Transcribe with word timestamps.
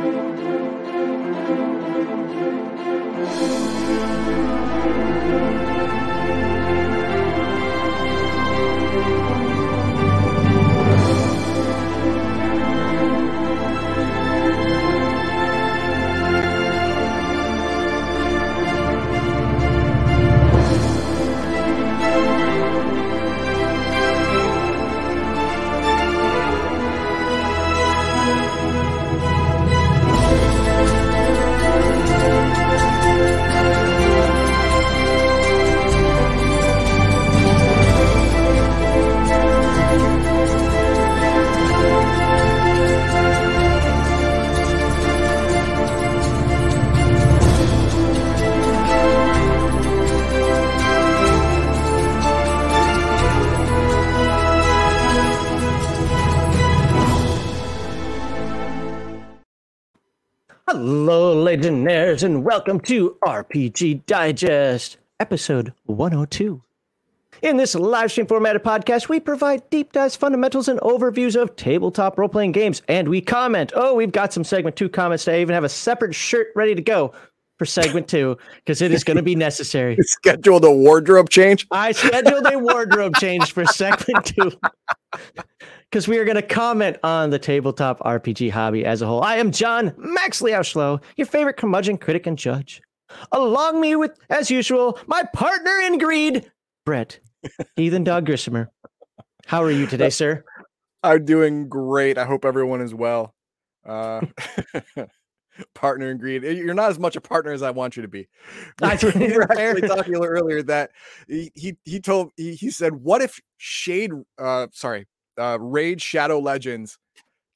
Thank 0.00 0.38
you. 5.82 5.87
Legionnaires, 62.18 62.36
and 62.36 62.44
welcome 62.44 62.80
to 62.80 63.16
RPG 63.24 64.04
Digest, 64.06 64.96
episode 65.20 65.72
102. 65.84 66.60
In 67.42 67.56
this 67.56 67.76
live 67.76 68.10
stream 68.10 68.26
formatted 68.26 68.64
podcast, 68.64 69.08
we 69.08 69.20
provide 69.20 69.68
deep 69.70 69.92
dives, 69.92 70.16
fundamentals, 70.16 70.66
and 70.66 70.80
overviews 70.80 71.40
of 71.40 71.54
tabletop 71.54 72.18
role 72.18 72.28
playing 72.28 72.52
games, 72.52 72.82
and 72.88 73.08
we 73.08 73.20
comment. 73.20 73.72
Oh, 73.76 73.94
we've 73.94 74.10
got 74.10 74.32
some 74.32 74.42
segment 74.42 74.74
two 74.74 74.88
comments 74.88 75.24
today. 75.24 75.38
I 75.38 75.42
even 75.42 75.54
have 75.54 75.62
a 75.62 75.68
separate 75.68 76.12
shirt 76.12 76.48
ready 76.56 76.74
to 76.74 76.82
go 76.82 77.12
for 77.56 77.66
segment 77.66 78.08
two 78.08 78.36
because 78.56 78.82
it 78.82 78.90
is 78.90 79.04
going 79.04 79.18
to 79.18 79.22
be 79.22 79.36
necessary. 79.36 79.96
Scheduled 80.00 80.64
a 80.64 80.72
wardrobe 80.72 81.28
change. 81.28 81.68
I 81.70 81.92
scheduled 81.92 82.50
a 82.52 82.58
wardrobe 82.58 83.14
change 83.16 83.52
for 83.52 83.64
segment 83.64 84.24
two 84.24 84.52
because 85.90 86.06
we 86.06 86.18
are 86.18 86.24
going 86.24 86.36
to 86.36 86.42
comment 86.42 86.98
on 87.02 87.30
the 87.30 87.38
tabletop 87.38 87.98
RPG 88.00 88.50
hobby 88.50 88.84
as 88.84 89.00
a 89.02 89.06
whole. 89.06 89.22
I 89.22 89.36
am 89.36 89.50
John 89.50 89.94
Max 89.96 90.42
Liauschlo, 90.42 91.02
your 91.16 91.26
favorite 91.26 91.56
curmudgeon 91.56 91.96
critic 91.98 92.26
and 92.26 92.36
judge. 92.38 92.80
Along 93.32 93.80
me 93.80 93.96
with, 93.96 94.12
as 94.28 94.50
usual, 94.50 94.98
my 95.06 95.22
partner 95.32 95.78
in 95.80 95.98
greed, 95.98 96.50
Brett, 96.84 97.20
Heathen 97.76 98.04
Dog 98.04 98.26
Grissomer. 98.26 98.68
How 99.46 99.62
are 99.62 99.70
you 99.70 99.86
today, 99.86 100.10
sir? 100.10 100.44
I'm 101.02 101.24
doing 101.24 101.68
great. 101.68 102.18
I 102.18 102.26
hope 102.26 102.44
everyone 102.44 102.82
is 102.82 102.92
well. 102.94 103.34
Uh, 103.86 104.20
partner 105.74 106.10
in 106.10 106.18
greed. 106.18 106.42
You're 106.42 106.74
not 106.74 106.90
as 106.90 106.98
much 106.98 107.16
a 107.16 107.20
partner 107.22 107.52
as 107.52 107.62
I 107.62 107.70
want 107.70 107.96
you 107.96 108.02
to 108.02 108.08
be. 108.08 108.28
I- 108.82 108.98
we 109.16 109.32
were 109.34 109.50
actually 109.50 109.88
talking 109.88 110.16
earlier 110.16 110.62
that 110.64 110.90
he 111.26 111.50
he, 111.54 111.76
he 111.84 112.00
told 112.00 112.32
he, 112.36 112.54
he 112.56 112.70
said, 112.70 112.92
"What 112.94 113.22
if 113.22 113.40
Shade? 113.56 114.12
Uh, 114.38 114.66
sorry, 114.72 115.06
uh, 115.38 115.58
Raid 115.60 116.00
Shadow 116.00 116.38
Legends 116.38 116.98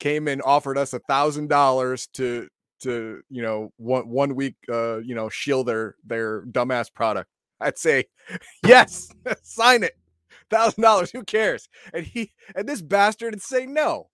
came 0.00 0.28
and 0.28 0.42
offered 0.42 0.78
us 0.78 0.92
a 0.92 0.98
thousand 1.00 1.48
dollars 1.48 2.08
to 2.14 2.48
to 2.80 3.22
you 3.30 3.42
know 3.42 3.72
one 3.76 4.08
one 4.08 4.34
week 4.34 4.56
uh 4.68 4.98
you 4.98 5.14
know 5.14 5.28
shield 5.28 5.66
their 5.66 5.96
their 6.04 6.42
dumbass 6.46 6.92
product." 6.92 7.28
I'd 7.62 7.78
say, 7.78 8.04
yes, 8.66 9.08
sign 9.42 9.82
it. 9.82 9.96
Thousand 10.50 10.82
dollars, 10.82 11.10
who 11.10 11.24
cares? 11.24 11.68
And 11.94 12.04
he 12.04 12.30
and 12.54 12.68
this 12.68 12.82
bastard 12.82 13.34
would 13.34 13.42
say 13.42 13.64
no. 13.64 14.10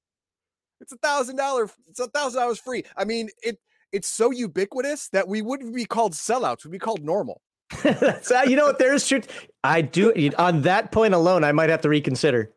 It's 0.80 0.92
a 0.92 0.98
thousand 0.98 1.36
dollar. 1.36 1.68
It's 1.88 1.98
a 1.98 2.06
thousand 2.08 2.40
dollars 2.40 2.60
free. 2.60 2.84
I 2.96 3.04
mean, 3.04 3.28
it 3.42 3.58
it's 3.90 4.08
so 4.08 4.30
ubiquitous 4.30 5.08
that 5.08 5.26
we 5.26 5.42
wouldn't 5.42 5.74
be 5.74 5.84
called 5.84 6.12
sellouts. 6.12 6.64
We'd 6.64 6.72
be 6.72 6.78
called 6.78 7.02
normal. 7.02 7.40
That's 7.82 8.32
how, 8.32 8.44
you 8.44 8.56
know 8.56 8.66
what? 8.66 8.78
There's 8.78 9.06
truth. 9.06 9.48
I 9.64 9.82
do 9.82 10.12
on 10.38 10.62
that 10.62 10.92
point 10.92 11.14
alone. 11.14 11.42
I 11.42 11.52
might 11.52 11.70
have 11.70 11.80
to 11.82 11.88
reconsider. 11.88 12.52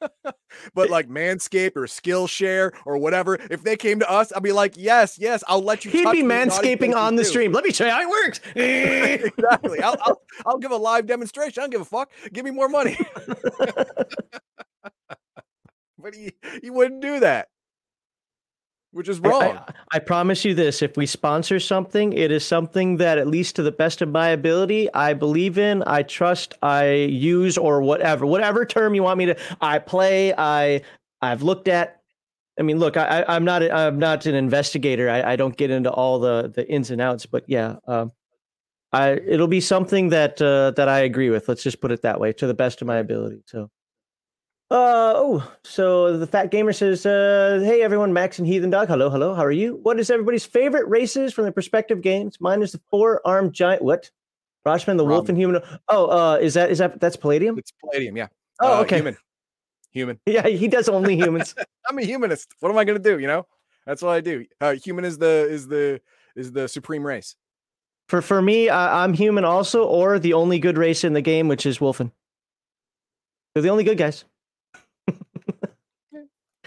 But 0.74 0.90
like 0.90 1.08
Manscaped 1.08 1.76
or 1.76 1.82
Skillshare 1.82 2.72
or 2.86 2.98
whatever, 2.98 3.38
if 3.50 3.62
they 3.62 3.76
came 3.76 4.00
to 4.00 4.10
us, 4.10 4.32
I'd 4.32 4.42
be 4.42 4.52
like, 4.52 4.74
yes, 4.76 5.18
yes, 5.18 5.44
I'll 5.46 5.62
let 5.62 5.84
you. 5.84 5.90
He'd 5.90 6.10
be 6.10 6.22
manscaping 6.22 6.94
on 6.96 7.16
the 7.16 7.22
too." 7.22 7.28
stream. 7.28 7.52
Let 7.52 7.64
me 7.64 7.72
show 7.72 7.84
you 7.84 7.90
how 7.90 8.00
it 8.00 8.08
works. 8.08 8.40
exactly. 8.56 9.80
I'll, 9.80 9.96
I'll 10.00 10.22
I'll 10.46 10.58
give 10.58 10.70
a 10.70 10.76
live 10.76 11.06
demonstration. 11.06 11.60
I 11.60 11.64
don't 11.64 11.70
give 11.70 11.80
a 11.82 11.84
fuck. 11.84 12.10
Give 12.32 12.44
me 12.44 12.50
more 12.50 12.68
money. 12.68 12.98
but 15.98 16.14
he 16.14 16.32
he 16.62 16.70
wouldn't 16.70 17.02
do 17.02 17.20
that, 17.20 17.48
which 18.98 19.08
is 19.08 19.20
wrong. 19.20 19.42
I, 19.42 19.72
I 19.92 19.98
promise 20.00 20.44
you 20.44 20.54
this: 20.54 20.82
if 20.82 20.96
we 20.96 21.06
sponsor 21.06 21.60
something, 21.60 22.12
it 22.12 22.30
is 22.32 22.44
something 22.44 22.96
that, 22.98 23.16
at 23.16 23.28
least 23.28 23.56
to 23.56 23.62
the 23.62 23.70
best 23.72 24.02
of 24.02 24.08
my 24.08 24.28
ability, 24.30 24.92
I 24.92 25.14
believe 25.14 25.56
in, 25.56 25.84
I 25.86 26.02
trust, 26.02 26.54
I 26.62 26.92
use, 26.92 27.56
or 27.56 27.80
whatever, 27.80 28.26
whatever 28.26 28.66
term 28.66 28.94
you 28.94 29.04
want 29.04 29.18
me 29.18 29.26
to. 29.26 29.36
I 29.60 29.78
play. 29.78 30.34
I 30.36 30.82
I've 31.22 31.42
looked 31.42 31.68
at. 31.68 32.00
I 32.58 32.62
mean, 32.64 32.78
look, 32.80 32.96
I, 32.96 33.22
I- 33.22 33.36
I'm 33.36 33.44
not 33.44 33.62
a- 33.62 33.72
I'm 33.72 33.98
not 34.00 34.26
an 34.26 34.34
investigator. 34.34 35.08
I, 35.08 35.32
I 35.32 35.36
don't 35.36 35.56
get 35.56 35.70
into 35.70 35.90
all 35.90 36.18
the 36.18 36.52
the 36.54 36.68
ins 36.68 36.90
and 36.90 37.00
outs, 37.00 37.24
but 37.24 37.44
yeah, 37.46 37.76
um, 37.86 38.10
I 38.92 39.12
it'll 39.12 39.46
be 39.46 39.60
something 39.60 40.08
that 40.08 40.42
uh, 40.42 40.72
that 40.72 40.88
I 40.88 40.98
agree 41.00 41.30
with. 41.30 41.48
Let's 41.48 41.62
just 41.62 41.80
put 41.80 41.92
it 41.92 42.02
that 42.02 42.18
way, 42.18 42.32
to 42.32 42.46
the 42.48 42.54
best 42.54 42.82
of 42.82 42.88
my 42.88 42.96
ability. 42.96 43.42
So. 43.46 43.70
Uh 44.70 45.12
oh, 45.16 45.52
so 45.64 46.18
the 46.18 46.26
fat 46.26 46.50
gamer 46.50 46.74
says, 46.74 47.06
uh, 47.06 47.58
"Hey 47.64 47.80
everyone, 47.80 48.12
Max 48.12 48.38
and 48.38 48.46
Heathen 48.46 48.68
Dog. 48.68 48.88
Hello, 48.88 49.08
hello. 49.08 49.32
How 49.34 49.42
are 49.44 49.50
you? 49.50 49.78
What 49.82 49.98
is 49.98 50.10
everybody's 50.10 50.44
favorite 50.44 50.86
races 50.88 51.32
from 51.32 51.46
the 51.46 51.52
perspective 51.52 52.02
games? 52.02 52.36
Mine 52.38 52.60
is 52.60 52.72
the 52.72 52.80
four-armed 52.90 53.54
giant. 53.54 53.80
What? 53.82 54.10
Roshman, 54.66 54.98
the 54.98 55.06
wolf, 55.06 55.30
and 55.30 55.38
human. 55.38 55.62
Oh, 55.88 56.06
uh, 56.10 56.36
is 56.36 56.52
that 56.52 56.70
is 56.70 56.78
that 56.78 57.00
that's 57.00 57.16
Palladium? 57.16 57.56
it's 57.56 57.72
Palladium, 57.82 58.18
yeah. 58.18 58.26
Oh, 58.60 58.78
Uh, 58.78 58.80
okay. 58.82 58.96
Human. 58.96 59.16
Human. 59.92 60.20
Yeah, 60.26 60.46
he 60.46 60.68
does 60.68 60.90
only 60.90 61.16
humans. 61.16 61.54
I'm 61.88 61.98
a 61.98 62.02
humanist. 62.02 62.52
What 62.60 62.68
am 62.70 62.76
I 62.76 62.84
gonna 62.84 62.98
do? 62.98 63.18
You 63.18 63.26
know, 63.26 63.46
that's 63.86 64.02
what 64.02 64.10
I 64.12 64.20
do. 64.20 64.44
Uh, 64.60 64.74
human 64.74 65.06
is 65.06 65.16
the 65.16 65.46
is 65.48 65.66
the 65.66 66.02
is 66.36 66.52
the 66.52 66.68
supreme 66.68 67.06
race. 67.06 67.36
for 68.10 68.20
for 68.20 68.42
me, 68.42 68.68
I, 68.68 69.02
I'm 69.02 69.14
human 69.14 69.46
also, 69.46 69.84
or 69.86 70.18
the 70.18 70.34
only 70.34 70.58
good 70.58 70.76
race 70.76 71.04
in 71.04 71.14
the 71.14 71.22
game, 71.22 71.48
which 71.48 71.64
is 71.64 71.78
Wolfen. 71.78 72.12
They're 73.54 73.62
the 73.62 73.70
only 73.70 73.84
good 73.84 73.96
guys. 73.96 74.26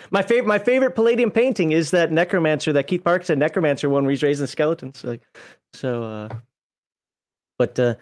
My 0.10 0.22
favorite, 0.22 0.48
my 0.48 0.60
favorite 0.60 0.92
Palladium 0.92 1.30
painting 1.32 1.72
is 1.72 1.92
that 1.92 2.12
Necromancer 2.12 2.74
that 2.74 2.88
Keith 2.88 3.04
Parkinson 3.04 3.40
Necromancer 3.40 3.90
one 3.90 4.04
where 4.04 4.12
he's 4.12 4.24
raising 4.24 4.48
skeletons. 4.48 5.04
Like, 5.04 5.22
so, 5.74 6.04
uh, 6.04 6.30
but 7.60 7.80
uh, 7.80 7.96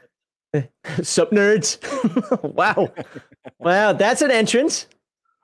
sup 1.03 1.31
nerds? 1.31 1.77
wow, 2.55 2.89
wow, 3.59 3.93
that's 3.93 4.21
an 4.21 4.31
entrance. 4.31 4.87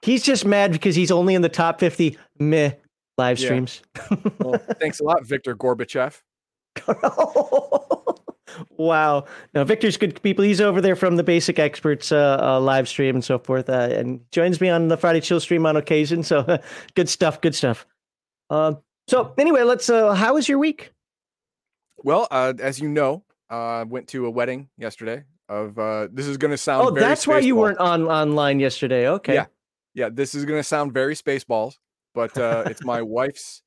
He's 0.01 0.23
just 0.23 0.45
mad 0.45 0.71
because 0.71 0.95
he's 0.95 1.11
only 1.11 1.35
in 1.35 1.41
the 1.41 1.49
top 1.49 1.79
fifty 1.79 2.17
meh 2.39 2.71
live 3.17 3.39
Yeah. 3.39 3.45
streams. 3.45 3.81
Well, 4.39 4.59
thanks 4.79 4.99
a 4.99 5.03
lot, 5.03 5.25
Victor 5.25 5.55
Gorbachev. 5.55 6.21
Wow. 8.69 9.25
Now 9.53 9.63
Victor's 9.63 9.97
good 9.97 10.21
people. 10.21 10.43
He's 10.43 10.61
over 10.61 10.81
there 10.81 10.95
from 10.95 11.15
the 11.15 11.23
Basic 11.23 11.59
Experts 11.59 12.11
uh, 12.11 12.37
uh, 12.41 12.59
live 12.59 12.87
stream 12.87 13.15
and 13.15 13.23
so 13.23 13.39
forth, 13.39 13.69
uh, 13.69 13.89
and 13.91 14.19
joins 14.31 14.61
me 14.61 14.69
on 14.69 14.87
the 14.87 14.97
Friday 14.97 15.21
Chill 15.21 15.39
stream 15.39 15.65
on 15.65 15.75
occasion. 15.75 16.23
So 16.23 16.59
good 16.95 17.09
stuff. 17.09 17.41
Good 17.41 17.55
stuff. 17.55 17.85
Um, 18.49 18.79
so 19.07 19.33
anyway, 19.37 19.63
let's. 19.63 19.89
Uh, 19.89 20.13
how 20.13 20.33
was 20.33 20.47
your 20.49 20.59
week? 20.59 20.91
Well, 22.03 22.27
uh, 22.31 22.53
as 22.59 22.79
you 22.79 22.87
know, 22.87 23.23
uh, 23.49 23.55
I 23.55 23.83
went 23.83 24.07
to 24.09 24.25
a 24.25 24.29
wedding 24.29 24.69
yesterday. 24.77 25.23
Of 25.47 25.77
uh, 25.77 26.07
this 26.11 26.25
is 26.25 26.37
gonna 26.37 26.57
sound. 26.57 26.87
Oh, 26.87 26.91
very 26.91 27.05
that's 27.05 27.27
why 27.27 27.39
you 27.39 27.55
weren't 27.55 27.77
on 27.77 28.03
online 28.03 28.59
yesterday. 28.59 29.07
Okay. 29.09 29.35
Yeah. 29.35 29.45
Yeah, 29.93 30.09
this 30.11 30.35
is 30.35 30.43
gonna 30.43 30.63
sound 30.63 30.93
very 30.93 31.15
spaceballs, 31.15 31.75
but 32.13 32.37
uh, 32.37 32.63
it's 32.65 32.83
my 32.83 33.01
wife's 33.03 33.61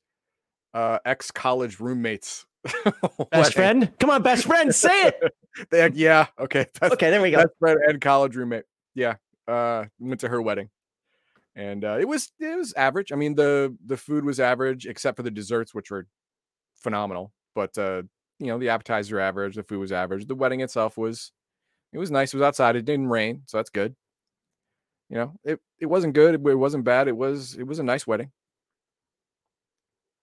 uh, 0.75 0.99
ex 1.05 1.31
college 1.31 1.81
roommates. 1.81 2.47
Best 3.31 3.55
friend. 3.55 3.93
Come 3.99 4.11
on, 4.11 4.23
best 4.23 4.45
friend. 4.45 4.75
Say 4.75 5.03
it. 5.09 5.35
They 5.71 5.91
yeah, 5.95 6.27
okay. 6.39 6.67
Best, 6.81 6.93
Okay, 6.93 7.11
there 7.11 7.21
we 7.21 7.33
go. 7.33 7.39
best 7.39 7.59
friend 7.59 7.79
and 7.89 8.01
college 8.01 8.37
roommate. 8.37 8.63
Yeah, 8.95 9.15
uh, 9.49 9.87
went 9.99 10.21
to 10.21 10.29
her 10.29 10.41
wedding, 10.41 10.69
and 11.57 11.85
uh, 11.85 11.97
it 11.99 12.07
was 12.07 12.31
it 12.39 12.57
was 12.57 12.73
average. 12.75 13.11
I 13.11 13.17
mean 13.17 13.35
the 13.35 13.77
the 13.85 13.97
food 13.97 14.25
was 14.25 14.39
average 14.39 14.87
except 14.87 15.17
for 15.17 15.25
the 15.25 15.31
desserts, 15.33 15.75
which 15.75 15.91
were 15.91 16.07
phenomenal. 16.77 17.33
But 17.57 17.77
uh, 17.77 18.03
you 18.39 18.47
know 18.49 18.59
the 18.59 18.69
appetizer 18.69 19.19
average, 19.19 19.57
the 19.57 19.65
food 19.65 19.81
was 19.81 19.91
average. 19.91 20.27
The 20.27 20.37
wedding 20.37 20.61
itself 20.61 20.97
was 20.97 21.33
it 21.93 21.99
was 21.99 22.11
nice. 22.11 22.33
It 22.33 22.37
was 22.37 22.47
outside. 22.47 22.77
It 22.77 22.85
didn't 22.85 23.09
rain, 23.09 23.43
so 23.47 23.57
that's 23.59 23.71
good. 23.71 23.97
You 25.11 25.17
know, 25.17 25.33
it 25.43 25.61
it 25.81 25.87
wasn't 25.87 26.15
good. 26.15 26.35
It 26.35 26.41
wasn't 26.55 26.85
bad. 26.85 27.09
It 27.09 27.17
was 27.17 27.55
it 27.57 27.67
was 27.67 27.81
a 27.81 27.83
nice 27.85 28.07
wedding. 28.07 28.31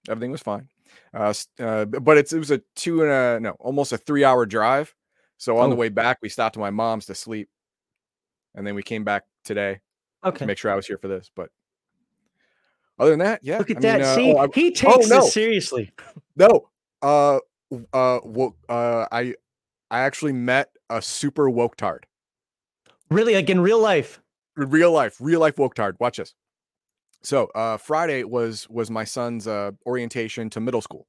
Everything 0.08 0.32
was 0.32 0.42
fine. 0.42 0.70
Uh, 1.14 1.34
uh, 1.60 1.86
but 1.86 2.18
it's 2.18 2.34
it 2.34 2.40
was 2.40 2.52
a 2.52 2.62
two 2.76 3.04
and 3.04 3.12
a 3.12 3.40
no, 3.40 3.52
almost 3.60 3.92
a 3.92 3.98
three 3.98 4.24
hour 4.24 4.46
drive. 4.46 4.94
So 5.38 5.58
on 5.58 5.68
oh. 5.68 5.70
the 5.70 5.76
way 5.76 5.90
back, 5.90 6.20
we 6.22 6.30
stopped 6.30 6.58
at 6.58 6.60
my 6.60 6.70
mom's 6.70 7.06
to 7.08 7.16
sleep, 7.16 7.50
and 8.54 8.66
then 8.66 8.76
we 8.76 8.84
came 8.84 9.04
back 9.04 9.24
today. 9.44 9.82
Okay. 10.24 10.40
To 10.40 10.46
make 10.46 10.58
sure 10.58 10.72
I 10.72 10.76
was 10.76 10.88
here 10.88 10.98
for 10.98 11.08
this, 11.08 11.30
but 11.36 11.50
other 12.98 13.12
than 13.12 13.20
that, 13.20 13.42
yeah. 13.44 13.58
Look 13.58 13.70
at 13.70 13.78
I 13.78 13.82
that. 13.82 14.00
Mean, 14.00 14.08
uh, 14.08 14.16
See, 14.16 14.34
oh, 14.34 14.52
he 14.54 14.68
oh, 14.68 14.70
takes 14.70 14.84
oh, 14.86 15.16
no. 15.16 15.22
this 15.22 15.34
seriously. 15.34 15.92
No. 16.36 16.70
Uh. 17.02 17.40
Uh. 17.94 18.20
Well, 18.24 18.56
uh. 18.70 19.06
I. 19.12 19.36
I 19.92 20.00
actually 20.00 20.34
met 20.34 20.70
a 20.90 21.02
super 21.02 21.50
woke 21.50 21.78
tard. 21.78 22.08
Really, 23.10 23.36
like 23.36 23.50
in 23.50 23.60
real 23.60 23.80
life. 23.80 24.20
Real 24.56 24.92
life, 24.92 25.18
real 25.20 25.40
life 25.40 25.60
woke 25.60 25.76
tard. 25.76 25.96
Watch 26.00 26.18
this. 26.18 26.34
So 27.26 27.48
uh, 27.56 27.78
Friday 27.78 28.24
was 28.24 28.70
was 28.70 28.92
my 28.92 29.04
son's 29.04 29.48
uh, 29.48 29.72
orientation 29.88 30.48
to 30.52 30.60
middle 30.60 30.82
school, 30.82 31.08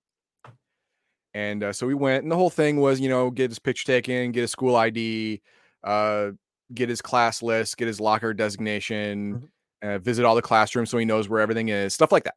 and 1.35 1.63
uh, 1.63 1.73
so 1.75 1.87
we 1.87 1.93
went, 1.93 2.23
and 2.23 2.33
the 2.33 2.37
whole 2.37 2.49
thing 2.49 2.81
was, 2.81 2.99
you 2.99 3.11
know, 3.11 3.31
get 3.31 3.51
his 3.51 3.59
picture 3.59 3.85
taken, 3.85 4.33
get 4.33 4.41
his 4.41 4.51
school 4.51 4.77
ID, 4.77 5.43
uh, 5.85 6.31
get 6.73 6.89
his 6.89 7.03
class 7.03 7.43
list, 7.43 7.77
get 7.77 7.87
his 7.87 8.01
locker 8.01 8.33
designation, 8.33 9.35
mm-hmm. 9.35 9.89
uh, 9.89 9.99
visit 9.99 10.25
all 10.25 10.35
the 10.35 10.41
classrooms 10.41 10.89
so 10.89 10.97
he 10.97 11.05
knows 11.05 11.29
where 11.29 11.41
everything 11.41 11.69
is, 11.69 11.93
stuff 11.93 12.13
like 12.13 12.25
that. 12.25 12.37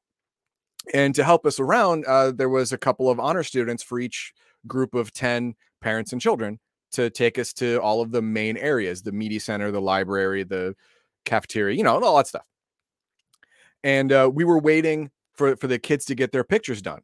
And 0.94 1.16
to 1.16 1.24
help 1.24 1.46
us 1.46 1.58
around, 1.58 2.04
uh, 2.06 2.34
there 2.34 2.50
was 2.50 2.74
a 2.74 2.78
couple 2.78 3.10
of 3.10 3.18
honor 3.18 3.44
students 3.44 3.82
for 3.82 3.98
each 3.98 4.34
group 4.68 4.94
of 4.94 5.14
ten 5.14 5.56
parents 5.80 6.12
and 6.12 6.20
children 6.20 6.60
to 6.92 7.10
take 7.10 7.40
us 7.40 7.54
to 7.54 7.78
all 7.78 8.02
of 8.02 8.12
the 8.12 8.22
main 8.22 8.58
areas: 8.58 9.04
the 9.04 9.14
media 9.14 9.40
center, 9.40 9.72
the 9.72 9.80
library, 9.80 10.44
the 10.44 10.76
cafeteria, 11.24 11.78
you 11.78 11.84
know, 11.84 11.98
all 12.04 12.18
that 12.18 12.28
stuff 12.28 12.44
and 13.84 14.12
uh, 14.12 14.30
we 14.34 14.44
were 14.44 14.60
waiting 14.60 15.12
for 15.34 15.56
for 15.56 15.68
the 15.68 15.80
kids 15.80 16.06
to 16.06 16.16
get 16.16 16.32
their 16.32 16.44
pictures 16.44 16.82
done. 16.82 17.02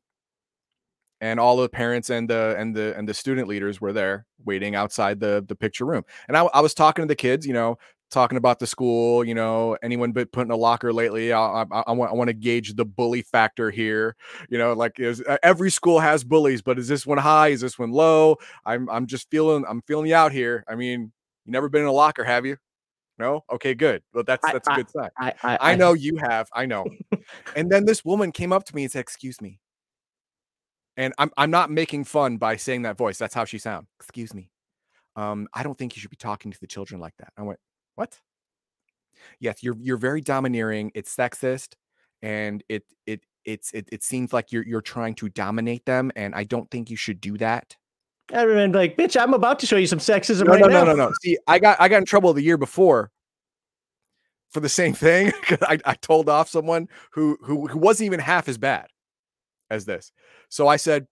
And 1.21 1.39
all 1.39 1.57
the 1.57 1.69
parents 1.69 2.09
and 2.09 2.29
the 2.29 2.55
and 2.59 2.75
the 2.75 2.95
and 2.97 3.07
the 3.07 3.13
student 3.13 3.47
leaders 3.47 3.79
were 3.79 3.93
there 3.93 4.25
waiting 4.43 4.75
outside 4.75 5.19
the 5.19 5.43
the 5.47 5.55
picture 5.55 5.85
room. 5.85 6.03
And 6.27 6.37
I, 6.37 6.43
I 6.53 6.61
was 6.61 6.73
talking 6.73 7.03
to 7.03 7.07
the 7.07 7.15
kids 7.15 7.47
you 7.47 7.53
know 7.53 7.77
talking 8.11 8.37
about 8.37 8.59
the 8.59 8.67
school 8.67 9.25
you 9.25 9.33
know 9.33 9.75
anyone 9.81 10.11
been 10.11 10.27
put 10.27 10.45
in 10.45 10.51
a 10.51 10.55
locker 10.55 10.93
lately? 10.93 11.31
I, 11.33 11.63
I, 11.63 11.83
I 11.87 11.91
want 11.93 12.11
i 12.11 12.13
want 12.13 12.27
to 12.27 12.33
gauge 12.33 12.75
the 12.75 12.85
bully 12.85 13.21
factor 13.21 13.71
here. 13.71 14.15
You 14.49 14.57
know 14.57 14.73
like 14.73 14.99
is, 14.99 15.23
every 15.41 15.71
school 15.71 15.99
has 15.99 16.23
bullies 16.23 16.61
but 16.61 16.77
is 16.77 16.87
this 16.89 17.05
one 17.05 17.17
high? 17.17 17.49
Is 17.49 17.61
this 17.61 17.79
one 17.79 17.91
low? 17.91 18.37
I'm 18.65 18.89
i'm 18.89 19.07
just 19.07 19.29
feeling 19.31 19.63
i'm 19.67 19.81
feeling 19.83 20.07
you 20.07 20.15
out 20.15 20.33
here. 20.33 20.65
I 20.67 20.75
mean 20.75 21.13
you 21.45 21.51
never 21.51 21.69
been 21.69 21.81
in 21.81 21.87
a 21.87 21.93
locker 21.93 22.25
have 22.25 22.45
you 22.45 22.57
no? 23.17 23.43
Okay, 23.51 23.73
good. 23.73 24.03
Well, 24.13 24.23
that's 24.25 24.45
that's 24.51 24.67
I, 24.67 24.73
a 24.73 24.77
good 24.77 24.89
sign. 24.89 25.09
I, 25.17 25.33
I, 25.43 25.57
I 25.71 25.75
know 25.75 25.93
you 26.05 26.17
have. 26.17 26.49
I 26.53 26.65
know. 26.65 26.85
and 27.55 27.69
then 27.69 27.85
this 27.85 28.03
woman 28.03 28.31
came 28.31 28.51
up 28.51 28.65
to 28.65 28.75
me 28.75 28.83
and 28.83 28.91
said, 28.91 28.99
"Excuse 28.99 29.41
me." 29.41 29.59
And 30.97 31.13
I'm 31.17 31.31
I'm 31.37 31.51
not 31.51 31.71
making 31.71 32.05
fun 32.05 32.37
by 32.37 32.55
saying 32.55 32.83
that 32.83 32.97
voice. 32.97 33.17
That's 33.17 33.33
how 33.33 33.45
she 33.45 33.57
sounds. 33.57 33.87
Excuse 33.99 34.33
me. 34.33 34.49
Um, 35.15 35.47
I 35.53 35.63
don't 35.63 35.77
think 35.77 35.95
you 35.95 36.01
should 36.01 36.09
be 36.09 36.17
talking 36.17 36.51
to 36.51 36.59
the 36.59 36.67
children 36.67 36.99
like 36.99 37.15
that. 37.19 37.31
I 37.37 37.43
went, 37.43 37.59
"What?" 37.95 38.19
Yes, 39.39 39.63
you're 39.63 39.77
you're 39.79 39.97
very 39.97 40.21
domineering. 40.21 40.91
It's 40.93 41.15
sexist, 41.15 41.73
and 42.21 42.63
it 42.69 42.83
it 43.05 43.21
it's 43.45 43.71
it, 43.71 43.87
it 43.91 44.03
seems 44.03 44.33
like 44.33 44.51
you're 44.51 44.65
you're 44.65 44.81
trying 44.81 45.15
to 45.15 45.29
dominate 45.29 45.85
them, 45.85 46.11
and 46.15 46.35
I 46.35 46.43
don't 46.43 46.69
think 46.69 46.89
you 46.89 46.97
should 46.97 47.21
do 47.21 47.37
that. 47.37 47.75
Been 48.27 48.71
like, 48.71 48.97
bitch, 48.97 49.19
I'm 49.19 49.33
about 49.33 49.59
to 49.59 49.67
show 49.67 49.75
you 49.75 49.87
some 49.87 49.99
sexism 49.99 50.45
no, 50.45 50.53
right 50.53 50.61
no, 50.61 50.67
now. 50.67 50.83
No, 50.83 50.93
no, 50.93 51.07
no, 51.07 51.13
See, 51.21 51.37
I 51.47 51.59
got 51.59 51.79
I 51.79 51.87
got 51.87 51.97
in 51.97 52.05
trouble 52.05 52.33
the 52.33 52.41
year 52.41 52.57
before 52.57 53.11
for 54.49 54.59
the 54.59 54.69
same 54.69 54.93
thing. 54.93 55.31
I, 55.61 55.79
I 55.85 55.93
told 55.95 56.29
off 56.29 56.49
someone 56.49 56.87
who, 57.11 57.37
who 57.41 57.67
who 57.67 57.77
wasn't 57.77 58.07
even 58.07 58.19
half 58.19 58.49
as 58.49 58.57
bad 58.57 58.87
as 59.69 59.85
this. 59.85 60.11
So 60.49 60.67
I 60.67 60.77
said, 60.77 61.07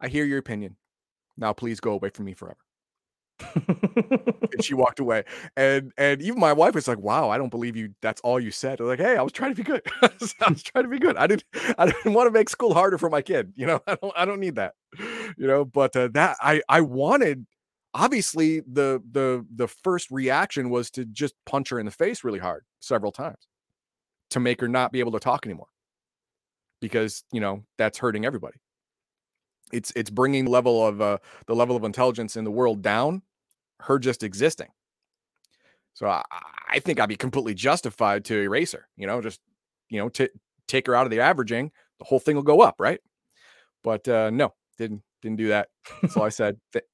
I 0.00 0.08
hear 0.08 0.24
your 0.24 0.38
opinion. 0.38 0.76
Now 1.36 1.52
please 1.52 1.80
go 1.80 1.92
away 1.92 2.10
from 2.10 2.24
me 2.24 2.34
forever. 2.34 2.58
and 3.56 4.62
she 4.62 4.74
walked 4.74 5.00
away. 5.00 5.24
And 5.56 5.92
and 5.96 6.20
even 6.22 6.40
my 6.40 6.52
wife 6.52 6.74
was 6.74 6.86
like, 6.88 6.98
"Wow, 6.98 7.30
I 7.30 7.38
don't 7.38 7.50
believe 7.50 7.76
you. 7.76 7.94
That's 8.00 8.20
all 8.22 8.38
you 8.38 8.50
said." 8.50 8.80
Like, 8.80 9.00
hey, 9.00 9.16
I 9.16 9.22
was 9.22 9.32
like, 9.32 9.40
"Hey, 9.40 9.66
I 10.02 10.48
was 10.48 10.62
trying 10.62 10.84
to 10.84 10.88
be 10.88 10.98
to 14.96 15.02
to. 15.02 15.34
You 15.38 15.46
know, 15.46 15.64
but 15.64 15.96
uh, 15.96 16.08
that 16.12 16.36
I 16.40 16.62
I 16.68 16.80
wanted. 16.80 17.46
Obviously, 17.94 18.60
the 18.60 19.02
the 19.10 19.44
the 19.54 19.68
first 19.68 20.10
reaction 20.10 20.70
was 20.70 20.90
to 20.92 21.04
just 21.04 21.34
punch 21.44 21.68
her 21.68 21.78
in 21.78 21.84
the 21.84 21.92
face 21.92 22.24
really 22.24 22.38
hard 22.38 22.64
several 22.80 23.12
times 23.12 23.46
to 24.30 24.40
make 24.40 24.62
her 24.62 24.68
not 24.68 24.92
be 24.92 25.00
able 25.00 25.12
to 25.12 25.20
talk 25.20 25.44
anymore 25.44 25.66
because 26.80 27.22
you 27.32 27.40
know 27.40 27.64
that's 27.76 27.98
hurting 27.98 28.24
everybody 28.24 28.56
it's 29.72 29.92
it's 29.94 30.10
bringing 30.10 30.46
level 30.46 30.86
of 30.86 31.00
uh, 31.00 31.18
the 31.46 31.54
level 31.54 31.76
of 31.76 31.84
intelligence 31.84 32.36
in 32.36 32.44
the 32.44 32.50
world 32.50 32.82
down 32.82 33.22
her 33.80 33.98
just 33.98 34.22
existing. 34.22 34.68
So 35.94 36.06
I, 36.06 36.22
I 36.70 36.78
think 36.78 37.00
I'd 37.00 37.08
be 37.08 37.16
completely 37.16 37.54
justified 37.54 38.24
to 38.26 38.38
erase 38.38 38.72
her, 38.72 38.88
you 38.96 39.06
know, 39.06 39.20
just, 39.20 39.40
you 39.90 39.98
know, 39.98 40.08
t- 40.08 40.30
take 40.66 40.86
her 40.86 40.94
out 40.94 41.04
of 41.04 41.10
the 41.10 41.20
averaging, 41.20 41.70
the 41.98 42.04
whole 42.04 42.18
thing 42.18 42.36
will 42.36 42.42
go 42.42 42.60
up, 42.60 42.76
right? 42.78 43.00
But 43.84 44.08
uh, 44.08 44.30
no, 44.30 44.54
didn't 44.82 45.02
didn't 45.22 45.38
do 45.38 45.48
that. 45.48 45.68
So 46.10 46.22
I 46.22 46.28
said, 46.28 46.58
th- 46.72 46.84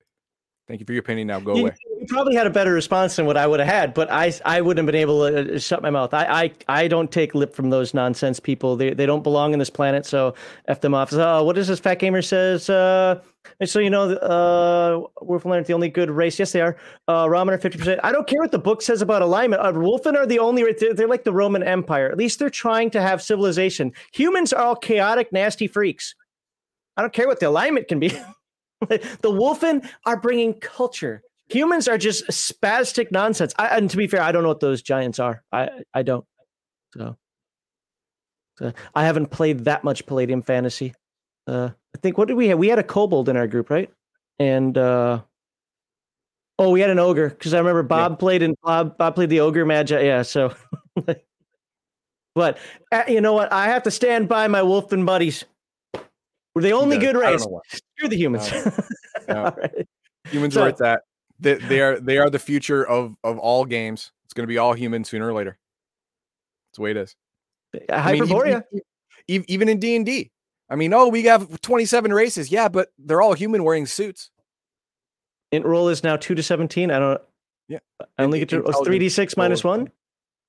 thank 0.67 0.81
you 0.81 0.87
for 0.87 0.93
your 0.93 1.00
opinion. 1.00 1.29
Now 1.29 1.40
go 1.40 1.55
you, 1.55 1.62
away. 1.62 1.76
You 1.99 2.06
probably 2.06 2.35
had 2.35 2.46
a 2.46 2.50
better 2.50 2.73
response 2.73 3.17
than 3.17 3.26
what 3.26 3.37
I 3.37 3.46
would 3.46 3.61
have 3.61 3.69
had, 3.69 3.94
but 3.94 4.11
I 4.12 4.32
I 4.44 4.61
wouldn't 4.61 4.87
have 4.87 4.93
been 4.93 5.00
able 5.00 5.26
to 5.26 5.55
uh, 5.55 5.58
shut 5.58 5.81
my 5.82 5.90
mouth. 5.90 6.12
I 6.12 6.25
I, 6.43 6.52
I 6.82 6.88
don't 6.88 7.11
take 7.11 7.35
lip 7.35 7.55
from 7.55 7.70
those 7.70 7.94
nonsense 7.94 8.38
people. 8.38 8.76
They 8.76 8.93
they 8.93 9.06
don't 9.06 9.23
belong 9.23 9.52
in 9.55 9.58
this 9.58 9.70
planet. 9.70 10.06
So 10.06 10.35
f 10.67 10.81
them 10.81 10.94
off. 10.94 11.12
Oh, 11.12 11.43
what 11.43 11.56
is 11.56 11.69
this 11.69 11.81
fat 11.81 11.99
gamer 11.99 12.23
says? 12.23 12.69
Uh, 12.69 13.23
so 13.64 13.79
you 13.79 13.88
know, 13.88 14.12
uh, 14.12 15.25
Wolfen 15.25 15.50
aren't 15.50 15.67
the 15.67 15.73
only 15.73 15.88
good 15.88 16.11
race. 16.11 16.38
Yes, 16.38 16.52
they 16.52 16.61
are. 16.61 16.76
Uh, 17.08 17.26
Rahu-men 17.29 17.55
are 17.55 17.58
fifty 17.58 17.79
percent. 17.79 18.00
I 18.05 18.12
don't 18.12 18.29
care 18.29 18.41
what 18.41 18.52
the 18.52 18.58
book 18.58 18.82
says 18.82 19.00
about 19.00 19.23
alignment. 19.23 19.62
Uh, 19.62 19.73
Wolfen 19.73 20.14
are 20.14 20.26
the 20.26 20.38
only. 20.38 20.62
They're, 20.79 20.93
they're 20.93 21.08
like 21.08 21.25
the 21.25 21.32
Roman 21.32 21.62
Empire. 21.62 22.11
At 22.12 22.19
least 22.19 22.38
they're 22.38 22.50
trying 22.50 22.91
to 22.91 23.00
have 23.00 23.23
civilization. 23.23 23.93
Humans 24.12 24.52
are 24.52 24.62
all 24.62 24.76
chaotic, 24.76 25.32
nasty 25.32 25.67
freaks. 25.67 26.14
I 26.99 27.00
don't 27.00 27.12
care 27.12 27.29
what 27.29 27.39
the 27.39 27.49
alignment 27.49 27.87
can 27.87 28.00
be. 28.00 28.09
the 28.81 28.99
Wolfen 29.25 29.89
are 30.05 30.21
bringing 30.21 30.55
culture. 30.55 31.23
Humans 31.49 31.87
are 31.87 31.97
just 31.97 32.27
spastic 32.27 33.12
nonsense. 33.12 33.55
I, 33.56 33.69
and 33.69 33.89
to 33.89 33.97
be 33.97 34.09
fair, 34.09 34.21
I 34.21 34.33
don't 34.33 34.43
know 34.43 34.49
what 34.49 34.61
those 34.61 34.83
giants 34.83 35.20
are. 35.20 35.44
I 35.53 35.70
I 35.94 36.03
don't. 36.03 36.27
So, 36.94 37.17
so 38.58 38.72
I 38.94 39.05
haven't 39.05 39.27
played 39.27 39.61
that 39.67 39.84
much 39.84 40.06
Palladium 40.06 40.43
Fantasy. 40.43 40.93
Uh, 41.46 41.70
I 41.94 41.99
think 41.99 42.19
what 42.19 42.27
did 42.29 42.37
we 42.37 42.49
have? 42.49 42.58
We 42.58 42.69
had 42.69 42.81
a 42.81 42.82
kobold 42.82 43.29
in 43.29 43.37
our 43.37 43.46
group, 43.46 43.70
right? 43.70 43.91
And 44.41 44.77
uh, 44.77 45.22
oh, 46.58 46.70
we 46.70 46.81
had 46.81 46.91
an 46.91 46.99
ogre 46.99 47.31
because 47.31 47.55
I 47.55 47.58
remember 47.58 47.84
Bob 47.84 48.13
yeah. 48.13 48.17
played 48.17 48.43
in 48.43 48.56
Bob. 48.63 48.99
Bob 48.99 49.15
played 49.15 49.31
the 49.31 49.41
ogre 49.41 49.65
magi. 49.65 50.01
Yeah, 50.01 50.22
so. 50.22 50.53
but 52.34 52.58
uh, 52.93 53.05
you 53.06 53.20
know 53.20 53.34
what? 53.34 53.53
I 53.53 53.69
have 53.69 53.84
to 53.84 53.91
stand 53.93 54.29
by 54.29 54.49
my 54.49 54.63
Wolfen 54.63 55.06
buddies. 55.06 55.44
We're 56.55 56.62
the 56.62 56.72
only 56.72 56.98
good 56.98 57.17
race. 57.17 57.46
Screw 57.69 58.08
the 58.08 58.17
humans. 58.17 58.50
No. 58.52 58.72
No. 59.28 59.43
right. 59.58 59.86
Humans 60.31 60.55
so, 60.55 60.62
are 60.62 60.69
at 60.69 60.78
that. 60.78 61.02
They, 61.38 61.55
they 61.55 61.81
are 61.82 62.00
they 62.00 62.17
are 62.17 62.31
the 62.31 62.38
future 62.38 62.82
of 62.86 63.14
of 63.22 63.36
all 63.38 63.67
games. 63.67 64.10
It's 64.24 64.32
going 64.32 64.44
to 64.44 64.48
be 64.48 64.56
all 64.56 64.72
human 64.72 65.05
sooner 65.05 65.28
or 65.28 65.34
later. 65.34 65.58
That's 66.69 66.76
the 66.76 66.82
way 66.82 66.93
it 66.93 66.96
is. 66.96 67.14
Hyperborea. 67.90 68.62
I 68.62 68.64
mean, 68.72 68.82
even, 69.26 69.50
even 69.50 69.69
in 69.69 69.78
D 69.78 69.96
and 69.96 70.06
D, 70.06 70.31
I 70.70 70.76
mean, 70.76 70.93
oh, 70.94 71.08
we 71.08 71.24
have 71.24 71.60
27 71.60 72.12
races. 72.12 72.50
Yeah, 72.50 72.69
but 72.69 72.88
they're 72.98 73.20
all 73.20 73.34
human 73.34 73.64
wearing 73.64 73.86
suits. 73.86 74.31
Int 75.50 75.64
roll 75.64 75.88
is 75.88 76.02
now 76.02 76.17
two 76.17 76.34
to 76.34 76.43
17. 76.43 76.90
I 76.90 76.98
don't. 76.98 77.20
Yeah. 77.69 77.78
I 78.19 78.22
only 78.22 78.38
get 78.38 78.48
to 78.50 78.62
three 78.84 78.98
d 78.98 79.08
six 79.08 79.36
minus 79.36 79.62
one. 79.62 79.90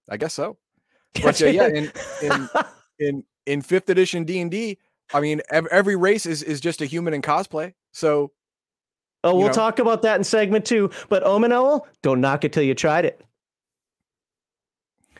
I 0.10 0.18
guess 0.18 0.34
so. 0.34 0.58
But 1.24 1.42
uh, 1.42 1.48
yeah, 1.48 1.68
in, 1.68 1.92
in 2.22 2.50
in 3.00 3.24
in 3.48 3.62
fifth 3.62 3.90
edition 3.90 4.26
D 4.26 4.42
and 4.42 4.52
D, 4.52 4.78
I 5.14 5.20
mean, 5.20 5.42
every 5.52 5.96
race 5.96 6.26
is 6.26 6.44
is 6.44 6.62
just 6.62 6.82
a 6.82 6.86
human 6.86 7.14
in 7.14 7.22
cosplay. 7.22 7.74
So. 7.92 8.32
Oh, 9.22 9.36
we'll 9.36 9.48
know. 9.48 9.54
talk 9.54 9.80
about 9.80 10.04
that 10.04 10.16
in 10.16 10.24
segment 10.24 10.66
two. 10.66 10.92
But 11.10 11.24
Omen 11.24 11.52
Owl, 11.52 11.86
don't 12.02 12.22
knock 12.22 12.46
it 12.46 12.54
till 12.54 12.64
you 12.64 12.74
tried 12.74 13.04
it. 13.04 13.22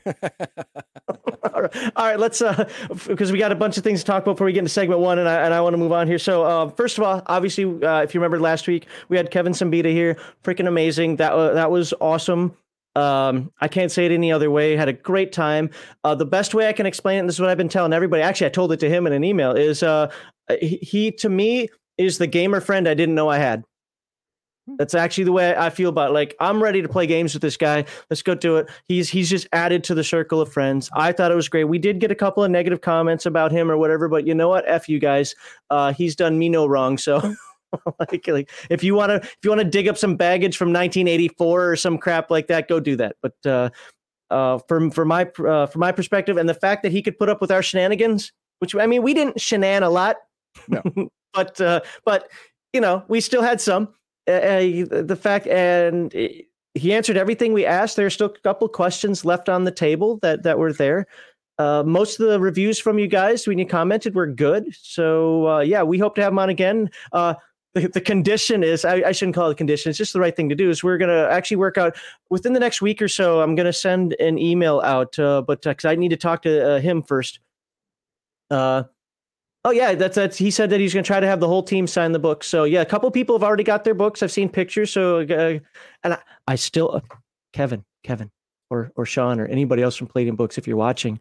all, 0.06 1.62
right. 1.62 1.92
all 1.96 2.06
right, 2.06 2.20
let's 2.20 2.42
uh 2.42 2.70
because 3.08 3.32
we 3.32 3.38
got 3.38 3.52
a 3.52 3.56
bunch 3.56 3.78
of 3.78 3.84
things 3.84 4.00
to 4.00 4.06
talk 4.06 4.24
about 4.24 4.36
before 4.36 4.46
we 4.46 4.54
get 4.54 4.60
into 4.60 4.70
segment 4.70 5.02
one, 5.02 5.20
and 5.20 5.28
I 5.28 5.44
and 5.44 5.54
I 5.54 5.62
want 5.62 5.74
to 5.74 5.78
move 5.78 5.92
on 5.92 6.08
here. 6.08 6.20
So 6.20 6.44
uh, 6.44 6.70
first 6.70 6.98
of 6.98 7.04
all, 7.04 7.22
obviously, 7.28 7.66
uh, 7.86 8.02
if 8.02 8.14
you 8.14 8.20
remember 8.20 8.40
last 8.40 8.68
week, 8.68 8.88
we 9.10 9.18
had 9.18 9.32
Kevin 9.32 9.54
Siembieda 9.54 9.92
here, 9.92 10.18
freaking 10.44 10.68
amazing. 10.68 11.18
That 11.18 11.34
uh, 11.34 11.54
that 11.54 11.72
was 11.72 11.94
awesome. 12.00 12.56
Um, 12.96 13.52
I 13.62 13.68
can't 13.68 13.92
say 13.92 14.06
it 14.06 14.12
any 14.12 14.32
other 14.32 14.50
way. 14.52 14.76
Had 14.76 14.90
a 14.90 14.94
great 14.94 15.32
time. 15.32 15.70
Uh, 16.04 16.16
the 16.16 16.26
best 16.26 16.54
way 16.54 16.68
I 16.68 16.74
can 16.74 16.86
explain 16.86 17.18
it, 17.18 17.20
and 17.22 17.30
this 17.30 17.36
is 17.36 17.42
what 17.42 17.50
I've 17.50 17.58
been 17.58 17.70
telling 17.70 17.94
everybody. 17.94 18.22
Actually, 18.24 18.48
I 18.48 18.52
told 18.52 18.72
it 18.72 18.80
to 18.82 18.90
him 18.90 19.08
in 19.08 19.14
an 19.14 19.24
email. 19.24 19.52
Is 19.52 19.84
uh, 19.84 20.12
he, 20.60 21.12
to 21.20 21.30
me 21.30 21.70
is 21.98 22.18
the 22.18 22.28
gamer 22.28 22.62
friend 22.62 22.88
I 22.88 22.94
didn't 22.94 23.16
know 23.16 23.30
I 23.30 23.38
had. 23.38 23.64
That's 24.78 24.94
actually 24.94 25.24
the 25.24 25.32
way 25.32 25.56
I 25.56 25.70
feel 25.70 25.90
about 25.90 26.12
it. 26.12 26.14
Like 26.14 26.36
I'm 26.40 26.62
ready 26.62 26.82
to 26.82 26.90
play 26.90 27.08
games 27.08 27.34
with 27.34 27.42
this 27.42 27.58
guy. 27.58 27.86
Let's 28.10 28.22
go 28.22 28.36
do 28.36 28.58
it. 28.58 28.70
He's 28.88 29.10
he's 29.10 29.30
just 29.30 29.48
added 29.52 29.84
to 29.86 29.96
the 29.96 30.04
circle 30.04 30.42
of 30.42 30.52
friends. 30.52 30.90
I 30.94 31.12
thought 31.12 31.32
it 31.32 31.36
was 31.36 31.50
great. 31.50 31.64
We 31.64 31.80
did 31.80 32.00
get 32.00 32.12
a 32.12 32.16
couple 32.16 32.44
of 32.44 32.52
negative 32.52 32.82
comments 32.82 33.26
about 33.26 33.52
him 33.52 33.72
or 33.72 33.78
whatever, 33.78 34.08
but 34.08 34.28
you 34.28 34.36
know 34.36 34.50
what? 34.50 34.66
F 34.68 34.88
you 34.88 35.00
guys. 35.00 35.36
Uh, 35.70 35.94
he's 35.94 36.16
done 36.16 36.38
me 36.38 36.50
no 36.50 36.68
wrong. 36.68 36.98
So 36.98 37.34
like, 38.00 38.28
like 38.28 38.50
if 38.70 38.84
you 38.84 38.96
want 38.96 39.10
to 39.10 39.16
if 39.18 39.38
you 39.44 39.50
want 39.50 39.62
to 39.62 39.68
dig 39.68 39.88
up 39.88 39.98
some 39.98 40.16
baggage 40.16 40.58
from 40.58 40.70
1984 40.70 41.72
or 41.72 41.76
some 41.76 41.98
crap 41.98 42.32
like 42.32 42.48
that, 42.48 42.68
go 42.68 42.80
do 42.80 42.96
that. 42.96 43.16
But 43.22 43.36
uh, 43.46 43.70
uh, 44.30 44.60
from 44.68 44.92
from 44.92 45.08
my 45.08 45.24
uh, 45.46 45.66
from 45.66 45.80
my 45.80 45.92
perspective, 45.92 46.38
and 46.38 46.48
the 46.48 46.54
fact 46.54 46.84
that 46.84 46.92
he 46.92 47.02
could 47.02 47.18
put 47.18 47.30
up 47.30 47.42
with 47.42 47.52
our 47.52 47.64
shenanigans, 47.64 48.32
which 48.60 48.76
I 48.76 48.86
mean, 48.86 49.04
we 49.04 49.14
didn't 49.14 49.38
shenan 49.38 49.84
a 49.84 49.90
lot, 49.90 50.18
No. 50.68 50.82
but 51.34 51.60
uh, 51.62 51.82
but 52.06 52.30
you 52.74 52.82
know, 52.82 53.04
we 53.08 53.22
still 53.22 53.42
had 53.42 53.62
some. 53.62 53.90
Uh, 54.28 54.86
the 54.92 55.18
fact 55.20 55.48
and 55.48 56.14
he 56.76 56.94
answered 56.94 57.18
everything 57.18 57.52
we 57.52 57.66
asked. 57.66 57.96
There's 57.96 58.14
still 58.14 58.28
a 58.28 58.40
couple 58.40 58.68
questions 58.70 59.26
left 59.26 59.50
on 59.50 59.64
the 59.64 59.72
table 59.72 60.20
that 60.22 60.44
that 60.44 60.60
were 60.60 60.74
there. 60.74 61.08
Uh, 61.58 61.84
most 61.86 62.20
of 62.20 62.30
the 62.30 62.40
reviews 62.40 62.80
from 62.80 63.00
you 63.00 63.08
guys 63.08 63.46
when 63.48 63.58
you 63.58 63.66
commented 63.66 64.16
were 64.16 64.28
good. 64.28 64.74
So 64.82 65.48
uh, 65.48 65.60
yeah, 65.60 65.84
we 65.84 65.98
hope 65.98 66.16
to 66.16 66.22
have 66.22 66.32
him 66.32 66.40
on 66.40 66.50
again. 66.50 66.90
Uh, 67.12 67.34
the, 67.74 67.88
the 67.88 68.02
condition 68.02 68.64
is 68.64 68.84
I, 68.84 68.96
I 69.08 69.12
shouldn't 69.12 69.36
call 69.36 69.50
it 69.50 69.54
a 69.54 69.56
condition. 69.56 69.90
It's 69.90 69.98
just 69.98 70.14
the 70.14 70.20
right 70.20 70.36
thing 70.36 70.50
to 70.50 70.56
do. 70.56 70.70
Is 70.70 70.84
we're 70.84 70.98
gonna 70.98 71.28
actually 71.30 71.58
work 71.58 71.78
out 71.78 71.96
within 72.30 72.54
the 72.54 72.60
next 72.60 72.82
week 72.82 73.02
or 73.02 73.08
so. 73.08 73.42
I'm 73.42 73.56
gonna 73.56 73.74
send 73.74 74.14
an 74.20 74.40
email 74.40 74.82
out, 74.82 75.18
uh, 75.20 75.44
but 75.46 75.62
because 75.62 75.86
I 75.86 75.96
need 75.96 76.10
to 76.10 76.18
talk 76.18 76.42
to 76.44 76.76
uh, 76.76 76.80
him 76.80 77.04
first. 77.04 77.40
Uh, 78.50 78.84
oh 79.66 79.72
yeah, 79.72 79.94
that's 79.94 80.16
that's. 80.16 80.38
He 80.38 80.50
said 80.50 80.72
that 80.72 80.80
he's 80.80 80.94
gonna 80.94 81.04
try 81.04 81.20
to 81.20 81.28
have 81.28 81.40
the 81.40 81.48
whole 81.48 81.64
team 81.64 81.86
sign 81.86 82.12
the 82.12 82.20
book. 82.20 82.44
So 82.44 82.64
yeah, 82.64 82.82
a 82.82 82.86
couple 82.86 83.10
people 83.12 83.38
have 83.38 83.44
already 83.44 83.64
got 83.64 83.84
their 83.84 83.94
books. 83.94 84.24
I've 84.24 84.32
seen 84.32 84.50
pictures. 84.50 84.92
So 84.92 85.22
uh, 85.22 85.60
and 86.04 86.14
I, 86.14 86.20
I 86.48 86.56
still, 86.56 86.96
uh, 86.96 87.02
Kevin, 87.54 87.86
Kevin, 88.04 88.32
or 88.72 88.92
or 88.96 89.06
Sean 89.06 89.40
or 89.40 89.46
anybody 89.46 89.84
else 89.84 89.96
from 89.96 90.08
Palladium 90.08 90.36
Books, 90.36 90.58
if 90.58 90.68
you're 90.68 90.78
watching. 90.78 91.20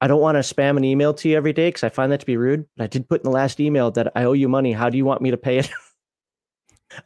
I 0.00 0.06
don't 0.06 0.20
want 0.20 0.36
to 0.36 0.40
spam 0.40 0.76
an 0.76 0.84
email 0.84 1.14
to 1.14 1.28
you 1.28 1.36
every 1.36 1.52
day 1.52 1.68
because 1.68 1.84
I 1.84 1.88
find 1.88 2.12
that 2.12 2.20
to 2.20 2.26
be 2.26 2.36
rude. 2.36 2.66
But 2.76 2.84
I 2.84 2.86
did 2.88 3.08
put 3.08 3.20
in 3.20 3.24
the 3.24 3.34
last 3.34 3.58
email 3.60 3.90
that 3.92 4.12
I 4.14 4.24
owe 4.24 4.32
you 4.32 4.48
money. 4.48 4.72
How 4.72 4.90
do 4.90 4.98
you 4.98 5.04
want 5.04 5.22
me 5.22 5.30
to 5.30 5.36
pay 5.38 5.58
it? 5.58 5.70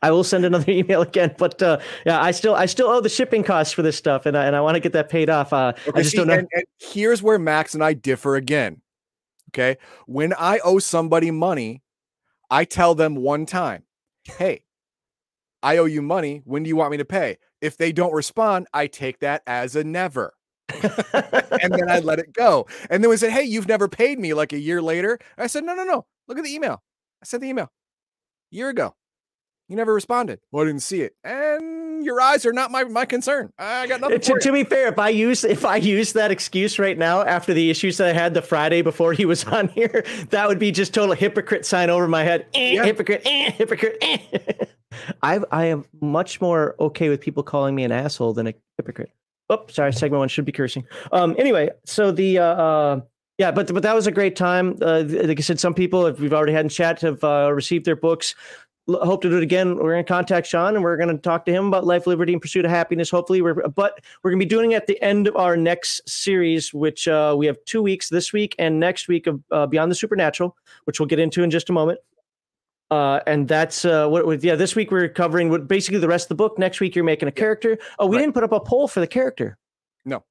I 0.03 0.11
will 0.11 0.25
send 0.25 0.45
another 0.45 0.71
email 0.71 1.03
again, 1.03 1.35
but 1.39 1.63
uh, 1.63 1.79
yeah, 2.07 2.23
I 2.23 2.31
still 2.31 2.55
I 2.55 2.67
still 2.67 2.89
owe 2.89 3.01
the 3.01 3.09
shipping 3.09 3.43
costs 3.43 3.73
for 3.73 3.83
this 3.83 3.97
stuff, 3.97 4.27
and 4.27 4.37
I, 4.37 4.45
and 4.45 4.55
I 4.55 4.61
want 4.61 4.77
to 4.77 4.81
get 4.81 4.93
that 4.93 5.09
paid 5.09 5.31
off. 5.31 5.53
Uh, 5.53 5.73
Okay, 5.87 6.01
I 6.01 6.03
just 6.03 6.13
see, 6.13 6.19
don't 6.19 6.29
know. 6.29 6.35
And, 6.35 6.49
and 6.53 6.65
here's 6.79 7.23
where 7.23 7.39
Max 7.39 7.75
and 7.75 7.83
I 7.83 7.95
differ 7.95 8.37
again. 8.37 8.81
Okay. 9.51 9.79
When 10.07 10.35
I 10.39 10.59
owe 10.59 10.79
somebody 10.79 11.31
money, 11.31 11.83
I 12.51 12.65
tell 12.65 12.95
them 12.95 13.17
one 13.17 13.47
time, 13.47 13.85
hey, 14.25 14.63
I 15.63 15.79
owe 15.79 15.87
you 15.87 16.03
money. 16.03 16.43
When 16.45 16.63
do 16.63 16.69
you 16.69 16.77
want 16.77 16.91
me 16.91 16.99
to 16.99 17.05
pay? 17.05 17.39
If 17.61 17.77
they 17.77 17.93
don't 17.93 18.13
respond, 18.13 18.67
I 18.73 18.87
take 18.87 19.21
that 19.21 19.43
as 19.47 19.75
a 19.75 19.85
never. 19.85 20.35
and 20.83 21.73
then 21.73 21.89
I 21.91 22.01
let 22.01 22.19
it 22.19 22.33
go. 22.33 22.67
And 22.91 23.03
then 23.03 23.11
we 23.11 23.17
said, 23.17 23.31
hey, 23.31 23.43
you've 23.43 23.69
never 23.69 23.89
paid 23.89 24.19
me 24.19 24.35
like 24.35 24.53
a 24.53 24.59
year 24.59 24.83
later. 24.83 25.19
I 25.37 25.47
said, 25.47 25.65
no, 25.65 25.75
no, 25.75 25.85
no. 25.85 26.07
Look 26.29 26.39
at 26.39 26.45
the 26.45 26.55
email. 26.55 26.83
I 27.23 27.25
sent 27.25 27.43
the 27.43 27.49
email 27.49 27.71
a 28.53 28.57
year 28.57 28.69
ago. 28.69 28.95
You 29.69 29.77
never 29.77 29.93
responded. 29.93 30.41
Well, 30.51 30.65
I 30.65 30.67
didn't 30.69 30.83
see 30.83 31.03
it. 31.03 31.15
And 31.25 32.03
your 32.05 32.21
eyes 32.21 32.47
are 32.47 32.53
not 32.55 32.71
my, 32.71 32.85
my 32.85 33.05
concern. 33.05 33.53
I 33.59 33.87
got 33.87 34.01
nothing. 34.01 34.21
to, 34.21 34.33
for 34.33 34.39
to 34.39 34.53
be 34.53 34.65
fair, 34.65 34.89
if 34.89 34.99
I 34.99 35.11
use 35.11 35.45
if 35.45 35.65
I 35.67 35.77
use 35.77 36.15
that 36.15 36.31
excuse 36.31 36.79
right 36.79 36.97
now 36.97 37.21
after 37.23 37.53
the 37.53 37.69
issues 37.69 37.99
that 37.99 38.09
I 38.09 38.13
had 38.13 38.33
the 38.33 38.41
Friday 38.41 38.81
before 38.81 39.13
he 39.13 39.27
was 39.27 39.45
on 39.59 39.69
here, 39.69 40.05
that 40.31 40.49
would 40.49 40.59
be 40.59 40.71
just 40.73 40.95
total 40.95 41.15
hypocrite 41.15 41.67
sign 41.67 41.91
over 41.91 42.09
my 42.09 42.25
head. 42.25 42.47
Eh, 42.55 42.73
Yeah. 42.75 42.85
Hypocrite, 42.85 43.23
eh, 43.27 43.51
hypocrite. 43.51 43.99
eh. 44.01 44.19
I 45.23 45.41
I 45.51 45.67
am 45.67 45.85
much 46.01 46.41
more 46.41 46.75
okay 46.81 47.11
with 47.11 47.21
people 47.21 47.43
calling 47.43 47.75
me 47.75 47.85
an 47.85 47.93
asshole 47.93 48.33
than 48.33 48.47
a 48.47 48.55
hypocrite. 48.79 49.11
Oh, 49.51 49.65
sorry, 49.69 49.93
segment 49.93 50.19
one 50.19 50.29
should 50.29 50.45
be 50.47 50.53
cursing. 50.53 50.85
Um, 51.13 51.35
anyway, 51.39 51.71
so 51.85 52.11
the 52.11 52.39
uh, 52.39 52.45
uh 52.45 53.01
yeah, 53.37 53.51
but 53.53 53.73
but 53.73 53.83
that 53.83 53.95
was 53.95 54.07
a 54.07 54.11
great 54.11 54.35
time. 54.35 54.77
Uh, 54.81 55.05
like 55.07 55.39
I 55.39 55.43
said, 55.43 55.61
some 55.61 55.75
people 55.75 56.07
if 56.07 56.19
we've 56.19 56.33
already 56.33 56.53
had 56.53 56.65
in 56.65 56.69
chat 56.71 57.01
have 57.03 57.23
uh, 57.23 57.51
received 57.53 57.85
their 57.85 57.97
books. 57.97 58.35
Hope 58.91 59.21
to 59.23 59.29
do 59.29 59.37
it 59.37 59.43
again. 59.43 59.77
We're 59.77 59.93
going 59.93 60.05
to 60.05 60.09
contact 60.09 60.47
Sean 60.47 60.75
and 60.75 60.83
we're 60.83 60.97
going 60.97 61.15
to 61.15 61.21
talk 61.21 61.45
to 61.45 61.53
him 61.53 61.67
about 61.67 61.85
life, 61.85 62.07
liberty, 62.07 62.33
and 62.33 62.41
pursuit 62.41 62.65
of 62.65 62.71
happiness. 62.71 63.11
Hopefully, 63.11 63.43
we're 63.43 63.55
but 63.69 64.01
we're 64.23 64.31
going 64.31 64.41
to 64.41 64.47
be 64.47 64.49
doing 64.49 64.73
it 64.73 64.77
at 64.77 64.87
the 64.87 65.01
end 65.03 65.27
of 65.27 65.37
our 65.37 65.57
next 65.59 66.09
series, 66.09 66.73
which 66.73 67.07
uh, 67.07 67.35
we 67.37 67.45
have 67.47 67.59
two 67.67 67.83
weeks 67.83 68.09
this 68.09 68.33
week 68.33 68.55
and 68.59 68.81
next 68.81 69.07
week 69.07 69.27
of 69.27 69.43
uh, 69.53 69.67
Beyond 69.67 69.91
the 69.91 69.95
Supernatural, 69.95 70.57
which 70.85 70.99
we'll 71.01 71.07
get 71.07 71.19
into 71.19 71.43
in 71.43 71.51
just 71.51 71.69
a 71.69 71.73
moment. 71.73 72.01
Uh, 72.91 73.21
and 73.27 73.47
that's 73.47 73.85
uh, 73.85 74.09
what. 74.09 74.43
Yeah, 74.43 74.55
this 74.55 74.75
week 74.75 74.91
we're 74.91 75.09
covering 75.11 75.51
what 75.51 75.69
basically 75.69 75.99
the 76.01 76.09
rest 76.09 76.25
of 76.25 76.29
the 76.31 76.35
book. 76.37 76.59
Next 76.59 76.81
week 76.81 76.97
you're 76.97 77.05
making 77.05 77.29
a 77.29 77.33
character. 77.33 77.77
Oh, 77.99 78.07
we 78.07 78.17
Right. 78.17 78.23
didn't 78.23 78.33
put 78.35 78.45
up 78.45 78.53
a 78.53 78.61
poll 78.61 78.89
for 78.89 79.01
the 79.01 79.07
character. 79.07 79.59
No. 80.07 80.25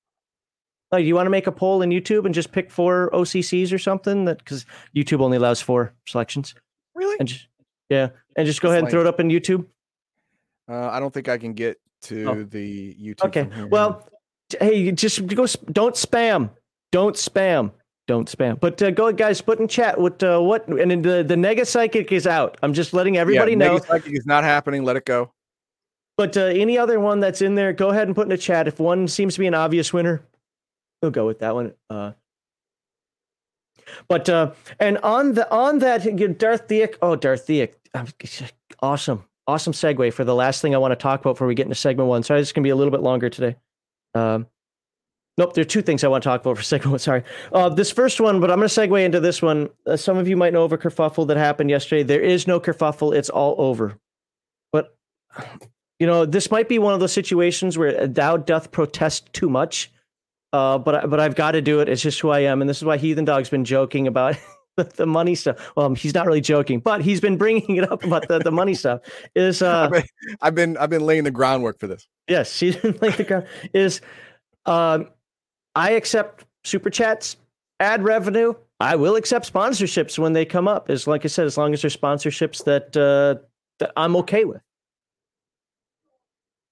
Oh, 0.92 0.98
you 0.98 1.14
want 1.14 1.28
to 1.28 1.30
make 1.32 1.46
a 1.46 1.52
poll 1.52 1.84
in 1.84 1.92
YouTube 1.92 2.26
and 2.26 2.34
just 2.34 2.52
pick 2.52 2.72
four 2.72 3.12
OCCs 3.14 3.72
or 3.72 3.78
something? 3.78 4.26
That 4.26 4.40
because 4.40 4.66
YouTube 4.96 5.22
only 5.22 5.38
allows 5.38 5.62
four 5.62 5.94
selections. 6.08 6.56
Really? 6.96 7.18
And 7.20 7.28
just 7.28 7.46
yeah, 7.90 8.10
and 8.36 8.46
just 8.46 8.62
go 8.62 8.70
That's 8.70 8.74
ahead 8.74 8.84
and 8.84 8.92
throw 8.92 9.02
it 9.02 9.08
up 9.08 9.20
in 9.20 9.30
YouTube. 9.30 9.66
Uh, 10.70 10.90
I 10.90 11.00
don't 11.00 11.14
think 11.14 11.30
I 11.30 11.38
can 11.38 11.54
get 11.54 11.80
to 12.04 12.26
Oh. 12.26 12.44
the 12.44 12.94
YouTube. 12.96 13.26
Okay. 13.26 13.50
Well, 13.70 14.08
hey, 14.60 14.92
just 14.92 15.26
go. 15.28 15.46
Don't 15.72 15.96
spam. 15.96 16.50
Don't 16.92 17.16
spam. 17.16 17.72
Don't 18.08 18.30
spam. 18.30 18.60
But 18.60 18.82
uh, 18.82 18.92
go, 18.92 19.12
guys. 19.12 19.42
Put 19.42 19.60
in 19.60 19.68
chat 19.68 20.00
what 20.00 20.22
uh, 20.24 20.40
what 20.40 20.68
and 20.68 20.92
then 20.92 21.02
the 21.02 21.24
the 21.24 21.36
nega 21.36 21.68
psychic 21.68 22.12
is 22.12 22.26
out. 22.26 22.58
I'm 22.64 22.74
just 22.74 22.94
letting 22.94 23.18
everybody 23.18 23.52
yeah, 23.52 23.58
know. 23.58 23.80
Psychic 23.80 24.14
is 24.14 24.26
not 24.26 24.44
happening. 24.44 24.84
Let 24.84 24.96
it 24.96 25.06
go. 25.06 25.32
But 26.16 26.36
uh, 26.36 26.46
any 26.46 26.78
other 26.78 27.00
one 27.00 27.20
that's 27.20 27.42
in 27.42 27.56
there, 27.56 27.74
go 27.74 27.90
ahead 27.90 28.08
and 28.08 28.16
put 28.16 28.24
in 28.24 28.30
the 28.30 28.38
chat. 28.38 28.68
If 28.68 28.80
one 28.80 29.08
seems 29.08 29.36
to 29.36 29.40
be 29.40 29.48
an 29.48 29.54
obvious 29.54 29.94
winner, 29.94 30.24
we'll 31.02 31.12
go 31.12 31.28
with 31.28 31.40
that 31.40 31.54
one. 31.54 31.74
Uh, 31.90 32.14
but 34.08 34.30
uh, 34.30 34.52
and 34.80 34.98
on 35.00 35.34
the 35.34 35.50
on 35.52 35.80
that 35.80 36.04
Darth 36.38 36.68
Theok. 36.68 36.96
Oh, 37.02 37.16
Darth 37.16 37.48
Theok. 37.48 37.74
um, 37.94 38.08
Awesome, 38.82 39.24
awesome 39.48 39.74
segue 39.74 40.14
for 40.14 40.24
the 40.24 40.36
last 40.36 40.62
thing 40.62 40.76
I 40.76 40.78
want 40.78 40.92
to 40.92 40.96
talk 40.96 41.20
about 41.22 41.34
before 41.34 41.48
we 41.48 41.56
get 41.56 41.66
into 41.66 41.76
segment 41.76 42.10
one. 42.10 42.22
Sorry, 42.24 42.40
this 42.40 42.50
is 42.50 42.54
gonna 42.54 42.64
be 42.64 42.70
a 42.70 42.76
little 42.76 42.92
bit 42.92 43.02
longer 43.02 43.30
today. 43.30 43.56
Um, 44.14 44.46
nope, 45.38 45.54
there 45.54 45.64
are 45.64 45.66
two 45.66 45.82
things 45.82 46.04
I 46.04 46.08
want 46.10 46.24
to 46.24 46.30
talk 46.30 46.42
about 46.42 46.58
for 46.58 46.64
segment 46.64 46.92
one. 46.92 47.00
Sorry, 47.00 47.24
uh, 47.52 47.70
this 47.70 47.92
first 47.92 48.22
one, 48.22 48.40
but 48.40 48.52
I'm 48.52 48.58
gonna 48.58 48.68
segue 48.68 49.04
into 49.04 49.20
this 49.20 49.42
one. 49.42 49.70
Uh, 49.88 49.98
some 49.98 50.18
of 50.18 50.28
you 50.28 50.38
might 50.38 50.54
know 50.54 50.64
of 50.64 50.74
a 50.74 50.78
kerfuffle 50.78 51.28
that 51.28 51.38
happened 51.38 51.70
yesterday. 51.70 52.04
There 52.04 52.22
is 52.22 52.46
no 52.46 52.60
kerfuffle; 52.60 53.16
it's 53.16 53.30
all 53.30 53.56
over. 53.58 53.98
But 54.72 54.96
you 56.00 56.06
know, 56.06 56.26
this 56.26 56.52
might 56.52 56.70
be 56.70 56.78
one 56.78 56.94
of 56.94 57.00
those 57.00 57.14
situations 57.14 57.78
where 57.78 58.06
thou 58.06 58.38
doth 58.38 58.72
protest 58.72 59.34
too 59.34 59.50
much. 59.50 59.92
Uh, 60.54 60.78
but 60.78 60.96
I- 60.96 61.06
but 61.08 61.20
I've 61.20 61.36
got 61.36 61.52
to 61.52 61.62
do 61.62 61.80
it. 61.82 61.90
It's 61.90 62.02
just 62.02 62.20
who 62.20 62.30
I 62.30 62.40
am, 62.40 62.62
and 62.62 62.70
this 62.70 62.78
is 62.78 62.86
why 62.86 62.98
Heathen 62.98 63.26
Dog's 63.26 63.50
been 63.50 63.66
joking 63.66 64.08
about 64.08 64.36
the, 64.96 65.06
money 65.06 65.36
stuff. 65.36 65.72
Well, 65.76 65.94
he's 65.96 66.14
not 66.14 66.26
really 66.26 66.40
joking, 66.42 66.80
but 66.80 67.02
he's 67.02 67.20
been 67.20 67.36
bringing 67.38 67.76
it 67.78 67.92
up 67.92 68.04
about 68.04 68.28
the, 68.28 68.40
the 68.40 68.52
money 68.52 68.74
stuff. 68.74 69.02
Is 69.36 69.62
uh, 69.64 69.90
I've 69.90 69.92
been, 69.92 70.04
I've 70.42 70.56
been 70.56 70.78
I've 70.78 70.90
been 70.90 71.06
laying 71.06 71.24
the 71.26 71.32
groundwork 71.32 71.80
for 71.80 71.88
this. 71.88 72.08
yes, 72.28 72.58
he's 72.60 72.76
been 72.78 72.98
laying 73.02 73.16
the 73.18 73.24
ground. 73.24 73.46
Is 73.74 74.02
um, 74.66 75.10
I 75.76 75.92
accept 75.92 76.46
super 76.64 76.90
chats, 76.90 77.38
ad 77.80 78.04
revenue. 78.04 78.54
I 78.80 78.96
will 78.96 79.16
accept 79.16 79.52
sponsorships 79.52 80.20
when 80.20 80.34
they 80.34 80.46
come 80.46 80.68
up. 80.68 80.90
As 80.90 81.08
like 81.08 81.26
I 81.26 81.28
said, 81.28 81.46
as 81.48 81.58
long 81.58 81.74
as 81.74 81.82
they're 81.82 81.90
sponsorships 81.92 82.64
that 82.66 82.96
uh, 82.96 83.44
that 83.80 83.92
I'm 83.98 84.16
okay 84.18 84.46
with. 84.46 84.62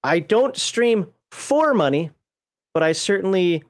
I 0.04 0.20
don't 0.20 0.56
stream 0.56 1.08
for 1.32 1.74
money, 1.74 2.12
but 2.76 2.84
I 2.84 2.92
certainly 2.92 3.64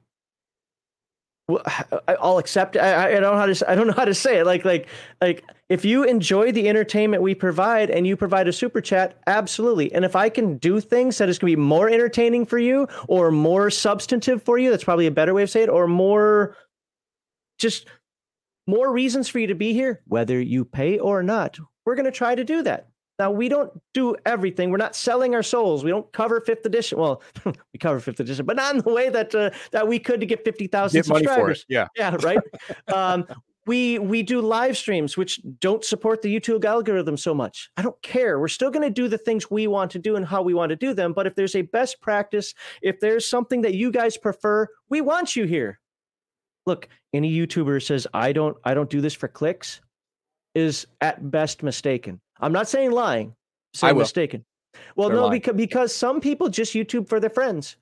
I'll 2.20 2.38
accept. 2.38 2.76
I, 2.76 3.06
I 3.06 3.10
don't 3.12 3.22
know 3.22 3.36
how 3.36 3.46
to. 3.46 3.70
I 3.70 3.76
don't 3.76 3.86
know 3.86 3.92
how 3.92 4.04
to 4.04 4.14
say 4.14 4.40
it. 4.40 4.46
Like 4.46 4.64
like 4.64 4.88
like 5.20 5.44
if 5.68 5.84
you 5.84 6.02
enjoy 6.02 6.50
the 6.50 6.68
entertainment 6.68 7.22
we 7.22 7.34
provide 7.34 7.88
and 7.88 8.04
you 8.04 8.16
provide 8.16 8.48
a 8.48 8.52
super 8.52 8.80
chat, 8.80 9.16
absolutely. 9.28 9.92
And 9.94 10.04
if 10.04 10.16
I 10.16 10.28
can 10.28 10.58
do 10.58 10.80
things 10.80 11.18
that 11.18 11.28
is 11.28 11.38
going 11.38 11.52
to 11.52 11.56
be 11.56 11.62
more 11.62 11.88
entertaining 11.88 12.46
for 12.46 12.58
you 12.58 12.88
or 13.08 13.30
more 13.30 13.70
substantive 13.70 14.42
for 14.42 14.58
you, 14.58 14.70
that's 14.70 14.84
probably 14.84 15.06
a 15.06 15.12
better 15.12 15.32
way 15.32 15.44
of 15.44 15.50
saying 15.50 15.68
it, 15.68 15.70
or 15.70 15.86
more 15.86 16.56
just 17.58 17.86
more 18.66 18.92
reasons 18.92 19.28
for 19.28 19.38
you 19.38 19.46
to 19.46 19.54
be 19.54 19.72
here, 19.72 20.02
whether 20.08 20.40
you 20.40 20.64
pay 20.64 20.98
or 20.98 21.22
not. 21.22 21.58
We're 21.84 21.94
going 21.94 22.06
to 22.06 22.10
try 22.10 22.34
to 22.34 22.42
do 22.42 22.62
that. 22.62 22.88
Now 23.18 23.30
we 23.30 23.48
don't 23.48 23.72
do 23.94 24.14
everything. 24.26 24.70
We're 24.70 24.76
not 24.76 24.94
selling 24.94 25.34
our 25.34 25.42
souls. 25.42 25.84
We 25.84 25.90
don't 25.90 26.10
cover 26.12 26.40
fifth 26.40 26.66
edition. 26.66 26.98
Well, 26.98 27.22
we 27.44 27.78
cover 27.80 27.98
fifth 28.00 28.20
edition, 28.20 28.44
but 28.44 28.56
not 28.56 28.74
in 28.74 28.82
the 28.82 28.92
way 28.92 29.08
that 29.08 29.34
uh, 29.34 29.50
that 29.72 29.88
we 29.88 29.98
could 29.98 30.20
to 30.20 30.26
get 30.26 30.44
fifty 30.44 30.66
thousand 30.66 31.00
Get 31.00 31.08
money 31.08 31.24
for 31.26 31.50
it. 31.50 31.56
subscribers. 31.58 31.66
Yeah. 31.68 31.88
Yeah, 31.96 32.16
right. 32.22 32.38
um, 32.92 33.24
we 33.66 33.98
we 33.98 34.22
do 34.22 34.40
live 34.40 34.76
streams 34.76 35.16
which 35.16 35.40
don't 35.60 35.84
support 35.84 36.22
the 36.22 36.34
YouTube 36.34 36.64
algorithm 36.64 37.16
so 37.16 37.34
much. 37.34 37.70
I 37.76 37.82
don't 37.82 38.00
care. 38.02 38.38
We're 38.38 38.48
still 38.48 38.70
going 38.70 38.84
to 38.86 38.90
do 38.90 39.08
the 39.08 39.18
things 39.18 39.50
we 39.50 39.66
want 39.66 39.90
to 39.92 39.98
do 39.98 40.16
and 40.16 40.24
how 40.24 40.42
we 40.42 40.54
want 40.54 40.70
to 40.70 40.76
do 40.76 40.94
them. 40.94 41.12
But 41.12 41.26
if 41.26 41.34
there's 41.34 41.56
a 41.56 41.62
best 41.62 42.00
practice, 42.00 42.54
if 42.82 43.00
there's 43.00 43.26
something 43.28 43.62
that 43.62 43.74
you 43.74 43.90
guys 43.90 44.16
prefer, 44.16 44.68
we 44.88 45.00
want 45.00 45.34
you 45.34 45.46
here. 45.46 45.80
Look, 46.66 46.88
any 47.12 47.32
YouTuber 47.34 47.84
says 47.84 48.06
I 48.12 48.32
don't 48.32 48.56
I 48.64 48.74
don't 48.74 48.90
do 48.90 49.00
this 49.00 49.14
for 49.14 49.26
clicks 49.28 49.80
is 50.56 50.86
at 51.02 51.30
best 51.30 51.62
mistaken. 51.62 52.18
I'm 52.40 52.52
not 52.52 52.66
saying 52.68 52.90
lying. 52.90 53.34
I 53.74 53.78
Saying 53.78 53.94
will. 53.96 54.02
mistaken. 54.02 54.44
Well, 54.96 55.08
They're 55.08 55.18
no, 55.18 55.26
lying. 55.26 55.32
because 55.40 55.54
because 55.54 55.94
some 55.94 56.20
people 56.20 56.48
just 56.48 56.72
YouTube 56.72 57.08
for 57.08 57.20
their 57.20 57.30
friends, 57.30 57.76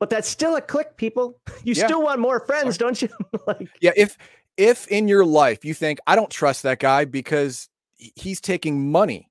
but 0.00 0.10
that's 0.10 0.28
still 0.28 0.56
a 0.56 0.60
click. 0.60 0.96
People, 0.96 1.38
you 1.64 1.74
Yeah. 1.74 1.86
still 1.86 2.02
want 2.02 2.20
more 2.20 2.40
friends, 2.40 2.76
don't 2.78 3.00
you? 3.00 3.08
like, 3.46 3.68
Yeah, 3.80 3.92
if 3.96 4.18
if 4.56 4.88
in 4.88 5.06
your 5.08 5.24
life 5.24 5.64
you 5.64 5.72
think 5.72 5.98
I 6.06 6.16
don't 6.16 6.30
trust 6.30 6.64
that 6.64 6.80
guy 6.80 7.04
because 7.04 7.68
he's 7.96 8.40
taking 8.40 8.90
money 8.90 9.30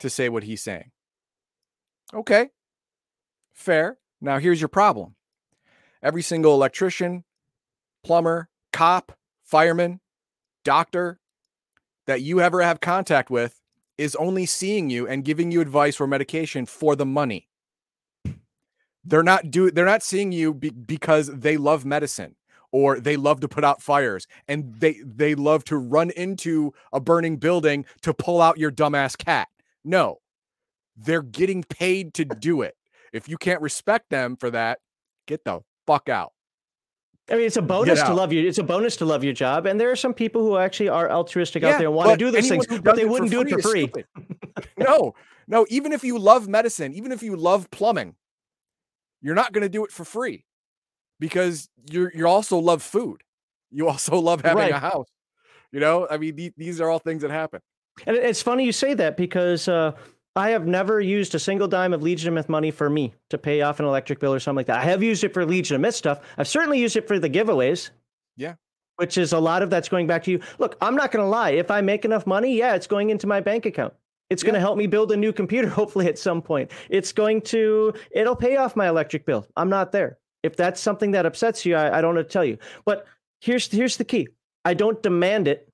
to 0.00 0.08
say 0.08 0.28
what 0.28 0.44
he's 0.44 0.62
saying. 0.62 0.90
Okay. 2.14 2.50
Fair. 3.52 3.98
Now 4.20 4.38
here's 4.38 4.60
your 4.60 4.68
problem. 4.68 5.14
Every 6.02 6.22
single 6.22 6.54
electrician, 6.54 7.24
plumber, 8.04 8.48
cop, 8.72 9.12
fireman, 9.44 10.00
doctor 10.64 11.18
that 12.08 12.22
you 12.22 12.40
ever 12.40 12.62
have 12.62 12.80
contact 12.80 13.30
with 13.30 13.60
is 13.98 14.16
only 14.16 14.46
seeing 14.46 14.88
you 14.88 15.06
and 15.06 15.24
giving 15.24 15.52
you 15.52 15.60
advice 15.60 16.00
or 16.00 16.06
medication 16.06 16.64
for 16.64 16.96
the 16.96 17.04
money. 17.04 17.48
They're 19.04 19.22
not 19.22 19.50
do 19.50 19.70
they're 19.70 19.84
not 19.84 20.02
seeing 20.02 20.32
you 20.32 20.54
be, 20.54 20.70
because 20.70 21.28
they 21.28 21.56
love 21.58 21.84
medicine 21.84 22.34
or 22.72 22.98
they 22.98 23.16
love 23.16 23.40
to 23.40 23.48
put 23.48 23.62
out 23.62 23.82
fires 23.82 24.26
and 24.48 24.74
they 24.80 25.00
they 25.04 25.34
love 25.34 25.64
to 25.64 25.76
run 25.76 26.10
into 26.10 26.72
a 26.92 27.00
burning 27.00 27.36
building 27.36 27.84
to 28.02 28.14
pull 28.14 28.40
out 28.40 28.58
your 28.58 28.72
dumbass 28.72 29.16
cat. 29.16 29.48
No. 29.84 30.18
They're 30.96 31.22
getting 31.22 31.62
paid 31.62 32.14
to 32.14 32.24
do 32.24 32.62
it. 32.62 32.74
If 33.12 33.28
you 33.28 33.36
can't 33.36 33.62
respect 33.62 34.10
them 34.10 34.36
for 34.36 34.50
that, 34.50 34.80
get 35.26 35.44
the 35.44 35.60
fuck 35.86 36.08
out. 36.08 36.32
I 37.30 37.34
mean, 37.34 37.44
it's 37.46 37.56
a 37.56 37.62
bonus 37.62 38.02
to 38.02 38.14
love 38.14 38.32
you. 38.32 38.46
It's 38.48 38.58
a 38.58 38.62
bonus 38.62 38.96
to 38.96 39.04
love 39.04 39.22
your 39.22 39.32
job, 39.34 39.66
and 39.66 39.78
there 39.80 39.90
are 39.90 39.96
some 39.96 40.14
people 40.14 40.42
who 40.42 40.56
actually 40.56 40.88
are 40.88 41.10
altruistic 41.10 41.62
out 41.62 41.78
there 41.78 41.88
and 41.88 41.94
want 41.96 42.10
to 42.10 42.16
do 42.16 42.30
those 42.30 42.48
things, 42.48 42.66
but 42.66 42.96
they 42.96 43.04
wouldn't 43.04 43.30
do 43.30 43.42
it 43.42 43.50
for 43.50 43.60
free. 43.60 43.92
no, 44.78 45.14
no, 45.46 45.66
even 45.68 45.92
if 45.92 46.02
you 46.04 46.18
love 46.18 46.48
medicine, 46.48 46.92
even 46.94 47.12
if 47.12 47.22
you 47.22 47.36
love 47.36 47.70
plumbing, 47.70 48.14
you're 49.20 49.34
not 49.34 49.52
going 49.52 49.62
to 49.62 49.68
do 49.68 49.84
it 49.84 49.90
for 49.92 50.04
free 50.04 50.44
because 51.20 51.68
you're 51.90 52.10
you 52.14 52.26
also 52.26 52.58
love 52.58 52.82
food. 52.82 53.22
You 53.70 53.88
also 53.88 54.18
love 54.20 54.42
having 54.42 54.58
Right. 54.64 54.72
a 54.72 54.78
house. 54.78 55.08
You 55.72 55.80
know, 55.80 56.06
I 56.10 56.16
mean, 56.16 56.34
the- 56.36 56.52
these 56.56 56.80
are 56.80 56.88
all 56.88 56.98
things 56.98 57.22
that 57.22 57.30
happen. 57.30 57.60
And 58.06 58.16
it's 58.16 58.40
funny 58.40 58.64
you 58.64 58.72
say 58.72 58.94
that 58.94 59.16
because 59.16 59.68
uh, 59.68 59.92
I 60.36 60.50
have 60.50 60.66
never 60.66 61.00
used 61.00 61.34
a 61.34 61.38
single 61.38 61.66
dime 61.66 61.92
of 61.92 62.02
Legion 62.02 62.28
of 62.28 62.34
Myth 62.34 62.48
money 62.48 62.70
for 62.70 62.88
me 62.88 63.12
to 63.30 63.38
pay 63.38 63.62
off 63.62 63.80
an 63.80 63.86
electric 63.86 64.20
bill 64.20 64.32
or 64.32 64.40
something 64.40 64.58
like 64.58 64.66
that. 64.66 64.78
I 64.78 64.84
have 64.84 65.02
used 65.02 65.24
it 65.24 65.34
for 65.34 65.44
Legion 65.44 65.74
of 65.74 65.80
Myth 65.80 65.94
stuff. 65.94 66.20
I've 66.36 66.48
certainly 66.48 66.78
used 66.78 66.96
it 66.96 67.08
for 67.08 67.18
the 67.18 67.28
giveaways. 67.28 67.90
Yeah. 68.36 68.54
Which 68.96 69.18
is 69.18 69.32
a 69.32 69.38
lot 69.38 69.62
of 69.62 69.70
that's 69.70 69.88
going 69.88 70.06
back 70.06 70.24
to 70.24 70.30
you. 70.30 70.40
Look, 70.58 70.76
I'm 70.80 70.94
not 70.94 71.10
going 71.10 71.24
to 71.24 71.28
lie. 71.28 71.50
If 71.50 71.70
I 71.70 71.80
make 71.80 72.04
enough 72.04 72.26
money, 72.26 72.56
yeah, 72.56 72.74
it's 72.74 72.86
going 72.86 73.10
into 73.10 73.26
my 73.26 73.40
bank 73.40 73.66
account. 73.66 73.94
It's 74.30 74.42
going 74.42 74.54
to 74.54 74.60
help 74.60 74.76
me 74.76 74.86
build 74.86 75.10
a 75.12 75.16
new 75.16 75.32
computer, 75.32 75.68
hopefully 75.80 76.06
at 76.06 76.18
some 76.18 76.42
point. 76.42 76.70
It's 76.88 77.12
going 77.12 77.40
to, 77.42 77.94
it'll 78.10 78.36
pay 78.36 78.56
off 78.56 78.76
my 78.76 78.88
electric 78.88 79.26
bill. 79.26 79.46
I'm 79.56 79.70
not 79.70 79.92
there. 79.92 80.18
If 80.42 80.56
that's 80.56 80.80
something 80.80 81.12
that 81.12 81.26
upsets 81.26 81.66
you, 81.66 81.74
I, 81.74 81.98
I 81.98 82.00
don't 82.00 82.14
know 82.14 82.22
to 82.22 82.28
tell 82.28 82.44
you. 82.44 82.58
But 82.84 83.06
here's 83.40 83.70
here's 83.70 83.96
the 83.96 84.04
key. 84.04 84.28
I 84.64 84.74
don't 84.74 85.02
demand 85.02 85.48
it. 85.48 85.68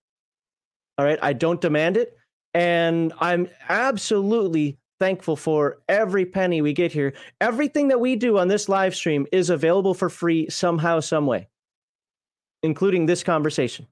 All 0.96 1.04
right. 1.04 1.18
I 1.20 1.32
don't 1.32 1.60
demand 1.60 1.96
it. 1.96 2.16
And 2.54 3.12
I'm 3.18 3.48
absolutely 3.68 4.78
thankful 5.00 5.36
for 5.36 5.78
every 5.88 6.24
penny 6.24 6.62
we 6.62 6.72
get 6.72 6.92
here. 6.92 7.12
Everything 7.40 7.88
that 7.88 8.00
we 8.00 8.16
do 8.16 8.38
on 8.38 8.48
this 8.48 8.68
live 8.68 8.94
stream 8.94 9.26
is 9.32 9.50
available 9.50 9.92
for 9.92 10.08
free 10.08 10.48
somehow, 10.48 11.00
some 11.00 11.26
way, 11.26 11.48
including 12.62 13.06
this 13.06 13.22
conversation. 13.22 13.86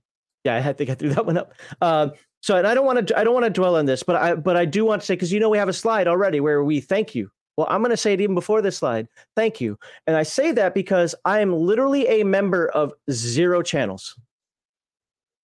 Yeah, 0.44 0.56
I 0.56 0.60
had 0.60 0.78
to 0.78 0.84
get 0.84 0.98
through 0.98 1.10
that 1.14 1.26
one 1.26 1.38
up. 1.38 1.54
Uh, 1.80 2.08
so, 2.40 2.56
and 2.56 2.66
I 2.66 2.74
don't 2.74 2.86
want 2.86 3.08
to, 3.08 3.18
I 3.18 3.24
don't 3.24 3.34
want 3.34 3.46
to 3.46 3.50
dwell 3.50 3.76
on 3.76 3.86
this, 3.86 4.02
but 4.02 4.16
I, 4.16 4.34
but 4.34 4.56
I 4.56 4.64
do 4.64 4.84
want 4.84 5.02
to 5.02 5.06
say 5.06 5.14
because 5.14 5.32
you 5.32 5.40
know 5.40 5.50
we 5.50 5.58
have 5.58 5.68
a 5.68 5.72
slide 5.72 6.08
already 6.08 6.40
where 6.40 6.62
we 6.64 6.80
thank 6.80 7.14
you. 7.14 7.30
Well, 7.56 7.66
I'm 7.68 7.82
going 7.82 7.90
to 7.90 7.96
say 7.96 8.14
it 8.14 8.20
even 8.20 8.34
before 8.34 8.62
this 8.62 8.78
slide. 8.78 9.06
Thank 9.36 9.60
you, 9.60 9.78
and 10.06 10.16
I 10.16 10.22
say 10.22 10.52
that 10.52 10.74
because 10.74 11.14
I 11.24 11.40
am 11.40 11.52
literally 11.52 12.06
a 12.08 12.24
member 12.24 12.68
of 12.68 12.92
zero 13.10 13.62
channels. 13.62 14.18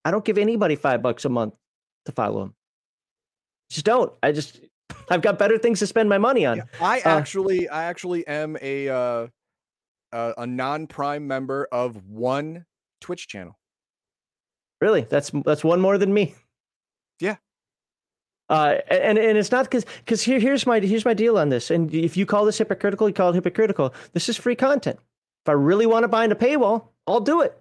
I 0.05 0.11
don't 0.11 0.25
give 0.25 0.39
anybody 0.39 0.75
five 0.75 1.03
bucks 1.03 1.25
a 1.25 1.29
month 1.29 1.55
to 2.07 2.13
follow 2.13 2.41
them. 2.41 2.55
Just 3.71 3.87
don't. 3.87 4.13
I 4.23 4.33
just 4.33 4.61
I've 5.11 5.23
got 5.23 5.39
better 5.39 5.59
things 5.59 5.79
to 5.81 5.87
spend 5.87 6.09
my 6.09 6.19
money 6.19 6.47
on. 6.47 6.59
Yeah, 6.59 6.65
I 6.81 7.01
Uh, 7.01 7.19
actually, 7.19 7.69
I 7.69 7.85
actually 7.85 8.27
am 8.27 8.57
a 8.61 8.89
uh, 8.89 9.27
a, 10.13 10.35
a 10.39 10.47
non-prime 10.47 11.27
member 11.27 11.69
of 11.71 12.05
one 12.07 12.65
Twitch 13.01 13.29
channel. 13.29 13.59
Really, 14.81 15.03
that's 15.03 15.31
that's 15.45 15.65
one 15.65 15.81
more 15.81 15.99
than 15.99 16.13
me. 16.15 16.35
Yeah. 17.21 17.37
Uh, 18.49 18.77
and 18.89 19.19
and 19.19 19.37
it's 19.37 19.51
not 19.51 19.65
because 19.65 19.85
because 20.05 20.23
here 20.23 20.39
here's 20.39 20.67
my 20.67 20.81
here's 20.81 21.05
my 21.05 21.15
deal 21.15 21.37
on 21.37 21.49
this. 21.49 21.71
And 21.71 21.93
if 21.93 22.17
you 22.17 22.27
call 22.27 22.45
this 22.45 22.59
hypocritical, 22.59 23.09
you 23.09 23.15
call 23.15 23.31
it 23.31 23.35
hypocritical. 23.35 23.93
This 24.13 24.29
is 24.29 24.37
free 24.37 24.57
content. 24.57 24.99
If 25.45 25.51
I 25.51 25.53
really 25.53 25.87
want 25.87 26.05
to 26.05 26.09
bind 26.09 26.33
a 26.33 26.35
paywall, 26.35 26.89
I'll 27.07 27.21
do 27.21 27.43
it. 27.43 27.61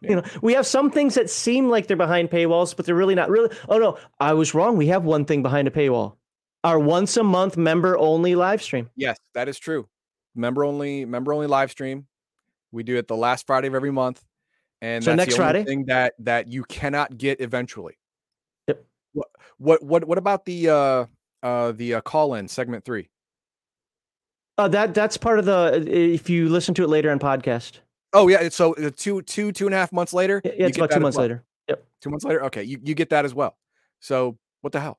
You 0.00 0.16
know, 0.16 0.22
we 0.42 0.52
have 0.54 0.66
some 0.66 0.90
things 0.90 1.14
that 1.14 1.28
seem 1.28 1.68
like 1.68 1.86
they're 1.88 1.96
behind 1.96 2.30
paywalls, 2.30 2.76
but 2.76 2.86
they're 2.86 2.94
really 2.94 3.14
not. 3.14 3.30
Really, 3.30 3.54
oh 3.68 3.78
no, 3.78 3.98
I 4.20 4.32
was 4.34 4.54
wrong. 4.54 4.76
We 4.76 4.86
have 4.88 5.04
one 5.04 5.24
thing 5.24 5.42
behind 5.42 5.66
a 5.66 5.70
paywall. 5.70 6.14
Our 6.64 6.78
once 6.78 7.16
a 7.16 7.24
month 7.24 7.56
member 7.56 7.98
only 7.98 8.34
live 8.34 8.62
stream. 8.62 8.90
Yes, 8.96 9.18
that 9.34 9.48
is 9.48 9.58
true. 9.58 9.88
Member 10.34 10.64
only, 10.64 11.04
member 11.04 11.32
only 11.32 11.46
live 11.46 11.70
stream. 11.70 12.06
We 12.70 12.82
do 12.82 12.96
it 12.96 13.08
the 13.08 13.16
last 13.16 13.46
Friday 13.46 13.68
of 13.68 13.74
every 13.74 13.90
month, 13.90 14.22
and 14.80 15.02
So 15.02 15.10
that's 15.10 15.16
next 15.16 15.36
the 15.36 15.42
only 15.42 15.52
Friday? 15.52 15.64
thing 15.64 15.84
that 15.86 16.14
that 16.20 16.48
you 16.48 16.64
cannot 16.64 17.16
get 17.16 17.40
eventually. 17.40 17.98
Yep. 18.68 18.84
What 19.14 19.28
what 19.56 19.82
what 19.82 20.04
what 20.04 20.18
about 20.18 20.44
the 20.44 20.68
uh 20.68 21.06
uh 21.42 21.72
the 21.72 21.94
uh, 21.94 22.00
call 22.02 22.34
in 22.34 22.46
segment 22.46 22.84
three? 22.84 23.08
Uh, 24.58 24.68
that 24.68 24.92
that's 24.92 25.16
part 25.16 25.38
of 25.38 25.44
the. 25.44 25.84
If 25.86 26.28
you 26.28 26.48
listen 26.48 26.74
to 26.74 26.84
it 26.84 26.88
later 26.88 27.10
on 27.10 27.18
podcast, 27.20 27.78
Oh 28.12 28.28
yeah, 28.28 28.40
it's 28.40 28.56
so 28.56 28.74
uh, 28.74 28.90
two 28.96 29.22
two 29.22 29.52
two 29.52 29.66
and 29.66 29.74
a 29.74 29.78
half 29.78 29.92
months 29.92 30.12
later. 30.12 30.40
yeah, 30.44 30.52
it's 30.66 30.76
about 30.78 30.90
two 30.90 31.00
months 31.00 31.16
well. 31.16 31.24
later. 31.24 31.44
Yep. 31.68 31.84
Two 32.00 32.10
months 32.10 32.24
later, 32.24 32.44
okay, 32.44 32.62
you, 32.62 32.78
you 32.82 32.94
get 32.94 33.10
that 33.10 33.24
as 33.24 33.34
well. 33.34 33.56
So 34.00 34.38
what 34.62 34.72
the 34.72 34.80
hell? 34.80 34.98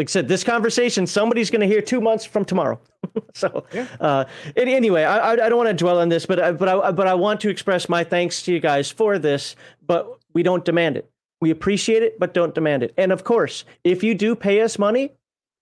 like 0.00 0.08
I 0.08 0.10
said, 0.10 0.26
this 0.26 0.42
conversation 0.42 1.06
somebody's 1.06 1.50
going 1.50 1.60
to 1.60 1.68
hear 1.68 1.80
two 1.80 2.00
months 2.00 2.24
from 2.24 2.44
tomorrow. 2.44 2.80
so, 3.34 3.64
Yeah. 3.72 3.86
uh, 4.00 4.24
and 4.56 4.68
anyway, 4.68 5.04
I, 5.04 5.18
I 5.18 5.32
I 5.32 5.48
don't 5.48 5.56
want 5.56 5.68
to 5.68 5.74
dwell 5.74 6.00
on 6.00 6.08
this, 6.08 6.26
but 6.26 6.40
I, 6.40 6.50
but 6.50 6.68
I 6.68 6.90
but 6.90 7.06
I 7.06 7.14
want 7.14 7.40
to 7.42 7.48
express 7.48 7.88
my 7.88 8.02
thanks 8.02 8.42
to 8.42 8.52
you 8.52 8.58
guys 8.58 8.90
for 8.90 9.18
this. 9.20 9.54
But 9.86 10.18
we 10.32 10.42
don't 10.42 10.64
demand 10.64 10.96
it. 10.96 11.08
We 11.40 11.50
appreciate 11.50 12.02
it, 12.02 12.18
but 12.18 12.34
don't 12.34 12.54
demand 12.54 12.82
it. 12.82 12.92
And 12.96 13.12
of 13.12 13.22
course, 13.22 13.64
if 13.84 14.02
you 14.02 14.14
do 14.16 14.34
pay 14.34 14.62
us 14.62 14.78
money, 14.80 15.12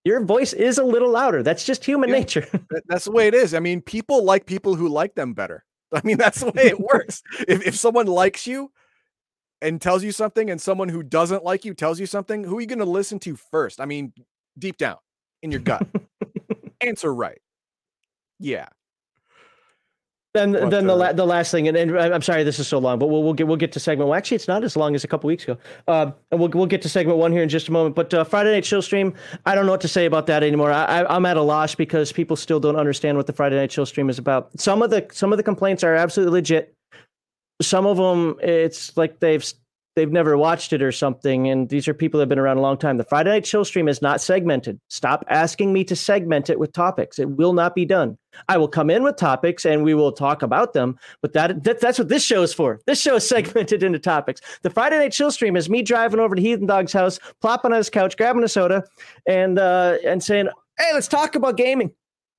your 0.03 0.19
voice 0.23 0.53
is 0.53 0.79
a 0.79 0.83
little 0.83 1.11
louder. 1.11 1.43
That's 1.43 1.63
just 1.63 1.85
human 1.85 2.09
Yeah. 2.09 2.19
nature. 2.19 2.47
That's 2.87 3.05
the 3.05 3.11
way 3.11 3.27
it 3.27 3.35
is. 3.35 3.53
I 3.53 3.59
mean, 3.59 3.81
people 3.81 4.23
like 4.23 4.47
people 4.47 4.73
who 4.73 4.87
like 4.89 5.13
them 5.13 5.33
better. 5.33 5.63
I 5.93 6.01
mean, 6.03 6.17
that's 6.17 6.39
the 6.41 6.51
way 6.51 6.67
it 6.67 6.79
works. 6.79 7.21
if 7.47 7.65
if 7.65 7.75
someone 7.75 8.07
likes 8.07 8.47
you 8.47 8.71
and 9.61 9.81
tells 9.81 10.03
you 10.03 10.11
something, 10.11 10.49
and 10.49 10.59
someone 10.59 10.89
who 10.89 11.03
doesn't 11.03 11.43
like 11.43 11.65
you 11.65 11.73
tells 11.73 11.99
you 11.99 12.05
something, 12.05 12.43
who 12.43 12.57
are 12.57 12.61
you 12.61 12.67
going 12.67 12.79
to 12.79 12.85
listen 12.85 13.19
to 13.19 13.35
first? 13.35 13.79
I 13.79 13.85
mean, 13.85 14.13
deep 14.57 14.77
down 14.77 14.97
in 15.41 15.51
your 15.51 15.61
gut, 15.61 15.87
answer 16.81 17.13
right. 17.13 17.39
Yeah. 18.39 18.67
Then, 20.33 20.53
But, 20.53 20.71
then 20.71 20.87
the 20.87 20.93
uh, 20.93 20.97
la- 20.97 21.13
the 21.13 21.25
last 21.25 21.51
thing, 21.51 21.67
and, 21.67 21.77
and 21.77 21.95
I'm 21.95 22.23
sorry 22.23 22.43
this 22.43 22.57
is 22.57 22.67
so 22.67 22.79
long, 22.79 22.97
but 22.97 23.05
we'll 23.05 23.21
we'll 23.21 23.33
get 23.33 23.45
we'll 23.45 23.55
get 23.55 23.71
to 23.73 23.79
segment. 23.79 24.09
Well, 24.09 24.17
actually, 24.17 24.35
it's 24.35 24.47
not 24.47 24.63
as 24.63 24.75
long 24.75 24.95
as 24.95 25.03
a 25.03 25.07
couple 25.07 25.27
weeks 25.27 25.43
ago. 25.43 25.59
Uh, 25.87 26.11
and 26.31 26.39
we'll 26.39 26.49
we'll 26.49 26.65
get 26.65 26.81
to 26.81 26.89
segment 26.89 27.19
one 27.19 27.31
here 27.31 27.43
in 27.43 27.49
just 27.49 27.67
a 27.67 27.71
moment. 27.71 27.95
But 27.95 28.11
uh, 28.15 28.23
Friday 28.23 28.51
Night 28.51 28.63
Chill 28.63 28.81
stream, 28.81 29.13
I 29.45 29.53
don't 29.53 29.67
know 29.67 29.73
what 29.73 29.81
to 29.81 29.87
say 29.87 30.07
about 30.07 30.25
that 30.27 30.41
anymore. 30.41 30.71
I, 30.71 30.85
I 30.85 31.15
I'm 31.15 31.27
at 31.27 31.37
a 31.37 31.41
loss 31.43 31.75
because 31.75 32.11
people 32.11 32.35
still 32.35 32.59
don't 32.59 32.77
understand 32.77 33.15
what 33.15 33.27
the 33.27 33.33
Friday 33.33 33.57
Night 33.57 33.69
Chill 33.69 33.85
stream 33.85 34.09
is 34.09 34.17
about. 34.17 34.49
Some 34.59 34.81
of 34.81 34.89
the 34.89 35.05
some 35.11 35.31
of 35.31 35.37
the 35.37 35.43
complaints 35.43 35.83
are 35.83 35.93
absolutely 35.93 36.33
legit. 36.33 36.73
Some 37.61 37.85
of 37.85 37.97
them, 37.97 38.37
it's 38.41 38.97
like 38.97 39.19
they've 39.19 39.45
they've 39.95 40.11
never 40.11 40.37
watched 40.37 40.73
it 40.73 40.81
or 40.81 40.91
something. 40.91 41.47
And 41.49 41.69
these 41.69 41.87
are 41.87 41.93
people 41.93 42.17
that 42.17 42.23
have 42.23 42.29
been 42.29 42.39
around 42.39 42.57
a 42.57 42.61
long 42.61 42.77
time. 42.77 42.97
The 42.97 43.03
Friday 43.03 43.29
Night 43.29 43.45
Chill 43.45 43.65
stream 43.65 43.87
is 43.87 44.01
not 44.01 44.21
segmented. 44.21 44.79
Stop 44.89 45.23
asking 45.29 45.73
me 45.73 45.83
to 45.85 45.95
segment 45.95 46.49
it 46.49 46.59
with 46.59 46.73
topics. 46.73 47.19
It 47.19 47.29
will 47.29 47.53
not 47.53 47.75
be 47.75 47.85
done. 47.85 48.17
I 48.49 48.57
will 48.57 48.67
come 48.67 48.89
in 48.89 49.03
with 49.03 49.17
topics 49.17 49.65
and 49.65 49.83
we 49.83 49.93
will 49.93 50.11
talk 50.11 50.41
about 50.41 50.73
them. 50.73 50.97
But 51.21 51.33
that, 51.33 51.63
that 51.63 51.79
that's 51.79 51.99
what 51.99 52.09
this 52.09 52.23
show 52.23 52.41
is 52.41 52.53
for. 52.53 52.79
This 52.85 52.99
show 52.99 53.15
is 53.15 53.27
segmented 53.33 53.83
into 53.83 53.99
topics. 53.99 54.41
The 54.61 54.69
Friday 54.69 54.97
Night 54.97 55.11
Chill 55.11 55.31
stream 55.31 55.55
is 55.55 55.69
me 55.69 55.81
driving 55.81 56.19
over 56.19 56.35
to 56.35 56.41
Heathen 56.41 56.65
Dog's 56.65 56.93
house, 56.93 57.19
plopping 57.41 57.71
on 57.71 57.77
his 57.77 57.89
couch, 57.89 58.17
grabbing 58.17 58.43
a 58.43 58.47
soda, 58.47 58.83
and 59.27 59.59
uh, 59.59 59.97
and 60.05 60.23
saying, 60.23 60.49
"Hey, 60.77 60.91
let's 60.93 61.07
talk 61.07 61.35
about 61.35 61.57
gaming." 61.57 61.91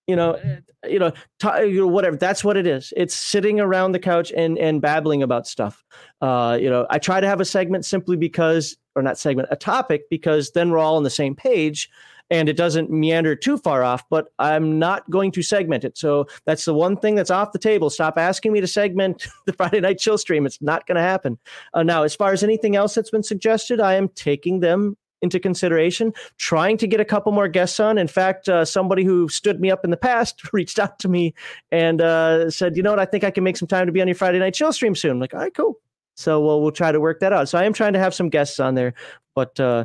You 0.06 0.16
know, 0.16 0.38
you 0.86 0.98
know, 0.98 1.12
ta- 1.38 1.60
you 1.60 1.80
know, 1.80 1.86
whatever. 1.86 2.16
That's 2.16 2.44
what 2.44 2.56
it 2.56 2.66
is. 2.66 2.92
It's 2.96 3.14
sitting 3.14 3.58
around 3.58 3.92
the 3.92 3.98
couch 3.98 4.32
and 4.36 4.58
and 4.58 4.82
babbling 4.82 5.22
about 5.22 5.46
stuff. 5.46 5.82
Uh, 6.20 6.58
you 6.60 6.68
know, 6.68 6.86
I 6.90 6.98
try 6.98 7.20
to 7.20 7.26
have 7.26 7.40
a 7.40 7.44
segment 7.44 7.84
simply 7.84 8.16
because, 8.16 8.76
or 8.94 9.02
not 9.02 9.18
segment, 9.18 9.48
a 9.50 9.56
topic 9.56 10.02
because 10.10 10.50
then 10.52 10.70
we're 10.70 10.78
all 10.78 10.96
on 10.96 11.04
the 11.04 11.10
same 11.10 11.34
page 11.34 11.88
and 12.30 12.48
it 12.48 12.56
doesn't 12.56 12.90
meander 12.90 13.36
too 13.36 13.58
far 13.58 13.82
off, 13.82 14.02
but 14.08 14.28
I'm 14.38 14.78
not 14.78 15.08
going 15.10 15.30
to 15.32 15.42
segment 15.42 15.84
it. 15.84 15.98
So 15.98 16.26
that's 16.46 16.64
the 16.64 16.74
one 16.74 16.96
thing 16.96 17.14
that's 17.14 17.30
off 17.30 17.52
the 17.52 17.58
table. 17.58 17.90
Stop 17.90 18.18
asking 18.18 18.52
me 18.52 18.60
to 18.60 18.66
segment 18.66 19.26
the 19.46 19.52
Friday 19.52 19.80
night 19.80 19.98
chill 19.98 20.18
stream. 20.18 20.46
It's 20.46 20.60
not 20.62 20.86
going 20.86 20.96
to 20.96 21.02
happen. 21.02 21.38
Uh, 21.74 21.82
now, 21.82 22.02
as 22.02 22.14
far 22.14 22.32
as 22.32 22.42
anything 22.42 22.76
else 22.76 22.94
that's 22.94 23.10
been 23.10 23.22
suggested, 23.22 23.80
I 23.80 23.94
am 23.94 24.08
taking 24.08 24.60
them 24.60 24.96
into 25.22 25.40
consideration, 25.40 26.12
trying 26.36 26.76
to 26.78 26.86
get 26.86 27.00
a 27.00 27.04
couple 27.04 27.32
more 27.32 27.48
guests 27.48 27.80
on. 27.80 27.98
In 27.98 28.08
fact, 28.08 28.48
uh, 28.48 28.64
somebody 28.64 29.04
who 29.04 29.28
stood 29.28 29.60
me 29.60 29.70
up 29.70 29.84
in 29.84 29.90
the 29.90 29.96
past 29.96 30.40
reached 30.52 30.78
out 30.78 30.98
to 31.00 31.08
me 31.08 31.34
and 31.70 32.00
uh, 32.00 32.50
said, 32.50 32.76
"You 32.76 32.82
know 32.82 32.90
what? 32.90 33.00
I 33.00 33.06
think 33.06 33.24
I 33.24 33.30
can 33.30 33.44
make 33.44 33.56
some 33.56 33.68
time 33.68 33.86
to 33.86 33.92
be 33.92 34.00
on 34.00 34.08
your 34.08 34.14
Friday 34.14 34.38
night 34.38 34.54
chill 34.54 34.72
stream 34.72 34.94
soon." 34.94 35.12
I'm 35.12 35.20
like, 35.20 35.34
all 35.34 35.40
right, 35.40 35.54
cool. 35.54 35.78
So 36.16 36.40
we'll 36.40 36.62
we'll 36.62 36.72
try 36.72 36.92
to 36.92 37.00
work 37.00 37.20
that 37.20 37.32
out. 37.32 37.48
So 37.48 37.58
I 37.58 37.64
am 37.64 37.72
trying 37.72 37.94
to 37.94 37.98
have 37.98 38.14
some 38.14 38.28
guests 38.28 38.60
on 38.60 38.74
there, 38.74 38.94
but 39.34 39.58
uh, 39.58 39.84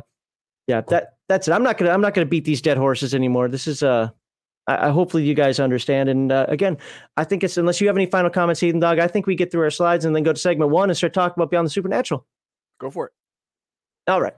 yeah, 0.66 0.82
that 0.88 1.16
that's 1.28 1.48
it. 1.48 1.52
I'm 1.52 1.62
not 1.62 1.78
gonna 1.78 1.90
I'm 1.90 2.00
not 2.00 2.14
gonna 2.14 2.26
beat 2.26 2.44
these 2.44 2.62
dead 2.62 2.76
horses 2.76 3.14
anymore. 3.14 3.48
This 3.48 3.66
is 3.66 3.82
uh, 3.82 4.10
I, 4.66 4.88
I 4.88 4.90
hopefully 4.90 5.24
you 5.24 5.34
guys 5.34 5.58
understand. 5.58 6.08
And 6.08 6.30
uh, 6.30 6.46
again, 6.48 6.78
I 7.16 7.24
think 7.24 7.42
it's 7.42 7.56
unless 7.56 7.80
you 7.80 7.88
have 7.88 7.96
any 7.96 8.06
final 8.06 8.30
comments, 8.30 8.60
Heathen 8.60 8.80
Dog. 8.80 8.98
I 8.98 9.08
think 9.08 9.26
we 9.26 9.34
get 9.34 9.50
through 9.50 9.62
our 9.62 9.70
slides 9.70 10.04
and 10.04 10.14
then 10.14 10.22
go 10.22 10.32
to 10.32 10.38
segment 10.38 10.70
one 10.70 10.90
and 10.90 10.96
start 10.96 11.12
talking 11.12 11.34
about 11.36 11.50
Beyond 11.50 11.66
the 11.66 11.70
Supernatural. 11.70 12.24
Go 12.78 12.90
for 12.90 13.06
it. 13.06 13.12
All 14.06 14.20
right. 14.20 14.34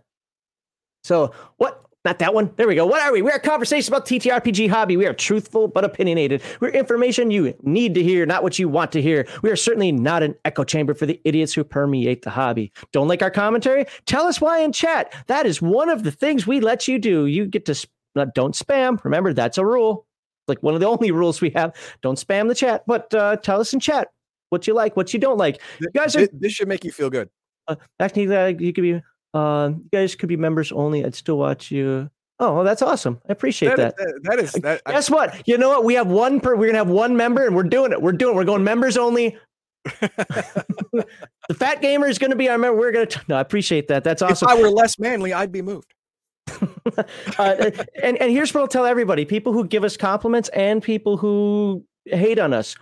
So 1.05 1.33
what? 1.57 1.79
Not 2.05 2.19
that 2.19 2.35
one. 2.35 2.53
There 2.57 2.67
we 2.67 2.75
go. 2.75 2.85
What 2.85 3.01
are 3.01 3.12
we? 3.12 3.23
We're 3.23 3.37
a 3.37 3.41
conversation 3.41 3.95
about 3.95 4.07
TTRPG 4.07 4.69
hobby. 4.69 4.97
We 4.97 5.07
are 5.07 5.15
truthful 5.15 5.69
but 5.69 5.85
opinionated. 5.85 6.43
We're 6.59 6.71
information 6.71 7.31
you 7.31 7.55
need 7.62 7.95
to 7.95 8.03
hear, 8.03 8.27
not 8.27 8.43
what 8.43 8.59
you 8.59 8.69
want 8.69 8.91
to 8.93 9.03
hear. 9.03 9.25
We 9.43 9.51
are 9.51 9.57
certainly 9.57 9.93
not 9.93 10.25
an 10.25 10.35
echo 10.45 10.65
chamber 10.65 10.95
for 10.95 11.07
the 11.07 11.21
idiots 11.25 11.53
who 11.53 11.62
permeate 11.62 12.23
the 12.23 12.31
hobby. 12.31 12.73
Don't 12.91 13.07
like 13.07 13.23
our 13.23 13.31
commentary? 13.31 13.87
Tell 14.07 14.27
us 14.27 14.41
why 14.41 14.59
in 14.59 14.73
chat. 14.73 15.15
That 15.29 15.47
is 15.47 15.62
one 15.62 15.88
of 15.88 16.03
the 16.03 16.11
things 16.11 16.45
we 16.45 16.59
let 16.59 16.88
you 16.88 16.99
do. 16.99 17.27
You 17.27 17.47
get 17.47 17.67
to 17.67 17.75
sp- 17.79 17.95
don't 18.35 18.55
spam. 18.55 19.03
Remember, 19.05 19.33
that's 19.33 19.57
a 19.57 19.65
rule. 19.65 20.07
Like 20.49 20.61
one 20.61 20.75
of 20.75 20.81
the 20.81 20.88
only 20.88 21.11
rules 21.12 21.41
we 21.41 21.51
have. 21.51 21.73
Don't 22.03 22.19
spam 22.19 22.49
the 22.49 22.55
chat, 22.57 22.83
but 22.85 23.15
uh, 23.15 23.37
tell 23.37 23.61
us 23.61 23.73
in 23.73 23.79
chat 23.79 24.09
what 24.51 24.67
you 24.67 24.75
like, 24.75 24.97
what 24.97 25.15
you 25.15 25.21
don't 25.21 25.38
like. 25.38 25.61
You 25.81 25.88
guys 25.95 26.17
are. 26.17 26.21
This, 26.21 26.31
this 26.33 26.53
should 26.53 26.69
make 26.69 26.85
you 26.85 26.91
feel 26.91 27.11
good. 27.11 27.31
Uh, 27.69 27.77
actually, 28.01 28.35
uh, 28.35 28.47
you 28.47 28.73
could 28.73 28.83
be 28.83 29.01
uh, 29.35 29.71
you 29.75 29.88
guys 29.92 30.14
could 30.14 30.29
be 30.29 30.37
members 30.37 30.73
only. 30.73 31.05
I'd 31.05 31.14
still 31.14 31.38
watch 31.38 31.71
you. 31.71 32.11
Oh, 32.38 32.55
well, 32.55 32.64
that's 32.64 32.83
awesome. 32.83 33.21
I 33.29 33.33
appreciate 33.33 33.77
that. 33.77 33.97
That, 33.97 34.21
that 34.25 34.38
is 34.38 34.53
that. 34.53 34.83
Guess 34.87 35.11
I, 35.11 35.14
what? 35.14 35.42
You 35.47 35.59
know 35.59 35.68
what? 35.68 35.85
We 35.85 35.95
have 35.95 36.09
one 36.09 36.40
per. 36.40 36.57
We're 36.57 36.66
gonna 36.66 36.79
have 36.79 36.88
one 36.88 37.16
member, 37.16 37.47
and 37.47 37.55
we're 37.55 37.62
doing 37.62 37.92
it. 37.92 38.03
We're 38.03 38.12
doing. 38.12 38.35
It. 38.35 38.37
We're 38.37 38.45
going 38.45 38.64
members 38.64 38.97
only. 38.97 39.38
the 39.85 41.07
fat 41.55 41.83
gamer 41.83 42.07
is 42.07 42.18
going 42.18 42.31
to 42.31 42.37
be 42.37 42.49
our 42.49 42.59
member. 42.59 42.79
We're 42.79 42.92
going 42.92 43.07
to. 43.07 43.21
No, 43.29 43.37
I 43.37 43.40
appreciate 43.40 43.88
that. 43.88 44.05
That's 44.05 44.23
awesome. 44.23 44.49
If 44.49 44.57
I 44.57 44.61
were 44.61 44.71
less 44.71 44.99
manly, 44.99 45.33
I'd 45.33 45.53
be 45.53 45.62
moved. 45.62 45.95
uh, 47.38 47.71
and 48.03 48.16
and 48.18 48.31
here's 48.31 48.53
what 48.53 48.61
I'll 48.61 48.68
tell 48.68 48.87
everybody: 48.87 49.25
people 49.25 49.53
who 49.53 49.66
give 49.66 49.85
us 49.85 49.97
compliments 49.97 50.49
and 50.51 50.83
people 50.83 51.16
who 51.16 51.85
hate 52.07 52.38
on 52.38 52.53
us. 52.53 52.77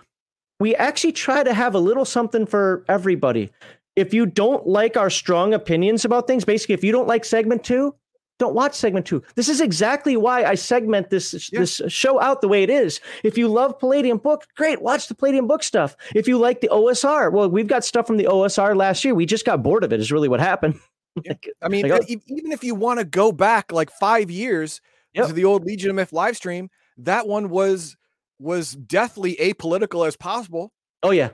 We 0.59 0.75
actually 0.75 1.13
try 1.13 1.43
to 1.43 1.53
have 1.53 1.73
a 1.73 1.79
little 1.79 2.05
something 2.05 2.45
for 2.45 2.85
everybody 2.87 3.51
if 3.95 4.13
you 4.13 4.25
don't 4.25 4.65
like 4.67 4.97
our 4.97 5.09
strong 5.09 5.53
opinions 5.53 6.05
about 6.05 6.27
things, 6.27 6.45
basically, 6.45 6.75
if 6.75 6.83
you 6.83 6.91
don't 6.91 7.07
like 7.07 7.25
segment 7.25 7.63
two, 7.63 7.95
don't 8.39 8.55
watch 8.55 8.73
segment 8.73 9.05
two. 9.05 9.21
This 9.35 9.49
is 9.49 9.61
exactly 9.61 10.17
why 10.17 10.43
I 10.45 10.55
segment 10.55 11.11
this 11.11 11.51
yeah. 11.53 11.59
this 11.59 11.79
show 11.87 12.19
out 12.19 12.41
the 12.41 12.47
way 12.47 12.63
it 12.63 12.71
is. 12.71 12.99
If 13.23 13.37
you 13.37 13.47
love 13.47 13.77
Palladium 13.77 14.17
book, 14.17 14.47
great, 14.57 14.81
watch 14.81 15.07
the 15.07 15.13
Palladium 15.13 15.45
book 15.47 15.61
stuff. 15.61 15.95
If 16.15 16.27
you 16.27 16.39
like 16.39 16.59
the 16.61 16.69
OSR, 16.69 17.31
well, 17.31 17.49
we've 17.49 17.67
got 17.67 17.85
stuff 17.85 18.07
from 18.07 18.17
the 18.17 18.23
OSR 18.25 18.75
last 18.75 19.05
year. 19.05 19.13
We 19.13 19.27
just 19.27 19.45
got 19.45 19.61
bored 19.61 19.83
of 19.83 19.93
it. 19.93 19.99
Is 19.99 20.11
really 20.11 20.29
what 20.29 20.39
happened. 20.39 20.79
Yeah. 21.25 21.33
I 21.61 21.67
mean, 21.67 21.89
like, 21.89 22.03
oh. 22.09 22.15
even 22.27 22.53
if 22.53 22.63
you 22.63 22.73
want 22.73 22.99
to 22.99 23.05
go 23.05 23.33
back 23.33 23.73
like 23.73 23.91
five 23.91 24.31
years 24.31 24.79
yep. 25.13 25.27
to 25.27 25.33
the 25.33 25.43
old 25.43 25.65
Legion 25.65 25.89
of 25.89 25.97
Myth 25.97 26.13
live 26.13 26.37
stream, 26.37 26.69
that 26.99 27.27
one 27.27 27.49
was 27.49 27.97
was 28.39 28.71
deathly 28.71 29.35
apolitical 29.35 30.07
as 30.07 30.15
possible. 30.15 30.71
Oh 31.03 31.11
yeah, 31.11 31.31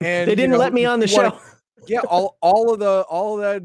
and 0.00 0.30
they 0.30 0.36
didn't 0.36 0.52
you 0.52 0.56
know, 0.56 0.58
let 0.58 0.72
me 0.72 0.84
on 0.84 1.00
the 1.00 1.08
show. 1.08 1.30
Wanna, 1.30 1.40
yeah, 1.86 2.00
all 2.00 2.36
all 2.40 2.72
of 2.72 2.78
the 2.80 3.02
all 3.08 3.36
of 3.36 3.42
that 3.42 3.62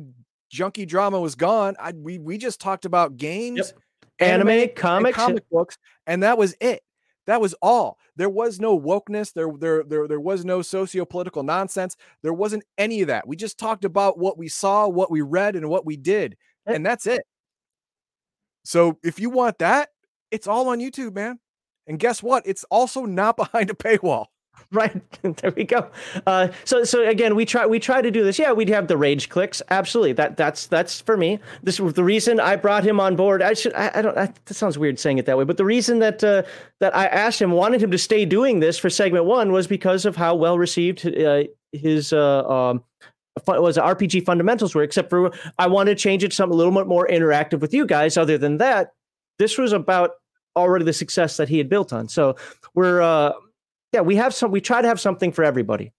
junky 0.54 0.88
drama 0.88 1.20
was 1.20 1.36
gone. 1.36 1.76
I 1.80 1.94
we 1.94 2.18
we 2.20 2.38
just 2.38 2.60
talked 2.60 2.86
about 2.86 3.18
games, 3.18 3.58
yep. 3.58 3.80
anime, 4.20 4.50
anime 4.50 4.70
comics, 4.76 5.16
comic 5.16 5.50
books, 5.50 5.78
and 6.06 6.24
that 6.24 6.38
was 6.38 6.56
it. 6.60 6.82
That 7.26 7.42
was 7.42 7.54
all. 7.62 7.98
There 8.16 8.30
was 8.30 8.60
no 8.60 8.80
wokeness. 8.80 9.34
There, 9.34 9.52
there, 9.60 9.84
there, 9.84 10.08
there 10.08 10.20
was 10.20 10.46
no 10.46 10.62
socio-political 10.62 11.44
nonsense. 11.44 11.98
There 12.24 12.34
wasn't 12.34 12.64
any 12.78 13.02
of 13.02 13.08
that. 13.08 13.28
We 13.28 13.36
just 13.36 13.60
talked 13.60 13.84
about 13.84 14.18
what 14.18 14.38
we 14.38 14.48
saw, 14.48 14.88
what 14.88 15.12
we 15.12 15.22
read, 15.22 15.56
and 15.56 15.70
what 15.70 15.86
we 15.86 15.98
did, 15.98 16.38
eh 16.66 16.74
and 16.74 16.86
that's 16.86 17.06
it. 17.06 17.22
So 18.64 18.98
if 19.04 19.20
you 19.20 19.30
want 19.30 19.60
that, 19.60 19.90
it's 20.32 20.48
all 20.48 20.70
on 20.70 20.80
YouTube, 20.80 21.16
man. 21.16 21.40
And 21.86 22.00
guess 22.00 22.24
what? 22.24 22.44
It's 22.46 22.64
also 22.66 23.06
not 23.06 23.38
behind 23.38 23.70
a 23.70 23.74
paywall. 23.74 24.28
right 24.72 25.02
there 25.42 25.52
we 25.56 25.64
go. 25.64 25.90
Uh, 26.26 26.50
so 26.66 26.84
so 26.84 27.08
again 27.08 27.36
we 27.36 27.46
try 27.46 27.66
we 27.66 27.80
try 27.80 28.02
to 28.02 28.12
do 28.12 28.24
this. 28.24 28.38
Yeah 28.38 28.52
we'd 28.52 28.70
have 28.70 28.88
the 28.88 28.98
rage 28.98 29.30
clicks. 29.30 29.62
Absolutely. 29.70 30.14
That 30.14 30.38
that's 30.38 30.68
that's 30.68 31.02
for 31.02 31.18
me. 31.18 31.40
This 31.64 31.80
was 31.80 31.94
the 31.94 32.04
reason 32.04 32.40
i 32.40 32.56
brought 32.56 32.84
him 32.84 33.00
on 33.00 33.16
board 33.16 33.42
i 33.42 33.54
should 33.54 33.74
i, 33.74 33.92
I 33.94 34.02
don't 34.02 34.18
I, 34.18 34.32
that 34.46 34.54
sounds 34.54 34.78
weird 34.78 35.00
saying 35.00 35.18
it 35.18 35.26
that 35.26 35.38
way 35.38 35.44
but 35.44 35.58
the 35.58 35.66
reason 35.66 36.00
that 36.00 36.24
uh, 36.24 36.44
that 36.80 36.96
i 36.96 37.06
asked 37.08 37.42
him 37.42 37.52
wanted 37.52 37.82
him 37.82 37.92
to 37.92 37.98
stay 37.98 38.26
doing 38.26 38.60
this 38.60 38.78
for 38.78 38.90
segment 38.90 39.26
one 39.26 39.52
was 39.52 39.68
because 39.68 40.06
of 40.06 40.16
how 40.16 40.36
well 40.36 40.58
received 40.58 41.06
uh, 41.06 41.44
his 41.74 42.14
uh, 42.14 42.48
um, 42.48 42.84
was 43.46 43.78
RPG 43.78 44.26
fundamentals 44.26 44.74
were, 44.74 44.84
except 44.84 45.10
for 45.10 45.32
I 45.60 45.68
wanted 45.68 45.98
to 45.98 46.02
change 46.02 46.24
it 46.24 46.30
to 46.30 46.36
something 46.36 46.54
a 46.54 46.58
little 46.58 46.74
bit 46.74 46.88
more 46.88 47.08
interactive 47.08 47.60
with 47.60 47.74
you 47.74 47.86
guys. 47.86 48.18
Other 48.18 48.38
than 48.38 48.58
that, 48.58 48.94
this 49.38 49.58
was 49.58 49.74
about 49.74 50.12
already 50.56 50.86
the 50.86 50.94
success 50.94 51.38
that 51.38 51.50
he 51.50 51.58
had 51.60 51.70
built 51.70 51.94
on. 51.94 52.08
So 52.08 52.36
we're 52.74 53.02
uh, 53.02 53.34
yeah, 53.94 54.02
we 54.02 54.16
have 54.16 54.34
some. 54.34 54.52
We 54.52 54.62
try 54.62 54.82
to 54.82 54.88
have 54.88 55.00
something 55.00 55.32
for 55.32 55.44
everybody. 55.44 55.94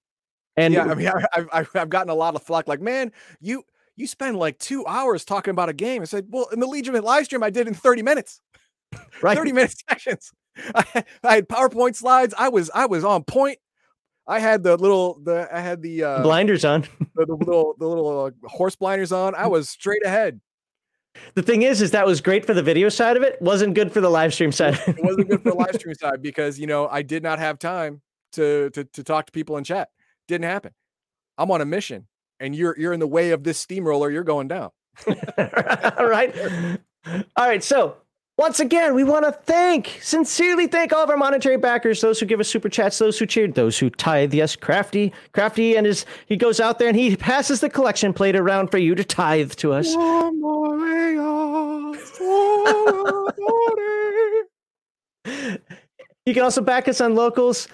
And 0.56 0.74
yeah, 0.74 0.84
I 0.84 0.94
mean, 0.94 1.08
I, 1.34 1.46
have 1.52 1.68
I've 1.74 1.88
gotten 1.88 2.10
a 2.10 2.14
lot 2.14 2.34
of 2.34 2.42
flack. 2.42 2.68
Like, 2.68 2.80
man, 2.80 3.12
you 3.40 3.64
you 3.96 4.06
spend 4.06 4.36
like 4.36 4.58
two 4.58 4.86
hours 4.86 5.24
talking 5.24 5.50
about 5.50 5.68
a 5.68 5.72
game. 5.72 6.02
I 6.02 6.04
said, 6.04 6.26
well, 6.30 6.48
in 6.52 6.60
the 6.60 6.66
Legion 6.66 6.94
live 7.02 7.24
stream, 7.24 7.42
I 7.42 7.50
did 7.50 7.66
in 7.68 7.74
thirty 7.74 8.02
minutes. 8.02 8.40
Right, 9.20 9.36
thirty 9.36 9.52
minute 9.52 9.74
sessions. 9.90 10.32
I, 10.74 11.04
I 11.22 11.34
had 11.34 11.48
PowerPoint 11.48 11.94
slides. 11.94 12.34
I 12.38 12.48
was 12.48 12.70
I 12.74 12.86
was 12.86 13.04
on 13.04 13.22
point. 13.24 13.58
I 14.26 14.38
had 14.38 14.62
the 14.62 14.76
little 14.76 15.20
the 15.22 15.46
I 15.52 15.60
had 15.60 15.82
the 15.82 16.04
uh, 16.04 16.22
blinders 16.22 16.64
on, 16.64 16.86
the, 17.14 17.26
the 17.26 17.34
little 17.34 17.74
the 17.78 17.86
little 17.86 18.24
uh, 18.24 18.30
horse 18.48 18.76
blinders 18.76 19.12
on. 19.12 19.34
I 19.34 19.46
was 19.46 19.68
straight 19.68 20.04
ahead. 20.04 20.40
The 21.34 21.42
thing 21.42 21.62
is, 21.62 21.82
is 21.82 21.90
that 21.92 22.06
was 22.06 22.20
great 22.20 22.44
for 22.44 22.54
the 22.54 22.62
video 22.62 22.88
side 22.88 23.16
of 23.16 23.22
it. 23.22 23.40
wasn't 23.40 23.74
good 23.74 23.92
for 23.92 24.00
the 24.00 24.10
live 24.10 24.34
stream 24.34 24.52
side. 24.52 24.78
it 24.86 25.02
wasn't 25.02 25.28
good 25.28 25.42
for 25.42 25.50
the 25.50 25.56
live 25.56 25.74
stream 25.78 25.94
side 25.94 26.22
because 26.22 26.58
you 26.58 26.66
know 26.66 26.88
I 26.88 27.02
did 27.02 27.22
not 27.22 27.38
have 27.38 27.58
time 27.58 28.00
to 28.32 28.70
to 28.70 28.84
to 28.84 29.04
talk 29.04 29.26
to 29.26 29.32
people 29.32 29.56
in 29.56 29.64
chat. 29.64 29.88
Didn't 30.26 30.44
happen. 30.44 30.72
I'm 31.36 31.50
on 31.50 31.60
a 31.60 31.64
mission, 31.64 32.06
and 32.40 32.54
you're 32.54 32.78
you're 32.78 32.92
in 32.92 33.00
the 33.00 33.06
way 33.06 33.30
of 33.30 33.44
this 33.44 33.58
steamroller. 33.58 34.10
You're 34.10 34.24
going 34.24 34.48
down. 34.48 34.70
All 35.06 35.14
right. 36.06 36.34
All 37.36 37.48
right. 37.48 37.62
So 37.62 37.96
once 38.38 38.60
again, 38.60 38.94
we 38.94 39.02
want 39.02 39.24
to 39.24 39.32
thank, 39.32 39.98
sincerely 40.00 40.68
thank 40.68 40.92
all 40.92 41.02
of 41.02 41.10
our 41.10 41.16
monetary 41.16 41.56
backers, 41.56 42.00
those 42.00 42.20
who 42.20 42.26
give 42.26 42.38
us 42.38 42.48
super 42.48 42.68
chats, 42.68 42.96
those 42.98 43.18
who 43.18 43.26
cheered, 43.26 43.54
those 43.54 43.76
who 43.76 43.90
tithe. 43.90 44.32
Yes, 44.32 44.54
Crafty, 44.54 45.12
Crafty, 45.32 45.76
and 45.76 45.84
his 45.84 46.06
he 46.26 46.36
goes 46.36 46.60
out 46.60 46.78
there 46.78 46.86
and 46.86 46.96
he 46.96 47.16
passes 47.16 47.60
the 47.60 47.68
collection 47.68 48.12
plate 48.12 48.36
around 48.36 48.70
for 48.70 48.78
you 48.78 48.94
to 48.94 49.02
tithe 49.02 49.52
to 49.54 49.72
us. 49.72 49.88
you 49.88 49.94
can 56.34 56.42
also 56.44 56.60
back 56.60 56.86
us 56.86 57.00
on 57.00 57.16
locals. 57.16 57.66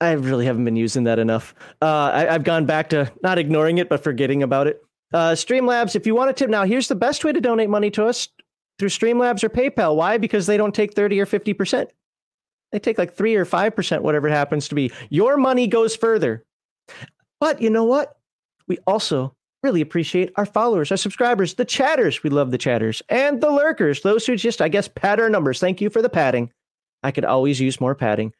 I 0.00 0.12
really 0.12 0.46
haven't 0.46 0.64
been 0.64 0.76
using 0.76 1.04
that 1.04 1.18
enough. 1.18 1.56
Uh, 1.80 2.10
I, 2.14 2.24
have 2.32 2.44
gone 2.44 2.66
back 2.66 2.90
to 2.90 3.10
not 3.24 3.38
ignoring 3.38 3.78
it, 3.78 3.88
but 3.88 4.04
forgetting 4.04 4.44
about 4.44 4.68
it. 4.68 4.80
Uh, 5.12 5.32
Streamlabs, 5.32 5.96
if 5.96 6.06
you 6.06 6.14
want 6.14 6.28
to 6.28 6.32
tip, 6.32 6.50
now 6.50 6.64
here's 6.64 6.86
the 6.86 6.94
best 6.94 7.24
way 7.24 7.32
to 7.32 7.40
donate 7.40 7.68
money 7.68 7.90
to 7.90 8.06
us 8.06 8.28
through 8.78 8.88
Streamlabs 8.88 9.44
or 9.44 9.48
PayPal. 9.48 9.96
Why? 9.96 10.18
Because 10.18 10.46
they 10.46 10.56
don't 10.56 10.74
take 10.74 10.94
30 10.94 11.20
or 11.20 11.26
50%. 11.26 11.86
They 12.72 12.78
take 12.78 12.98
like 12.98 13.14
3 13.14 13.34
or 13.36 13.44
5%, 13.44 14.00
whatever 14.00 14.28
it 14.28 14.32
happens 14.32 14.68
to 14.68 14.74
be. 14.74 14.90
Your 15.10 15.36
money 15.36 15.66
goes 15.66 15.94
further. 15.94 16.44
But 17.38 17.60
you 17.60 17.70
know 17.70 17.84
what? 17.84 18.16
We 18.66 18.78
also 18.86 19.34
really 19.62 19.80
appreciate 19.80 20.32
our 20.36 20.46
followers, 20.46 20.90
our 20.90 20.96
subscribers, 20.96 21.54
the 21.54 21.64
chatters. 21.64 22.22
We 22.22 22.30
love 22.30 22.50
the 22.50 22.58
chatters 22.58 23.02
and 23.08 23.40
the 23.40 23.50
lurkers, 23.50 24.02
those 24.02 24.26
who 24.26 24.36
just, 24.36 24.60
I 24.60 24.68
guess, 24.68 24.88
pad 24.88 25.20
our 25.20 25.30
numbers. 25.30 25.60
Thank 25.60 25.80
you 25.80 25.90
for 25.90 26.02
the 26.02 26.08
padding. 26.08 26.50
I 27.02 27.10
could 27.10 27.24
always 27.24 27.60
use 27.60 27.80
more 27.80 27.94
padding. 27.94 28.32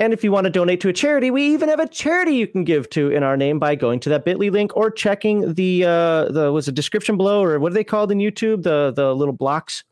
And 0.00 0.14
if 0.14 0.24
you 0.24 0.32
want 0.32 0.46
to 0.46 0.50
donate 0.50 0.80
to 0.80 0.88
a 0.88 0.94
charity, 0.94 1.30
we 1.30 1.44
even 1.52 1.68
have 1.68 1.78
a 1.78 1.86
charity 1.86 2.32
you 2.32 2.46
can 2.46 2.64
give 2.64 2.88
to 2.90 3.10
in 3.10 3.22
our 3.22 3.36
name 3.36 3.58
by 3.58 3.74
going 3.74 4.00
to 4.00 4.08
that 4.08 4.24
Bitly 4.24 4.50
link 4.50 4.74
or 4.74 4.90
checking 4.90 5.52
the 5.52 5.84
uh 5.84 6.24
the 6.32 6.50
was 6.50 6.66
a 6.68 6.72
description 6.72 7.18
below 7.18 7.44
or 7.44 7.60
what 7.60 7.70
are 7.70 7.74
they 7.74 7.84
called 7.84 8.10
in 8.10 8.18
YouTube 8.18 8.62
the 8.62 8.92
the 8.96 9.14
little 9.14 9.34
blocks, 9.34 9.84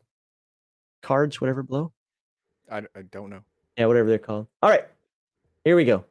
cards, 1.03 1.39
whatever 1.39 1.61
below. 1.61 1.91
I, 2.71 2.79
I 2.95 3.03
don't 3.11 3.29
know. 3.29 3.41
Yeah, 3.77 3.85
whatever 3.85 4.09
they're 4.09 4.17
called. 4.17 4.47
All 4.63 4.69
right, 4.69 4.85
here 5.63 5.75
we 5.75 5.85
go. 5.85 6.03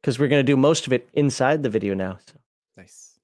Because 0.00 0.18
we're 0.18 0.28
gonna 0.28 0.42
do 0.42 0.56
most 0.56 0.88
of 0.88 0.92
it 0.92 1.08
inside 1.14 1.62
the 1.62 1.70
video 1.70 1.94
now. 1.94 2.18
So. 2.26 2.34
Nice. 2.76 3.20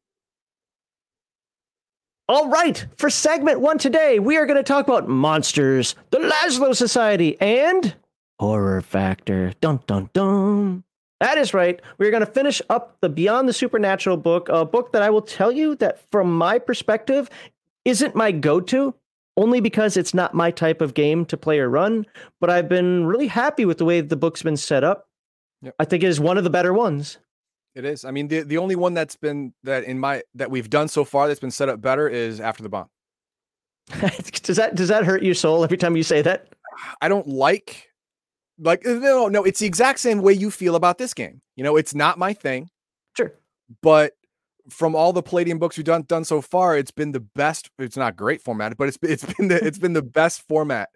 All 2.29 2.49
right, 2.51 2.87
for 2.99 3.11
segment 3.11 3.61
one 3.61 3.79
today, 3.79 4.21
we 4.21 4.37
are 4.37 4.45
going 4.45 4.59
to 4.59 4.63
talk 4.63 4.87
about 4.87 5.09
monsters, 5.09 5.95
the 6.11 6.19
Lazlo 6.19 6.77
Society, 6.77 7.41
and 7.41 7.97
horror 8.39 8.81
factor. 8.81 9.53
Dun 9.61 9.81
dun 9.87 10.11
dun. 10.13 10.85
That 11.21 11.39
is 11.39 11.53
right. 11.53 11.81
We're 11.99 12.13
going 12.13 12.25
to 12.25 12.33
finish 12.33 12.63
up 12.71 12.97
the 13.01 13.09
Beyond 13.09 13.49
the 13.49 13.53
Supernatural 13.53 14.17
book, 14.17 14.49
a 14.49 14.65
book 14.65 14.93
that 14.93 15.03
I 15.03 15.11
will 15.11 15.23
tell 15.23 15.51
you 15.51 15.75
that 15.77 16.01
from 16.13 16.33
my 16.33 16.59
perspective 16.61 17.29
isn't 17.85 18.15
my 18.15 18.31
go-to 18.31 18.95
only 19.37 19.61
because 19.61 19.97
it's 19.97 20.15
not 20.15 20.35
my 20.35 20.51
type 20.51 20.81
of 20.81 20.95
game 20.95 21.25
to 21.27 21.37
play 21.37 21.59
or 21.59 21.69
run, 21.69 22.07
but 22.41 22.51
I've 22.51 22.69
been 22.69 23.07
really 23.07 23.27
happy 23.29 23.65
with 23.65 23.79
the 23.79 23.85
way 23.85 24.01
the 24.01 24.17
book's 24.17 24.43
been 24.43 24.57
set 24.57 24.85
up. 24.85 25.09
Yep. 25.63 25.75
I 25.79 25.85
think 25.85 26.03
it 26.03 26.09
is 26.09 26.21
one 26.21 26.39
of 26.39 26.45
the 26.45 26.51
better 26.51 26.73
ones. 26.73 27.19
It 27.75 27.85
is. 27.85 28.05
I 28.05 28.11
mean, 28.11 28.29
the, 28.29 28.43
the 28.43 28.59
only 28.59 28.77
one 28.77 28.95
that's 28.95 29.17
been 29.17 29.53
that 29.63 29.85
in 29.85 29.99
my 29.99 30.23
that 30.35 30.51
we've 30.51 30.69
done 30.69 30.89
so 30.89 31.05
far 31.05 31.29
that's 31.29 31.41
been 31.41 31.51
set 31.51 31.69
up 31.69 31.81
better 31.81 32.09
is 32.09 32.41
After 32.41 32.63
the 32.63 32.69
Bomb. 32.69 32.89
does 34.43 34.57
that 34.57 34.75
does 34.75 34.89
that 34.89 35.05
hurt 35.05 35.23
your 35.23 35.35
soul 35.35 35.65
every 35.65 35.77
time 35.77 35.97
you 35.97 36.03
say 36.03 36.21
that? 36.23 36.49
I 37.01 37.09
don't 37.09 37.27
like 37.29 37.88
like 38.59 38.85
no 38.85 39.29
no 39.29 39.45
it's 39.45 39.61
the 39.61 39.67
exact 39.67 40.01
same 40.01 40.21
way 40.21 40.33
you 40.33 40.51
feel 40.51 40.75
about 40.75 40.99
this 40.99 41.15
game. 41.15 41.41
You 41.57 41.65
know, 41.65 41.77
it's 41.77 41.95
not 41.95 42.19
my 42.19 42.33
thing. 42.33 42.69
Sure. 43.17 43.33
But 43.83 44.13
from 44.71 44.95
all 44.95 45.13
the 45.13 45.23
Palladium 45.23 45.59
books 45.59 45.77
we've 45.77 45.87
done 45.87 46.03
done 46.03 46.25
so 46.25 46.41
far, 46.41 46.77
it's 46.77 46.91
been 46.91 47.13
the 47.13 47.21
best. 47.21 47.71
It's 47.79 47.97
not 47.97 48.17
great 48.17 48.43
format, 48.43 48.77
but 48.77 48.89
it's 48.89 48.99
it's 49.03 49.25
been 49.35 49.49
the 49.49 49.65
it's 49.65 49.79
been 49.79 49.93
the 49.93 50.03
best 50.21 50.43
format, 50.43 50.91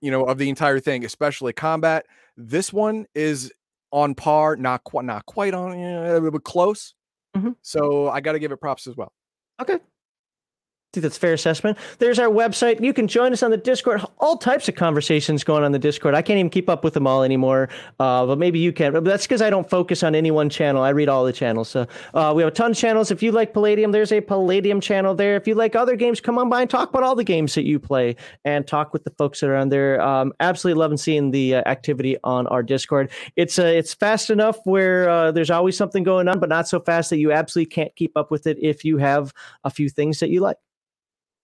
you 0.00 0.10
know, 0.10 0.24
of 0.24 0.38
the 0.38 0.48
entire 0.48 0.80
thing, 0.80 1.04
especially 1.04 1.52
combat. 1.52 2.06
This 2.36 2.72
one 2.72 3.06
is 3.14 3.52
on 3.92 4.14
par, 4.14 4.56
not 4.56 4.84
quite 4.84 5.04
not 5.04 5.26
quite 5.26 5.54
on, 5.54 5.78
you 5.78 5.86
know, 5.86 6.30
but 6.30 6.44
close. 6.44 6.94
Mhm. 7.36 7.56
So 7.62 8.08
I 8.08 8.20
got 8.20 8.32
to 8.32 8.38
give 8.38 8.52
it 8.52 8.56
props 8.58 8.86
as 8.86 8.96
well. 8.96 9.12
Okay. 9.60 9.78
Think 10.92 11.02
that's 11.02 11.16
fair 11.16 11.34
assessment. 11.34 11.78
There's 12.00 12.18
our 12.18 12.26
website. 12.26 12.82
You 12.82 12.92
can 12.92 13.06
join 13.06 13.32
us 13.32 13.44
on 13.44 13.52
the 13.52 13.56
Discord. 13.56 14.04
All 14.18 14.36
types 14.36 14.68
of 14.68 14.74
conversations 14.74 15.44
going 15.44 15.62
on 15.62 15.70
the 15.70 15.78
Discord. 15.78 16.16
I 16.16 16.22
can't 16.22 16.40
even 16.40 16.50
keep 16.50 16.68
up 16.68 16.82
with 16.82 16.94
them 16.94 17.06
all 17.06 17.22
anymore. 17.22 17.68
Uh, 18.00 18.26
but 18.26 18.38
maybe 18.38 18.58
you 18.58 18.72
can. 18.72 18.92
But 18.92 19.04
that's 19.04 19.24
because 19.24 19.40
I 19.40 19.50
don't 19.50 19.70
focus 19.70 20.02
on 20.02 20.16
any 20.16 20.32
one 20.32 20.50
channel. 20.50 20.82
I 20.82 20.88
read 20.88 21.08
all 21.08 21.24
the 21.24 21.32
channels. 21.32 21.68
So 21.68 21.86
uh, 22.12 22.32
we 22.34 22.42
have 22.42 22.50
a 22.50 22.54
ton 22.54 22.72
of 22.72 22.76
channels. 22.76 23.12
If 23.12 23.22
you 23.22 23.30
like 23.30 23.52
Palladium, 23.52 23.92
there's 23.92 24.10
a 24.10 24.20
Palladium 24.20 24.80
channel 24.80 25.14
there. 25.14 25.36
If 25.36 25.46
you 25.46 25.54
like 25.54 25.76
other 25.76 25.94
games, 25.94 26.20
come 26.20 26.38
on 26.38 26.48
by 26.48 26.62
and 26.62 26.68
talk 26.68 26.88
about 26.88 27.04
all 27.04 27.14
the 27.14 27.22
games 27.22 27.54
that 27.54 27.64
you 27.64 27.78
play 27.78 28.16
and 28.44 28.66
talk 28.66 28.92
with 28.92 29.04
the 29.04 29.10
folks 29.10 29.38
that 29.40 29.48
are 29.48 29.56
on 29.56 29.68
there. 29.68 30.00
Um, 30.00 30.32
absolutely 30.40 30.80
loving 30.80 30.98
seeing 30.98 31.30
the 31.30 31.54
uh, 31.54 31.62
activity 31.66 32.16
on 32.24 32.48
our 32.48 32.64
Discord. 32.64 33.12
It's 33.36 33.60
uh, 33.60 33.62
it's 33.62 33.94
fast 33.94 34.28
enough 34.28 34.58
where 34.64 35.08
uh, 35.08 35.30
there's 35.30 35.50
always 35.50 35.76
something 35.76 36.02
going 36.02 36.26
on, 36.26 36.40
but 36.40 36.48
not 36.48 36.66
so 36.66 36.80
fast 36.80 37.10
that 37.10 37.18
you 37.18 37.30
absolutely 37.30 37.70
can't 37.70 37.94
keep 37.94 38.16
up 38.16 38.32
with 38.32 38.48
it 38.48 38.58
if 38.60 38.84
you 38.84 38.98
have 38.98 39.32
a 39.62 39.70
few 39.70 39.88
things 39.88 40.18
that 40.18 40.30
you 40.30 40.40
like. 40.40 40.56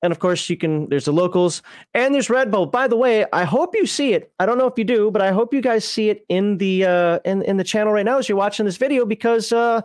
And 0.06 0.12
of 0.12 0.20
course, 0.20 0.48
you 0.48 0.56
can. 0.56 0.88
There's 0.88 1.06
the 1.06 1.12
locals, 1.12 1.62
and 1.92 2.14
there's 2.14 2.28
Redbubble. 2.28 2.70
By 2.70 2.86
the 2.86 2.96
way, 2.96 3.26
I 3.32 3.42
hope 3.42 3.74
you 3.74 3.86
see 3.86 4.12
it. 4.14 4.32
I 4.38 4.46
don't 4.46 4.56
know 4.56 4.68
if 4.68 4.78
you 4.78 4.84
do, 4.84 5.10
but 5.10 5.20
I 5.20 5.32
hope 5.32 5.52
you 5.52 5.60
guys 5.60 5.84
see 5.84 6.10
it 6.10 6.24
in 6.28 6.58
the 6.58 6.84
uh, 6.84 7.18
in 7.24 7.42
in 7.42 7.56
the 7.56 7.64
channel 7.64 7.92
right 7.92 8.04
now 8.04 8.18
as 8.18 8.28
you're 8.28 8.38
watching 8.38 8.64
this 8.66 8.76
video 8.76 9.04
because 9.04 9.50
uh, 9.50 9.80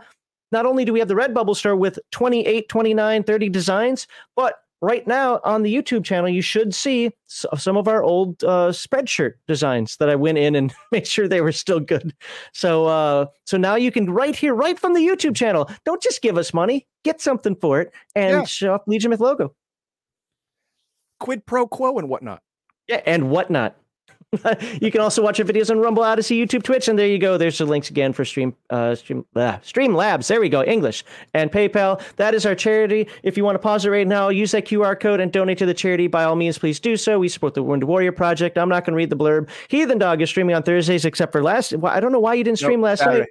not 0.51 0.67
only 0.67 0.85
do 0.85 0.93
we 0.93 0.99
have 0.99 1.07
the 1.07 1.15
Redbubble 1.15 1.55
store 1.55 1.75
with 1.75 1.97
28, 2.11 2.69
29, 2.69 3.23
30 3.23 3.49
designs, 3.49 4.05
but 4.35 4.59
right 4.83 5.07
now 5.07 5.39
on 5.43 5.63
the 5.63 5.73
YouTube 5.73 6.03
channel, 6.03 6.29
you 6.29 6.41
should 6.43 6.75
see 6.75 7.09
some 7.27 7.77
of 7.77 7.87
our 7.87 8.03
old 8.03 8.43
uh, 8.43 8.69
spreadshirt 8.69 9.33
designs 9.47 9.97
that 9.97 10.09
I 10.09 10.15
went 10.15 10.37
in 10.37 10.55
and 10.55 10.71
made 10.91 11.07
sure 11.07 11.27
they 11.27 11.41
were 11.41 11.51
still 11.51 11.79
good. 11.79 12.13
So, 12.53 12.85
uh, 12.85 13.25
so 13.45 13.57
now 13.57 13.75
you 13.75 13.91
can 13.91 14.09
right 14.09 14.35
here, 14.35 14.53
right 14.53 14.77
from 14.77 14.93
the 14.93 15.01
YouTube 15.01 15.35
channel. 15.35 15.67
Don't 15.85 16.01
just 16.01 16.21
give 16.21 16.37
us 16.37 16.53
money, 16.53 16.85
get 17.03 17.21
something 17.21 17.55
for 17.55 17.81
it, 17.81 17.91
and 18.13 18.31
Yeah. 18.37 18.43
show 18.45 18.73
off 18.75 18.81
Legion 18.87 19.09
Myth 19.09 19.19
logo. 19.19 19.55
Quid 21.21 21.45
pro 21.45 21.67
quo 21.67 21.97
and 21.99 22.09
whatnot. 22.09 22.41
Yeah, 22.87 23.01
and 23.05 23.29
whatnot. 23.29 23.77
you 24.81 24.91
can 24.91 25.01
also 25.01 25.21
watch 25.21 25.39
our 25.41 25.45
videos 25.45 25.69
on 25.69 25.79
Rumble, 25.79 26.03
Odysee, 26.03 26.41
YouTube, 26.41 26.63
Twitch, 26.63 26.87
and 26.87 26.97
there 26.97 27.07
you 27.07 27.19
go. 27.19 27.37
There's 27.37 27.57
the 27.57 27.65
links 27.65 27.89
again 27.89 28.13
for 28.13 28.23
Stream 28.23 28.55
uh, 28.69 28.95
Stream 28.95 29.25
uh, 29.35 29.59
Stream 29.61 29.93
Labs. 29.93 30.29
There 30.29 30.39
we 30.39 30.47
go, 30.47 30.63
English 30.63 31.03
and 31.33 31.51
PayPal. 31.51 32.01
That 32.15 32.33
is 32.33 32.45
our 32.45 32.55
charity. 32.55 33.07
If 33.23 33.37
you 33.37 33.43
want 33.43 33.55
to 33.55 33.59
pause 33.59 33.85
it 33.85 33.89
right 33.89 34.07
now, 34.07 34.29
use 34.29 34.51
that 34.51 34.65
QR 34.65 34.99
code 34.99 35.19
and 35.19 35.31
donate 35.31 35.57
to 35.59 35.65
the 35.65 35.73
charity. 35.73 36.07
By 36.07 36.23
all 36.23 36.35
means, 36.35 36.57
please 36.57 36.79
do 36.79 36.95
so. 36.97 37.19
We 37.19 37.27
support 37.29 37.53
the 37.53 37.63
Wounded 37.63 37.87
Warrior 37.87 38.13
Project. 38.13 38.57
I'm 38.57 38.69
not 38.69 38.85
going 38.85 38.93
to 38.93 38.97
read 38.97 39.09
the 39.09 39.17
blurb. 39.17 39.49
Heathen 39.67 39.97
Dog 39.97 40.21
is 40.21 40.29
streaming 40.29 40.55
on 40.55 40.63
Thursdays, 40.63 41.03
except 41.03 41.33
for 41.33 41.43
last. 41.43 41.73
I 41.83 41.99
don't 41.99 42.13
know 42.13 42.19
why 42.19 42.33
you 42.35 42.43
didn't 42.43 42.59
stream 42.59 42.79
Nope, 42.79 42.85
last 42.85 42.99
Saturday. 42.99 43.27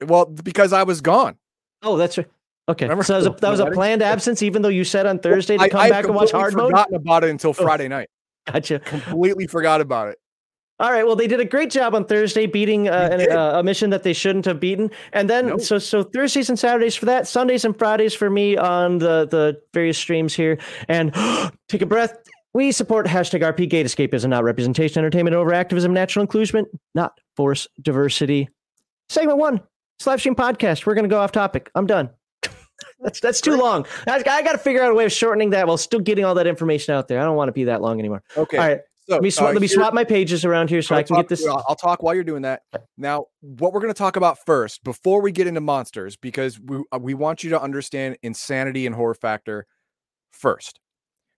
night. 0.00 0.08
Well, 0.08 0.26
because 0.26 0.72
I 0.72 0.84
was 0.84 1.00
gone. 1.00 1.36
Oh, 1.82 1.96
that's 1.96 2.16
right. 2.16 2.28
Okay, 2.68 2.84
Remember 2.84 3.02
so 3.02 3.14
that 3.14 3.18
was, 3.18 3.26
a, 3.26 3.40
that 3.40 3.50
was 3.50 3.60
a 3.60 3.70
planned 3.70 4.02
absence, 4.02 4.42
even 4.42 4.60
though 4.62 4.68
you 4.68 4.84
said 4.84 5.06
on 5.06 5.18
Thursday 5.18 5.56
to 5.56 5.68
come 5.70 5.80
I 5.80 5.88
back 5.88 6.04
and 6.04 6.14
watch 6.14 6.30
hard 6.32 6.54
mode. 6.54 6.70
forgotten 6.70 6.94
about 6.96 7.24
it 7.24 7.30
until 7.30 7.50
Oh. 7.50 7.54
Friday 7.54 7.88
night. 7.88 8.08
Gotcha. 8.46 8.78
Completely 8.80 9.46
forgot 9.46 9.80
about 9.80 10.08
it. 10.08 10.18
All 10.80 10.92
right. 10.92 11.04
Well, 11.04 11.16
they 11.16 11.26
did 11.26 11.40
a 11.40 11.44
great 11.44 11.70
job 11.70 11.94
on 11.94 12.04
Thursday 12.04 12.46
beating 12.46 12.88
uh, 12.88 13.08
an, 13.10 13.32
uh, 13.32 13.58
a 13.58 13.62
mission 13.64 13.90
that 13.90 14.04
they 14.04 14.12
shouldn't 14.12 14.44
have 14.44 14.60
beaten, 14.60 14.90
and 15.12 15.28
then 15.28 15.46
Nope. 15.48 15.60
so 15.62 15.78
so 15.78 16.02
Thursdays 16.04 16.48
and 16.50 16.58
Saturdays 16.58 16.94
for 16.94 17.06
that, 17.06 17.26
Sundays 17.26 17.64
and 17.64 17.76
Fridays 17.76 18.14
for 18.14 18.30
me 18.30 18.56
on 18.56 18.98
the 18.98 19.26
the 19.28 19.60
various 19.74 19.98
streams 19.98 20.34
here. 20.34 20.58
And 20.88 21.12
take 21.68 21.82
a 21.82 21.86
breath. 21.86 22.16
We 22.54 22.70
support 22.72 23.06
hashtag 23.06 23.40
RP 23.42 23.68
Gate 23.68 23.86
Escapism, 23.86 24.28
not 24.30 24.44
representation, 24.44 25.00
entertainment, 25.00 25.34
over 25.34 25.52
activism, 25.52 25.92
natural 25.92 26.22
inclusion, 26.22 26.64
not 26.94 27.12
force 27.36 27.66
diversity. 27.82 28.48
Segment 29.08 29.38
one, 29.38 29.60
live 30.06 30.20
stream 30.20 30.34
podcast. 30.36 30.86
We're 30.86 30.94
gonna 30.94 31.08
go 31.08 31.18
off 31.18 31.32
topic. 31.32 31.70
I'm 31.74 31.86
done. 31.86 32.10
That's 33.00 33.20
that's 33.20 33.40
too 33.40 33.56
long. 33.56 33.86
I, 34.06 34.16
I 34.16 34.42
got 34.42 34.52
to 34.52 34.58
figure 34.58 34.82
out 34.82 34.90
a 34.90 34.94
way 34.94 35.04
of 35.04 35.12
shortening 35.12 35.50
that 35.50 35.66
while 35.66 35.76
still 35.76 36.00
getting 36.00 36.24
all 36.24 36.34
that 36.34 36.46
information 36.46 36.94
out 36.94 37.08
there. 37.08 37.20
I 37.20 37.24
don't 37.24 37.36
want 37.36 37.48
to 37.48 37.52
be 37.52 37.64
that 37.64 37.80
long 37.82 37.98
anymore. 37.98 38.22
Okay. 38.36 38.56
All 38.56 38.66
right. 38.66 38.80
So 39.08 39.14
Let 39.14 39.22
me, 39.22 39.30
sw- 39.30 39.38
uh, 39.40 39.52
let 39.52 39.60
me 39.62 39.68
swap 39.68 39.94
my 39.94 40.04
pages 40.04 40.44
around 40.44 40.68
here 40.68 40.82
so 40.82 40.94
I'll 40.94 40.98
I 40.98 41.02
can 41.02 41.16
talk- 41.16 41.24
get 41.24 41.28
this. 41.30 41.46
I'll 41.46 41.76
talk 41.76 42.02
while 42.02 42.14
you're 42.14 42.24
doing 42.24 42.42
that. 42.42 42.62
Now, 42.98 43.26
what 43.40 43.72
we're 43.72 43.80
going 43.80 43.92
to 43.92 43.98
talk 43.98 44.16
about 44.16 44.36
first, 44.44 44.84
before 44.84 45.22
we 45.22 45.32
get 45.32 45.46
into 45.46 45.62
monsters, 45.62 46.16
because 46.16 46.60
we 46.60 46.82
uh, 46.92 46.98
we 47.00 47.14
want 47.14 47.42
you 47.42 47.50
to 47.50 47.60
understand 47.60 48.18
insanity 48.22 48.84
and 48.84 48.94
horror 48.94 49.14
factor 49.14 49.66
first. 50.30 50.78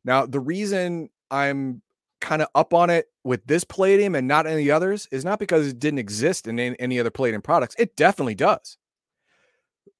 Now, 0.04 0.26
the 0.26 0.40
reason 0.40 1.10
I'm 1.30 1.82
kind 2.20 2.42
of 2.42 2.48
up 2.56 2.74
on 2.74 2.90
it 2.90 3.06
with 3.22 3.46
this 3.46 3.62
Palladium 3.62 4.14
and 4.16 4.26
not 4.26 4.46
any 4.46 4.70
others 4.70 5.06
is 5.12 5.24
not 5.24 5.38
because 5.38 5.68
it 5.68 5.78
didn't 5.78 6.00
exist 6.00 6.48
in 6.48 6.58
any, 6.58 6.76
any 6.80 6.98
other 6.98 7.10
Palladium 7.10 7.40
products. 7.40 7.76
It 7.78 7.94
definitely 7.94 8.34
does. 8.34 8.78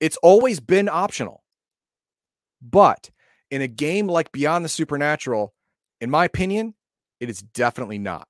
It's 0.01 0.17
always 0.23 0.59
been 0.61 0.89
optional. 0.89 1.45
But 2.63 3.11
in 3.51 3.63
a 3.63 3.69
game 3.69 4.07
like 4.07 4.33
Beyond 4.33 4.65
the 4.65 4.69
Supernatural, 4.69 5.55
in 6.01 6.11
my 6.11 6.25
opinion, 6.25 6.75
it 7.21 7.29
is 7.31 7.43
definitely 7.43 7.99
not 7.99 8.27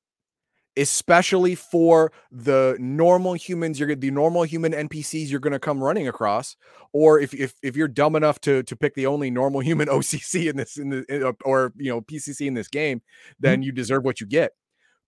especially 0.76 1.56
for 1.56 2.12
the 2.30 2.76
normal 2.78 3.32
humans 3.32 3.80
you're 3.80 3.92
the 3.96 4.10
normal 4.10 4.44
human 4.44 4.72
npcs 4.72 5.28
you're 5.28 5.40
going 5.40 5.52
to 5.52 5.58
come 5.58 5.82
running 5.82 6.06
across 6.06 6.56
or 6.92 7.18
if, 7.18 7.34
if 7.34 7.54
if 7.60 7.76
you're 7.76 7.88
dumb 7.88 8.14
enough 8.14 8.40
to 8.40 8.62
to 8.62 8.76
pick 8.76 8.94
the 8.94 9.04
only 9.04 9.32
normal 9.32 9.60
human 9.60 9.88
occ 9.88 10.48
in 10.48 10.56
this 10.56 10.76
in 10.76 10.90
the 10.90 11.28
uh, 11.28 11.32
or 11.44 11.72
you 11.76 11.90
know 11.90 12.00
pcc 12.00 12.46
in 12.46 12.54
this 12.54 12.68
game 12.68 13.02
then 13.40 13.62
you 13.62 13.72
deserve 13.72 14.04
what 14.04 14.20
you 14.20 14.26
get. 14.26 14.52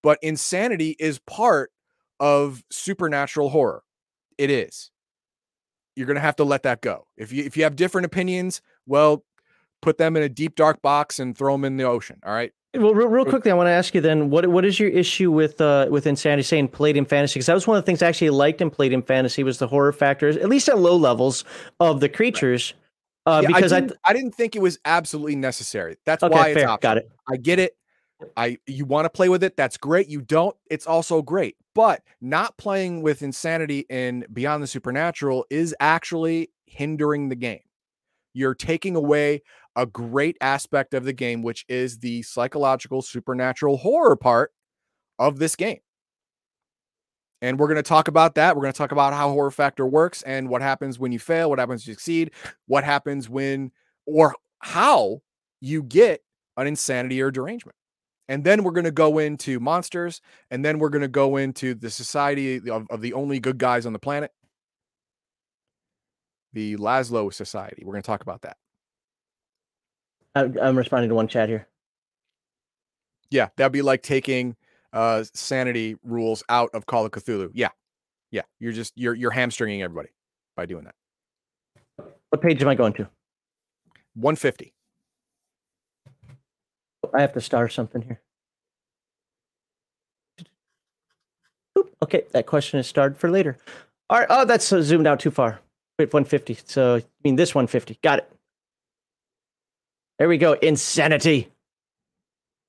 But 0.03 0.19
insanity 0.21 0.97
is 0.99 1.21
part 1.21 1.71
of 2.19 2.65
supernatural 2.71 3.51
horror. 3.51 3.85
It 4.37 4.51
is. 4.51 4.91
You're 5.95 6.07
going 6.07 6.17
to 6.17 6.23
have 6.23 6.37
to 6.37 6.45
let 6.45 6.65
that 6.65 6.81
go. 6.81 7.07
If 7.17 7.33
you 7.33 7.45
if 7.45 7.57
you 7.57 7.65
have 7.65 7.77
different 7.77 8.07
opinions 8.07 8.63
well 8.87 9.25
put 9.81 9.99
them 9.99 10.17
in 10.17 10.23
a 10.23 10.29
deep 10.29 10.55
dark 10.55 10.81
box 10.83 11.19
and 11.19 11.37
throw 11.37 11.55
them 11.55 11.65
in 11.65 11.77
the 11.77 11.85
ocean 11.85 12.19
all 12.25 12.33
right 12.33 12.53
Well, 12.75 12.95
real, 12.95 13.09
real 13.09 13.27
quickly, 13.27 13.51
I 13.51 13.55
want 13.55 13.67
to 13.67 13.73
ask 13.73 13.95
you 13.95 14.01
then, 14.01 14.31
what 14.31 14.47
what 14.47 14.65
is 14.65 14.81
your 14.81 14.89
issue 14.89 15.31
with 15.31 15.61
uh, 15.61 15.89
with 15.91 16.07
Insanity 16.07 16.43
saying 16.43 16.69
Palladium 16.69 17.05
Fantasy? 17.05 17.35
Because 17.35 17.47
that 17.47 17.55
was 17.55 17.67
one 17.67 17.77
of 17.77 17.83
the 17.83 17.87
things 17.87 18.01
I 18.03 18.09
actually 18.09 18.31
liked 18.31 18.63
in 18.63 18.71
Palladium 18.71 19.03
Fantasy 19.03 19.43
was 19.45 19.59
the 19.59 19.67
horror 19.67 19.93
factors, 19.93 20.39
at 20.39 20.49
least 20.49 20.71
at 20.71 20.79
low 20.79 20.97
levels 20.97 21.45
of 21.81 22.01
the 22.01 22.09
creatures. 22.09 22.73
Uh, 23.27 23.41
Yeah, 23.43 23.49
because 23.49 23.73
I 23.73 23.77
I, 23.77 23.81
didn't, 23.81 23.99
I, 24.07 24.13
didn't 24.15 24.35
think 24.35 24.57
it 24.57 24.63
was 24.63 24.79
absolutely 24.87 25.37
necessary. 25.37 25.97
That's 26.07 26.23
okay, 26.23 26.35
why 26.35 26.49
it's 26.49 26.59
fair, 26.61 26.69
optional. 26.71 26.95
got 26.95 26.97
it. 26.99 27.11
I 27.29 27.37
get 27.37 27.59
it. 27.59 27.77
I 28.37 28.57
you 28.67 28.87
want 28.87 29.05
to 29.05 29.11
play 29.11 29.29
with 29.29 29.45
it, 29.45 29.55
that's 29.55 29.77
great. 29.77 30.09
You 30.09 30.23
don't, 30.23 30.57
it's 30.71 30.87
also 30.87 31.21
great. 31.21 31.57
But 31.75 32.03
not 32.21 32.57
playing 32.57 33.03
with 33.03 33.21
insanity 33.23 33.85
in 33.91 34.25
Beyond 34.33 34.63
the 34.63 34.67
Supernatural 34.67 35.45
is 35.51 35.75
actually 35.79 36.51
hindering 36.65 37.29
the 37.29 37.37
game. 37.37 37.61
You're 38.35 38.55
taking 38.55 38.97
away 38.97 39.43
a 39.77 39.87
great 39.87 40.37
aspect 40.41 40.95
of 40.95 41.05
the 41.05 41.13
game, 41.13 41.43
which 41.43 41.65
is 41.69 41.99
the 41.99 42.23
psychological 42.23 43.03
supernatural 43.03 43.79
horror 43.79 44.17
part 44.17 44.53
of 45.19 45.39
this 45.39 45.57
game. 45.57 45.81
And 47.41 47.59
we're 47.59 47.67
going 47.67 47.77
to 47.77 47.83
talk 47.83 48.07
about 48.07 48.37
that. 48.37 48.55
We're 48.55 48.63
going 48.63 48.73
to 48.73 48.79
talk 48.79 48.93
about 48.93 49.13
how 49.13 49.31
horror 49.31 49.51
factor 49.51 49.87
works 49.87 50.23
and 50.23 50.49
what 50.49 50.63
happens 50.63 50.99
when 50.99 51.11
you 51.11 51.19
fail, 51.19 51.51
what 51.51 51.59
happens 51.59 51.85
when 51.85 51.91
you 51.91 51.95
succeed, 51.95 52.31
what 52.67 52.85
happens 52.85 53.29
when 53.29 53.73
or 54.07 54.35
how 54.61 55.23
you 55.61 55.83
get 55.83 56.23
an 56.57 56.67
insanity 56.67 57.21
or 57.21 57.31
derangement. 57.31 57.77
And 58.29 58.45
then 58.45 58.63
we're 58.63 58.73
going 58.73 58.85
to 58.85 58.93
go 58.93 59.19
into 59.19 59.59
monsters, 59.59 60.21
and 60.51 60.65
then 60.65 60.79
we're 60.79 60.89
going 60.89 61.03
to 61.03 61.09
go 61.09 61.37
into 61.37 61.75
the 61.75 61.91
society 61.91 62.57
of, 62.71 62.87
of 62.89 63.01
the 63.01 63.13
only 63.13 63.41
good 63.41 63.59
guys 63.59 63.85
on 63.85 63.93
the 63.93 63.99
planet, 63.99 64.31
the 66.53 66.77
Lazlo 66.77 67.33
Society. 67.33 67.83
We're 67.85 67.93
going 67.93 68.03
to 68.03 68.07
talk 68.07 68.23
about 68.23 68.43
that. 68.43 68.57
I'm 70.35 70.77
responding 70.77 71.11
to 71.11 71.15
one 71.15 71.29
chat 71.29 71.49
here. 71.49 71.69
Yeah, 73.31 73.49
that'd 73.57 73.73
be 73.73 73.83
like 73.83 74.03
taking 74.03 74.57
uh 74.93 75.25
sanity 75.33 75.97
rules 76.03 76.43
out 76.51 76.71
of 76.75 76.87
Call 76.87 77.05
of 77.07 77.13
Cthulhu. 77.13 77.51
Yeah. 77.55 77.69
Yeah. 78.31 78.43
You're 78.61 78.73
just 78.73 78.93
you're 78.97 79.15
you're 79.15 79.31
hamstringing 79.31 79.83
everybody 79.83 80.11
by 80.57 80.67
doing 80.67 80.85
that. 80.85 80.95
What 82.31 82.41
page 82.41 82.63
am 82.63 82.69
I 82.69 82.75
going 82.75 82.93
to? 82.95 83.09
150. 84.15 84.73
I 87.15 87.21
have 87.21 87.33
to 87.35 87.41
star 87.41 87.69
something 87.69 88.03
here. 88.03 88.21
Okay, 92.03 92.25
that 92.33 92.47
question 92.47 92.81
is 92.81 92.87
starred 92.87 93.17
for 93.17 93.31
later. 93.31 93.57
All 94.11 94.19
right. 94.19 94.27
Oh, 94.29 94.45
that's 94.45 94.73
uh, 94.73 94.83
zoomed 94.83 95.07
out 95.07 95.21
too 95.21 95.31
far. 95.31 95.61
Wait, 95.99 96.13
150. 96.13 96.59
So, 96.67 96.97
I 96.97 97.05
mean, 97.25 97.37
this 97.37 97.55
150. 97.55 97.99
Got 98.03 98.21
it. 98.21 98.33
There 100.19 100.29
we 100.29 100.39
go. 100.39 100.53
Insanity. 100.55 101.49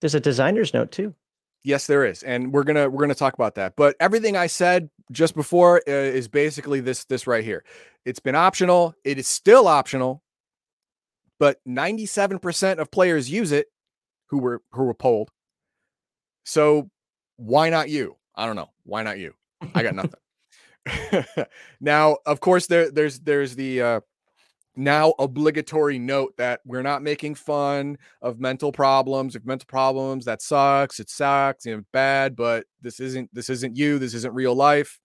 There's 0.02 0.16
a 0.16 0.20
designer's 0.20 0.74
note 0.74 0.92
too. 0.92 1.16
Yes, 1.64 1.88
there 1.88 2.06
is, 2.06 2.24
and 2.24 2.52
we're 2.52 2.64
gonna 2.64 2.90
we're 2.90 3.00
gonna 3.00 3.16
talk 3.16 3.36
about 3.36 3.56
that. 3.56 3.78
But 3.78 3.96
everything 4.02 4.36
I 4.36 4.48
said 4.48 4.90
just 5.14 5.34
before 5.34 5.78
uh, 5.88 5.92
is 5.92 6.28
basically 6.28 6.82
this 6.82 7.06
this 7.06 7.26
right 7.26 7.44
here. 7.44 7.64
It's 8.06 8.20
been 8.20 8.36
optional. 8.36 8.96
It 9.06 9.18
is 9.18 9.28
still 9.28 9.70
optional, 9.70 10.22
but 11.40 11.62
97% 11.66 12.80
of 12.80 12.92
players 12.92 13.30
use 13.30 13.54
it 13.54 13.68
who 14.28 14.40
were 14.40 14.62
who 14.74 14.84
were 14.84 14.94
polled. 14.94 15.32
So 16.44 16.90
why 17.38 17.70
not 17.70 17.90
you? 17.90 18.18
I 18.36 18.46
don't 18.46 18.58
know. 18.58 18.72
Why 18.84 19.04
not 19.04 19.20
you? 19.20 19.34
I 19.74 19.84
got 19.84 19.96
nothing. 19.96 20.20
now, 21.82 22.18
of 22.26 22.40
course, 22.40 22.68
there 22.68 22.92
there's 22.92 23.20
there's 23.20 23.56
the 23.56 23.82
uh 23.82 24.00
now 24.76 25.14
obligatory 25.20 26.00
note 26.00 26.34
that 26.38 26.62
we're 26.66 26.82
not 26.82 27.04
making 27.04 27.36
fun 27.36 27.98
of 28.22 28.40
mental 28.40 28.72
problems. 28.72 29.36
If 29.36 29.46
mental 29.46 29.68
problems, 29.68 30.26
that 30.26 30.42
sucks. 30.42 31.00
It 31.00 31.10
sucks. 31.10 31.66
You 31.66 31.78
know, 31.78 31.84
bad, 31.94 32.36
but 32.36 32.66
this 32.82 33.00
isn't 33.00 33.30
this 33.34 33.50
isn't 33.50 33.78
you. 33.78 34.00
This 34.00 34.14
isn't 34.14 34.34
real 34.34 34.56
life. 34.56 35.00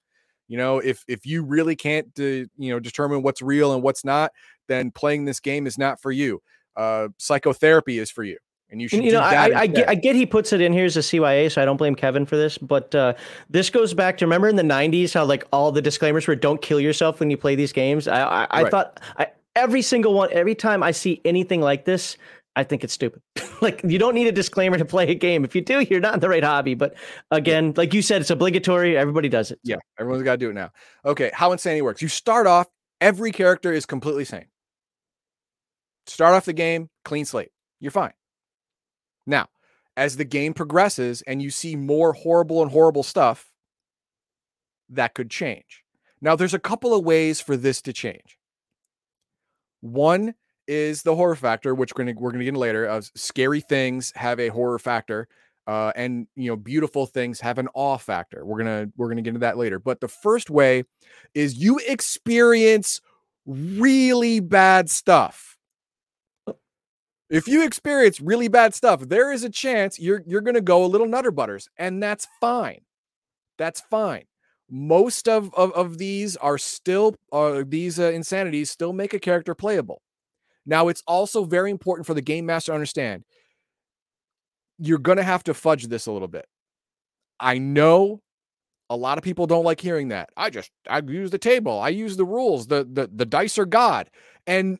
You 0.48 0.56
know, 0.56 0.78
if 0.78 1.04
if 1.08 1.26
you 1.26 1.44
really 1.44 1.76
can't 1.76 2.12
de- 2.14 2.46
you 2.56 2.72
know 2.72 2.80
determine 2.80 3.22
what's 3.22 3.42
real 3.42 3.74
and 3.74 3.82
what's 3.82 4.04
not, 4.04 4.32
then 4.68 4.90
playing 4.90 5.24
this 5.26 5.40
game 5.40 5.66
is 5.66 5.78
not 5.78 6.00
for 6.00 6.10
you. 6.10 6.42
Uh, 6.76 7.08
psychotherapy 7.18 7.98
is 7.98 8.10
for 8.10 8.22
you 8.24 8.38
and 8.70 8.82
you 8.82 8.88
should. 8.88 9.04
You 9.04 9.12
know, 9.12 9.20
I, 9.20 9.60
I, 9.60 9.66
get, 9.66 9.88
I 9.88 9.94
get 9.94 10.14
he 10.14 10.26
puts 10.26 10.52
it 10.52 10.60
in 10.60 10.72
here 10.72 10.84
as 10.84 10.96
a 10.96 11.00
CYA, 11.00 11.50
so 11.50 11.62
I 11.62 11.64
don't 11.64 11.76
blame 11.76 11.94
Kevin 11.94 12.26
for 12.26 12.36
this. 12.36 12.58
But 12.58 12.94
uh, 12.94 13.14
this 13.48 13.70
goes 13.70 13.94
back 13.94 14.18
to 14.18 14.26
remember 14.26 14.48
in 14.48 14.56
the 14.56 14.62
'90s 14.62 15.14
how 15.14 15.24
like 15.24 15.46
all 15.52 15.72
the 15.72 15.82
disclaimers 15.82 16.26
were 16.26 16.36
"Don't 16.36 16.60
kill 16.60 16.80
yourself 16.80 17.20
when 17.20 17.30
you 17.30 17.36
play 17.36 17.54
these 17.54 17.72
games." 17.72 18.06
I 18.06 18.22
I, 18.22 18.46
I 18.50 18.62
right. 18.62 18.70
thought 18.70 19.00
I, 19.16 19.28
every 19.56 19.82
single 19.82 20.14
one, 20.14 20.28
every 20.32 20.54
time 20.54 20.82
I 20.82 20.90
see 20.90 21.20
anything 21.24 21.60
like 21.60 21.84
this, 21.84 22.16
I 22.56 22.64
think 22.64 22.84
it's 22.84 22.92
stupid. 22.92 23.22
like 23.62 23.80
you 23.84 23.98
don't 23.98 24.14
need 24.14 24.26
a 24.26 24.32
disclaimer 24.32 24.76
to 24.78 24.84
play 24.84 25.08
a 25.08 25.14
game. 25.14 25.44
If 25.44 25.54
you 25.54 25.62
do, 25.62 25.80
you're 25.80 26.00
not 26.00 26.14
in 26.14 26.20
the 26.20 26.28
right 26.28 26.44
hobby. 26.44 26.74
But 26.74 26.94
again, 27.30 27.72
like 27.76 27.94
you 27.94 28.02
said, 28.02 28.20
it's 28.20 28.30
obligatory. 28.30 28.96
Everybody 28.96 29.28
does 29.28 29.50
it. 29.50 29.60
Yeah, 29.62 29.76
everyone's 29.98 30.24
got 30.24 30.32
to 30.32 30.38
do 30.38 30.50
it 30.50 30.54
now. 30.54 30.70
Okay, 31.04 31.30
how 31.32 31.52
insanity 31.52 31.82
works? 31.82 32.02
You 32.02 32.08
start 32.08 32.46
off. 32.46 32.66
Every 33.00 33.30
character 33.30 33.72
is 33.72 33.86
completely 33.86 34.24
sane. 34.24 34.46
Start 36.06 36.34
off 36.34 36.46
the 36.46 36.52
game 36.52 36.88
clean 37.04 37.24
slate. 37.24 37.50
You're 37.80 37.92
fine. 37.92 38.12
Now, 39.28 39.46
as 39.96 40.16
the 40.16 40.24
game 40.24 40.54
progresses 40.54 41.22
and 41.22 41.42
you 41.42 41.50
see 41.50 41.76
more 41.76 42.14
horrible 42.14 42.62
and 42.62 42.70
horrible 42.70 43.02
stuff, 43.02 43.52
that 44.88 45.14
could 45.14 45.30
change. 45.30 45.84
Now, 46.20 46.34
there's 46.34 46.54
a 46.54 46.58
couple 46.58 46.94
of 46.94 47.04
ways 47.04 47.40
for 47.40 47.56
this 47.56 47.82
to 47.82 47.92
change. 47.92 48.38
One 49.80 50.34
is 50.66 51.02
the 51.02 51.14
horror 51.14 51.36
factor, 51.36 51.74
which 51.74 51.92
we're 51.96 52.06
we're 52.16 52.32
gonna 52.32 52.44
get 52.44 52.48
into 52.48 52.60
later. 52.60 52.84
Of 52.86 53.10
scary 53.14 53.60
things 53.60 54.12
have 54.16 54.40
a 54.40 54.48
horror 54.48 54.78
factor, 54.78 55.28
uh, 55.66 55.92
and 55.94 56.26
you 56.34 56.50
know 56.50 56.56
beautiful 56.56 57.06
things 57.06 57.40
have 57.40 57.58
an 57.58 57.68
awe 57.74 57.98
factor. 57.98 58.44
We're 58.44 58.58
gonna 58.58 58.88
we're 58.96 59.08
gonna 59.08 59.22
get 59.22 59.28
into 59.30 59.40
that 59.40 59.58
later. 59.58 59.78
But 59.78 60.00
the 60.00 60.08
first 60.08 60.50
way 60.50 60.84
is 61.34 61.56
you 61.56 61.80
experience 61.86 63.00
really 63.46 64.40
bad 64.40 64.90
stuff. 64.90 65.57
If 67.30 67.46
you 67.46 67.64
experience 67.64 68.20
really 68.20 68.48
bad 68.48 68.74
stuff, 68.74 69.00
there 69.00 69.32
is 69.32 69.44
a 69.44 69.50
chance 69.50 69.98
you're 69.98 70.22
you're 70.26 70.40
gonna 70.40 70.60
go 70.60 70.84
a 70.84 70.86
little 70.86 71.08
nutter 71.08 71.30
butters, 71.30 71.68
and 71.76 72.02
that's 72.02 72.26
fine. 72.40 72.80
That's 73.58 73.80
fine. 73.80 74.24
Most 74.70 75.28
of, 75.28 75.52
of, 75.54 75.72
of 75.72 75.98
these 75.98 76.36
are 76.36 76.58
still 76.58 77.16
uh, 77.32 77.64
these 77.66 77.98
uh, 77.98 78.12
insanities 78.12 78.70
still 78.70 78.92
make 78.92 79.14
a 79.14 79.18
character 79.18 79.54
playable. 79.54 80.02
Now 80.66 80.88
it's 80.88 81.02
also 81.06 81.44
very 81.44 81.70
important 81.70 82.06
for 82.06 82.14
the 82.14 82.22
game 82.22 82.46
master 82.46 82.72
to 82.72 82.74
understand 82.74 83.24
you're 84.78 84.98
going 84.98 85.16
to 85.18 85.24
have 85.24 85.42
to 85.44 85.54
fudge 85.54 85.88
this 85.88 86.06
a 86.06 86.12
little 86.12 86.28
bit. 86.28 86.46
I 87.40 87.58
know 87.58 88.20
a 88.90 88.96
lot 88.96 89.18
of 89.18 89.24
people 89.24 89.46
don't 89.46 89.64
like 89.64 89.80
hearing 89.80 90.08
that. 90.08 90.30
I 90.36 90.50
just 90.50 90.70
i 90.88 91.00
use 91.00 91.30
the 91.30 91.38
table 91.38 91.78
i 91.80 91.88
use 91.88 92.16
the 92.16 92.24
rules 92.24 92.66
the 92.68 92.88
the, 92.90 93.10
the 93.12 93.26
dice 93.26 93.58
are 93.58 93.66
god 93.66 94.08
and 94.46 94.78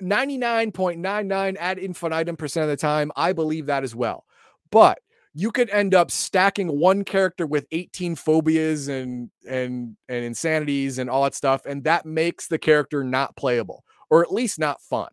99.99 0.00 1.56
ad 1.58 1.78
infinitum 1.78 2.36
percent 2.36 2.64
of 2.64 2.70
the 2.70 2.76
time 2.76 3.12
i 3.16 3.32
believe 3.32 3.66
that 3.66 3.84
as 3.84 3.94
well. 3.94 4.24
But 4.70 5.00
you 5.34 5.52
could 5.52 5.70
end 5.70 5.94
up 5.94 6.10
stacking 6.10 6.78
one 6.78 7.04
character 7.04 7.46
with 7.46 7.66
18 7.70 8.16
phobias 8.16 8.88
and 8.88 9.30
and 9.48 9.96
and 10.08 10.24
insanities 10.24 10.98
and 10.98 11.08
all 11.08 11.24
that 11.24 11.34
stuff 11.34 11.66
and 11.66 11.84
that 11.84 12.04
makes 12.04 12.48
the 12.48 12.58
character 12.58 13.04
not 13.04 13.36
playable 13.36 13.84
or 14.10 14.22
at 14.22 14.32
least 14.32 14.58
not 14.58 14.80
fun. 14.82 15.08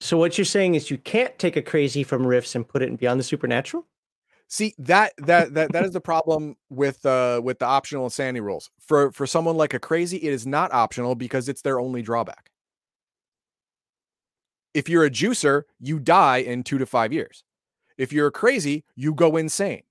So 0.00 0.16
what 0.16 0.38
you're 0.38 0.44
saying 0.44 0.74
is 0.74 0.90
you 0.90 0.98
can't 0.98 1.36
take 1.38 1.56
a 1.56 1.62
crazy 1.62 2.04
from 2.04 2.26
Rifts 2.26 2.54
and 2.54 2.68
put 2.68 2.82
it 2.82 2.88
in 2.88 2.96
beyond 2.96 3.18
the 3.18 3.24
supernatural? 3.24 3.86
See 4.46 4.74
that 4.78 5.12
that 5.18 5.54
that 5.54 5.72
that 5.72 5.84
is 5.84 5.92
the 5.92 6.00
problem 6.00 6.56
with 6.70 7.04
uh 7.04 7.40
with 7.42 7.58
the 7.58 7.66
optional 7.66 8.04
insanity 8.04 8.40
rules. 8.40 8.70
For 8.78 9.10
for 9.12 9.26
someone 9.26 9.56
like 9.56 9.74
a 9.74 9.78
crazy 9.78 10.18
it 10.18 10.32
is 10.32 10.46
not 10.46 10.72
optional 10.72 11.14
because 11.14 11.48
it's 11.48 11.62
their 11.62 11.80
only 11.80 12.02
drawback 12.02 12.50
if 14.74 14.88
you're 14.88 15.04
a 15.04 15.10
juicer 15.10 15.62
you 15.80 15.98
die 15.98 16.38
in 16.38 16.62
two 16.62 16.78
to 16.78 16.86
five 16.86 17.12
years 17.12 17.44
if 17.98 18.12
you're 18.12 18.30
crazy, 18.30 18.84
you 18.94 19.12
go 19.12 19.36
insane. 19.36 19.82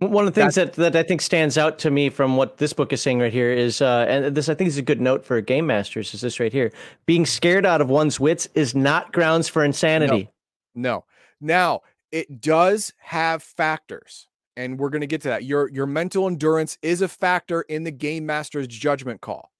One 0.00 0.26
of 0.28 0.32
the 0.32 0.40
things 0.40 0.54
that, 0.56 0.74
that 0.74 0.94
I 0.94 1.02
think 1.02 1.20
stands 1.20 1.58
out 1.58 1.78
to 1.80 1.90
me 1.90 2.08
from 2.08 2.36
what 2.36 2.58
this 2.58 2.72
book 2.72 2.92
is 2.92 3.00
saying 3.00 3.18
right 3.18 3.32
here 3.32 3.50
is, 3.50 3.80
uh, 3.80 4.06
and 4.08 4.36
this 4.36 4.48
I 4.48 4.54
think 4.54 4.68
is 4.68 4.78
a 4.78 4.82
good 4.82 5.00
note 5.00 5.24
for 5.24 5.40
game 5.40 5.66
masters, 5.66 6.14
is 6.14 6.20
this 6.20 6.38
right 6.38 6.52
here. 6.52 6.72
Being 7.06 7.26
scared 7.26 7.66
out 7.66 7.80
of 7.80 7.88
one's 7.88 8.20
wits 8.20 8.48
is 8.54 8.76
not 8.76 9.12
grounds 9.12 9.48
for 9.48 9.64
insanity. 9.64 10.30
No. 10.74 10.90
no. 10.90 11.04
Now, 11.40 11.80
it 12.12 12.40
does 12.40 12.92
have 12.98 13.42
factors, 13.42 14.28
and 14.56 14.78
we're 14.78 14.90
going 14.90 15.00
to 15.00 15.08
get 15.08 15.22
to 15.22 15.28
that. 15.28 15.44
Your, 15.44 15.68
your 15.68 15.86
mental 15.86 16.28
endurance 16.28 16.78
is 16.80 17.02
a 17.02 17.08
factor 17.08 17.62
in 17.62 17.82
the 17.82 17.90
game 17.90 18.24
master's 18.24 18.68
judgment 18.68 19.20
call. 19.20 19.50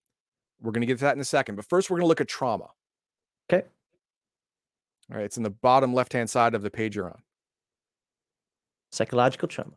We're 0.60 0.72
going 0.72 0.82
to 0.82 0.86
get 0.86 0.98
to 0.98 1.04
that 1.04 1.16
in 1.16 1.20
a 1.20 1.24
second. 1.24 1.56
But 1.56 1.64
first, 1.64 1.90
we're 1.90 1.96
going 1.96 2.04
to 2.04 2.08
look 2.08 2.20
at 2.20 2.28
trauma. 2.28 2.68
Okay. 3.50 3.66
All 5.10 5.16
right, 5.16 5.24
it's 5.24 5.36
in 5.36 5.42
the 5.42 5.50
bottom 5.50 5.94
left 5.94 6.12
hand 6.12 6.28
side 6.28 6.54
of 6.54 6.62
the 6.62 6.70
page 6.70 6.96
you're 6.96 7.06
on. 7.06 7.22
Psychological 8.92 9.48
trauma. 9.48 9.72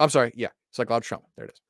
I'm 0.00 0.10
sorry. 0.10 0.32
Yeah, 0.34 0.48
psychological 0.70 1.18
trauma. 1.18 1.24
There 1.36 1.46
it 1.46 1.52
is. 1.52 1.60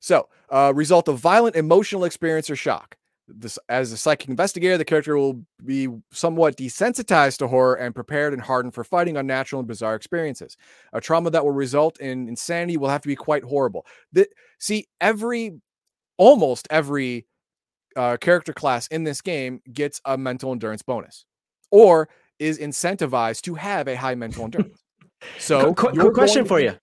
So, 0.00 0.28
uh, 0.50 0.72
result 0.74 1.08
of 1.08 1.18
violent 1.18 1.56
emotional 1.56 2.04
experience 2.04 2.50
or 2.50 2.56
shock. 2.56 2.96
This, 3.26 3.58
as 3.70 3.90
a 3.90 3.96
psychic 3.96 4.28
investigator, 4.28 4.76
the 4.76 4.84
character 4.84 5.16
will 5.16 5.42
be 5.64 5.88
somewhat 6.12 6.56
desensitized 6.56 7.38
to 7.38 7.48
horror 7.48 7.76
and 7.76 7.94
prepared 7.94 8.34
and 8.34 8.42
hardened 8.42 8.74
for 8.74 8.84
fighting 8.84 9.16
unnatural 9.16 9.60
and 9.60 9.68
bizarre 9.68 9.94
experiences. 9.94 10.58
A 10.92 11.00
trauma 11.00 11.30
that 11.30 11.42
will 11.42 11.52
result 11.52 11.98
in 12.00 12.28
insanity 12.28 12.76
will 12.76 12.90
have 12.90 13.00
to 13.00 13.08
be 13.08 13.16
quite 13.16 13.42
horrible. 13.42 13.86
The, 14.12 14.28
see, 14.58 14.88
every, 15.00 15.58
almost 16.18 16.68
every 16.68 17.26
uh, 17.96 18.16
character 18.16 18.52
class 18.52 18.86
in 18.88 19.04
this 19.04 19.20
game 19.20 19.60
gets 19.72 20.00
a 20.04 20.16
mental 20.16 20.52
endurance 20.52 20.82
bonus, 20.82 21.24
or 21.70 22.08
is 22.38 22.58
incentivized 22.58 23.42
to 23.42 23.54
have 23.54 23.88
a 23.88 23.96
high 23.96 24.14
mental 24.14 24.44
endurance. 24.44 24.80
So, 25.38 25.74
quick, 25.74 25.94
quick 25.94 26.14
question 26.14 26.44
for 26.44 26.60
you. 26.60 26.74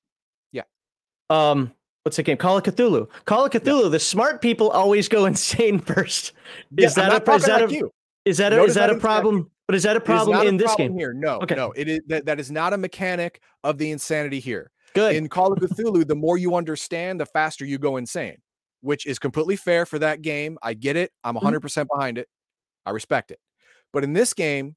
Yeah. 0.51 0.63
Um, 1.29 1.73
what's 2.03 2.17
the 2.17 2.23
game? 2.23 2.37
Call 2.37 2.57
of 2.57 2.63
Cthulhu. 2.63 3.07
Call 3.25 3.45
of 3.45 3.51
Cthulhu. 3.51 3.83
Yeah. 3.83 3.89
The 3.89 3.99
smart 3.99 4.41
people 4.41 4.69
always 4.69 5.07
go 5.07 5.25
insane 5.27 5.79
first. 5.79 6.33
Is 6.77 6.97
yeah, 6.97 7.09
that 7.09 7.27
a 7.27 7.33
is 7.33 7.45
that 7.45 7.61
like 7.61 7.71
a, 7.71 7.73
you. 7.73 7.91
is 8.25 8.37
that 8.37 8.53
a, 8.53 8.63
is 8.63 8.75
that, 8.75 8.87
that 8.87 8.95
a 8.95 8.99
problem? 8.99 9.49
But 9.67 9.75
is 9.75 9.83
that 9.83 9.95
a 9.95 10.01
problem 10.01 10.45
in 10.47 10.55
a 10.55 10.57
this 10.57 10.65
problem 10.65 10.89
game? 10.89 10.97
Here, 10.97 11.13
no, 11.13 11.39
okay. 11.41 11.55
no. 11.55 11.71
It 11.71 11.87
is 11.87 12.01
that, 12.07 12.25
that 12.25 12.39
is 12.39 12.51
not 12.51 12.73
a 12.73 12.77
mechanic 12.77 13.41
of 13.63 13.77
the 13.77 13.91
insanity 13.91 14.39
here. 14.39 14.71
Good. 14.93 15.15
In 15.15 15.29
Call 15.29 15.53
of 15.53 15.59
Cthulhu, 15.59 16.05
the 16.05 16.15
more 16.15 16.37
you 16.37 16.55
understand, 16.55 17.19
the 17.21 17.25
faster 17.25 17.63
you 17.63 17.77
go 17.77 17.95
insane, 17.95 18.37
which 18.81 19.05
is 19.05 19.19
completely 19.19 19.55
fair 19.55 19.85
for 19.85 19.99
that 19.99 20.21
game. 20.21 20.57
I 20.61 20.73
get 20.73 20.95
it. 20.95 21.11
I'm 21.23 21.35
100% 21.35 21.41
mm-hmm. 21.41 21.57
percent 21.59 21.89
behind 21.93 22.17
it. 22.17 22.27
I 22.85 22.91
respect 22.91 23.31
it. 23.31 23.39
But 23.93 24.03
in 24.03 24.13
this 24.13 24.33
game, 24.33 24.75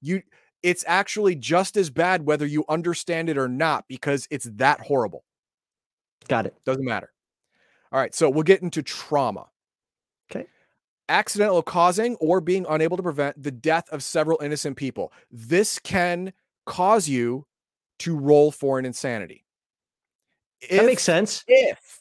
you 0.00 0.22
it's 0.62 0.84
actually 0.86 1.36
just 1.36 1.76
as 1.76 1.90
bad 1.90 2.26
whether 2.26 2.46
you 2.46 2.64
understand 2.68 3.28
it 3.28 3.38
or 3.38 3.48
not 3.48 3.84
because 3.88 4.26
it's 4.30 4.48
that 4.54 4.80
horrible. 4.80 5.22
Got 6.28 6.46
it. 6.46 6.54
Doesn't 6.64 6.84
matter. 6.84 7.12
All 7.92 8.00
right, 8.00 8.14
so 8.14 8.28
we'll 8.28 8.42
get 8.42 8.62
into 8.62 8.82
trauma. 8.82 9.46
Okay. 10.30 10.46
Accidental 11.08 11.62
causing 11.62 12.16
or 12.16 12.40
being 12.40 12.66
unable 12.68 12.96
to 12.96 13.02
prevent 13.02 13.40
the 13.40 13.52
death 13.52 13.88
of 13.90 14.02
several 14.02 14.40
innocent 14.42 14.76
people. 14.76 15.12
This 15.30 15.78
can 15.78 16.32
cause 16.64 17.08
you 17.08 17.46
to 18.00 18.16
roll 18.16 18.50
for 18.50 18.78
an 18.78 18.84
insanity. 18.84 19.44
If, 20.60 20.80
that 20.80 20.86
makes 20.86 21.04
sense. 21.04 21.44
If 21.46 22.00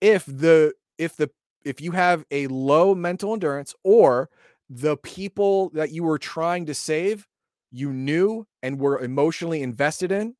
if 0.00 0.24
the 0.26 0.74
if 0.98 1.16
the 1.16 1.30
if 1.64 1.80
you 1.80 1.92
have 1.92 2.24
a 2.30 2.46
low 2.46 2.94
mental 2.94 3.32
endurance 3.32 3.74
or 3.84 4.30
the 4.68 4.96
people 4.96 5.70
that 5.70 5.90
you 5.90 6.04
were 6.04 6.18
trying 6.18 6.66
to 6.66 6.74
save 6.74 7.26
you 7.70 7.92
knew 7.92 8.46
and 8.62 8.78
were 8.80 8.98
emotionally 9.00 9.62
invested 9.62 10.10
in, 10.12 10.34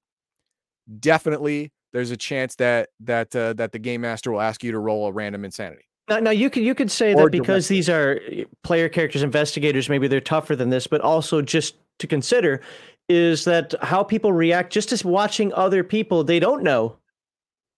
definitely 0.98 1.72
there's 1.92 2.10
a 2.10 2.16
chance 2.16 2.54
that 2.56 2.88
that 3.00 3.34
uh, 3.34 3.52
that 3.54 3.72
the 3.72 3.78
game 3.78 4.02
master 4.02 4.30
will 4.30 4.40
ask 4.40 4.62
you 4.62 4.72
to 4.72 4.78
roll 4.78 5.06
a 5.06 5.12
random 5.12 5.44
insanity. 5.44 5.84
Now, 6.08 6.18
now 6.20 6.30
you 6.30 6.50
could 6.50 6.62
you 6.62 6.74
could 6.74 6.90
say 6.90 7.14
Or 7.14 7.24
that 7.24 7.32
because 7.32 7.68
directly. 7.68 7.76
these 7.76 7.88
are 7.88 8.20
eh, 8.30 8.44
player 8.64 8.88
characters, 8.88 9.22
investigators, 9.22 9.88
maybe 9.88 10.08
they're 10.08 10.20
tougher 10.20 10.56
than 10.56 10.70
this, 10.70 10.86
but 10.86 11.00
also 11.00 11.42
just 11.42 11.76
to 11.98 12.06
consider 12.06 12.60
is 13.08 13.44
that 13.44 13.74
how 13.82 14.02
people 14.04 14.32
react 14.32 14.72
just 14.72 14.92
as 14.92 15.04
watching 15.04 15.52
other 15.54 15.82
people 15.82 16.22
they 16.24 16.38
don't 16.38 16.62
know. 16.62 16.96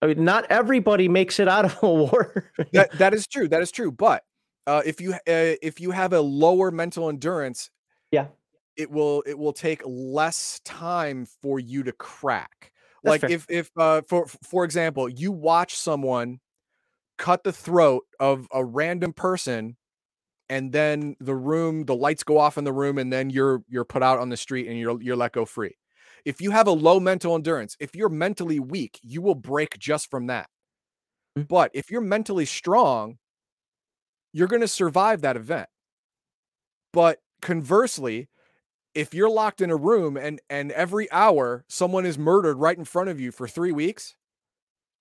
I 0.02 0.06
mean, 0.06 0.24
not 0.24 0.46
everybody 0.50 1.08
makes 1.08 1.38
it 1.40 1.48
out 1.48 1.64
of 1.64 1.78
a 1.82 1.88
war. 1.94 2.50
That 2.72 2.90
that 2.98 3.14
is 3.14 3.26
true. 3.26 3.48
That 3.48 3.62
is 3.62 3.70
true. 3.70 3.92
But 3.92 4.24
uh, 4.66 4.82
if 4.84 5.00
you 5.00 5.12
uh, 5.14 5.16
if 5.26 5.80
you 5.80 5.92
have 5.92 6.12
a 6.12 6.20
lower 6.20 6.70
mental 6.70 7.08
endurance, 7.08 7.70
Yeah. 8.10 8.26
it 8.76 8.90
will 8.90 9.22
it 9.26 9.38
will 9.38 9.52
take 9.52 9.80
less 9.86 10.60
time 10.64 11.26
for 11.40 11.58
you 11.60 11.84
to 11.84 11.92
crack. 11.92 12.72
That's 13.04 13.10
like 13.12 13.20
fair. 13.22 13.30
if 13.30 13.46
if 13.48 13.70
uh, 13.76 14.02
for 14.08 14.26
for 14.42 14.64
example, 14.64 15.08
you 15.08 15.32
watch 15.32 15.76
someone 15.76 16.40
cut 17.18 17.44
the 17.44 17.52
throat 17.52 18.02
of 18.18 18.48
a 18.52 18.64
random 18.64 19.12
person 19.12 19.76
and 20.48 20.72
then 20.72 21.14
the 21.20 21.34
room 21.34 21.84
the 21.84 21.94
lights 21.94 22.24
go 22.24 22.38
off 22.38 22.58
in 22.58 22.64
the 22.64 22.72
room 22.72 22.98
and 22.98 23.12
then 23.12 23.30
you're 23.30 23.62
you're 23.68 23.84
put 23.84 24.02
out 24.02 24.18
on 24.18 24.28
the 24.28 24.36
street 24.36 24.66
and 24.66 24.76
you're 24.78 25.00
you're 25.00 25.14
let 25.14 25.30
go 25.32 25.44
free 25.44 25.76
if 26.24 26.40
you 26.40 26.50
have 26.50 26.66
a 26.66 26.70
low 26.72 26.98
mental 27.00 27.34
endurance 27.34 27.76
if 27.80 27.94
you're 27.96 28.08
mentally 28.08 28.60
weak 28.60 28.98
you 29.02 29.20
will 29.22 29.34
break 29.34 29.78
just 29.78 30.10
from 30.10 30.26
that 30.26 30.48
Mm. 31.38 31.48
but 31.48 31.70
if 31.72 31.90
you're 31.90 32.02
mentally 32.02 32.44
strong 32.44 33.18
you're 34.34 34.48
going 34.48 34.60
to 34.62 34.68
survive 34.68 35.22
that 35.22 35.36
event 35.36 35.68
but 36.92 37.20
conversely 37.40 38.28
if 38.94 39.14
you're 39.14 39.30
locked 39.30 39.60
in 39.62 39.70
a 39.70 39.76
room 39.76 40.16
and 40.16 40.40
and 40.50 40.70
every 40.72 41.10
hour 41.10 41.64
someone 41.68 42.04
is 42.04 42.18
murdered 42.18 42.56
right 42.58 42.76
in 42.76 42.84
front 42.84 43.08
of 43.08 43.18
you 43.20 43.32
for 43.32 43.48
3 43.48 43.72
weeks 43.72 44.14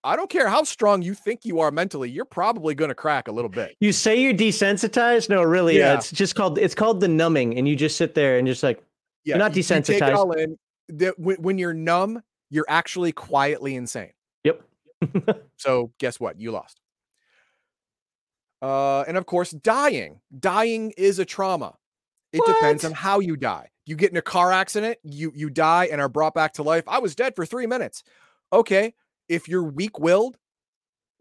I 0.03 0.15
don't 0.15 0.29
care 0.31 0.47
how 0.49 0.63
strong 0.63 1.03
you 1.03 1.13
think 1.13 1.45
you 1.45 1.59
are 1.59 1.69
mentally, 1.69 2.09
you're 2.09 2.25
probably 2.25 2.73
going 2.73 2.89
to 2.89 2.95
crack 2.95 3.27
a 3.27 3.31
little 3.31 3.51
bit. 3.51 3.75
you 3.79 3.91
say 3.91 4.19
you're 4.19 4.33
desensitized? 4.33 5.29
No, 5.29 5.43
really, 5.43 5.79
uh, 5.79 5.85
Yeah. 5.89 5.93
it's 5.97 6.09
just 6.11 6.33
called 6.33 6.57
it's 6.57 6.73
called 6.73 7.01
the 7.01 7.07
numbing, 7.07 7.55
and 7.55 7.67
you 7.67 7.75
just 7.75 7.97
sit 7.97 8.15
there 8.15 8.39
and 8.39 8.47
just 8.47 8.63
like 8.63 8.81
Yeah, 9.25 9.37
not 9.37 9.51
you- 9.51 9.57
you 9.57 9.63
take 9.63 9.89
it 9.89 10.01
desensitized. 10.01 10.15
all 10.15 10.31
in. 10.31 10.57
The- 10.91 11.15
when, 11.17 11.37
when 11.37 11.57
you're 11.57 11.73
numb, 11.73 12.21
you're 12.49 12.65
actually 12.67 13.11
quietly 13.11 13.75
insane. 13.75 14.11
yep. 14.43 14.61
So 15.57 15.91
guess 15.99 16.19
what? 16.19 16.39
You 16.39 16.51
lost. 16.51 16.79
Uh, 18.61 19.01
and 19.07 19.17
of 19.17 19.25
course, 19.25 19.51
dying. 19.51 20.21
Dying 20.37 20.91
is 20.97 21.19
a 21.19 21.25
trauma. 21.25 21.75
It 22.33 22.41
depends 22.45 22.85
on 22.85 22.91
how 22.93 23.19
you 23.19 23.35
die. 23.35 23.69
You 23.85 23.95
get 23.95 24.11
in 24.11 24.17
a 24.17 24.21
car 24.21 24.51
accident, 24.51 24.97
you 25.03 25.31
you 25.35 25.49
die 25.49 25.89
and 25.91 25.99
are 25.99 26.07
brought 26.07 26.33
back 26.33 26.53
to 26.53 26.63
life. 26.63 26.83
I 26.87 26.99
was 26.99 27.15
dead 27.15 27.35
for 27.35 27.45
three 27.45 27.65
minutes. 27.67 28.03
Okay, 28.53 28.93
if 29.27 29.49
you're 29.49 29.63
weak-willed, 29.63 30.37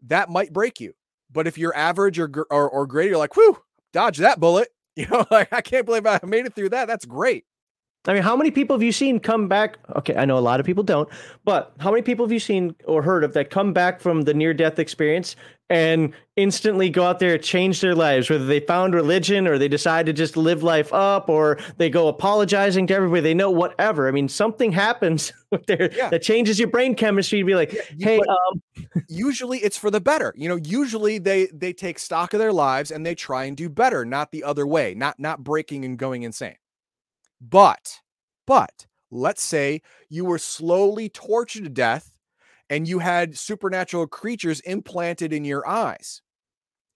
that 0.07 0.29
might 0.29 0.53
break 0.53 0.79
you. 0.79 0.93
But 1.31 1.47
if 1.47 1.57
you're 1.57 1.75
average 1.75 2.19
or 2.19 2.29
or, 2.49 2.69
or 2.69 2.85
great, 2.87 3.09
you're 3.09 3.17
like, 3.17 3.35
whew, 3.35 3.57
dodge 3.93 4.17
that 4.19 4.39
bullet. 4.39 4.69
You 4.97 5.07
know, 5.07 5.25
like 5.31 5.53
I 5.53 5.61
can't 5.61 5.85
believe 5.85 6.05
I 6.05 6.19
made 6.25 6.45
it 6.45 6.53
through 6.53 6.69
that. 6.71 6.85
That's 6.85 7.05
great. 7.05 7.45
I 8.07 8.13
mean, 8.13 8.23
how 8.23 8.35
many 8.35 8.49
people 8.49 8.75
have 8.75 8.81
you 8.83 8.91
seen 8.91 9.19
come 9.19 9.47
back? 9.47 9.77
Okay, 9.97 10.15
I 10.15 10.25
know 10.25 10.37
a 10.37 10.39
lot 10.39 10.59
of 10.59 10.65
people 10.65 10.83
don't, 10.83 11.07
but 11.45 11.73
how 11.79 11.91
many 11.91 12.01
people 12.01 12.25
have 12.25 12.31
you 12.31 12.39
seen 12.39 12.75
or 12.85 13.03
heard 13.03 13.23
of 13.23 13.33
that 13.33 13.51
come 13.51 13.73
back 13.73 14.01
from 14.01 14.23
the 14.23 14.33
near 14.33 14.53
death 14.55 14.79
experience 14.79 15.35
and 15.69 16.11
instantly 16.35 16.89
go 16.89 17.03
out 17.03 17.19
there 17.19 17.35
and 17.35 17.43
change 17.43 17.79
their 17.79 17.93
lives, 17.95 18.29
whether 18.29 18.45
they 18.45 18.59
found 18.59 18.93
religion 18.95 19.47
or 19.47 19.57
they 19.59 19.67
decide 19.67 20.05
to 20.07 20.13
just 20.13 20.35
live 20.35 20.63
life 20.63 20.91
up 20.91 21.29
or 21.29 21.59
they 21.77 21.89
go 21.89 22.07
apologizing 22.07 22.87
to 22.87 22.93
everybody 22.95 23.21
they 23.21 23.33
know, 23.35 23.51
whatever. 23.51 24.07
I 24.07 24.11
mean, 24.11 24.27
something 24.27 24.71
happens 24.71 25.31
with 25.51 25.67
their 25.67 25.93
Yeah. 25.95 26.09
that 26.09 26.23
changes 26.23 26.57
your 26.59 26.69
brain 26.69 26.95
chemistry 26.95 27.39
to 27.39 27.45
be 27.45 27.55
like, 27.55 27.71
you- 27.71 28.05
hey, 28.05 28.19
um, 28.19 28.61
usually 29.07 29.59
it's 29.59 29.77
for 29.77 29.91
the 29.91 30.01
better 30.01 30.33
you 30.35 30.49
know 30.49 30.55
usually 30.55 31.17
they 31.17 31.47
they 31.53 31.71
take 31.73 31.99
stock 31.99 32.33
of 32.33 32.39
their 32.39 32.51
lives 32.53 32.89
and 32.91 33.05
they 33.05 33.13
try 33.15 33.45
and 33.45 33.55
do 33.57 33.69
better 33.69 34.05
not 34.05 34.31
the 34.31 34.43
other 34.43 34.65
way 34.65 34.93
not 34.95 35.19
not 35.19 35.43
breaking 35.43 35.83
and 35.85 35.97
going 35.97 36.23
insane 36.23 36.55
but 37.41 37.99
but 38.45 38.85
let's 39.09 39.43
say 39.43 39.81
you 40.09 40.25
were 40.25 40.37
slowly 40.37 41.09
tortured 41.09 41.63
to 41.63 41.69
death 41.69 42.13
and 42.69 42.87
you 42.87 42.99
had 42.99 43.37
supernatural 43.37 44.07
creatures 44.07 44.61
implanted 44.61 45.33
in 45.33 45.43
your 45.43 45.67
eyes 45.67 46.21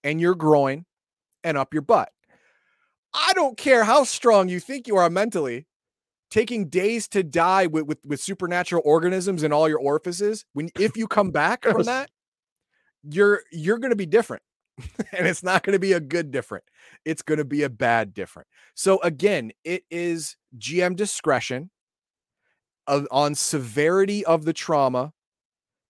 and 0.04 0.22
your 0.22 0.36
groin 0.36 0.86
and 1.44 1.58
up 1.58 1.74
your 1.74 1.82
butt. 1.82 2.10
I 3.14 3.34
don't 3.34 3.58
care 3.58 3.84
how 3.84 4.04
strong 4.04 4.50
you 4.50 4.60
think 4.60 4.88
you 4.88 4.96
are 4.98 5.10
mentally 5.10 5.68
taking 6.32 6.70
days 6.70 7.08
to 7.10 7.24
die 7.24 7.68
with, 7.68 7.86
with 7.86 8.00
with 8.06 8.22
supernatural 8.22 8.82
organisms 8.86 9.44
in 9.44 9.54
all 9.54 9.70
your 9.70 9.80
orifices 9.80 10.46
when 10.54 10.70
if 10.78 10.98
you 10.98 11.08
come 11.08 11.32
back 11.32 11.64
from 11.64 11.84
that 11.86 12.10
you're 13.04 13.42
you're 13.52 13.78
going 13.78 13.92
to 13.92 13.96
be 13.96 14.06
different 14.06 14.44
and 15.12 15.28
it's 15.28 15.44
not 15.44 15.64
going 15.64 15.74
to 15.74 15.80
be 15.80 15.94
a 15.94 16.00
good 16.00 16.32
different. 16.32 16.64
It's 17.06 17.22
going 17.22 17.38
to 17.38 17.46
be 17.46 17.64
a 17.64 17.70
bad 17.70 18.14
different. 18.14 18.48
So 18.74 19.00
again 19.02 19.52
it 19.64 19.84
is 19.90 20.36
gm 20.58 20.96
discretion 20.96 21.70
of, 22.88 23.08
on 23.12 23.36
severity 23.36 24.26
of 24.26 24.46
the 24.46 24.54
trauma 24.54 25.14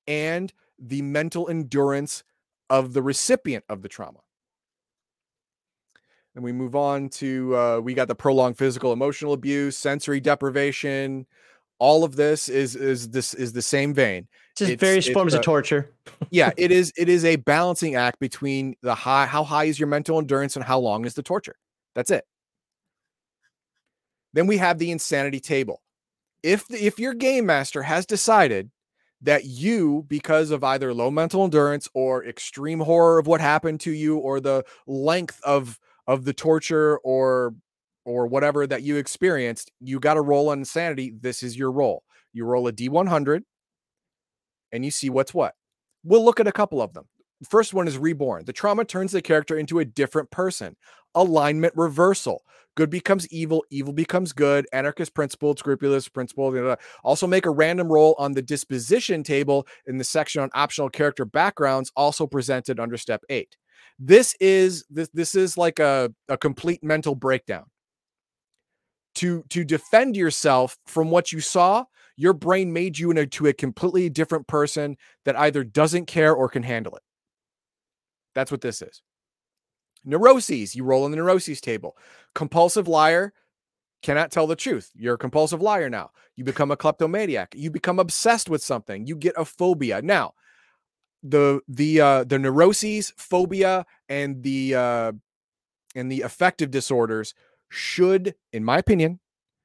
and 0.07 0.53
the 0.79 1.01
mental 1.01 1.49
endurance 1.49 2.23
of 2.69 2.93
the 2.93 3.01
recipient 3.01 3.63
of 3.69 3.81
the 3.81 3.89
trauma. 3.89 4.19
And 6.35 6.43
we 6.43 6.51
move 6.51 6.75
on 6.75 7.09
to 7.09 7.55
uh, 7.55 7.79
we 7.79 7.93
got 7.93 8.09
the 8.09 8.15
prolonged 8.15 8.57
physical 8.57 8.91
emotional 8.91 9.33
abuse 9.33 9.77
sensory 9.77 10.19
deprivation 10.19 11.25
all 11.79 12.03
of 12.03 12.15
this 12.15 12.49
is 12.49 12.75
is 12.75 13.09
this 13.09 13.33
is 13.33 13.53
the 13.53 13.61
same 13.61 13.93
vein. 13.93 14.27
Just 14.55 14.71
it's- 14.71 14.79
various 14.79 15.07
it's, 15.07 15.13
forms 15.13 15.33
uh, 15.33 15.39
of 15.39 15.43
torture. 15.43 15.91
yeah 16.31 16.51
it 16.57 16.71
is 16.71 16.93
it 16.97 17.09
is 17.09 17.25
a 17.25 17.35
balancing 17.37 17.95
act 17.95 18.19
between 18.19 18.75
the 18.81 18.95
high 18.95 19.25
how 19.25 19.43
high 19.43 19.65
is 19.65 19.79
your 19.79 19.87
mental 19.87 20.17
endurance 20.17 20.55
and 20.55 20.63
how 20.65 20.79
long 20.79 21.05
is 21.05 21.13
the 21.13 21.23
torture? 21.23 21.55
That's 21.93 22.11
it. 22.11 22.25
Then 24.33 24.47
we 24.47 24.57
have 24.57 24.77
the 24.79 24.91
insanity 24.91 25.39
table. 25.39 25.81
If 26.43 26.67
the, 26.67 26.85
if 26.85 26.99
your 26.99 27.13
game 27.13 27.45
master 27.45 27.81
has 27.81 28.05
decided 28.05 28.69
that 29.21 29.45
you 29.45 30.05
because 30.07 30.51
of 30.51 30.63
either 30.63 30.93
low 30.93 31.09
mental 31.09 31.43
endurance 31.43 31.89
or 31.93 32.25
extreme 32.25 32.79
horror 32.79 33.17
of 33.17 33.27
what 33.27 33.41
happened 33.41 33.79
to 33.81 33.91
you 33.91 34.17
or 34.17 34.39
the 34.39 34.63
length 34.87 35.39
of 35.43 35.79
of 36.07 36.25
the 36.25 36.33
torture 36.33 36.97
or 36.99 37.55
or 38.05 38.27
whatever 38.27 38.65
that 38.67 38.83
you 38.83 38.97
experienced 38.97 39.71
you 39.79 39.99
got 39.99 40.13
to 40.13 40.21
roll 40.21 40.49
on 40.49 40.59
insanity 40.59 41.13
this 41.19 41.43
is 41.43 41.57
your 41.57 41.71
roll. 41.71 42.03
You 42.33 42.45
roll 42.45 42.67
a 42.67 42.73
d100 42.73 43.41
and 44.71 44.85
you 44.85 44.91
see 44.91 45.09
what's 45.09 45.33
what. 45.33 45.55
We'll 46.03 46.23
look 46.23 46.39
at 46.39 46.47
a 46.47 46.51
couple 46.51 46.81
of 46.81 46.93
them. 46.93 47.05
First 47.49 47.73
one 47.73 47.87
is 47.87 47.97
reborn. 47.97 48.45
The 48.45 48.53
trauma 48.53 48.85
turns 48.85 49.11
the 49.11 49.21
character 49.21 49.57
into 49.57 49.79
a 49.79 49.85
different 49.85 50.31
person. 50.31 50.75
Alignment 51.15 51.73
reversal. 51.75 52.43
Good 52.75 52.89
becomes 52.89 53.25
evil 53.29 53.63
evil 53.71 53.93
becomes 53.93 54.33
good 54.33 54.67
anarchist 54.73 55.13
principle 55.13 55.55
scrupulous 55.55 56.09
principle 56.09 56.51
blah, 56.51 56.61
blah, 56.61 56.75
also 57.05 57.25
make 57.25 57.45
a 57.45 57.49
random 57.49 57.87
roll 57.87 58.15
on 58.19 58.33
the 58.33 58.41
disposition 58.41 59.23
table 59.23 59.65
in 59.87 59.97
the 59.97 60.03
section 60.03 60.41
on 60.41 60.49
optional 60.53 60.89
character 60.89 61.23
backgrounds 61.23 61.89
also 61.95 62.27
presented 62.27 62.77
under 62.77 62.97
step 62.97 63.23
8 63.29 63.55
this 63.97 64.35
is 64.41 64.83
this 64.89 65.07
this 65.13 65.35
is 65.35 65.57
like 65.57 65.79
a, 65.79 66.13
a 66.27 66.37
complete 66.37 66.83
mental 66.83 67.15
breakdown 67.15 67.63
to 69.15 69.43
to 69.49 69.63
defend 69.63 70.15
yourself 70.15 70.77
from 70.85 71.09
what 71.09 71.31
you 71.31 71.39
saw 71.39 71.85
your 72.17 72.33
brain 72.33 72.71
made 72.71 72.97
you 72.97 73.11
into 73.11 73.47
a 73.47 73.53
completely 73.53 74.09
different 74.09 74.47
person 74.47 74.97
that 75.25 75.37
either 75.37 75.63
doesn't 75.63 76.05
care 76.05 76.33
or 76.33 76.47
can 76.47 76.63
handle 76.63 76.95
it. 76.95 77.03
That's 78.33 78.51
what 78.51 78.61
this 78.61 78.81
is. 78.81 79.01
Neuroses 80.03 80.75
you 80.75 80.83
roll 80.83 81.05
in 81.05 81.11
the 81.11 81.17
neuroses 81.17 81.59
table. 81.59 81.97
Compulsive 82.33 82.87
liar 82.87 83.33
cannot 84.03 84.31
tell 84.31 84.47
the 84.47 84.55
truth. 84.55 84.91
You're 84.95 85.15
a 85.15 85.17
compulsive 85.17 85.61
liar 85.61 85.89
now. 85.89 86.11
You 86.35 86.43
become 86.43 86.71
a 86.71 86.77
kleptomaniac. 86.77 87.53
You 87.55 87.71
become 87.71 87.99
obsessed 87.99 88.49
with 88.49 88.63
something. 88.63 89.07
You 89.07 89.15
get 89.15 89.33
a 89.37 89.45
phobia. 89.45 90.01
Now 90.01 90.33
the 91.23 91.59
the 91.67 91.99
uh 92.01 92.23
the 92.23 92.37
neuroses 92.37 93.11
phobia 93.17 93.85
and 94.09 94.43
the 94.43 94.75
uh 94.75 95.11
and 95.95 96.11
the 96.11 96.21
affective 96.21 96.69
disorders 96.69 97.33
should 97.69 98.35
in 98.53 98.63
my 98.63 98.77
opinion 98.77 99.19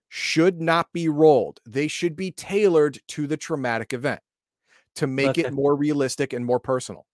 should 0.09 0.61
not 0.61 0.92
be 0.92 1.09
rolled 1.09 1.61
they 1.66 1.86
should 1.86 2.16
be 2.16 2.32
tailored 2.32 2.98
to 3.07 3.26
the 3.26 3.36
traumatic 3.36 3.92
event 3.92 4.20
to 4.96 5.07
make 5.07 5.30
Okay. 5.30 5.42
it 5.42 5.53
more 5.53 5.76
realistic 5.76 6.32
and 6.32 6.44
more 6.44 6.59
personal 6.59 7.07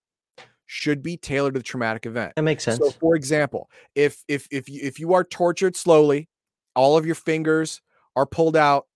should 0.65 1.03
be 1.03 1.17
tailored 1.17 1.55
to 1.55 1.61
the 1.61 1.65
traumatic 1.65 2.07
event 2.07 2.33
That 2.37 2.43
makes 2.43 2.65
sense. 2.65 2.79
so, 2.79 2.91
for 2.93 3.15
example, 3.15 3.71
if 3.95 4.25
if 4.29 4.49
if 4.51 4.69
you, 4.69 4.81
if 4.83 4.99
you 4.99 5.13
are 5.15 5.23
tortured 5.25 5.77
slowly, 5.77 6.29
all 6.75 6.97
of 6.97 7.07
your 7.07 7.15
fingers 7.15 7.81
are 8.17 8.27
pulled 8.27 8.57
out, 8.57 8.87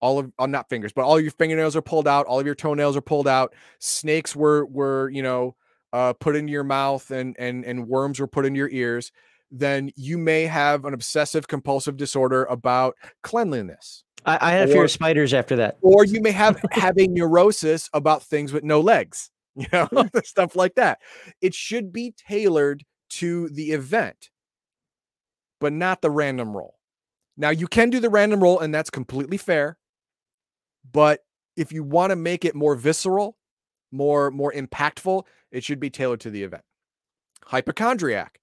all 0.00 0.18
of 0.18 0.32
uh, 0.38 0.46
not 0.46 0.68
fingers, 0.68 0.92
but 0.92 1.02
all 1.04 1.16
of 1.16 1.22
your 1.22 1.30
fingernails 1.32 1.76
are 1.76 1.82
pulled 1.82 2.08
out, 2.08 2.26
all 2.26 2.40
of 2.40 2.46
your 2.46 2.54
toenails 2.56 2.96
are 2.96 3.02
pulled 3.02 3.28
out. 3.28 3.54
Snakes 3.78 4.34
were 4.34 4.64
were 4.66 5.10
you 5.10 5.22
know 5.22 5.54
uh, 5.92 6.12
put 6.14 6.34
into 6.34 6.50
your 6.50 6.64
mouth, 6.64 7.10
and 7.12 7.36
and 7.38 7.64
and 7.64 7.86
worms 7.86 8.18
were 8.18 8.26
put 8.26 8.44
into 8.46 8.58
your 8.58 8.70
ears. 8.70 9.12
Then 9.50 9.90
you 9.96 10.18
may 10.18 10.44
have 10.44 10.84
an 10.84 10.94
obsessive 10.94 11.48
compulsive 11.48 11.96
disorder 11.96 12.44
about 12.44 12.94
cleanliness. 13.22 14.04
I, 14.24 14.38
I 14.40 14.52
had 14.52 14.68
a 14.68 14.72
fear 14.72 14.84
of 14.84 14.90
spiders 14.90 15.34
after 15.34 15.56
that. 15.56 15.78
Or 15.82 16.04
you 16.04 16.20
may 16.20 16.30
have 16.30 16.62
have 16.72 16.98
a 16.98 17.06
neurosis 17.06 17.88
about 17.92 18.22
things 18.22 18.52
with 18.52 18.64
no 18.64 18.80
legs, 18.80 19.30
you 19.56 19.66
know, 19.72 19.86
hmm. 19.86 20.06
stuff 20.24 20.56
like 20.56 20.74
that. 20.76 21.00
It 21.40 21.54
should 21.54 21.92
be 21.92 22.14
tailored 22.28 22.84
to 23.10 23.48
the 23.48 23.72
event, 23.72 24.30
but 25.60 25.72
not 25.72 26.02
the 26.02 26.10
random 26.10 26.56
roll. 26.56 26.76
Now 27.36 27.50
you 27.50 27.66
can 27.66 27.90
do 27.90 28.00
the 28.00 28.10
random 28.10 28.42
roll, 28.42 28.60
and 28.60 28.74
that's 28.74 28.90
completely 28.90 29.36
fair. 29.36 29.78
But 30.92 31.20
if 31.56 31.72
you 31.72 31.82
want 31.82 32.10
to 32.10 32.16
make 32.16 32.44
it 32.44 32.54
more 32.54 32.74
visceral, 32.74 33.36
more 33.90 34.30
more 34.30 34.52
impactful, 34.52 35.24
it 35.50 35.64
should 35.64 35.80
be 35.80 35.90
tailored 35.90 36.20
to 36.20 36.30
the 36.30 36.42
event. 36.42 36.62
Hypochondriac, 37.46 38.39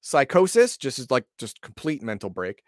psychosis, 0.00 0.76
just 0.76 0.98
is 0.98 1.10
like 1.10 1.24
just 1.38 1.60
complete 1.60 2.02
mental 2.02 2.30
break. 2.30 2.62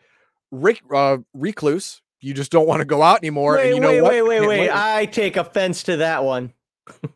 Rick, 0.50 0.82
uh, 0.92 1.18
recluse, 1.32 2.02
you 2.20 2.34
just 2.34 2.50
don't 2.50 2.66
want 2.66 2.80
to 2.80 2.84
go 2.84 3.02
out 3.02 3.18
anymore. 3.18 3.54
Wait, 3.54 3.66
and 3.66 3.74
you 3.76 3.80
know 3.80 3.88
wait, 3.88 4.02
what? 4.02 4.12
wait, 4.12 4.22
wait, 4.22 4.48
wait. 4.48 4.70
I 4.70 5.06
take 5.06 5.36
offense 5.36 5.84
to 5.84 5.98
that 5.98 6.24
one. 6.24 6.52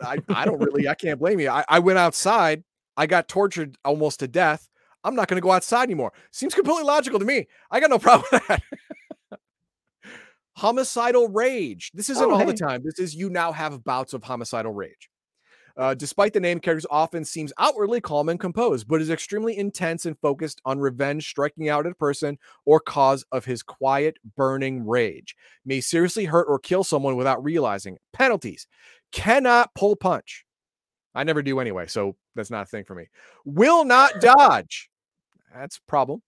I, 0.00 0.18
I 0.28 0.44
don't 0.44 0.60
really, 0.60 0.88
I 0.88 0.94
can't 0.94 1.18
blame 1.18 1.40
you. 1.40 1.50
I, 1.50 1.64
I 1.68 1.78
went 1.80 1.98
outside, 1.98 2.64
I 2.96 3.06
got 3.06 3.28
tortured 3.28 3.76
almost 3.84 4.20
to 4.20 4.28
death. 4.28 4.68
I'm 5.02 5.14
not 5.14 5.28
going 5.28 5.36
to 5.36 5.42
go 5.42 5.52
outside 5.52 5.82
anymore. 5.82 6.12
Seems 6.30 6.54
completely 6.54 6.84
logical 6.84 7.18
to 7.18 7.24
me. 7.26 7.46
I 7.70 7.80
got 7.80 7.90
no 7.90 7.98
problem 8.00 8.26
with 8.32 8.46
that. 8.48 8.62
homicidal 10.56 11.28
rage. 11.28 11.90
This 11.92 12.08
isn't 12.08 12.24
Oh, 12.30 12.34
all 12.34 12.46
the 12.46 12.54
time. 12.54 12.82
This 12.84 12.98
is 12.98 13.14
you 13.14 13.28
now 13.28 13.52
have 13.52 13.84
bouts 13.84 14.14
of 14.14 14.22
homicidal 14.22 14.72
rage. 14.72 15.10
Uh, 15.76 15.92
despite 15.94 16.32
the 16.32 16.40
name, 16.40 16.60
characters 16.60 16.86
often 16.88 17.24
seems 17.24 17.52
outwardly 17.58 18.00
calm 18.00 18.28
and 18.28 18.38
composed, 18.38 18.86
but 18.86 19.00
is 19.00 19.10
extremely 19.10 19.56
intense 19.58 20.06
and 20.06 20.16
focused 20.20 20.60
on 20.64 20.78
revenge, 20.78 21.28
striking 21.28 21.68
out 21.68 21.84
at 21.84 21.92
a 21.92 21.96
person 21.96 22.38
or 22.64 22.78
cause 22.78 23.24
of 23.32 23.44
his 23.44 23.62
quiet, 23.62 24.16
burning 24.36 24.86
rage. 24.86 25.34
May 25.64 25.80
seriously 25.80 26.26
hurt 26.26 26.46
or 26.48 26.60
kill 26.60 26.84
someone 26.84 27.16
without 27.16 27.42
realizing. 27.42 27.94
it. 27.94 28.02
Penalties: 28.12 28.68
cannot 29.10 29.74
pull 29.74 29.96
punch. 29.96 30.44
I 31.14 31.24
never 31.24 31.42
do 31.42 31.58
anyway, 31.60 31.86
so 31.86 32.16
that's 32.34 32.50
not 32.50 32.62
a 32.62 32.66
thing 32.66 32.84
for 32.84 32.94
me. 32.94 33.06
Will 33.44 33.84
not 33.84 34.12
dodge. 34.20 34.90
That's 35.54 35.78
a 35.78 35.90
problem. 35.90 36.22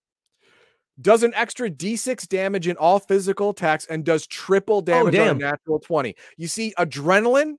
Does 1.00 1.22
an 1.22 1.34
extra 1.34 1.68
d6 1.68 2.26
damage 2.28 2.68
in 2.68 2.76
all 2.76 2.98
physical 2.98 3.50
attacks 3.50 3.86
and 3.86 4.02
does 4.04 4.26
triple 4.26 4.80
damage 4.80 5.14
on 5.16 5.28
a 5.28 5.34
natural 5.34 5.78
20. 5.78 6.16
You 6.38 6.48
see, 6.48 6.72
adrenaline 6.78 7.56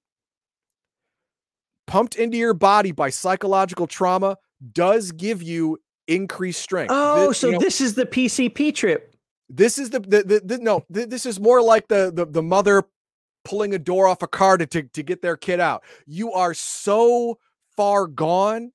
pumped 1.87 2.15
into 2.15 2.37
your 2.37 2.53
body 2.53 2.91
by 2.91 3.09
psychological 3.09 3.87
trauma 3.87 4.37
does 4.73 5.11
give 5.11 5.41
you 5.41 5.79
increased 6.07 6.61
strength. 6.61 6.91
Oh, 6.93 7.29
This- 7.29 7.37
so 7.39 7.47
you 7.47 7.53
know, 7.53 7.59
this 7.59 7.81
is 7.81 7.95
the 7.95 8.05
PCP 8.05 8.73
trip. 8.75 9.15
this 9.49 9.77
is 9.77 9.89
the, 9.89 9.99
the, 10.01 10.23
the, 10.23 10.41
the- 10.43 10.57
no, 10.59 10.83
th- 10.93 11.09
this 11.09 11.25
is 11.25 11.39
more 11.39 11.61
like 11.61 11.87
the, 11.87 12.11
the 12.13 12.25
the 12.25 12.43
mother 12.43 12.83
pulling 13.45 13.73
a 13.73 13.79
door 13.79 14.07
off 14.07 14.21
a 14.21 14.27
car 14.27 14.57
to, 14.57 14.65
to 14.65 14.83
to 14.83 15.03
get 15.03 15.21
their 15.21 15.37
kid 15.37 15.59
out. 15.59 15.83
You 16.05 16.33
are 16.33 16.53
so 16.53 17.37
far 17.77 18.07
gone 18.07 18.71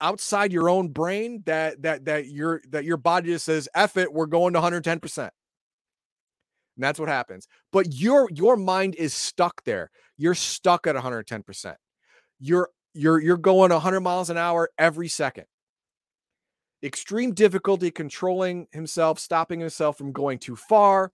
outside 0.00 0.52
your 0.52 0.68
own 0.70 0.88
brain 0.88 1.42
that 1.46 1.82
that 1.82 2.04
that 2.06 2.26
your 2.28 2.62
that 2.70 2.84
your 2.84 2.96
body 2.96 3.28
just 3.30 3.44
says 3.44 3.68
F 3.74 3.96
it, 3.96 4.12
we're 4.12 4.26
going 4.26 4.52
to 4.54 4.60
110%. 4.60 5.18
And 5.18 5.30
that's 6.78 6.98
what 7.00 7.08
happens. 7.08 7.48
But 7.72 7.92
your 7.94 8.28
your 8.32 8.56
mind 8.56 8.94
is 8.94 9.14
stuck 9.14 9.62
there. 9.64 9.90
You're 10.18 10.34
stuck 10.34 10.86
at 10.86 10.94
110%. 10.96 11.74
You're 12.38 12.70
you're 12.94 13.20
you're 13.20 13.36
going 13.36 13.72
100 13.72 14.00
miles 14.00 14.30
an 14.30 14.36
hour 14.38 14.70
every 14.78 15.08
second. 15.08 15.46
Extreme 16.82 17.32
difficulty 17.32 17.90
controlling 17.90 18.66
himself, 18.72 19.18
stopping 19.18 19.60
himself 19.60 19.96
from 19.98 20.12
going 20.12 20.38
too 20.38 20.56
far, 20.56 21.12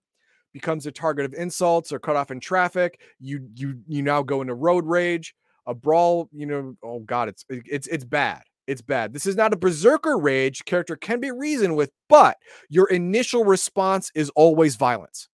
becomes 0.53 0.85
a 0.85 0.91
target 0.91 1.25
of 1.25 1.33
insults 1.33 1.91
or 1.91 1.99
cut 1.99 2.15
off 2.15 2.31
in 2.31 2.39
traffic. 2.39 2.99
You 3.19 3.47
you 3.55 3.81
you 3.87 4.01
now 4.01 4.21
go 4.21 4.41
into 4.41 4.53
road 4.53 4.85
rage, 4.85 5.35
a 5.65 5.73
brawl, 5.73 6.29
you 6.31 6.45
know, 6.45 6.75
oh 6.83 6.99
god, 6.99 7.29
it's 7.29 7.45
it's 7.49 7.87
it's 7.87 8.05
bad. 8.05 8.41
It's 8.65 8.81
bad. 8.81 9.11
This 9.13 9.25
is 9.25 9.35
not 9.35 9.51
a 9.51 9.57
berserker 9.57 10.17
rage 10.17 10.63
character 10.63 10.95
can 10.95 11.19
be 11.19 11.31
reasoned 11.31 11.75
with, 11.75 11.91
but 12.07 12.37
your 12.69 12.87
initial 12.89 13.43
response 13.43 14.09
is 14.15 14.29
always 14.35 14.77
violence. 14.77 15.27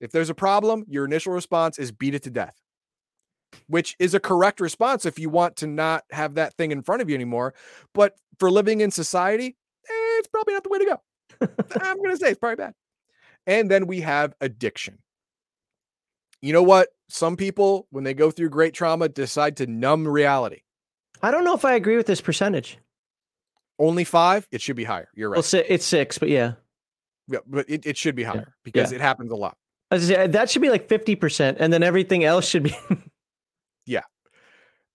If 0.00 0.10
there's 0.10 0.30
a 0.30 0.34
problem, 0.34 0.84
your 0.88 1.04
initial 1.04 1.32
response 1.32 1.78
is 1.78 1.92
beat 1.92 2.14
it 2.14 2.24
to 2.24 2.30
death, 2.30 2.60
which 3.68 3.96
is 3.98 4.14
a 4.14 4.20
correct 4.20 4.60
response 4.60 5.06
if 5.06 5.18
you 5.18 5.28
want 5.28 5.56
to 5.56 5.66
not 5.66 6.04
have 6.10 6.34
that 6.34 6.54
thing 6.54 6.70
in 6.70 6.82
front 6.82 7.02
of 7.02 7.08
you 7.08 7.14
anymore. 7.14 7.54
But 7.92 8.16
for 8.38 8.50
living 8.50 8.80
in 8.80 8.90
society, 8.90 9.56
eh, 9.88 10.18
it's 10.18 10.28
probably 10.28 10.54
not 10.54 10.64
the 10.64 10.70
way 10.70 10.78
to 10.78 10.84
go. 10.84 11.00
I'm 11.80 11.96
going 11.98 12.10
to 12.10 12.16
say 12.16 12.30
it's 12.30 12.38
probably 12.38 12.56
bad. 12.56 12.74
And 13.46 13.70
then 13.70 13.86
we 13.86 14.00
have 14.00 14.34
addiction. 14.40 14.98
You 16.40 16.52
know 16.52 16.62
what? 16.62 16.88
Some 17.08 17.36
people, 17.36 17.86
when 17.90 18.04
they 18.04 18.14
go 18.14 18.30
through 18.30 18.50
great 18.50 18.74
trauma, 18.74 19.08
decide 19.08 19.56
to 19.58 19.66
numb 19.66 20.06
reality. 20.06 20.60
I 21.22 21.30
don't 21.30 21.44
know 21.44 21.54
if 21.54 21.64
I 21.64 21.74
agree 21.74 21.96
with 21.96 22.06
this 22.06 22.20
percentage. 22.20 22.78
Only 23.78 24.04
five? 24.04 24.46
It 24.50 24.60
should 24.60 24.76
be 24.76 24.84
higher. 24.84 25.08
You're 25.14 25.30
right. 25.30 25.36
Well, 25.36 25.62
it's 25.68 25.84
six, 25.84 26.18
but 26.18 26.28
yeah. 26.28 26.52
Yeah, 27.28 27.38
but 27.46 27.68
it, 27.68 27.86
it 27.86 27.96
should 27.96 28.14
be 28.14 28.22
higher 28.22 28.54
because 28.62 28.92
it 28.92 29.00
happens 29.00 29.30
a 29.30 29.36
lot. 29.36 29.56
I 29.90 29.96
was 29.96 30.06
say, 30.06 30.26
that 30.26 30.50
should 30.50 30.62
be 30.62 30.70
like 30.70 30.88
50%, 30.88 31.56
and 31.58 31.72
then 31.72 31.82
everything 31.82 32.24
else 32.24 32.46
should 32.46 32.64
be. 32.64 32.76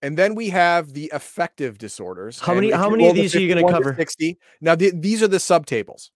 And 0.02 0.18
then 0.18 0.36
we 0.36 0.50
have 0.50 0.94
the 0.94 1.12
affective 1.14 1.78
disorders. 1.78 2.40
How 2.40 2.54
many- 2.54 2.72
how 2.72 2.90
many 2.90 3.08
of 3.10 3.16
these 3.16 3.36
are 3.36 3.40
you 3.40 3.50
51 3.50 3.74
to 3.74 3.80
cover? 3.80 3.96
60. 3.96 4.38
Now, 4.62 4.76
the, 4.76 4.92
these 4.96 5.22
are 5.22 5.28
the 5.28 5.38
subtables. 5.38 6.12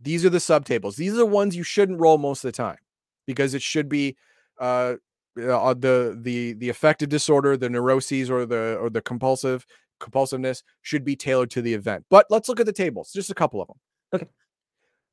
These 0.00 0.24
are 0.24 0.30
the 0.30 0.38
subtables. 0.38 0.96
These 0.96 1.12
are 1.12 1.18
the 1.18 1.26
ones 1.26 1.54
you 1.54 1.62
shouldn't 1.62 2.00
roll 2.00 2.18
most 2.18 2.44
of 2.44 2.48
the 2.48 2.56
time 2.56 2.78
because 3.26 3.54
it 3.54 3.62
should 3.62 3.88
be 3.88 4.16
uh, 4.58 4.94
uh 5.38 5.74
the 5.74 6.18
the 6.20 6.54
the 6.54 6.68
affective 6.68 7.08
disorder, 7.08 7.56
the 7.56 7.70
neuroses 7.70 8.28
or 8.28 8.44
the 8.44 8.76
or 8.80 8.90
the 8.90 9.00
compulsive 9.00 9.64
compulsiveness 10.00 10.64
should 10.80 11.04
be 11.04 11.14
tailored 11.14 11.50
to 11.52 11.62
the 11.62 11.72
event. 11.72 12.04
But 12.10 12.26
let's 12.30 12.48
look 12.48 12.58
at 12.58 12.66
the 12.66 12.72
tables. 12.72 13.12
Just 13.12 13.30
a 13.30 13.34
couple 13.34 13.62
of 13.62 13.68
them. 13.68 13.76
Okay. 14.14 14.26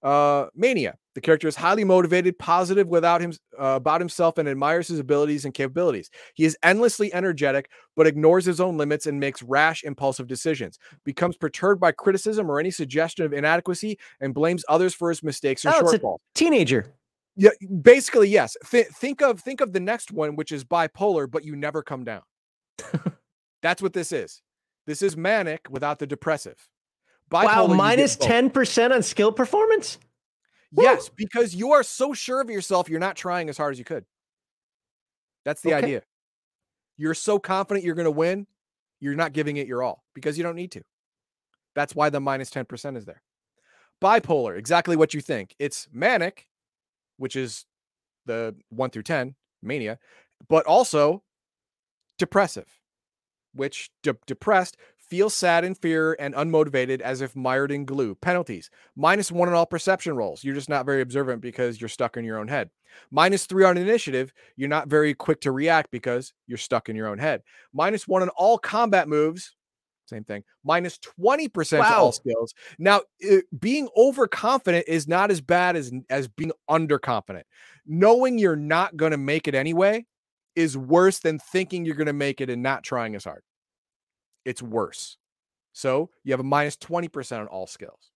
Uh, 0.01 0.47
mania. 0.55 0.95
The 1.15 1.21
character 1.21 1.49
is 1.49 1.55
highly 1.55 1.83
motivated, 1.83 2.39
positive 2.39 2.87
without 2.87 3.19
him 3.19 3.33
uh, 3.59 3.75
about 3.75 3.99
himself, 3.99 4.37
and 4.37 4.47
admires 4.47 4.87
his 4.87 4.99
abilities 4.99 5.43
and 5.43 5.53
capabilities. 5.53 6.09
He 6.35 6.45
is 6.45 6.57
endlessly 6.63 7.13
energetic, 7.13 7.69
but 7.97 8.07
ignores 8.07 8.45
his 8.45 8.61
own 8.61 8.77
limits 8.77 9.05
and 9.07 9.19
makes 9.19 9.43
rash, 9.43 9.83
impulsive 9.83 10.27
decisions. 10.27 10.79
Becomes 11.03 11.35
perturbed 11.35 11.81
by 11.81 11.91
criticism 11.91 12.49
or 12.49 12.59
any 12.59 12.71
suggestion 12.71 13.25
of 13.25 13.33
inadequacy, 13.33 13.99
and 14.21 14.33
blames 14.33 14.63
others 14.69 14.93
for 14.93 15.09
his 15.09 15.21
mistakes 15.21 15.65
and 15.65 15.73
Oh, 15.75 15.79
a- 15.79 15.83
shortfalls. 15.83 16.19
Teenager. 16.35 16.93
Yeah, 17.35 17.49
basically, 17.81 18.29
yes. 18.29 18.55
Th- 18.69 18.87
think 18.87 19.21
of 19.21 19.41
think 19.41 19.59
of 19.59 19.73
the 19.73 19.79
next 19.81 20.11
one, 20.11 20.35
which 20.37 20.51
is 20.53 20.63
bipolar, 20.63 21.29
but 21.29 21.43
you 21.43 21.55
never 21.57 21.83
come 21.83 22.03
down. 22.05 22.21
That's 23.61 23.81
what 23.81 23.93
this 23.93 24.11
is. 24.11 24.41
This 24.87 25.01
is 25.01 25.17
manic 25.17 25.67
without 25.69 25.99
the 25.99 26.07
depressive. 26.07 26.55
Wow, 27.31 27.47
Bipolar, 27.47 27.69
get 27.69 27.77
minus 27.77 28.17
10% 28.17 28.91
on 28.91 29.03
skill 29.03 29.31
performance? 29.31 29.99
Woo. 30.73 30.83
Yes, 30.83 31.09
because 31.09 31.55
you 31.55 31.71
are 31.71 31.83
so 31.83 32.13
sure 32.13 32.41
of 32.41 32.49
yourself, 32.49 32.89
you're 32.89 32.99
not 32.99 33.15
trying 33.15 33.49
as 33.49 33.57
hard 33.57 33.73
as 33.73 33.79
you 33.79 33.85
could. 33.85 34.05
That's 35.45 35.61
the 35.61 35.69
Okay. 35.73 35.77
idea. 35.77 36.03
You're 36.97 37.13
so 37.13 37.39
confident 37.39 37.85
you're 37.85 37.95
going 37.95 38.05
to 38.05 38.11
win, 38.11 38.45
you're 38.99 39.15
not 39.15 39.33
giving 39.33 39.57
it 39.57 39.67
your 39.67 39.81
all 39.81 40.03
because 40.13 40.37
you 40.37 40.43
don't 40.43 40.55
need 40.55 40.71
to. 40.73 40.83
That's 41.75 41.95
why 41.95 42.09
the 42.09 42.19
minus 42.19 42.49
10% 42.49 42.97
is 42.97 43.05
there. 43.05 43.21
Bipolar, 44.01 44.57
exactly 44.57 44.95
what 44.95 45.13
you 45.13 45.21
think. 45.21 45.55
It's 45.59 45.87
manic, 45.91 46.47
which 47.17 47.35
is 47.35 47.65
the 48.25 48.55
1 48.69 48.89
through 48.89 49.03
10, 49.03 49.35
mania, 49.61 49.97
but 50.47 50.65
also 50.65 51.23
depressive, 52.17 52.67
which 53.53 53.91
de- 54.03 54.17
depressed 54.25 54.77
feels 55.09 55.33
sad 55.33 55.63
and 55.63 55.77
fear 55.77 56.15
and 56.19 56.33
unmotivated 56.35 57.01
as 57.01 57.21
if 57.21 57.35
mired 57.35 57.71
in 57.71 57.85
glue. 57.85 58.15
Penalties 58.15 58.69
minus 58.95 59.31
one 59.31 59.47
on 59.47 59.55
all 59.55 59.65
perception 59.65 60.15
rolls. 60.15 60.43
You're 60.43 60.55
just 60.55 60.69
not 60.69 60.85
very 60.85 61.01
observant 61.01 61.41
because 61.41 61.81
you're 61.81 61.89
stuck 61.89 62.17
in 62.17 62.25
your 62.25 62.37
own 62.37 62.47
head. 62.47 62.69
Minus 63.11 63.45
three 63.45 63.63
on 63.63 63.77
initiative. 63.77 64.33
You're 64.55 64.69
not 64.69 64.87
very 64.87 65.13
quick 65.13 65.41
to 65.41 65.51
react 65.51 65.91
because 65.91 66.33
you're 66.47 66.57
stuck 66.57 66.89
in 66.89 66.95
your 66.95 67.07
own 67.07 67.17
head. 67.19 67.41
Minus 67.73 68.07
one 68.07 68.21
on 68.21 68.29
all 68.29 68.57
combat 68.57 69.07
moves. 69.07 69.55
Same 70.07 70.23
thing. 70.23 70.43
Minus 70.63 70.97
20% 70.97 71.69
to 71.69 71.77
Wow. 71.77 72.01
all 72.05 72.11
skills. 72.11 72.53
Now, 72.79 73.01
uh, 73.31 73.37
being 73.59 73.89
overconfident 73.95 74.85
is 74.87 75.07
not 75.07 75.29
as 75.29 75.39
bad 75.39 75.75
as, 75.75 75.91
as 76.09 76.27
being 76.27 76.51
underconfident. 76.67 77.43
Knowing 77.85 78.39
you're 78.39 78.55
not 78.55 78.97
going 78.97 79.11
to 79.11 79.17
make 79.19 79.47
it 79.47 79.53
anyway 79.53 80.05
is 80.55 80.75
worse 80.75 81.19
than 81.19 81.37
thinking 81.37 81.85
you're 81.85 81.95
going 81.95 82.07
to 82.07 82.13
make 82.13 82.41
it 82.41 82.49
and 82.49 82.63
not 82.63 82.83
trying 82.83 83.15
as 83.15 83.23
hard. 83.23 83.43
It's 84.45 84.61
worse. 84.61 85.17
So 85.73 86.09
you 86.23 86.33
have 86.33 86.39
a 86.39 86.43
minus 86.43 86.77
20% 86.77 87.39
on 87.39 87.47
all 87.47 87.67
skills. 87.67 88.11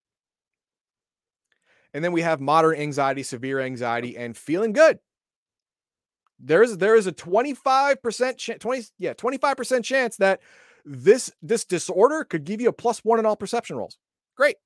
And 1.93 2.03
then 2.03 2.11
we 2.11 2.21
have 2.21 2.41
moderate 2.41 2.79
anxiety, 2.79 3.23
severe 3.23 3.59
anxiety, 3.59 4.17
and 4.17 4.35
feeling 4.35 4.73
good. 4.73 4.99
There's 6.39 6.77
there 6.77 6.95
is 6.95 7.07
a 7.07 7.11
25% 7.11 8.37
chance, 8.37 8.59
20, 8.59 8.83
yeah, 8.97 9.13
25% 9.13 9.83
chance 9.83 10.17
that 10.17 10.41
this 10.83 11.31
this 11.41 11.63
disorder 11.63 12.23
could 12.25 12.43
give 12.43 12.59
you 12.59 12.69
a 12.69 12.73
plus 12.73 12.99
one 12.99 13.19
in 13.19 13.25
all 13.25 13.35
perception 13.35 13.77
rolls. 13.77 13.97
Great. 14.35 14.57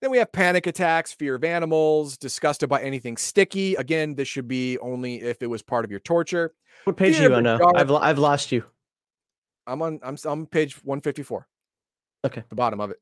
Then 0.00 0.10
we 0.10 0.18
have 0.18 0.32
panic 0.32 0.66
attacks, 0.66 1.12
fear 1.12 1.36
of 1.36 1.44
animals, 1.44 2.16
disgusted 2.16 2.68
by 2.68 2.82
anything 2.82 3.16
sticky. 3.16 3.76
Again, 3.76 4.16
this 4.16 4.26
should 4.26 4.48
be 4.48 4.76
only 4.78 5.20
if 5.20 5.42
it 5.42 5.46
was 5.46 5.62
part 5.62 5.84
of 5.84 5.92
your 5.92 6.00
torture. 6.00 6.52
What 6.84 6.96
page 6.96 7.16
Fear 7.16 7.28
are 7.28 7.30
you 7.30 7.36
on 7.36 7.42
now? 7.44 7.72
I've 7.76 7.92
I've 7.92 8.18
lost 8.18 8.50
you. 8.50 8.64
I'm 9.66 9.82
on 9.82 10.00
I'm 10.02 10.16
I'm 10.24 10.46
page 10.46 10.74
154. 10.84 11.46
Okay. 12.24 12.44
The 12.48 12.54
bottom 12.54 12.80
of 12.80 12.90
it. 12.90 12.98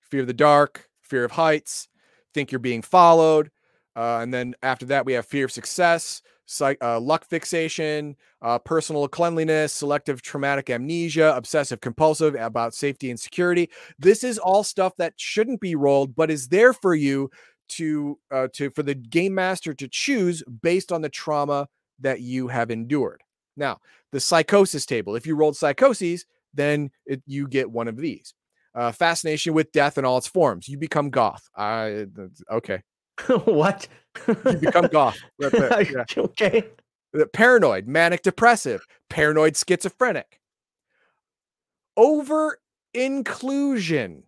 Fear 0.00 0.22
of 0.22 0.26
the 0.26 0.32
dark, 0.32 0.88
fear 1.02 1.24
of 1.24 1.32
heights, 1.32 1.88
think 2.32 2.52
you're 2.52 2.58
being 2.58 2.82
followed. 2.82 3.50
Uh, 3.96 4.18
and 4.20 4.34
then 4.34 4.54
after 4.62 4.86
that, 4.86 5.06
we 5.06 5.12
have 5.12 5.24
fear 5.24 5.44
of 5.44 5.52
success, 5.52 6.20
psych, 6.46 6.76
uh, 6.82 6.98
luck 6.98 7.24
fixation, 7.24 8.16
uh, 8.42 8.58
personal 8.58 9.06
cleanliness, 9.06 9.72
selective 9.72 10.20
traumatic 10.20 10.68
amnesia, 10.68 11.32
obsessive 11.36 11.80
compulsive 11.80 12.34
about 12.34 12.74
safety 12.74 13.10
and 13.10 13.20
security. 13.20 13.70
This 13.98 14.24
is 14.24 14.38
all 14.38 14.64
stuff 14.64 14.94
that 14.98 15.14
shouldn't 15.16 15.60
be 15.60 15.76
rolled, 15.76 16.16
but 16.16 16.30
is 16.30 16.48
there 16.48 16.72
for 16.72 16.94
you 16.94 17.30
to 17.66 18.18
uh, 18.30 18.48
to 18.52 18.70
for 18.70 18.82
the 18.82 18.94
game 18.94 19.34
master 19.34 19.74
to 19.74 19.88
choose 19.88 20.42
based 20.62 20.92
on 20.92 21.02
the 21.02 21.08
trauma 21.08 21.68
that 22.00 22.20
you 22.20 22.48
have 22.48 22.70
endured. 22.70 23.22
Now, 23.56 23.78
the 24.14 24.20
psychosis 24.20 24.86
table. 24.86 25.16
If 25.16 25.26
you 25.26 25.34
rolled 25.34 25.56
psychoses, 25.56 26.24
then 26.54 26.90
it, 27.04 27.20
you 27.26 27.48
get 27.48 27.68
one 27.68 27.88
of 27.88 27.96
these. 27.96 28.32
Uh, 28.72 28.92
fascination 28.92 29.54
with 29.54 29.72
death 29.72 29.98
in 29.98 30.04
all 30.04 30.16
its 30.16 30.28
forms. 30.28 30.68
You 30.68 30.78
become 30.78 31.10
goth. 31.10 31.42
I 31.56 32.06
okay. 32.50 32.82
what? 33.44 33.88
You 34.28 34.58
become 34.60 34.86
goth. 34.86 35.18
Yeah. 35.40 36.04
okay. 36.16 36.64
Paranoid, 37.32 37.88
manic 37.88 38.22
depressive, 38.22 38.86
paranoid 39.10 39.56
schizophrenic. 39.56 40.40
Over 41.96 42.58
inclusion. 42.92 44.22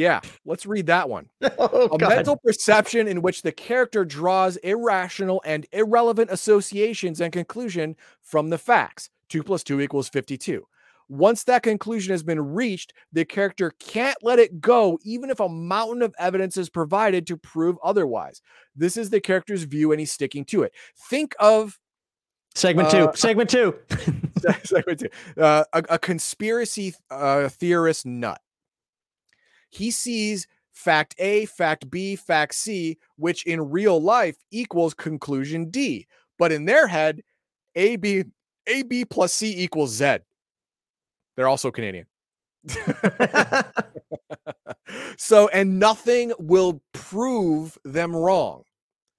Yeah, 0.00 0.20
let's 0.46 0.64
read 0.64 0.86
that 0.86 1.08
one. 1.10 1.28
Oh, 1.58 1.90
a 1.92 1.98
God. 1.98 2.08
mental 2.08 2.36
perception 2.38 3.06
in 3.06 3.20
which 3.20 3.42
the 3.42 3.52
character 3.52 4.04
draws 4.04 4.56
irrational 4.58 5.42
and 5.44 5.66
irrelevant 5.72 6.30
associations 6.30 7.20
and 7.20 7.30
conclusion 7.32 7.96
from 8.22 8.48
the 8.48 8.56
facts. 8.56 9.10
2 9.28 9.42
plus 9.42 9.62
2 9.62 9.78
equals 9.80 10.08
52. 10.08 10.66
Once 11.10 11.44
that 11.44 11.62
conclusion 11.62 12.12
has 12.12 12.22
been 12.22 12.40
reached, 12.40 12.94
the 13.12 13.24
character 13.26 13.72
can't 13.78 14.16
let 14.22 14.38
it 14.38 14.60
go, 14.60 14.98
even 15.04 15.28
if 15.28 15.38
a 15.38 15.48
mountain 15.48 16.00
of 16.02 16.14
evidence 16.18 16.56
is 16.56 16.70
provided 16.70 17.26
to 17.26 17.36
prove 17.36 17.76
otherwise. 17.84 18.40
This 18.74 18.96
is 18.96 19.10
the 19.10 19.20
character's 19.20 19.64
view, 19.64 19.92
and 19.92 20.00
he's 20.00 20.12
sticking 20.12 20.44
to 20.46 20.62
it. 20.62 20.72
Think 21.10 21.34
of 21.38 21.78
Segment 22.54 22.88
Uh, 22.88 23.08
two. 23.12 23.16
Segment 23.18 23.50
two. 23.50 23.74
segment 24.64 25.00
two. 25.00 25.08
Uh, 25.40 25.64
a, 25.74 25.84
a 25.90 25.98
conspiracy 25.98 26.94
uh, 27.10 27.48
theorist 27.48 28.06
nut. 28.06 28.40
He 29.70 29.90
sees 29.90 30.46
fact 30.72 31.14
A, 31.18 31.46
fact 31.46 31.90
B, 31.90 32.16
fact 32.16 32.54
C, 32.54 32.98
which 33.16 33.44
in 33.46 33.70
real 33.70 34.00
life 34.00 34.36
equals 34.50 34.94
conclusion 34.94 35.70
D. 35.70 36.06
But 36.38 36.52
in 36.52 36.64
their 36.64 36.86
head, 36.86 37.22
A, 37.74 37.96
B, 37.96 38.24
A, 38.66 38.82
B 38.82 39.04
plus 39.04 39.32
C 39.32 39.62
equals 39.62 39.90
Z. 39.90 40.18
They're 41.36 41.48
also 41.48 41.70
Canadian. 41.70 42.06
so, 45.16 45.48
and 45.48 45.78
nothing 45.78 46.32
will 46.38 46.82
prove 46.92 47.78
them 47.84 48.14
wrong. 48.14 48.64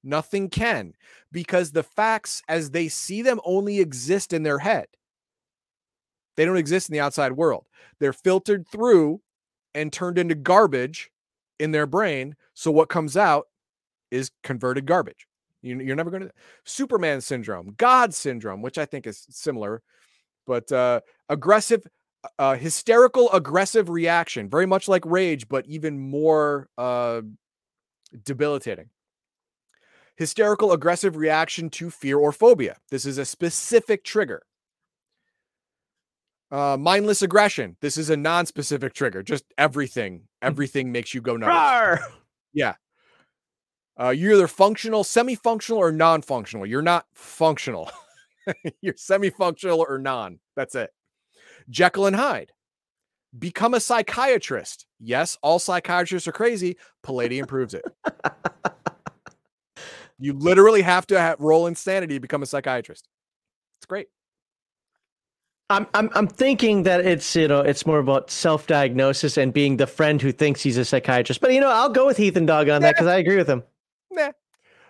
Nothing 0.03 0.49
can, 0.49 0.93
because 1.31 1.71
the 1.71 1.83
facts 1.83 2.41
as 2.47 2.71
they 2.71 2.87
see 2.87 3.21
them 3.21 3.39
only 3.45 3.79
exist 3.79 4.33
in 4.33 4.43
their 4.43 4.57
head. 4.59 4.87
They 6.35 6.45
don't 6.45 6.57
exist 6.57 6.89
in 6.89 6.93
the 6.93 6.99
outside 6.99 7.33
world. 7.33 7.67
They're 7.99 8.13
filtered 8.13 8.67
through 8.67 9.21
and 9.73 9.91
turned 9.91 10.17
into 10.17 10.35
garbage 10.35 11.11
in 11.59 11.71
their 11.71 11.85
brain. 11.85 12.35
So, 12.53 12.71
what 12.71 12.89
comes 12.89 13.15
out 13.17 13.47
is 14.09 14.31
converted 14.43 14.85
garbage. 14.85 15.27
You, 15.61 15.79
you're 15.79 15.95
never 15.95 16.09
going 16.09 16.23
to. 16.23 16.31
Superman 16.65 17.21
syndrome, 17.21 17.75
God 17.77 18.13
syndrome, 18.13 18.61
which 18.61 18.77
I 18.77 18.85
think 18.85 19.07
is 19.07 19.25
similar, 19.29 19.81
but 20.45 20.71
uh, 20.71 21.01
aggressive 21.29 21.85
uh, 22.37 22.55
hysterical 22.55 23.31
aggressive 23.31 23.89
reaction, 23.89 24.49
very 24.49 24.65
much 24.65 24.87
like 24.87 25.05
rage, 25.05 25.47
but 25.47 25.65
even 25.67 25.99
more 25.99 26.69
uh, 26.77 27.21
debilitating. 28.23 28.89
Hysterical 30.17 30.71
aggressive 30.71 31.15
reaction 31.15 31.69
to 31.71 31.89
fear 31.89 32.17
or 32.17 32.31
phobia. 32.31 32.77
This 32.89 33.05
is 33.05 33.17
a 33.17 33.25
specific 33.25 34.03
trigger. 34.03 34.43
Uh, 36.51 36.77
mindless 36.77 37.21
aggression. 37.21 37.77
This 37.79 37.97
is 37.97 38.09
a 38.09 38.17
non-specific 38.17 38.93
trigger. 38.93 39.23
Just 39.23 39.45
everything. 39.57 40.23
Everything 40.41 40.91
makes 40.91 41.13
you 41.13 41.21
go 41.21 41.37
nuts. 41.37 41.51
Rawr! 41.51 41.99
Yeah. 42.53 42.73
Uh, 43.99 44.09
you're 44.09 44.33
either 44.33 44.47
functional, 44.47 45.03
semi-functional, 45.03 45.79
or 45.79 45.91
non-functional. 45.91 46.65
You're 46.65 46.81
not 46.81 47.05
functional. 47.13 47.89
you're 48.81 48.95
semi-functional 48.97 49.85
or 49.87 49.97
non. 49.97 50.39
That's 50.55 50.75
it. 50.75 50.91
Jekyll 51.69 52.07
and 52.07 52.15
Hyde. 52.15 52.51
Become 53.37 53.73
a 53.73 53.79
psychiatrist. 53.79 54.85
Yes, 54.99 55.37
all 55.41 55.59
psychiatrists 55.59 56.27
are 56.27 56.33
crazy. 56.33 56.75
Palladium 57.01 57.47
proves 57.47 57.73
it. 57.73 57.85
You 60.21 60.33
literally 60.33 60.83
have 60.83 61.07
to 61.07 61.19
have, 61.19 61.39
roll 61.39 61.65
insanity 61.65 62.13
to 62.13 62.19
become 62.19 62.43
a 62.43 62.45
psychiatrist. 62.45 63.07
It's 63.79 63.87
great. 63.87 64.07
I'm 65.71 65.87
I'm 65.93 66.09
I'm 66.13 66.27
thinking 66.27 66.83
that 66.83 67.05
it's 67.05 67.35
you 67.35 67.47
know 67.47 67.61
it's 67.61 67.85
more 67.85 67.99
about 67.99 68.29
self-diagnosis 68.29 69.37
and 69.37 69.53
being 69.53 69.77
the 69.77 69.87
friend 69.87 70.21
who 70.21 70.31
thinks 70.31 70.61
he's 70.61 70.77
a 70.77 70.85
psychiatrist. 70.85 71.41
But 71.41 71.53
you 71.53 71.61
know 71.61 71.69
I'll 71.69 71.89
go 71.89 72.05
with 72.05 72.19
Ethan 72.19 72.45
Dog 72.45 72.69
on 72.69 72.81
that 72.81 72.95
because 72.95 73.07
I 73.07 73.17
agree 73.17 73.37
with 73.37 73.49
him. 73.49 73.63
Nah. 74.11 74.31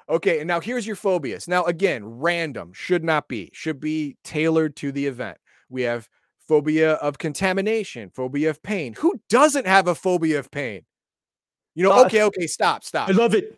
Okay, 0.10 0.40
and 0.40 0.48
now 0.48 0.60
here's 0.60 0.86
your 0.86 0.98
phobias. 0.98 1.48
Now, 1.48 1.64
again, 1.64 2.04
random 2.04 2.74
should 2.74 3.02
not 3.02 3.30
be, 3.30 3.50
should 3.54 3.80
be 3.80 4.18
tailored 4.26 4.76
to 4.78 4.92
the 4.92 5.06
event. 5.06 5.38
We 5.70 5.84
have 5.84 6.10
phobia 6.50 6.94
of 6.96 7.18
contamination, 7.18 8.10
phobia 8.10 8.50
of 8.50 8.62
pain. 8.62 8.94
Who 8.96 9.22
doesn't 9.30 9.68
have 9.68 9.88
a 9.88 9.96
phobia 9.96 10.40
of 10.40 10.52
pain? 10.52 10.82
You 11.76 11.84
know, 11.84 11.94
Uh, 11.94 12.06
okay, 12.06 12.24
okay, 12.24 12.48
stop, 12.48 12.84
stop. 12.84 13.08
I 13.08 13.14
love 13.14 13.34
it. 13.34 13.58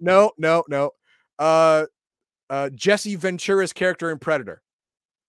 No, 0.00 0.32
no, 0.36 0.64
no. 0.68 0.90
Uh 1.38 1.86
uh 2.50 2.68
Jesse 2.74 3.16
Ventura's 3.16 3.72
character 3.72 4.10
in 4.10 4.18
Predator. 4.18 4.60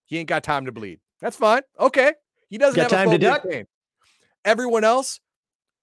He 0.06 0.18
ain't 0.18 0.30
got 0.30 0.44
time 0.44 0.66
to 0.66 0.72
bleed. 0.72 1.00
That's 1.22 1.36
fine. 1.38 1.62
Okay. 1.80 2.14
He 2.50 2.58
doesn't 2.58 2.76
Got 2.76 2.92
have 2.92 3.00
time 3.00 3.10
a 3.10 3.12
to 3.14 3.18
duck? 3.18 3.44
pain. 3.48 3.66
Everyone 4.44 4.84
else 4.84 5.20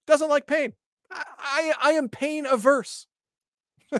doesn't 0.07 0.29
like 0.29 0.47
pain. 0.47 0.73
I, 1.11 1.23
I, 1.39 1.73
I 1.81 1.91
am 1.93 2.07
pain 2.09 2.45
averse. 2.45 3.07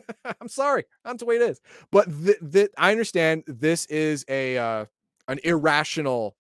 I'm 0.42 0.48
sorry. 0.48 0.86
That's 1.04 1.20
the 1.20 1.26
way 1.26 1.36
it 1.36 1.42
is. 1.42 1.60
But 1.92 2.06
th- 2.26 2.38
th- 2.52 2.70
I 2.78 2.92
understand 2.92 3.44
this 3.48 3.86
is 3.88 4.26
a 4.28 4.58
uh, 4.58 4.86
an 5.28 5.40
irrational 5.44 6.36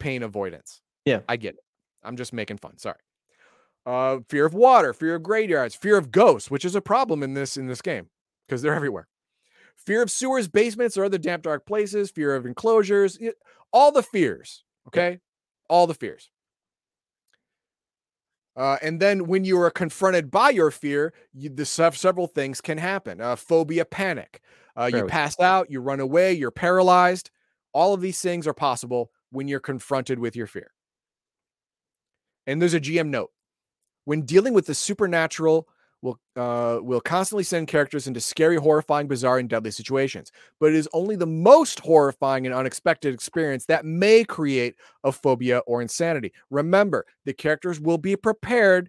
pain 0.00 0.22
avoidance. 0.22 0.80
Yeah. 1.04 1.20
I 1.28 1.36
get 1.36 1.54
it. 1.54 1.60
I'm 2.02 2.16
just 2.16 2.32
making 2.32 2.58
fun. 2.58 2.78
Sorry. 2.78 2.98
Uh, 3.86 4.18
fear 4.28 4.44
of 4.44 4.52
water, 4.52 4.92
fear 4.92 5.14
of 5.14 5.22
graveyards, 5.22 5.74
fear 5.74 5.96
of 5.96 6.10
ghosts, 6.10 6.50
which 6.50 6.64
is 6.64 6.74
a 6.74 6.80
problem 6.80 7.22
in 7.22 7.34
this 7.34 7.56
in 7.56 7.68
this 7.68 7.80
game 7.80 8.08
because 8.46 8.60
they're 8.60 8.74
everywhere. 8.74 9.08
Fear 9.86 10.02
of 10.02 10.10
sewers, 10.10 10.48
basements, 10.48 10.96
or 10.96 11.04
other 11.04 11.18
damp, 11.18 11.44
dark 11.44 11.66
places. 11.66 12.10
Fear 12.10 12.34
of 12.34 12.46
enclosures. 12.46 13.18
All 13.72 13.92
the 13.92 14.02
fears. 14.02 14.64
Okay, 14.88 15.18
all 15.68 15.86
the 15.86 15.94
fears. 15.94 16.30
Uh, 18.56 18.76
and 18.82 18.98
then 18.98 19.28
when 19.28 19.44
you 19.44 19.60
are 19.60 19.70
confronted 19.70 20.32
by 20.32 20.50
your 20.50 20.72
fear, 20.72 21.14
you, 21.32 21.48
the 21.48 21.64
sev- 21.64 21.96
several 21.96 22.26
things 22.26 22.60
can 22.60 22.76
happen. 22.76 23.20
Uh, 23.20 23.36
phobia, 23.36 23.84
panic. 23.84 24.42
Uh, 24.76 24.90
you 24.92 25.06
pass 25.06 25.38
out, 25.38 25.70
you 25.70 25.80
run 25.80 26.00
away, 26.00 26.32
you're 26.32 26.50
paralyzed. 26.50 27.30
All 27.72 27.94
of 27.94 28.00
these 28.00 28.20
things 28.20 28.48
are 28.48 28.54
possible 28.54 29.12
when 29.30 29.46
you're 29.46 29.60
confronted 29.60 30.18
with 30.18 30.34
your 30.34 30.48
fear. 30.48 30.72
And 32.48 32.60
there's 32.60 32.74
a 32.74 32.80
GM 32.80 33.08
note. 33.08 33.30
When 34.06 34.22
dealing 34.22 34.54
with 34.54 34.66
the 34.66 34.74
supernatural, 34.74 35.68
will 36.02 36.18
uh, 36.36 36.78
will 36.82 37.00
constantly 37.00 37.44
send 37.44 37.68
characters 37.68 38.06
into 38.06 38.20
scary, 38.20 38.56
horrifying, 38.56 39.08
bizarre, 39.08 39.38
and 39.38 39.48
deadly 39.48 39.70
situations. 39.70 40.30
But 40.60 40.70
it 40.70 40.76
is 40.76 40.88
only 40.92 41.16
the 41.16 41.26
most 41.26 41.80
horrifying 41.80 42.46
and 42.46 42.54
unexpected 42.54 43.12
experience 43.12 43.66
that 43.66 43.84
may 43.84 44.24
create 44.24 44.76
a 45.04 45.12
phobia 45.12 45.58
or 45.66 45.82
insanity. 45.82 46.32
Remember, 46.50 47.04
the 47.24 47.32
characters 47.32 47.80
will 47.80 47.98
be 47.98 48.16
prepared 48.16 48.88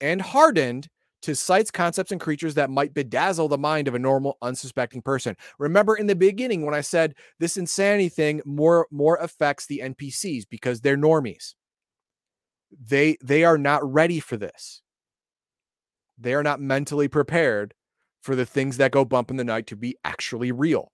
and 0.00 0.20
hardened 0.20 0.88
to 1.22 1.34
sights, 1.34 1.70
concepts, 1.70 2.12
and 2.12 2.20
creatures 2.20 2.54
that 2.54 2.68
might 2.68 2.92
bedazzle 2.92 3.48
the 3.48 3.56
mind 3.56 3.88
of 3.88 3.94
a 3.94 3.98
normal, 3.98 4.36
unsuspecting 4.42 5.00
person. 5.00 5.34
Remember 5.58 5.96
in 5.96 6.06
the 6.06 6.14
beginning 6.14 6.66
when 6.66 6.74
I 6.74 6.82
said 6.82 7.14
this 7.40 7.56
insanity 7.56 8.10
thing 8.10 8.42
more 8.44 8.86
more 8.90 9.16
affects 9.16 9.66
the 9.66 9.80
NPCs 9.82 10.44
because 10.48 10.80
they're 10.80 10.98
normies. 10.98 11.54
They 12.86 13.16
they 13.22 13.44
are 13.44 13.58
not 13.58 13.90
ready 13.90 14.20
for 14.20 14.36
this. 14.36 14.82
They 16.18 16.34
are 16.34 16.42
not 16.42 16.60
mentally 16.60 17.08
prepared 17.08 17.74
for 18.22 18.34
the 18.36 18.46
things 18.46 18.76
that 18.78 18.92
go 18.92 19.04
bump 19.04 19.30
in 19.30 19.36
the 19.36 19.44
night 19.44 19.66
to 19.68 19.76
be 19.76 19.96
actually 20.04 20.52
real. 20.52 20.90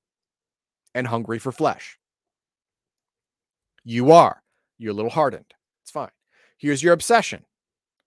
and 0.95 1.07
hungry 1.07 1.39
for 1.39 1.53
flesh. 1.53 1.97
You 3.85 4.11
are. 4.11 4.43
You're 4.79 4.91
a 4.91 4.95
little 4.95 5.11
hardened. 5.11 5.55
It's 5.83 5.91
fine. 5.93 6.11
Here's 6.59 6.83
your 6.83 6.93
obsession. 6.93 7.45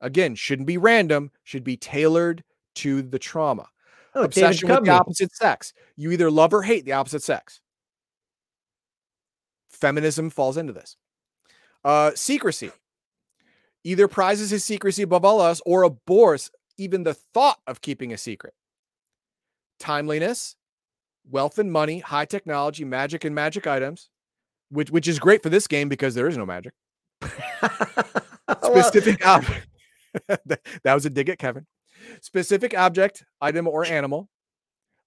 Again, 0.02 0.36
shouldn't 0.36 0.68
be 0.68 0.78
random, 0.78 1.32
should 1.44 1.64
be 1.64 1.78
tailored 1.78 2.44
to 2.76 3.02
the 3.02 3.20
trauma. 3.20 3.68
Oh, 4.16 4.24
obsession 4.24 4.68
with 4.70 4.84
the 4.84 4.92
opposite 4.92 5.34
sex. 5.34 5.74
You 5.96 6.12
either 6.12 6.30
love 6.30 6.54
or 6.54 6.62
hate 6.62 6.84
the 6.86 6.92
opposite 6.92 7.24
sex. 7.24 7.62
Feminism 9.70 10.30
falls 10.30 10.58
into 10.58 10.74
this. 10.74 10.98
Uh, 11.84 12.12
secrecy. 12.16 12.72
Either 13.84 14.08
prizes 14.08 14.50
his 14.50 14.64
secrecy 14.64 15.04
above 15.04 15.26
all 15.26 15.42
else 15.42 15.62
or 15.66 15.84
abhors 15.84 16.52
even 16.78 17.04
the 17.04 17.14
thought 17.14 17.60
of 17.68 17.82
keeping 17.82 18.14
a 18.14 18.18
secret. 18.18 18.54
Timeliness, 19.80 20.56
wealth 21.30 21.60
and 21.60 21.72
money, 21.72 22.00
high 22.00 22.26
technology, 22.26 22.86
magic 22.86 23.24
and 23.26 23.36
magic 23.36 23.68
items, 23.68 24.10
which 24.70 24.92
which 24.92 25.08
is 25.08 25.20
great 25.20 25.44
for 25.44 25.50
this 25.50 25.68
game 25.68 25.90
because 25.90 26.16
there 26.16 26.28
is 26.28 26.38
no 26.38 26.46
magic. 26.46 26.74
Specific 28.64 29.26
object. 29.26 29.68
that 30.84 30.94
was 30.94 31.06
a 31.06 31.10
dig 31.10 31.30
at 31.30 31.40
Kevin. 31.40 31.66
Specific 32.22 32.78
object, 32.78 33.24
item, 33.42 33.68
or 33.68 33.86
animal. 33.86 34.30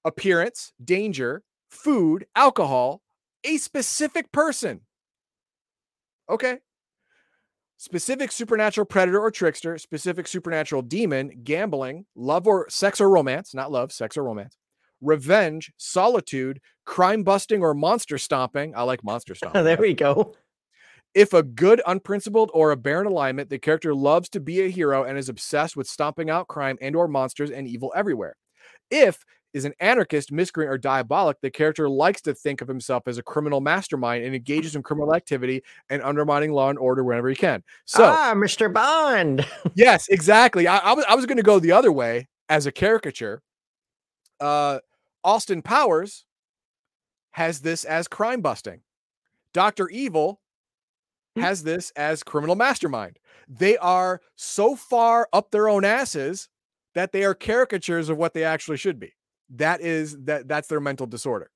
Appearance, 0.04 0.72
danger, 0.82 1.42
food, 1.70 2.26
alcohol, 2.34 3.02
a 3.44 3.56
specific 3.56 4.30
person. 4.32 4.80
Okay. 6.28 6.58
Specific 7.78 8.32
supernatural 8.32 8.86
predator 8.86 9.20
or 9.20 9.30
trickster, 9.30 9.76
specific 9.76 10.26
supernatural 10.26 10.80
demon, 10.80 11.30
gambling, 11.44 12.06
love 12.14 12.46
or 12.46 12.66
sex 12.70 13.02
or 13.02 13.10
romance, 13.10 13.54
not 13.54 13.70
love, 13.70 13.92
sex 13.92 14.16
or 14.16 14.24
romance, 14.24 14.56
revenge, 15.02 15.70
solitude, 15.76 16.60
crime 16.86 17.22
busting 17.22 17.62
or 17.62 17.74
monster 17.74 18.16
stomping. 18.16 18.72
I 18.74 18.82
like 18.82 19.04
monster 19.04 19.34
stomping. 19.36 19.64
there 19.64 19.76
we 19.76 19.92
go. 19.92 20.34
If 21.14 21.34
a 21.34 21.42
good, 21.42 21.82
unprincipled, 21.86 22.50
or 22.54 22.72
aberrant 22.72 23.08
alignment, 23.08 23.50
the 23.50 23.58
character 23.58 23.94
loves 23.94 24.30
to 24.30 24.40
be 24.40 24.62
a 24.62 24.68
hero 24.68 25.04
and 25.04 25.18
is 25.18 25.28
obsessed 25.28 25.76
with 25.76 25.86
stomping 25.86 26.30
out 26.30 26.48
crime 26.48 26.78
and 26.80 26.96
or 26.96 27.08
monsters 27.08 27.50
and 27.50 27.68
evil 27.68 27.92
everywhere. 27.94 28.36
If 28.90 29.22
is 29.52 29.64
an 29.64 29.72
anarchist, 29.80 30.32
miscreant, 30.32 30.70
or 30.70 30.78
diabolic, 30.78 31.38
the 31.40 31.50
character 31.50 31.88
likes 31.88 32.20
to 32.22 32.34
think 32.34 32.60
of 32.60 32.68
himself 32.68 33.08
as 33.08 33.18
a 33.18 33.22
criminal 33.22 33.60
mastermind 33.60 34.24
and 34.24 34.34
engages 34.34 34.76
in 34.76 34.82
criminal 34.82 35.14
activity 35.14 35.62
and 35.88 36.02
undermining 36.02 36.52
law 36.52 36.68
and 36.68 36.78
order 36.78 37.02
whenever 37.04 37.28
he 37.28 37.34
can. 37.36 37.62
So, 37.86 38.04
ah, 38.04 38.32
Mr. 38.34 38.72
Bond. 38.72 39.46
yes, 39.74 40.08
exactly. 40.08 40.66
I, 40.68 40.78
I 40.78 40.92
was 40.92 41.04
I 41.08 41.14
was 41.14 41.26
going 41.26 41.38
to 41.38 41.42
go 41.42 41.58
the 41.58 41.72
other 41.72 41.92
way 41.92 42.28
as 42.48 42.66
a 42.66 42.72
caricature. 42.72 43.42
Uh, 44.40 44.80
Austin 45.24 45.62
Powers 45.62 46.24
has 47.30 47.60
this 47.60 47.84
as 47.84 48.08
crime 48.08 48.40
busting. 48.40 48.80
Doctor 49.52 49.88
Evil 49.88 50.40
Hmm. 51.36 51.42
has 51.42 51.62
this 51.62 51.90
as 51.96 52.22
criminal 52.22 52.56
mastermind. 52.56 53.18
They 53.46 53.76
are 53.76 54.20
so 54.36 54.74
far 54.74 55.28
up 55.32 55.50
their 55.50 55.68
own 55.68 55.84
asses 55.84 56.48
that 56.94 57.12
they 57.12 57.24
are 57.24 57.34
caricatures 57.34 58.08
of 58.08 58.16
what 58.16 58.32
they 58.32 58.42
actually 58.42 58.78
should 58.78 58.98
be. 58.98 59.12
That 59.50 59.80
is 59.80 60.16
that 60.24 60.48
that's 60.48 60.68
their 60.68 60.80
mental 60.80 61.06
disorder. 61.06 61.50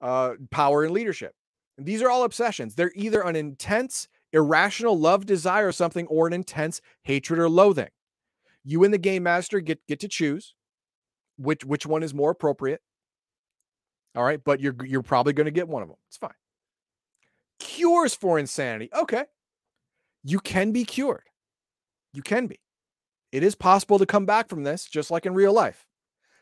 Uh, 0.00 0.34
power 0.50 0.84
and 0.84 0.92
leadership. 0.92 1.34
These 1.78 2.02
are 2.02 2.10
all 2.10 2.24
obsessions. 2.24 2.74
They're 2.74 2.92
either 2.94 3.22
an 3.22 3.36
intense, 3.36 4.08
irrational 4.32 4.98
love, 4.98 5.26
desire, 5.26 5.68
or 5.68 5.72
something, 5.72 6.06
or 6.08 6.26
an 6.26 6.32
intense 6.32 6.80
hatred 7.02 7.38
or 7.38 7.48
loathing. 7.48 7.88
You 8.64 8.84
and 8.84 8.92
the 8.92 8.98
game 8.98 9.22
master 9.22 9.60
get 9.60 9.86
get 9.86 10.00
to 10.00 10.08
choose 10.08 10.54
which 11.36 11.64
which 11.64 11.86
one 11.86 12.02
is 12.02 12.14
more 12.14 12.30
appropriate. 12.30 12.80
All 14.16 14.24
right, 14.24 14.40
but 14.42 14.60
you're 14.60 14.76
you're 14.84 15.02
probably 15.02 15.32
going 15.32 15.46
to 15.46 15.50
get 15.50 15.68
one 15.68 15.82
of 15.82 15.88
them. 15.88 15.98
It's 16.08 16.16
fine. 16.16 16.30
Cures 17.58 18.14
for 18.14 18.38
insanity. 18.38 18.90
Okay. 18.94 19.24
You 20.22 20.38
can 20.40 20.72
be 20.72 20.84
cured. 20.84 21.24
You 22.12 22.22
can 22.22 22.46
be. 22.46 22.60
It 23.32 23.42
is 23.42 23.54
possible 23.54 23.98
to 23.98 24.06
come 24.06 24.26
back 24.26 24.48
from 24.48 24.62
this 24.62 24.86
just 24.86 25.10
like 25.10 25.26
in 25.26 25.34
real 25.34 25.52
life. 25.52 25.86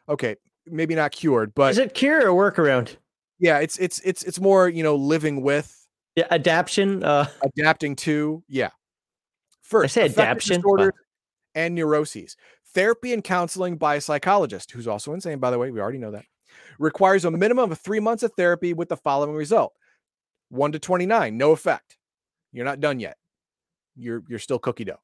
Okay, 0.08 0.36
maybe 0.66 0.94
not 0.94 1.12
cured, 1.12 1.54
but 1.54 1.70
Is 1.72 1.78
it 1.78 1.94
cure 1.94 2.30
or 2.30 2.50
workaround? 2.52 2.96
yeah, 3.38 3.58
it's 3.58 3.78
it's 3.78 4.00
it's 4.00 4.22
it's 4.24 4.40
more, 4.40 4.68
you 4.68 4.82
know, 4.82 4.96
living 4.96 5.42
with, 5.42 5.86
Yeah, 6.16 6.26
adaption. 6.30 7.02
Uh, 7.04 7.26
adapting 7.42 7.96
to, 7.96 8.42
yeah. 8.48 8.70
First, 9.62 9.94
say 9.94 10.02
affective 10.02 10.18
adaption. 10.24 10.56
disorders 10.56 10.92
and 11.54 11.74
neuroses. 11.74 12.36
Therapy 12.74 13.12
and 13.12 13.22
counseling 13.22 13.76
by 13.76 13.96
a 13.96 14.00
psychologist, 14.00 14.70
who's 14.72 14.88
also 14.88 15.12
insane, 15.14 15.38
by 15.38 15.50
the 15.50 15.58
way, 15.58 15.70
we 15.70 15.80
already 15.80 15.98
know 15.98 16.10
that, 16.12 16.24
requires 16.78 17.24
a 17.24 17.30
minimum 17.30 17.70
of 17.70 17.78
three 17.78 18.00
months 18.00 18.22
of 18.22 18.32
therapy 18.36 18.72
with 18.74 18.88
the 18.88 18.96
following 18.96 19.34
result: 19.34 19.72
one 20.48 20.72
to 20.72 20.78
twenty-nine, 20.78 21.36
no 21.36 21.52
effect. 21.52 21.96
You're 22.52 22.64
not 22.64 22.80
done 22.80 22.98
yet. 23.00 23.16
You're 23.96 24.22
you're 24.28 24.38
still 24.38 24.58
cookie 24.58 24.84
dough. 24.84 25.00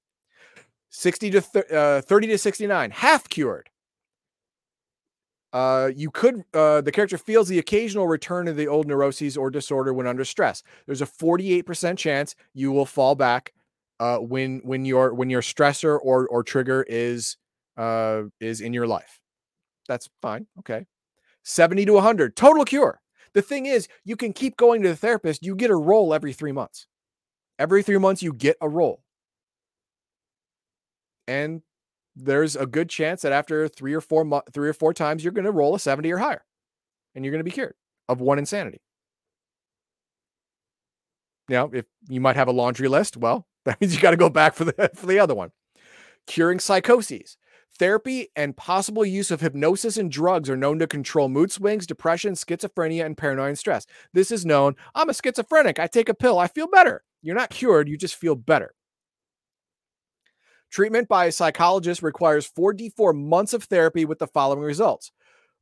Sixty 0.90 1.30
to 1.30 1.40
thir- 1.40 1.66
uh, 1.70 2.00
thirty 2.02 2.26
to 2.28 2.38
sixty-nine, 2.38 2.90
half 2.90 3.28
cured. 3.28 3.68
Uh, 5.52 5.90
you 5.96 6.10
could 6.10 6.44
uh, 6.52 6.80
the 6.82 6.92
character 6.92 7.16
feels 7.16 7.48
the 7.48 7.58
occasional 7.58 8.06
return 8.06 8.48
of 8.48 8.56
the 8.56 8.68
old 8.68 8.86
neuroses 8.86 9.36
or 9.36 9.50
disorder 9.50 9.94
when 9.94 10.06
under 10.06 10.24
stress. 10.24 10.62
There's 10.86 11.00
a 11.00 11.06
48% 11.06 11.96
chance 11.96 12.34
you 12.52 12.70
will 12.70 12.84
fall 12.84 13.14
back 13.14 13.52
uh, 13.98 14.18
when 14.18 14.60
when 14.64 14.84
your 14.84 15.14
when 15.14 15.30
your 15.30 15.42
stressor 15.42 15.98
or 16.02 16.28
or 16.28 16.42
trigger 16.42 16.84
is 16.88 17.38
uh, 17.78 18.24
is 18.40 18.60
in 18.60 18.74
your 18.74 18.86
life. 18.86 19.20
That's 19.88 20.08
fine. 20.20 20.46
Okay. 20.58 20.86
70 21.44 21.86
to 21.86 21.92
100 21.94 22.36
total 22.36 22.64
cure. 22.64 23.00
The 23.32 23.42
thing 23.42 23.66
is, 23.66 23.88
you 24.04 24.16
can 24.16 24.32
keep 24.32 24.56
going 24.56 24.82
to 24.82 24.88
the 24.88 24.96
therapist. 24.96 25.44
You 25.44 25.54
get 25.54 25.70
a 25.70 25.76
roll 25.76 26.12
every 26.12 26.32
three 26.32 26.52
months. 26.52 26.86
Every 27.58 27.82
three 27.82 27.98
months, 27.98 28.22
you 28.22 28.32
get 28.32 28.56
a 28.60 28.68
roll. 28.68 29.02
And 31.26 31.62
there's 32.18 32.56
a 32.56 32.66
good 32.66 32.88
chance 32.88 33.22
that 33.22 33.32
after 33.32 33.68
three 33.68 33.94
or 33.94 34.00
four 34.00 34.42
three 34.52 34.68
or 34.68 34.72
four 34.72 34.92
times, 34.92 35.22
you're 35.22 35.32
going 35.32 35.44
to 35.44 35.52
roll 35.52 35.74
a 35.74 35.78
70 35.78 36.10
or 36.12 36.18
higher, 36.18 36.44
and 37.14 37.24
you're 37.24 37.32
going 37.32 37.40
to 37.40 37.44
be 37.44 37.50
cured 37.50 37.74
of 38.08 38.20
one 38.20 38.38
insanity. 38.38 38.80
Now, 41.48 41.70
if 41.72 41.86
you 42.08 42.20
might 42.20 42.36
have 42.36 42.48
a 42.48 42.52
laundry 42.52 42.88
list, 42.88 43.16
well, 43.16 43.46
that 43.64 43.80
means 43.80 43.94
you 43.94 44.00
got 44.00 44.10
to 44.10 44.16
go 44.16 44.28
back 44.28 44.54
for 44.54 44.64
the 44.64 44.90
for 44.94 45.06
the 45.06 45.18
other 45.18 45.34
one. 45.34 45.50
Curing 46.26 46.58
psychoses. 46.58 47.36
Therapy 47.78 48.28
and 48.34 48.56
possible 48.56 49.04
use 49.04 49.30
of 49.30 49.40
hypnosis 49.40 49.96
and 49.96 50.10
drugs 50.10 50.50
are 50.50 50.56
known 50.56 50.80
to 50.80 50.86
control 50.86 51.28
mood 51.28 51.52
swings, 51.52 51.86
depression, 51.86 52.32
schizophrenia, 52.32 53.04
and 53.06 53.16
paranoia 53.16 53.48
and 53.48 53.58
stress. 53.58 53.86
This 54.12 54.32
is 54.32 54.44
known. 54.44 54.74
I'm 54.96 55.10
a 55.10 55.14
schizophrenic. 55.14 55.78
I 55.78 55.86
take 55.86 56.08
a 56.08 56.14
pill. 56.14 56.38
I 56.38 56.48
feel 56.48 56.66
better. 56.66 57.04
You're 57.22 57.36
not 57.36 57.50
cured. 57.50 57.88
You 57.88 57.96
just 57.96 58.16
feel 58.16 58.34
better. 58.34 58.74
Treatment 60.70 61.08
by 61.08 61.26
a 61.26 61.32
psychologist 61.32 62.02
requires 62.02 62.50
4d4 62.50 63.14
months 63.16 63.54
of 63.54 63.64
therapy 63.64 64.04
with 64.04 64.18
the 64.18 64.26
following 64.26 64.62
results 64.62 65.10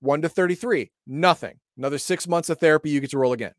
1 0.00 0.22
to 0.22 0.28
33, 0.28 0.90
nothing. 1.06 1.58
Another 1.78 1.98
six 1.98 2.26
months 2.26 2.48
of 2.48 2.58
therapy, 2.58 2.90
you 2.90 3.00
get 3.00 3.10
to 3.10 3.18
roll 3.18 3.32
again. 3.32 3.52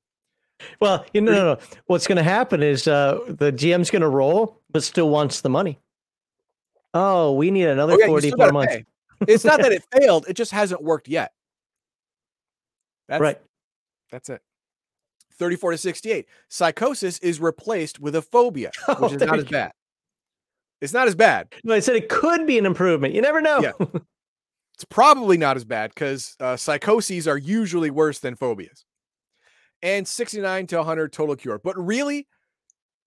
well, 0.81 1.05
you 1.13 1.21
know, 1.21 1.31
no, 1.31 1.53
no. 1.53 1.59
What's 1.85 2.07
going 2.07 2.17
to 2.17 2.23
happen 2.23 2.63
is 2.63 2.87
uh, 2.87 3.19
the 3.27 3.51
GM's 3.51 3.89
going 3.91 4.01
to 4.01 4.09
roll, 4.09 4.59
but 4.71 4.83
still 4.83 5.09
wants 5.09 5.41
the 5.41 5.49
money. 5.49 5.79
Oh, 6.93 7.33
we 7.33 7.51
need 7.51 7.65
another 7.67 7.93
Oh, 7.93 7.97
yeah, 7.99 8.07
44 8.07 8.51
months. 8.51 8.75
pay. 8.75 8.85
It's 9.27 9.45
not 9.45 9.59
that 9.61 9.71
it 9.71 9.83
failed, 9.91 10.25
it 10.27 10.33
just 10.33 10.51
hasn't 10.51 10.83
worked 10.83 11.07
yet. 11.07 11.31
That's, 13.07 13.21
right. 13.21 13.39
That's 14.11 14.29
it. 14.29 14.41
34 15.37 15.71
to 15.71 15.77
68. 15.77 16.25
Psychosis 16.49 17.19
is 17.19 17.39
replaced 17.39 17.99
with 17.99 18.15
a 18.15 18.21
phobia, 18.21 18.71
Oh, 18.87 18.95
which 18.95 19.13
is 19.13 19.21
not 19.21 19.37
as 19.39 19.45
bad. 19.45 19.71
It's 20.82 20.93
not 20.93 21.07
as 21.07 21.15
bad. 21.15 21.53
No, 21.63 21.73
I 21.73 21.80
said 21.80 21.95
it 21.95 22.09
could 22.09 22.45
be 22.45 22.57
an 22.57 22.65
improvement. 22.65 23.13
You 23.13 23.21
never 23.21 23.41
know. 23.41 23.61
Yeah. 23.61 23.99
It's 24.78 24.86
probably 24.86 25.38
not 25.38 25.57
as 25.57 25.65
bad 25.65 25.89
because 25.89 26.36
uh, 26.39 26.55
psychoses 26.55 27.28
are 27.28 27.38
usually 27.38 27.89
worse 27.89 28.19
than 28.19 28.36
phobias. 28.36 28.86
And 29.82 30.07
69 30.07 30.67
to 30.67 30.78
100 30.78 31.11
total 31.11 31.36
cure. 31.36 31.59
But 31.63 31.84
really, 31.84 32.28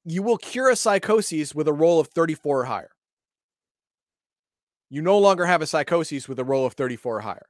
you 0.05 0.25
will 0.25 0.37
cure 0.37 0.71
a 0.71 0.75
psychosis 0.75 1.55
with 1.55 1.68
a 1.68 1.73
roll 1.73 2.01
of 2.01 2.09
34 2.09 2.62
or 2.62 2.64
higher. 2.64 2.91
You 4.89 5.01
no 5.01 5.16
longer 5.18 5.47
have 5.47 5.62
a 5.62 5.66
psychosis 5.66 6.29
with 6.29 6.41
a 6.41 6.45
roll 6.45 6.66
of 6.66 6.73
34 6.73 7.18
or 7.18 7.21
higher. 7.21 7.47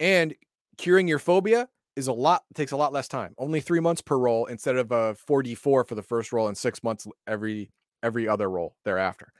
And 0.00 0.34
curing 0.78 1.06
your 1.06 1.18
phobia 1.18 1.68
is 1.94 2.08
a 2.08 2.14
lot 2.14 2.42
takes 2.54 2.72
a 2.72 2.76
lot 2.78 2.94
less 2.94 3.06
time. 3.06 3.34
Only 3.36 3.60
3 3.60 3.80
months 3.80 4.00
per 4.00 4.16
roll 4.16 4.46
instead 4.46 4.76
of 4.76 4.90
a 4.92 5.14
4d4 5.28 5.86
for 5.86 5.94
the 5.94 6.02
first 6.02 6.32
roll 6.32 6.48
and 6.48 6.56
6 6.56 6.82
months 6.82 7.06
every 7.26 7.70
every 8.06 8.28
other 8.28 8.48
role 8.48 8.76
thereafter. 8.84 9.32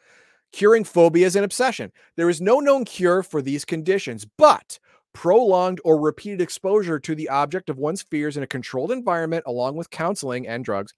Curing 0.52 0.84
phobia 0.84 1.26
is 1.26 1.36
an 1.36 1.44
obsession. 1.44 1.92
There 2.16 2.30
is 2.30 2.40
no 2.40 2.60
known 2.60 2.84
cure 2.84 3.22
for 3.22 3.40
these 3.40 3.64
conditions, 3.64 4.26
but 4.36 4.78
prolonged 5.12 5.80
or 5.84 5.98
repeated 6.00 6.42
exposure 6.42 6.98
to 7.00 7.14
the 7.14 7.28
object 7.28 7.70
of 7.70 7.78
one's 7.78 8.02
fears 8.02 8.36
in 8.36 8.42
a 8.42 8.46
controlled 8.46 8.92
environment, 8.92 9.44
along 9.46 9.76
with 9.76 9.90
counseling 9.90 10.46
and 10.46 10.64
drugs, 10.64 10.92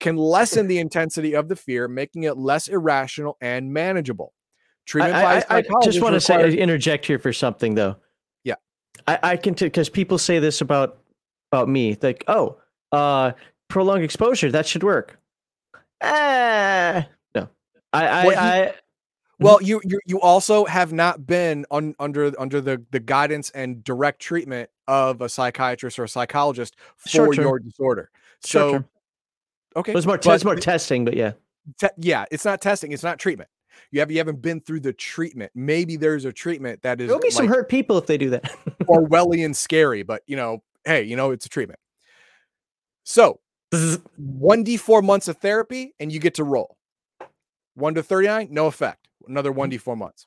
can 0.00 0.16
lessen 0.16 0.66
the 0.66 0.78
intensity 0.78 1.34
of 1.34 1.48
the 1.48 1.56
fear, 1.56 1.88
making 1.88 2.22
it 2.22 2.38
less 2.38 2.68
irrational 2.68 3.36
and 3.40 3.72
manageable. 3.72 4.32
Treatment 4.86 5.14
I, 5.14 5.44
I, 5.50 5.58
I 5.58 5.62
just 5.82 6.00
want 6.00 6.14
to 6.14 6.20
say 6.20 6.56
interject 6.56 7.04
here 7.04 7.18
for 7.18 7.32
something 7.32 7.74
though. 7.74 7.96
Yeah. 8.42 8.54
I, 9.06 9.18
I 9.22 9.36
can 9.36 9.52
because 9.52 9.90
people 9.90 10.16
say 10.16 10.38
this 10.38 10.62
about 10.62 10.98
about 11.52 11.68
me. 11.68 11.98
Like, 12.00 12.24
oh, 12.26 12.56
uh, 12.90 13.32
prolonged 13.68 14.02
exposure 14.02 14.50
that 14.50 14.66
should 14.66 14.82
work. 14.82 15.18
Ah, 16.00 17.06
no, 17.34 17.48
I, 17.92 18.06
I, 18.06 18.24
What 18.24 18.34
you- 18.34 18.40
I 18.40 18.74
Well, 19.40 19.62
you 19.62 19.80
you 19.84 20.00
you 20.06 20.20
also 20.20 20.64
have 20.64 20.92
not 20.92 21.26
been 21.26 21.64
on 21.70 21.94
under 21.98 22.32
under 22.40 22.60
the 22.60 22.84
the 22.90 23.00
guidance 23.00 23.50
and 23.50 23.82
direct 23.84 24.20
treatment 24.20 24.68
of 24.88 25.20
a 25.20 25.28
psychiatrist 25.28 25.98
or 25.98 26.04
a 26.04 26.08
psychologist 26.08 26.76
for 26.96 27.08
Short 27.08 27.36
term. 27.36 27.44
your 27.44 27.58
disorder. 27.60 28.10
Short 28.44 28.50
So 28.50 28.72
term. 28.72 28.88
okay, 29.76 29.92
There's 29.92 30.06
more. 30.06 30.16
but 30.16 30.22
There's 30.24 30.44
more 30.44 30.56
testing, 30.56 31.04
but 31.04 31.14
yeah. 31.14 31.32
te- 31.78 31.88
yeah, 31.98 32.24
it's 32.32 32.44
not 32.44 32.60
testing, 32.60 32.90
it's 32.92 33.02
not 33.04 33.18
treatment. 33.18 33.48
You 33.92 34.00
have 34.00 34.10
you 34.10 34.18
haven't 34.18 34.42
been 34.42 34.60
through 34.60 34.80
the 34.80 34.92
treatment. 34.92 35.52
Maybe 35.54 35.96
there's 35.96 36.24
a 36.24 36.32
treatment 36.32 36.82
that 36.82 37.00
is 37.00 37.06
There'll 37.06 37.22
be 37.22 37.30
some 37.30 37.46
hurt 37.46 37.68
people 37.68 37.96
if 37.98 38.06
they 38.06 38.18
do 38.18 38.30
that. 38.30 38.44
Orwellian 38.88 39.54
scary, 39.54 40.02
but 40.02 40.22
you 40.26 40.34
know, 40.36 40.62
hey, 40.84 41.02
you 41.04 41.14
know, 41.14 41.30
it's 41.30 41.46
a 41.46 41.48
treatment. 41.48 41.78
So 43.04 43.38
one 44.16 44.64
d4 44.64 45.02
months 45.02 45.28
of 45.28 45.38
therapy, 45.38 45.94
and 46.00 46.10
you 46.10 46.20
get 46.20 46.34
to 46.34 46.44
roll. 46.44 46.76
One 47.74 47.94
to 47.94 48.02
39, 48.02 48.48
no 48.50 48.66
effect. 48.66 49.08
Another 49.26 49.52
one 49.52 49.70
d4 49.70 49.96
months. 49.96 50.26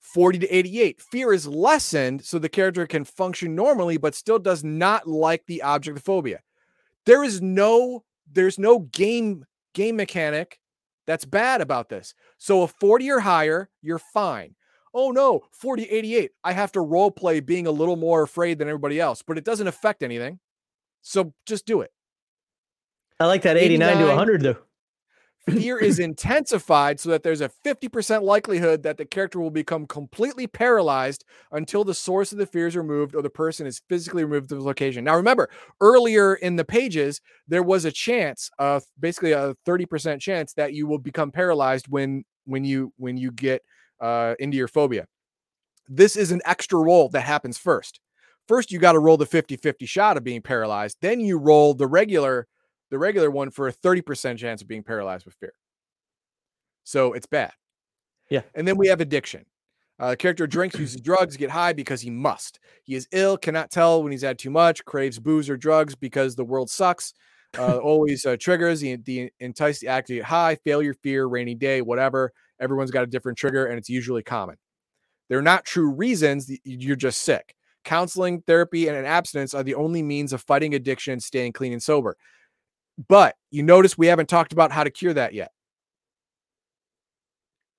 40 0.00 0.38
to 0.38 0.48
88, 0.48 1.02
fear 1.02 1.32
is 1.32 1.48
lessened 1.48 2.24
so 2.24 2.38
the 2.38 2.48
character 2.48 2.86
can 2.86 3.04
function 3.04 3.56
normally, 3.56 3.96
but 3.96 4.14
still 4.14 4.38
does 4.38 4.62
not 4.62 5.08
like 5.08 5.44
the 5.46 5.62
object 5.62 5.98
of 5.98 6.04
phobia. 6.04 6.40
There 7.06 7.24
is 7.24 7.42
no, 7.42 8.04
there's 8.32 8.58
no 8.58 8.78
game 8.78 9.44
game 9.74 9.96
mechanic 9.96 10.58
that's 11.06 11.24
bad 11.24 11.60
about 11.60 11.88
this. 11.88 12.14
So 12.38 12.62
a 12.62 12.68
40 12.68 13.10
or 13.10 13.20
higher, 13.20 13.68
you're 13.82 13.98
fine. 13.98 14.54
Oh 14.94 15.10
no, 15.10 15.42
40 15.52 15.84
88. 15.84 16.30
I 16.44 16.52
have 16.52 16.72
to 16.72 16.80
role 16.80 17.10
play 17.10 17.40
being 17.40 17.66
a 17.66 17.72
little 17.72 17.96
more 17.96 18.22
afraid 18.22 18.58
than 18.58 18.68
everybody 18.68 19.00
else, 19.00 19.22
but 19.22 19.36
it 19.36 19.44
doesn't 19.44 19.66
affect 19.66 20.02
anything. 20.02 20.38
So 21.02 21.34
just 21.46 21.66
do 21.66 21.80
it. 21.80 21.90
I 23.18 23.26
like 23.26 23.42
that 23.42 23.56
89 23.56 23.88
to 23.88 23.94
89. 23.94 24.08
100 24.08 24.42
though. 24.42 24.56
Fear 25.48 25.78
is 25.78 26.00
intensified 26.00 26.98
so 26.98 27.10
that 27.10 27.22
there's 27.22 27.40
a 27.40 27.50
50% 27.64 28.22
likelihood 28.22 28.82
that 28.82 28.96
the 28.96 29.04
character 29.04 29.38
will 29.38 29.52
become 29.52 29.86
completely 29.86 30.48
paralyzed 30.48 31.24
until 31.52 31.84
the 31.84 31.94
source 31.94 32.32
of 32.32 32.38
the 32.38 32.46
fear 32.46 32.66
is 32.66 32.76
removed 32.76 33.14
or 33.14 33.22
the 33.22 33.30
person 33.30 33.64
is 33.64 33.80
physically 33.88 34.24
removed 34.24 34.48
from 34.48 34.58
the 34.58 34.64
location. 34.64 35.04
Now, 35.04 35.14
remember, 35.14 35.48
earlier 35.80 36.34
in 36.34 36.56
the 36.56 36.64
pages, 36.64 37.20
there 37.46 37.62
was 37.62 37.84
a 37.84 37.92
chance, 37.92 38.50
uh, 38.58 38.80
basically 38.98 39.32
a 39.32 39.54
30% 39.64 40.20
chance 40.20 40.52
that 40.54 40.72
you 40.72 40.88
will 40.88 40.98
become 40.98 41.30
paralyzed 41.30 41.86
when 41.88 42.24
when 42.44 42.64
you 42.64 42.92
when 42.96 43.16
you 43.16 43.30
get 43.30 43.62
uh, 44.00 44.34
into 44.40 44.56
your 44.56 44.68
phobia. 44.68 45.06
This 45.88 46.16
is 46.16 46.32
an 46.32 46.40
extra 46.44 46.80
roll 46.80 47.08
that 47.10 47.20
happens 47.20 47.56
first. 47.56 48.00
First, 48.48 48.72
you 48.72 48.80
got 48.80 48.92
to 48.92 48.98
roll 48.98 49.16
the 49.16 49.26
50-50 49.26 49.88
shot 49.88 50.16
of 50.16 50.24
being 50.24 50.42
paralyzed. 50.42 50.98
Then 51.00 51.20
you 51.20 51.38
roll 51.38 51.74
the 51.74 51.86
regular 51.86 52.48
the 52.90 52.98
regular 52.98 53.30
one 53.30 53.50
for 53.50 53.68
a 53.68 53.72
30% 53.72 54.38
chance 54.38 54.62
of 54.62 54.68
being 54.68 54.82
paralyzed 54.82 55.24
with 55.24 55.34
fear. 55.34 55.52
So 56.84 57.12
it's 57.12 57.26
bad. 57.26 57.52
Yeah. 58.30 58.42
And 58.54 58.66
then 58.66 58.76
we 58.76 58.88
have 58.88 59.00
addiction. 59.00 59.44
Uh, 59.98 60.10
the 60.10 60.16
character 60.16 60.46
drinks, 60.46 60.78
uses 60.78 61.00
drugs, 61.00 61.36
get 61.36 61.50
high 61.50 61.72
because 61.72 62.00
he 62.02 62.10
must. 62.10 62.60
He 62.82 62.94
is 62.94 63.08
ill, 63.12 63.36
cannot 63.36 63.70
tell 63.70 64.02
when 64.02 64.12
he's 64.12 64.22
had 64.22 64.38
too 64.38 64.50
much, 64.50 64.84
craves 64.84 65.18
booze 65.18 65.48
or 65.48 65.56
drugs 65.56 65.94
because 65.94 66.36
the 66.36 66.44
world 66.44 66.68
sucks. 66.68 67.14
Uh, 67.58 67.76
always 67.82 68.26
uh, 68.26 68.36
triggers 68.38 68.80
the, 68.80 68.96
the 68.96 69.30
entice 69.40 69.80
the 69.80 69.88
act 69.88 70.08
to 70.08 70.16
get 70.16 70.24
high, 70.24 70.56
failure, 70.64 70.94
fear, 70.94 71.26
rainy 71.26 71.54
day, 71.54 71.80
whatever. 71.80 72.32
Everyone's 72.60 72.90
got 72.90 73.04
a 73.04 73.06
different 73.06 73.38
trigger, 73.38 73.66
and 73.66 73.78
it's 73.78 73.88
usually 73.88 74.22
common. 74.22 74.56
They're 75.28 75.42
not 75.42 75.64
true 75.64 75.90
reasons. 75.90 76.50
You're 76.64 76.96
just 76.96 77.22
sick. 77.22 77.54
Counseling, 77.84 78.42
therapy, 78.42 78.88
and 78.88 78.96
an 78.96 79.06
abstinence 79.06 79.54
are 79.54 79.62
the 79.62 79.74
only 79.74 80.02
means 80.02 80.32
of 80.32 80.42
fighting 80.42 80.74
addiction 80.74 81.14
and 81.14 81.22
staying 81.22 81.52
clean 81.52 81.72
and 81.72 81.82
sober. 81.82 82.16
But 83.08 83.36
you 83.50 83.62
notice 83.62 83.98
we 83.98 84.06
haven't 84.06 84.28
talked 84.28 84.52
about 84.52 84.72
how 84.72 84.84
to 84.84 84.90
cure 84.90 85.14
that 85.14 85.34
yet. 85.34 85.52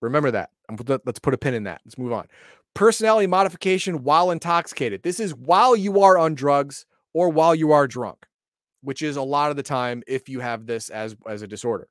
Remember 0.02 0.32
that. 0.32 0.52
Um, 0.70 0.78
let's 1.06 1.20
put 1.20 1.34
a 1.34 1.38
pin 1.38 1.54
in 1.54 1.64
that. 1.64 1.82
Let's 1.86 1.98
move 1.98 2.14
on. 2.14 2.28
Personality 2.76 3.28
modification 3.28 4.04
while 4.04 4.30
intoxicated. 4.30 5.02
This 5.02 5.20
is 5.20 5.34
while 5.34 5.76
you 5.76 6.02
are 6.02 6.18
on 6.18 6.36
drugs 6.36 6.86
or 7.14 7.30
while 7.30 7.56
you 7.56 7.72
are 7.72 7.88
drunk, 7.88 8.28
which 8.82 9.02
is 9.02 9.16
a 9.16 9.24
lot 9.24 9.50
of 9.50 9.58
the 9.58 9.64
time 9.64 10.04
if 10.08 10.30
you 10.30 10.40
have 10.40 10.68
this 10.68 10.90
as 10.90 11.16
as 11.28 11.42
a 11.42 11.48
disorder. 11.48 11.88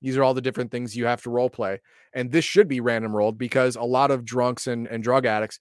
These 0.00 0.16
are 0.16 0.22
all 0.22 0.34
the 0.34 0.40
different 0.40 0.70
things 0.70 0.96
you 0.96 1.06
have 1.06 1.22
to 1.22 1.30
role 1.30 1.50
play, 1.50 1.80
and 2.14 2.30
this 2.30 2.44
should 2.44 2.68
be 2.68 2.78
random 2.78 3.16
rolled 3.16 3.36
because 3.36 3.74
a 3.74 3.82
lot 3.82 4.12
of 4.12 4.24
drunks 4.24 4.68
and, 4.68 4.86
and 4.86 5.02
drug 5.02 5.26
addicts 5.26 5.58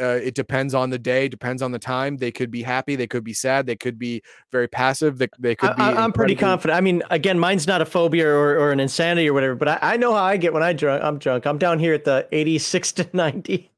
uh, 0.00 0.18
it 0.22 0.34
depends 0.34 0.74
on 0.74 0.90
the 0.90 0.98
day, 0.98 1.28
depends 1.28 1.62
on 1.62 1.72
the 1.72 1.78
time. 1.78 2.16
They 2.16 2.30
could 2.30 2.50
be 2.50 2.62
happy, 2.62 2.96
they 2.96 3.06
could 3.06 3.24
be 3.24 3.32
sad, 3.32 3.66
they 3.66 3.76
could 3.76 3.98
be 3.98 4.22
very 4.52 4.68
passive. 4.68 5.18
They, 5.18 5.28
they 5.38 5.54
could 5.54 5.74
be. 5.76 5.82
I, 5.82 6.04
am 6.04 6.12
pretty 6.12 6.34
confident. 6.34 6.76
I 6.76 6.80
mean, 6.80 7.02
again, 7.10 7.38
mine's 7.38 7.66
not 7.66 7.80
a 7.80 7.86
phobia 7.86 8.28
or, 8.28 8.58
or 8.58 8.72
an 8.72 8.80
insanity 8.80 9.28
or 9.28 9.34
whatever, 9.34 9.54
but 9.54 9.68
I, 9.68 9.78
I 9.80 9.96
know 9.96 10.12
how 10.12 10.22
I 10.22 10.36
get 10.36 10.52
when 10.52 10.62
I 10.62 10.72
drunk. 10.72 11.02
I'm 11.02 11.18
drunk. 11.18 11.46
I'm 11.46 11.58
down 11.58 11.78
here 11.78 11.94
at 11.94 12.04
the 12.04 12.28
86 12.32 12.92
to 12.92 13.08
90. 13.12 13.70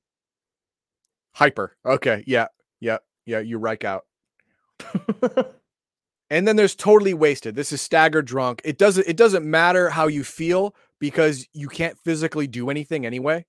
Hyper. 1.34 1.76
Okay. 1.86 2.24
Yeah. 2.26 2.48
Yeah. 2.80 2.98
Yeah. 3.24 3.40
You 3.40 3.58
rike 3.58 3.84
out. 3.84 4.04
and 6.30 6.46
then 6.46 6.56
there's 6.56 6.74
totally 6.74 7.14
wasted. 7.14 7.54
This 7.54 7.72
is 7.72 7.80
staggered 7.80 8.26
drunk. 8.26 8.60
It 8.64 8.78
doesn't. 8.78 9.06
It 9.06 9.16
doesn't 9.16 9.44
matter 9.44 9.90
how 9.90 10.06
you 10.06 10.24
feel 10.24 10.74
because 10.98 11.46
you 11.52 11.68
can't 11.68 11.98
physically 12.04 12.46
do 12.46 12.70
anything 12.70 13.06
anyway. 13.06 13.46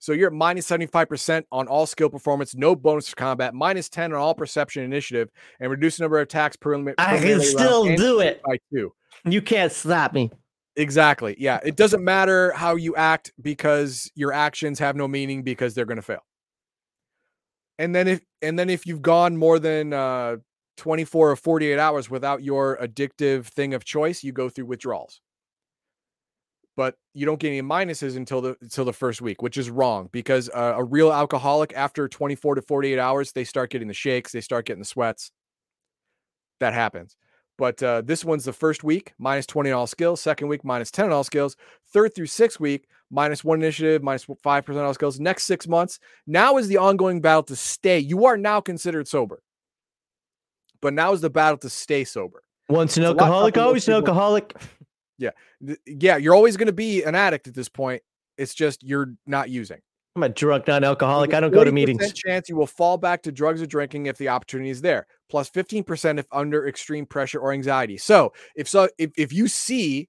So 0.00 0.12
you're 0.12 0.28
at 0.28 0.32
minus 0.32 0.68
75% 0.68 1.44
on 1.52 1.68
all 1.68 1.86
skill 1.86 2.08
performance, 2.08 2.54
no 2.54 2.74
bonus 2.74 3.10
for 3.10 3.16
combat, 3.16 3.54
minus 3.54 3.90
10 3.90 4.12
on 4.12 4.18
all 4.18 4.34
perception 4.34 4.82
initiative, 4.82 5.28
and 5.60 5.70
reduce 5.70 5.98
the 5.98 6.04
number 6.04 6.18
of 6.18 6.22
attacks 6.22 6.56
per 6.56 6.74
limit. 6.74 6.94
I 6.98 7.18
can 7.18 7.40
still 7.42 7.84
do 7.96 8.20
it. 8.20 8.42
by 8.42 8.58
two. 8.72 8.92
You 9.24 9.42
can't 9.42 9.70
stop 9.70 10.14
me. 10.14 10.30
Exactly. 10.76 11.36
Yeah. 11.38 11.60
It 11.62 11.76
doesn't 11.76 12.02
matter 12.02 12.52
how 12.52 12.76
you 12.76 12.96
act 12.96 13.32
because 13.42 14.10
your 14.14 14.32
actions 14.32 14.78
have 14.78 14.96
no 14.96 15.06
meaning 15.06 15.42
because 15.42 15.74
they're 15.74 15.84
going 15.84 15.96
to 15.96 16.02
fail. 16.02 16.24
And 17.78 17.94
then 17.94 18.08
if 18.08 18.20
and 18.40 18.58
then 18.58 18.70
if 18.70 18.86
you've 18.86 19.02
gone 19.02 19.36
more 19.36 19.58
than 19.58 19.92
uh 19.92 20.36
24 20.78 21.32
or 21.32 21.36
48 21.36 21.78
hours 21.78 22.08
without 22.08 22.42
your 22.42 22.78
addictive 22.78 23.46
thing 23.46 23.74
of 23.74 23.84
choice, 23.84 24.24
you 24.24 24.32
go 24.32 24.48
through 24.48 24.66
withdrawals. 24.66 25.20
But 26.80 26.96
you 27.12 27.26
don't 27.26 27.38
get 27.38 27.48
any 27.48 27.60
minuses 27.60 28.16
until 28.16 28.40
the 28.40 28.56
until 28.62 28.86
the 28.86 28.94
first 28.94 29.20
week, 29.20 29.42
which 29.42 29.58
is 29.58 29.68
wrong 29.68 30.08
because 30.12 30.48
uh, 30.48 30.76
a 30.78 30.82
real 30.82 31.12
alcoholic 31.12 31.74
after 31.76 32.08
24 32.08 32.54
to 32.54 32.62
48 32.62 32.98
hours, 32.98 33.32
they 33.32 33.44
start 33.44 33.68
getting 33.68 33.86
the 33.86 33.92
shakes, 33.92 34.32
they 34.32 34.40
start 34.40 34.64
getting 34.64 34.80
the 34.80 34.86
sweats. 34.86 35.30
That 36.58 36.72
happens. 36.72 37.16
But 37.58 37.82
uh, 37.82 38.00
this 38.00 38.24
one's 38.24 38.46
the 38.46 38.54
first 38.54 38.82
week, 38.82 39.12
minus 39.18 39.44
20 39.44 39.70
on 39.70 39.80
all 39.80 39.86
skills. 39.86 40.22
Second 40.22 40.48
week, 40.48 40.64
minus 40.64 40.90
10 40.90 41.04
on 41.04 41.12
all 41.12 41.22
skills. 41.22 41.54
Third 41.92 42.14
through 42.14 42.28
sixth 42.28 42.58
week, 42.58 42.86
minus 43.10 43.44
one 43.44 43.60
initiative, 43.60 44.02
minus 44.02 44.24
5% 44.24 44.82
all 44.82 44.94
skills. 44.94 45.20
Next 45.20 45.44
six 45.44 45.68
months, 45.68 45.98
now 46.26 46.56
is 46.56 46.68
the 46.68 46.78
ongoing 46.78 47.20
battle 47.20 47.42
to 47.42 47.56
stay. 47.56 47.98
You 47.98 48.24
are 48.24 48.38
now 48.38 48.62
considered 48.62 49.06
sober. 49.06 49.42
But 50.80 50.94
now 50.94 51.12
is 51.12 51.20
the 51.20 51.28
battle 51.28 51.58
to 51.58 51.68
stay 51.68 52.04
sober. 52.04 52.42
Once 52.70 52.96
an 52.96 53.02
It's 53.02 53.10
a 53.10 53.12
lot 53.12 53.24
alcoholic, 53.24 53.58
always 53.58 53.86
an 53.86 53.92
alcoholic. 53.92 54.56
Th- 55.64 55.78
Yeah, 55.86 56.16
you're 56.16 56.34
always 56.34 56.56
going 56.56 56.66
to 56.66 56.72
be 56.72 57.02
an 57.04 57.14
addict 57.14 57.46
at 57.46 57.54
this 57.54 57.68
point. 57.68 58.02
It's 58.38 58.54
just 58.54 58.82
you're 58.82 59.12
not 59.26 59.50
using. 59.50 59.80
I'm 60.16 60.24
a 60.24 60.28
drunk, 60.28 60.66
non-alcoholic. 60.66 61.34
I 61.34 61.40
don't 61.40 61.52
go 61.52 61.62
to 61.62 61.70
meetings. 61.70 62.12
Chance 62.12 62.48
you 62.48 62.56
will 62.56 62.66
fall 62.66 62.98
back 62.98 63.22
to 63.22 63.32
drugs 63.32 63.62
or 63.62 63.66
drinking 63.66 64.06
if 64.06 64.18
the 64.18 64.28
opportunity 64.28 64.70
is 64.70 64.80
there. 64.80 65.06
Plus 65.28 65.48
15% 65.50 66.18
if 66.18 66.26
under 66.32 66.66
extreme 66.66 67.06
pressure 67.06 67.38
or 67.38 67.52
anxiety. 67.52 67.96
So 67.96 68.32
if 68.56 68.68
so, 68.68 68.88
if, 68.98 69.12
if 69.16 69.32
you 69.32 69.46
see 69.46 70.08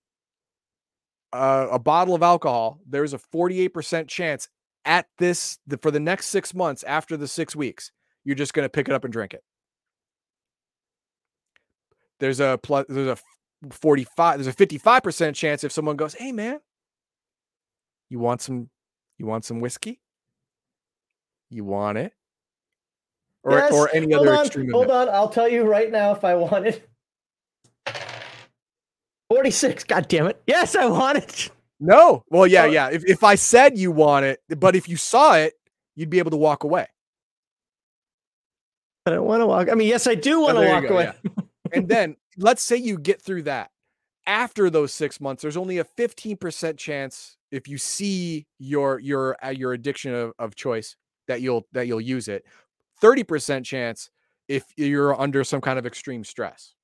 uh, 1.33 1.67
a 1.71 1.77
bottle 1.77 2.15
of 2.15 2.23
alcohol, 2.23 2.79
there's 2.89 3.13
a 3.13 3.19
48% 3.19 4.07
chance 4.07 4.49
at 4.85 5.05
this 5.19 5.59
the, 5.67 5.77
for 5.77 5.91
the 5.91 5.99
next 5.99 6.27
six 6.27 6.53
months 6.55 6.83
after 6.83 7.15
the 7.15 7.27
six 7.27 7.55
weeks, 7.55 7.91
you're 8.23 8.35
just 8.35 8.53
going 8.53 8.65
to 8.65 8.69
pick 8.69 8.87
it 8.87 8.93
up 8.93 9.03
and 9.03 9.13
drink 9.13 9.33
it. 9.33 9.43
There's 12.19 12.39
a 12.39 12.59
plus. 12.61 12.85
There's 12.87 13.07
a 13.07 13.17
45. 13.69 14.37
There's 14.43 14.47
a 14.47 14.57
55% 14.57 15.35
chance 15.35 15.63
if 15.63 15.71
someone 15.71 15.95
goes, 15.95 16.13
"Hey 16.15 16.31
man, 16.31 16.59
you 18.09 18.19
want 18.19 18.41
some? 18.41 18.69
You 19.19 19.25
want 19.27 19.45
some 19.45 19.59
whiskey? 19.59 20.01
You 21.49 21.63
want 21.63 21.97
it?" 21.97 22.13
Or 23.43 23.53
Yes, 23.53 23.71
or 23.73 23.89
any 23.93 24.13
hold 24.13 24.27
other 24.27 24.37
on, 24.37 24.45
extreme. 24.45 24.71
Hold 24.71 24.85
event. 24.85 25.09
on, 25.09 25.15
I'll 25.15 25.29
tell 25.29 25.47
you 25.47 25.63
right 25.63 25.91
now 25.91 26.11
if 26.11 26.23
I 26.23 26.35
want 26.35 26.67
it. 26.67 26.87
46. 29.29 29.83
God 29.85 30.07
damn 30.07 30.27
it. 30.27 30.41
Yes, 30.45 30.75
I 30.75 30.85
want 30.87 31.17
it. 31.17 31.49
No. 31.79 32.23
Well, 32.29 32.45
yeah, 32.45 32.63
Oh. 32.63 32.65
yeah. 32.71 32.89
If 32.89 33.03
if 33.05 33.23
I 33.23 33.35
said 33.35 33.77
you 33.77 33.91
want 33.91 34.25
it, 34.25 34.39
but 34.59 34.75
if 34.75 34.87
you 34.89 34.97
saw 34.97 35.35
it, 35.35 35.53
you'd 35.95 36.09
be 36.09 36.19
able 36.19 36.31
to 36.31 36.37
walk 36.37 36.63
away. 36.63 36.87
I 39.05 39.11
don't 39.11 39.25
want 39.25 39.41
to 39.41 39.47
walk. 39.47 39.69
I 39.69 39.73
mean, 39.73 39.87
yes, 39.87 40.05
I 40.05 40.13
do 40.15 40.41
want 40.41 40.57
to 40.57 40.59
Oh, 40.59 40.63
you 40.63 40.69
walk 40.69 40.83
go, 40.83 40.93
away. 40.95 41.13
and 41.73 41.87
then 41.87 42.15
let's 42.41 42.61
say 42.61 42.75
you 42.75 42.97
get 42.97 43.21
through 43.21 43.43
that. 43.43 43.69
After 44.27 44.69
those 44.69 44.93
six 44.93 45.19
months, 45.19 45.41
there's 45.41 45.57
only 45.57 45.79
a 45.79 45.83
15% 45.83 46.77
chance 46.77 47.37
if 47.49 47.67
you 47.67 47.77
see 47.77 48.45
your 48.59 48.99
your 48.99 49.35
uh, 49.43 49.49
your 49.49 49.73
addiction 49.73 50.13
of, 50.13 50.33
of 50.37 50.55
choice 50.55 50.95
that 51.27 51.41
you'll 51.41 51.67
that 51.71 51.87
you'll 51.87 52.01
use 52.01 52.27
it. 52.27 52.45
30% 53.01 53.65
chance 53.65 54.11
if 54.47 54.65
you're 54.77 55.19
under 55.19 55.43
some 55.43 55.59
kind 55.59 55.79
of 55.79 55.85
extreme 55.87 56.23
stress. 56.23 56.75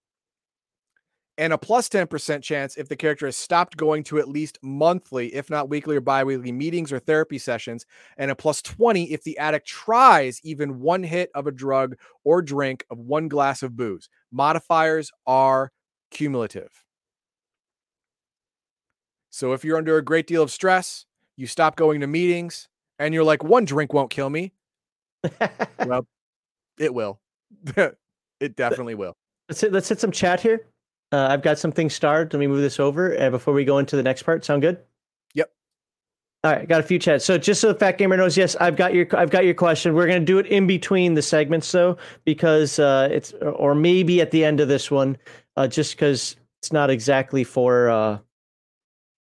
And 1.37 1.53
a 1.53 1.57
plus 1.57 1.87
10% 1.87 2.41
chance 2.41 2.77
if 2.77 2.89
the 2.89 2.95
character 2.95 3.27
has 3.27 3.37
stopped 3.37 3.77
going 3.77 4.03
to 4.05 4.17
at 4.17 4.27
least 4.27 4.57
monthly, 4.63 5.33
if 5.35 5.51
not 5.51 5.69
weekly 5.69 5.95
or 5.95 6.01
biweekly 6.01 6.51
meetings 6.51 6.91
or 6.91 6.97
therapy 6.97 7.37
sessions. 7.37 7.85
And 8.17 8.31
a 8.31 8.35
plus 8.35 8.61
20 8.63 9.11
if 9.11 9.23
the 9.23 9.37
addict 9.37 9.67
tries 9.67 10.41
even 10.43 10.79
one 10.79 11.03
hit 11.03 11.29
of 11.35 11.45
a 11.45 11.51
drug 11.51 11.95
or 12.23 12.41
drink 12.41 12.85
of 12.89 12.97
one 12.97 13.27
glass 13.27 13.61
of 13.61 13.75
booze. 13.75 14.09
Modifiers 14.31 15.11
are 15.27 15.71
cumulative. 16.09 16.83
So 19.29 19.53
if 19.53 19.63
you're 19.63 19.77
under 19.77 19.97
a 19.97 20.03
great 20.03 20.25
deal 20.25 20.41
of 20.41 20.49
stress, 20.49 21.05
you 21.35 21.45
stop 21.45 21.75
going 21.75 22.01
to 22.01 22.07
meetings, 22.07 22.67
and 22.97 23.13
you're 23.13 23.23
like, 23.23 23.43
one 23.43 23.65
drink 23.65 23.93
won't 23.93 24.09
kill 24.09 24.31
me. 24.31 24.53
well, 25.85 26.07
it 26.79 26.91
will. 26.91 27.19
it 28.39 28.55
definitely 28.55 28.95
will. 28.95 29.15
Let's 29.47 29.61
hit, 29.61 29.71
let's 29.71 29.87
hit 29.87 29.99
some 29.99 30.11
chat 30.11 30.41
here. 30.41 30.65
Uh, 31.11 31.27
I've 31.29 31.41
got 31.41 31.57
something 31.57 31.89
starred. 31.89 32.33
Let 32.33 32.39
me 32.39 32.47
move 32.47 32.61
this 32.61 32.79
over 32.79 33.17
uh, 33.19 33.29
before 33.29 33.53
we 33.53 33.63
go 33.63 33.77
into 33.77 33.95
the 33.95 34.03
next 34.03 34.23
part. 34.23 34.43
Sound 34.43 34.61
good? 34.61 34.79
Yep. 35.35 35.51
All 36.43 36.51
right, 36.51 36.67
got 36.67 36.81
a 36.81 36.83
few 36.83 36.99
chats. 36.99 37.23
So 37.23 37.37
just 37.37 37.61
so 37.61 37.69
the 37.69 37.79
fat 37.79 37.97
gamer 37.97 38.17
knows, 38.17 38.35
yes, 38.35 38.55
I've 38.57 38.75
got 38.75 38.93
your 38.93 39.07
I've 39.15 39.29
got 39.29 39.45
your 39.45 39.53
question. 39.53 39.93
We're 39.93 40.07
gonna 40.07 40.19
do 40.19 40.37
it 40.39 40.47
in 40.47 40.67
between 40.67 41.13
the 41.13 41.21
segments 41.21 41.71
though, 41.71 41.97
because 42.25 42.77
uh, 42.79 43.07
it's 43.11 43.33
or 43.33 43.73
maybe 43.73 44.21
at 44.21 44.31
the 44.31 44.43
end 44.43 44.59
of 44.59 44.67
this 44.67 44.91
one, 44.91 45.17
uh, 45.55 45.67
just 45.67 45.95
because 45.95 46.35
it's 46.61 46.73
not 46.73 46.89
exactly 46.89 47.43
for 47.43 47.89
uh, 47.89 48.17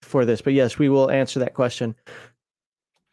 for 0.03 0.25
this. 0.25 0.41
But 0.43 0.53
yes, 0.53 0.79
we 0.79 0.89
will 0.89 1.11
answer 1.11 1.41
that 1.41 1.55
question. 1.55 1.97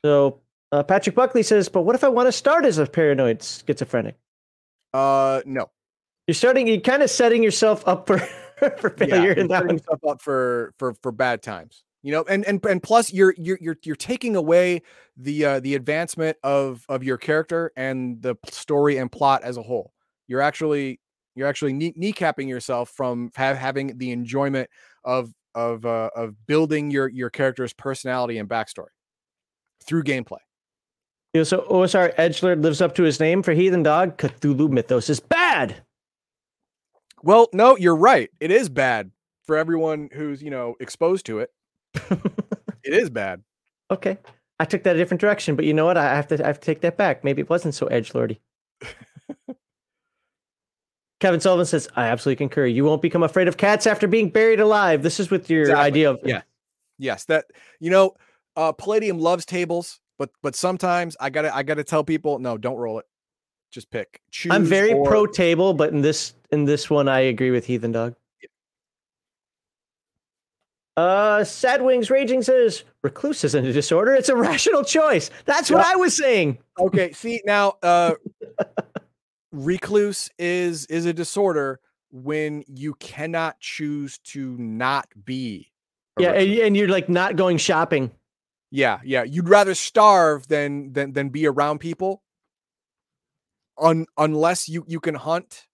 So 0.06 0.40
uh, 0.72 0.84
Patrick 0.84 1.16
Buckley 1.16 1.44
says, 1.44 1.68
"But 1.68 1.82
what 1.82 1.96
if 1.96 2.04
I 2.04 2.10
want 2.10 2.28
to 2.28 2.32
start 2.32 2.66
as 2.66 2.78
a 2.78 2.86
paranoid 2.86 3.42
schizophrenic?" 3.42 4.18
Uh, 4.94 5.42
no. 5.46 5.70
You're 6.28 6.36
starting. 6.36 6.68
You're 6.68 6.80
kind 6.80 7.04
of 7.04 7.10
setting 7.10 7.44
yourself 7.44 7.88
up 7.88 8.08
for 8.08 8.22
for 8.78 8.90
failure 8.92 9.34
yeah, 9.36 9.42
in 9.42 9.48
that 9.48 9.62
setting 9.62 9.68
one. 9.68 9.76
yourself 9.78 10.00
up 10.08 10.22
for 10.22 10.74
for 10.78 10.94
for 11.02 11.12
bad 11.12 11.42
times. 11.42 11.84
You 12.04 12.12
know, 12.12 12.24
and 12.28 12.46
and 12.46 12.64
and 12.66 12.82
plus 12.82 13.14
you're 13.14 13.34
you're 13.38 13.60
you're 13.62 13.78
you're 13.84 13.96
taking 13.96 14.36
away 14.36 14.82
the 15.18 15.46
uh, 15.46 15.60
the 15.60 15.76
advancement 15.76 16.38
of 16.44 16.86
of 16.90 17.04
your 17.04 17.18
character 17.18 17.72
and 17.76 18.22
the 18.22 18.36
story 18.50 18.98
and 18.98 19.12
plot 19.12 19.44
as 19.44 19.58
a 19.58 19.62
whole. 19.62 19.94
You're 20.28 20.42
actually 20.42 21.00
you're 21.36 21.48
actually 21.48 21.74
knee- 21.74 21.94
kneecapping 21.94 22.48
yourself 22.48 22.90
from 22.90 23.32
ha- 23.36 23.54
having 23.54 23.98
the 23.98 24.12
enjoyment 24.12 24.70
of 25.04 25.32
of 25.54 25.86
uh, 25.86 26.10
of 26.16 26.36
building 26.48 26.92
your 26.92 27.08
your 27.08 27.30
character's 27.30 27.74
personality 27.74 28.38
and 28.38 28.50
backstory 28.50 28.88
through 29.86 30.04
gameplay. 30.04 30.40
You 31.34 31.42
know, 31.42 31.44
so 31.44 31.62
OSR 31.70 32.16
Edgelord 32.16 32.62
lives 32.62 32.82
up 32.82 32.96
to 32.96 33.04
his 33.04 33.20
name 33.20 33.42
for 33.42 33.54
Heathen 33.54 33.84
Dog. 33.84 34.18
Cthulhu 34.18 34.70
Mythos 34.70 35.10
is 35.10 35.20
bad. 35.20 35.84
Well, 37.24 37.50
no, 37.54 37.78
you're 37.78 37.96
right. 37.96 38.30
It 38.40 38.52
is 38.52 38.70
bad 38.70 39.12
for 39.46 39.58
everyone 39.58 40.10
who's 40.14 40.42
you 40.42 40.50
know 40.50 40.76
exposed 40.80 41.26
to 41.28 41.40
it. 41.40 41.52
it 41.94 42.94
is 42.94 43.10
bad. 43.10 43.44
Okay, 43.90 44.18
I 44.60 44.66
took 44.66 44.84
that 44.84 44.96
a 44.96 45.00
different 45.00 45.22
direction, 45.22 45.56
but 45.56 45.66
you 45.66 45.74
know 45.74 45.86
what? 45.86 45.98
I 45.98 46.16
have 46.16 46.28
to 46.30 46.44
I 46.44 46.48
have 46.48 46.60
to 46.60 46.66
take 46.66 46.82
that 46.82 46.98
back. 46.98 47.24
Maybe 47.24 47.42
it 47.42 47.50
wasn't 47.50 47.76
so 47.76 47.88
edge 47.88 48.14
lordy. 48.16 48.40
Kevin 51.20 51.40
Sullivan 51.40 51.66
says, 51.66 51.88
"I 51.96 52.06
absolutely 52.08 52.38
concur. 52.38 52.66
You 52.66 52.84
won't 52.84 53.02
become 53.02 53.22
afraid 53.24 53.48
of 53.48 53.58
cats 53.58 53.86
after 53.86 54.08
being 54.08 54.30
buried 54.30 54.60
alive." 54.60 55.04
This 55.04 55.20
is 55.20 55.30
with 55.30 55.50
your 55.50 55.62
Exactly. 55.62 55.84
idea 55.86 56.10
of 56.12 56.20
Yeah. 56.24 56.42
Yes, 56.98 57.26
that 57.26 57.46
you 57.80 57.92
know, 57.92 58.16
uh 58.56 58.72
Palladium 58.72 59.20
loves 59.20 59.46
tables, 59.46 60.00
but 60.18 60.32
but 60.42 60.56
sometimes 60.56 61.16
I 61.20 61.30
gotta 61.30 61.56
I 61.56 61.62
gotta 61.64 61.84
tell 61.84 62.04
people, 62.04 62.40
no, 62.40 62.58
don't 62.58 62.78
roll 62.78 62.98
it. 63.00 63.06
Just 63.72 63.92
pick. 63.92 64.20
Choose. 64.32 64.52
I'm 64.52 64.66
very 64.66 64.94
or- 64.94 65.06
pro 65.06 65.26
table, 65.28 65.74
but 65.74 65.92
in 65.94 66.02
this 66.02 66.34
in 66.52 66.66
this 66.66 66.90
one, 66.90 67.08
I 67.08 67.20
agree 67.22 67.52
with 67.52 67.66
Heathen 67.66 67.92
Dog. 67.92 68.16
Uh, 70.98 71.44
Sad 71.44 71.82
Wings 71.82 72.12
Raging 72.12 72.42
says 72.42 72.84
recluse 73.02 73.44
isn't 73.44 73.66
a 73.66 73.72
disorder; 73.72 74.14
it's 74.14 74.30
a 74.30 74.36
rational 74.36 74.84
choice. 74.84 75.32
That's 75.46 75.72
what. 75.72 75.86
I 75.86 75.96
was 75.96 76.16
saying. 76.16 76.58
Okay, 76.80 77.12
see 77.14 77.42
now, 77.46 77.76
uh 77.82 78.16
recluse 79.54 80.30
is 80.38 80.86
is 80.88 81.06
a 81.06 81.14
disorder 81.14 81.80
when 82.12 82.64
you 82.68 82.94
cannot 82.96 83.60
choose 83.60 84.18
to 84.20 84.58
not 84.58 85.08
be. 85.24 85.72
Yeah, 86.20 86.32
and, 86.32 86.52
and 86.52 86.78
you're 86.78 86.90
like 86.90 87.08
not 87.08 87.38
going 87.38 87.58
shopping. 87.58 88.12
yeah, 88.70 89.00
yeah. 89.04 89.24
You'd 89.24 89.48
rather 89.48 89.74
starve 89.74 90.48
than 90.50 90.92
than 90.92 91.14
than 91.14 91.30
be 91.30 91.48
around 91.48 91.80
people. 91.80 92.22
Un, 93.78 94.06
unless 94.18 94.68
you 94.68 94.84
you 94.88 95.00
can 95.00 95.16
hunt 95.16 95.68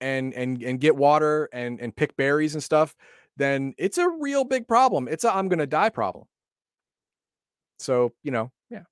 and 0.00 0.32
and 0.34 0.62
and 0.62 0.80
get 0.80 0.96
water 0.96 1.48
and 1.52 1.80
and 1.80 1.94
pick 1.94 2.16
berries 2.16 2.54
and 2.54 2.62
stuff, 2.62 2.94
then 3.36 3.74
it's 3.78 3.98
a 3.98 4.08
real 4.08 4.44
big 4.44 4.66
problem. 4.68 5.08
It's 5.08 5.24
a 5.24 5.34
I'm 5.34 5.48
gonna 5.48 5.66
die 5.66 5.90
problem. 5.90 6.26
So 7.78 8.12
you 8.22 8.30
know, 8.30 8.50
yeah. 8.70 8.82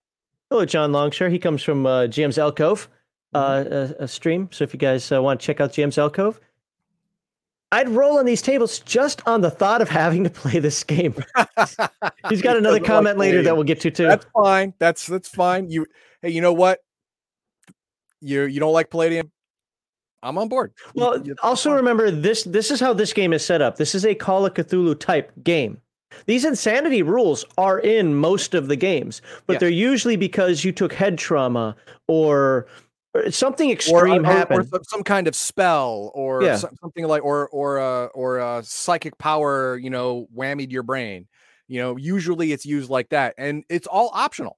Hello, 0.51 0.65
John 0.65 0.93
Longshore. 0.93 1.29
He 1.29 1.39
comes 1.39 1.63
from 1.63 1.87
uh, 1.87 2.03
GM's 2.07 2.39
Alcove 2.39 2.89
uh, 3.35 3.65
Mm-hmm. 3.65 4.03
a, 4.03 4.05
a 4.05 4.09
stream. 4.09 4.49
So 4.53 4.65
if 4.65 4.73
you 4.73 4.79
guys 4.79 5.11
uh, 5.13 5.21
want 5.23 5.41
to 5.41 5.47
check 5.47 5.61
out 5.61 5.73
GM's 5.73 5.99
Alcove, 5.99 6.41
I'd 7.73 7.89
roll 7.89 8.19
on 8.19 8.25
these 8.27 8.43
tables 8.43 8.79
just 8.79 9.27
on 9.27 9.41
the 9.41 9.51
thought 9.51 9.83
of 9.83 9.89
having 9.89 10.23
to 10.25 10.31
play 10.31 10.61
this 10.61 10.85
game. 10.85 11.15
He's 12.29 12.41
got 12.41 12.57
another 12.57 12.77
like 12.79 12.85
comment 12.85 13.19
later 13.19 13.43
that 13.43 13.55
we'll 13.57 13.65
get 13.65 13.81
to 13.81 13.91
too. 13.91 14.07
That's 14.07 14.27
fine. 14.33 14.73
That's 14.79 15.07
that's 15.07 15.29
fine. 15.29 15.69
You 15.69 15.87
hey, 16.23 16.31
you 16.31 16.41
know 16.41 16.53
what? 16.53 16.79
You 18.21 18.45
you 18.45 18.61
don't 18.61 18.73
like 18.73 18.89
Palladium? 18.89 19.31
I'm 20.23 20.39
on 20.39 20.49
board. 20.49 20.73
Well, 20.95 21.23
also 21.43 21.73
remember 21.73 22.11
this. 22.11 22.45
This 22.45 22.71
is 22.71 22.81
how 22.81 22.93
this 22.93 23.13
game 23.13 23.33
is 23.33 23.45
set 23.45 23.63
up. 23.63 23.77
This 23.77 23.95
is 23.95 24.05
a 24.05 24.15
Call 24.15 24.47
of 24.47 24.55
Cthulhu 24.55 24.99
type 24.99 25.31
game. 25.45 25.81
These 26.27 26.45
insanity 26.45 27.03
rules 27.03 27.45
are 27.59 27.79
in 27.79 28.15
most 28.15 28.55
of 28.55 28.69
the 28.69 28.77
games, 28.77 29.21
but 29.47 29.61
they're 29.61 29.69
usually 29.69 30.17
because 30.17 30.65
you 30.65 30.73
took 30.73 30.93
head 30.93 31.19
trauma 31.19 31.77
or, 32.09 32.67
or 33.15 33.31
something 33.31 33.69
or, 33.69 33.73
extreme 33.73 34.25
or- 34.25 34.31
or 34.31 34.33
happened. 34.33 34.69
some, 34.69 34.85
some 34.85 35.03
kind 35.03 35.29
of 35.29 35.35
spell 35.37 36.11
or 36.15 36.43
Yeah. 36.43 36.57
something 36.57 37.05
like 37.07 37.23
or 37.25 37.49
or 37.51 37.79
uh, 37.79 38.07
or 38.07 38.41
uh, 38.41 38.63
psychic 38.63 39.19
power, 39.19 39.77
you 39.77 39.91
know, 39.91 40.27
whammied 40.35 40.71
your 40.73 40.83
brain. 40.85 41.27
You 41.69 41.81
know, 41.83 41.97
usually 41.97 42.53
it's 42.53 42.65
used 42.65 42.89
like 42.89 43.11
that, 43.11 43.35
and 43.37 43.65
it's 43.69 43.87
all 43.89 44.11
optional. 44.15 44.57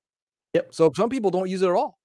Yep. 0.54 0.68
So 0.72 0.92
some 0.94 1.08
people 1.10 1.30
don't 1.30 1.48
use 1.48 1.62
it 1.62 1.68
at 1.68 1.74
all. 1.74 1.97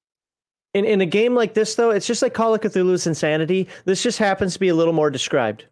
In 0.74 0.86
in 0.86 1.02
a 1.02 1.06
game 1.06 1.36
like 1.36 1.54
this, 1.54 1.76
though, 1.76 1.92
it's 1.92 2.08
just 2.08 2.22
like 2.22 2.34
Call 2.34 2.56
of 2.56 2.62
Cthulhu's 2.62 3.06
insanity. 3.06 3.68
This 3.86 4.02
just 4.02 4.18
happens 4.18 4.54
to 4.54 4.60
be 4.60 4.70
a 4.70 4.76
little 4.76 4.94
more 4.94 5.12
described. 5.12 5.66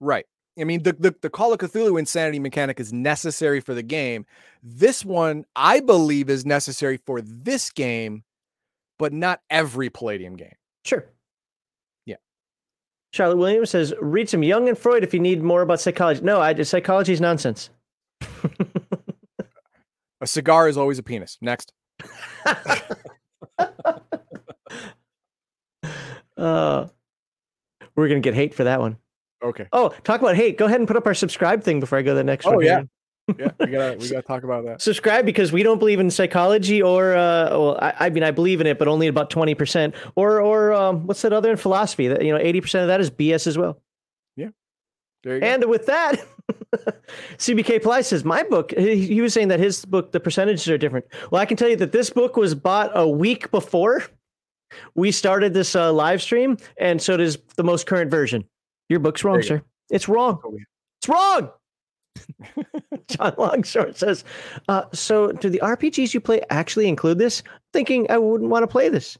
Right. 0.00 0.26
I 0.58 0.64
mean, 0.64 0.82
the, 0.82 0.94
the 0.94 1.14
the 1.20 1.30
Call 1.30 1.52
of 1.52 1.58
Cthulhu 1.58 1.98
insanity 1.98 2.38
mechanic 2.38 2.80
is 2.80 2.92
necessary 2.92 3.60
for 3.60 3.74
the 3.74 3.82
game. 3.82 4.24
This 4.62 5.04
one, 5.04 5.44
I 5.54 5.80
believe, 5.80 6.30
is 6.30 6.46
necessary 6.46 6.96
for 6.96 7.20
this 7.20 7.70
game, 7.70 8.24
but 8.98 9.12
not 9.12 9.40
every 9.50 9.90
Palladium 9.90 10.36
game. 10.36 10.54
Sure. 10.84 11.04
Yeah. 12.06 12.16
Charlotte 13.12 13.36
Williams 13.36 13.70
says, 13.70 13.92
read 14.00 14.30
some 14.30 14.42
Jung 14.42 14.68
and 14.68 14.78
Freud 14.78 15.04
if 15.04 15.12
you 15.12 15.20
need 15.20 15.42
more 15.42 15.60
about 15.60 15.80
psychology. 15.80 16.22
No, 16.22 16.40
I 16.40 16.54
psychology 16.62 17.12
is 17.12 17.20
nonsense. 17.20 17.68
A 20.20 20.26
cigar 20.26 20.68
is 20.68 20.76
always 20.78 20.98
a 20.98 21.02
penis. 21.02 21.36
Next. 21.40 21.72
Uh, 26.36 26.86
we're 27.94 28.08
gonna 28.08 28.20
get 28.20 28.34
hate 28.34 28.54
for 28.54 28.64
that 28.64 28.80
one. 28.80 28.96
Okay. 29.42 29.66
Oh, 29.72 29.90
talk 30.04 30.20
about 30.20 30.36
hate. 30.36 30.58
Go 30.58 30.66
ahead 30.66 30.80
and 30.80 30.86
put 30.88 30.96
up 30.96 31.06
our 31.06 31.14
subscribe 31.14 31.62
thing 31.62 31.80
before 31.80 31.98
I 31.98 32.02
go 32.02 32.12
to 32.12 32.16
the 32.16 32.24
next 32.24 32.46
Oh, 32.46 32.56
one. 32.56 32.64
yeah. 32.64 32.82
Yeah, 33.36 33.50
we 33.58 33.66
gotta 33.66 33.96
we 33.98 34.08
gotta 34.10 34.22
talk 34.22 34.44
about 34.44 34.64
that. 34.66 34.80
Subscribe 34.80 35.26
because 35.26 35.50
we 35.50 35.62
don't 35.64 35.78
believe 35.78 35.98
in 35.98 36.10
psychology 36.10 36.80
or 36.80 37.14
uh 37.16 37.50
well, 37.50 37.78
I, 37.80 37.94
I 38.06 38.10
mean 38.10 38.22
I 38.22 38.30
believe 38.30 38.60
in 38.60 38.66
it, 38.68 38.78
but 38.78 38.86
only 38.88 39.08
about 39.08 39.30
twenty 39.30 39.54
percent. 39.54 39.94
Or 40.14 40.40
or 40.40 40.72
um 40.72 41.06
what's 41.06 41.22
that 41.22 41.32
other 41.32 41.50
in 41.50 41.56
philosophy? 41.56 42.06
That 42.08 42.24
you 42.24 42.32
know, 42.32 42.38
eighty 42.38 42.60
percent 42.60 42.82
of 42.82 42.88
that 42.88 43.00
is 43.00 43.10
BS 43.10 43.46
as 43.46 43.58
well. 43.58 43.80
Yeah. 44.36 44.48
There 45.24 45.34
you 45.34 45.40
go. 45.40 45.46
And 45.46 45.64
with 45.64 45.86
that, 45.86 46.24
CBK 47.38 47.82
Ply 47.82 48.02
says, 48.02 48.24
My 48.24 48.42
book, 48.44 48.72
he, 48.76 49.06
he 49.06 49.20
was 49.20 49.32
saying 49.34 49.48
that 49.48 49.58
his 49.60 49.84
book, 49.84 50.12
the 50.12 50.20
percentages 50.20 50.68
are 50.68 50.78
different. 50.78 51.06
Well, 51.30 51.40
I 51.40 51.46
can 51.46 51.56
tell 51.56 51.68
you 51.68 51.76
that 51.76 51.92
this 51.92 52.10
book 52.10 52.36
was 52.36 52.54
bought 52.54 52.90
a 52.94 53.08
week 53.08 53.50
before 53.50 54.04
we 54.94 55.10
started 55.12 55.54
this 55.54 55.74
uh, 55.76 55.92
live 55.92 56.22
stream, 56.22 56.56
and 56.78 57.00
so 57.00 57.16
does 57.16 57.38
the 57.56 57.64
most 57.64 57.86
current 57.86 58.10
version. 58.10 58.44
Your 58.88 59.00
book's 59.00 59.24
wrong, 59.24 59.42
sir. 59.42 59.62
It's 59.90 60.08
wrong. 60.08 60.40
It's 61.00 61.08
wrong. 61.08 61.50
John 63.08 63.32
Longshort 63.32 63.96
says, 63.96 64.24
uh, 64.68 64.84
So, 64.92 65.32
do 65.32 65.50
the 65.50 65.60
RPGs 65.62 66.14
you 66.14 66.20
play 66.20 66.40
actually 66.50 66.88
include 66.88 67.18
this? 67.18 67.42
Thinking 67.72 68.06
I 68.10 68.18
wouldn't 68.18 68.50
want 68.50 68.62
to 68.62 68.66
play 68.66 68.88
this. 68.88 69.18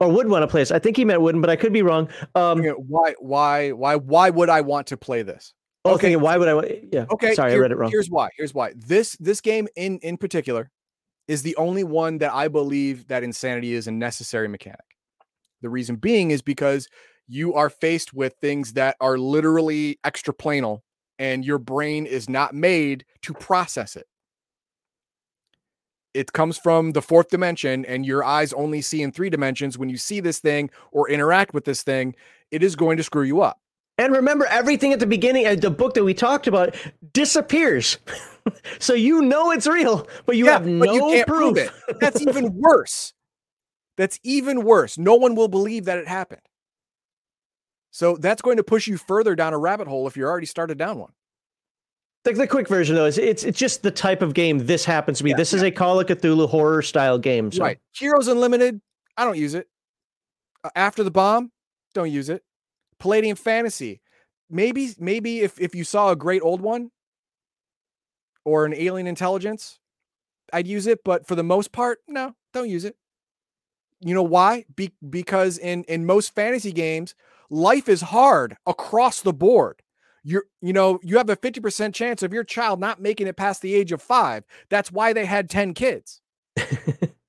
Or 0.00 0.08
would 0.10 0.28
want 0.28 0.42
to 0.42 0.46
play 0.48 0.62
this. 0.62 0.70
I 0.70 0.78
think 0.78 0.96
he 0.96 1.04
meant 1.04 1.20
wouldn't, 1.20 1.42
but 1.42 1.50
I 1.50 1.56
could 1.56 1.74
be 1.74 1.82
wrong. 1.82 2.08
Um, 2.34 2.60
Okay, 2.60 2.70
why 2.70 3.14
why 3.18 3.72
why 3.72 3.96
why 3.96 4.30
would 4.30 4.48
I 4.48 4.62
want 4.62 4.86
to 4.88 4.96
play 4.96 5.22
this? 5.22 5.52
oh, 5.84 5.94
okay. 5.94 6.16
why 6.16 6.38
would 6.38 6.48
I? 6.48 6.80
Yeah. 6.90 7.04
Okay, 7.10 7.34
Sorry, 7.34 7.50
here- 7.50 7.60
I 7.60 7.62
read 7.62 7.72
it 7.72 7.76
wrong. 7.76 7.90
Here's 7.90 8.08
why. 8.08 8.30
Here's 8.36 8.54
why. 8.54 8.72
This 8.76 9.14
this 9.20 9.42
game 9.42 9.68
in 9.76 9.98
in 9.98 10.16
particular 10.16 10.70
is 11.30 11.42
the 11.42 11.54
only 11.54 11.84
one 11.84 12.18
that 12.18 12.32
I 12.34 12.48
believe 12.48 13.06
that 13.06 13.22
insanity 13.22 13.74
is 13.74 13.86
a 13.86 13.92
necessary 13.92 14.48
mechanic. 14.48 14.80
The 15.62 15.68
reason 15.68 15.94
being 15.94 16.32
is 16.32 16.42
because 16.42 16.88
you 17.28 17.54
are 17.54 17.70
faced 17.70 18.12
with 18.12 18.34
things 18.40 18.72
that 18.72 18.96
are 19.00 19.16
literally 19.16 20.00
extraplanar 20.04 20.80
and 21.20 21.44
your 21.44 21.58
brain 21.58 22.04
is 22.04 22.28
not 22.28 22.52
made 22.52 23.04
to 23.22 23.32
process 23.32 23.94
it. 23.94 24.08
It 26.14 26.32
comes 26.32 26.58
from 26.58 26.90
the 26.90 27.02
fourth 27.02 27.28
dimension, 27.28 27.84
and 27.84 28.04
your 28.04 28.24
eyes 28.24 28.52
only 28.52 28.80
see 28.80 29.00
in 29.00 29.12
three 29.12 29.30
dimensions. 29.30 29.78
When 29.78 29.88
you 29.88 29.98
see 29.98 30.18
this 30.18 30.40
thing 30.40 30.68
or 30.90 31.08
interact 31.08 31.54
with 31.54 31.64
this 31.64 31.84
thing, 31.84 32.16
it 32.50 32.64
is 32.64 32.74
going 32.74 32.96
to 32.96 33.04
screw 33.04 33.22
you 33.22 33.40
up. 33.40 33.60
And 34.00 34.14
remember, 34.14 34.46
everything 34.46 34.94
at 34.94 34.98
the 34.98 35.06
beginning 35.06 35.46
of 35.46 35.60
the 35.60 35.70
book 35.70 35.92
that 35.92 36.02
we 36.02 36.14
talked 36.14 36.46
about 36.46 36.74
disappears. 37.12 37.98
so 38.78 38.94
you 38.94 39.20
know 39.20 39.50
it's 39.50 39.66
real, 39.66 40.08
but 40.24 40.38
you 40.38 40.46
yeah, 40.46 40.52
have 40.52 40.66
no 40.66 40.90
you 40.90 41.24
proof. 41.26 41.26
prove 41.26 41.58
it. 41.58 41.70
That's 42.00 42.22
even 42.22 42.54
worse. 42.58 43.12
That's 43.98 44.18
even 44.22 44.64
worse. 44.64 44.96
No 44.96 45.16
one 45.16 45.34
will 45.34 45.48
believe 45.48 45.84
that 45.84 45.98
it 45.98 46.08
happened. 46.08 46.40
So 47.90 48.16
that's 48.16 48.40
going 48.40 48.56
to 48.56 48.64
push 48.64 48.86
you 48.86 48.96
further 48.96 49.36
down 49.36 49.52
a 49.52 49.58
rabbit 49.58 49.86
hole 49.86 50.06
if 50.06 50.16
you're 50.16 50.30
already 50.30 50.46
started 50.46 50.78
down 50.78 50.98
one. 50.98 51.12
The, 52.24 52.32
the 52.32 52.46
quick 52.46 52.68
version 52.68 52.96
though 52.96 53.04
is 53.04 53.18
it's 53.18 53.44
it's 53.44 53.58
just 53.58 53.82
the 53.82 53.90
type 53.90 54.22
of 54.22 54.32
game 54.32 54.60
this 54.60 54.82
happens 54.82 55.18
to 55.18 55.24
be. 55.24 55.30
Yeah, 55.30 55.36
this 55.36 55.52
yeah. 55.52 55.58
is 55.58 55.62
a 55.62 55.70
Call 55.70 56.00
of 56.00 56.06
Cthulhu 56.06 56.48
horror 56.48 56.80
style 56.80 57.18
game. 57.18 57.52
So. 57.52 57.62
Right. 57.62 57.78
Heroes 57.92 58.28
Unlimited, 58.28 58.80
I 59.18 59.26
don't 59.26 59.36
use 59.36 59.52
it. 59.52 59.68
Uh, 60.64 60.70
After 60.74 61.04
the 61.04 61.10
Bomb, 61.10 61.52
don't 61.92 62.10
use 62.10 62.30
it. 62.30 62.42
Palladium 63.00 63.36
Fantasy, 63.36 64.00
maybe 64.48 64.90
maybe 64.98 65.40
if 65.40 65.60
if 65.60 65.74
you 65.74 65.84
saw 65.84 66.10
a 66.10 66.16
great 66.16 66.42
old 66.42 66.60
one 66.60 66.90
or 68.44 68.64
an 68.64 68.74
Alien 68.74 69.06
Intelligence, 69.06 69.78
I'd 70.52 70.68
use 70.68 70.86
it. 70.86 71.00
But 71.04 71.26
for 71.26 71.34
the 71.34 71.42
most 71.42 71.72
part, 71.72 71.98
no, 72.06 72.34
don't 72.52 72.68
use 72.68 72.84
it. 72.84 72.96
You 74.00 74.14
know 74.14 74.22
why? 74.22 74.64
Be- 74.74 74.94
because 75.08 75.58
in 75.58 75.84
in 75.84 76.06
most 76.06 76.34
fantasy 76.34 76.72
games, 76.72 77.14
life 77.50 77.88
is 77.88 78.00
hard 78.00 78.56
across 78.66 79.20
the 79.20 79.32
board. 79.32 79.82
You're, 80.22 80.44
you 80.60 80.74
know, 80.74 81.00
you 81.02 81.16
have 81.16 81.30
a 81.30 81.36
50% 81.36 81.94
chance 81.94 82.22
of 82.22 82.34
your 82.34 82.44
child 82.44 82.78
not 82.78 83.00
making 83.00 83.26
it 83.26 83.36
past 83.36 83.62
the 83.62 83.74
age 83.74 83.90
of 83.90 84.02
five. 84.02 84.44
That's 84.68 84.92
why 84.92 85.14
they 85.14 85.24
had 85.24 85.48
10 85.48 85.72
kids. 85.72 86.20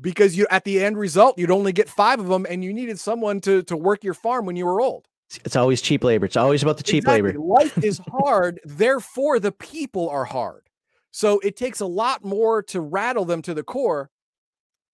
because 0.00 0.36
you 0.36 0.46
at 0.50 0.64
the 0.64 0.82
end 0.82 0.98
result, 0.98 1.38
you'd 1.38 1.50
only 1.50 1.72
get 1.72 1.88
five 1.88 2.20
of 2.20 2.28
them, 2.28 2.46
and 2.48 2.64
you 2.64 2.72
needed 2.72 2.98
someone 2.98 3.40
to 3.42 3.62
to 3.64 3.76
work 3.76 4.04
your 4.04 4.14
farm 4.14 4.46
when 4.46 4.56
you 4.56 4.66
were 4.66 4.80
old. 4.80 5.06
It's 5.44 5.56
always 5.56 5.80
cheap 5.80 6.04
labor. 6.04 6.26
It's 6.26 6.36
always 6.36 6.62
about 6.62 6.76
the 6.76 6.82
cheap 6.82 7.04
exactly. 7.04 7.32
labor. 7.32 7.40
Life 7.40 7.78
is 7.82 8.00
hard, 8.10 8.60
therefore 8.64 9.40
the 9.40 9.52
people 9.52 10.08
are 10.08 10.24
hard. 10.24 10.62
So 11.10 11.38
it 11.40 11.56
takes 11.56 11.80
a 11.80 11.86
lot 11.86 12.24
more 12.24 12.62
to 12.64 12.80
rattle 12.80 13.24
them 13.24 13.42
to 13.42 13.54
the 13.54 13.62
core 13.62 14.10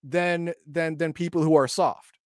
than 0.02 0.52
than 0.66 0.96
than 0.96 1.12
people 1.12 1.42
who 1.42 1.54
are 1.54 1.68
soft. 1.68 2.18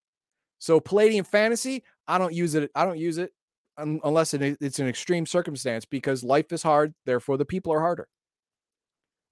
So 0.58 0.80
Palladium 0.80 1.24
Fantasy, 1.24 1.84
I 2.06 2.18
don't 2.18 2.32
use 2.32 2.54
it. 2.54 2.70
I 2.74 2.84
don't 2.84 2.98
use 2.98 3.18
it 3.18 3.32
unless 3.76 4.34
it, 4.34 4.56
it's 4.60 4.78
an 4.78 4.86
extreme 4.86 5.26
circumstance 5.26 5.84
because 5.84 6.22
life 6.22 6.52
is 6.52 6.62
hard. 6.62 6.94
Therefore, 7.04 7.36
the 7.36 7.44
people 7.44 7.72
are 7.72 7.80
harder. 7.80 8.08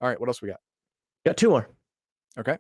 All 0.01 0.09
right, 0.09 0.19
what 0.19 0.29
else 0.29 0.43
we 0.43 0.49
got? 0.49 0.61
Got 1.25 1.37
two 1.37 1.51
more. 1.51 1.69
Okay. 2.39 2.59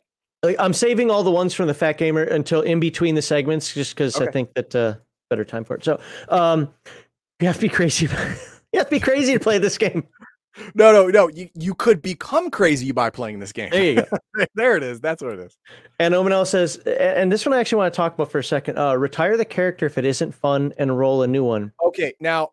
I'm 0.59 0.72
saving 0.72 1.11
all 1.11 1.22
the 1.22 1.30
ones 1.30 1.55
from 1.55 1.68
the 1.68 1.74
Fat 1.74 1.99
Gamer 1.99 2.24
until 2.24 2.62
in 2.62 2.80
between 2.80 3.14
the 3.14 3.22
segments, 3.22 3.72
just 3.72 3.95
because 3.95 4.16
okay. 4.16 4.26
I 4.26 4.30
think 4.30 4.55
that 4.55 4.74
uh, 4.74 4.95
better 5.30 5.45
time 5.45 5.64
for 5.64 5.76
it. 5.76 5.84
So, 5.84 6.01
um, 6.28 6.68
you 7.40 7.47
have 7.47 7.57
to 7.57 7.62
be 7.62 7.68
crazy. 7.68 8.07
you 8.72 8.78
have 8.78 8.86
to 8.86 8.90
be 8.90 9.01
crazy 9.01 9.34
to 9.34 9.40
play 9.40 9.59
this 9.59 9.78
game. 9.78 10.07
No, 10.74 10.93
no, 10.93 11.07
no. 11.09 11.28
You 11.28 11.49
you 11.55 11.74
could 11.74 12.03
become 12.03 12.51
crazy 12.51 12.93
by 12.93 13.11
playing 13.11 13.38
this 13.38 13.53
game. 13.53 13.70
There 13.70 13.84
you 13.84 13.95
go. 13.95 14.47
there 14.55 14.76
it 14.76 14.82
is. 14.82 15.01
That's 15.01 15.22
what 15.22 15.32
it 15.34 15.40
is. 15.40 15.57
And 15.99 16.12
Omanel 16.12 16.47
says, 16.47 16.76
and 16.76 17.32
this 17.32 17.47
one 17.47 17.55
I 17.55 17.61
actually 17.61 17.78
want 17.78 17.95
to 17.95 17.97
talk 17.97 18.14
about 18.14 18.30
for 18.30 18.38
a 18.38 18.45
second. 18.45 18.78
Uh, 18.78 18.95
retire 18.97 19.36
the 19.36 19.45
character 19.45 19.86
if 19.86 19.97
it 19.97 20.05
isn't 20.05 20.32
fun 20.32 20.74
and 20.76 20.99
roll 20.99 21.22
a 21.22 21.26
new 21.26 21.45
one. 21.45 21.72
Okay, 21.86 22.14
now 22.20 22.51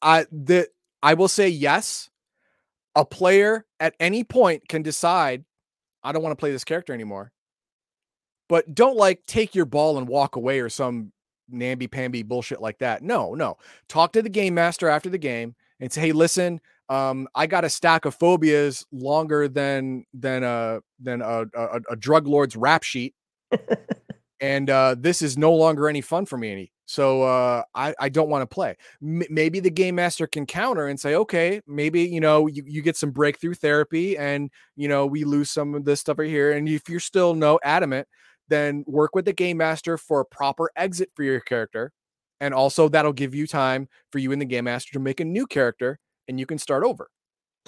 I 0.00 0.26
the 0.30 0.68
I 1.02 1.14
will 1.14 1.28
say 1.28 1.48
yes. 1.48 2.08
A 2.94 3.06
player 3.06 3.64
at 3.80 3.94
any 3.98 4.22
point 4.22 4.68
can 4.68 4.82
decide, 4.82 5.44
I 6.02 6.12
don't 6.12 6.22
want 6.22 6.32
to 6.32 6.40
play 6.40 6.52
this 6.52 6.64
character 6.64 6.92
anymore. 6.92 7.32
But 8.48 8.74
don't 8.74 8.96
like 8.96 9.24
take 9.26 9.54
your 9.54 9.64
ball 9.64 9.98
and 9.98 10.08
walk 10.08 10.36
away 10.36 10.60
or 10.60 10.68
some 10.68 11.12
namby 11.48 11.86
pamby 11.86 12.22
bullshit 12.22 12.60
like 12.60 12.78
that. 12.78 13.02
No, 13.02 13.34
no. 13.34 13.56
Talk 13.88 14.12
to 14.12 14.22
the 14.22 14.28
game 14.28 14.54
master 14.54 14.88
after 14.88 15.08
the 15.08 15.18
game 15.18 15.54
and 15.80 15.92
say, 15.92 16.00
hey, 16.02 16.12
listen, 16.12 16.60
um, 16.88 17.28
I 17.34 17.46
got 17.46 17.64
a 17.64 17.70
stack 17.70 18.04
of 18.04 18.14
phobias 18.14 18.84
longer 18.92 19.48
than 19.48 20.04
than 20.12 20.44
a 20.44 20.80
than 21.00 21.22
a, 21.22 21.46
a, 21.54 21.80
a 21.90 21.96
drug 21.96 22.26
lord's 22.26 22.56
rap 22.56 22.82
sheet, 22.82 23.14
and 24.40 24.68
uh, 24.68 24.96
this 24.98 25.22
is 25.22 25.38
no 25.38 25.54
longer 25.54 25.88
any 25.88 26.00
fun 26.00 26.26
for 26.26 26.36
me. 26.36 26.70
So 26.86 27.22
uh, 27.22 27.62
I 27.74 27.94
I 27.98 28.08
don't 28.08 28.28
want 28.28 28.42
to 28.42 28.52
play. 28.52 28.76
M- 29.02 29.22
maybe 29.30 29.60
the 29.60 29.70
game 29.70 29.94
master 29.94 30.26
can 30.26 30.46
counter 30.46 30.88
and 30.88 30.98
say, 30.98 31.14
okay, 31.14 31.60
maybe 31.66 32.02
you 32.02 32.20
know 32.20 32.46
you, 32.46 32.62
you 32.66 32.82
get 32.82 32.96
some 32.96 33.10
breakthrough 33.10 33.54
therapy, 33.54 34.16
and 34.18 34.50
you 34.76 34.88
know 34.88 35.06
we 35.06 35.24
lose 35.24 35.50
some 35.50 35.74
of 35.74 35.84
this 35.84 36.00
stuff 36.00 36.18
right 36.18 36.28
here. 36.28 36.52
And 36.52 36.68
if 36.68 36.88
you're 36.88 37.00
still 37.00 37.34
no 37.34 37.58
adamant, 37.62 38.08
then 38.48 38.84
work 38.86 39.14
with 39.14 39.24
the 39.24 39.32
game 39.32 39.56
master 39.56 39.96
for 39.96 40.20
a 40.20 40.24
proper 40.24 40.70
exit 40.76 41.10
for 41.14 41.22
your 41.22 41.40
character. 41.40 41.92
And 42.40 42.52
also 42.52 42.88
that'll 42.88 43.12
give 43.12 43.34
you 43.34 43.46
time 43.46 43.88
for 44.10 44.18
you 44.18 44.32
and 44.32 44.40
the 44.40 44.46
game 44.46 44.64
master 44.64 44.92
to 44.94 44.98
make 44.98 45.20
a 45.20 45.24
new 45.24 45.46
character 45.46 46.00
and 46.28 46.40
you 46.40 46.46
can 46.46 46.58
start 46.58 46.84
over. 46.84 47.08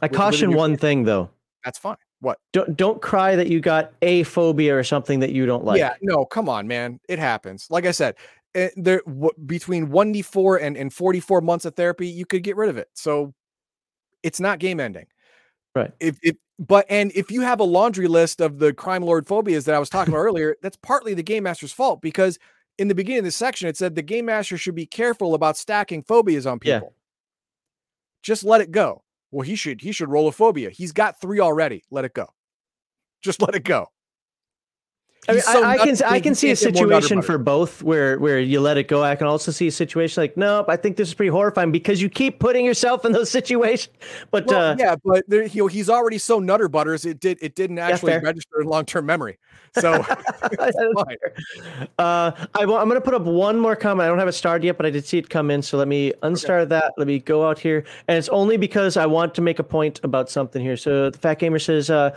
I 0.02 0.08
caution 0.08 0.54
one 0.54 0.76
thing 0.76 1.04
though. 1.04 1.30
That's 1.64 1.78
fine. 1.78 1.96
What? 2.20 2.38
Don't 2.52 2.76
don't 2.76 3.00
cry 3.00 3.36
that 3.36 3.48
you 3.48 3.60
got 3.60 3.92
a 4.02 4.22
phobia 4.24 4.76
or 4.76 4.82
something 4.82 5.20
that 5.20 5.32
you 5.32 5.46
don't 5.46 5.64
like. 5.64 5.78
Yeah, 5.78 5.94
no, 6.02 6.24
come 6.24 6.48
on, 6.48 6.66
man. 6.66 7.00
It 7.08 7.18
happens. 7.18 7.66
Like 7.70 7.86
I 7.86 7.90
said, 7.90 8.16
Eh, 8.54 8.70
there 8.76 9.02
w- 9.06 9.32
between 9.46 9.88
1d4 9.88 10.62
and, 10.62 10.76
and 10.76 10.92
44 10.92 11.40
months 11.40 11.64
of 11.64 11.74
therapy, 11.74 12.06
you 12.06 12.24
could 12.24 12.42
get 12.42 12.56
rid 12.56 12.70
of 12.70 12.76
it. 12.76 12.88
So 12.94 13.34
it's 14.22 14.40
not 14.40 14.58
game 14.58 14.80
ending. 14.80 15.06
Right. 15.74 15.92
If 16.00 16.18
if 16.22 16.36
but 16.60 16.86
and 16.88 17.10
if 17.16 17.32
you 17.32 17.40
have 17.40 17.58
a 17.58 17.64
laundry 17.64 18.06
list 18.06 18.40
of 18.40 18.58
the 18.60 18.72
crime 18.72 19.02
lord 19.02 19.26
phobias 19.26 19.64
that 19.64 19.74
I 19.74 19.78
was 19.80 19.90
talking 19.90 20.14
about 20.14 20.22
earlier, 20.24 20.56
that's 20.62 20.76
partly 20.76 21.14
the 21.14 21.22
game 21.22 21.42
master's 21.42 21.72
fault 21.72 22.00
because 22.00 22.38
in 22.78 22.88
the 22.88 22.94
beginning 22.94 23.20
of 23.20 23.24
this 23.24 23.36
section 23.36 23.68
it 23.68 23.76
said 23.76 23.94
the 23.94 24.02
game 24.02 24.26
master 24.26 24.56
should 24.56 24.74
be 24.76 24.86
careful 24.86 25.34
about 25.34 25.56
stacking 25.56 26.02
phobias 26.02 26.46
on 26.46 26.60
people. 26.60 26.94
Yeah. 26.94 27.00
Just 28.22 28.44
let 28.44 28.60
it 28.60 28.70
go. 28.70 29.02
Well, 29.32 29.42
he 29.42 29.56
should 29.56 29.80
he 29.80 29.90
should 29.90 30.08
roll 30.08 30.28
a 30.28 30.32
phobia. 30.32 30.70
He's 30.70 30.92
got 30.92 31.20
three 31.20 31.40
already. 31.40 31.82
Let 31.90 32.04
it 32.04 32.14
go. 32.14 32.28
Just 33.20 33.42
let 33.42 33.56
it 33.56 33.64
go. 33.64 33.88
I, 35.28 35.32
mean, 35.32 35.40
so 35.42 35.62
I, 35.62 35.70
I 35.70 35.78
can 35.78 35.96
I 36.04 36.20
can 36.20 36.34
see 36.34 36.50
a 36.50 36.56
situation 36.56 37.22
for 37.22 37.38
both 37.38 37.82
where 37.82 38.18
where 38.18 38.38
you 38.38 38.60
let 38.60 38.76
it 38.76 38.88
go. 38.88 39.02
I 39.02 39.16
can 39.16 39.26
also 39.26 39.50
see 39.50 39.66
a 39.68 39.72
situation 39.72 40.22
like, 40.22 40.36
nope, 40.36 40.66
I 40.68 40.76
think 40.76 40.96
this 40.96 41.08
is 41.08 41.14
pretty 41.14 41.30
horrifying 41.30 41.72
because 41.72 42.02
you 42.02 42.10
keep 42.10 42.38
putting 42.40 42.64
yourself 42.64 43.04
in 43.04 43.12
those 43.12 43.30
situations. 43.38 43.94
But 44.30 44.46
well, 44.46 44.72
uh, 44.72 44.76
yeah, 44.78 44.96
but 45.04 45.24
there, 45.28 45.46
he, 45.46 45.66
he's 45.68 45.88
already 45.88 46.18
so 46.18 46.38
nutter 46.40 46.68
butters. 46.68 47.04
It 47.06 47.20
did 47.20 47.38
it 47.40 47.54
didn't 47.54 47.78
actually 47.78 48.12
yeah, 48.12 48.18
register 48.18 48.60
in 48.60 48.66
long 48.66 48.84
term 48.84 49.06
memory. 49.06 49.38
So 49.80 49.92
uh, 49.92 50.06
I, 51.98 52.62
am 52.62 52.68
going 52.68 52.90
to 52.90 53.00
put 53.00 53.12
up 53.12 53.22
one 53.22 53.58
more 53.58 53.74
comment. 53.74 54.04
I 54.04 54.08
don't 54.08 54.20
have 54.20 54.28
it 54.28 54.34
starred 54.34 54.62
yet, 54.62 54.76
but 54.76 54.86
I 54.86 54.90
did 54.90 55.04
see 55.04 55.18
it 55.18 55.28
come 55.28 55.50
in. 55.50 55.62
So 55.62 55.76
let 55.76 55.88
me 55.88 56.12
unstar 56.22 56.60
okay. 56.60 56.68
that. 56.68 56.92
Let 56.96 57.08
me 57.08 57.18
go 57.18 57.48
out 57.48 57.58
here, 57.58 57.82
and 58.06 58.16
it's 58.16 58.28
only 58.28 58.56
because 58.56 58.96
I 58.96 59.06
want 59.06 59.34
to 59.34 59.42
make 59.42 59.58
a 59.58 59.64
point 59.64 59.98
about 60.04 60.30
something 60.30 60.62
here. 60.62 60.76
So 60.76 61.10
the 61.10 61.18
Fat 61.18 61.40
Gamer 61.40 61.58
says. 61.58 61.90
Uh, 61.90 62.16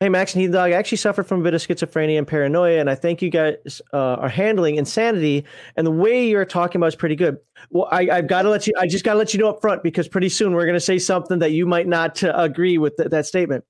Hey, 0.00 0.08
Max 0.08 0.34
and 0.34 0.40
Heathen 0.40 0.54
Dog, 0.54 0.72
I 0.72 0.74
actually 0.74 0.98
suffer 0.98 1.22
from 1.22 1.40
a 1.40 1.44
bit 1.44 1.54
of 1.54 1.60
schizophrenia 1.60 2.18
and 2.18 2.26
paranoia, 2.26 2.80
and 2.80 2.90
I 2.90 2.96
think 2.96 3.22
you 3.22 3.30
guys 3.30 3.80
uh, 3.92 3.96
are 3.96 4.28
handling 4.28 4.74
insanity. 4.74 5.44
And 5.76 5.86
the 5.86 5.92
way 5.92 6.28
you're 6.28 6.44
talking 6.44 6.80
about 6.80 6.88
is 6.88 6.96
pretty 6.96 7.14
good. 7.14 7.38
Well, 7.70 7.88
I, 7.92 8.06
have 8.06 8.26
got 8.26 8.42
to 8.42 8.50
let 8.50 8.66
you. 8.66 8.74
I 8.76 8.88
just 8.88 9.04
got 9.04 9.12
to 9.12 9.18
let 9.18 9.32
you 9.32 9.40
know 9.40 9.48
up 9.48 9.60
front 9.60 9.84
because 9.84 10.08
pretty 10.08 10.28
soon 10.28 10.52
we're 10.52 10.66
going 10.66 10.74
to 10.74 10.80
say 10.80 10.98
something 10.98 11.38
that 11.38 11.52
you 11.52 11.64
might 11.64 11.86
not 11.86 12.22
uh, 12.24 12.32
agree 12.36 12.76
with 12.76 12.96
th- 12.96 13.10
that 13.10 13.24
statement. 13.24 13.64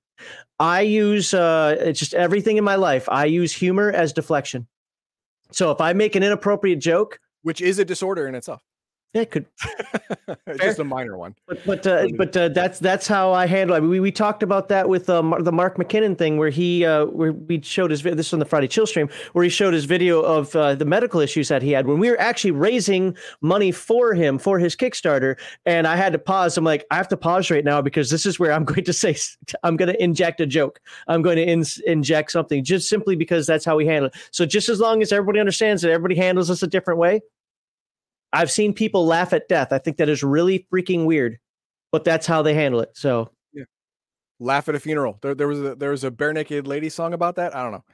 I 0.59 0.81
use 0.81 1.35
uh, 1.35 1.77
it's 1.79 1.99
just 1.99 2.15
everything 2.15 2.57
in 2.57 2.65
my 2.65 2.77
life. 2.77 3.07
I 3.11 3.27
use 3.27 3.53
humor 3.53 3.93
as 3.93 4.13
deflection. 4.15 4.67
So 5.53 5.71
if 5.73 5.81
I 5.81 5.93
make 5.93 6.17
an 6.17 6.23
inappropriate 6.23 6.81
joke, 6.81 7.21
which 7.43 7.61
is 7.61 7.79
a 7.79 7.85
disorder 7.85 8.27
in 8.27 8.35
itself, 8.35 8.63
it 9.15 9.31
could 9.31 9.47
just 10.59 10.81
a 10.81 10.85
minor 10.85 11.17
one, 11.17 11.37
but 11.47 11.65
but 11.65 11.87
uh, 11.87 12.09
but 12.17 12.37
uh, 12.37 12.49
that's 12.49 12.81
that's 12.81 13.07
how 13.07 13.33
I 13.33 13.47
handle 13.47 13.77
it. 13.77 13.81
We 13.81 14.01
we 14.01 14.11
talked 14.11 14.43
about 14.43 14.69
that 14.69 14.89
with 14.89 15.09
uh, 15.09 15.23
the 15.39 15.53
Mark 15.53 15.77
McKinnon 15.77 16.19
thing, 16.19 16.37
where 16.37 16.51
he 16.51 16.85
uh, 16.85 17.07
where 17.07 17.33
we 17.33 17.63
showed 17.63 17.93
his 17.93 18.03
this 18.03 18.33
on 18.33 18.41
the 18.41 18.45
Friday 18.45 18.67
Chill 18.67 18.89
stream, 18.89 19.09
where 19.33 19.45
he 19.45 19.51
showed 19.51 19.73
his 19.73 19.85
video 19.85 20.21
of 20.21 20.55
uh, 20.57 20.75
the 20.75 20.85
medical 20.85 21.21
issues 21.21 21.47
that 21.47 21.63
he 21.63 21.71
had 21.71 21.87
when 21.87 22.01
we 22.01 22.11
were 22.11 22.21
actually 22.21 22.51
raising 22.51 23.17
money 23.41 23.71
for 23.71 24.15
him 24.15 24.37
for 24.37 24.59
his 24.59 24.75
Kickstarter, 24.75 25.37
and 25.65 25.87
I 25.87 25.95
had 25.95 26.13
to 26.13 26.19
pause. 26.19 26.57
I'm 26.57 26.65
like, 26.65 26.85
I 26.91 26.97
have 26.97 27.09
to 27.09 27.17
pause 27.17 27.53
right 27.53 27.65
now 27.65 27.81
because 27.81 28.11
this 28.11 28.27
is 28.27 28.41
where 28.41 28.53
I'm 28.53 28.65
going 28.75 28.85
to 28.85 28.93
say 28.93 29.17
I'm 29.63 29.77
going 29.77 29.93
to 29.93 30.03
inject 30.03 30.41
a 30.41 30.47
joke. 30.47 30.81
I'm 31.07 31.23
going 31.23 31.37
to 31.37 31.45
in, 31.45 31.65
inject 31.87 32.33
something 32.33 32.65
just 32.65 32.89
simply 32.89 33.15
because 33.15 33.47
that's 33.47 33.65
how 33.65 33.77
we 33.77 33.87
handle 33.87 34.07
it. 34.07 34.17
So 34.33 34.45
just 34.45 34.69
as 34.69 34.81
long 34.81 35.03
as 35.03 35.13
everybody 35.13 35.39
understands 35.39 35.83
that 35.83 35.93
everybody 35.93 36.17
handles 36.17 36.51
us 36.51 36.65
a 36.65 36.67
different 36.67 36.99
way, 36.99 37.21
I've 38.35 38.51
seen 38.51 38.75
people 38.75 39.07
laugh 39.07 39.33
at 39.33 39.49
death. 39.49 39.73
I 39.73 39.79
think 39.79 39.97
that 39.99 40.09
is 40.11 40.23
really 40.25 40.67
freaking 40.73 41.07
weird, 41.07 41.39
but 41.93 42.05
that's 42.05 42.27
how 42.27 42.43
they 42.43 42.55
handle 42.55 42.81
it. 42.81 42.91
So 42.95 43.31
yeah, 43.55 43.65
laugh 44.41 44.69
at 44.69 44.75
a 44.75 44.81
funeral. 44.81 45.19
There, 45.23 45.35
there 45.35 45.49
was 45.49 45.61
a 45.61 45.75
there 45.77 45.91
was 45.91 46.05
a 46.05 46.11
bare 46.11 46.33
naked 46.33 46.67
Lady 46.67 46.89
song 46.91 47.15
about 47.15 47.37
that. 47.37 47.55
I 47.57 47.63
don't 47.63 47.73
know, 47.73 47.85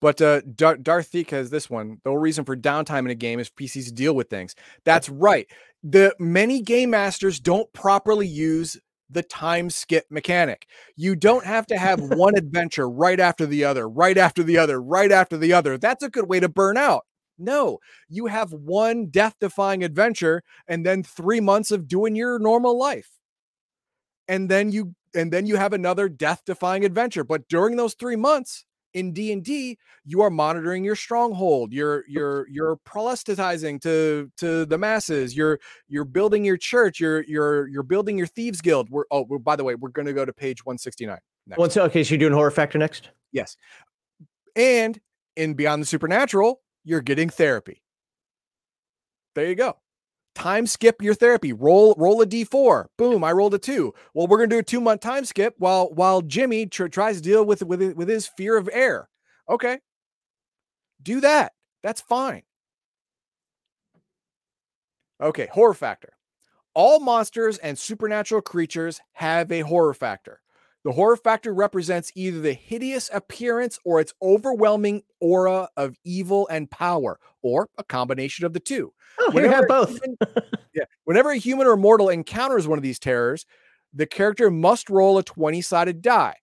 But 0.00 0.22
uh, 0.22 0.42
Dar- 0.54 0.76
Darth 0.78 1.10
Theek 1.12 1.30
has 1.30 1.50
this 1.50 1.68
one. 1.68 1.98
The 2.04 2.10
whole 2.10 2.18
reason 2.18 2.44
for 2.44 2.56
downtime 2.56 3.00
in 3.00 3.10
a 3.10 3.16
game 3.16 3.40
is 3.40 3.50
PCs 3.50 3.92
deal 3.94 4.14
with 4.14 4.30
things. 4.30 4.54
That's 4.84 5.08
right. 5.08 5.48
The 5.82 6.14
many 6.20 6.62
game 6.62 6.90
masters 6.90 7.40
don't 7.40 7.72
properly 7.72 8.26
use 8.28 8.76
the 9.10 9.22
time 9.22 9.70
skip 9.70 10.06
mechanic. 10.10 10.66
You 10.96 11.16
don't 11.16 11.44
have 11.44 11.66
to 11.68 11.78
have 11.78 12.00
one 12.02 12.36
adventure 12.36 12.88
right 12.88 13.18
after 13.18 13.46
the 13.46 13.64
other, 13.64 13.88
right 13.88 14.18
after 14.18 14.42
the 14.44 14.58
other, 14.58 14.80
right 14.80 15.10
after 15.10 15.36
the 15.36 15.52
other. 15.54 15.78
That's 15.78 16.04
a 16.04 16.10
good 16.10 16.28
way 16.28 16.40
to 16.40 16.48
burn 16.48 16.76
out. 16.76 17.04
No, 17.38 17.78
you 18.08 18.26
have 18.26 18.52
one 18.52 19.06
death 19.06 19.36
defying 19.40 19.84
adventure 19.84 20.42
and 20.66 20.84
then 20.84 21.02
three 21.02 21.40
months 21.40 21.70
of 21.70 21.86
doing 21.86 22.16
your 22.16 22.38
normal 22.38 22.78
life. 22.78 23.10
And 24.26 24.50
then 24.50 24.72
you 24.72 24.94
and 25.14 25.32
then 25.32 25.46
you 25.46 25.56
have 25.56 25.72
another 25.72 26.08
death 26.08 26.42
defying 26.44 26.84
adventure. 26.84 27.24
But 27.24 27.48
during 27.48 27.76
those 27.76 27.94
three 27.94 28.16
months 28.16 28.64
in 28.94 29.12
D&D, 29.12 29.78
you 30.04 30.20
are 30.20 30.30
monitoring 30.30 30.84
your 30.84 30.96
stronghold. 30.96 31.72
You're 31.72 32.04
you're 32.08 32.46
you're 32.48 32.76
proselytizing 32.76 33.80
to 33.80 34.30
to 34.38 34.66
the 34.66 34.78
masses. 34.78 35.36
You're 35.36 35.60
you're 35.88 36.04
building 36.04 36.44
your 36.44 36.56
church. 36.56 37.00
You're 37.00 37.22
you're 37.24 37.68
you're 37.68 37.82
building 37.82 38.18
your 38.18 38.26
thieves 38.26 38.60
guild. 38.60 38.90
We're 38.90 39.04
oh 39.10 39.22
we're, 39.28 39.38
by 39.38 39.56
the 39.56 39.64
way, 39.64 39.74
we're 39.74 39.90
going 39.90 40.06
to 40.06 40.12
go 40.12 40.24
to 40.24 40.32
page 40.32 40.64
169. 40.64 41.18
Next. 41.46 41.76
Okay, 41.76 42.04
so 42.04 42.10
you're 42.10 42.18
doing 42.18 42.32
horror 42.32 42.50
factor 42.50 42.78
next? 42.78 43.10
Yes. 43.32 43.56
And 44.56 45.00
in 45.36 45.54
Beyond 45.54 45.82
the 45.82 45.86
Supernatural, 45.86 46.60
you're 46.88 47.02
getting 47.02 47.28
therapy. 47.28 47.82
There 49.34 49.46
you 49.46 49.54
go. 49.54 49.76
Time 50.34 50.66
skip 50.66 51.02
your 51.02 51.14
therapy. 51.14 51.52
Roll 51.52 51.94
roll 51.98 52.22
a 52.22 52.26
d4. 52.26 52.86
Boom, 52.96 53.22
I 53.24 53.32
rolled 53.32 53.54
a 53.54 53.58
2. 53.58 53.92
Well, 54.14 54.26
we're 54.26 54.38
going 54.38 54.50
to 54.50 54.56
do 54.56 54.60
a 54.60 54.62
2 54.62 54.80
month 54.80 55.00
time 55.00 55.24
skip 55.24 55.54
while 55.58 55.90
while 55.92 56.22
Jimmy 56.22 56.66
tr- 56.66 56.86
tries 56.86 57.16
to 57.16 57.22
deal 57.22 57.44
with 57.44 57.62
with 57.62 57.82
with 57.94 58.08
his 58.08 58.26
fear 58.26 58.56
of 58.56 58.70
air. 58.72 59.08
Okay. 59.48 59.80
Do 61.02 61.20
that. 61.20 61.52
That's 61.82 62.00
fine. 62.00 62.42
Okay, 65.20 65.48
horror 65.52 65.74
factor. 65.74 66.12
All 66.74 67.00
monsters 67.00 67.58
and 67.58 67.76
supernatural 67.78 68.40
creatures 68.40 69.00
have 69.14 69.50
a 69.50 69.60
horror 69.60 69.94
factor. 69.94 70.40
The 70.88 70.94
horror 70.94 71.18
factor 71.18 71.52
represents 71.52 72.10
either 72.14 72.40
the 72.40 72.54
hideous 72.54 73.10
appearance 73.12 73.78
or 73.84 74.00
its 74.00 74.14
overwhelming 74.22 75.02
aura 75.20 75.68
of 75.76 75.98
evil 76.02 76.48
and 76.50 76.70
power, 76.70 77.20
or 77.42 77.68
a 77.76 77.84
combination 77.84 78.46
of 78.46 78.54
the 78.54 78.60
two. 78.60 78.94
Oh, 79.20 79.30
whenever 79.32 79.54
have 79.54 79.68
both. 79.68 79.90
human, 79.90 80.16
yeah, 80.74 80.84
whenever 81.04 81.30
a 81.30 81.36
human 81.36 81.66
or 81.66 81.76
mortal 81.76 82.08
encounters 82.08 82.66
one 82.66 82.78
of 82.78 82.82
these 82.82 82.98
terrors, 82.98 83.44
the 83.92 84.06
character 84.06 84.50
must 84.50 84.88
roll 84.88 85.18
a 85.18 85.22
20 85.22 85.60
sided 85.60 86.00
die 86.00 86.36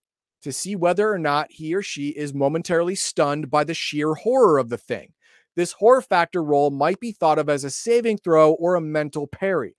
to 0.43 0.51
see 0.51 0.75
whether 0.75 1.11
or 1.11 1.17
not 1.17 1.47
he 1.49 1.73
or 1.73 1.81
she 1.81 2.09
is 2.09 2.31
momentarily 2.31 2.93
stunned 2.93 3.49
by 3.49 3.63
the 3.63 3.73
sheer 3.73 4.13
horror 4.13 4.59
of 4.59 4.69
the 4.69 4.77
thing. 4.77 5.13
This 5.55 5.71
horror 5.71 6.03
factor 6.03 6.43
roll 6.43 6.69
might 6.69 6.99
be 6.99 7.13
thought 7.13 7.39
of 7.39 7.49
as 7.49 7.63
a 7.63 7.71
saving 7.71 8.19
throw 8.19 8.53
or 8.53 8.75
a 8.75 8.81
mental 8.81 9.25
parry. 9.25 9.75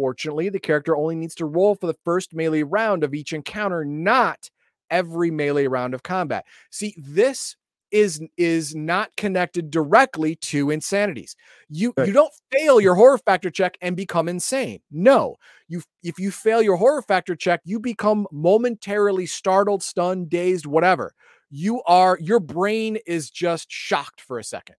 Fortunately, 0.00 0.48
the 0.48 0.58
character 0.58 0.96
only 0.96 1.14
needs 1.14 1.34
to 1.34 1.44
roll 1.44 1.74
for 1.74 1.86
the 1.86 1.98
first 2.06 2.32
melee 2.32 2.62
round 2.62 3.04
of 3.04 3.12
each 3.12 3.34
encounter, 3.34 3.84
not 3.84 4.48
every 4.90 5.30
melee 5.30 5.66
round 5.66 5.92
of 5.92 6.02
combat. 6.02 6.46
See, 6.70 6.94
this 6.96 7.54
is 7.90 8.22
is 8.38 8.74
not 8.74 9.14
connected 9.18 9.70
directly 9.70 10.36
to 10.36 10.70
insanities. 10.70 11.36
You 11.68 11.92
right. 11.98 12.06
you 12.06 12.14
don't 12.14 12.32
fail 12.50 12.80
your 12.80 12.94
horror 12.94 13.18
factor 13.18 13.50
check 13.50 13.76
and 13.82 13.94
become 13.94 14.26
insane. 14.26 14.80
No. 14.90 15.36
You 15.68 15.82
if 16.02 16.18
you 16.18 16.30
fail 16.30 16.62
your 16.62 16.76
horror 16.76 17.02
factor 17.02 17.36
check, 17.36 17.60
you 17.64 17.78
become 17.78 18.26
momentarily 18.32 19.26
startled, 19.26 19.82
stunned, 19.82 20.30
dazed, 20.30 20.64
whatever. 20.64 21.12
You 21.50 21.82
are 21.82 22.16
your 22.22 22.40
brain 22.40 22.96
is 23.06 23.28
just 23.28 23.70
shocked 23.70 24.22
for 24.22 24.38
a 24.38 24.44
second. 24.44 24.76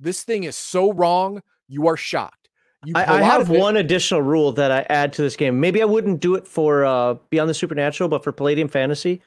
This 0.00 0.22
thing 0.22 0.44
is 0.44 0.56
so 0.56 0.94
wrong, 0.94 1.42
you 1.68 1.88
are 1.88 1.96
shocked. 1.98 2.45
I, 2.94 3.18
I, 3.18 3.22
have 3.22 3.48
one 3.48 3.76
additional 3.76 4.22
rule 4.22 4.52
that 4.52 4.70
I 4.70 4.86
add 4.90 5.12
to 5.14 5.22
this 5.22 5.34
game. 5.34 5.58
Maybe 5.58 5.82
I 5.82 5.86
wouldn't 5.86 6.20
do 6.20 6.34
it 6.34 6.46
for 6.46 6.84
uh, 6.84 7.14
Beyond 7.30 7.50
the 7.50 7.54
Supernatural, 7.54 8.08
but 8.08 8.22
for 8.22 8.32
Palladium 8.32 8.68
Fantasy, 8.68 9.22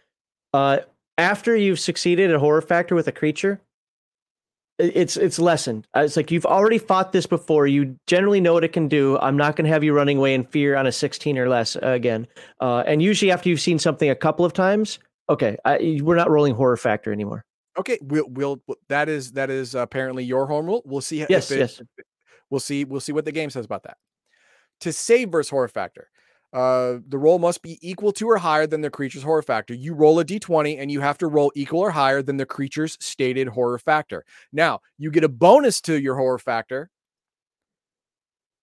uh, 0.54 0.80
after 1.18 1.56
you've 1.56 1.80
succeeded 1.80 2.32
at 2.32 2.40
horror 2.40 2.62
factor 2.62 2.96
with 2.96 3.08
a 3.08 3.12
creature, 3.12 3.60
it's 4.80 5.18
it's 5.18 5.40
lessened. 5.40 5.88
Uh, 5.96 6.02
it's 6.02 6.16
like 6.16 6.32
you've 6.32 6.46
already 6.46 6.78
fought 6.78 7.12
this 7.12 7.26
before. 7.26 7.68
You 7.68 7.98
generally 8.08 8.40
know 8.40 8.54
what 8.54 8.64
it 8.64 8.72
can 8.72 8.88
do. 8.88 9.18
I'm 9.20 9.36
not 9.36 9.58
going 9.58 9.66
to 9.66 9.72
have 9.72 9.84
you 9.84 9.94
running 9.94 10.18
away 10.18 10.34
in 10.34 10.46
fear 10.46 10.78
on 10.78 10.88
a 10.88 10.92
16 10.92 11.38
or 11.38 11.50
less 11.50 11.76
uh, 11.76 11.80
again. 11.90 12.28
Uh, 12.62 12.84
and 12.88 13.02
usually 13.02 13.30
after 13.32 13.50
you've 13.50 13.60
seen 13.60 13.78
something 13.78 14.10
a 14.10 14.16
couple 14.16 14.46
of 14.46 14.54
times, 14.54 15.00
okay, 15.30 15.58
I, 15.66 16.00
we're 16.02 16.16
not 16.16 16.30
rolling 16.30 16.56
horror 16.56 16.78
factor 16.78 17.12
anymore. 17.12 17.44
Okay, 17.78 18.00
we'll 18.02 18.28
we'll 18.30 18.62
that 18.88 19.10
is 19.10 19.34
that 19.34 19.50
is 19.50 19.76
apparently 19.76 20.24
your 20.24 20.48
home 20.48 20.66
rule. 20.66 20.82
We'll 20.86 21.02
see. 21.02 21.26
Yes, 21.30 21.52
it, 21.52 21.60
yes. 21.60 21.82
We'll 22.50 22.60
see. 22.60 22.84
We'll 22.84 23.02
see 23.02 23.12
what 23.12 23.26
the 23.26 23.32
game 23.32 23.50
says 23.50 23.66
about 23.66 23.84
that. 23.84 23.98
To 24.82 24.94
save 24.94 25.30
versus 25.30 25.50
horror 25.50 25.68
factor, 25.68 26.10
uh, 26.54 26.98
the 27.08 27.18
roll 27.18 27.38
must 27.38 27.62
be 27.62 27.78
equal 27.82 28.12
to 28.14 28.30
or 28.30 28.38
higher 28.38 28.66
than 28.66 28.82
the 28.82 28.90
creature's 28.90 29.24
horror 29.24 29.42
factor. 29.42 29.74
You 29.74 29.94
roll 29.94 30.20
a 30.20 30.26
d20 30.26 30.80
and 30.80 30.92
you 30.92 31.02
have 31.02 31.18
to 31.20 31.28
roll 31.28 31.52
equal 31.54 31.82
or 31.82 31.92
higher 31.92 32.22
than 32.22 32.38
the 32.38 32.46
creature's 32.46 32.98
stated 33.00 33.48
horror 33.48 33.78
factor. 33.78 34.26
Now, 34.52 34.80
you 34.98 35.12
get 35.12 35.24
a 35.24 35.30
bonus 35.30 35.82
to 35.82 36.00
your 36.00 36.16
horror 36.16 36.40
factor 36.40 36.90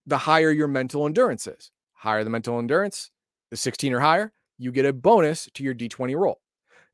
the 0.07 0.19
higher 0.19 0.51
your 0.51 0.69
mental 0.69 1.05
endurance 1.05 1.47
is. 1.47 1.71
Higher 1.95 2.25
the 2.25 2.31
mental 2.31 2.59
endurance, 2.59 3.11
the 3.51 3.57
16 3.57 3.93
or 3.93 4.01
higher, 4.01 4.33
you 4.59 4.71
get 4.71 4.87
a 4.87 4.93
bonus 4.93 5.49
to 5.55 5.65
your 5.65 5.75
d20 5.75 6.17
roll. 6.17 6.41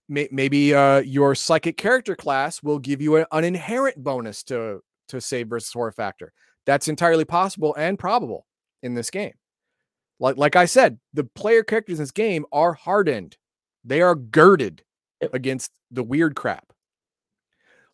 Maybe 0.09 0.74
uh, 0.74 0.98
your 1.01 1.35
psychic 1.35 1.77
character 1.78 2.16
class 2.16 2.62
will 2.62 2.78
give 2.78 3.01
you 3.01 3.16
an 3.16 3.44
inherent 3.44 3.97
bonus 4.02 4.43
to 4.44 4.81
to 5.09 5.20
save 5.20 5.48
versus 5.48 5.73
horror 5.73 5.93
factor. 5.93 6.32
That's 6.67 6.89
entirely 6.89 7.25
possible 7.25 7.75
and 7.77 7.99
probable 7.99 8.47
in 8.83 8.95
this 8.95 9.11
game. 9.11 9.35
Like 10.21 10.37
like 10.37 10.57
I 10.57 10.67
said, 10.67 10.99
the 11.13 11.25
player 11.25 11.63
characters 11.63 11.99
in 11.99 12.05
this 12.05 12.13
game 12.13 12.47
are 12.53 12.73
hardened. 12.73 13.37
They 13.85 14.01
are 14.01 14.15
girded 14.15 14.83
against 15.33 15.73
the 15.91 16.03
weird 16.03 16.37
crap. 16.37 16.73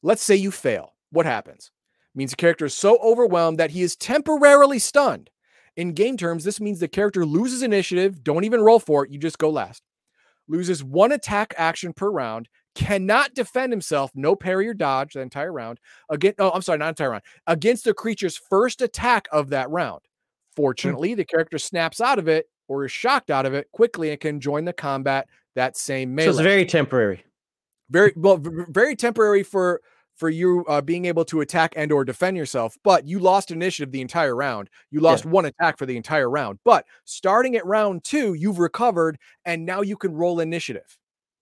Let's 0.02 0.22
say 0.22 0.36
you 0.36 0.50
fail. 0.50 0.94
What 1.10 1.26
happens? 1.26 1.70
It 2.14 2.18
means 2.18 2.30
the 2.30 2.36
character 2.36 2.66
is 2.66 2.74
so 2.74 2.98
overwhelmed 2.98 3.58
that 3.58 3.70
he 3.70 3.82
is 3.82 3.96
temporarily 3.96 4.78
stunned. 4.78 5.30
In 5.76 5.92
game 5.92 6.16
terms, 6.16 6.44
this 6.44 6.60
means 6.60 6.80
the 6.80 6.88
character 6.88 7.24
loses 7.24 7.62
initiative. 7.62 8.22
Don't 8.22 8.44
even 8.44 8.60
roll 8.60 8.80
for 8.80 9.04
it. 9.04 9.10
You 9.10 9.18
just 9.18 9.38
go 9.38 9.48
last. 9.48 9.82
Loses 10.48 10.82
one 10.82 11.12
attack 11.12 11.54
action 11.56 11.92
per 11.92 12.10
round 12.10 12.48
cannot 12.78 13.34
defend 13.34 13.72
himself, 13.72 14.12
no 14.14 14.36
parry 14.36 14.68
or 14.68 14.74
dodge 14.74 15.14
the 15.14 15.20
entire 15.20 15.52
round. 15.52 15.80
Again, 16.10 16.34
oh, 16.38 16.50
I'm 16.50 16.62
sorry, 16.62 16.78
not 16.78 16.90
entire 16.90 17.10
round. 17.10 17.24
Against 17.48 17.84
the 17.84 17.92
creature's 17.92 18.36
first 18.36 18.80
attack 18.82 19.26
of 19.32 19.50
that 19.50 19.68
round. 19.68 20.00
Hmm. 20.56 20.62
Fortunately, 20.62 21.14
the 21.14 21.24
character 21.24 21.58
snaps 21.58 22.00
out 22.00 22.20
of 22.20 22.28
it 22.28 22.46
or 22.68 22.84
is 22.84 22.92
shocked 22.92 23.30
out 23.30 23.46
of 23.46 23.54
it 23.54 23.70
quickly 23.72 24.10
and 24.10 24.20
can 24.20 24.40
join 24.40 24.64
the 24.64 24.72
combat 24.72 25.26
that 25.56 25.76
same 25.76 26.14
melee. 26.14 26.26
So 26.26 26.38
it's 26.38 26.40
very 26.40 26.66
temporary. 26.66 27.24
Very 27.90 28.12
well, 28.14 28.38
very 28.40 28.94
temporary 28.94 29.42
for 29.42 29.80
for 30.14 30.28
you 30.28 30.64
uh, 30.68 30.80
being 30.80 31.04
able 31.04 31.24
to 31.24 31.40
attack 31.40 31.72
and 31.76 31.92
or 31.92 32.04
defend 32.04 32.36
yourself 32.36 32.76
but 32.82 33.06
you 33.06 33.20
lost 33.20 33.52
initiative 33.52 33.92
the 33.92 34.00
entire 34.00 34.34
round 34.34 34.68
you 34.90 34.98
lost 34.98 35.24
yeah. 35.24 35.30
one 35.30 35.44
attack 35.44 35.78
for 35.78 35.86
the 35.86 35.96
entire 35.96 36.28
round 36.28 36.58
but 36.64 36.84
starting 37.04 37.54
at 37.54 37.64
round 37.64 38.02
two 38.02 38.34
you've 38.34 38.58
recovered 38.58 39.16
and 39.44 39.64
now 39.64 39.80
you 39.80 39.96
can 39.96 40.12
roll 40.12 40.40
initiative 40.40 40.97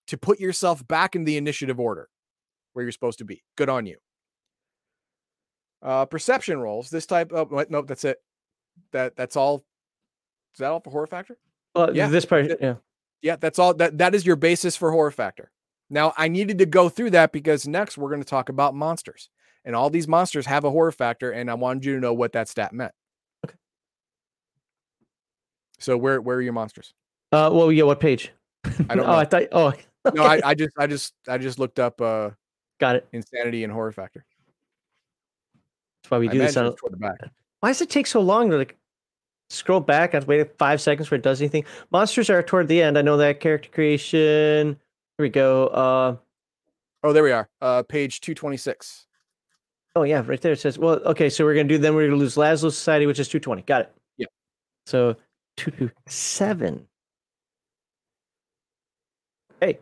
to 0.07 0.17
put 0.17 0.41
yourself 0.41 0.87
back 0.87 1.17
in 1.17 1.25
the 1.25 1.37
initiative 1.37 1.81
order 1.81 2.09
where 2.73 2.85
you're 2.85 2.93
supposed 2.93 3.19
to 3.19 3.25
be. 3.25 3.43
Good 3.57 3.69
on 3.69 3.87
you. 3.87 3.97
Uh, 5.83 6.05
perception 6.05 6.59
rolls. 6.59 6.91
This 6.91 7.07
type. 7.07 7.33
Oh, 7.35 7.45
what? 7.45 7.71
Nope. 7.71 7.87
That's 7.87 8.05
it. 8.05 8.19
That 8.93 9.17
that's 9.17 9.37
all. 9.37 9.65
Is 10.55 10.59
that 10.59 10.71
all 10.71 10.81
for 10.81 10.91
horror 10.91 11.07
factor? 11.07 11.39
Well, 11.75 11.95
yeah. 11.95 12.09
This 12.09 12.25
part. 12.25 12.51
Yeah. 12.61 12.75
Yeah. 13.23 13.37
That's 13.37 13.59
all. 13.59 13.75
That 13.75 13.99
that 13.99 14.15
is 14.15 14.27
your 14.27 14.37
basis 14.37 14.77
for 14.77 14.91
horror 14.91 15.11
factor. 15.11 15.51
Now 15.89 16.13
I 16.17 16.29
needed 16.29 16.59
to 16.59 16.67
go 16.67 16.89
through 16.89 17.11
that 17.11 17.33
because 17.33 17.67
next 17.69 17.97
we're 17.97 18.09
going 18.09 18.23
to 18.23 18.29
talk 18.29 18.49
about 18.49 18.75
monsters, 18.75 19.31
and 19.65 19.77
all 19.77 19.91
these 19.91 20.09
monsters 20.09 20.47
have 20.47 20.65
a 20.65 20.71
horror 20.71 20.93
factor, 20.93 21.31
and 21.31 21.51
I 21.51 21.55
wanted 21.55 21.85
you 21.85 21.95
to 21.95 22.01
know 22.01 22.13
what 22.13 22.33
that 22.33 22.49
stat 22.49 22.73
meant. 22.73 22.93
Okay. 23.47 23.57
So 25.79 25.97
where 25.97 26.21
where 26.21 26.39
are 26.39 26.43
your 26.43 26.53
monsters? 26.53 26.95
Uh. 27.33 27.51
Well, 27.53 27.71
yeah. 27.71 27.85
What 27.85 28.01
page? 28.01 28.33
I 28.65 28.97
don't. 28.97 29.01
oh, 29.07 29.13
I 29.13 29.25
thought. 29.25 29.45
Oh. 29.53 29.73
No, 30.15 30.23
I, 30.23 30.41
I 30.45 30.55
just 30.55 30.73
I 30.79 30.87
just 30.87 31.15
I 31.29 31.39
just 31.39 31.59
looked 31.59 31.79
up 31.79 32.01
uh 32.01 32.31
got 32.79 32.97
it. 32.97 33.07
Insanity 33.13 33.65
and 33.65 33.73
horror 33.73 33.93
factor. 33.93 34.25
That's 36.03 36.11
why 36.11 36.19
we 36.19 36.29
do 36.29 36.39
this 36.39 36.57
on 36.57 36.75
toward 36.77 36.93
the 36.93 36.99
back. 36.99 37.19
Why 37.61 37.71
does 37.71 37.81
it 37.81 37.91
take 37.91 38.07
so 38.07 38.21
long 38.21 38.51
to 38.51 38.57
like 38.59 38.77
scroll 39.51 39.81
back? 39.81 40.15
I 40.15 40.19
have 40.19 40.25
to 40.25 40.29
wait 40.29 40.59
five 40.59 40.81
seconds 40.81 41.07
before 41.07 41.17
it 41.17 41.23
does 41.23 41.41
anything. 41.41 41.65
Monsters 41.91 42.31
are 42.31 42.43
toward 42.43 42.69
the 42.69 42.83
end. 42.83 42.97
I 42.97 43.03
know 43.03 43.17
that 43.17 43.41
character 43.41 43.69
creation. 43.71 44.79
Here 45.19 45.25
we 45.25 45.29
go. 45.29 45.67
Uh 45.69 46.17
oh, 47.03 47.13
there 47.13 47.23
we 47.23 47.33
are. 47.33 47.49
Uh 47.61 47.83
page 47.83 48.21
226. 48.21 49.07
Oh 49.97 50.03
yeah, 50.03 50.23
right 50.27 50.41
there 50.41 50.53
it 50.53 50.61
says, 50.61 50.79
well, 50.79 51.01
okay, 51.07 51.31
so 51.31 51.45
we're 51.45 51.55
gonna 51.55 51.69
do 51.69 51.79
then 51.79 51.95
we're 51.95 52.07
gonna 52.07 52.19
lose 52.19 52.37
Lazlo 52.37 52.71
Society, 52.71 53.07
which 53.07 53.19
is 53.19 53.29
220. 53.29 53.63
Got 53.63 53.81
it. 53.83 53.93
Yeah. 54.19 54.27
So 54.85 55.17
two 55.57 55.71
two 55.71 55.91
seven. 56.07 56.87
Hey. 59.61 59.79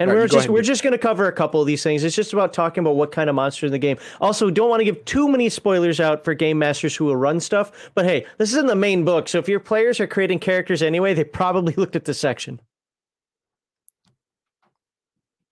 And 0.00 0.10
right, 0.10 0.16
we're 0.16 0.26
just 0.28 0.48
we're 0.48 0.62
just 0.62 0.82
going 0.82 0.92
to 0.92 0.98
cover 0.98 1.28
a 1.28 1.32
couple 1.32 1.60
of 1.60 1.68
these 1.68 1.82
things. 1.82 2.02
It's 2.02 2.16
just 2.16 2.32
about 2.32 2.52
talking 2.52 2.82
about 2.82 2.96
what 2.96 3.12
kind 3.12 3.30
of 3.30 3.36
monster 3.36 3.66
in 3.66 3.72
the 3.72 3.78
game. 3.78 3.96
Also, 4.20 4.50
don't 4.50 4.68
want 4.68 4.80
to 4.80 4.84
give 4.84 5.04
too 5.04 5.28
many 5.28 5.48
spoilers 5.48 6.00
out 6.00 6.24
for 6.24 6.34
game 6.34 6.58
masters 6.58 6.96
who 6.96 7.04
will 7.04 7.16
run 7.16 7.38
stuff. 7.38 7.90
But 7.94 8.04
hey, 8.04 8.26
this 8.38 8.50
is 8.50 8.58
in 8.58 8.66
the 8.66 8.74
main 8.74 9.04
book, 9.04 9.28
so 9.28 9.38
if 9.38 9.48
your 9.48 9.60
players 9.60 10.00
are 10.00 10.08
creating 10.08 10.40
characters 10.40 10.82
anyway, 10.82 11.14
they 11.14 11.22
probably 11.22 11.74
looked 11.76 11.94
at 11.94 12.04
this 12.06 12.18
section. 12.18 12.60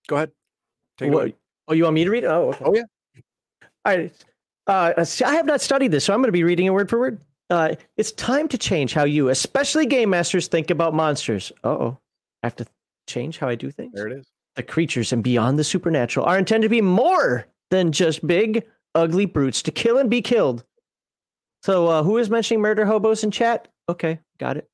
Go 0.08 0.16
ahead. 0.16 0.32
Take 0.98 1.12
What- 1.12 1.32
oh, 1.68 1.74
you 1.74 1.84
want 1.84 1.94
me 1.94 2.04
to 2.04 2.10
read 2.10 2.24
it? 2.24 2.26
Oh, 2.26 2.48
okay. 2.48 2.64
Oh, 2.64 2.74
yeah. 2.74 2.82
All 3.84 3.96
right. 3.96 4.12
Uh, 4.66 4.92
I 5.24 5.34
have 5.34 5.46
not 5.46 5.60
studied 5.60 5.92
this, 5.92 6.04
so 6.04 6.14
I'm 6.14 6.20
going 6.20 6.28
to 6.28 6.32
be 6.32 6.44
reading 6.44 6.66
it 6.66 6.70
word 6.70 6.90
for 6.90 6.98
word. 6.98 7.20
Uh, 7.50 7.74
it's 7.96 8.12
time 8.12 8.48
to 8.48 8.58
change 8.58 8.92
how 8.92 9.04
you, 9.04 9.28
especially 9.28 9.86
game 9.86 10.10
masters, 10.10 10.48
think 10.48 10.70
about 10.70 10.94
monsters. 10.94 11.52
Uh 11.62 11.68
oh. 11.68 11.98
I 12.42 12.46
have 12.46 12.56
to 12.56 12.66
change 13.06 13.38
how 13.38 13.48
I 13.48 13.54
do 13.54 13.70
things. 13.70 13.92
There 13.94 14.06
it 14.06 14.18
is. 14.18 14.31
The 14.56 14.62
creatures 14.62 15.12
and 15.12 15.22
beyond 15.22 15.58
the 15.58 15.64
supernatural 15.64 16.26
are 16.26 16.38
intended 16.38 16.66
to 16.66 16.70
be 16.70 16.80
more 16.80 17.46
than 17.70 17.92
just 17.92 18.26
big, 18.26 18.66
ugly 18.94 19.26
brutes 19.26 19.62
to 19.62 19.70
kill 19.70 19.98
and 19.98 20.10
be 20.10 20.22
killed. 20.22 20.64
So, 21.62 21.86
uh, 21.86 22.02
who 22.02 22.18
is 22.18 22.28
mentioning 22.28 22.60
murder 22.60 22.84
hobos 22.84 23.24
in 23.24 23.30
chat? 23.30 23.68
Okay, 23.88 24.20
got 24.38 24.56
it. 24.56 24.68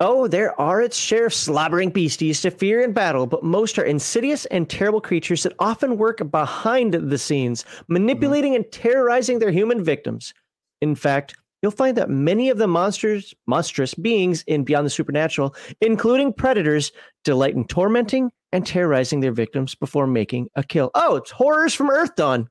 Oh, 0.00 0.26
there 0.26 0.60
are 0.60 0.82
its 0.82 0.96
share 0.96 1.26
of 1.26 1.34
slobbering 1.34 1.90
beasties 1.90 2.42
to 2.42 2.50
fear 2.50 2.80
in 2.80 2.92
battle, 2.92 3.26
but 3.26 3.44
most 3.44 3.78
are 3.78 3.84
insidious 3.84 4.44
and 4.46 4.68
terrible 4.68 5.00
creatures 5.00 5.44
that 5.44 5.54
often 5.60 5.96
work 5.96 6.30
behind 6.30 6.94
the 6.94 7.18
scenes, 7.18 7.64
manipulating 7.86 8.56
and 8.56 8.70
terrorizing 8.72 9.38
their 9.38 9.52
human 9.52 9.84
victims. 9.84 10.34
In 10.80 10.96
fact, 10.96 11.36
you'll 11.64 11.70
find 11.70 11.96
that 11.96 12.10
many 12.10 12.50
of 12.50 12.58
the 12.58 12.66
monsters, 12.66 13.34
monstrous 13.46 13.94
beings 13.94 14.44
in 14.46 14.64
Beyond 14.64 14.84
the 14.84 14.90
Supernatural, 14.90 15.56
including 15.80 16.32
predators, 16.34 16.92
delight 17.24 17.54
in 17.54 17.64
tormenting 17.66 18.30
and 18.52 18.66
terrorizing 18.66 19.20
their 19.20 19.32
victims 19.32 19.74
before 19.74 20.06
making 20.06 20.48
a 20.56 20.62
kill. 20.62 20.90
Oh, 20.94 21.16
it's 21.16 21.30
horrors 21.30 21.72
from 21.72 21.88
Earthdawn. 21.88 22.48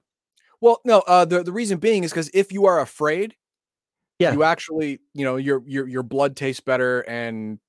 Well, 0.61 0.81
no, 0.84 0.99
uh, 1.02 1.26
the 1.26 1.44
the 1.44 1.52
reason 1.52 1.77
being 1.77 2.03
is 2.03 2.11
because 2.11 2.31
if 2.34 2.52
you 2.52 2.65
are 2.65 2.80
afraid, 2.81 3.35
Yeah. 4.18 4.34
you 4.34 4.44
actually, 4.44 4.99
you 5.14 5.23
know, 5.26 5.35
your 5.35 5.61
your 5.68 5.88
your 5.88 6.03
blood 6.03 6.35
tastes 6.35 6.61
better 6.61 7.02
and 7.02 7.60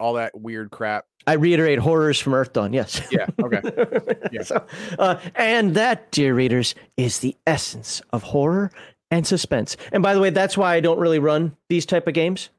all 0.00 0.14
that 0.14 0.38
weird 0.40 0.70
crap. 0.70 1.04
I 1.26 1.34
reiterate, 1.34 1.80
horrors 1.80 2.18
from 2.18 2.32
Earthdawn. 2.32 2.72
Yes. 2.72 3.02
Yeah. 3.10 3.26
Okay. 3.42 3.60
Yeah. 4.32 4.42
So, 4.42 4.64
uh, 4.98 5.18
and 5.34 5.74
that, 5.74 6.10
dear 6.12 6.34
readers, 6.34 6.74
is 6.96 7.18
the 7.18 7.36
essence 7.46 8.00
of 8.12 8.22
horror 8.22 8.70
and 9.10 9.26
suspense. 9.26 9.76
And 9.92 10.02
by 10.02 10.14
the 10.14 10.20
way, 10.20 10.30
that's 10.30 10.56
why 10.56 10.74
I 10.74 10.80
don't 10.80 10.98
really 10.98 11.18
run 11.18 11.56
these 11.68 11.86
type 11.86 12.06
of 12.06 12.14
games. 12.14 12.50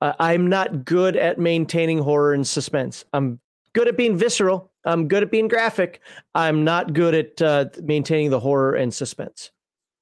Uh, 0.00 0.12
I'm 0.18 0.48
not 0.48 0.84
good 0.84 1.16
at 1.16 1.38
maintaining 1.38 1.98
horror 1.98 2.34
and 2.34 2.46
suspense. 2.46 3.04
I'm 3.12 3.40
good 3.72 3.88
at 3.88 3.96
being 3.96 4.16
visceral. 4.16 4.70
I'm 4.84 5.08
good 5.08 5.22
at 5.22 5.30
being 5.30 5.48
graphic. 5.48 6.00
I'm 6.34 6.64
not 6.64 6.92
good 6.92 7.14
at 7.14 7.40
uh, 7.40 7.66
maintaining 7.82 8.30
the 8.30 8.40
horror 8.40 8.74
and 8.74 8.92
suspense. 8.92 9.50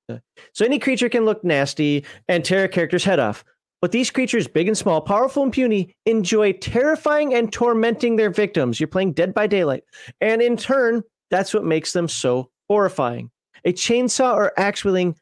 Uh, 0.09 0.18
So 0.55 0.64
any 0.64 0.78
creature 0.78 1.09
can 1.09 1.24
look 1.24 1.44
nasty 1.44 2.05
and 2.28 2.44
tear 2.44 2.64
a 2.64 2.68
character's 2.68 3.05
head 3.05 3.18
off. 3.18 3.44
But 3.82 3.93
these 3.93 4.10
creatures, 4.10 4.47
big 4.47 4.68
and 4.68 4.77
small, 4.77 5.01
powerful 5.01 5.43
and 5.43 5.52
puny, 5.52 5.94
enjoy 6.05 6.52
terrifying 6.52 7.35
and 7.35 7.52
tormenting 7.52 8.16
their 8.16 8.31
victims. 8.31 8.78
You're 8.78 8.89
playing 8.89 9.12
Dead 9.12 9.32
by 9.32 9.47
Daylight. 9.47 9.85
And 10.20 10.43
in 10.43 10.56
turn, 10.56 11.02
that's 11.31 11.55
what 11.55 11.64
makes 11.64 11.93
them 11.93 12.09
so 12.09 12.51
horrifying. 12.68 13.31
A 13.64 13.72
chainsaw 13.72 14.35
or 14.35 14.52
axe 14.59 14.85
wielding 14.85 15.16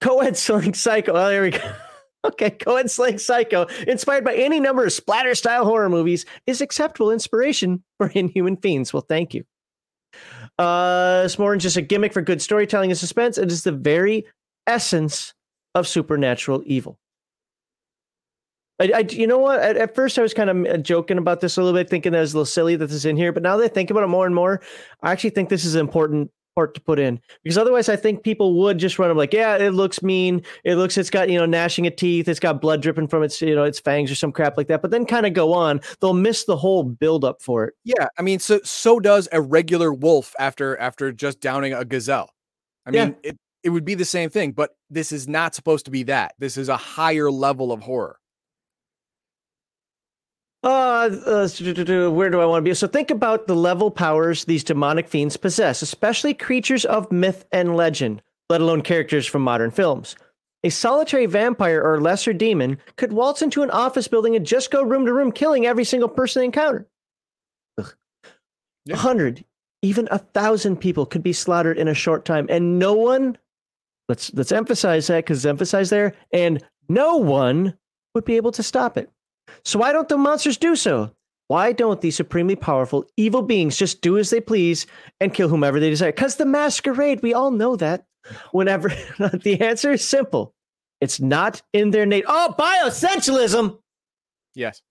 co-ed 0.00 0.36
slaying 0.36 0.74
psycho. 0.74 1.12
Oh, 1.12 1.28
there 1.28 1.42
we 1.42 1.50
go. 1.50 1.72
Okay, 2.22 2.50
co-ed 2.50 2.90
slaying 2.90 3.16
psycho, 3.16 3.64
inspired 3.88 4.26
by 4.26 4.34
any 4.34 4.60
number 4.60 4.84
of 4.84 4.92
splatter 4.92 5.34
style 5.34 5.64
horror 5.64 5.88
movies, 5.88 6.26
is 6.46 6.60
acceptable 6.60 7.10
inspiration 7.10 7.82
for 7.96 8.08
inhuman 8.08 8.58
fiends. 8.58 8.92
Well, 8.92 9.06
thank 9.08 9.32
you. 9.32 9.44
Uh, 10.58 11.22
it's 11.24 11.38
more 11.38 11.52
than 11.52 11.60
just 11.60 11.78
a 11.78 11.80
gimmick 11.80 12.12
for 12.12 12.20
good 12.20 12.42
storytelling 12.42 12.90
and 12.90 12.98
suspense. 12.98 13.38
It 13.38 13.50
is 13.50 13.64
the 13.64 13.72
very 13.72 14.26
essence 14.66 15.32
of 15.74 15.88
supernatural 15.88 16.62
evil. 16.66 16.98
I, 18.80 18.92
I 18.94 18.98
you 18.98 19.26
know 19.26 19.38
what? 19.38 19.60
At, 19.60 19.76
at 19.76 19.94
first, 19.94 20.18
I 20.18 20.22
was 20.22 20.34
kind 20.34 20.50
of 20.50 20.82
joking 20.82 21.18
about 21.18 21.40
this 21.40 21.56
a 21.56 21.62
little 21.62 21.78
bit, 21.78 21.88
thinking 21.88 22.12
that 22.12 22.18
it 22.18 22.22
was 22.22 22.34
a 22.34 22.36
little 22.36 22.46
silly 22.46 22.76
that 22.76 22.86
this 22.86 22.96
is 22.96 23.06
in 23.06 23.16
here. 23.16 23.32
But 23.32 23.42
now 23.42 23.56
that 23.56 23.64
I 23.64 23.68
think 23.68 23.90
about 23.90 24.02
it 24.02 24.08
more 24.08 24.26
and 24.26 24.34
more, 24.34 24.60
I 25.02 25.12
actually 25.12 25.30
think 25.30 25.48
this 25.48 25.64
is 25.64 25.74
an 25.74 25.80
important 25.80 26.30
part 26.60 26.74
to 26.74 26.80
put 26.80 26.98
in 26.98 27.18
because 27.42 27.56
otherwise, 27.56 27.88
I 27.88 27.96
think 27.96 28.22
people 28.22 28.54
would 28.58 28.76
just 28.76 28.98
run 28.98 29.08
them 29.08 29.16
like, 29.16 29.32
yeah, 29.32 29.56
it 29.56 29.70
looks 29.70 30.02
mean. 30.02 30.42
It 30.64 30.74
looks, 30.76 30.98
it's 30.98 31.08
got 31.08 31.30
you 31.30 31.38
know 31.38 31.46
gnashing 31.46 31.86
of 31.86 31.96
teeth. 31.96 32.28
It's 32.28 32.38
got 32.40 32.60
blood 32.60 32.82
dripping 32.82 33.08
from 33.08 33.22
its 33.22 33.40
you 33.40 33.54
know 33.54 33.64
its 33.64 33.80
fangs 33.80 34.10
or 34.10 34.14
some 34.14 34.30
crap 34.30 34.58
like 34.58 34.66
that. 34.68 34.82
But 34.82 34.90
then 34.90 35.06
kind 35.06 35.24
of 35.24 35.32
go 35.32 35.54
on. 35.54 35.80
They'll 36.00 36.12
miss 36.12 36.44
the 36.44 36.56
whole 36.56 36.82
build 36.82 37.24
up 37.24 37.40
for 37.40 37.64
it. 37.64 37.74
Yeah, 37.84 38.08
I 38.18 38.22
mean, 38.22 38.38
so 38.40 38.60
so 38.62 39.00
does 39.00 39.26
a 39.32 39.40
regular 39.40 39.92
wolf 39.92 40.34
after 40.38 40.76
after 40.78 41.12
just 41.12 41.40
downing 41.40 41.72
a 41.72 41.84
gazelle. 41.84 42.30
I 42.84 42.90
Yeah. 42.90 43.04
mean, 43.06 43.16
it 43.22 43.38
it 43.62 43.70
would 43.70 43.84
be 43.86 43.94
the 43.94 44.04
same 44.04 44.28
thing, 44.28 44.52
but 44.52 44.70
this 44.90 45.12
is 45.12 45.28
not 45.28 45.54
supposed 45.54 45.86
to 45.86 45.90
be 45.90 46.02
that. 46.04 46.34
This 46.38 46.56
is 46.58 46.68
a 46.68 46.76
higher 46.76 47.30
level 47.30 47.72
of 47.72 47.80
horror. 47.80 48.16
Uh, 50.62 51.08
uh, 51.26 52.10
where 52.10 52.28
do 52.28 52.40
I 52.40 52.44
want 52.44 52.64
to 52.64 52.68
be? 52.68 52.74
So 52.74 52.86
think 52.86 53.10
about 53.10 53.46
the 53.46 53.56
level 53.56 53.90
powers 53.90 54.44
these 54.44 54.62
demonic 54.62 55.08
fiends 55.08 55.36
possess, 55.36 55.80
especially 55.80 56.34
creatures 56.34 56.84
of 56.84 57.10
myth 57.10 57.46
and 57.50 57.76
legend, 57.76 58.20
let 58.50 58.60
alone 58.60 58.82
characters 58.82 59.26
from 59.26 59.42
modern 59.42 59.70
films. 59.70 60.16
A 60.62 60.68
solitary 60.68 61.24
vampire 61.24 61.82
or 61.82 62.02
lesser 62.02 62.34
demon 62.34 62.76
could 62.96 63.14
waltz 63.14 63.40
into 63.40 63.62
an 63.62 63.70
office 63.70 64.08
building 64.08 64.36
and 64.36 64.46
just 64.46 64.70
go 64.70 64.82
room 64.82 65.06
to 65.06 65.12
room, 65.14 65.32
killing 65.32 65.64
every 65.64 65.84
single 65.84 66.08
person 66.08 66.40
they 66.40 66.44
encounter. 66.44 66.86
Yeah. 67.78 68.94
A 68.94 68.96
hundred, 68.96 69.44
even 69.80 70.08
a 70.10 70.18
thousand 70.18 70.76
people 70.76 71.06
could 71.06 71.22
be 71.22 71.32
slaughtered 71.32 71.78
in 71.78 71.88
a 71.88 71.94
short 71.94 72.24
time, 72.24 72.46
and 72.50 72.78
no 72.78 72.92
one. 72.94 73.38
Let's 74.08 74.32
let's 74.34 74.52
emphasize 74.52 75.06
that 75.06 75.24
because 75.24 75.46
emphasize 75.46 75.88
there, 75.88 76.14
and 76.32 76.62
no 76.88 77.16
one 77.16 77.76
would 78.14 78.24
be 78.24 78.36
able 78.36 78.52
to 78.52 78.62
stop 78.62 78.98
it. 78.98 79.08
So 79.64 79.78
why 79.78 79.92
don't 79.92 80.08
the 80.08 80.16
monsters 80.16 80.56
do 80.56 80.76
so? 80.76 81.12
Why 81.48 81.72
don't 81.72 82.00
these 82.00 82.14
supremely 82.14 82.54
powerful 82.54 83.04
evil 83.16 83.42
beings 83.42 83.76
just 83.76 84.02
do 84.02 84.18
as 84.18 84.30
they 84.30 84.40
please 84.40 84.86
and 85.18 85.34
kill 85.34 85.48
whomever 85.48 85.80
they 85.80 85.90
desire? 85.90 86.12
Because 86.12 86.36
the 86.36 86.46
masquerade, 86.46 87.22
we 87.22 87.34
all 87.34 87.50
know 87.50 87.74
that. 87.76 88.04
Whenever 88.52 88.88
the 89.18 89.58
answer 89.60 89.92
is 89.92 90.04
simple, 90.04 90.54
it's 91.00 91.20
not 91.20 91.62
in 91.72 91.90
their 91.90 92.06
nature. 92.06 92.26
Oh, 92.28 92.54
bioessentialism! 92.58 93.78
Yes. 94.54 94.82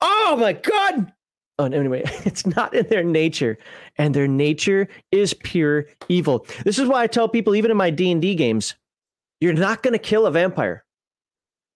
Oh 0.00 0.36
my 0.40 0.54
god! 0.54 1.12
Oh, 1.58 1.64
anyway, 1.66 2.02
it's 2.24 2.46
not 2.46 2.74
in 2.74 2.86
their 2.88 3.04
nature, 3.04 3.58
and 3.96 4.14
their 4.14 4.28
nature 4.28 4.88
is 5.12 5.34
pure 5.34 5.86
evil. 6.08 6.46
This 6.64 6.78
is 6.78 6.88
why 6.88 7.02
I 7.02 7.06
tell 7.06 7.28
people, 7.28 7.54
even 7.54 7.70
in 7.70 7.76
my 7.76 7.90
D 7.90 8.10
and 8.10 8.22
D 8.22 8.34
games, 8.34 8.74
you're 9.40 9.52
not 9.52 9.82
going 9.82 9.92
to 9.92 9.98
kill 9.98 10.26
a 10.26 10.30
vampire. 10.30 10.84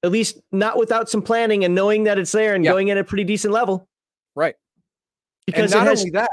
At 0.04 0.10
least 0.10 0.40
not 0.50 0.78
without 0.78 1.08
some 1.08 1.22
planning 1.22 1.64
and 1.64 1.74
knowing 1.74 2.04
that 2.04 2.18
it's 2.18 2.32
there 2.32 2.54
and 2.54 2.64
Yeah. 2.64 2.72
going 2.72 2.90
at 2.90 2.98
a 2.98 3.04
pretty 3.04 3.24
decent 3.24 3.52
level. 3.52 3.88
Right. 4.34 4.56
Because 5.46 5.72
and 5.72 5.80
not 5.80 5.88
has, 5.88 6.00
only 6.00 6.10
that, 6.10 6.30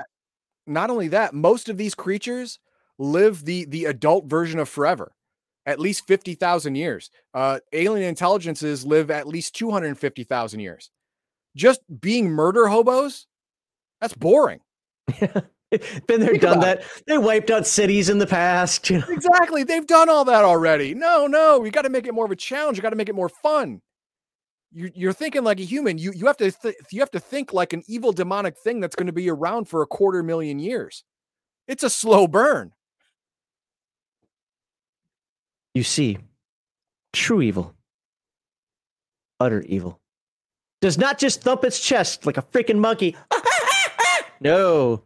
not 0.67 0.89
only 0.89 1.07
that, 1.09 1.33
most 1.33 1.69
of 1.69 1.77
these 1.77 1.95
creatures 1.95 2.59
live 2.97 3.45
the 3.45 3.65
the 3.65 3.85
adult 3.85 4.25
version 4.25 4.59
of 4.59 4.69
forever, 4.69 5.11
at 5.65 5.79
least 5.79 6.05
fifty 6.07 6.35
thousand 6.35 6.75
years. 6.75 7.09
Uh, 7.33 7.59
alien 7.73 8.07
intelligences 8.07 8.85
live 8.85 9.09
at 9.11 9.27
least 9.27 9.55
two 9.55 9.71
hundred 9.71 9.97
fifty 9.97 10.23
thousand 10.23 10.59
years. 10.61 10.91
Just 11.55 11.81
being 12.01 12.29
murder 12.29 12.67
hobos, 12.67 13.25
that's 13.99 14.13
boring. 14.13 14.59
been 16.07 16.19
there, 16.19 16.29
Think 16.29 16.41
done 16.41 16.59
that. 16.61 16.83
They 17.05 17.17
wiped 17.17 17.51
out 17.51 17.67
cities 17.67 18.09
in 18.09 18.17
the 18.17 18.25
past. 18.25 18.89
You 18.89 18.99
know? 18.99 19.05
Exactly, 19.09 19.63
they've 19.63 19.85
done 19.85 20.09
all 20.09 20.25
that 20.25 20.43
already. 20.43 20.95
No, 20.95 21.27
no, 21.27 21.63
You 21.63 21.71
got 21.71 21.83
to 21.83 21.89
make 21.89 22.07
it 22.07 22.13
more 22.13 22.25
of 22.25 22.31
a 22.31 22.35
challenge. 22.35 22.77
You 22.77 22.81
got 22.81 22.89
to 22.89 22.95
make 22.95 23.09
it 23.09 23.15
more 23.15 23.29
fun. 23.29 23.81
You, 24.71 24.91
you're 24.93 25.13
thinking 25.13 25.43
like 25.43 25.59
a 25.59 25.63
human. 25.63 25.97
You 25.97 26.11
you 26.13 26.25
have 26.27 26.37
to 26.37 26.51
th- 26.51 26.75
you 26.91 26.99
have 26.99 27.11
to 27.11 27.19
think 27.19 27.53
like 27.53 27.73
an 27.73 27.83
evil 27.87 28.11
demonic 28.11 28.57
thing 28.57 28.79
that's 28.79 28.95
going 28.95 29.07
to 29.07 29.13
be 29.13 29.29
around 29.29 29.67
for 29.67 29.81
a 29.81 29.87
quarter 29.87 30.21
million 30.21 30.59
years. 30.59 31.03
It's 31.67 31.83
a 31.83 31.89
slow 31.89 32.27
burn. 32.27 32.71
You 35.73 35.83
see, 35.83 36.17
true 37.13 37.41
evil, 37.41 37.75
utter 39.39 39.61
evil, 39.61 39.99
does 40.81 40.97
not 40.97 41.19
just 41.19 41.41
thump 41.41 41.63
its 41.63 41.79
chest 41.79 42.25
like 42.25 42.37
a 42.37 42.41
freaking 42.41 42.79
monkey. 42.79 43.15
no. 44.39 45.03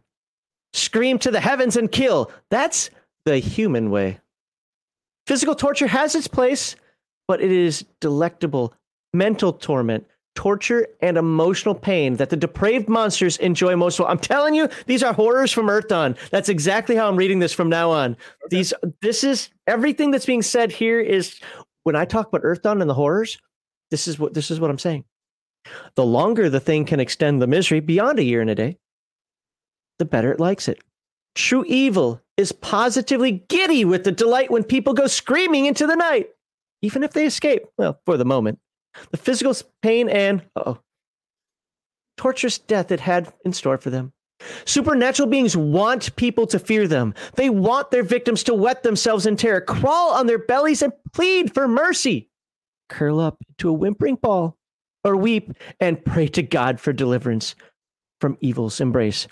Scream 0.74 1.18
to 1.20 1.30
the 1.30 1.40
heavens 1.40 1.76
and 1.76 1.90
kill. 1.90 2.30
That's 2.50 2.90
the 3.24 3.38
human 3.38 3.90
way. 3.90 4.18
Physical 5.26 5.54
torture 5.54 5.86
has 5.86 6.14
its 6.14 6.26
place, 6.26 6.74
but 7.26 7.40
it 7.40 7.52
is 7.52 7.86
delectable 8.00 8.74
mental 9.12 9.52
torment, 9.52 10.04
torture, 10.34 10.88
and 11.00 11.16
emotional 11.16 11.76
pain 11.76 12.16
that 12.16 12.28
the 12.28 12.36
depraved 12.36 12.88
monsters 12.88 13.36
enjoy 13.36 13.76
most. 13.76 14.00
all. 14.00 14.08
I'm 14.08 14.18
telling 14.18 14.54
you, 14.54 14.68
these 14.86 15.04
are 15.04 15.14
horrors 15.14 15.52
from 15.52 15.68
Earthdawn. 15.68 16.18
That's 16.30 16.48
exactly 16.48 16.96
how 16.96 17.08
I'm 17.08 17.16
reading 17.16 17.38
this 17.38 17.52
from 17.52 17.68
now 17.68 17.92
on. 17.92 18.16
These, 18.50 18.74
this 19.00 19.22
is 19.22 19.50
everything 19.68 20.10
that's 20.10 20.26
being 20.26 20.42
said 20.42 20.72
here. 20.72 20.98
Is 21.00 21.40
when 21.84 21.94
I 21.94 22.04
talk 22.04 22.26
about 22.26 22.42
Earthdawn 22.42 22.80
and 22.80 22.90
the 22.90 22.94
horrors, 22.94 23.38
this 23.92 24.08
is 24.08 24.18
what 24.18 24.34
this 24.34 24.50
is 24.50 24.58
what 24.58 24.70
I'm 24.70 24.78
saying. 24.80 25.04
The 25.94 26.04
longer 26.04 26.50
the 26.50 26.60
thing 26.60 26.84
can 26.84 26.98
extend 26.98 27.40
the 27.40 27.46
misery 27.46 27.78
beyond 27.78 28.18
a 28.18 28.24
year 28.24 28.40
and 28.40 28.50
a 28.50 28.54
day, 28.56 28.76
the 29.98 30.04
better 30.04 30.32
it 30.32 30.40
likes 30.40 30.68
it. 30.68 30.82
True 31.34 31.64
evil 31.66 32.20
is 32.36 32.52
positively 32.52 33.44
giddy 33.48 33.84
with 33.84 34.04
the 34.04 34.12
delight 34.12 34.50
when 34.50 34.64
people 34.64 34.94
go 34.94 35.06
screaming 35.06 35.66
into 35.66 35.86
the 35.86 35.96
night, 35.96 36.28
even 36.82 37.02
if 37.02 37.12
they 37.12 37.26
escape, 37.26 37.64
well, 37.76 38.00
for 38.04 38.16
the 38.16 38.24
moment. 38.24 38.58
The 39.10 39.16
physical 39.16 39.54
pain 39.82 40.08
and, 40.08 40.42
oh, 40.54 40.78
torturous 42.16 42.58
death 42.58 42.92
it 42.92 43.00
had 43.00 43.32
in 43.44 43.52
store 43.52 43.78
for 43.78 43.90
them. 43.90 44.12
Supernatural 44.64 45.28
beings 45.28 45.56
want 45.56 46.14
people 46.16 46.46
to 46.48 46.58
fear 46.58 46.86
them. 46.86 47.14
They 47.34 47.50
want 47.50 47.90
their 47.90 48.02
victims 48.02 48.42
to 48.44 48.54
wet 48.54 48.82
themselves 48.82 49.26
in 49.26 49.36
terror, 49.36 49.60
crawl 49.60 50.10
on 50.12 50.26
their 50.26 50.38
bellies, 50.38 50.82
and 50.82 50.92
plead 51.12 51.54
for 51.54 51.66
mercy. 51.66 52.28
Curl 52.88 53.20
up 53.20 53.38
into 53.48 53.68
a 53.68 53.72
whimpering 53.72 54.16
ball, 54.16 54.56
or 55.02 55.16
weep 55.16 55.52
and 55.80 56.04
pray 56.04 56.28
to 56.28 56.42
God 56.42 56.80
for 56.80 56.92
deliverance 56.92 57.54
from 58.20 58.38
evil's 58.40 58.80
embrace. 58.80 59.26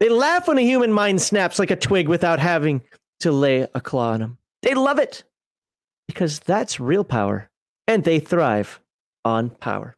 They 0.00 0.08
laugh 0.08 0.48
when 0.48 0.58
a 0.58 0.62
human 0.62 0.92
mind 0.92 1.20
snaps 1.20 1.58
like 1.58 1.70
a 1.70 1.76
twig 1.76 2.08
without 2.08 2.38
having 2.38 2.82
to 3.20 3.30
lay 3.30 3.66
a 3.74 3.80
claw 3.80 4.12
on 4.12 4.20
them. 4.20 4.38
They 4.62 4.74
love 4.74 4.98
it 4.98 5.24
because 6.08 6.40
that's 6.40 6.80
real 6.80 7.04
power, 7.04 7.50
and 7.86 8.02
they 8.02 8.18
thrive 8.18 8.80
on 9.24 9.50
power. 9.50 9.96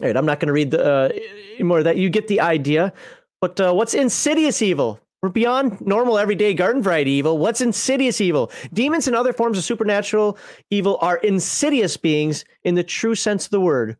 All 0.00 0.06
right, 0.06 0.16
I'm 0.16 0.26
not 0.26 0.40
going 0.40 0.48
to 0.48 0.52
read 0.52 0.70
the 0.70 0.84
uh, 0.84 1.64
more 1.64 1.78
of 1.78 1.84
that. 1.84 1.96
You 1.96 2.10
get 2.10 2.28
the 2.28 2.40
idea. 2.40 2.92
But 3.40 3.60
uh, 3.60 3.72
what's 3.72 3.94
insidious 3.94 4.62
evil? 4.62 5.00
We're 5.22 5.28
beyond 5.30 5.80
normal, 5.80 6.18
everyday 6.18 6.54
garden 6.54 6.82
variety 6.82 7.12
evil. 7.12 7.38
What's 7.38 7.60
insidious 7.60 8.20
evil? 8.20 8.50
Demons 8.72 9.06
and 9.06 9.16
other 9.16 9.32
forms 9.32 9.58
of 9.58 9.64
supernatural 9.64 10.38
evil 10.70 10.98
are 11.00 11.16
insidious 11.18 11.96
beings 11.96 12.44
in 12.64 12.74
the 12.74 12.84
true 12.84 13.14
sense 13.14 13.46
of 13.46 13.50
the 13.50 13.60
word. 13.60 13.96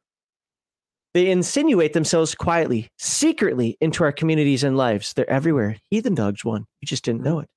They 1.16 1.30
insinuate 1.30 1.94
themselves 1.94 2.34
quietly, 2.34 2.90
secretly 2.98 3.78
into 3.80 4.04
our 4.04 4.12
communities 4.12 4.62
and 4.62 4.76
lives. 4.76 5.14
They're 5.14 5.30
everywhere. 5.30 5.78
Heathen 5.88 6.14
Dog's 6.14 6.44
one. 6.44 6.66
You 6.82 6.86
just 6.86 7.06
didn't 7.06 7.22
know 7.22 7.38
it. 7.38 7.48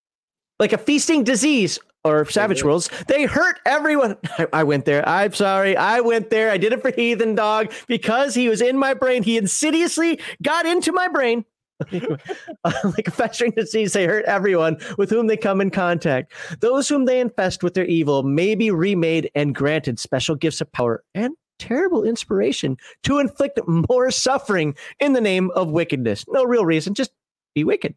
Like 0.60 0.72
a 0.72 0.78
feasting 0.78 1.26
disease 1.26 1.78
or 2.06 2.24
Savage 2.24 2.64
Worlds, 2.64 2.90
they 3.10 3.26
hurt 3.26 3.60
everyone. 3.66 4.16
I, 4.38 4.48
I, 4.54 4.64
went 4.64 4.86
there. 4.86 5.06
I'm 5.06 5.34
sorry. 5.34 5.76
I 5.76 6.00
went 6.00 6.30
there. 6.30 6.52
I 6.52 6.58
did 6.58 6.72
it 6.72 6.82
for 6.82 6.92
Heathen 6.92 7.36
Dog 7.36 7.74
because 7.86 8.34
he 8.34 8.48
was 8.48 8.62
in 8.62 8.78
my 8.78 8.94
brain. 8.94 9.24
He 9.24 9.36
insidiously 9.38 10.22
got 10.42 10.66
into 10.66 10.94
my 10.94 11.10
brain. 11.10 11.44
like 11.92 13.10
a 13.10 13.12
festering 13.12 13.52
disease, 13.52 13.92
they 13.92 14.06
hurt 14.06 14.24
everyone 14.24 14.78
with 14.98 15.10
whom 15.10 15.28
they 15.28 15.36
come 15.36 15.60
in 15.60 15.70
contact. 15.70 16.32
Those 16.62 16.88
whom 16.88 17.04
they 17.04 17.20
infest 17.20 17.62
with 17.62 17.74
their 17.74 17.84
evil 17.84 18.24
may 18.24 18.56
be 18.56 18.72
remade 18.72 19.30
and 19.36 19.54
granted 19.54 20.00
special 20.00 20.36
gifts 20.36 20.62
of 20.62 20.72
power 20.72 21.04
and 21.14 21.36
terrible 21.60 22.04
inspiration 22.04 22.78
to 23.04 23.20
inflict 23.20 23.60
more 23.68 24.10
suffering 24.10 24.76
in 25.00 25.14
the 25.14 25.22
name 25.22 25.52
of 25.52 25.70
wickedness. 25.70 26.26
No 26.28 26.44
real 26.44 26.66
reason, 26.66 26.94
just 26.94 27.12
be 27.54 27.64
wicked. 27.64 27.96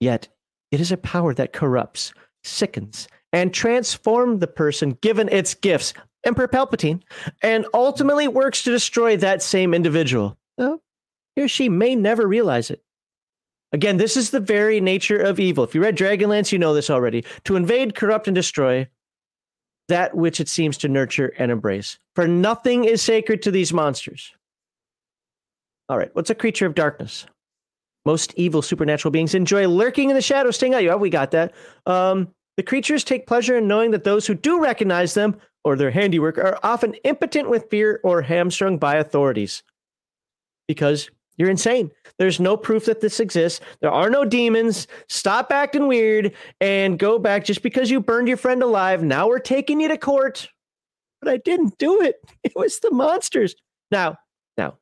Yet, 0.00 0.28
it 0.70 0.80
is 0.80 0.92
a 0.92 0.96
power 0.96 1.32
that 1.34 1.52
corrupts, 1.52 2.12
sickens, 2.42 3.08
and 3.32 3.54
transforms 3.54 4.40
the 4.40 4.46
person 4.46 4.98
given 5.00 5.28
its 5.28 5.54
gifts, 5.54 5.94
Emperor 6.24 6.48
Palpatine, 6.48 7.02
and 7.42 7.66
ultimately 7.72 8.28
works 8.28 8.62
to 8.62 8.70
destroy 8.70 9.16
that 9.16 9.42
same 9.42 9.72
individual. 9.72 10.36
Well, 10.58 10.82
he 11.36 11.42
or 11.42 11.48
she 11.48 11.68
may 11.68 11.94
never 11.94 12.26
realize 12.26 12.70
it. 12.70 12.82
Again, 13.72 13.96
this 13.96 14.16
is 14.16 14.30
the 14.30 14.40
very 14.40 14.80
nature 14.80 15.18
of 15.18 15.40
evil. 15.40 15.64
If 15.64 15.74
you 15.74 15.82
read 15.82 15.96
Dragonlance, 15.96 16.52
you 16.52 16.58
know 16.58 16.74
this 16.74 16.90
already. 16.90 17.24
To 17.44 17.56
invade, 17.56 17.96
corrupt, 17.96 18.28
and 18.28 18.34
destroy 18.34 18.88
that 19.88 20.16
which 20.16 20.40
it 20.40 20.48
seems 20.48 20.78
to 20.78 20.88
nurture 20.88 21.32
and 21.38 21.50
embrace. 21.50 21.98
For 22.14 22.26
nothing 22.26 22.84
is 22.84 23.02
sacred 23.02 23.42
to 23.42 23.50
these 23.50 23.72
monsters. 23.72 24.32
All 25.88 25.98
right, 25.98 26.14
what's 26.14 26.30
a 26.30 26.34
creature 26.34 26.66
of 26.66 26.74
darkness? 26.74 27.26
Most 28.06 28.34
evil 28.36 28.62
supernatural 28.62 29.12
beings 29.12 29.34
enjoy 29.34 29.66
lurking 29.66 30.10
in 30.10 30.16
the 30.16 30.22
shadows, 30.22 30.56
staying 30.56 30.74
out. 30.74 30.82
Yeah, 30.82 30.94
we 30.94 31.10
got 31.10 31.30
that. 31.32 31.52
Um, 31.86 32.28
the 32.56 32.62
creatures 32.62 33.04
take 33.04 33.26
pleasure 33.26 33.56
in 33.56 33.66
knowing 33.66 33.90
that 33.90 34.04
those 34.04 34.26
who 34.26 34.34
do 34.34 34.62
recognize 34.62 35.14
them 35.14 35.36
or 35.64 35.76
their 35.76 35.90
handiwork 35.90 36.38
are 36.38 36.58
often 36.62 36.94
impotent 37.04 37.50
with 37.50 37.68
fear 37.70 38.00
or 38.04 38.22
hamstrung 38.22 38.78
by 38.78 38.96
authorities. 38.96 39.62
Because 40.68 41.10
you're 41.36 41.50
insane. 41.50 41.90
There's 42.18 42.38
no 42.38 42.56
proof 42.56 42.84
that 42.84 43.00
this 43.00 43.18
exists. 43.18 43.60
There 43.80 43.90
are 43.90 44.08
no 44.08 44.24
demons. 44.24 44.86
Stop 45.08 45.50
acting 45.50 45.88
weird 45.88 46.32
and 46.60 46.98
go 46.98 47.18
back 47.18 47.44
just 47.44 47.62
because 47.62 47.90
you 47.90 48.00
burned 48.00 48.28
your 48.28 48.36
friend 48.36 48.62
alive. 48.62 49.02
Now 49.02 49.28
we're 49.28 49.40
taking 49.40 49.80
you 49.80 49.88
to 49.88 49.98
court. 49.98 50.48
But 51.20 51.32
I 51.32 51.36
didn't 51.38 51.78
do 51.78 52.00
it. 52.02 52.16
It 52.44 52.52
was 52.54 52.78
the 52.80 52.90
monsters. 52.90 53.54
Now, 53.90 54.18
now, 54.58 54.76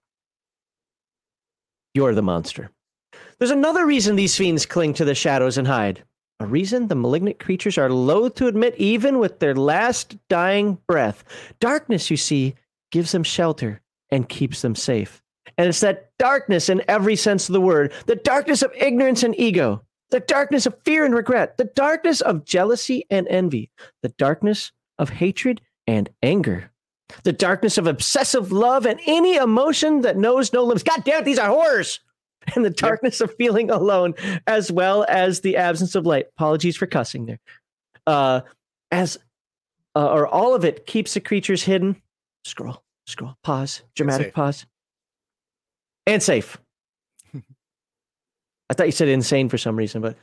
you're 1.94 2.14
the 2.14 2.22
monster. 2.22 2.70
There's 3.38 3.52
another 3.52 3.86
reason 3.86 4.16
these 4.16 4.36
fiends 4.36 4.66
cling 4.66 4.94
to 4.94 5.04
the 5.04 5.14
shadows 5.14 5.58
and 5.58 5.66
hide. 5.66 6.02
A 6.40 6.46
reason 6.46 6.88
the 6.88 6.96
malignant 6.96 7.38
creatures 7.38 7.78
are 7.78 7.88
loath 7.88 8.34
to 8.34 8.48
admit, 8.48 8.74
even 8.76 9.20
with 9.20 9.38
their 9.38 9.54
last 9.54 10.16
dying 10.28 10.76
breath. 10.88 11.22
Darkness, 11.60 12.10
you 12.10 12.16
see, 12.16 12.56
gives 12.90 13.12
them 13.12 13.22
shelter 13.22 13.80
and 14.10 14.28
keeps 14.28 14.60
them 14.60 14.74
safe. 14.74 15.21
And 15.58 15.68
it's 15.68 15.80
that 15.80 16.10
darkness 16.18 16.68
in 16.68 16.82
every 16.88 17.16
sense 17.16 17.48
of 17.48 17.52
the 17.52 17.60
word 17.60 17.92
the 18.06 18.16
darkness 18.16 18.62
of 18.62 18.72
ignorance 18.74 19.22
and 19.22 19.38
ego, 19.38 19.82
the 20.10 20.20
darkness 20.20 20.66
of 20.66 20.78
fear 20.84 21.04
and 21.04 21.14
regret, 21.14 21.56
the 21.56 21.64
darkness 21.64 22.20
of 22.20 22.44
jealousy 22.44 23.04
and 23.10 23.26
envy, 23.28 23.70
the 24.02 24.10
darkness 24.10 24.72
of 24.98 25.10
hatred 25.10 25.60
and 25.86 26.08
anger, 26.22 26.70
the 27.24 27.32
darkness 27.32 27.78
of 27.78 27.86
obsessive 27.86 28.52
love 28.52 28.86
and 28.86 29.00
any 29.06 29.36
emotion 29.36 30.02
that 30.02 30.16
knows 30.16 30.52
no 30.52 30.64
limits. 30.64 30.82
God 30.82 31.02
damn 31.04 31.22
it, 31.22 31.24
these 31.24 31.38
are 31.38 31.48
horrors! 31.48 32.00
And 32.56 32.64
the 32.64 32.70
darkness 32.70 33.20
yep. 33.20 33.30
of 33.30 33.36
feeling 33.36 33.70
alone, 33.70 34.14
as 34.48 34.72
well 34.72 35.06
as 35.08 35.42
the 35.42 35.56
absence 35.56 35.94
of 35.94 36.06
light. 36.06 36.26
Apologies 36.36 36.76
for 36.76 36.86
cussing 36.86 37.26
there. 37.26 37.38
Uh, 38.04 38.40
as 38.90 39.16
uh, 39.94 40.10
or 40.10 40.26
all 40.26 40.52
of 40.52 40.64
it 40.64 40.84
keeps 40.84 41.14
the 41.14 41.20
creatures 41.20 41.62
hidden. 41.62 42.02
Scroll, 42.44 42.82
scroll, 43.06 43.36
pause, 43.44 43.82
dramatic 43.94 44.34
pause 44.34 44.66
and 46.06 46.22
safe. 46.22 46.58
I 47.34 48.74
thought 48.74 48.86
you 48.86 48.92
said 48.92 49.08
insane 49.08 49.48
for 49.48 49.58
some 49.58 49.76
reason, 49.76 50.02
but 50.02 50.16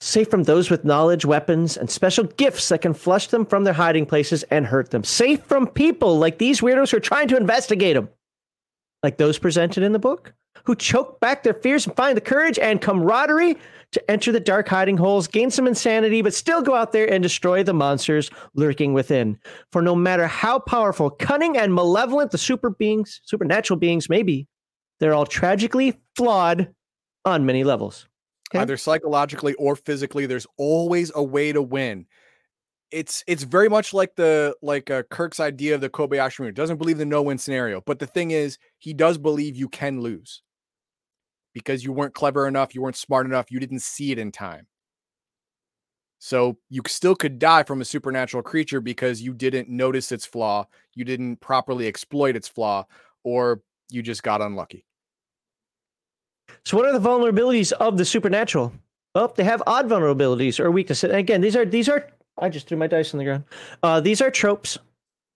safe 0.00 0.30
from 0.30 0.44
those 0.44 0.70
with 0.70 0.84
knowledge, 0.84 1.24
weapons, 1.24 1.76
and 1.76 1.90
special 1.90 2.24
gifts 2.24 2.68
that 2.68 2.82
can 2.82 2.94
flush 2.94 3.28
them 3.28 3.44
from 3.44 3.64
their 3.64 3.74
hiding 3.74 4.06
places 4.06 4.42
and 4.44 4.66
hurt 4.66 4.90
them. 4.90 5.04
Safe 5.04 5.42
from 5.44 5.66
people 5.66 6.18
like 6.18 6.38
these 6.38 6.60
weirdos 6.60 6.90
who 6.90 6.96
are 6.98 7.00
trying 7.00 7.28
to 7.28 7.36
investigate 7.36 7.94
them, 7.94 8.08
like 9.02 9.16
those 9.18 9.38
presented 9.38 9.82
in 9.82 9.92
the 9.92 9.98
book, 9.98 10.34
who 10.64 10.74
choke 10.74 11.20
back 11.20 11.42
their 11.42 11.54
fears 11.54 11.86
and 11.86 11.96
find 11.96 12.16
the 12.16 12.22
courage 12.22 12.58
and 12.58 12.80
camaraderie 12.80 13.56
to 13.92 14.10
enter 14.10 14.32
the 14.32 14.40
dark 14.40 14.68
hiding 14.68 14.96
holes, 14.96 15.26
gain 15.26 15.50
some 15.50 15.66
insanity, 15.66 16.20
but 16.20 16.34
still 16.34 16.60
go 16.60 16.74
out 16.74 16.92
there 16.92 17.10
and 17.10 17.22
destroy 17.22 17.62
the 17.62 17.72
monsters 17.72 18.30
lurking 18.54 18.92
within. 18.92 19.38
For 19.72 19.80
no 19.80 19.94
matter 19.94 20.26
how 20.26 20.58
powerful, 20.58 21.10
cunning, 21.10 21.56
and 21.56 21.74
malevolent 21.74 22.30
the 22.30 22.38
super 22.38 22.70
beings, 22.70 23.20
supernatural 23.24 23.78
beings 23.78 24.10
may 24.10 24.22
be, 24.22 24.46
they're 25.00 25.14
all 25.14 25.26
tragically 25.26 25.98
flawed 26.16 26.72
on 27.24 27.46
many 27.46 27.64
levels. 27.64 28.08
Okay? 28.50 28.60
Either 28.60 28.76
psychologically 28.76 29.54
or 29.54 29.76
physically, 29.76 30.26
there's 30.26 30.46
always 30.56 31.12
a 31.14 31.22
way 31.22 31.52
to 31.52 31.62
win. 31.62 32.06
It's 32.90 33.22
it's 33.26 33.42
very 33.42 33.68
much 33.68 33.92
like 33.92 34.16
the 34.16 34.56
like 34.62 34.90
uh, 34.90 35.02
Kirk's 35.10 35.40
idea 35.40 35.74
of 35.74 35.82
the 35.82 35.90
Kobayashi 35.90 36.40
Maru. 36.40 36.52
Doesn't 36.52 36.78
believe 36.78 36.96
the 36.96 37.04
no-win 37.04 37.36
scenario, 37.36 37.82
but 37.82 37.98
the 37.98 38.06
thing 38.06 38.30
is, 38.30 38.56
he 38.78 38.94
does 38.94 39.18
believe 39.18 39.56
you 39.56 39.68
can 39.68 40.00
lose 40.00 40.42
because 41.52 41.84
you 41.84 41.92
weren't 41.92 42.14
clever 42.14 42.48
enough, 42.48 42.74
you 42.74 42.80
weren't 42.80 42.96
smart 42.96 43.26
enough, 43.26 43.50
you 43.50 43.60
didn't 43.60 43.82
see 43.82 44.10
it 44.10 44.18
in 44.18 44.32
time. 44.32 44.66
So 46.18 46.58
you 46.70 46.82
still 46.86 47.14
could 47.14 47.38
die 47.38 47.62
from 47.62 47.80
a 47.80 47.84
supernatural 47.84 48.42
creature 48.42 48.80
because 48.80 49.20
you 49.20 49.34
didn't 49.34 49.68
notice 49.68 50.10
its 50.10 50.24
flaw, 50.24 50.66
you 50.94 51.04
didn't 51.04 51.36
properly 51.36 51.86
exploit 51.86 52.36
its 52.36 52.48
flaw, 52.48 52.86
or 53.22 53.60
you 53.90 54.02
just 54.02 54.22
got 54.22 54.40
unlucky. 54.40 54.84
So, 56.64 56.76
what 56.76 56.86
are 56.86 56.92
the 56.92 57.08
vulnerabilities 57.08 57.72
of 57.72 57.98
the 57.98 58.04
supernatural? 58.04 58.72
Oh, 59.14 59.32
they 59.34 59.44
have 59.44 59.62
odd 59.66 59.88
vulnerabilities 59.88 60.60
or 60.60 60.70
weaknesses. 60.70 61.10
And 61.10 61.18
again, 61.18 61.40
these 61.40 61.56
are 61.56 61.64
these 61.64 61.88
are. 61.88 62.06
I 62.40 62.48
just 62.48 62.68
threw 62.68 62.76
my 62.76 62.86
dice 62.86 63.14
on 63.14 63.18
the 63.18 63.24
ground. 63.24 63.44
Uh, 63.82 64.00
these 64.00 64.20
are 64.20 64.30
tropes 64.30 64.78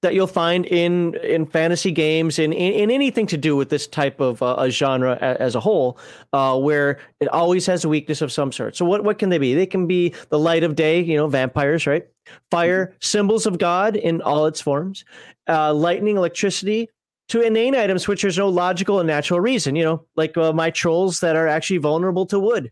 that 0.03 0.15
you'll 0.15 0.27
find 0.27 0.67
in 0.67 1.15
in 1.17 1.47
fantasy 1.47 1.91
games 1.91 2.39
in 2.39 2.53
in, 2.53 2.73
in 2.75 2.91
anything 2.91 3.27
to 3.27 3.37
do 3.37 3.57
with 3.57 3.71
this 3.71 3.87
type 3.87 4.21
of 4.21 4.43
uh, 4.43 4.57
a 4.59 4.71
genre 4.71 5.19
a, 5.21 5.41
as 5.41 5.55
a 5.55 5.61
whole, 5.61 5.99
uh, 6.33 6.59
where 6.59 6.99
it 7.21 7.29
always 7.29 7.67
has 7.67 7.85
a 7.85 7.89
weakness 7.89 8.21
of 8.21 8.31
some 8.31 8.53
sort. 8.53 8.77
So 8.77 8.85
what 8.85 9.05
what 9.05 9.19
can 9.19 9.31
they 9.31 9.39
be? 9.39 9.55
They 9.55 9.67
can 9.67 9.87
be 9.87 10.15
the 10.29 10.39
light 10.39 10.65
of 10.65 10.77
day, 10.77 11.01
you 11.01 11.17
know, 11.17 11.29
vampires, 11.29 11.87
right? 11.87 12.07
Fire, 12.51 12.87
mm-hmm. 12.87 12.97
symbols 13.01 13.47
of 13.47 13.59
God 13.59 13.97
in 13.97 14.21
all 14.23 14.47
its 14.47 14.61
forms, 14.61 15.05
uh, 15.49 15.73
lightning, 15.73 16.17
electricity, 16.17 16.89
to 17.29 17.41
inane 17.41 17.75
items 17.75 18.07
which 18.07 18.23
there's 18.23 18.39
no 18.39 18.49
logical 18.49 19.01
and 19.01 19.07
natural 19.07 19.41
reason, 19.41 19.77
you 19.77 19.85
know, 19.85 20.05
like 20.17 20.37
uh, 20.37 20.53
my 20.53 20.71
trolls 20.71 21.21
that 21.21 21.37
are 21.37 21.49
actually 21.49 21.79
vulnerable 21.79 22.27
to 22.27 22.39
wood. 22.39 22.71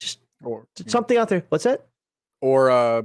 Just 0.00 0.20
or, 0.42 0.66
something 0.86 1.16
out 1.16 1.28
there. 1.28 1.44
What's 1.48 1.64
that? 1.64 1.86
Or 2.40 2.70
uh, 2.70 3.02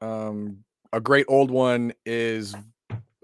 um, 0.00 0.64
a 0.92 1.00
great 1.00 1.26
old 1.28 1.50
one 1.50 1.92
is 2.04 2.54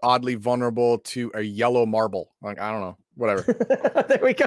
oddly 0.02 0.34
vulnerable 0.34 0.98
to 0.98 1.30
a 1.34 1.42
yellow 1.42 1.86
marble. 1.86 2.32
Like 2.42 2.60
I 2.60 2.70
don't 2.70 2.80
know. 2.80 2.96
whatever. 3.14 3.42
there 4.08 4.20
we 4.22 4.34
go. 4.34 4.46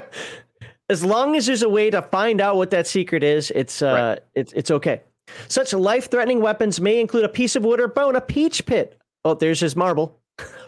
As 0.90 1.04
long 1.04 1.36
as 1.36 1.46
there's 1.46 1.64
a 1.64 1.70
way 1.70 1.90
to 1.90 2.02
find 2.02 2.42
out 2.42 2.58
what 2.58 2.72
that 2.72 2.88
secret 2.88 3.24
is, 3.24 3.52
it's 3.52 3.82
uh, 3.82 4.16
right. 4.16 4.20
it's 4.36 4.54
it's 4.54 4.72
okay. 4.72 5.02
Such 5.48 5.74
life-threatening 5.74 6.42
weapons 6.42 6.82
may 6.82 7.00
include 7.00 7.24
a 7.24 7.30
piece 7.30 7.56
of 7.56 7.64
wood 7.64 7.80
or 7.80 7.88
bone, 7.88 8.16
a 8.16 8.22
peach 8.22 8.66
pit. 8.66 9.00
Oh, 9.24 9.34
there's 9.34 9.62
his 9.62 9.76
marble. 9.76 10.20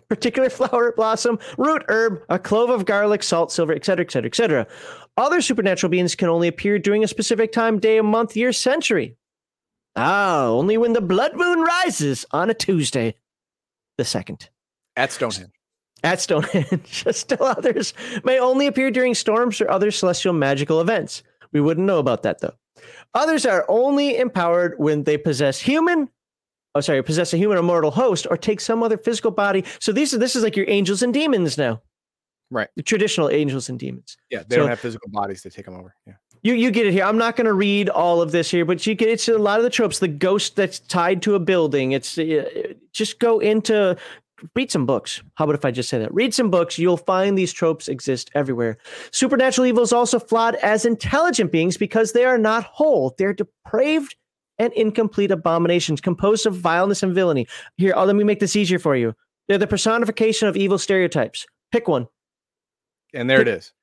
Particular 0.08 0.50
flower, 0.52 0.94
blossom, 0.96 1.40
root, 1.58 1.84
herb, 1.88 2.22
a 2.30 2.40
clove 2.40 2.70
of 2.70 2.86
garlic, 2.86 3.24
salt, 3.24 3.52
silver, 3.52 3.74
etc., 3.74 4.06
etc., 4.06 4.28
etc. 4.28 4.68
Other 5.18 5.42
supernatural 5.42 5.90
beings 5.90 6.16
can 6.16 6.30
only 6.30 6.48
appear 6.48 6.78
during 6.80 7.04
a 7.04 7.08
specific 7.08 7.52
time, 7.52 7.80
day, 7.80 8.02
month, 8.02 8.36
year, 8.36 8.52
century. 8.52 9.16
Ah, 9.96 10.48
only 10.48 10.78
when 10.78 10.94
the 10.94 11.02
blood 11.02 11.36
moon 11.36 11.62
rises 11.62 12.26
on 12.32 12.50
a 12.50 12.54
Tuesday, 12.54 13.16
the 13.98 14.04
second. 14.04 14.50
At 14.98 15.12
Stonehenge. 15.12 15.52
At 16.04 16.22
Stonehenge. 16.22 17.06
Still 17.12 17.44
others 17.44 17.94
may 18.24 18.40
only 18.40 18.68
appear 18.68 18.92
during 18.92 19.16
storms 19.16 19.62
or 19.62 19.72
other 19.72 19.92
celestial 19.92 20.34
magical 20.34 20.82
events. 20.82 21.24
We 21.54 21.62
wouldn't 21.62 21.88
know 21.88 22.00
about 22.00 22.24
that 22.24 22.42
though. 22.42 22.56
Others 23.14 23.46
are 23.46 23.66
only 23.70 24.18
empowered 24.18 24.76
when 24.78 25.04
they 25.04 25.18
possess 25.18 25.60
human, 25.60 26.10
oh 26.76 26.82
sorry, 26.82 27.02
possess 27.02 27.34
a 27.34 27.38
human 27.38 27.58
or 27.58 27.64
mortal 27.64 27.92
host 27.92 28.28
or 28.30 28.38
take 28.38 28.60
some 28.60 28.84
other 28.84 28.98
physical 28.98 29.32
body. 29.32 29.64
So 29.80 29.92
these 29.92 30.14
are 30.14 30.18
this 30.18 30.36
is 30.36 30.44
like 30.44 30.56
your 30.56 30.70
angels 30.70 31.02
and 31.02 31.14
demons 31.14 31.58
now. 31.58 31.82
Right. 32.52 32.68
The 32.76 32.84
traditional 32.84 33.30
angels 33.30 33.70
and 33.70 33.80
demons. 33.80 34.18
Yeah, 34.30 34.44
they 34.48 34.56
so, 34.56 34.62
don't 34.62 34.70
have 34.70 34.80
physical 34.80 35.10
bodies 35.10 35.42
to 35.42 35.50
take 35.50 35.66
them 35.66 35.76
over. 35.76 35.96
Yeah. 36.06 36.14
You 36.44 36.54
you 36.54 36.70
get 36.70 36.86
it 36.86 36.92
here. 36.92 37.04
I'm 37.04 37.18
not 37.18 37.36
going 37.36 37.46
to 37.46 37.54
read 37.54 37.90
all 37.90 38.22
of 38.22 38.32
this 38.32 38.52
here, 38.52 38.66
but 38.66 38.86
you 38.86 38.94
get 38.94 39.10
it's 39.10 39.28
a 39.28 39.38
lot 39.38 39.58
of 39.58 39.64
the 39.64 39.70
tropes. 39.70 39.98
The 39.98 40.08
ghost 40.08 40.56
that's 40.56 40.80
tied 40.80 41.24
to 41.24 41.34
a 41.34 41.40
building. 41.40 41.94
It's 41.94 42.18
uh, 42.20 42.74
just 42.94 43.20
go 43.20 43.40
into 43.40 43.98
read 44.54 44.70
some 44.70 44.86
books. 44.86 45.24
How 45.36 45.46
about 45.46 45.56
if 45.56 45.66
I 45.66 45.72
just 45.72 45.90
say 45.90 45.98
that? 45.98 46.14
Read 46.14 46.36
some 46.36 46.52
books. 46.52 46.78
You'll 46.78 46.98
find 46.98 47.36
these 47.36 47.52
tropes 47.52 47.88
exist 47.88 48.30
everywhere. 48.36 48.78
Supernatural 49.12 49.66
evil 49.66 49.82
is 49.82 49.94
also 49.94 50.20
flawed 50.20 50.56
as 50.56 50.86
intelligent 50.86 51.52
beings 51.52 51.78
because 51.78 52.12
they 52.12 52.26
are 52.26 52.38
not 52.38 52.64
whole. 52.66 53.16
They're 53.18 53.34
depraved 53.34 54.16
and 54.60 54.74
incomplete 54.74 55.32
abominations 55.32 56.02
composed 56.02 56.46
of 56.46 56.56
vileness 56.56 57.04
and 57.04 57.14
villainy. 57.14 57.48
Here, 57.78 57.94
oh, 57.96 58.06
let 58.06 58.16
me 58.16 58.24
make 58.24 58.40
this 58.40 58.56
easier 58.56 58.80
for 58.80 58.96
you. 58.96 59.14
They're 59.48 59.58
the 59.58 59.68
personification 59.68 60.48
of 60.48 60.58
evil 60.58 60.78
stereotypes. 60.78 61.46
Pick 61.72 61.88
one. 61.88 62.08
And 63.14 63.30
there 63.30 63.40
Pick- 63.40 63.48
it 63.48 63.58
is. 63.58 63.74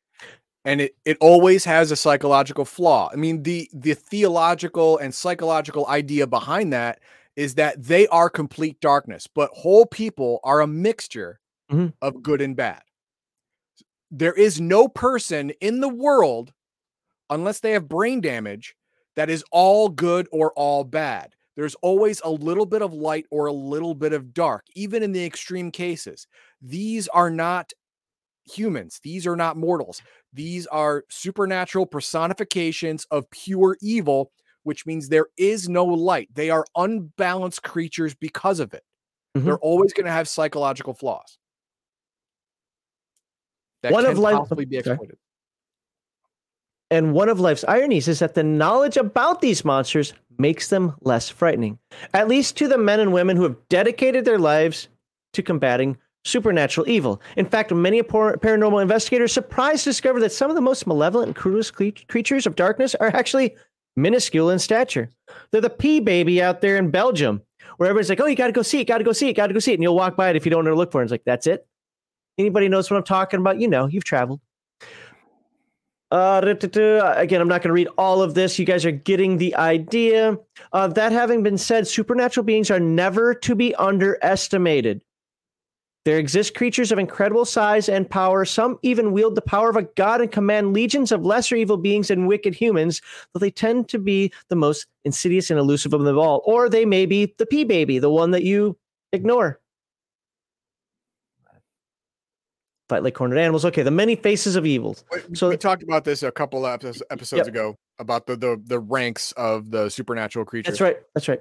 And 0.64 0.80
it, 0.80 0.94
it 1.04 1.16
always 1.20 1.64
has 1.64 1.90
a 1.90 1.96
psychological 1.96 2.64
flaw. 2.64 3.10
I 3.12 3.16
mean, 3.16 3.42
the 3.42 3.68
the 3.72 3.94
theological 3.94 4.96
and 4.98 5.12
psychological 5.12 5.88
idea 5.88 6.28
behind 6.28 6.72
that 6.72 7.00
is 7.34 7.56
that 7.56 7.82
they 7.82 8.06
are 8.08 8.30
complete 8.30 8.80
darkness, 8.80 9.26
but 9.26 9.50
whole 9.52 9.86
people 9.86 10.38
are 10.44 10.60
a 10.60 10.66
mixture 10.68 11.40
mm-hmm. 11.70 11.88
of 12.00 12.22
good 12.22 12.40
and 12.40 12.54
bad. 12.54 12.82
There 14.12 14.34
is 14.34 14.60
no 14.60 14.86
person 14.86 15.50
in 15.60 15.80
the 15.80 15.88
world, 15.88 16.52
unless 17.28 17.58
they 17.60 17.72
have 17.72 17.88
brain 17.88 18.20
damage, 18.20 18.76
that 19.16 19.30
is 19.30 19.44
all 19.50 19.88
good 19.88 20.28
or 20.32 20.52
all 20.52 20.84
bad. 20.84 21.34
There's 21.56 21.74
always 21.76 22.20
a 22.24 22.30
little 22.30 22.64
bit 22.64 22.80
of 22.80 22.94
light 22.94 23.26
or 23.30 23.46
a 23.46 23.52
little 23.52 23.94
bit 23.94 24.12
of 24.12 24.32
dark, 24.32 24.64
even 24.74 25.02
in 25.02 25.12
the 25.12 25.24
extreme 25.24 25.70
cases. 25.70 26.26
These 26.62 27.08
are 27.08 27.30
not 27.30 27.72
humans, 28.44 29.00
these 29.02 29.26
are 29.26 29.36
not 29.36 29.56
mortals. 29.56 30.02
These 30.32 30.66
are 30.68 31.04
supernatural 31.10 31.86
personifications 31.86 33.06
of 33.10 33.30
pure 33.30 33.76
evil 33.82 34.32
which 34.64 34.86
means 34.86 35.08
there 35.08 35.26
is 35.36 35.68
no 35.68 35.84
light. 35.84 36.28
They 36.34 36.50
are 36.50 36.64
unbalanced 36.76 37.62
creatures 37.62 38.14
because 38.14 38.60
of 38.60 38.74
it. 38.74 38.84
Mm-hmm. 39.36 39.46
They're 39.46 39.58
always 39.58 39.92
going 39.92 40.06
to 40.06 40.12
have 40.12 40.28
psychological 40.28 40.94
flaws. 40.94 41.38
That 43.82 43.92
one 43.92 44.04
can 44.04 44.12
of 44.12 44.18
life, 44.18 44.36
possibly 44.36 44.64
be 44.64 44.76
exploited. 44.76 45.16
And 46.92 47.14
one 47.14 47.30
of 47.30 47.40
life's 47.40 47.64
ironies 47.66 48.06
is 48.06 48.18
that 48.18 48.34
the 48.34 48.42
knowledge 48.42 48.98
about 48.98 49.40
these 49.40 49.64
monsters 49.64 50.12
makes 50.36 50.68
them 50.68 50.94
less 51.00 51.30
frightening, 51.30 51.78
at 52.12 52.28
least 52.28 52.58
to 52.58 52.68
the 52.68 52.76
men 52.76 53.00
and 53.00 53.14
women 53.14 53.34
who 53.34 53.44
have 53.44 53.56
dedicated 53.70 54.26
their 54.26 54.38
lives 54.38 54.88
to 55.32 55.42
combating 55.42 55.96
supernatural 56.26 56.86
evil. 56.86 57.22
In 57.36 57.46
fact, 57.46 57.72
many 57.72 58.02
paranormal 58.02 58.82
investigators 58.82 59.32
surprised 59.32 59.84
to 59.84 59.90
discover 59.90 60.20
that 60.20 60.32
some 60.32 60.50
of 60.50 60.54
the 60.54 60.60
most 60.60 60.86
malevolent 60.86 61.28
and 61.28 61.36
cruelest 61.36 61.72
creatures 61.74 62.46
of 62.46 62.56
darkness 62.56 62.94
are 62.96 63.08
actually 63.08 63.56
minuscule 63.96 64.50
in 64.50 64.58
stature. 64.58 65.08
They're 65.50 65.62
the 65.62 65.70
pea 65.70 65.98
baby 65.98 66.42
out 66.42 66.60
there 66.60 66.76
in 66.76 66.90
Belgium, 66.90 67.40
where 67.78 67.88
everybody's 67.88 68.10
like, 68.10 68.20
"Oh, 68.20 68.26
you 68.26 68.36
got 68.36 68.48
to 68.48 68.52
go 68.52 68.60
see 68.60 68.80
it, 68.80 68.84
got 68.84 68.98
to 68.98 69.04
go 69.04 69.12
see 69.12 69.30
it, 69.30 69.32
got 69.32 69.46
to 69.46 69.54
go 69.54 69.60
see 69.60 69.72
it," 69.72 69.76
and 69.76 69.82
you'll 69.82 69.96
walk 69.96 70.14
by 70.14 70.28
it 70.28 70.36
if 70.36 70.44
you 70.44 70.50
don't 70.50 70.64
know 70.66 70.72
to 70.72 70.76
look 70.76 70.92
for 70.92 71.00
it. 71.00 71.06
It's 71.06 71.10
like 71.10 71.24
that's 71.24 71.46
it. 71.46 71.66
Anybody 72.36 72.68
knows 72.68 72.90
what 72.90 72.98
I'm 72.98 73.02
talking 73.02 73.40
about? 73.40 73.58
You 73.58 73.68
know, 73.68 73.86
you've 73.86 74.04
traveled. 74.04 74.40
Uh, 76.12 77.14
again, 77.16 77.40
I'm 77.40 77.48
not 77.48 77.62
going 77.62 77.70
to 77.70 77.72
read 77.72 77.88
all 77.96 78.20
of 78.20 78.34
this. 78.34 78.58
You 78.58 78.66
guys 78.66 78.84
are 78.84 78.90
getting 78.90 79.38
the 79.38 79.56
idea. 79.56 80.38
Uh, 80.74 80.86
that 80.88 81.10
having 81.10 81.42
been 81.42 81.56
said, 81.56 81.88
supernatural 81.88 82.44
beings 82.44 82.70
are 82.70 82.78
never 82.78 83.32
to 83.36 83.54
be 83.54 83.74
underestimated. 83.76 85.02
There 86.04 86.18
exist 86.18 86.54
creatures 86.54 86.92
of 86.92 86.98
incredible 86.98 87.46
size 87.46 87.88
and 87.88 88.10
power. 88.10 88.44
Some 88.44 88.78
even 88.82 89.12
wield 89.12 89.36
the 89.36 89.40
power 89.40 89.70
of 89.70 89.76
a 89.76 89.84
god 89.84 90.20
and 90.20 90.30
command 90.30 90.74
legions 90.74 91.12
of 91.12 91.24
lesser 91.24 91.56
evil 91.56 91.78
beings 91.78 92.10
and 92.10 92.28
wicked 92.28 92.54
humans, 92.54 93.00
though 93.32 93.40
they 93.40 93.50
tend 93.50 93.88
to 93.88 93.98
be 93.98 94.32
the 94.50 94.56
most 94.56 94.86
insidious 95.06 95.48
and 95.48 95.58
elusive 95.58 95.94
of 95.94 96.02
them 96.02 96.18
all. 96.18 96.42
Or 96.44 96.68
they 96.68 96.84
may 96.84 97.06
be 97.06 97.34
the 97.38 97.46
pea 97.46 97.64
baby, 97.64 97.98
the 97.98 98.10
one 98.10 98.32
that 98.32 98.42
you 98.42 98.76
ignore. 99.14 99.61
Fight 102.92 103.02
like 103.02 103.14
cornered 103.14 103.38
animals. 103.38 103.64
Okay, 103.64 103.82
the 103.82 103.90
many 103.90 104.16
faces 104.16 104.54
of 104.54 104.66
evil. 104.66 104.98
So 105.32 105.48
we 105.48 105.56
talked 105.56 105.82
about 105.82 106.04
this 106.04 106.22
a 106.22 106.30
couple 106.30 106.66
episodes 106.66 107.32
yep. 107.32 107.46
ago 107.46 107.74
about 107.98 108.26
the, 108.26 108.36
the 108.36 108.62
the 108.62 108.78
ranks 108.78 109.32
of 109.32 109.70
the 109.70 109.88
supernatural 109.88 110.44
creatures. 110.44 110.72
That's 110.72 110.80
right. 110.82 110.98
That's 111.14 111.26
right. 111.26 111.40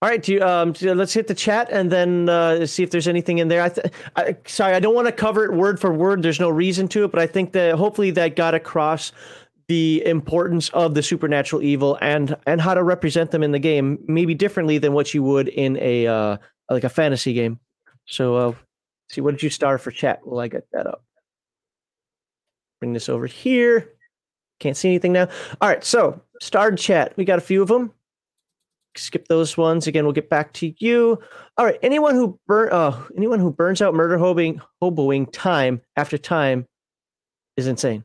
All 0.00 0.08
right, 0.08 0.22
do 0.22 0.32
you, 0.32 0.42
um, 0.42 0.74
let's 0.80 1.12
hit 1.12 1.26
the 1.26 1.34
chat 1.34 1.68
and 1.70 1.90
then 1.90 2.28
uh, 2.28 2.66
see 2.66 2.84
if 2.84 2.90
there's 2.90 3.08
anything 3.08 3.38
in 3.38 3.48
there. 3.48 3.62
I, 3.62 3.68
th- 3.68 3.86
I 4.14 4.36
sorry, 4.46 4.74
I 4.74 4.80
don't 4.80 4.94
want 4.94 5.06
to 5.06 5.12
cover 5.12 5.44
it 5.44 5.52
word 5.52 5.80
for 5.80 5.92
word. 5.92 6.22
There's 6.22 6.40
no 6.40 6.50
reason 6.50 6.86
to 6.88 7.04
it, 7.04 7.10
but 7.10 7.20
I 7.20 7.26
think 7.26 7.52
that 7.52 7.74
hopefully 7.74 8.12
that 8.12 8.36
got 8.36 8.54
across 8.54 9.10
the 9.66 10.04
importance 10.06 10.68
of 10.70 10.94
the 10.94 11.02
supernatural 11.02 11.62
evil 11.62 11.98
and 12.00 12.36
and 12.46 12.60
how 12.60 12.74
to 12.74 12.84
represent 12.84 13.32
them 13.32 13.42
in 13.42 13.50
the 13.50 13.58
game, 13.58 13.98
maybe 14.06 14.34
differently 14.34 14.78
than 14.78 14.92
what 14.92 15.14
you 15.14 15.24
would 15.24 15.48
in 15.48 15.76
a 15.78 16.06
uh, 16.06 16.36
like 16.70 16.84
a 16.84 16.88
fantasy 16.88 17.32
game. 17.32 17.58
So, 18.06 18.36
uh, 18.36 18.54
see, 19.12 19.20
what 19.20 19.32
did 19.32 19.42
you 19.42 19.50
star 19.50 19.78
for 19.78 19.90
chat? 19.90 20.26
Will 20.26 20.40
I 20.40 20.48
get 20.48 20.66
that 20.72 20.86
up. 20.86 21.04
Bring 22.80 22.92
this 22.92 23.08
over 23.08 23.26
here. 23.26 23.92
Can't 24.58 24.76
see 24.76 24.88
anything 24.88 25.12
now. 25.12 25.28
All 25.60 25.68
right, 25.68 25.84
so 25.84 26.20
starred 26.40 26.78
chat. 26.78 27.16
We 27.16 27.24
got 27.24 27.38
a 27.38 27.42
few 27.42 27.62
of 27.62 27.68
them 27.68 27.92
skip 28.96 29.28
those 29.28 29.56
ones. 29.56 29.86
Again, 29.86 30.04
we'll 30.04 30.12
get 30.12 30.30
back 30.30 30.52
to 30.54 30.74
you. 30.78 31.18
All 31.56 31.64
right. 31.64 31.78
Anyone 31.82 32.14
who 32.14 32.38
burn 32.46 32.72
uh 32.72 33.02
anyone 33.16 33.40
who 33.40 33.52
burns 33.52 33.82
out 33.82 33.94
murder 33.94 34.18
hoboing 34.18 34.60
hoboing 34.82 35.30
time 35.32 35.80
after 35.96 36.18
time 36.18 36.66
is 37.56 37.66
insane. 37.66 38.04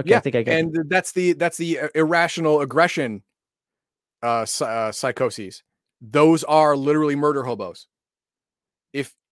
Okay, 0.00 0.10
yeah, 0.10 0.16
I 0.18 0.20
think 0.20 0.36
I 0.36 0.42
got 0.42 0.54
and 0.54 0.76
it. 0.76 0.88
that's 0.88 1.12
the 1.12 1.32
that's 1.34 1.56
the 1.56 1.80
uh, 1.80 1.88
irrational 1.94 2.60
aggression 2.60 3.22
uh, 4.22 4.46
uh 4.60 4.92
psychoses. 4.92 5.62
Those 6.00 6.44
are 6.44 6.76
literally 6.76 7.16
murder 7.16 7.44
hobos. 7.44 7.86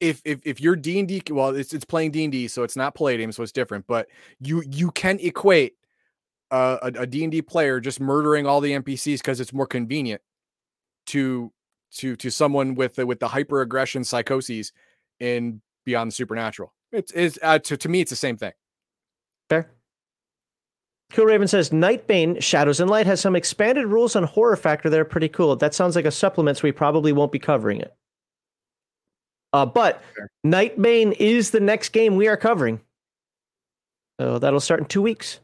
If 0.01 0.22
if 0.24 0.40
if 0.44 0.60
you're 0.60 0.77
D 0.77 0.98
and 0.98 1.09
D, 1.09 1.22
well, 1.31 1.55
it's 1.55 1.74
it's 1.74 1.85
playing 1.85 2.12
D 2.12 2.24
and 2.24 2.32
D, 2.32 2.48
so 2.48 2.62
it's 2.62 2.77
not 2.77 2.94
Palladium, 2.94 3.32
so 3.32 3.43
it's 3.43 3.52
different. 3.52 3.86
But 3.86 4.09
you 4.40 4.62
you 4.66 4.90
can 4.93 5.18
equate 5.20 5.74
uh, 6.51 6.78
a 6.82 7.06
D 7.06 7.22
and 7.22 7.31
D 7.31 7.43
player 7.43 7.81
just 7.81 8.01
murdering 8.01 8.47
all 8.47 8.60
the 8.60 8.72
NPCs 8.72 9.18
because 9.18 9.40
it's 9.40 9.52
more 9.52 9.66
convenient 9.66 10.22
to 11.06 11.52
to 11.93 12.16
to 12.16 12.31
someone 12.31 12.74
with 12.74 12.94
the, 12.97 13.06
with 13.06 13.20
the 13.20 13.28
hyper 13.28 13.60
aggression 13.60 14.05
psychoses 14.05 14.72
in 15.18 15.60
Beyond 15.85 16.10
the 16.10 16.14
Supernatural. 16.14 16.72
It's 16.93 17.12
is 17.12 17.39
uh, 17.43 17.59
to 17.60 17.77
to 17.77 17.89
me 17.89 18.01
it's 18.01 18.10
the 18.10 18.16
same 18.16 18.36
thing. 18.36 18.52
Fair. 19.48 19.70
Cool 21.12 21.27
Raven 21.27 21.48
says 21.48 21.70
Nightbane 21.70 22.40
Shadows 22.40 22.78
and 22.78 22.89
Light 22.89 23.06
has 23.06 23.20
some 23.20 23.35
expanded 23.35 23.86
rules 23.86 24.14
on 24.14 24.22
horror 24.22 24.56
factor 24.56 24.89
that 24.89 25.01
are 25.01 25.05
pretty 25.05 25.28
cool. 25.28 25.56
That 25.56 25.74
sounds 25.74 25.97
like 25.97 26.05
a 26.05 26.10
supplement, 26.10 26.59
so 26.59 26.62
we 26.62 26.72
probably 26.72 27.12
won't 27.12 27.32
be 27.32 27.39
covering 27.40 27.81
it. 27.81 27.94
Uh, 29.52 29.66
but 29.66 30.02
Fair. 30.14 30.31
Nightbane 30.47 31.14
is 31.18 31.51
the 31.51 31.60
next 31.60 31.90
game 31.90 32.16
we 32.16 32.28
are 32.28 32.36
covering. 32.36 32.81
So 34.20 34.39
that'll 34.39 34.60
start 34.60 34.81
in 34.81 34.86
two 34.86 35.02
weeks. 35.02 35.40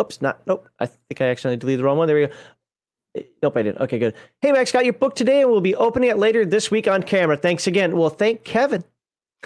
Oops, 0.00 0.20
not 0.20 0.44
nope. 0.46 0.68
I 0.80 0.86
think 0.86 1.20
I 1.20 1.26
accidentally 1.26 1.56
deleted 1.56 1.80
the 1.80 1.84
wrong 1.84 1.98
one. 1.98 2.08
There 2.08 2.16
we 2.16 2.26
go. 2.26 2.32
Nope, 3.42 3.56
I 3.56 3.62
didn't. 3.62 3.80
Okay, 3.80 3.98
good. 4.00 4.14
Hey, 4.40 4.50
Max, 4.50 4.72
got 4.72 4.84
your 4.84 4.94
book 4.94 5.14
today, 5.14 5.42
and 5.42 5.50
we'll 5.50 5.60
be 5.60 5.76
opening 5.76 6.10
it 6.10 6.18
later 6.18 6.44
this 6.44 6.70
week 6.70 6.88
on 6.88 7.04
camera. 7.04 7.36
Thanks 7.36 7.68
again. 7.68 7.96
Well, 7.96 8.10
thank 8.10 8.42
Kevin. 8.42 8.82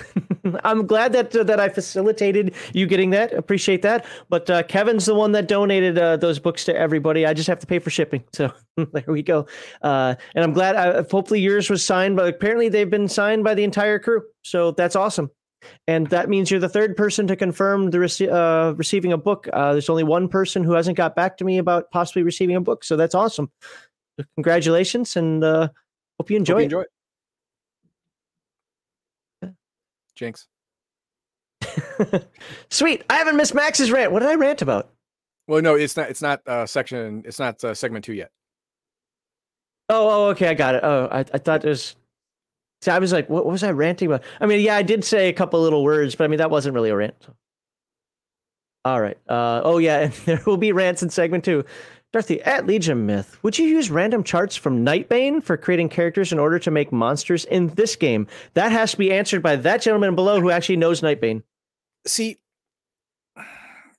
I'm 0.65 0.87
glad 0.87 1.13
that 1.13 1.35
uh, 1.37 1.43
that 1.45 1.61
I 1.61 1.69
facilitated 1.69 2.55
you 2.73 2.87
getting 2.87 3.11
that. 3.11 3.33
Appreciate 3.35 3.83
that. 3.83 4.07
But 4.29 4.49
uh, 4.51 4.63
Kevin's 4.65 5.07
the 5.07 5.15
one 5.15 5.33
that 5.33 5.49
donated 5.49 5.99
uh, 5.99 6.17
those 6.17 6.39
books 6.39 6.65
to 6.67 6.77
everybody. 6.77 7.27
I 7.27 7.35
just 7.35 7.49
have 7.49 7.59
to 7.61 7.67
pay 7.67 7.79
for 7.79 7.91
shipping. 7.91 8.25
So 8.33 8.53
there 8.77 9.05
we 9.07 9.23
go. 9.23 9.47
Uh, 9.83 10.15
and 10.35 10.45
I'm 10.45 10.53
glad. 10.53 10.77
I, 10.77 10.89
uh, 10.89 11.05
hopefully 11.11 11.41
yours 11.41 11.69
was 11.71 11.85
signed, 11.85 12.17
but 12.17 12.29
apparently 12.29 12.69
they've 12.69 12.89
been 12.91 13.09
signed 13.09 13.45
by 13.45 13.55
the 13.55 13.65
entire 13.65 13.99
crew. 13.99 14.23
So 14.43 14.71
that's 14.73 14.97
awesome. 14.97 15.31
and 15.89 16.07
that 16.09 16.29
means 16.29 16.51
you're 16.51 16.61
the 16.61 16.69
third 16.69 16.97
person 16.97 17.27
to 17.27 17.37
confirm 17.37 17.91
the 17.91 17.99
rece- 17.99 18.31
uh, 18.33 18.75
receiving 18.77 19.13
a 19.13 19.19
book. 19.19 19.49
Uh, 19.53 19.73
there's 19.73 19.91
only 19.91 20.05
one 20.05 20.29
person 20.29 20.63
who 20.63 20.73
hasn't 20.73 20.97
got 20.97 21.17
back 21.17 21.37
to 21.39 21.45
me 21.45 21.59
about 21.59 21.91
possibly 21.91 22.23
receiving 22.23 22.57
a 22.57 22.61
book, 22.61 22.85
so 22.85 22.97
that's 22.97 23.15
awesome. 23.15 23.51
Congratulations, 24.37 25.17
and 25.17 25.45
uh, 25.45 25.69
hope 26.19 26.31
you 26.31 26.37
enjoy 26.37 26.55
Hope 26.55 26.59
you 26.59 26.63
it. 26.63 26.65
enjoy 26.65 26.81
it. 26.83 26.89
Jinx. 30.19 30.49
Sweet. 32.71 33.05
I 33.09 33.17
haven't 33.17 33.37
missed 33.37 33.55
Max's 33.55 33.91
rant. 33.91 34.13
What 34.13 34.21
did 34.21 34.29
I 34.29 34.35
rant 34.35 34.63
about? 34.63 34.91
Well, 35.47 35.63
no, 35.63 35.77
it's 35.77 35.97
not. 35.97 36.11
It's 36.11 36.21
not 36.21 36.47
uh, 36.47 36.67
section. 36.67 37.23
It's 37.25 37.39
not 37.39 37.63
uh, 37.65 37.75
segment 37.75 38.05
two 38.05 38.13
yet. 38.15 38.31
Oh, 39.89 40.09
oh, 40.11 40.29
okay, 40.31 40.49
I 40.49 40.55
got 40.55 40.75
it. 40.75 40.85
Oh, 40.85 41.09
I, 41.11 41.21
I 41.21 41.39
thought 41.39 41.65
it 41.65 41.69
was. 41.69 41.97
See, 42.83 42.91
I 42.91 42.99
was 42.99 43.13
like, 43.13 43.29
what, 43.31 43.47
what 43.47 43.53
was 43.53 43.63
I 43.63 43.71
ranting 43.71 44.07
about? 44.07 44.23
I 44.41 44.47
mean, 44.47 44.61
yeah, 44.61 44.77
I 44.77 44.83
did 44.83 45.05
say 45.05 45.29
a 45.29 45.33
couple 45.33 45.61
little 45.61 45.83
words, 45.83 46.15
but 46.15 46.25
I 46.25 46.29
mean, 46.29 46.39
that 46.39 46.51
wasn't 46.51 46.75
really 46.75 46.91
a 46.91 46.97
rant. 46.97 47.15
so. 47.25 47.35
All 48.85 49.01
right. 49.01 49.19
Uh, 49.29 49.63
oh, 49.65 49.79
yeah, 49.79 50.01
and 50.01 50.13
there 50.27 50.43
will 50.47 50.59
be 50.59 50.73
rants 50.73 51.03
in 51.03 51.11
segment 51.11 51.45
two. 51.45 51.65
Dorothy, 52.13 52.41
at 52.43 52.67
Legion 52.67 53.05
Myth, 53.05 53.39
would 53.43 53.59
you 53.59 53.67
use 53.67 53.91
random 53.91 54.25
charts 54.25 54.57
from 54.57 54.85
Nightbane 54.85 55.43
for 55.43 55.59
creating 55.59 55.91
characters 55.91 56.33
in 56.33 56.39
order 56.39 56.59
to 56.59 56.71
make 56.71 56.91
monsters 56.91 57.45
in 57.45 57.69
this 57.75 57.97
game? 57.97 58.27
That 58.55 58.73
has 58.73 58.93
to 58.93 58.97
be 58.97 59.13
answered 59.13 59.43
by 59.43 59.57
that 59.57 59.83
gentleman 59.83 60.15
below 60.15 60.41
who 60.41 60.51
actually 60.51 60.77
knows 60.77 61.03
Nightbane. 61.03 61.43
See, 62.07 62.39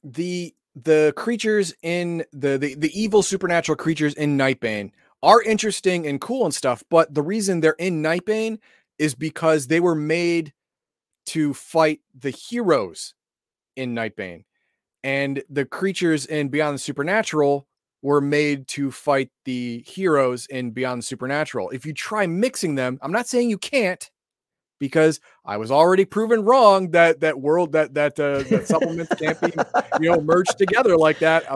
the 0.03 0.55
the 0.75 1.13
creatures 1.17 1.73
in 1.83 2.25
the 2.31 2.57
the, 2.57 2.73
the 2.75 2.99
evil 2.99 3.21
supernatural 3.21 3.75
creatures 3.75 4.15
in 4.15 4.37
Nightbane 4.37 4.91
are 5.21 5.43
interesting 5.43 6.07
and 6.07 6.19
cool 6.19 6.45
and 6.45 6.53
stuff, 6.53 6.83
but 6.89 7.13
the 7.13 7.21
reason 7.21 7.59
they're 7.59 7.73
in 7.73 8.01
Nightbane 8.01 8.57
is 8.97 9.13
because 9.13 9.67
they 9.67 9.79
were 9.79 9.95
made 9.95 10.51
to 11.27 11.53
fight 11.53 12.01
the 12.17 12.31
heroes 12.31 13.13
in 13.75 13.93
Nightbane. 13.93 14.45
And 15.03 15.43
the 15.47 15.65
creatures 15.65 16.25
in 16.25 16.49
Beyond 16.49 16.75
the 16.75 16.79
Supernatural 16.79 17.67
were 18.01 18.21
made 18.21 18.67
to 18.69 18.91
fight 18.91 19.29
the 19.45 19.83
heroes 19.87 20.45
in 20.47 20.71
Beyond 20.71 21.01
the 21.01 21.05
Supernatural. 21.05 21.69
If 21.71 21.85
you 21.85 21.93
try 21.93 22.27
mixing 22.27 22.75
them, 22.75 22.97
I'm 23.01 23.11
not 23.11 23.27
saying 23.27 23.49
you 23.49 23.57
can't, 23.57 24.09
because 24.79 25.19
I 25.45 25.57
was 25.57 25.71
already 25.71 26.05
proven 26.05 26.43
wrong 26.43 26.91
that 26.91 27.19
that 27.19 27.41
world 27.41 27.73
that 27.73 27.93
that 27.95 28.19
uh, 28.19 28.43
that 28.43 28.67
supplements 28.67 29.13
can't 29.15 29.39
be 29.41 29.51
you 29.99 30.09
know 30.09 30.21
merged 30.21 30.57
together 30.57 30.95
like 30.97 31.19
that. 31.19 31.43
I, 31.51 31.55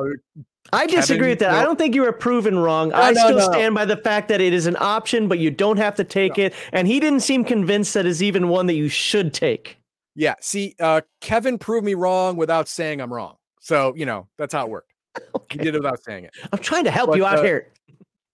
I 0.74 0.88
disagree 0.88 1.18
Kevin, 1.18 1.30
with 1.30 1.40
that. 1.40 1.52
I 1.52 1.64
don't 1.64 1.78
think 1.78 1.95
you 1.95 2.02
were 2.02 2.11
proven 2.11 2.57
wrong. 2.60 2.90
No, 2.90 2.95
I 2.95 3.11
no, 3.11 3.22
still 3.22 3.38
no. 3.38 3.52
stand 3.52 3.76
by 3.76 3.86
the 3.86 3.98
fact 3.98 4.28
that 4.30 4.41
it 4.41 4.53
is 4.53 4.65
an 4.65 4.76
option, 4.80 5.28
but 5.28 5.40
you 5.40 5.52
don't 5.52 5.78
have 5.78 5.95
to 5.95 6.03
take 6.03 6.38
it. 6.38 6.53
And 6.72 6.88
he 6.88 6.99
didn't 6.99 7.20
seem 7.22 7.45
convinced 7.45 7.94
that 7.94 8.06
is 8.06 8.24
even 8.24 8.49
one 8.49 8.65
that 8.68 8.76
you 8.76 8.90
should 8.90 9.34
take. 9.34 9.78
yeah, 10.15 10.36
see, 10.41 10.76
uh, 10.80 11.02
Kevin 11.22 11.57
proved 11.57 11.86
me 11.86 11.94
wrong 11.94 12.36
without 12.38 12.68
saying 12.68 13.02
I'm 13.02 13.14
wrong. 13.14 13.36
So 13.60 13.94
you 13.95 14.06
know 14.06 14.28
that's 14.38 14.53
how 14.53 14.65
it 14.65 14.70
worked. 14.70 14.93
He 15.18 15.23
Okay. 15.35 15.64
did 15.64 15.76
it 15.76 15.80
without 15.80 16.03
saying 16.03 16.26
it. 16.26 16.31
I'm 16.52 16.60
trying 16.60 16.84
to 16.85 16.91
help 16.91 17.10
But, 17.11 17.18
you 17.18 17.26
out 17.26 17.40
uh, 17.40 17.44
here. 17.44 17.72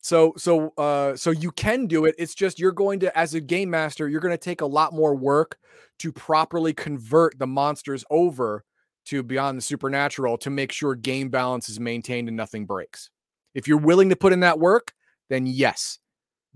So 0.01 0.33
so 0.37 0.73
uh 0.77 1.15
so 1.17 1.31
you 1.31 1.51
can 1.51 1.85
do 1.85 2.05
it. 2.05 2.15
It's 2.17 2.33
just 2.33 2.57
you're 2.59 2.71
going 2.71 2.99
to 3.01 3.17
as 3.17 3.33
a 3.33 3.41
game 3.41 3.69
master, 3.69 4.07
you're 4.07 4.21
going 4.21 4.33
to 4.33 4.37
take 4.37 4.61
a 4.61 4.65
lot 4.65 4.93
more 4.93 5.13
work 5.13 5.57
to 5.99 6.11
properly 6.13 6.73
convert 6.73 7.37
the 7.37 7.47
monsters 7.47 8.05
over 8.09 8.63
to 9.05 9.23
beyond 9.23 9.57
the 9.57 9.61
supernatural 9.61 10.37
to 10.37 10.49
make 10.49 10.71
sure 10.71 10.95
game 10.95 11.29
balance 11.29 11.67
is 11.67 11.79
maintained 11.79 12.27
and 12.29 12.37
nothing 12.37 12.65
breaks. 12.65 13.09
If 13.53 13.67
you're 13.67 13.77
willing 13.77 14.09
to 14.09 14.15
put 14.15 14.31
in 14.31 14.39
that 14.41 14.59
work, 14.59 14.93
then 15.29 15.45
yes, 15.45 15.99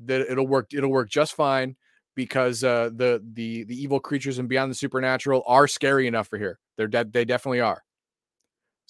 that 0.06 0.22
it'll 0.22 0.48
work 0.48 0.74
it'll 0.74 0.92
work 0.92 1.10
just 1.10 1.34
fine 1.36 1.76
because 2.16 2.64
uh 2.64 2.92
the 2.96 3.22
the 3.34 3.66
the 3.66 3.76
evil 3.76 4.00
creatures 4.00 4.40
and 4.40 4.48
beyond 4.48 4.72
the 4.72 4.76
supernatural 4.76 5.44
are 5.48 5.68
scary 5.68 6.08
enough 6.08 6.28
for 6.30 6.38
here. 6.38 6.60
They're 6.78 6.88
dead 6.88 7.12
they 7.12 7.26
definitely 7.26 7.60
are. 7.60 7.84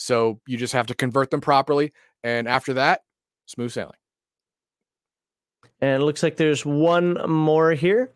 So 0.04 0.42
you 0.46 0.58
just 0.58 0.74
have 0.74 0.88
to 0.88 0.96
convert 0.96 1.32
them 1.32 1.40
properly 1.40 1.94
and 2.26 2.46
after 2.46 2.74
that, 2.74 3.04
smooth 3.46 3.72
sailing. 3.72 3.96
And 5.80 6.02
it 6.02 6.06
looks 6.06 6.22
like 6.22 6.36
there's 6.36 6.66
one 6.66 7.14
more 7.30 7.72
here. 7.72 8.12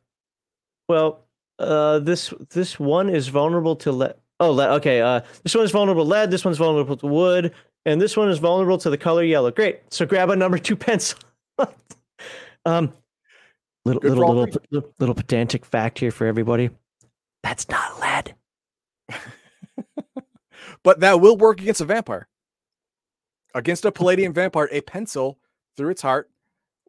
Well, 0.89 1.25
uh, 1.59 1.99
this 1.99 2.33
this 2.49 2.77
one 2.77 3.09
is 3.09 3.29
vulnerable 3.29 3.75
to 3.77 3.91
lead. 3.91 4.15
Oh, 4.39 4.51
lead. 4.51 4.69
Okay. 4.75 5.01
Uh, 5.01 5.21
this 5.43 5.55
one 5.55 5.63
is 5.63 5.71
vulnerable 5.71 6.03
to 6.03 6.09
lead. 6.09 6.29
This 6.29 6.45
one's 6.45 6.57
vulnerable 6.57 6.97
to 6.97 7.07
wood, 7.07 7.53
and 7.85 8.01
this 8.01 8.15
one 8.15 8.29
is 8.29 8.37
vulnerable 8.37 8.77
to 8.79 8.89
the 8.89 8.97
color 8.97 9.23
yellow. 9.23 9.51
Great. 9.51 9.81
So 9.89 10.05
grab 10.05 10.29
a 10.29 10.35
number 10.35 10.57
two 10.57 10.75
pencil. 10.77 11.19
um, 12.65 12.93
little 13.85 14.01
Good 14.01 14.11
little 14.11 14.35
little, 14.35 14.61
little 14.71 14.93
little 14.99 15.15
pedantic 15.15 15.65
fact 15.65 15.99
here 15.99 16.11
for 16.11 16.27
everybody. 16.27 16.69
That's 17.43 17.67
not. 17.69 17.96
But 20.83 20.99
that 21.01 21.21
will 21.21 21.37
work 21.37 21.61
against 21.61 21.81
a 21.81 21.85
vampire. 21.85 22.27
Against 23.53 23.85
a 23.85 23.91
Palladium 23.91 24.33
vampire, 24.33 24.69
a 24.71 24.81
pencil 24.81 25.39
through 25.75 25.89
its 25.89 26.01
heart 26.01 26.29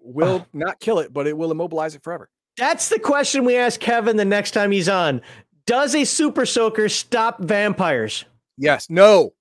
will 0.00 0.46
not 0.52 0.80
kill 0.80 0.98
it, 0.98 1.12
but 1.12 1.26
it 1.26 1.36
will 1.36 1.50
immobilize 1.50 1.94
it 1.94 2.02
forever. 2.02 2.30
That's 2.56 2.88
the 2.88 2.98
question 2.98 3.44
we 3.44 3.56
ask 3.56 3.78
Kevin 3.78 4.16
the 4.16 4.24
next 4.24 4.50
time 4.50 4.70
he's 4.70 4.88
on. 4.88 5.20
Does 5.66 5.94
a 5.94 6.04
super 6.04 6.46
soaker 6.46 6.88
stop 6.88 7.40
vampires? 7.40 8.24
Yes, 8.56 8.90
no, 8.90 9.34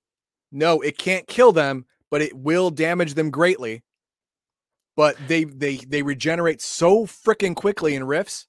no, 0.52 0.80
it 0.80 0.98
can't 0.98 1.26
kill 1.26 1.52
them, 1.52 1.86
but 2.10 2.22
it 2.22 2.34
will 2.34 2.70
damage 2.70 3.14
them 3.14 3.30
greatly. 3.30 3.82
But 4.96 5.16
they 5.26 5.44
they 5.44 5.76
they 5.76 6.02
regenerate 6.02 6.60
so 6.60 7.06
freaking 7.06 7.54
quickly 7.54 7.94
in 7.94 8.04
rifts 8.04 8.46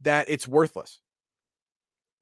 that 0.00 0.28
it's 0.28 0.48
worthless. 0.48 1.00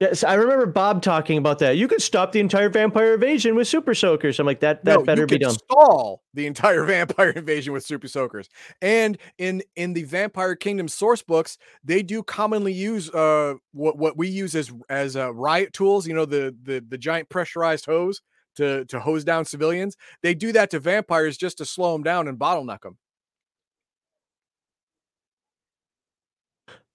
Yes, 0.01 0.23
I 0.23 0.33
remember 0.33 0.65
Bob 0.65 1.03
talking 1.03 1.37
about 1.37 1.59
that. 1.59 1.77
You 1.77 1.87
could 1.87 2.01
stop 2.01 2.31
the 2.31 2.39
entire 2.39 2.69
vampire 2.69 3.13
invasion 3.13 3.53
with 3.53 3.67
super 3.67 3.93
soakers. 3.93 4.39
I'm 4.39 4.47
like, 4.47 4.61
that 4.61 4.83
that 4.83 4.97
No, 4.97 5.05
better 5.05 5.21
you 5.21 5.27
be 5.27 5.37
done. 5.37 5.53
Stall 5.53 6.23
the 6.33 6.47
entire 6.47 6.83
vampire 6.85 7.29
invasion 7.29 7.71
with 7.71 7.85
super 7.85 8.07
soakers. 8.07 8.49
And 8.81 9.19
in 9.37 9.61
in 9.75 9.93
the 9.93 10.01
Vampire 10.01 10.55
Kingdom 10.55 10.87
source 10.87 11.21
books, 11.21 11.59
they 11.83 12.01
do 12.01 12.23
commonly 12.23 12.73
use 12.73 13.11
uh 13.11 13.53
what 13.73 13.95
what 13.99 14.17
we 14.17 14.27
use 14.27 14.55
as 14.55 14.71
as 14.89 15.15
uh, 15.15 15.31
riot 15.35 15.71
tools. 15.71 16.07
You 16.07 16.15
know 16.15 16.25
the 16.25 16.55
the 16.63 16.83
the 16.89 16.97
giant 16.97 17.29
pressurized 17.29 17.85
hose 17.85 18.23
to 18.55 18.85
to 18.85 18.99
hose 18.99 19.23
down 19.23 19.45
civilians. 19.45 19.97
They 20.23 20.33
do 20.33 20.51
that 20.53 20.71
to 20.71 20.79
vampires 20.79 21.37
just 21.37 21.59
to 21.59 21.65
slow 21.65 21.93
them 21.93 22.01
down 22.01 22.27
and 22.27 22.39
bottleneck 22.39 22.81
them. 22.81 22.97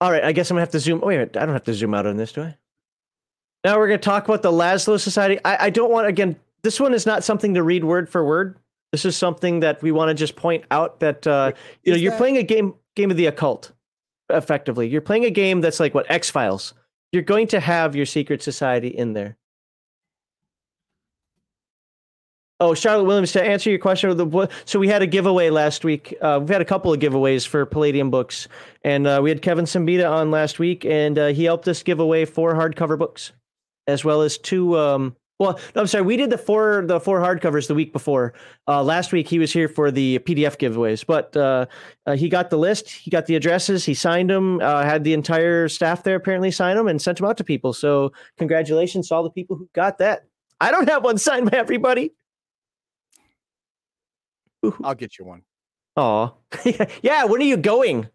All 0.00 0.10
right, 0.10 0.24
I 0.24 0.32
guess 0.32 0.50
I'm 0.50 0.56
gonna 0.56 0.62
have 0.62 0.70
to 0.72 0.80
zoom. 0.80 1.00
Wait 1.02 1.14
a 1.14 1.18
minute, 1.18 1.36
I 1.36 1.46
don't 1.46 1.54
have 1.54 1.62
to 1.64 1.74
zoom 1.74 1.94
out 1.94 2.08
on 2.08 2.16
this, 2.16 2.32
do 2.32 2.42
I? 2.42 2.56
Now 3.66 3.78
we're 3.78 3.88
gonna 3.88 3.98
talk 3.98 4.28
about 4.28 4.42
the 4.42 4.52
Lazlo 4.52 5.00
Society. 5.00 5.40
I, 5.44 5.66
I 5.66 5.70
don't 5.70 5.90
want 5.90 6.06
again. 6.06 6.36
This 6.62 6.78
one 6.78 6.94
is 6.94 7.04
not 7.04 7.24
something 7.24 7.54
to 7.54 7.64
read 7.64 7.82
word 7.82 8.08
for 8.08 8.24
word. 8.24 8.60
This 8.92 9.04
is 9.04 9.16
something 9.16 9.58
that 9.58 9.82
we 9.82 9.90
want 9.90 10.08
to 10.08 10.14
just 10.14 10.36
point 10.36 10.62
out 10.70 11.00
that 11.00 11.26
uh, 11.26 11.50
you 11.82 11.92
know 11.92 11.98
you're 11.98 12.12
that- 12.12 12.18
playing 12.18 12.36
a 12.36 12.44
game 12.44 12.74
game 12.94 13.10
of 13.10 13.16
the 13.16 13.26
occult. 13.26 13.72
Effectively, 14.30 14.86
you're 14.86 15.00
playing 15.00 15.24
a 15.24 15.30
game 15.30 15.62
that's 15.62 15.80
like 15.80 15.94
what 15.96 16.08
X 16.08 16.30
Files. 16.30 16.74
You're 17.10 17.24
going 17.24 17.48
to 17.48 17.58
have 17.58 17.96
your 17.96 18.06
secret 18.06 18.40
society 18.40 18.86
in 18.86 19.14
there. 19.14 19.36
Oh, 22.60 22.72
Charlotte 22.74 23.04
Williams, 23.04 23.32
to 23.32 23.42
answer 23.42 23.68
your 23.68 23.80
question, 23.80 24.16
the 24.16 24.48
so 24.64 24.78
we 24.78 24.86
had 24.86 25.02
a 25.02 25.08
giveaway 25.08 25.50
last 25.50 25.84
week. 25.84 26.14
Uh, 26.22 26.38
we've 26.40 26.48
had 26.48 26.62
a 26.62 26.64
couple 26.64 26.92
of 26.92 27.00
giveaways 27.00 27.44
for 27.44 27.66
Palladium 27.66 28.12
books, 28.12 28.46
and 28.84 29.08
uh, 29.08 29.18
we 29.20 29.28
had 29.28 29.42
Kevin 29.42 29.64
Siembieda 29.64 30.08
on 30.08 30.30
last 30.30 30.60
week, 30.60 30.84
and 30.84 31.18
uh, 31.18 31.26
he 31.28 31.42
helped 31.42 31.66
us 31.66 31.82
give 31.82 31.98
away 31.98 32.24
four 32.24 32.54
hardcover 32.54 32.96
books, 32.96 33.32
as 33.86 34.04
well 34.04 34.22
as 34.22 34.38
two. 34.38 34.76
Um, 34.78 35.16
well, 35.38 35.60
no, 35.74 35.82
I'm 35.82 35.86
sorry, 35.86 36.02
we 36.02 36.16
did 36.16 36.30
the 36.30 36.38
four 36.38 36.84
the 36.86 36.98
four 36.98 37.20
hardcovers 37.20 37.68
the 37.68 37.74
week 37.74 37.92
before. 37.92 38.32
Uh, 38.66 38.82
last 38.82 39.12
week 39.12 39.28
he 39.28 39.38
was 39.38 39.52
here 39.52 39.68
for 39.68 39.90
the 39.90 40.18
PDF 40.20 40.56
giveaways, 40.56 41.04
but 41.04 41.36
uh, 41.36 41.66
uh, 42.06 42.16
he 42.16 42.30
got 42.30 42.48
the 42.48 42.56
list, 42.56 42.88
he 42.88 43.10
got 43.10 43.26
the 43.26 43.36
addresses, 43.36 43.84
he 43.84 43.92
signed 43.92 44.30
them, 44.30 44.60
uh, 44.60 44.82
had 44.82 45.04
the 45.04 45.12
entire 45.12 45.68
staff 45.68 46.02
there 46.02 46.16
apparently 46.16 46.50
sign 46.50 46.76
them, 46.76 46.88
and 46.88 47.02
sent 47.02 47.18
them 47.18 47.26
out 47.26 47.36
to 47.36 47.44
people. 47.44 47.74
So 47.74 48.12
congratulations 48.38 49.08
to 49.08 49.14
all 49.14 49.22
the 49.22 49.30
people 49.30 49.56
who 49.56 49.68
got 49.74 49.98
that. 49.98 50.24
I 50.58 50.70
don't 50.70 50.88
have 50.88 51.04
one 51.04 51.18
signed 51.18 51.50
by 51.50 51.58
everybody. 51.58 52.14
I'll 54.82 54.94
get 54.94 55.18
you 55.18 55.26
one. 55.26 55.42
Aw. 55.96 56.32
yeah, 57.02 57.24
when 57.24 57.40
are 57.42 57.44
you 57.44 57.58
going? 57.58 58.08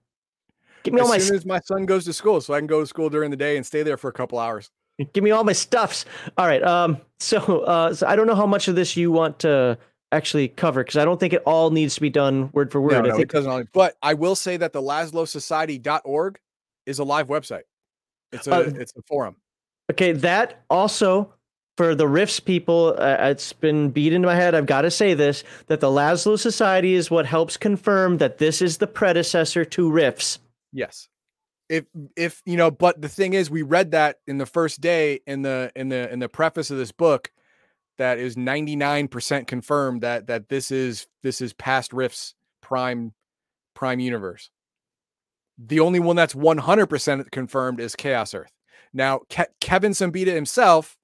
Give 0.84 0.93
me 0.95 1.02
all 1.02 1.07
my 1.07 1.18
As 1.18 1.27
soon 1.27 1.38
as 1.38 1.45
my 1.45 1.60
son 1.60 1.85
goes 1.85 2.06
to 2.06 2.14
school, 2.14 2.41
so 2.41 2.56
I 2.56 2.60
can 2.60 2.68
go 2.68 2.81
to 2.81 2.88
school 2.88 3.10
during 3.10 3.30
the 3.30 3.38
day 3.38 3.57
and 3.57 3.65
stay 3.65 3.84
there 3.84 3.98
for 3.98 4.10
a 4.10 4.14
couple 4.14 4.39
hours. 4.39 4.72
Give 5.13 5.23
me 5.23 5.31
all 5.31 5.43
my 5.43 5.53
stuffs. 5.53 6.05
All 6.37 6.45
right. 6.45 6.63
Um 6.63 6.99
so 7.19 7.37
uh 7.61 7.93
so 7.93 8.07
I 8.07 8.15
don't 8.15 8.27
know 8.27 8.35
how 8.35 8.47
much 8.47 8.67
of 8.67 8.75
this 8.75 8.97
you 8.97 9.11
want 9.11 9.39
to 9.39 9.77
actually 10.11 10.47
cover 10.47 10.83
because 10.83 10.97
I 10.97 11.05
don't 11.05 11.19
think 11.19 11.33
it 11.33 11.43
all 11.45 11.71
needs 11.71 11.95
to 11.95 12.01
be 12.01 12.09
done 12.09 12.49
word 12.53 12.71
for 12.71 12.81
word. 12.81 13.03
No, 13.03 13.09
I 13.09 13.11
think 13.11 13.23
it 13.23 13.29
doesn't. 13.29 13.51
Only, 13.51 13.67
but 13.73 13.95
I 14.01 14.13
will 14.13 14.35
say 14.35 14.57
that 14.57 14.73
the 14.73 14.81
LazloSociety.org 14.81 16.39
is 16.85 16.99
a 16.99 17.03
live 17.03 17.27
website. 17.27 17.63
It's 18.31 18.47
a 18.47 18.55
Uh, 18.55 18.71
it's 18.75 18.93
a 18.95 19.01
forum. 19.03 19.35
Okay, 19.91 20.11
that 20.13 20.63
also 20.69 21.33
for 21.77 21.95
the 21.95 22.07
Rifts 22.07 22.39
people, 22.39 22.95
uh, 22.97 23.17
it's 23.21 23.53
been 23.53 23.89
beat 23.89 24.13
into 24.13 24.27
my 24.27 24.35
head. 24.35 24.53
I've 24.55 24.65
got 24.65 24.81
to 24.81 24.91
say 24.91 25.13
this: 25.13 25.43
that 25.67 25.79
the 25.79 25.87
Lazlo 25.87 26.37
Society 26.37 26.93
is 26.93 27.09
what 27.09 27.25
helps 27.25 27.57
confirm 27.57 28.17
that 28.17 28.37
this 28.37 28.61
is 28.61 28.77
the 28.77 28.87
predecessor 28.87 29.65
to 29.65 29.91
Rifts. 29.91 30.39
Yes. 30.73 31.07
If 31.72 31.85
if 32.18 32.41
you 32.45 32.57
know 32.57 32.69
but 32.69 33.02
the 33.02 33.07
thing 33.07 33.34
is 33.34 33.49
we 33.49 33.61
read 33.61 33.91
that 33.91 34.18
in 34.27 34.38
the 34.38 34.45
first 34.45 34.81
day 34.81 35.22
in 35.26 35.41
the 35.41 35.72
in 35.73 35.88
the 35.88 36.11
in 36.11 36.19
the 36.19 36.27
preface 36.27 36.69
of 36.69 36.77
this 36.77 36.91
book 36.91 37.31
that 37.98 38.18
is 38.19 38.35
99% 38.35 39.48
confirmed 39.48 40.02
that 40.02 40.27
that 40.27 40.49
this 40.49 40.69
is 40.69 41.07
this 41.23 41.39
is 41.39 41.53
past 41.53 41.93
Rifts 41.93 42.35
prime 42.61 43.14
prime 43.73 44.02
universe. 44.02 44.49
The 45.57 45.80
only 45.80 45.99
one 45.99 46.15
that's 46.15 46.34
100% 46.34 47.31
confirmed 47.31 47.80
is 47.80 47.95
chaos 47.95 48.34
earth. 48.34 48.52
Now 48.91 49.19
Ke- 49.30 49.49
kevin 49.61 49.93
Siembieda 49.93 50.34
himself 50.34 50.98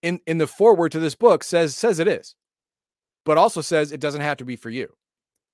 in 0.00 0.20
in 0.26 0.38
the 0.38 0.46
foreword 0.46 0.92
to 0.92 1.00
this 1.00 1.14
book 1.14 1.44
says 1.44 1.76
says 1.76 1.98
it 1.98 2.08
is 2.08 2.34
but 3.24 3.38
also 3.38 3.60
says 3.60 3.92
it 3.92 4.00
doesn't 4.00 4.20
have 4.22 4.38
to 4.38 4.44
be 4.44 4.56
for 4.56 4.70
you. 4.70 4.92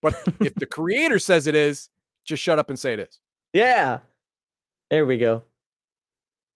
But 0.00 0.14
if 0.40 0.54
the 0.54 0.66
creator 0.76 1.18
says 1.18 1.46
it 1.46 1.54
is 1.54 1.88
just 2.24 2.42
shut 2.42 2.58
up 2.58 2.70
and 2.70 2.78
say 2.78 2.92
it 2.92 3.00
is. 3.00 3.18
Yeah. 3.52 3.98
There 4.90 5.04
we 5.06 5.18
go. 5.18 5.42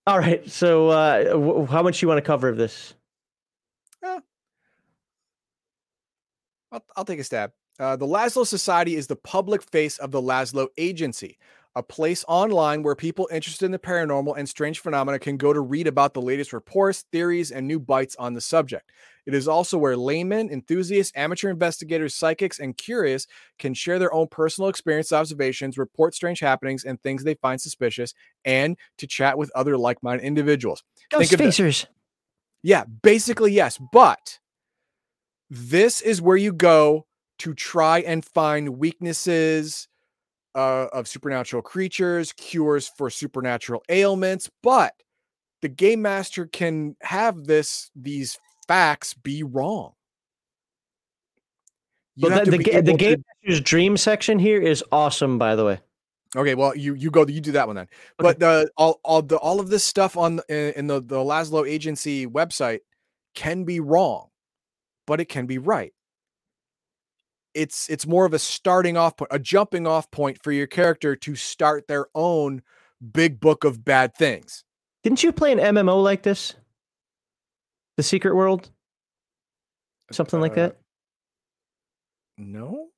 All 0.07 0.19
right. 0.19 0.49
So, 0.51 0.89
uh, 0.89 1.25
w- 1.25 1.67
how 1.67 1.83
much 1.83 2.03
you 2.03 2.09
want 2.09 2.19
to 2.19 2.23
cover 2.23 2.49
of 2.49 2.57
this? 2.57 2.95
I'll, 6.73 6.85
I'll 6.97 7.05
take 7.05 7.21
a 7.21 7.25
stab. 7.25 7.53
Uh, 7.79 7.97
the 7.97 8.07
Lazlo 8.07 8.47
Society 8.47 8.97
is 8.97 9.07
the 9.07 9.17
public 9.17 9.63
face 9.63 9.99
of 9.99 10.11
the 10.11 10.21
Lazlo 10.21 10.69
Agency, 10.79 11.39
a 11.75 11.83
place 11.83 12.25
online 12.29 12.83
where 12.83 12.95
people 12.95 13.29
interested 13.33 13.67
in 13.67 13.73
the 13.73 13.79
paranormal 13.79 14.37
and 14.37 14.49
strange 14.49 14.79
phenomena 14.79 15.19
can 15.19 15.37
go 15.37 15.53
to 15.53 15.61
read 15.61 15.87
about 15.87 16.15
the 16.15 16.23
latest 16.23 16.53
reports, 16.53 17.05
theories, 17.13 17.51
and 17.51 17.67
new 17.67 17.79
bites 17.79 18.17
on 18.17 18.35
the 18.35 18.41
subject. 18.41 18.91
It 19.27 19.35
is 19.35 19.47
also 19.47 19.79
where 19.79 19.97
laymen, 19.97 20.51
enthusiasts, 20.51 21.13
amateur 21.15 21.51
investigators, 21.51 22.15
psychics, 22.15 22.59
and 22.59 22.77
curious 22.77 23.27
can 23.59 23.73
share 23.75 23.99
their 23.99 24.13
own 24.13 24.27
personal 24.29 24.69
experience, 24.69 25.13
observations, 25.13 25.79
report 25.79 26.15
strange 26.15 26.41
happenings, 26.41 26.85
and 26.85 27.01
things 27.01 27.23
they 27.23 27.35
find 27.35 27.61
suspicious, 27.61 28.15
and 28.45 28.77
to 28.99 29.07
chat 29.07 29.39
with 29.39 29.51
other 29.55 29.79
like 29.79 30.03
minded 30.03 30.25
individuals. 30.25 30.83
Ghost 31.11 31.33
Facers. 31.33 31.87
Yeah, 32.63 32.85
basically, 33.03 33.53
yes. 33.53 33.79
But 33.93 34.39
this 35.51 36.01
is 36.01 36.23
where 36.23 36.37
you 36.37 36.53
go 36.53 37.07
to 37.41 37.55
try 37.55 38.01
and 38.01 38.25
find 38.25 38.79
weaknesses 38.79 39.89
uh, 40.55 40.87
of 40.93 41.09
supernatural 41.09 41.63
creatures, 41.63 42.33
cures 42.33 42.91
for 42.97 43.11
supernatural 43.11 43.83
ailments. 43.89 44.51
But 44.63 44.95
the 45.61 45.69
game 45.69 46.03
master 46.03 46.47
can 46.47 46.97
have 47.03 47.45
this 47.45 47.91
these 47.95 48.39
facts 48.69 49.15
be 49.15 49.43
wrong. 49.43 49.93
You 52.17 52.29
Well, 52.29 52.45
the, 52.45 52.51
the, 52.51 52.59
the 52.59 52.77
able 52.77 52.99
to- 52.99 53.61
Dream 53.61 53.97
section 53.97 54.39
here 54.39 54.61
is 54.61 54.85
awesome, 54.93 55.39
by 55.39 55.57
the 55.57 55.65
way. 55.65 55.81
Okay, 56.35 56.55
well, 56.55 56.75
you 56.75 56.95
you 56.95 57.11
go 57.11 57.27
you 57.27 57.41
do 57.41 57.53
that 57.53 57.67
one 57.67 57.77
then. 57.77 57.89
But 58.17 58.39
the 58.39 58.71
all 58.77 59.01
all 59.05 59.21
the 59.21 59.37
all 59.37 59.61
of 59.61 59.69
this 59.69 59.85
stuff 59.85 60.17
on 60.17 60.41
in, 60.49 60.73
in 60.77 60.87
the 60.87 61.01
the 61.01 61.17
Lazlo 61.17 61.69
Agency 61.69 62.27
website 62.27 62.81
can 63.35 63.65
be 63.65 63.81
wrong, 63.81 64.29
but 65.07 65.21
it 65.21 65.27
can 65.27 65.47
be 65.47 65.59
right. 65.59 65.93
It's 67.55 67.91
it's 67.91 68.07
more 68.07 68.25
of 68.25 68.33
a 68.33 68.39
starting 68.39 68.97
off 68.97 69.17
point, 69.19 69.31
a 69.31 69.39
jumping 69.39 69.87
off 69.87 70.11
point 70.11 70.43
for 70.43 70.53
your 70.53 70.67
character 70.67 71.17
to 71.17 71.35
start 71.35 71.87
their 71.87 72.07
own 72.15 72.63
big 73.13 73.39
book 73.39 73.65
of 73.65 73.85
bad 73.85 74.15
things. 74.15 74.65
Didn't 75.03 75.23
you 75.23 75.33
play 75.33 75.53
an 75.53 75.59
MMO 75.59 76.03
like 76.03 76.23
this? 76.23 76.55
The 77.97 78.03
Secret 78.03 78.35
World? 78.35 78.71
Something 80.11 80.41
like 80.41 80.53
Uh, 80.53 80.69
that? 80.69 80.79
No, 82.39 82.89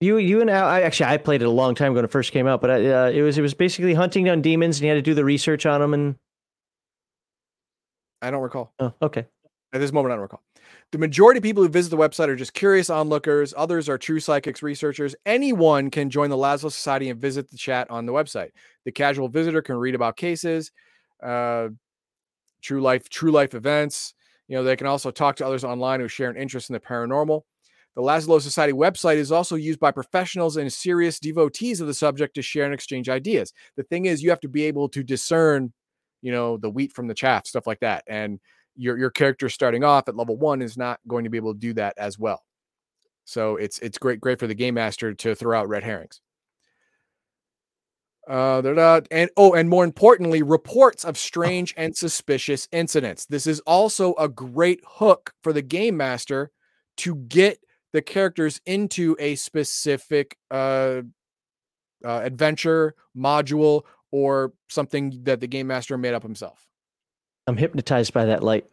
You, 0.00 0.18
you 0.18 0.40
and 0.40 0.50
I 0.50 0.82
actually 0.82 1.06
I 1.06 1.16
played 1.18 1.42
it 1.42 1.46
a 1.46 1.50
long 1.50 1.74
time 1.74 1.92
ago 1.92 1.96
when 1.98 2.04
it 2.04 2.10
first 2.10 2.32
came 2.32 2.46
out, 2.46 2.60
but 2.60 2.70
I, 2.70 2.86
uh, 2.86 3.10
it 3.10 3.22
was 3.22 3.38
it 3.38 3.42
was 3.42 3.54
basically 3.54 3.94
hunting 3.94 4.24
down 4.24 4.42
demons, 4.42 4.78
and 4.78 4.84
you 4.84 4.88
had 4.90 4.96
to 4.96 5.02
do 5.02 5.14
the 5.14 5.24
research 5.24 5.64
on 5.66 5.80
them. 5.80 5.94
And 5.94 6.16
I 8.20 8.30
don't 8.30 8.42
recall. 8.42 8.72
oh, 8.78 8.92
okay, 9.00 9.26
At 9.72 9.80
this 9.80 9.92
moment, 9.92 10.12
I 10.12 10.16
don't 10.16 10.22
recall. 10.22 10.42
The 10.92 10.98
majority 10.98 11.38
of 11.38 11.44
people 11.44 11.62
who 11.62 11.68
visit 11.68 11.90
the 11.90 11.96
website 11.96 12.28
are 12.28 12.36
just 12.36 12.54
curious 12.54 12.90
onlookers. 12.90 13.54
Others 13.56 13.88
are 13.88 13.98
true 13.98 14.20
psychics, 14.20 14.62
researchers. 14.62 15.14
Anyone 15.24 15.90
can 15.90 16.10
join 16.10 16.30
the 16.30 16.36
Lazlo 16.36 16.70
Society 16.70 17.08
and 17.10 17.20
visit 17.20 17.50
the 17.50 17.56
chat 17.56 17.90
on 17.90 18.06
the 18.06 18.12
website. 18.12 18.50
The 18.84 18.92
casual 18.92 19.28
visitor 19.28 19.62
can 19.62 19.76
read 19.76 19.94
about 19.94 20.16
cases, 20.16 20.72
uh, 21.22 21.68
true 22.66 22.80
life, 22.80 23.08
true 23.08 23.30
life 23.30 23.54
events. 23.54 24.14
You 24.48 24.56
know, 24.56 24.64
they 24.64 24.76
can 24.76 24.86
also 24.86 25.10
talk 25.10 25.36
to 25.36 25.46
others 25.46 25.64
online 25.64 26.00
who 26.00 26.08
share 26.08 26.30
an 26.30 26.36
interest 26.36 26.68
in 26.68 26.74
the 26.74 26.80
paranormal. 26.80 27.42
The 27.94 28.02
Lazlo 28.02 28.40
Society 28.40 28.74
website 28.74 29.16
is 29.16 29.32
also 29.32 29.56
used 29.56 29.80
by 29.80 29.90
professionals 29.90 30.58
and 30.58 30.70
serious 30.70 31.18
devotees 31.18 31.80
of 31.80 31.86
the 31.86 31.94
subject 31.94 32.34
to 32.34 32.42
share 32.42 32.64
and 32.64 32.74
exchange 32.74 33.08
ideas. 33.08 33.52
The 33.76 33.84
thing 33.84 34.04
is, 34.04 34.22
you 34.22 34.30
have 34.30 34.40
to 34.40 34.48
be 34.48 34.64
able 34.64 34.88
to 34.90 35.02
discern, 35.02 35.72
you 36.20 36.30
know, 36.30 36.58
the 36.58 36.68
wheat 36.68 36.92
from 36.92 37.06
the 37.06 37.14
chaff, 37.14 37.46
stuff 37.46 37.66
like 37.66 37.80
that. 37.80 38.04
And 38.06 38.38
your 38.74 38.98
your 38.98 39.10
character 39.10 39.48
starting 39.48 39.82
off 39.82 40.08
at 40.08 40.16
level 40.16 40.36
one 40.36 40.60
is 40.60 40.76
not 40.76 41.00
going 41.08 41.24
to 41.24 41.30
be 41.30 41.38
able 41.38 41.54
to 41.54 41.58
do 41.58 41.72
that 41.74 41.94
as 41.96 42.18
well. 42.18 42.42
So 43.24 43.56
it's 43.56 43.78
it's 43.78 43.96
great 43.96 44.20
great 44.20 44.38
for 44.38 44.46
the 44.46 44.54
game 44.54 44.74
master 44.74 45.14
to 45.14 45.34
throw 45.34 45.58
out 45.58 45.68
red 45.68 45.82
herrings. 45.82 46.20
Uh, 48.26 48.60
da-da, 48.60 49.00
and 49.12 49.30
oh, 49.36 49.54
and 49.54 49.68
more 49.68 49.84
importantly, 49.84 50.42
reports 50.42 51.04
of 51.04 51.16
strange 51.16 51.72
and 51.76 51.96
suspicious 51.96 52.66
incidents. 52.72 53.24
This 53.26 53.46
is 53.46 53.60
also 53.60 54.14
a 54.14 54.28
great 54.28 54.80
hook 54.84 55.32
for 55.42 55.52
the 55.52 55.62
game 55.62 55.96
master 55.96 56.50
to 56.98 57.14
get 57.14 57.60
the 57.92 58.02
characters 58.02 58.60
into 58.66 59.16
a 59.20 59.36
specific 59.36 60.36
uh, 60.50 61.02
uh, 62.04 62.20
adventure 62.24 62.94
module 63.16 63.82
or 64.10 64.52
something 64.68 65.20
that 65.22 65.40
the 65.40 65.46
game 65.46 65.68
master 65.68 65.96
made 65.96 66.14
up 66.14 66.22
himself. 66.22 66.66
I'm 67.46 67.56
hypnotized 67.56 68.12
by 68.12 68.24
that 68.24 68.42
light. 68.42 68.66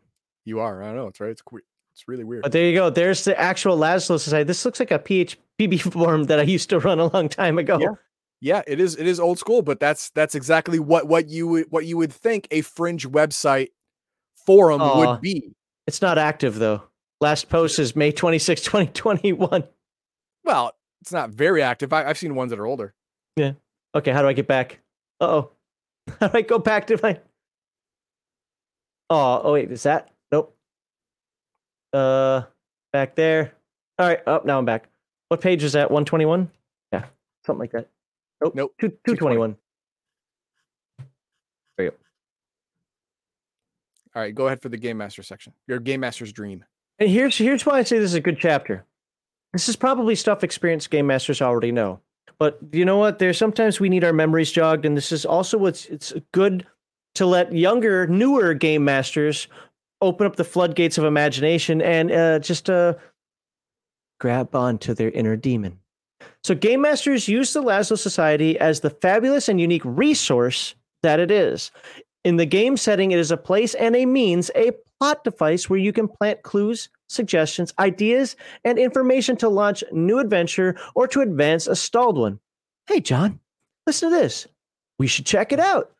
You 0.45 0.59
are. 0.61 0.81
I 0.81 0.93
know. 0.93 1.07
It's 1.07 1.19
right. 1.19 1.29
It's 1.29 1.41
que- 1.41 1.61
it's 1.93 2.07
really 2.07 2.23
weird. 2.23 2.41
But 2.41 2.51
there 2.51 2.65
you 2.65 2.73
go. 2.73 2.89
There's 2.89 3.23
the 3.23 3.39
actual 3.39 3.77
Lazlo 3.77 4.19
Society. 4.19 4.45
This 4.45 4.65
looks 4.65 4.79
like 4.79 4.91
a 4.91 4.99
PHPB 4.99 5.79
forum 5.93 6.23
that 6.23 6.39
I 6.39 6.43
used 6.43 6.69
to 6.71 6.79
run 6.79 6.99
a 6.99 7.05
long 7.05 7.29
time 7.29 7.59
ago. 7.59 7.77
Yeah. 7.79 7.93
Yeah, 8.43 8.61
it 8.67 8.81
is. 8.81 8.97
It 8.97 9.07
is 9.07 9.21
old 9.21 9.39
school, 9.39 9.61
but 9.61 9.79
that's 9.79 10.09
that's 10.09 10.35
exactly 10.35 10.77
what 10.77 11.07
what 11.07 11.29
you 11.29 11.47
would 11.47 11.67
what 11.69 11.85
you 11.85 11.95
would 11.95 12.11
think 12.11 12.45
a 12.51 12.59
fringe 12.59 13.07
website 13.07 13.69
forum 14.45 14.81
Aw. 14.81 14.97
would 14.97 15.21
be. 15.21 15.55
It's 15.87 16.01
not 16.01 16.17
active 16.17 16.55
though. 16.55 16.83
Last 17.21 17.47
post 17.47 17.79
is 17.79 17.95
May 17.95 18.11
26, 18.11 18.61
2021. 18.63 19.63
Well, 20.43 20.73
it's 21.01 21.13
not 21.13 21.29
very 21.29 21.61
active. 21.61 21.93
I, 21.93 22.03
I've 22.03 22.17
seen 22.17 22.35
ones 22.35 22.49
that 22.49 22.59
are 22.59 22.65
older. 22.65 22.93
Yeah. 23.37 23.53
Okay, 23.95 24.11
how 24.11 24.21
do 24.21 24.27
I 24.27 24.33
get 24.33 24.47
back? 24.47 24.81
Uh 25.21 25.25
oh. 25.25 25.51
How 26.19 26.27
do 26.27 26.37
I 26.37 26.41
go 26.41 26.59
back 26.59 26.87
to 26.87 26.99
my? 27.01 27.17
Oh, 29.09 29.41
oh 29.41 29.53
wait, 29.53 29.71
is 29.71 29.83
that? 29.83 30.09
Nope. 30.33 30.53
Uh, 31.93 32.41
back 32.91 33.15
there. 33.15 33.53
All 33.97 34.09
right. 34.09 34.19
Up 34.27 34.45
now 34.45 34.57
I'm 34.57 34.65
back. 34.65 34.89
What 35.29 35.39
page 35.39 35.63
is 35.63 35.71
that? 35.73 35.89
121. 35.89 36.49
Yeah, 36.91 37.05
something 37.45 37.61
like 37.61 37.71
that. 37.71 37.87
Nope. 38.43 38.55
Nope, 38.55 38.73
Two, 38.79 38.89
221. 38.89 39.55
All 44.15 44.21
right, 44.21 44.33
go 44.33 44.45
ahead 44.45 44.61
for 44.61 44.69
the 44.69 44.77
game 44.77 44.97
master 44.97 45.23
section. 45.23 45.53
Your 45.67 45.79
game 45.79 46.01
master's 46.01 46.31
dream. 46.31 46.63
And 46.99 47.09
here's 47.09 47.37
here's 47.37 47.65
why 47.65 47.79
I 47.79 47.83
say 47.83 47.97
this 47.97 48.11
is 48.11 48.15
a 48.15 48.21
good 48.21 48.37
chapter. 48.39 48.85
This 49.53 49.67
is 49.67 49.75
probably 49.75 50.15
stuff 50.15 50.43
experienced 50.43 50.91
game 50.91 51.07
masters 51.07 51.41
already 51.41 51.71
know. 51.71 51.99
But 52.37 52.59
you 52.71 52.85
know 52.85 52.97
what? 52.97 53.19
There's 53.19 53.37
sometimes 53.37 53.79
we 53.79 53.89
need 53.89 54.03
our 54.03 54.13
memories 54.13 54.51
jogged, 54.51 54.85
and 54.85 54.95
this 54.95 55.11
is 55.11 55.25
also 55.25 55.57
what's 55.57 55.85
it's 55.87 56.13
good 56.31 56.65
to 57.15 57.25
let 57.25 57.53
younger, 57.53 58.05
newer 58.07 58.53
game 58.53 58.83
masters 58.83 59.47
open 60.01 60.27
up 60.27 60.35
the 60.35 60.43
floodgates 60.43 60.97
of 60.97 61.05
imagination 61.05 61.81
and 61.81 62.11
uh, 62.11 62.39
just 62.39 62.69
uh, 62.69 62.93
grab 64.19 64.53
onto 64.53 64.93
their 64.93 65.09
inner 65.11 65.35
demon. 65.35 65.79
So 66.43 66.55
game 66.55 66.81
masters 66.81 67.27
use 67.27 67.53
the 67.53 67.63
Lazlo 67.63 67.97
Society 67.97 68.59
as 68.59 68.79
the 68.79 68.89
fabulous 68.89 69.49
and 69.49 69.59
unique 69.59 69.83
resource 69.85 70.75
that 71.01 71.19
it 71.19 71.31
is. 71.31 71.71
In 72.23 72.37
the 72.37 72.45
game 72.45 72.77
setting, 72.77 73.11
it 73.11 73.19
is 73.19 73.31
a 73.31 73.37
place 73.37 73.73
and 73.75 73.95
a 73.95 74.05
means, 74.05 74.49
a 74.55 74.71
plot 74.99 75.23
device 75.23 75.69
where 75.69 75.79
you 75.79 75.91
can 75.91 76.07
plant 76.07 76.43
clues, 76.43 76.89
suggestions, 77.09 77.73
ideas, 77.79 78.35
and 78.63 78.79
information 78.79 79.35
to 79.37 79.49
launch 79.49 79.83
new 79.91 80.19
adventure 80.19 80.77
or 80.95 81.07
to 81.07 81.21
advance 81.21 81.67
a 81.67 81.75
stalled 81.75 82.17
one. 82.17 82.39
Hey, 82.87 83.01
John, 83.01 83.39
listen 83.85 84.09
to 84.09 84.15
this. 84.15 84.47
We 84.99 85.07
should 85.07 85.25
check 85.25 85.51
it 85.51 85.59
out. 85.59 85.91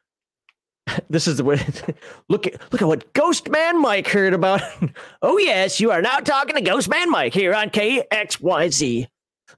This 1.09 1.27
is 1.27 1.37
the 1.37 1.43
way. 1.43 1.65
look 2.29 2.45
at 2.45 2.61
look 2.71 2.81
at 2.81 2.87
what 2.87 3.13
Ghost 3.13 3.49
Man 3.49 3.81
Mike 3.81 4.07
heard 4.07 4.33
about. 4.33 4.61
oh 5.21 5.37
yes, 5.37 5.79
you 5.79 5.91
are 5.91 6.01
now 6.01 6.17
talking 6.17 6.55
to 6.55 6.61
Ghost 6.61 6.89
Man 6.89 7.09
Mike 7.09 7.33
here 7.33 7.53
on 7.53 7.69
KXYZ. 7.69 9.07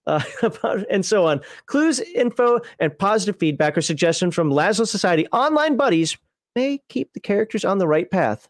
Uh, 0.06 0.22
about, 0.44 0.86
and 0.90 1.06
so 1.06 1.26
on. 1.26 1.42
Clues, 1.66 2.00
info, 2.00 2.60
and 2.80 2.98
positive 2.98 3.38
feedback 3.38 3.78
or 3.78 3.82
suggestions 3.82 4.36
from 4.36 4.50
Lazlo 4.50 4.88
Society 4.88 5.28
online 5.28 5.78
buddies 5.78 6.18
may 6.56 6.80
keep 6.90 7.14
the 7.14 7.20
characters 7.20 7.66
on 7.66 7.78
the 7.78 7.88
right 7.88 8.10
path. 8.10 8.48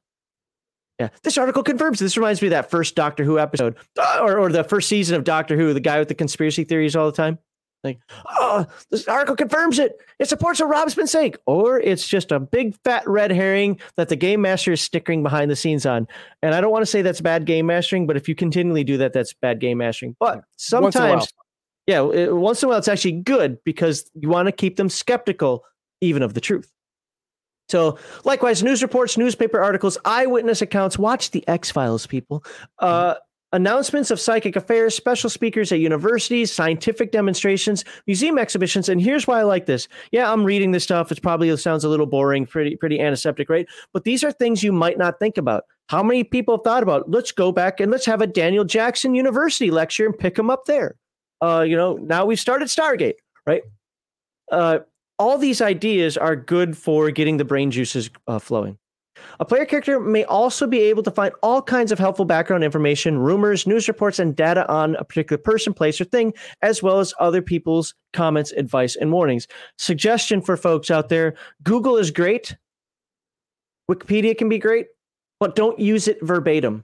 Yeah, 1.00 1.10
this 1.24 1.38
article 1.38 1.64
confirms. 1.64 2.00
This 2.00 2.16
reminds 2.16 2.42
me 2.42 2.48
of 2.48 2.52
that 2.52 2.70
first 2.70 2.96
Doctor 2.96 3.26
Who 3.26 3.38
episode, 3.38 3.76
uh, 4.00 4.20
or, 4.22 4.40
or 4.40 4.52
the 4.52 4.64
first 4.64 4.88
season 4.88 5.18
of 5.18 5.26
Doctor 5.26 5.58
Who, 5.58 5.74
the 5.74 5.82
guy 5.82 6.00
with 6.00 6.08
the 6.08 6.16
conspiracy 6.16 6.64
theories 6.64 6.96
all 6.96 7.08
the 7.08 7.18
time. 7.18 7.40
Like, 7.86 8.00
oh, 8.40 8.66
this 8.90 9.08
article 9.08 9.36
confirms 9.36 9.80
it. 9.80 10.02
It 10.20 10.28
supports 10.28 10.60
what 10.60 10.70
Rob's 10.70 10.96
been 10.96 11.08
saying. 11.08 11.36
Or 11.46 11.80
it's 11.80 12.08
just 12.08 12.32
a 12.32 12.40
big 12.40 12.76
fat 12.84 13.08
red 13.08 13.32
herring 13.32 13.80
that 13.96 14.10
the 14.10 14.16
game 14.16 14.42
master 14.42 14.72
is 14.72 14.82
stickering 14.82 15.24
behind 15.24 15.52
the 15.52 15.56
scenes 15.56 15.86
on. 15.86 16.08
And 16.42 16.56
I 16.56 16.62
don't 16.62 16.72
want 16.72 16.82
to 16.82 16.88
say 16.88 17.04
that's 17.04 17.22
bad 17.22 17.46
game 17.46 17.68
mastering, 17.68 18.08
but 18.08 18.18
if 18.18 18.28
you 18.28 18.36
continually 18.36 18.84
do 18.84 18.98
that, 18.98 19.14
that's 19.14 19.34
bad 19.34 19.60
game 19.60 19.78
mastering. 19.78 20.16
But 20.20 20.44
sometimes, 20.58 21.28
yeah, 21.86 22.10
it, 22.12 22.36
once 22.36 22.64
in 22.64 22.68
a 22.68 22.70
while, 22.72 22.80
it's 22.80 22.88
actually 22.88 23.22
good 23.22 23.64
because 23.64 24.10
you 24.16 24.30
want 24.30 24.48
to 24.48 24.52
keep 24.52 24.76
them 24.78 24.90
skeptical 24.90 25.64
even 26.02 26.24
of 26.24 26.34
the 26.34 26.42
truth. 26.42 26.72
So, 27.68 27.98
likewise, 28.24 28.62
news 28.62 28.84
reports, 28.84 29.18
newspaper 29.18 29.60
articles, 29.62 29.98
eyewitness 30.06 30.62
accounts. 30.62 31.00
Watch 31.00 31.32
the 31.32 31.48
X 31.48 31.72
Files, 31.72 32.06
people. 32.06 32.44
Uh, 32.78 33.16
announcements 33.56 34.12
of 34.12 34.20
psychic 34.20 34.56
affairs, 34.56 34.94
special 34.94 35.30
speakers 35.30 35.72
at 35.72 35.80
universities, 35.80 36.52
scientific 36.52 37.12
demonstrations, 37.12 37.86
museum 38.06 38.38
exhibitions. 38.38 38.90
And 38.90 39.02
here's 39.02 39.26
why 39.26 39.40
I 39.40 39.44
like 39.44 39.66
this. 39.66 39.88
Yeah, 40.12 40.32
I'm 40.32 40.44
reading 40.44 40.72
this 40.72 40.84
stuff. 40.84 41.12
It 41.12 41.22
probably 41.22 41.56
sounds 41.58 41.84
a 41.84 41.90
little 41.90 42.06
boring, 42.06 42.46
pretty 42.46 42.76
pretty 42.76 43.00
antiseptic, 43.00 43.50
right? 43.50 43.68
But 43.94 44.04
these 44.04 44.24
are 44.24 44.32
things 44.32 44.62
you 44.62 44.72
might 44.72 44.98
not 44.98 45.20
think 45.20 45.38
about. 45.38 45.64
How 45.88 46.04
many 46.04 46.24
people 46.24 46.58
have 46.58 46.64
thought 46.64 46.84
about? 46.84 47.10
Let's 47.10 47.32
go 47.32 47.52
back 47.52 47.80
and 47.80 47.92
let's 47.92 48.06
have 48.06 48.22
a 48.22 48.28
Daniel 48.28 48.66
Jackson 48.66 49.16
University 49.16 49.72
lecture 49.72 50.06
and 50.06 50.18
pick 50.18 50.36
them 50.36 50.50
up 50.50 50.66
there. 50.66 50.96
Uh, 51.42 51.62
you 51.68 51.78
know, 51.78 51.96
now 51.96 52.26
we've 52.26 52.40
started 52.40 52.68
Stargate, 52.68 53.16
right? 53.46 53.64
Uh, 54.52 54.80
all 55.18 55.38
these 55.38 55.62
ideas 55.62 56.18
are 56.18 56.36
good 56.36 56.78
for 56.78 57.10
getting 57.12 57.38
the 57.38 57.46
brain 57.46 57.72
juices 57.72 58.10
uh, 58.28 58.40
flowing. 58.40 58.78
A 59.40 59.46
player 59.46 59.66
character 59.66 60.00
may 60.00 60.24
also 60.26 60.68
be 60.68 60.80
able 60.80 61.04
to 61.04 61.12
find 61.12 61.34
all 61.42 61.62
kinds 61.62 61.92
of 61.92 62.00
helpful 62.00 62.26
background 62.26 62.64
information, 62.64 63.18
rumors, 63.18 63.68
news 63.68 63.88
reports, 63.88 64.20
and 64.20 64.36
data 64.36 64.70
on 64.72 64.96
a 64.96 65.04
particular 65.04 65.38
person, 65.38 65.74
place, 65.74 66.00
or 66.00 66.06
thing, 66.06 66.34
as 66.62 66.84
well 66.84 67.00
as 67.00 67.14
other 67.20 67.42
people's 67.42 67.94
comments, 68.14 68.52
advice, 68.54 68.96
and 68.96 69.12
warnings. 69.12 69.48
Suggestion 69.78 70.42
for 70.42 70.58
folks 70.58 70.92
out 70.92 71.10
there 71.10 71.36
Google 71.64 71.98
is 71.98 72.12
great, 72.12 72.56
Wikipedia 73.90 74.38
can 74.38 74.50
be 74.50 74.58
great, 74.58 74.88
but 75.40 75.56
don't 75.56 75.80
use 75.80 76.08
it 76.08 76.18
verbatim. 76.22 76.84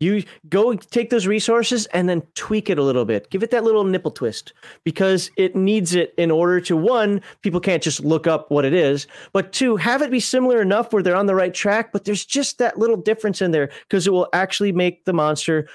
You 0.00 0.24
go 0.48 0.72
take 0.74 1.10
those 1.10 1.26
resources 1.26 1.84
and 1.86 2.08
then 2.08 2.22
tweak 2.34 2.70
it 2.70 2.78
a 2.78 2.82
little 2.82 3.04
bit. 3.04 3.30
Give 3.30 3.42
it 3.42 3.50
that 3.50 3.64
little 3.64 3.84
nipple 3.84 4.10
twist 4.10 4.54
because 4.82 5.30
it 5.36 5.54
needs 5.54 5.94
it 5.94 6.14
in 6.16 6.30
order 6.30 6.58
to 6.62 6.76
one, 6.76 7.20
people 7.42 7.60
can't 7.60 7.82
just 7.82 8.00
look 8.00 8.26
up 8.26 8.50
what 8.50 8.64
it 8.64 8.72
is, 8.72 9.06
but 9.34 9.52
two, 9.52 9.76
have 9.76 10.00
it 10.00 10.10
be 10.10 10.18
similar 10.18 10.62
enough 10.62 10.90
where 10.92 11.02
they're 11.02 11.14
on 11.14 11.26
the 11.26 11.34
right 11.34 11.52
track, 11.52 11.92
but 11.92 12.04
there's 12.04 12.24
just 12.24 12.56
that 12.58 12.78
little 12.78 12.96
difference 12.96 13.42
in 13.42 13.50
there 13.50 13.70
because 13.82 14.06
it 14.06 14.10
will 14.10 14.28
actually 14.32 14.72
make 14.72 15.04
the 15.04 15.12
monster 15.12 15.68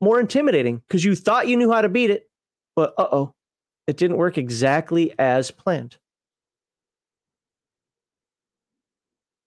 more 0.00 0.18
intimidating 0.18 0.78
because 0.88 1.04
you 1.04 1.14
thought 1.14 1.46
you 1.46 1.56
knew 1.56 1.70
how 1.70 1.82
to 1.82 1.88
beat 1.90 2.10
it, 2.10 2.30
but 2.74 2.94
uh 2.96 3.08
oh, 3.12 3.34
it 3.86 3.98
didn't 3.98 4.16
work 4.16 4.38
exactly 4.38 5.14
as 5.18 5.50
planned. 5.50 5.98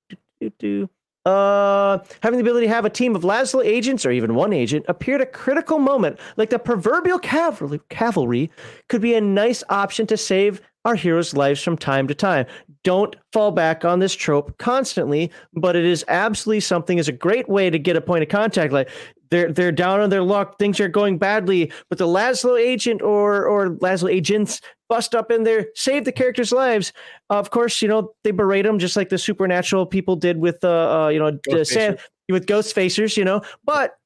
Do, 0.10 0.18
do, 0.40 0.52
do. 0.60 0.90
Uh, 1.28 2.02
having 2.24 2.38
the 2.38 2.42
ability 2.42 2.68
to 2.68 2.74
have 2.74 2.86
a 2.86 2.90
team 2.90 3.14
of 3.14 3.24
Lazlo 3.24 3.62
agents 3.62 4.06
or 4.06 4.12
even 4.12 4.34
one 4.34 4.54
agent 4.54 4.86
appear 4.88 5.16
at 5.16 5.22
a 5.22 5.26
critical 5.26 5.78
moment, 5.78 6.18
like 6.38 6.50
the 6.50 6.58
proverbial 6.58 7.20
cavalry, 7.20 7.82
cavalry, 7.90 8.50
could 8.88 9.02
be 9.02 9.14
a 9.14 9.20
nice 9.20 9.62
option 9.68 10.08
to 10.08 10.16
save 10.16 10.62
our 10.86 10.96
heroes' 10.96 11.34
lives 11.34 11.62
from 11.62 11.78
time 11.78 12.08
to 12.08 12.16
time. 12.16 12.46
Don't 12.86 13.14
fall 13.34 13.52
back 13.52 13.84
on 13.84 14.00
this 14.00 14.14
trope 14.14 14.58
constantly, 14.58 15.30
but 15.54 15.76
it 15.76 15.84
is 15.84 16.06
absolutely 16.08 16.62
something 16.62 16.98
is 16.98 17.10
a 17.10 17.12
great 17.12 17.50
way 17.50 17.70
to 17.70 17.78
get 17.78 17.98
a 17.98 18.02
point 18.02 18.24
of 18.24 18.30
contact. 18.30 18.72
Like 18.72 18.90
they're 19.30 19.52
they're 19.52 19.74
down 19.74 20.00
on 20.00 20.10
their 20.10 20.24
luck, 20.24 20.58
things 20.58 20.80
are 20.80 20.88
going 20.88 21.18
badly, 21.18 21.74
but 21.90 21.98
the 21.98 22.08
Lazlo 22.08 22.58
agent 22.58 23.02
or 23.02 23.46
or 23.46 23.72
Lazlo 23.72 24.10
agents 24.10 24.62
bust 24.90 25.16
up 25.16 25.32
in 25.32 25.44
there, 25.44 25.68
save 25.76 26.06
the 26.06 26.12
characters' 26.12 26.52
lives. 26.52 26.94
Uh, 27.30 27.36
of 27.36 27.52
course, 27.52 27.82
you 27.82 27.88
know 27.88 28.14
they 28.24 28.32
berate 28.32 28.66
them 28.66 28.80
just 28.80 28.96
like 28.96 29.10
the 29.10 29.18
supernatural 29.18 29.86
people 29.86 30.16
did 30.16 30.38
with 30.38 30.64
uh, 30.64 31.06
uh 31.06 31.08
you 31.10 31.20
know 31.20 31.38
Ghost 31.50 31.72
Sam, 31.72 31.98
with 32.30 32.46
Ghost 32.48 32.76
Facers, 32.76 33.18
you 33.18 33.26
know. 33.26 33.42
But 33.66 33.98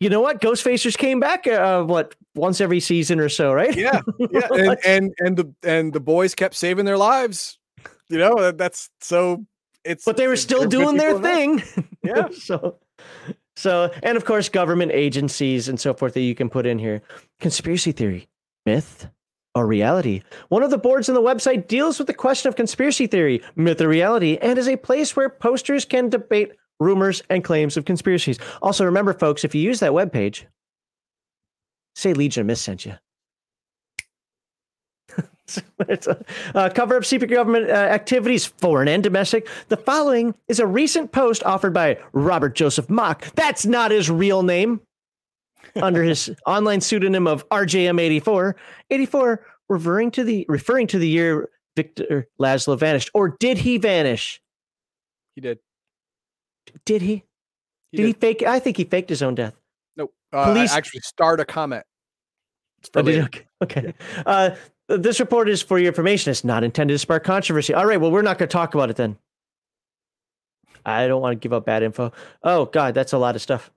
you 0.00 0.08
know 0.08 0.20
what? 0.20 0.40
Ghost 0.40 0.64
Facers 0.64 0.96
came 0.96 1.20
back 1.20 1.46
uh, 1.46 1.82
what 1.82 2.14
once 2.34 2.60
every 2.60 2.80
season 2.80 3.20
or 3.20 3.28
so, 3.28 3.52
right? 3.52 3.74
Yeah, 3.76 4.00
yeah, 4.30 4.48
and 4.56 4.78
and 4.84 5.14
and 5.18 5.36
the 5.36 5.54
and 5.62 5.92
the 5.92 6.00
boys 6.00 6.34
kept 6.34 6.54
saving 6.54 6.84
their 6.84 6.98
lives. 6.98 7.58
You 8.08 8.18
know 8.18 8.52
that's 8.52 8.90
so. 9.00 9.44
It's 9.84 10.04
but 10.06 10.16
they 10.16 10.28
were 10.28 10.36
still 10.36 10.66
doing 10.66 10.96
their 10.96 11.18
thing. 11.18 11.62
Yeah. 12.02 12.28
so 12.32 12.78
so, 13.56 13.90
and 14.02 14.16
of 14.16 14.24
course, 14.24 14.48
government 14.48 14.92
agencies 14.92 15.68
and 15.68 15.78
so 15.78 15.94
forth 15.94 16.14
that 16.14 16.22
you 16.22 16.34
can 16.34 16.50
put 16.50 16.66
in 16.66 16.78
here. 16.78 17.02
Conspiracy 17.40 17.92
theory, 17.92 18.28
myth, 18.66 19.08
or 19.54 19.66
reality. 19.66 20.22
One 20.48 20.62
of 20.62 20.70
the 20.70 20.78
boards 20.78 21.08
on 21.08 21.14
the 21.14 21.22
website 21.22 21.68
deals 21.68 21.98
with 21.98 22.06
the 22.06 22.14
question 22.14 22.48
of 22.48 22.56
conspiracy 22.56 23.06
theory, 23.06 23.42
myth, 23.56 23.80
or 23.80 23.88
reality, 23.88 24.38
and 24.40 24.58
is 24.58 24.68
a 24.68 24.76
place 24.76 25.14
where 25.14 25.28
posters 25.28 25.84
can 25.84 26.08
debate 26.08 26.52
rumors 26.80 27.22
and 27.30 27.44
claims 27.44 27.76
of 27.76 27.84
conspiracies. 27.84 28.38
Also, 28.62 28.84
remember, 28.84 29.12
folks, 29.12 29.44
if 29.44 29.54
you 29.54 29.62
use 29.62 29.80
that 29.80 29.92
webpage, 29.92 30.44
say 31.94 32.12
Legion 32.12 32.42
of 32.42 32.46
Mist 32.48 32.64
sent 32.64 32.84
you. 32.84 32.94
uh, 36.54 36.70
cover 36.74 36.96
up 36.96 37.04
secret 37.04 37.30
government 37.30 37.68
uh, 37.68 37.74
activities, 37.74 38.46
foreign 38.46 38.88
and 38.88 39.02
domestic. 39.02 39.48
The 39.68 39.76
following 39.76 40.34
is 40.48 40.58
a 40.58 40.66
recent 40.66 41.12
post 41.12 41.42
offered 41.44 41.74
by 41.74 41.98
Robert 42.12 42.54
Joseph 42.54 42.88
Mock. 42.88 43.30
That's 43.34 43.66
not 43.66 43.90
his 43.90 44.10
real 44.10 44.42
name. 44.42 44.80
Under 45.82 46.02
his 46.02 46.30
online 46.46 46.80
pseudonym 46.80 47.26
of 47.26 47.48
RJM84, 47.48 48.54
84 48.90 49.46
referring 49.68 50.10
to 50.12 50.24
the 50.24 50.46
referring 50.48 50.86
to 50.88 50.98
the 50.98 51.08
year 51.08 51.48
Victor 51.76 52.28
Lazlo 52.40 52.78
vanished, 52.78 53.10
or 53.14 53.36
did 53.40 53.58
he 53.58 53.78
vanish? 53.78 54.40
He 55.34 55.40
did. 55.40 55.58
Did 56.84 57.02
he? 57.02 57.24
he 57.90 57.96
did, 57.96 58.02
did, 58.02 58.06
he 58.06 58.12
fake? 58.12 58.42
I 58.42 58.58
think 58.58 58.76
he 58.76 58.84
faked 58.84 59.08
his 59.08 59.22
own 59.22 59.34
death. 59.34 59.54
Nope. 59.96 60.14
Uh, 60.32 60.52
Police 60.52 60.72
actually 60.72 61.00
start 61.00 61.40
a 61.40 61.44
comment. 61.44 61.84
Oh, 62.94 63.00
okay. 63.00 63.46
okay. 63.62 63.94
Uh, 64.26 64.50
this 64.88 65.18
report 65.18 65.48
is 65.48 65.62
for 65.62 65.78
your 65.78 65.88
information. 65.88 66.30
It's 66.30 66.44
not 66.44 66.64
intended 66.64 66.94
to 66.94 66.98
spark 66.98 67.24
controversy. 67.24 67.72
All 67.72 67.86
right. 67.86 68.00
Well, 68.00 68.10
we're 68.10 68.22
not 68.22 68.38
going 68.38 68.48
to 68.48 68.52
talk 68.52 68.74
about 68.74 68.90
it 68.90 68.96
then. 68.96 69.16
I 70.84 71.06
don't 71.06 71.22
want 71.22 71.32
to 71.32 71.36
give 71.42 71.54
up 71.54 71.64
bad 71.64 71.82
info. 71.82 72.12
Oh, 72.42 72.66
God, 72.66 72.94
that's 72.94 73.14
a 73.14 73.18
lot 73.18 73.36
of 73.36 73.42
stuff. 73.42 73.70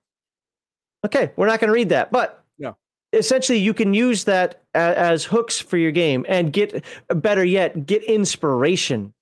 Okay. 1.08 1.32
We're 1.38 1.48
not 1.48 1.60
going 1.60 1.70
to 1.70 1.74
read 1.74 1.90
that. 1.90 2.12
But 2.12 2.44
no. 2.60 2.76
essentially, 3.14 3.60
you 3.60 3.74
can 3.74 3.94
use 3.94 4.26
that 4.26 4.62
as, 4.76 4.96
as 4.96 5.26
hooks 5.26 5.60
for 5.60 5.78
your 5.78 5.92
game 5.92 6.26
and 6.28 6.52
get, 6.52 6.84
better 7.08 7.46
yet, 7.46 7.86
get 7.86 8.04
inspiration 8.04 9.14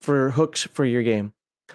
for 0.00 0.30
hooks 0.30 0.62
for 0.62 0.84
your 0.84 1.02
game. 1.02 1.32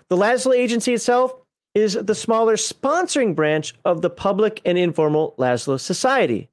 The 0.09 0.15
Lazlo 0.15 0.55
agency 0.55 0.93
itself 0.93 1.33
is 1.75 1.93
the 1.93 2.15
smaller 2.15 2.55
sponsoring 2.55 3.35
branch 3.35 3.73
of 3.85 4.01
the 4.01 4.09
public 4.09 4.61
and 4.65 4.77
informal 4.77 5.35
Lazlo 5.37 5.79
Society. 5.79 6.49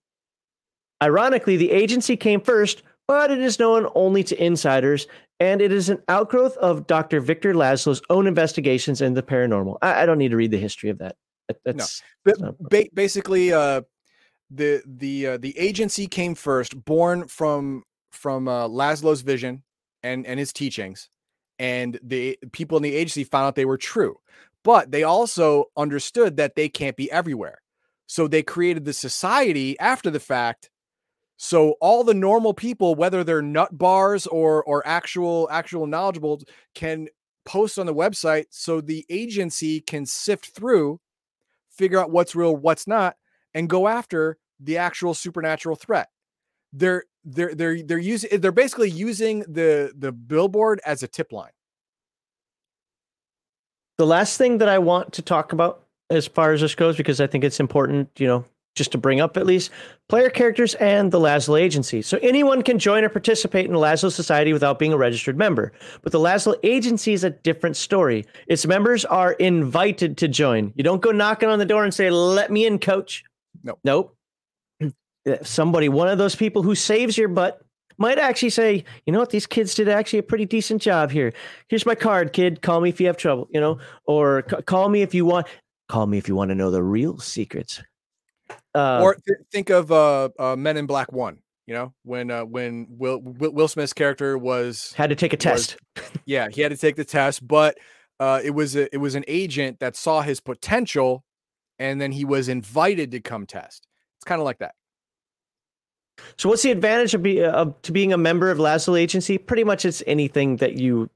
Ironically, 1.03 1.57
the 1.57 1.71
agency 1.71 2.17
came 2.17 2.41
first, 2.41 2.83
but 3.07 3.31
it 3.31 3.39
is 3.39 3.59
known 3.59 3.89
only 3.95 4.25
to 4.25 4.43
insiders, 4.43 5.07
and 5.39 5.61
it 5.61 5.71
is 5.71 5.89
an 5.89 6.03
outgrowth 6.09 6.57
of 6.57 6.87
Dr. 6.87 7.21
Victor 7.21 7.55
Lazlo's 7.55 8.03
own 8.11 8.27
investigations 8.27 9.01
in 9.01 9.15
the 9.15 9.23
paranormal. 9.23 9.79
I, 9.83 10.03
I 10.03 10.07
don't 10.07 10.19
need 10.19 10.31
to 10.31 10.37
read 10.37 10.51
the 10.51 10.59
history 10.59 10.91
of 10.91 10.99
that. 10.99 11.17
That's, 11.65 12.03
no. 12.25 12.57
Ba- 12.61 12.87
basically, 12.95 13.53
uh, 13.53 13.83
the 14.51 14.83
the 14.87 15.27
uh, 15.27 15.37
the 15.39 15.57
agency 15.59 16.07
came 16.07 16.35
first, 16.35 16.85
born 16.85 17.27
from 17.29 17.85
from 18.11 18.49
uh, 18.49 18.69
Lazlo's 18.69 19.23
vision 19.23 19.63
and 20.03 20.27
and 20.27 20.39
his 20.39 20.53
teachings, 20.53 21.09
and 21.59 21.99
the 22.03 22.39
people 22.53 22.77
in 22.77 22.83
the 22.83 22.95
agency 22.95 23.25
found 23.25 23.47
out 23.47 23.55
they 23.55 23.65
were 23.65 23.79
true. 23.79 24.17
But 24.65 24.91
they 24.91 25.05
also 25.05 25.67
understood 25.77 26.37
that 26.39 26.57
they 26.57 26.69
can't 26.69 26.97
be 26.97 27.11
everywhere, 27.11 27.59
so 28.07 28.27
they 28.27 28.43
created 28.43 28.85
the 28.85 28.93
society 28.93 29.79
after 29.79 30.11
the 30.11 30.21
fact 30.21 30.71
so 31.37 31.73
all 31.81 32.03
the 32.03 32.15
normal 32.15 32.55
people, 32.55 32.95
whether 32.95 33.23
they're 33.23 33.43
nut 33.43 33.77
bars 33.77 34.27
or 34.27 34.65
or 34.65 34.87
actual 34.87 35.49
actual 35.51 35.87
knowledgeable, 35.87 36.41
can 36.75 37.09
post 37.45 37.79
on 37.79 37.87
the 37.87 37.95
website 37.95 38.47
so 38.51 38.81
the 38.81 39.05
agency 39.11 39.81
can 39.81 40.07
sift 40.07 40.47
through, 40.47 40.99
figure 41.77 41.99
out 41.99 42.11
what's 42.11 42.35
real, 42.35 42.55
what's 42.55 42.87
not, 42.87 43.17
and 43.55 43.69
go 43.69 43.89
after 43.89 44.39
the 44.61 44.79
actual 44.79 45.15
supernatural 45.15 45.77
threat. 45.77 46.09
They're 46.73 47.05
they're 47.25 47.55
they're 47.55 47.83
they're 47.83 47.99
using 47.99 48.31
eh, 48.33 48.37
they're 48.39 48.53
basically 48.53 48.91
using 48.91 49.41
the 49.41 49.93
the 49.97 50.13
billboard 50.13 50.81
as 50.85 51.03
a 51.03 51.09
tip 51.09 51.33
line. 51.33 51.51
The 53.99 54.07
last 54.07 54.37
thing 54.37 54.59
that 54.59 54.69
I 54.69 54.79
want 54.79 55.15
to 55.15 55.23
talk 55.23 55.53
about 55.53 55.85
as 56.11 56.27
far 56.27 56.53
as 56.53 56.61
this 56.61 56.75
goes, 56.75 56.97
because 56.97 57.21
I 57.21 57.27
think 57.27 57.45
it's 57.45 57.61
important, 57.61 58.11
you 58.19 58.27
know, 58.27 58.45
just 58.77 58.93
to 58.93 58.99
bring 58.99 59.21
up 59.21 59.37
at 59.37 59.47
least 59.47 59.71
player 60.09 60.31
characters 60.31 60.75
and 60.75 61.11
the 61.11 61.19
Lazlo 61.19 61.61
agency. 61.61 62.03
So 62.03 62.19
anyone 62.23 62.63
can 62.63 62.79
join 62.79 63.03
or 63.03 63.09
participate 63.09 63.67
in 63.67 63.73
the 63.73 63.79
Lazlo 63.79 64.13
Society 64.13 64.53
without 64.53 64.79
being 64.79 64.93
a 64.93 64.99
registered 64.99 65.37
member. 65.37 65.73
But 66.03 66.13
the 66.13 66.21
Lazlo 66.21 66.55
agency 66.63 67.13
is 67.13 67.25
a 67.25 67.31
different 67.31 67.77
story. 67.77 68.25
Its 68.47 68.67
members 68.67 69.05
are 69.05 69.33
invited 69.33 70.17
to 70.19 70.29
join. 70.29 70.73
You 70.77 70.85
don't 70.85 71.03
go 71.03 71.11
knocking 71.11 71.49
on 71.49 71.59
the 71.59 71.65
door 71.65 71.83
and 71.83 71.93
say, 71.93 72.11
"Let 72.11 72.53
me 72.53 72.67
in, 72.67 72.79
coach." 72.79 73.25
No. 73.65 73.79
Nope. 73.83 74.17
somebody, 75.43 75.89
one 75.89 76.09
of 76.09 76.19
those 76.19 76.37
people 76.37 76.63
who 76.63 76.75
saves 76.75 77.19
your 77.19 77.29
butt, 77.29 77.61
might 77.99 78.19
actually 78.19 78.51
say, 78.51 78.85
you 79.07 79.13
know 79.13 79.19
what, 79.19 79.31
these 79.31 79.47
kids 79.47 79.75
did 79.75 79.89
actually 79.89 80.19
a 80.19 80.23
pretty 80.23 80.45
decent 80.45 80.83
job 80.83 81.11
here. 81.11 81.33
Here's 81.69 81.87
my 81.87 81.95
card, 81.95 82.33
kid. 82.33 82.63
Call 82.63 82.81
me 82.81 82.91
if 82.91 83.01
you 83.01 83.07
have 83.07 83.17
trouble, 83.17 83.49
you 83.51 83.61
know, 83.61 83.79
or 84.05 84.45
c- 84.51 84.63
call 84.63 84.89
me 84.89 85.03
if 85.03 85.15
you 85.15 85.25
want. 85.25 85.47
Call 85.89 86.07
me 86.07 86.19
if 86.19 86.29
you 86.29 86.35
want 86.35 86.51
to 86.51 86.55
know 86.55 86.71
the 86.71 86.83
real 86.83 87.19
secrets. 87.19 87.83
Uh, 88.75 89.01
or 89.03 89.15
th- 89.15 89.39
think 89.51 89.71
of 89.71 89.91
uh, 89.91 90.29
uh, 90.39 90.57
Men 90.57 90.77
in 90.77 90.87
Black 90.87 91.13
One. 91.13 91.39
You 91.67 91.75
know, 91.75 91.95
when 92.05 92.31
uh, 92.31 92.45
when 92.45 92.87
Will, 92.91 93.21
Will, 93.21 93.51
Will 93.51 93.69
Smith's 93.69 93.93
character 93.93 94.39
was 94.39 94.93
had 94.97 95.11
to 95.11 95.17
take 95.17 95.33
a 95.33 95.37
test. 95.37 95.77
Was, 95.97 96.05
yeah, 96.27 96.49
he 96.49 96.61
had 96.61 96.71
to 96.71 96.77
take 96.77 96.95
the 96.95 97.05
test, 97.05 97.47
but 97.47 97.77
uh, 98.21 98.41
it 98.43 98.51
was 98.51 98.77
a, 98.77 98.93
it 98.95 98.99
was 98.99 99.15
an 99.15 99.25
agent 99.27 99.81
that 99.81 99.97
saw 99.97 100.21
his 100.21 100.41
potential, 100.41 101.25
and 101.79 102.01
then 102.01 102.13
he 102.13 102.25
was 102.25 102.49
invited 102.49 103.11
to 103.11 103.21
come 103.21 103.47
test. 103.47 103.89
It's 104.19 104.25
kind 104.25 104.41
of 104.41 104.45
like 104.45 104.59
that. 104.59 104.75
So, 106.39 106.49
what's 106.49 106.63
the 106.63 106.71
advantage 106.71 107.15
of, 107.15 107.23
be, 107.23 107.43
of 107.43 107.81
to 107.83 107.93
being 107.93 108.13
a 108.13 108.19
member 108.19 108.51
of 108.51 108.59
Lazlo 108.59 108.99
Agency? 108.99 109.37
Pretty 109.37 109.65
much, 109.65 109.85
it's 109.85 110.03
anything 110.07 110.57
that 110.57 110.75
you 110.75 111.11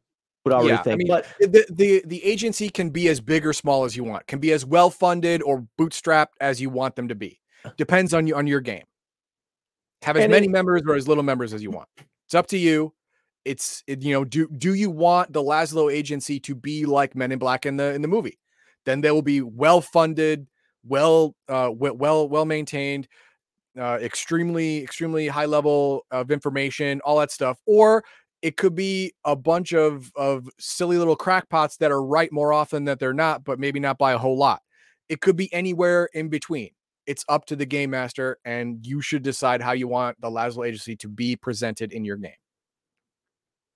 would 0.45 0.55
already 0.55 0.69
yeah, 0.69 0.83
think. 0.83 0.95
I 0.95 0.97
mean, 0.97 1.09
but 1.09 1.27
the, 1.41 1.67
the 1.71 2.03
the 2.07 2.25
agency 2.25 2.69
can 2.71 2.91
be 2.91 3.09
as 3.09 3.21
big 3.21 3.47
or 3.47 3.53
small 3.53 3.85
as 3.85 3.97
you 3.97 4.05
want. 4.05 4.27
Can 4.27 4.39
be 4.39 4.53
as 4.53 4.65
well 4.65 4.91
funded 4.91 5.43
or 5.43 5.67
bootstrapped 5.79 6.35
as 6.41 6.61
you 6.61 6.71
want 6.71 6.97
them 6.97 7.09
to 7.09 7.15
be. 7.15 7.41
Depends 7.77 8.15
on 8.15 8.27
you 8.27 8.35
on 8.35 8.47
your 8.47 8.61
game. 8.61 8.85
Have 10.03 10.17
as 10.17 10.29
many 10.29 10.47
it, 10.47 10.51
members 10.51 10.83
or 10.87 10.95
as 10.95 11.07
little 11.07 11.23
members 11.23 11.53
as 11.53 11.63
you 11.63 11.71
want. 11.71 11.89
It's 12.27 12.35
up 12.35 12.47
to 12.49 12.59
you. 12.59 12.95
It's 13.45 13.83
it, 13.87 14.03
you 14.03 14.15
know 14.15 14.25
do 14.25 14.49
do 14.49 14.75
you 14.75 14.91
want 14.91 15.33
the 15.33 15.43
Lazlo 15.43 15.93
agency 15.93 16.41
to 16.41 16.55
be 16.55 16.87
like 16.87 17.15
Men 17.15 17.33
in 17.33 17.39
Black 17.39 17.67
in 17.67 17.77
the 17.77 17.95
in 17.95 18.03
the 18.03 18.09
movie? 18.09 18.39
Then 18.87 19.03
they 19.03 19.11
will 19.11 19.23
be 19.23 19.43
well 19.43 19.83
funded, 19.83 20.47
well 20.85 21.35
uh 21.49 21.71
well 21.73 22.29
well 22.29 22.45
maintained 22.47 23.09
uh, 23.79 23.99
extremely 24.01 24.83
extremely 24.83 25.29
high 25.29 25.45
level 25.45 26.05
of 26.11 26.31
information 26.31 27.01
all 27.05 27.19
that 27.19 27.31
stuff 27.31 27.59
or 27.67 28.03
it 28.43 28.57
could 28.57 28.75
be 28.75 29.13
a 29.25 29.37
bunch 29.37 29.73
of 29.73 30.11
of 30.17 30.49
silly 30.59 30.97
little 30.97 31.17
crackpots 31.17 31.77
that 31.79 31.91
are 31.91 32.03
right 32.03 32.33
more 32.33 32.53
often 32.53 32.85
that 32.85 32.99
they're 32.99 33.13
not 33.13 33.45
but 33.45 33.59
maybe 33.59 33.81
not 33.81 33.99
by 33.99 34.13
a 34.13 34.19
whole 34.19 34.37
lot. 34.37 34.63
It 35.09 35.21
could 35.21 35.37
be 35.37 35.53
anywhere 35.53 36.09
in 36.15 36.29
between. 36.29 36.71
It's 37.07 37.25
up 37.29 37.45
to 37.47 37.57
the 37.57 37.67
game 37.67 37.91
master 37.91 38.39
and 38.45 38.85
you 38.87 39.01
should 39.01 39.23
decide 39.23 39.61
how 39.61 39.73
you 39.73 39.89
want 39.89 40.21
the 40.21 40.31
Lazlo 40.31 40.67
agency 40.67 40.97
to 40.97 41.09
be 41.09 41.37
presented 41.37 41.93
in 41.93 42.05
your 42.05 42.17
game. 42.17 42.33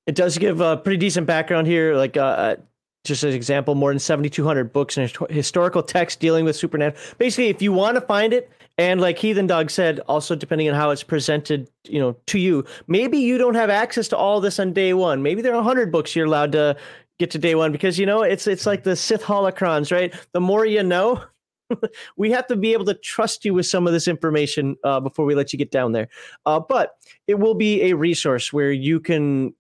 It 0.07 0.15
does 0.15 0.39
give 0.39 0.61
a 0.61 0.77
pretty 0.77 0.99
decent 0.99 1.27
background 1.27 1.67
here 1.67 1.97
like 1.97 2.17
uh, 2.17 2.21
uh 2.21 2.57
just 3.05 3.23
an 3.23 3.35
example, 3.35 3.75
more 3.75 3.91
than 3.91 3.99
7,200 3.99 4.73
books 4.73 4.97
and 4.97 5.13
historical 5.29 5.83
text 5.83 6.21
dealing 6.21 6.45
with 6.47 6.57
supernatural. 6.57 7.03
Basically, 7.19 7.49
if 7.49 7.61
you 7.61 7.71
want 7.71 7.97
to 7.97 8.01
find 8.01 8.33
it, 8.33 8.51
and 8.77 9.01
like 9.01 9.19
Heathen 9.19 9.47
Dog 9.47 9.71
said, 9.71 10.01
also 10.01 10.35
depending 10.35 10.69
on 10.69 10.75
how 10.75 10.91
it's 10.91 11.05
presented, 11.05 11.71
you 11.85 12.01
know, 12.01 12.17
to 12.27 12.39
you, 12.39 12.65
maybe 12.89 13.19
you 13.19 13.39
don't 13.39 13.55
have 13.55 13.71
access 13.71 14.09
to 14.09 14.17
all 14.17 14.41
this 14.41 14.59
on 14.59 14.73
day 14.73 14.95
one. 14.95 15.23
Maybe 15.23 15.43
there 15.43 15.53
are 15.53 15.57
100 15.57 15.93
books 15.93 16.17
you're 16.17 16.27
allowed 16.27 16.53
to 16.53 16.77
get 17.19 17.31
to 17.31 17.39
day 17.39 17.55
one 17.55 17.71
because 17.71 17.99
you 17.99 18.07
know 18.07 18.23
it's 18.23 18.47
it's 18.49 18.67
like 18.67 18.83
the 18.83 18.97
Sith 18.97 19.23
holocrons, 19.23 19.93
right? 19.93 20.13
The 20.33 20.41
more 20.41 20.67
you 20.67 20.83
know, 20.83 21.23
we 22.17 22.31
have 22.33 22.47
to 22.49 22.57
be 22.57 22.73
able 22.73 22.85
to 22.87 22.95
trust 22.95 23.45
you 23.45 23.55
with 23.55 23.67
some 23.67 23.87
of 23.87 23.93
this 23.93 24.09
information 24.09 24.77
uh, 24.83 25.01
before 25.01 25.25
we 25.25 25.35
let 25.35 25.53
you 25.53 25.59
get 25.59 25.71
down 25.71 25.93
there. 25.93 26.09
Uh, 26.45 26.61
but 26.61 26.97
it 27.27 27.39
will 27.39 27.55
be 27.55 27.83
a 27.83 27.95
resource 27.95 28.53
where 28.53 28.73
you 28.73 28.99
can 28.99 29.55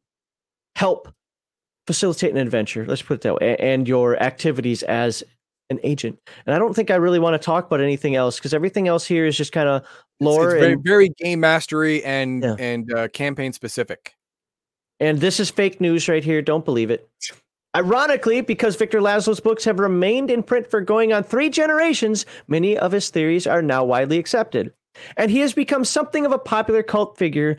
help 0.74 1.08
facilitate 1.86 2.32
an 2.32 2.38
adventure. 2.38 2.84
Let's 2.86 3.02
put 3.02 3.14
it 3.14 3.20
that 3.20 3.40
way, 3.40 3.56
and 3.58 3.86
your 3.86 4.20
activities 4.20 4.82
as 4.82 5.22
an 5.70 5.80
agent. 5.82 6.18
And 6.46 6.54
I 6.54 6.58
don't 6.58 6.74
think 6.74 6.90
I 6.90 6.96
really 6.96 7.18
want 7.18 7.40
to 7.40 7.44
talk 7.44 7.66
about 7.66 7.80
anything 7.80 8.14
else 8.14 8.38
because 8.38 8.54
everything 8.54 8.88
else 8.88 9.06
here 9.06 9.26
is 9.26 9.36
just 9.36 9.52
kind 9.52 9.68
of 9.68 9.84
lore. 10.20 10.46
It's, 10.46 10.54
it's 10.54 10.60
very, 10.60 10.72
and, 10.72 10.84
very 10.84 11.08
game 11.18 11.40
mastery 11.40 12.04
and 12.04 12.42
yeah. 12.42 12.56
and 12.58 12.92
uh, 12.92 13.08
campaign 13.08 13.52
specific. 13.52 14.14
And 15.00 15.20
this 15.20 15.40
is 15.40 15.50
fake 15.50 15.80
news 15.80 16.08
right 16.08 16.24
here. 16.24 16.40
Don't 16.42 16.64
believe 16.64 16.90
it. 16.90 17.08
Ironically, 17.76 18.40
because 18.40 18.76
Victor 18.76 19.00
Lazlo's 19.00 19.40
books 19.40 19.64
have 19.64 19.80
remained 19.80 20.30
in 20.30 20.44
print 20.44 20.70
for 20.70 20.80
going 20.80 21.12
on 21.12 21.24
three 21.24 21.50
generations, 21.50 22.24
many 22.46 22.78
of 22.78 22.92
his 22.92 23.10
theories 23.10 23.48
are 23.48 23.62
now 23.62 23.84
widely 23.84 24.18
accepted. 24.18 24.72
And 25.16 25.28
he 25.28 25.40
has 25.40 25.52
become 25.52 25.84
something 25.84 26.24
of 26.24 26.30
a 26.30 26.38
popular 26.38 26.84
cult 26.84 27.18
figure, 27.18 27.56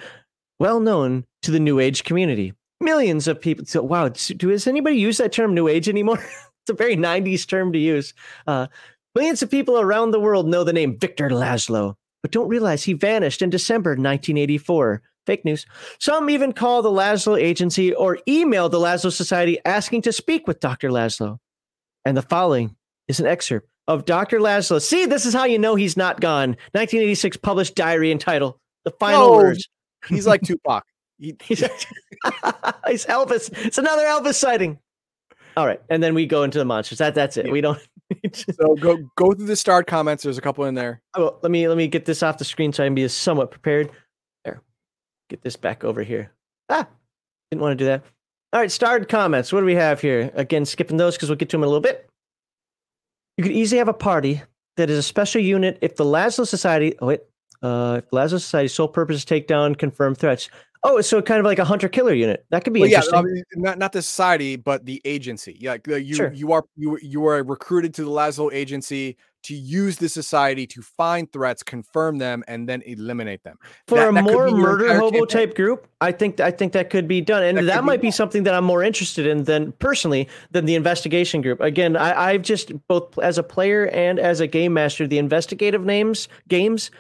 well 0.58 0.80
known 0.80 1.26
to 1.42 1.52
the 1.52 1.60
New 1.60 1.80
Age 1.80 2.06
community. 2.06 2.54
Millions 2.80 3.28
of 3.28 3.42
people. 3.42 3.66
So, 3.66 3.84
wow, 3.84 4.08
do, 4.08 4.34
does 4.36 4.68
anybody 4.68 4.96
use 4.96 5.18
that 5.18 5.34
term 5.34 5.54
New 5.54 5.68
Age 5.68 5.90
anymore? 5.90 6.24
it's 6.66 6.72
a 6.72 6.84
very 6.84 6.98
90s 6.98 7.48
term 7.48 7.72
to 7.74 7.80
use. 7.80 8.16
Uh, 8.48 8.66
millions 9.14 9.44
of 9.44 9.52
people 9.52 9.80
around 9.80 10.12
the 10.12 10.20
world 10.20 10.48
know 10.48 10.64
the 10.64 10.74
name 10.74 10.98
Victor 10.98 11.30
Lazlo, 11.30 11.94
but 12.24 12.32
don't 12.32 12.48
realize 12.48 12.84
he 12.84 12.94
vanished 12.94 13.44
in 13.44 13.52
December 13.52 13.92
1984. 13.92 15.04
Fake 15.28 15.46
news. 15.46 15.66
Some 16.00 16.30
even 16.30 16.54
call 16.54 16.82
the 16.82 16.90
Lazlo 16.90 17.40
Agency 17.40 17.94
or 17.94 18.18
email 18.28 18.68
the 18.68 18.80
Lazlo 18.80 19.12
Society 19.12 19.60
asking 19.66 20.02
to 20.04 20.12
speak 20.12 20.48
with 20.48 20.60
Dr. 20.60 20.90
Lazlo. 20.90 21.38
And 22.04 22.18
the 22.18 22.24
following 22.24 22.76
is 23.08 23.20
an 23.20 23.28
excerpt 23.28 23.68
of 23.88 24.06
Dr. 24.06 24.40
Lazlo. 24.40 24.82
See, 24.82 25.06
this 25.06 25.26
is 25.26 25.34
how 25.34 25.46
you 25.46 25.60
know 25.60 25.76
he's 25.76 25.98
not 25.98 26.20
gone. 26.20 26.50
1986 26.72 27.38
published 27.38 27.76
diary 27.76 28.12
entitled 28.12 28.56
The 28.86 28.92
Final 28.92 29.36
Words. 29.36 29.68
He's 30.08 30.26
like 30.28 30.42
Tupac. 30.42 30.84
He, 31.18 31.34
he's, 31.42 31.62
he's 32.90 33.06
Elvis. 33.06 33.50
It's 33.66 33.78
another 33.78 34.04
Elvis 34.04 34.34
sighting. 34.34 34.80
All 35.58 35.66
right, 35.66 35.82
and 35.90 36.04
then 36.04 36.14
we 36.14 36.26
go 36.26 36.44
into 36.44 36.58
the 36.58 36.66
monsters. 36.66 36.98
That 36.98 37.16
that's 37.16 37.38
it. 37.38 37.46
Yeah. 37.46 37.52
We 37.52 37.62
don't. 37.62 37.80
so 38.34 38.76
go 38.76 38.98
go 39.16 39.34
through 39.34 39.46
the 39.46 39.56
starred 39.56 39.88
comments. 39.88 40.24
There's 40.24 40.38
a 40.38 40.42
couple 40.42 40.66
in 40.66 40.76
there. 40.76 41.02
Oh, 41.16 41.38
let 41.42 41.52
me 41.52 41.68
let 41.68 41.78
me 41.78 41.88
get 41.88 42.06
this 42.06 42.22
off 42.24 42.38
the 42.38 42.46
screen 42.46 42.74
so 42.74 42.84
I 42.84 42.88
can 42.88 42.96
be 42.96 43.08
somewhat 43.08 43.52
prepared. 43.52 43.92
There, 44.44 44.62
get 45.30 45.42
this 45.42 45.56
back 45.56 45.84
over 45.84 46.04
here. 46.04 46.32
Ah, 46.70 46.88
didn't 47.52 47.62
want 47.62 47.78
to 47.78 47.84
do 47.84 47.86
that. 47.86 48.04
All 48.52 48.60
right, 48.60 48.72
starred 48.72 49.10
comments. 49.10 49.54
What 49.54 49.62
do 49.62 49.66
we 49.66 49.76
have 49.76 50.02
here? 50.02 50.32
Again, 50.36 50.66
skipping 50.66 50.98
those 50.98 51.16
because 51.16 51.30
we'll 51.30 51.38
get 51.38 51.50
to 51.50 51.58
them 51.58 51.64
in 51.64 51.68
a 51.68 51.70
little 51.70 51.82
bit. 51.82 52.10
You 53.38 53.44
could 53.44 53.54
easily 53.54 53.80
have 53.80 53.90
a 53.90 53.94
party 53.94 54.42
that 54.78 54.90
is 54.90 54.98
a 54.98 55.04
special 55.04 55.42
unit 55.42 55.78
if 55.82 55.96
the 55.96 56.06
Lazlo 56.06 56.46
Society. 56.46 56.96
Oh 57.00 57.08
wait, 57.08 57.22
uh, 57.62 58.02
if 58.04 58.10
Lazlo 58.12 58.42
Society's 58.42 58.74
sole 58.74 58.88
purpose 58.88 59.18
is 59.18 59.26
to 59.26 59.30
take 59.30 59.48
down 59.48 59.76
confirmed 59.76 60.18
threats. 60.18 60.50
Oh, 60.88 61.02
so 61.02 61.20
kind 61.20 61.40
of 61.40 61.46
like 61.46 61.58
a 61.58 61.66
hunter 61.66 61.90
killer 61.90 62.14
unit. 62.14 62.46
That 62.52 62.64
could 62.64 62.72
be 62.72 62.82
well, 62.82 62.90
interesting. 62.90 63.36
Yeah, 63.36 63.42
not 63.56 63.80
not 63.80 63.92
the 63.92 64.04
society, 64.04 64.56
but 64.56 64.86
the 64.86 65.02
agency. 65.04 65.58
Yeah, 65.60 65.78
you 65.88 66.14
sure. 66.14 66.32
you 66.32 66.52
are 66.52 66.64
you 66.76 67.00
you 67.02 67.26
are 67.26 67.44
recruited 67.44 67.96
to 67.96 68.04
the 68.04 68.12
Lazlo 68.12 68.54
agency 68.54 69.18
to 69.46 69.56
use 69.56 69.98
the 69.98 70.10
society 70.10 70.68
to 70.68 70.84
find 70.84 71.32
threats, 71.32 71.64
confirm 71.64 72.20
them, 72.20 72.44
and 72.48 72.70
then 72.70 72.84
eliminate 72.84 73.44
them. 73.44 73.58
For 73.88 73.96
that, 73.96 74.10
a 74.10 74.14
that 74.14 74.24
more 74.24 74.52
murder 74.52 74.94
hobo 74.94 75.26
campaign. 75.26 75.28
type 75.28 75.56
group, 75.56 75.88
I 76.02 76.12
think 76.12 76.40
I 76.40 76.52
think 76.52 76.74
that 76.74 76.92
could 76.92 77.08
be 77.08 77.20
done, 77.20 77.42
and 77.42 77.58
that, 77.58 77.66
that 77.66 77.84
might 77.84 78.00
be, 78.00 78.10
be 78.10 78.12
something 78.12 78.44
that 78.44 78.54
I'm 78.54 78.64
more 78.64 78.84
interested 78.84 79.26
in 79.26 79.46
than 79.46 79.72
personally 79.74 80.30
than 80.52 80.66
the 80.66 80.76
investigation 80.76 81.42
group. 81.42 81.62
Again, 81.62 81.98
I, 81.98 82.30
I've 82.30 82.44
just 82.44 82.72
both 82.88 83.18
as 83.18 83.40
a 83.40 83.44
player 83.44 83.88
and 83.88 84.20
as 84.20 84.40
a 84.40 84.46
game 84.46 84.74
master, 84.74 85.08
the 85.08 85.18
investigative 85.18 85.84
names 85.84 86.28
games 86.48 86.92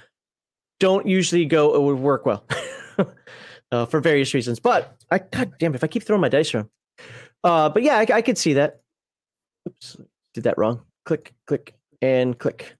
don't 0.80 1.06
usually 1.06 1.45
go 1.45 1.76
it 1.76 1.84
would 1.84 1.99
work 1.99 2.26
well. 2.26 2.45
uh, 3.72 3.86
for 3.86 4.00
various 4.00 4.34
reasons. 4.34 4.60
But 4.60 4.96
I, 5.12 5.20
god 5.20 5.54
damn, 5.60 5.74
it, 5.74 5.76
if 5.76 5.84
I 5.84 5.88
keep 5.88 6.04
throwing 6.04 6.22
my 6.22 6.30
dice 6.30 6.54
around. 6.54 6.70
Uh, 7.44 7.70
but 7.70 7.84
yeah, 7.84 7.98
I, 7.98 8.08
I 8.14 8.22
could 8.22 8.38
see 8.38 8.54
that. 8.54 8.82
Oops, 9.68 9.98
did 10.34 10.44
that 10.44 10.58
wrong. 10.58 10.82
Click, 11.06 11.34
click, 11.48 11.76
and 12.02 12.38
click. 12.38 12.76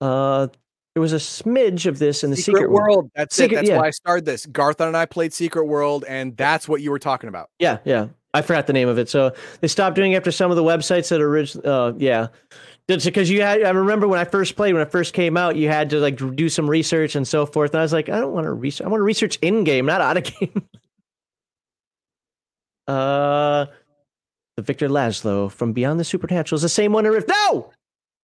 Uh, 0.00 0.48
there 0.94 1.00
was 1.00 1.12
a 1.12 1.16
smidge 1.16 1.86
of 1.86 1.98
this 1.98 2.22
in 2.22 2.30
the 2.30 2.36
Secret, 2.36 2.60
Secret 2.60 2.70
World. 2.70 2.88
World. 2.88 3.10
That's 3.14 3.34
Secret, 3.34 3.52
it. 3.52 3.56
That's 3.56 3.68
yeah. 3.70 3.78
why 3.78 3.86
I 3.86 3.90
started 3.90 4.24
this. 4.24 4.46
Garth 4.46 4.80
and 4.80 4.96
I 4.96 5.06
played 5.06 5.32
Secret 5.32 5.64
World, 5.64 6.04
and 6.06 6.36
that's 6.36 6.68
what 6.68 6.82
you 6.82 6.90
were 6.90 6.98
talking 6.98 7.28
about. 7.28 7.48
Yeah, 7.58 7.78
yeah. 7.84 8.08
I 8.34 8.42
forgot 8.42 8.66
the 8.66 8.72
name 8.72 8.88
of 8.88 8.98
it. 8.98 9.08
So 9.08 9.32
they 9.60 9.68
stopped 9.68 9.96
doing 9.96 10.12
it 10.12 10.16
after 10.16 10.32
some 10.32 10.50
of 10.50 10.56
the 10.56 10.62
websites 10.62 11.08
that 11.10 11.20
originally. 11.20 11.68
Uh, 11.68 11.92
yeah, 11.98 12.28
because 12.86 13.30
you 13.30 13.42
had. 13.42 13.62
I 13.62 13.70
remember 13.70 14.08
when 14.08 14.18
I 14.18 14.24
first 14.24 14.56
played, 14.56 14.72
when 14.72 14.82
I 14.82 14.86
first 14.86 15.14
came 15.14 15.36
out, 15.36 15.56
you 15.56 15.68
had 15.68 15.90
to 15.90 15.98
like 15.98 16.16
do 16.36 16.48
some 16.48 16.68
research 16.68 17.14
and 17.14 17.26
so 17.26 17.46
forth. 17.46 17.72
And 17.72 17.80
I 17.80 17.82
was 17.82 17.92
like, 17.92 18.08
I 18.08 18.20
don't 18.20 18.32
want 18.32 18.44
to 18.44 18.52
research. 18.52 18.86
I 18.86 18.88
want 18.90 19.00
to 19.00 19.04
research 19.04 19.38
in 19.42 19.64
game, 19.64 19.86
not 19.86 20.00
out 20.00 20.16
of 20.16 20.24
game. 20.24 20.52
uh, 22.88 23.66
the 24.56 24.62
Victor 24.62 24.88
Lazlo 24.88 25.50
from 25.50 25.72
Beyond 25.72 26.00
the 26.00 26.04
Supernatural 26.04 26.56
is 26.56 26.62
the 26.62 26.68
same 26.68 26.92
one. 26.92 27.06
In 27.06 27.12
Rift. 27.12 27.28
No, 27.28 27.70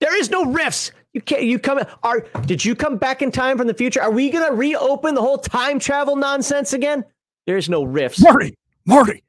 there 0.01 0.19
is 0.19 0.31
no 0.31 0.47
rifts. 0.47 0.93
You 1.13 1.21
can't. 1.21 1.43
You 1.43 1.59
come. 1.59 1.81
Are 2.03 2.21
did 2.47 2.65
you 2.65 2.75
come 2.75 2.97
back 2.97 3.23
in 3.23 3.31
time 3.31 3.59
from 3.59 3.67
the 3.67 3.75
future? 3.75 4.01
Are 4.03 4.11
we 4.11 4.31
gonna 4.31 4.55
reopen 4.55 5.15
the 5.15 5.23
whole 5.23 5.39
time 5.39 5.79
travel 5.79 6.17
nonsense 6.17 6.73
again? 6.73 7.05
There's 7.47 7.69
no 7.69 7.85
rifts. 7.85 8.23
Marty, 8.23 8.55
Marty. 8.87 9.23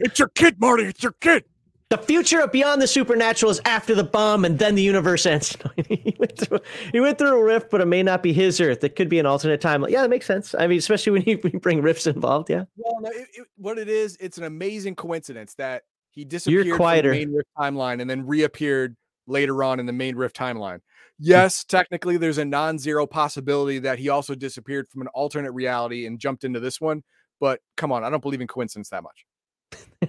It's 0.00 0.18
your 0.18 0.28
kid, 0.28 0.56
Marty. 0.60 0.84
It's 0.84 1.02
your 1.02 1.12
kid. 1.20 1.44
The 1.90 1.98
future 1.98 2.40
of 2.40 2.52
Beyond 2.52 2.80
the 2.80 2.86
Supernatural 2.86 3.50
is 3.50 3.60
after 3.64 3.96
the 3.96 4.04
bomb 4.04 4.44
and 4.44 4.60
then 4.60 4.76
the 4.76 4.82
universe 4.82 5.26
ends. 5.26 5.56
he, 5.88 6.14
went 6.20 6.38
through, 6.38 6.60
he 6.92 7.00
went 7.00 7.18
through 7.18 7.36
a 7.36 7.42
rift, 7.42 7.68
but 7.68 7.80
it 7.80 7.86
may 7.86 8.04
not 8.04 8.22
be 8.22 8.32
his 8.32 8.60
Earth. 8.60 8.84
It 8.84 8.94
could 8.94 9.08
be 9.08 9.18
an 9.18 9.26
alternate 9.26 9.60
timeline. 9.60 9.90
Yeah, 9.90 10.02
that 10.02 10.10
makes 10.10 10.26
sense. 10.26 10.54
I 10.54 10.68
mean, 10.68 10.78
especially 10.78 11.12
when 11.12 11.22
you, 11.26 11.38
bring 11.58 11.82
rifts 11.82 12.06
involved. 12.06 12.48
Yeah. 12.48 12.64
Well, 12.76 13.00
no, 13.00 13.10
it, 13.10 13.26
it, 13.34 13.46
what 13.56 13.76
it 13.76 13.88
is, 13.88 14.16
it's 14.20 14.38
an 14.38 14.44
amazing 14.44 14.94
coincidence 14.94 15.54
that 15.54 15.82
he 16.12 16.24
disappeared 16.24 16.66
You're 16.66 16.76
quieter. 16.76 17.10
from 17.10 17.18
the 17.18 17.26
main 17.26 17.34
rift 17.34 17.48
timeline 17.58 18.00
and 18.00 18.08
then 18.08 18.24
reappeared 18.24 18.96
later 19.26 19.64
on 19.64 19.80
in 19.80 19.86
the 19.86 19.92
main 19.92 20.14
rift 20.14 20.36
timeline. 20.36 20.78
Yes, 21.18 21.64
technically, 21.64 22.16
there's 22.16 22.38
a 22.38 22.44
non-zero 22.44 23.06
possibility 23.06 23.80
that 23.80 23.98
he 23.98 24.08
also 24.08 24.36
disappeared 24.36 24.88
from 24.88 25.02
an 25.02 25.08
alternate 25.08 25.52
reality 25.52 26.06
and 26.06 26.20
jumped 26.20 26.44
into 26.44 26.60
this 26.60 26.80
one. 26.80 27.02
But 27.40 27.60
come 27.76 27.90
on, 27.90 28.04
I 28.04 28.10
don't 28.10 28.22
believe 28.22 28.40
in 28.40 28.46
coincidence 28.46 28.90
that 28.90 29.02
much. 29.02 29.24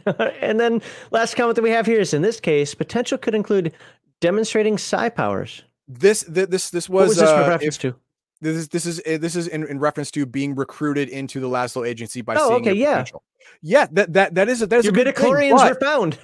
and 0.41 0.59
then 0.59 0.81
last 1.11 1.35
comment 1.35 1.55
that 1.55 1.61
we 1.61 1.69
have 1.71 1.85
here 1.85 1.99
is 1.99 2.13
in 2.13 2.21
this 2.21 2.39
case, 2.39 2.75
potential 2.75 3.17
could 3.17 3.33
include 3.35 3.73
demonstrating 4.19 4.77
psi 4.77 5.09
powers. 5.09 5.63
This 5.87 6.23
th- 6.23 6.49
this 6.49 6.69
this 6.69 6.87
was, 6.89 7.01
What 7.01 7.07
was 7.09 7.17
this 7.17 7.29
uh, 7.29 7.45
reference 7.47 7.75
if- 7.75 7.81
to? 7.81 7.95
this 8.41 8.55
is 8.57 8.69
this 8.69 8.85
is 8.85 8.99
uh, 9.05 9.17
this 9.17 9.35
is 9.35 9.47
in, 9.47 9.67
in 9.67 9.79
reference 9.79 10.09
to 10.11 10.25
being 10.25 10.55
recruited 10.55 11.09
into 11.09 11.39
the 11.39 11.47
Lazlo 11.47 11.87
agency 11.87 12.21
by 12.21 12.35
Oh, 12.35 12.49
seeing 12.49 12.61
okay, 12.61 12.73
yeah. 12.73 12.91
potential. 12.93 13.23
Yeah, 13.61 13.87
that 13.91 14.13
that 14.13 14.35
that 14.35 14.49
is 14.49 14.61
a, 14.61 14.67
that 14.67 14.79
is 14.79 14.85
Your 14.85 14.93
a 14.93 14.95
good 14.95 15.15
thing, 15.15 15.31
midichlorians 15.31 15.69
were 15.69 15.79
found. 15.79 16.17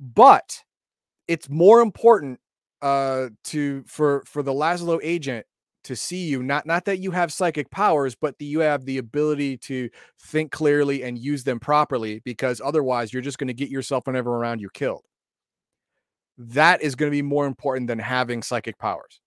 but 0.00 0.60
it's 1.28 1.48
more 1.48 1.80
important 1.80 2.40
uh 2.82 3.28
to 3.44 3.84
for 3.86 4.22
for 4.26 4.42
the 4.42 4.52
Lazlo 4.52 4.98
agent 5.02 5.46
to 5.84 5.96
see 5.96 6.24
you 6.26 6.42
not 6.42 6.66
not 6.66 6.84
that 6.84 6.98
you 6.98 7.10
have 7.10 7.32
psychic 7.32 7.70
powers 7.70 8.14
but 8.14 8.38
that 8.38 8.44
you 8.44 8.60
have 8.60 8.84
the 8.84 8.98
ability 8.98 9.56
to 9.56 9.88
think 10.20 10.50
clearly 10.52 11.02
and 11.02 11.18
use 11.18 11.44
them 11.44 11.58
properly 11.58 12.20
because 12.24 12.60
otherwise 12.64 13.12
you're 13.12 13.22
just 13.22 13.38
going 13.38 13.48
to 13.48 13.54
get 13.54 13.68
yourself 13.68 14.06
whenever 14.06 14.36
around 14.36 14.60
you 14.60 14.70
killed. 14.70 15.04
That 16.38 16.82
is 16.82 16.94
going 16.94 17.10
to 17.10 17.16
be 17.16 17.22
more 17.22 17.46
important 17.46 17.88
than 17.88 17.98
having 17.98 18.42
psychic 18.42 18.78
powers. 18.78 19.20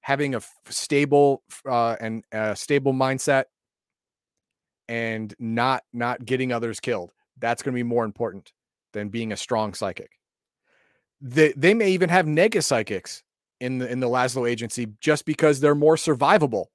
Having 0.00 0.34
a 0.34 0.38
f- 0.38 0.52
stable 0.68 1.42
uh 1.68 1.96
and 2.00 2.24
uh, 2.32 2.54
stable 2.54 2.92
mindset 2.92 3.44
and 4.88 5.34
not 5.38 5.82
not 5.92 6.24
getting 6.24 6.52
others 6.52 6.78
killed 6.78 7.10
that's 7.38 7.62
going 7.62 7.72
to 7.72 7.76
be 7.76 7.82
more 7.82 8.04
important 8.04 8.52
than 8.92 9.08
being 9.08 9.32
a 9.32 9.36
strong 9.36 9.74
psychic. 9.74 10.12
They, 11.20 11.52
they 11.56 11.74
may 11.74 11.90
even 11.90 12.08
have 12.10 12.26
nega 12.26 12.62
psychics 12.62 13.23
in 13.60 13.78
the 13.78 13.90
in 13.90 14.00
the 14.00 14.08
Lazlo 14.08 14.48
agency 14.48 14.88
just 15.00 15.24
because 15.24 15.60
they're 15.60 15.74
more 15.74 15.96
survivable 15.96 16.66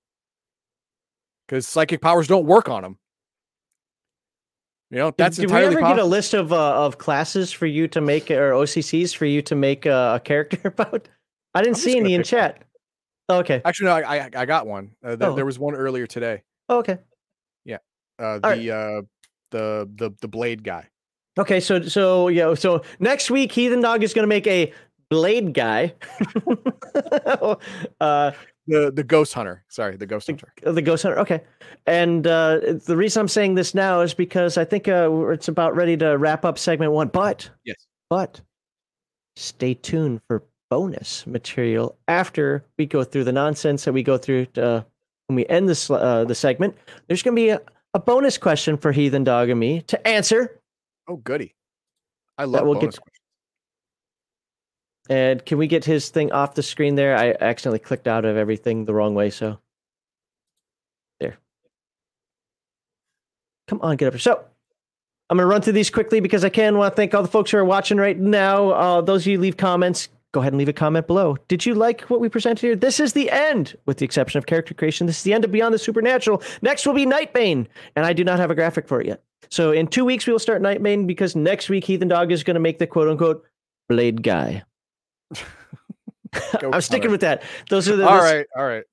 because 1.47 1.67
psychic 1.67 2.01
powers 2.01 2.27
don't 2.27 2.45
work 2.45 2.69
on 2.69 2.83
them 2.83 2.97
you 4.91 4.97
know 4.97 5.11
that's 5.17 5.37
Did, 5.37 5.49
did 5.49 5.55
we 5.55 5.65
ever 5.65 5.81
get 5.81 5.99
a 5.99 6.03
list 6.03 6.33
of 6.33 6.51
uh, 6.51 6.85
of 6.85 6.97
classes 6.97 7.51
for 7.51 7.65
you 7.67 7.87
to 7.89 8.01
make 8.01 8.31
or 8.31 8.51
OCCs 8.51 9.15
for 9.15 9.25
you 9.25 9.41
to 9.43 9.55
make 9.55 9.85
uh, 9.85 10.13
a 10.15 10.19
character 10.19 10.59
about? 10.67 11.07
I 11.53 11.61
didn't 11.61 11.75
I'm 11.75 11.81
see 11.81 11.97
any 11.97 12.13
in 12.15 12.23
chat. 12.23 12.63
Oh, 13.27 13.37
okay. 13.39 13.61
actually 13.63 13.85
no 13.85 13.93
I 13.95 14.29
I, 14.35 14.45
got 14.45 14.65
one 14.65 14.91
uh, 15.03 15.15
there, 15.15 15.29
Oh. 15.29 15.35
there 15.35 15.45
was 15.45 15.59
one 15.59 15.75
earlier 15.75 16.07
today 16.07 16.41
Oh, 16.67 16.79
okay. 16.79 16.97
Yeah. 17.65 17.77
Uh 18.19 18.39
right. 18.43 18.59
the 18.59 18.71
uh 18.71 19.01
the 19.51 19.89
the 19.95 20.11
the 20.21 20.27
blade 20.27 20.63
guy 20.63 20.87
Okay. 21.37 21.59
So 21.59 21.83
so 21.83 22.27
yeah. 22.27 22.53
So 22.55 22.81
next 22.99 23.31
week, 23.31 23.51
Heathen 23.51 23.81
Dog 23.81 24.03
is 24.03 24.13
going 24.13 24.23
to 24.23 24.27
make 24.27 24.45
a 24.47 24.73
blade 25.09 25.53
guy. 25.53 25.93
uh, 27.99 28.31
the 28.67 28.91
the 28.91 29.03
ghost 29.03 29.33
hunter 29.33 29.63
sorry 29.67 29.97
the 29.97 30.05
ghost 30.05 30.27
hunter 30.27 30.53
the 30.61 30.81
Ghost 30.81 31.03
Hunter. 31.03 31.19
Okay. 31.19 31.41
And 31.87 32.27
uh, 32.27 32.59
the 32.85 32.95
reason 32.95 33.21
I'm 33.21 33.27
saying 33.27 33.55
this 33.55 33.73
now 33.73 34.01
is 34.01 34.13
because 34.13 34.57
I 34.57 34.65
think 34.65 34.87
uh, 34.87 35.09
it's 35.29 35.47
about 35.47 35.75
ready 35.75 35.97
to 35.97 36.17
wrap 36.17 36.45
up 36.45 36.59
segment 36.59 36.91
one. 36.91 37.07
But 37.07 37.49
yes 37.65 37.87
but 38.09 38.41
stay 39.35 39.73
tuned 39.75 40.21
for 40.27 40.43
bonus 40.69 41.25
material 41.25 41.97
after 42.07 42.65
we 42.77 42.85
go 42.85 43.03
through 43.03 43.23
the 43.23 43.31
nonsense 43.31 43.85
that 43.85 43.93
we 43.93 44.03
go 44.03 44.17
through 44.17 44.47
uh, 44.57 44.81
when 45.27 45.35
we 45.35 45.45
end 45.47 45.69
this 45.69 45.89
uh, 45.89 46.25
the 46.25 46.35
segment. 46.35 46.75
There's 47.07 47.23
going 47.23 47.35
to 47.35 47.41
be 47.41 47.49
a, 47.49 47.61
a 47.93 47.99
bonus 47.99 48.37
question 48.37 48.77
for 48.77 48.91
Heathen 48.91 49.23
Dog 49.23 49.49
and 49.49 49.59
me 49.59 49.81
to 49.83 50.07
answer. 50.07 50.59
oh 51.07 51.17
goody 51.17 51.55
I 52.37 52.43
love 52.43 52.53
that. 52.53 52.65
We'll 52.65 52.75
get- 52.75 52.97
questions. 52.97 53.18
And 55.09 55.43
can 55.43 55.57
we 55.57 55.65
get 55.65 55.83
his 55.83 56.09
thing 56.09 56.31
off 56.31 56.53
the 56.53 56.63
screen 56.63 56.95
there? 56.95 57.17
I 57.17 57.35
accidentally 57.41 57.79
clicked 57.79 58.07
out 58.07 58.25
of 58.25 58.37
everything 58.37 58.85
the 58.85 58.93
wrong 58.93 59.15
way. 59.15 59.31
So 59.31 59.57
there. 61.19 61.37
Come 63.67 63.81
on, 63.81 63.97
get 63.97 64.07
up 64.07 64.13
here. 64.13 64.19
So 64.19 64.45
I'm 65.29 65.37
going 65.37 65.47
to 65.47 65.49
run 65.49 65.61
through 65.61 65.73
these 65.73 65.89
quickly 65.89 66.19
because 66.19 66.45
I 66.45 66.49
can 66.49 66.77
want 66.77 66.93
to 66.93 66.95
thank 66.95 67.13
all 67.13 67.23
the 67.23 67.27
folks 67.27 67.51
who 67.51 67.57
are 67.57 67.65
watching 67.65 67.97
right 67.97 68.17
now. 68.17 68.69
Uh, 68.69 69.01
those 69.01 69.23
of 69.23 69.27
you 69.27 69.39
leave 69.39 69.57
comments, 69.57 70.09
go 70.31 70.41
ahead 70.41 70.53
and 70.53 70.59
leave 70.59 70.69
a 70.69 70.73
comment 70.73 71.07
below. 71.07 71.37
Did 71.47 71.65
you 71.65 71.73
like 71.73 72.01
what 72.01 72.19
we 72.19 72.29
presented 72.29 72.61
here? 72.61 72.75
This 72.75 72.99
is 72.99 73.13
the 73.13 73.31
end, 73.31 73.75
with 73.87 73.97
the 73.97 74.05
exception 74.05 74.37
of 74.37 74.45
character 74.45 74.75
creation. 74.75 75.07
This 75.07 75.17
is 75.17 75.23
the 75.23 75.33
end 75.33 75.43
of 75.43 75.51
Beyond 75.51 75.73
the 75.73 75.79
Supernatural. 75.79 76.43
Next 76.61 76.85
will 76.85 76.93
be 76.93 77.05
Nightbane, 77.05 77.67
and 77.95 78.05
I 78.05 78.13
do 78.13 78.23
not 78.23 78.39
have 78.39 78.51
a 78.51 78.55
graphic 78.55 78.87
for 78.87 79.01
it 79.01 79.07
yet. 79.07 79.23
So 79.49 79.71
in 79.71 79.87
two 79.87 80.05
weeks 80.05 80.27
we 80.27 80.33
will 80.33 80.39
start 80.39 80.61
Nightbane 80.61 81.07
because 81.07 81.35
next 81.35 81.69
week 81.69 81.83
Heathen 81.83 82.07
Dog 82.07 82.31
is 82.31 82.43
going 82.43 82.55
to 82.55 82.59
make 82.59 82.77
the 82.77 82.85
quote 82.85 83.07
unquote 83.07 83.43
blade 83.87 84.21
guy. 84.21 84.63
I'm 86.73 86.81
sticking 86.81 87.11
with 87.11 87.21
that. 87.21 87.43
Those 87.69 87.89
are 87.89 87.95
the 87.95 88.07
all 88.07 88.17
right 88.21 88.45
all 88.55 88.65
right 88.65 88.83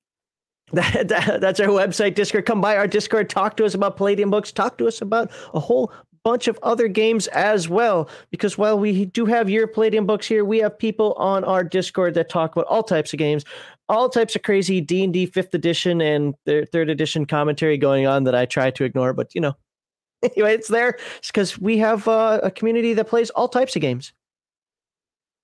that, 0.73 1.09
that- 1.09 1.41
that's 1.41 1.61
our 1.61 1.69
website, 1.69 2.15
Discord. 2.15 2.47
Come 2.47 2.61
by 2.61 2.77
our 2.77 2.87
Discord. 2.87 3.29
Talk 3.31 3.57
to 3.59 3.65
us 3.65 3.75
about 3.75 3.97
Palladium 3.97 4.31
books. 4.31 4.53
Talk 4.53 4.79
to 4.79 4.87
us 4.87 5.01
about 5.01 5.31
a 5.55 5.61
whole 5.61 5.93
bunch 6.25 6.49
of 6.49 6.59
other 6.65 6.89
games 6.89 7.29
as 7.29 7.69
well. 7.69 8.11
Because 8.31 8.59
while 8.59 8.79
we 8.79 9.05
do 9.07 9.27
have 9.27 9.49
your 9.49 9.67
Palladium 9.69 10.07
books 10.07 10.27
here, 10.27 10.45
we 10.45 10.59
have 10.59 10.77
people 10.77 11.13
on 11.15 11.45
our 11.45 11.63
Discord 11.63 12.15
that 12.15 12.29
talk 12.29 12.57
about 12.57 12.67
all 12.67 12.83
types 12.83 13.13
of 13.13 13.19
games, 13.19 13.45
all 13.89 14.09
types 14.09 14.35
of 14.35 14.43
crazy 14.43 14.81
D 14.81 15.05
and 15.05 15.13
D 15.13 15.27
fifth 15.27 15.55
edition 15.55 16.01
and 16.01 16.35
their 16.45 16.65
third 16.67 16.91
edition 16.91 17.27
commentary 17.27 17.79
going 17.79 18.07
on 18.07 18.25
that 18.25 18.35
I 18.35 18.45
try 18.47 18.71
to 18.73 18.85
ignore. 18.85 19.13
But 19.13 19.35
you 19.35 19.41
know, 19.41 19.55
anyway, 20.23 20.55
it's 20.55 20.69
there 20.69 20.99
because 21.25 21.59
we 21.59 21.79
have 21.79 22.09
uh, 22.09 22.41
a 22.43 22.51
community 22.51 22.95
that 22.95 23.07
plays 23.09 23.31
all 23.31 23.49
types 23.49 23.77
of 23.77 23.83
games. 23.83 24.13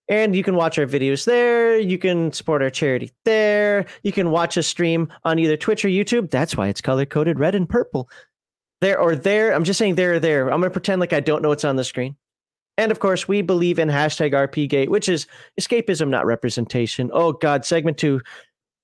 And 0.09 0.35
you 0.35 0.43
can 0.43 0.57
watch 0.57 0.79
our 0.79 0.87
videos 0.87 1.25
there. 1.25 1.79
You 1.79 1.97
can 1.97 2.33
support 2.33 2.63
our 2.63 2.71
charity 2.71 3.13
there. 3.25 3.87
You 4.03 4.13
can 4.13 4.31
watch 4.31 4.59
us 4.59 4.67
stream 4.67 5.13
on 5.25 5.39
either 5.39 5.57
Twitch 5.57 5.85
or 5.85 5.89
YouTube. 5.89 6.31
That's 6.31 6.57
why 6.57 6.69
it's 6.69 6.81
color 6.81 7.07
coded 7.07 7.39
red 7.39 7.55
and 7.55 7.69
purple. 7.69 8.11
There 8.81 8.99
or 8.99 9.15
there. 9.15 9.55
I'm 9.55 9.65
just 9.65 9.79
saying 9.79 9.95
there 9.95 10.15
or 10.15 10.19
there. 10.19 10.43
I'm 10.43 10.61
going 10.61 10.65
to 10.65 10.71
pretend 10.71 11.01
like 11.01 11.13
I 11.13 11.21
don't 11.21 11.41
know 11.41 11.49
what's 11.49 11.65
on 11.65 11.77
the 11.77 11.85
screen. 11.85 12.17
And 12.79 12.91
of 12.91 13.01
course, 13.01 13.29
we 13.29 13.43
believe 13.43 13.79
in 13.79 13.89
hashtag 13.89 14.33
RPGate, 14.33 14.89
which 14.89 15.09
is 15.09 15.27
escapism, 15.61 16.09
not 16.09 16.27
representation. 16.27 17.11
Oh, 17.13 17.33
God, 17.33 17.65
segment 17.65 17.99
two. 17.99 18.21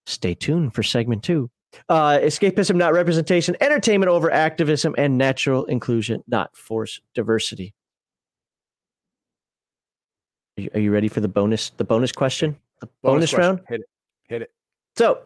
Stay 0.07 0.35
tuned 0.35 0.75
for 0.75 0.83
segment 0.83 1.25
two. 1.25 1.51
Uh, 1.89 2.19
escapism, 2.19 2.77
not 2.77 2.93
representation, 2.93 3.57
entertainment 3.61 4.09
over 4.09 4.31
activism, 4.31 4.95
and 4.97 5.19
natural 5.19 5.65
inclusion, 5.67 6.23
not 6.27 6.57
forced 6.57 7.01
diversity. 7.15 7.75
Are 10.59 10.61
you, 10.61 10.71
are 10.75 10.81
you 10.81 10.93
ready 10.93 11.07
for 11.07 11.21
the 11.21 11.29
bonus? 11.29 11.71
The 11.71 11.85
bonus 11.85 12.11
question, 12.11 12.57
the 12.81 12.89
bonus, 13.03 13.31
question. 13.31 13.57
round. 13.57 13.61
hit 13.69 13.81
it 13.81 13.89
hit 14.29 14.43
it 14.43 14.53
So, 14.97 15.21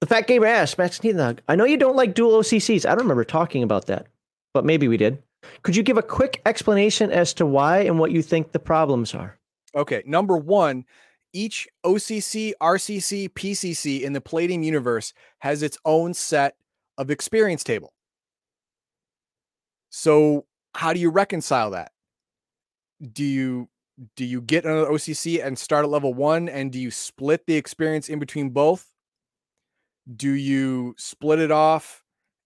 the 0.00 0.06
fat 0.06 0.28
gamer 0.28 0.46
asks, 0.46 0.78
Max 0.78 1.02
Needhog, 1.02 1.40
I 1.48 1.56
know 1.56 1.64
you 1.64 1.76
don't 1.76 1.96
like 1.96 2.14
dual 2.14 2.40
OCCs. 2.40 2.86
I 2.86 2.90
don't 2.90 2.98
remember 2.98 3.24
talking 3.24 3.64
about 3.64 3.86
that, 3.86 4.06
but 4.54 4.64
maybe 4.64 4.86
we 4.86 4.96
did. 4.96 5.20
Could 5.62 5.74
you 5.74 5.82
give 5.82 5.98
a 5.98 6.02
quick 6.02 6.42
explanation 6.46 7.10
as 7.10 7.34
to 7.34 7.46
why 7.46 7.80
and 7.80 7.98
what 7.98 8.12
you 8.12 8.22
think 8.22 8.52
the 8.52 8.58
problems 8.60 9.14
are? 9.14 9.36
Okay, 9.74 10.02
number 10.06 10.36
one, 10.36 10.84
each 11.32 11.66
OCC, 11.84 12.52
RCC, 12.60 13.30
PCC 13.30 14.02
in 14.02 14.12
the 14.12 14.20
Palladium 14.20 14.62
universe 14.62 15.12
has 15.38 15.62
its 15.62 15.76
own 15.84 16.14
set 16.14 16.56
of 16.98 17.10
experience 17.10 17.64
table. 17.64 17.92
So, 19.90 20.46
how 20.74 20.92
do 20.92 21.00
you 21.00 21.10
reconcile 21.10 21.70
that? 21.72 21.90
Do 23.12 23.24
you 23.24 23.68
do 24.16 24.24
you 24.24 24.40
get 24.40 24.64
another 24.64 24.90
OCC 24.90 25.44
and 25.44 25.58
start 25.58 25.84
at 25.84 25.90
level 25.90 26.14
one, 26.14 26.48
and 26.48 26.70
do 26.72 26.78
you 26.78 26.90
split 26.90 27.46
the 27.46 27.54
experience 27.54 28.08
in 28.08 28.18
between 28.18 28.50
both? 28.50 28.86
Do 30.16 30.30
you 30.30 30.94
split 30.98 31.38
it 31.38 31.50
off 31.50 32.02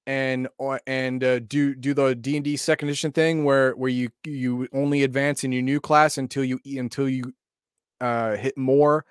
and 0.07 0.49
or 0.59 0.81
and 0.87 1.23
uh, 1.23 1.41
do 1.41 1.75
do 1.75 1.93
the 1.93 2.15
D 2.15 2.37
and 2.37 2.45
D 2.45 2.57
second 2.57 2.89
edition 2.89 3.13
thing 3.13 3.45
where 3.45 3.73
where 3.73 3.91
you 3.91 4.09
you 4.25 4.67
only 4.73 5.03
advance 5.03 5.45
in 5.45 5.53
your 5.53 5.63
new 5.63 5.81
class 5.81 6.19
until 6.19 6.45
you 6.45 6.59
until 6.65 7.09
you 7.09 7.35
uh, 8.01 8.37
hit 8.37 8.57
more 8.57 9.05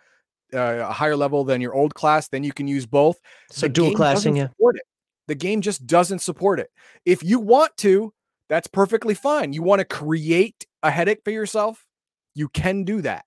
uh, 0.54 0.86
a 0.90 0.94
higher 0.94 1.16
level 1.16 1.44
than 1.44 1.62
your 1.62 1.74
old 1.74 1.94
class, 1.94 2.28
then 2.28 2.44
you 2.44 2.54
can 2.54 2.68
use 2.68 2.86
both. 2.86 3.20
So, 3.52 3.68
The 3.68 3.74
dual 3.74 3.94
classing, 3.94 4.36
yeah. 4.36 4.48
it. 4.60 4.82
The 5.28 5.36
game 5.36 5.62
just 5.62 5.86
doesn't 5.86 6.20
support 6.20 6.60
it. 6.60 6.72
If 7.06 7.24
you 7.24 7.40
want 7.40 7.78
to, 7.78 8.14
that's 8.48 8.68
perfectly 8.68 9.14
fine. 9.14 9.54
You 9.54 9.62
want 9.62 9.80
to 9.80 9.86
create 9.86 10.66
a 10.82 10.90
headache 10.90 11.22
for 11.24 11.30
yourself, 11.30 11.86
you 12.40 12.48
can 12.48 12.86
do 12.86 13.02
that. 13.02 13.26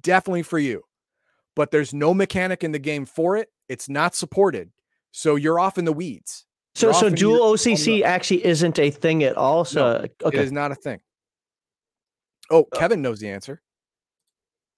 Definitely 0.00 0.42
for 0.42 0.58
you. 0.58 0.82
But 1.54 1.70
there's 1.70 1.94
no 1.94 2.12
mechanic 2.12 2.64
in 2.64 2.72
the 2.72 2.78
game 2.80 3.06
for 3.06 3.36
it. 3.36 3.48
It's 3.68 3.88
not 3.88 4.16
supported. 4.16 4.70
So 5.12 5.36
you're 5.36 5.60
off 5.60 5.78
in 5.78 5.84
the 5.84 5.92
weeds. 5.92 6.44
So, 6.74 6.90
so 6.92 7.10
dual 7.10 7.54
OCC 7.54 8.02
actually 8.02 8.44
isn't 8.44 8.78
a 8.78 8.90
thing 8.90 9.22
at 9.22 9.36
all. 9.36 9.64
So, 9.64 10.02
It 10.02 10.16
okay. 10.24 10.38
is 10.38 10.50
not 10.52 10.72
a 10.72 10.74
thing. 10.74 11.00
Oh, 12.50 12.66
Uh, 12.72 12.78
Kevin 12.78 13.02
knows 13.02 13.20
the 13.20 13.28
answer. 13.28 13.62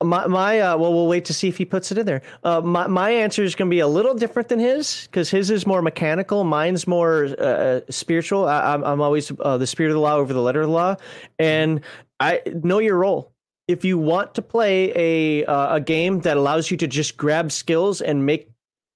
My 0.02 0.26
my 0.26 0.60
uh, 0.60 0.78
well, 0.78 0.94
we'll 0.94 1.08
wait 1.08 1.26
to 1.26 1.34
see 1.34 1.46
if 1.48 1.58
he 1.58 1.66
puts 1.66 1.92
it 1.92 1.98
in 1.98 2.06
there. 2.06 2.22
Uh, 2.42 2.62
my 2.62 2.86
my 2.86 3.10
answer 3.10 3.44
is 3.44 3.54
going 3.54 3.68
to 3.68 3.74
be 3.74 3.80
a 3.80 3.86
little 3.86 4.14
different 4.14 4.48
than 4.48 4.58
his 4.58 5.06
because 5.06 5.28
his 5.28 5.50
is 5.50 5.66
more 5.66 5.82
mechanical. 5.82 6.42
Mine's 6.42 6.86
more 6.86 7.28
uh, 7.38 7.80
spiritual. 7.90 8.48
I, 8.48 8.72
I'm 8.72 8.82
I'm 8.82 9.02
always 9.02 9.30
uh, 9.40 9.58
the 9.58 9.66
spirit 9.66 9.90
of 9.90 9.94
the 9.94 10.00
law 10.00 10.16
over 10.16 10.32
the 10.32 10.40
letter 10.40 10.62
of 10.62 10.68
the 10.68 10.72
law, 10.72 10.96
and 11.38 11.82
I 12.18 12.40
know 12.62 12.78
your 12.78 12.96
role. 12.96 13.29
If 13.70 13.84
you 13.84 13.98
want 13.98 14.34
to 14.34 14.42
play 14.42 14.92
a 14.94 15.44
uh, 15.46 15.76
a 15.76 15.80
game 15.80 16.20
that 16.20 16.36
allows 16.36 16.70
you 16.70 16.76
to 16.78 16.86
just 16.86 17.16
grab 17.16 17.52
skills 17.52 18.00
and 18.00 18.26
make 18.26 18.50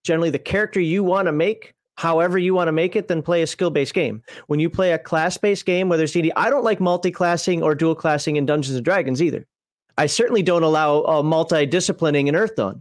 generally 0.05 0.31
the 0.31 0.39
character 0.39 0.81
you 0.81 1.03
want 1.03 1.27
to 1.27 1.33
make 1.33 1.75
however 1.97 2.39
you 2.39 2.55
want 2.55 2.69
to 2.69 2.73
make 2.73 2.97
it, 2.97 3.09
then 3.09 3.23
play 3.23 3.43
a 3.43 3.47
skill 3.47 3.71
based 3.71 3.95
game. 3.95 4.23
When 4.47 4.61
you 4.61 4.69
play 4.69 4.93
a 4.93 4.99
class 4.99 5.37
based 5.39 5.67
game, 5.67 5.89
whether 5.89 6.05
it's 6.05 6.13
D&D, 6.13 6.33
I 6.37 6.51
don't 6.51 6.65
like 6.65 6.81
multi 6.81 7.11
classing 7.11 7.63
or 7.63 7.75
dual 7.75 7.95
classing 7.95 8.37
in 8.37 8.47
Dungeons 8.47 8.77
and 8.77 8.85
Dragons 8.85 9.23
either. 9.23 9.47
I 9.97 10.07
certainly 10.07 10.43
don't 10.43 10.65
allow 10.65 11.05
uh, 11.05 11.23
multi 11.23 11.67
disciplining 11.67 12.27
in 12.27 12.35
Earthdawn, 12.35 12.81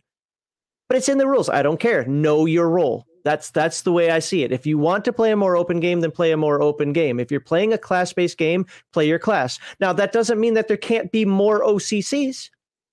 but 0.90 0.98
it's 0.98 1.10
in 1.10 1.18
the 1.18 1.28
rules. 1.28 1.50
I 1.50 1.62
don't 1.62 1.80
care. 1.80 2.06
Know 2.06 2.46
your 2.46 2.70
role. 2.70 3.06
That's 3.24 3.52
that's 3.52 3.82
the 3.82 3.92
way 3.92 4.12
I 4.12 4.20
see 4.20 4.44
it. 4.44 4.52
If 4.52 4.66
you 4.66 4.78
want 4.78 5.06
to 5.06 5.14
play 5.14 5.32
a 5.32 5.38
more 5.38 5.56
open 5.56 5.80
game, 5.80 6.02
then 6.02 6.12
play 6.12 6.32
a 6.32 6.38
more 6.38 6.62
open 6.62 6.94
game. 6.94 7.20
If 7.20 7.32
you're 7.32 7.40
playing 7.40 7.74
a 7.74 7.78
class-based 7.78 8.38
game, 8.38 8.66
play 8.92 9.08
your 9.08 9.20
class. 9.20 9.60
Now 9.80 9.94
that 9.94 10.12
doesn't 10.12 10.40
mean 10.40 10.54
that 10.56 10.68
there 10.68 10.78
can't 10.78 11.12
be 11.12 11.26
more 11.26 11.64
OCCs. 11.64 12.50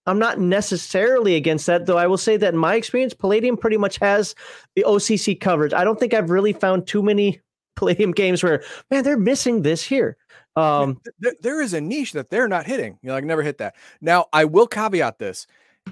I'm 0.07 0.19
not 0.19 0.41
necessarily 0.41 1.37
against 1.37 1.67
that, 1.67 1.87
though 1.87 1.99
I 1.99 2.07
will 2.07 2.19
say 2.19 2.37
that 2.37 2.55
in 2.55 2.59
my 2.59 2.75
experience, 2.75 3.13
Palladium 3.15 3.57
pretty 3.57 3.77
much 3.77 3.99
has 3.99 4.35
the 4.75 4.85
OCC 4.87 5.39
coverage. 5.39 5.75
I 5.75 5.85
don't 5.85 6.01
think 6.01 6.15
I've 6.15 6.31
really 6.31 6.53
found 6.53 6.87
too 6.87 7.03
many 7.03 7.41
Palladium 7.77 8.13
games 8.13 8.43
where, 8.43 8.63
man, 8.91 9.05
they're 9.05 9.17
missing 9.17 9.63
this 9.63 9.83
here. 9.83 10.17
Um, 10.57 11.01
there, 11.21 11.35
there 11.41 11.63
is 11.63 11.75
a 11.75 11.81
niche 11.81 12.13
that 12.13 12.29
they're 12.29 12.49
not 12.49 12.67
hitting. 12.67 12.99
You 13.03 13.09
know, 13.09 13.15
like 13.15 13.25
never 13.25 13.43
hit 13.43 13.59
that. 13.59 13.77
Now, 14.01 14.27
I 14.33 14.45
will 14.45 14.67
caveat 14.67 15.19
this 15.19 15.47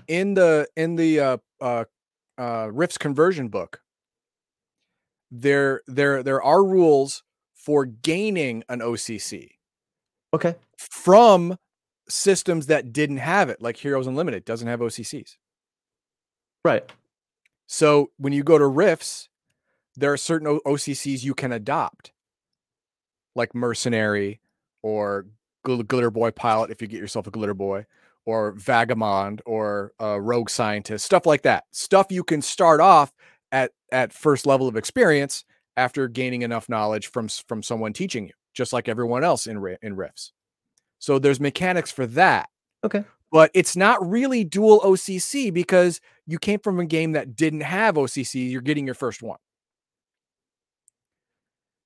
in 0.08 0.34
the 0.34 0.66
in 0.76 0.96
the 0.96 1.20
uh, 1.20 1.36
uh, 1.60 1.84
uh, 2.36 2.68
Rifts 2.72 2.98
conversion 2.98 3.48
book. 3.48 3.80
There, 5.30 5.82
there, 5.86 6.22
there 6.22 6.42
are 6.42 6.64
rules 6.64 7.22
for 7.54 7.84
gaining 7.84 8.64
an 8.68 8.80
OCC. 8.80 9.50
Okay. 10.32 10.54
From 10.76 11.58
systems 12.08 12.66
that 12.66 12.92
didn't 12.92 13.18
have 13.18 13.50
it, 13.50 13.60
like 13.60 13.76
Heroes 13.76 14.06
Unlimited 14.06 14.44
doesn't 14.44 14.68
have 14.68 14.80
OCCs. 14.80 15.36
Right. 16.64 16.90
So 17.66 18.10
when 18.16 18.32
you 18.32 18.42
go 18.42 18.58
to 18.58 18.66
Rifts, 18.66 19.28
there 19.96 20.12
are 20.12 20.16
certain 20.16 20.48
o- 20.48 20.60
OCCs 20.66 21.22
you 21.22 21.34
can 21.34 21.52
adopt, 21.52 22.12
like 23.34 23.54
Mercenary 23.54 24.40
or 24.82 25.26
Gl- 25.66 25.86
Glitter 25.86 26.10
Boy 26.10 26.30
Pilot 26.30 26.70
if 26.70 26.80
you 26.80 26.88
get 26.88 27.00
yourself 27.00 27.26
a 27.26 27.30
Glitter 27.30 27.54
Boy, 27.54 27.84
or 28.24 28.52
Vagabond 28.52 29.42
or 29.44 29.92
uh, 30.00 30.20
Rogue 30.20 30.50
Scientist, 30.50 31.04
stuff 31.04 31.26
like 31.26 31.42
that. 31.42 31.64
Stuff 31.72 32.06
you 32.10 32.24
can 32.24 32.40
start 32.42 32.80
off 32.80 33.12
at 33.52 33.72
at 33.92 34.12
first 34.12 34.46
level 34.46 34.68
of 34.68 34.76
experience 34.76 35.44
after 35.76 36.08
gaining 36.08 36.42
enough 36.42 36.68
knowledge 36.68 37.08
from 37.08 37.28
from 37.28 37.62
someone 37.62 37.92
teaching 37.92 38.26
you, 38.26 38.32
just 38.54 38.72
like 38.72 38.88
everyone 38.88 39.24
else 39.24 39.46
in 39.46 39.76
in 39.82 39.96
Rifts. 39.96 40.32
So 40.98 41.18
there's 41.18 41.40
mechanics 41.40 41.90
for 41.90 42.06
that. 42.06 42.48
Okay. 42.84 43.04
But 43.30 43.50
it's 43.54 43.76
not 43.76 44.08
really 44.08 44.42
dual 44.42 44.80
OCC 44.80 45.52
because 45.52 46.00
you 46.26 46.38
came 46.38 46.60
from 46.60 46.80
a 46.80 46.86
game 46.86 47.12
that 47.12 47.36
didn't 47.36 47.60
have 47.60 47.96
OCC. 47.96 48.50
You're 48.50 48.62
getting 48.62 48.86
your 48.86 48.94
first 48.94 49.22
one. 49.22 49.38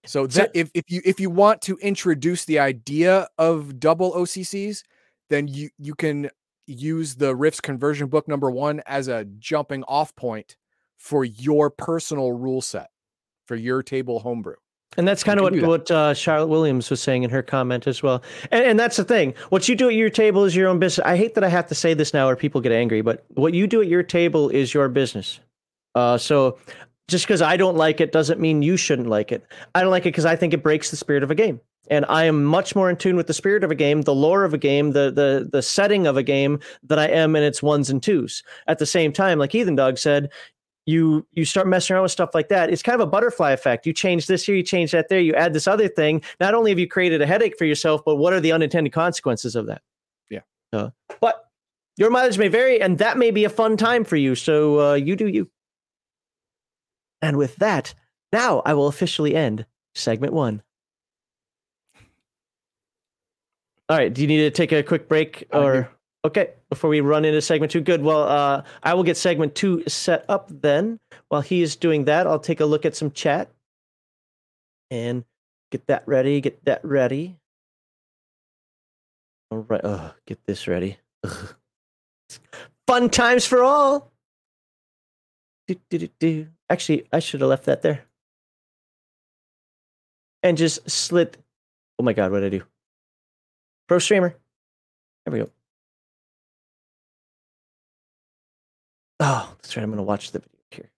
So 0.05 0.27
that 0.29 0.51
if, 0.55 0.71
if 0.75 0.85
you 0.89 1.01
if 1.05 1.21
you 1.21 1.31
want 1.31 1.63
to 1.63 1.77
introduce 1.79 2.45
the 2.45 2.59
idea 2.59 3.29
of 3.39 3.79
double 3.79 4.13
OCCs, 4.13 4.83
then 5.31 5.49
you 5.49 5.71
you 5.79 5.95
can 5.95 6.31
use 6.67 7.15
the 7.15 7.35
Rifts 7.35 7.61
conversion 7.61 8.09
book 8.09 8.27
number 8.27 8.51
one 8.51 8.83
as 8.87 9.09
a 9.09 9.25
jumping 9.39 9.85
off 9.85 10.15
point 10.17 10.57
for 11.03 11.25
your 11.25 11.69
personal 11.69 12.31
rule 12.31 12.63
set 12.63 12.89
for 13.47 13.57
your 13.57 13.83
table 13.83 14.21
homebrew. 14.21 14.55
And 14.97 15.09
that's 15.09 15.25
kind 15.25 15.41
of 15.41 15.45
what, 15.45 15.61
what 15.63 15.91
uh, 15.91 16.15
Charlotte 16.15 16.47
Williams 16.47 16.91
was 16.91 17.03
saying 17.03 17.25
in 17.25 17.31
her 17.31 17.43
comment 17.43 17.89
as 17.89 18.05
well. 18.05 18.23
And, 18.53 18.65
and 18.65 18.81
that's 18.81 18.99
the 18.99 19.05
thing. 19.05 19.35
What 19.49 19.69
you 19.69 19.75
do 19.75 19.89
at 19.89 19.97
your 19.97 20.11
table 20.11 20.45
is 20.45 20.55
your 20.55 20.69
own 20.69 20.79
business. 20.79 21.05
I 21.05 21.17
hate 21.17 21.35
that 21.35 21.43
I 21.43 21.49
have 21.49 21.67
to 21.69 21.75
say 21.75 21.93
this 21.93 22.15
now 22.15 22.29
or 22.29 22.37
people 22.37 22.61
get 22.61 22.71
angry, 22.71 23.01
but 23.01 23.25
what 23.31 23.53
you 23.53 23.67
do 23.67 23.81
at 23.81 23.89
your 23.89 24.05
table 24.05 24.49
is 24.49 24.73
your 24.73 24.89
business. 24.89 25.41
Uh, 25.97 26.19
so 26.19 26.59
just 27.09 27.27
because 27.27 27.43
I 27.43 27.57
don't 27.57 27.77
like 27.77 28.01
it 28.01 28.13
doesn't 28.13 28.39
mean 28.39 28.63
you 28.63 28.77
shouldn't 28.77 29.09
like 29.09 29.33
it. 29.33 29.45
I 29.75 29.81
don't 29.81 29.91
like 29.91 30.03
it 30.03 30.13
because 30.13 30.27
I 30.27 30.37
think 30.37 30.55
it 30.55 30.63
breaks 30.63 30.93
the 30.93 30.97
spirit 30.97 31.25
of 31.25 31.33
a 31.33 31.35
game. 31.35 31.61
And 31.91 32.07
I 32.09 32.25
am 32.25 32.45
much 32.45 32.77
more 32.77 32.89
in 32.89 32.97
tune 32.97 33.17
with 33.17 33.27
the 33.27 33.35
spirit 33.35 33.65
of 33.65 33.73
a 33.73 33.75
game, 33.75 34.03
the 34.03 34.15
lore 34.15 34.45
of 34.45 34.55
a 34.55 34.59
game, 34.59 34.93
the 34.93 35.11
the 35.11 35.49
the 35.51 35.63
setting 35.63 36.07
of 36.07 36.17
a 36.17 36.23
game 36.23 36.61
than 36.85 37.01
I 37.01 37.09
am 37.09 37.35
in 37.35 37.43
its 37.43 37.61
ones 37.61 37.91
and 37.91 38.01
twos. 38.01 38.45
At 38.69 38.79
the 38.79 38.87
same 38.87 39.13
time, 39.13 39.41
like 39.41 39.51
Heathen 39.51 39.75
Dog 39.75 39.99
said, 39.99 40.31
you 40.87 41.27
you 41.33 41.45
start 41.45 41.67
messing 41.67 41.95
around 41.95 42.03
with 42.03 42.13
stuff 42.13 42.31
like 42.35 42.49
that 42.49 42.71
it's 42.71 42.83
kind 42.83 43.01
of 43.01 43.07
a 43.07 43.11
butterfly 43.11 43.53
effect. 43.53 43.87
You 43.87 43.93
change 43.93 44.27
this 44.27 44.45
here 44.45 44.55
you 44.55 44.63
change 44.63 44.91
that 44.93 45.09
there 45.09 45.21
you 45.21 45.35
add 45.35 45.53
this 45.53 45.69
other 45.69 45.89
thing. 45.89 46.23
Not 46.41 46.55
only 46.55 46.71
have 46.71 46.79
you 46.79 46.89
created 46.89 47.23
a 47.23 47.27
headache 47.27 47.57
for 47.57 47.65
yourself 47.65 48.03
but 48.05 48.17
what 48.17 48.33
are 48.33 48.41
the 48.41 48.53
unintended 48.53 48.93
consequences 48.93 49.55
of 49.55 49.67
that? 49.67 49.83
Yeah. 50.29 50.41
Uh, 50.73 50.91
but 51.21 51.51
your 51.97 52.11
mileage 52.11 52.39
may 52.39 52.49
vary 52.49 52.81
and 52.81 52.99
that 52.99 53.19
may 53.19 53.31
be 53.31 53.45
a 53.45 53.51
fun 53.51 53.77
time 53.77 54.05
for 54.05 54.17
you 54.17 54.35
so 54.35 54.81
uh, 54.81 54.95
you 54.95 55.15
do 55.17 55.29
you. 55.29 55.51
And 57.21 57.37
with 57.37 57.57
that 57.57 57.95
now 58.33 58.63
i 58.67 58.75
will 58.75 58.89
officially 58.89 59.37
end 59.37 59.67
segment 59.95 60.33
one. 60.33 60.63
All 63.89 63.99
right 63.99 64.13
do 64.13 64.23
you 64.23 64.27
need 64.27 64.39
to 64.39 64.51
take 64.51 64.73
a 64.73 64.83
quick 64.83 65.09
break 65.09 65.47
or 65.53 65.91
Okay, 66.25 66.51
before 66.71 66.89
we 66.89 67.01
run 67.01 67.25
into 67.25 67.43
segment 67.43 67.73
two, 67.73 67.81
good. 67.81 68.01
Well, 68.01 68.23
uh, 68.23 68.63
I 68.83 68.95
will 68.95 69.03
get 69.03 69.17
segment 69.17 69.57
two 69.57 69.83
set 69.89 70.25
up 70.29 70.49
then. 70.49 71.01
While 71.29 71.41
he 71.41 71.63
is 71.63 71.75
doing 71.75 72.05
that, 72.05 72.29
I'll 72.29 72.39
take 72.39 72.61
a 72.61 72.65
look 72.65 72.87
at 72.87 72.95
some 72.95 73.11
chat 73.11 73.51
and 74.91 75.25
get 75.73 75.87
that 75.89 76.05
ready. 76.07 76.41
Get 76.41 76.65
that 76.65 76.85
ready. 76.85 77.39
All 79.51 79.59
right. 79.59 79.81
Oh, 79.83 80.15
get 80.27 80.39
this 80.47 80.69
ready. 80.69 80.99
Fun 82.87 83.11
times 83.11 83.45
for 83.45 83.65
all. 83.65 84.13
Do, 85.67 85.77
do, 85.91 86.09
do. 86.19 86.47
Actually, 86.71 87.07
I 87.13 87.19
should 87.19 87.41
have 87.41 87.51
left 87.51 87.65
that 87.65 87.83
there. 87.83 88.05
And 90.43 90.57
just 90.57 90.89
slid. 90.89 91.37
Oh 91.99 92.03
my 92.05 92.13
God, 92.13 92.31
what 92.31 92.41
did 92.41 92.55
I 92.55 92.59
do? 92.59 92.65
Pro 93.89 93.99
streamer. 93.99 94.37
There 95.25 95.33
we 95.33 95.39
go. 95.41 95.51
Oh, 99.25 99.55
that's 99.63 99.77
right. 99.77 99.85
I'm 99.85 99.95
to 99.95 100.03
watch 100.03 100.33
the 100.33 100.41
video 100.41 100.59
here. 100.73 100.91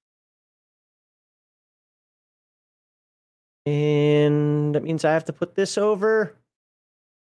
And 3.67 4.75
that 4.75 4.83
means 4.83 5.05
I 5.05 5.13
have 5.13 5.27
to 5.27 5.33
put 5.35 5.55
this 5.55 5.77
over 5.77 6.35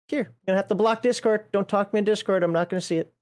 here. 0.10 0.24
I'm 0.24 0.46
going 0.46 0.56
to 0.56 0.58
have 0.58 0.68
to 0.68 0.76
block 0.76 1.02
Discord. 1.02 1.46
Don't 1.54 1.70
talk 1.70 1.94
me 1.94 2.00
in 2.00 2.04
Discord. 2.04 2.44
I'm 2.44 2.52
not 2.52 2.68
going 2.68 2.82
to 2.82 2.86
see 2.86 2.98
it. 2.98 3.14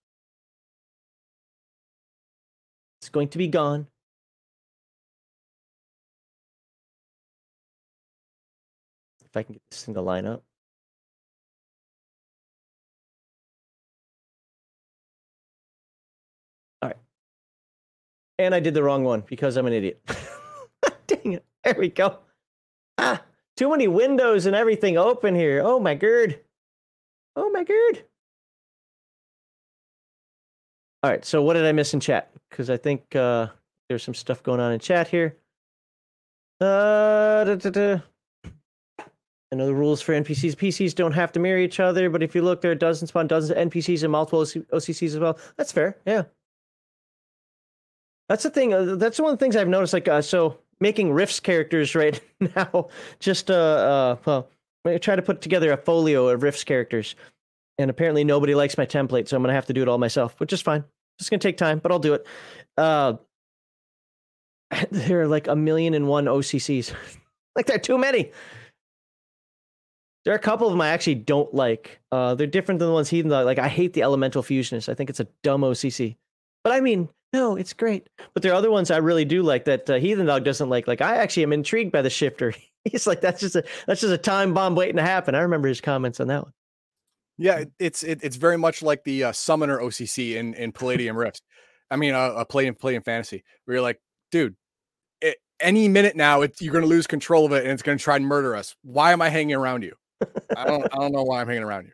It's 2.99 3.09
going 3.09 3.27
to 3.27 3.37
be 3.37 3.47
gone. 3.47 3.85
If 9.23 9.37
I 9.37 9.43
can 9.43 9.53
get 9.53 9.61
this 9.69 9.85
thing 9.85 9.93
to 9.93 10.01
line 10.01 10.25
up. 10.25 10.43
And 18.39 18.53
I 18.53 18.59
did 18.59 18.73
the 18.73 18.83
wrong 18.83 19.03
one 19.03 19.23
because 19.27 19.57
I'm 19.57 19.65
an 19.65 19.73
idiot. 19.73 20.01
Dang 21.07 21.33
it. 21.33 21.45
There 21.63 21.75
we 21.77 21.89
go. 21.89 22.19
Ah, 22.97 23.21
too 23.55 23.69
many 23.69 23.87
windows 23.87 24.45
and 24.45 24.55
everything 24.55 24.97
open 24.97 25.35
here. 25.35 25.61
Oh 25.63 25.79
my 25.79 25.95
god. 25.95 26.39
Oh 27.35 27.49
my 27.49 27.63
god. 27.63 28.03
All 31.03 31.11
right, 31.11 31.23
so 31.23 31.41
what 31.41 31.53
did 31.53 31.65
I 31.65 31.71
miss 31.71 31.93
in 31.93 31.99
chat? 31.99 32.31
Because 32.49 32.69
I 32.69 32.77
think 32.77 33.15
uh, 33.15 33.47
there's 33.89 34.03
some 34.03 34.13
stuff 34.13 34.43
going 34.43 34.59
on 34.59 34.71
in 34.71 34.79
chat 34.79 35.07
here. 35.07 35.37
Uh, 36.59 37.43
da, 37.43 37.55
da, 37.55 37.69
da. 37.69 37.99
I 39.51 39.55
know 39.55 39.67
the 39.67 39.73
rules 39.73 40.01
for 40.01 40.13
NPCs. 40.13 40.55
PCs 40.55 40.95
don't 40.95 41.13
have 41.13 41.31
to 41.33 41.39
marry 41.39 41.63
each 41.63 41.79
other, 41.79 42.09
but 42.09 42.21
if 42.21 42.35
you 42.35 42.41
look, 42.41 42.61
there 42.61 42.71
are 42.71 42.75
dozens 42.75 43.11
upon 43.11 43.27
dozens 43.27 43.57
of 43.57 43.69
NPCs 43.69 44.03
and 44.03 44.11
multiple 44.11 44.41
OCCs 44.43 45.07
as 45.07 45.19
well. 45.19 45.37
That's 45.55 45.71
fair. 45.71 45.97
Yeah. 46.05 46.23
That's 48.29 48.43
the 48.43 48.49
thing. 48.49 48.73
Uh, 48.73 48.95
that's 48.95 49.19
one 49.19 49.31
of 49.31 49.39
the 49.39 49.43
things 49.43 49.55
I've 49.55 49.67
noticed. 49.67 49.93
Like, 49.93 50.07
uh, 50.07 50.21
so 50.21 50.57
making 50.79 51.11
Rifts 51.11 51.39
characters 51.39 51.95
right 51.95 52.19
now, 52.55 52.89
just 53.19 53.49
uh, 53.49 53.53
uh, 53.53 54.15
well, 54.25 54.47
I 54.85 54.97
try 54.97 55.15
to 55.15 55.21
put 55.21 55.41
together 55.41 55.71
a 55.71 55.77
folio 55.77 56.27
of 56.27 56.43
Rifts 56.43 56.63
characters, 56.63 57.15
and 57.77 57.89
apparently 57.89 58.23
nobody 58.23 58.55
likes 58.55 58.77
my 58.77 58.85
template, 58.85 59.27
so 59.27 59.37
I'm 59.37 59.43
gonna 59.43 59.53
have 59.53 59.67
to 59.67 59.73
do 59.73 59.81
it 59.81 59.87
all 59.87 59.97
myself, 59.97 60.39
which 60.39 60.53
is 60.53 60.61
fine. 60.61 60.83
It's 61.19 61.29
gonna 61.29 61.39
take 61.39 61.57
time, 61.57 61.79
but 61.79 61.91
I'll 61.91 61.99
do 61.99 62.13
it. 62.13 62.27
Uh, 62.77 63.13
there 64.91 65.21
are 65.21 65.27
like 65.27 65.47
a 65.47 65.55
million 65.55 65.93
and 65.93 66.07
one 66.07 66.25
OCCs. 66.25 66.93
like, 67.55 67.65
there 67.65 67.77
are 67.77 67.79
too 67.79 67.97
many. 67.97 68.31
There 70.25 70.33
are 70.33 70.37
a 70.37 70.41
couple 70.41 70.67
of 70.67 70.73
them 70.73 70.81
I 70.81 70.89
actually 70.89 71.15
don't 71.15 71.53
like. 71.53 72.01
Uh, 72.11 72.35
they're 72.35 72.47
different 72.47 72.79
than 72.79 72.89
the 72.89 72.93
ones 72.93 73.09
he 73.09 73.23
like. 73.23 73.59
I 73.59 73.69
hate 73.69 73.93
the 73.93 74.03
Elemental 74.03 74.43
Fusionist. 74.43 74.89
I 74.89 74.93
think 74.93 75.09
it's 75.09 75.21
a 75.21 75.27
dumb 75.41 75.61
OCC. 75.61 76.17
But 76.65 76.73
I 76.73 76.81
mean, 76.81 77.07
no, 77.37 77.55
it's 77.55 77.73
great. 77.73 78.09
But 78.33 78.41
there 78.41 78.51
are 78.51 78.55
other 78.55 78.71
ones 78.71 78.89
I 78.89 78.97
really 78.97 79.23
do 79.23 79.43
like 79.43 79.65
that 79.65 79.87
uh, 79.87 79.95
Heathen 79.95 80.25
Dog 80.25 80.43
doesn't 80.43 80.69
like. 80.69 80.87
Like 80.87 81.01
I 81.01 81.17
actually 81.17 81.43
am 81.43 81.53
intrigued 81.53 81.91
by 81.91 82.01
the 82.01 82.09
shifter. 82.09 82.53
He's 82.83 83.05
like, 83.05 83.21
that's 83.21 83.41
just 83.41 83.55
a 83.55 83.63
that's 83.85 84.01
just 84.01 84.13
a 84.13 84.17
time 84.17 84.55
bomb 84.55 84.73
waiting 84.73 84.95
to 84.95 85.03
happen. 85.03 85.35
I 85.35 85.41
remember 85.41 85.67
his 85.67 85.79
comments 85.79 86.19
on 86.19 86.27
that 86.29 86.43
one. 86.43 86.53
Yeah, 87.37 87.65
it's 87.77 88.01
it, 88.01 88.21
it's 88.23 88.37
very 88.37 88.57
much 88.57 88.81
like 88.81 89.03
the 89.03 89.25
uh, 89.25 89.31
summoner 89.33 89.77
OCC 89.77 90.35
in 90.35 90.55
in 90.55 90.71
Palladium 90.71 91.15
Rift. 91.15 91.43
I 91.91 91.95
mean, 91.95 92.15
uh, 92.15 92.33
a 92.35 92.45
play 92.45 92.65
in 92.65 92.73
Palladium 92.73 93.03
Fantasy, 93.03 93.43
where 93.65 93.75
you're 93.75 93.83
like, 93.83 94.01
dude, 94.31 94.55
it, 95.21 95.37
any 95.59 95.87
minute 95.87 96.15
now, 96.15 96.41
it, 96.41 96.59
you're 96.59 96.73
going 96.73 96.83
to 96.83 96.89
lose 96.89 97.05
control 97.05 97.45
of 97.45 97.51
it, 97.53 97.63
and 97.63 97.71
it's 97.71 97.83
going 97.83 97.97
to 97.97 98.03
try 98.03 98.15
and 98.15 98.25
murder 98.25 98.55
us. 98.55 98.75
Why 98.81 99.13
am 99.13 99.21
I 99.21 99.29
hanging 99.29 99.55
around 99.55 99.83
you? 99.83 99.93
I 100.57 100.65
don't 100.65 100.83
I 100.91 100.97
don't 100.97 101.11
know 101.11 101.23
why 101.23 101.41
I'm 101.41 101.47
hanging 101.47 101.63
around 101.63 101.85
you. 101.85 101.91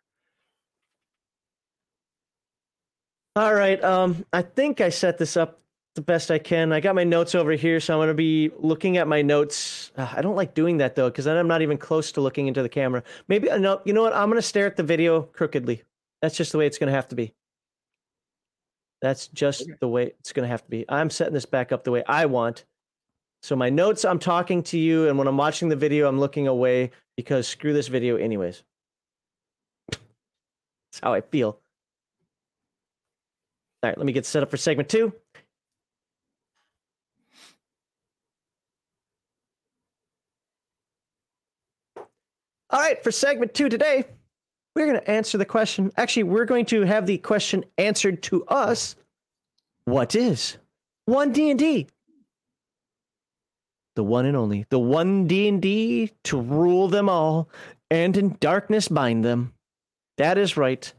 All 3.35 3.53
right. 3.53 3.83
Um, 3.83 4.25
I 4.31 4.43
think 4.43 4.79
I 4.79 4.89
set 4.89 5.17
this 5.17 5.37
up 5.37 5.59
the 5.95 6.01
best 6.01 6.29
I 6.29 6.37
can. 6.37 6.71
I 6.71 6.79
got 6.79 6.93
my 6.93 7.03
notes 7.03 7.33
over 7.33 7.51
here, 7.53 7.79
so 7.79 7.93
I'm 7.93 7.97
going 7.97 8.07
to 8.09 8.13
be 8.13 8.51
looking 8.59 8.97
at 8.97 9.07
my 9.07 9.21
notes. 9.21 9.91
Uh, 9.97 10.11
I 10.15 10.21
don't 10.21 10.35
like 10.35 10.53
doing 10.53 10.77
that 10.77 10.95
though, 10.95 11.09
because 11.09 11.25
then 11.25 11.37
I'm 11.37 11.47
not 11.47 11.63
even 11.63 11.77
close 11.77 12.11
to 12.13 12.21
looking 12.21 12.47
into 12.47 12.61
the 12.61 12.69
camera. 12.69 13.03
Maybe 13.27 13.49
uh, 13.49 13.57
no. 13.57 13.81
You 13.85 13.93
know 13.93 14.03
what? 14.03 14.13
I'm 14.13 14.29
going 14.29 14.37
to 14.37 14.47
stare 14.47 14.67
at 14.67 14.75
the 14.75 14.83
video 14.83 15.23
crookedly. 15.23 15.83
That's 16.21 16.37
just 16.37 16.51
the 16.51 16.57
way 16.59 16.67
it's 16.67 16.77
going 16.77 16.87
to 16.87 16.95
have 16.95 17.07
to 17.09 17.15
be. 17.15 17.33
That's 19.01 19.27
just 19.27 19.67
the 19.81 19.87
way 19.87 20.13
it's 20.19 20.31
going 20.31 20.43
to 20.43 20.49
have 20.49 20.63
to 20.63 20.69
be. 20.69 20.85
I'm 20.87 21.09
setting 21.09 21.33
this 21.33 21.45
back 21.45 21.71
up 21.71 21.83
the 21.83 21.91
way 21.91 22.03
I 22.07 22.27
want. 22.27 22.65
So 23.41 23.55
my 23.55 23.69
notes, 23.69 24.05
I'm 24.05 24.19
talking 24.19 24.63
to 24.63 24.77
you, 24.77 25.09
and 25.09 25.17
when 25.17 25.27
I'm 25.27 25.37
watching 25.37 25.69
the 25.69 25.75
video, 25.75 26.07
I'm 26.07 26.19
looking 26.19 26.47
away 26.47 26.91
because 27.17 27.47
screw 27.47 27.73
this 27.73 27.89
video, 27.89 28.15
anyways. 28.15 28.63
That's 29.89 31.01
how 31.01 31.13
I 31.13 31.21
feel. 31.21 31.59
All 33.83 33.89
right, 33.89 33.97
let 33.97 34.07
me 34.07 34.13
get 34.13 34.25
set 34.25 34.41
up 34.43 34.49
for 34.49 34.55
segment 34.55 34.87
two. 34.87 35.11
All 42.69 42.79
right, 42.79 43.03
for 43.03 43.11
segment 43.11 43.53
two 43.53 43.67
today, 43.67 44.05
we're 44.73 44.87
going 44.87 44.99
to 44.99 45.11
answer 45.11 45.37
the 45.37 45.45
question. 45.45 45.91
Actually, 45.97 46.23
we're 46.23 46.45
going 46.45 46.65
to 46.67 46.83
have 46.83 47.05
the 47.05 47.17
question 47.17 47.65
answered 47.77 48.23
to 48.23 48.45
us. 48.45 48.95
What 49.83 50.15
is 50.15 50.57
one 51.05 51.33
D 51.33 51.49
and 51.49 51.59
D? 51.59 51.87
The 53.95 54.03
one 54.03 54.25
and 54.25 54.37
only, 54.37 54.65
the 54.69 54.79
one 54.79 55.27
D 55.27 55.49
and 55.49 55.61
D 55.61 56.13
to 56.23 56.39
rule 56.39 56.87
them 56.87 57.09
all, 57.09 57.49
and 57.91 58.15
in 58.15 58.37
darkness 58.39 58.87
bind 58.87 59.25
them. 59.25 59.53
That 60.17 60.37
is 60.37 60.55
right. 60.55 60.91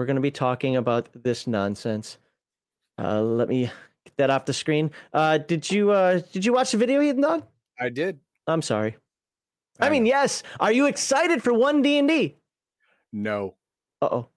We're 0.00 0.06
going 0.06 0.16
to 0.16 0.22
be 0.22 0.30
talking 0.30 0.76
about 0.76 1.10
this 1.12 1.46
nonsense. 1.46 2.16
Uh, 2.98 3.20
let 3.20 3.50
me 3.50 3.64
get 4.06 4.16
that 4.16 4.30
off 4.30 4.46
the 4.46 4.54
screen. 4.54 4.92
Uh, 5.12 5.36
did 5.36 5.70
you 5.70 5.90
uh, 5.90 6.22
did 6.32 6.42
you 6.42 6.54
watch 6.54 6.72
the 6.72 6.78
video, 6.78 7.02
Heathen 7.02 7.20
Dog? 7.20 7.46
I 7.78 7.90
did. 7.90 8.18
I'm 8.46 8.62
sorry. 8.62 8.96
I, 9.78 9.88
I 9.88 9.90
mean, 9.90 10.06
yes. 10.06 10.42
Are 10.58 10.72
you 10.72 10.86
excited 10.86 11.42
for 11.42 11.52
one 11.52 11.82
D 11.82 11.98
and 11.98 12.08
D? 12.08 12.38
No. 13.12 13.56
Uh 14.00 14.08
oh. 14.10 14.28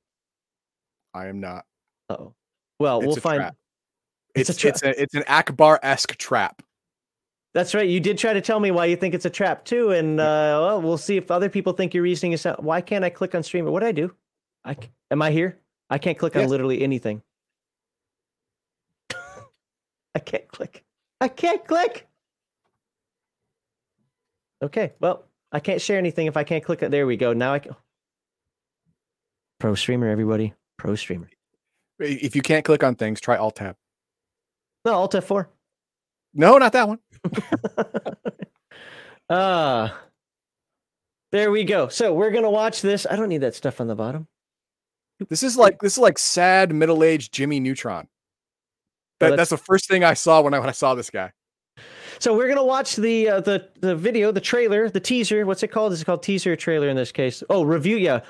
I 1.13 1.27
am 1.27 1.39
not. 1.39 1.63
Uh 2.09 2.17
oh. 2.19 2.33
Well, 2.77 2.97
it's 2.97 3.07
we'll 3.07 3.15
find. 3.15 3.39
Trap. 3.39 3.55
It's 4.35 4.49
it's, 4.49 4.65
a 4.65 4.67
it's 4.67 4.83
a 4.83 5.01
it's 5.01 5.15
an 5.15 5.23
Ackbar 5.29 5.79
esque 5.81 6.17
trap. 6.17 6.61
That's 7.53 7.73
right. 7.73 7.87
You 7.87 8.01
did 8.01 8.17
try 8.17 8.33
to 8.33 8.41
tell 8.41 8.59
me 8.59 8.71
why 8.71 8.87
you 8.87 8.97
think 8.97 9.13
it's 9.13 9.23
a 9.23 9.29
trap 9.29 9.63
too, 9.63 9.91
and 9.91 10.19
uh, 10.19 10.59
well, 10.61 10.81
we'll 10.81 10.97
see 10.97 11.15
if 11.15 11.31
other 11.31 11.47
people 11.47 11.71
think 11.71 11.93
your 11.93 12.03
reasoning 12.03 12.33
is. 12.33 12.45
Why 12.59 12.81
can't 12.81 13.05
I 13.05 13.09
click 13.09 13.33
on 13.33 13.43
stream? 13.43 13.63
What 13.63 13.79
did 13.79 13.87
I 13.87 13.93
do? 13.93 14.13
I 14.65 14.77
am 15.11 15.21
I 15.21 15.31
here? 15.31 15.59
I 15.89 15.97
can't 15.97 16.17
click 16.17 16.35
yes. 16.35 16.43
on 16.43 16.49
literally 16.49 16.81
anything. 16.81 17.21
I 20.15 20.19
can't 20.19 20.47
click. 20.47 20.83
I 21.21 21.27
can't 21.27 21.65
click. 21.67 22.07
Okay, 24.61 24.93
well, 24.99 25.25
I 25.51 25.59
can't 25.59 25.81
share 25.81 25.97
anything 25.97 26.27
if 26.27 26.37
I 26.37 26.43
can't 26.43 26.63
click 26.63 26.81
it. 26.83 26.91
There 26.91 27.05
we 27.05 27.17
go. 27.17 27.33
Now 27.33 27.53
I 27.53 27.59
can. 27.59 27.75
Pro 29.59 29.75
streamer, 29.75 30.07
everybody. 30.07 30.53
Pro 30.77 30.95
streamer. 30.95 31.29
If 31.99 32.35
you 32.35 32.41
can't 32.41 32.65
click 32.65 32.83
on 32.83 32.95
things, 32.95 33.21
try 33.21 33.37
Alt 33.37 33.57
Tab. 33.57 33.75
No, 34.85 34.93
Alt 34.93 35.13
F4. 35.13 35.47
No, 36.33 36.57
not 36.57 36.73
that 36.73 36.87
one. 36.87 36.99
Ah. 39.29 39.85
uh, 39.85 39.97
there 41.31 41.49
we 41.49 41.63
go. 41.63 41.87
So 41.87 42.13
we're 42.13 42.29
gonna 42.29 42.51
watch 42.51 42.81
this. 42.81 43.07
I 43.09 43.15
don't 43.15 43.29
need 43.29 43.39
that 43.39 43.55
stuff 43.55 43.79
on 43.79 43.87
the 43.87 43.95
bottom. 43.95 44.27
This 45.29 45.43
is 45.43 45.57
like 45.57 45.79
this 45.79 45.93
is 45.93 45.99
like 45.99 46.17
sad 46.17 46.73
middle-aged 46.73 47.33
Jimmy 47.33 47.59
Neutron. 47.59 48.07
That, 49.19 49.27
oh, 49.27 49.29
that's, 49.35 49.37
that's, 49.37 49.61
the 49.61 49.65
first 49.65 49.87
thing 49.87 50.03
I 50.03 50.15
saw 50.15 50.41
when 50.41 50.53
I 50.53 50.59
when 50.59 50.69
I 50.69 50.73
saw 50.73 50.95
this 50.95 51.09
guy. 51.09 51.31
So 52.19 52.35
we're 52.35 52.47
gonna 52.47 52.63
watch 52.63 52.95
the 52.95 53.29
uh, 53.29 53.39
the 53.41 53.69
the 53.79 53.95
video, 53.95 54.31
the 54.31 54.41
trailer, 54.41 54.89
the 54.89 54.99
teaser. 54.99 55.45
What's 55.45 55.63
it 55.63 55.69
called? 55.69 55.93
Is 55.93 56.01
it 56.01 56.05
called 56.05 56.23
teaser 56.23 56.55
trailer 56.55 56.89
in 56.89 56.95
this 56.95 57.11
case? 57.11 57.43
Oh, 57.49 57.63
review. 57.63 57.97
Yeah, 57.97 58.21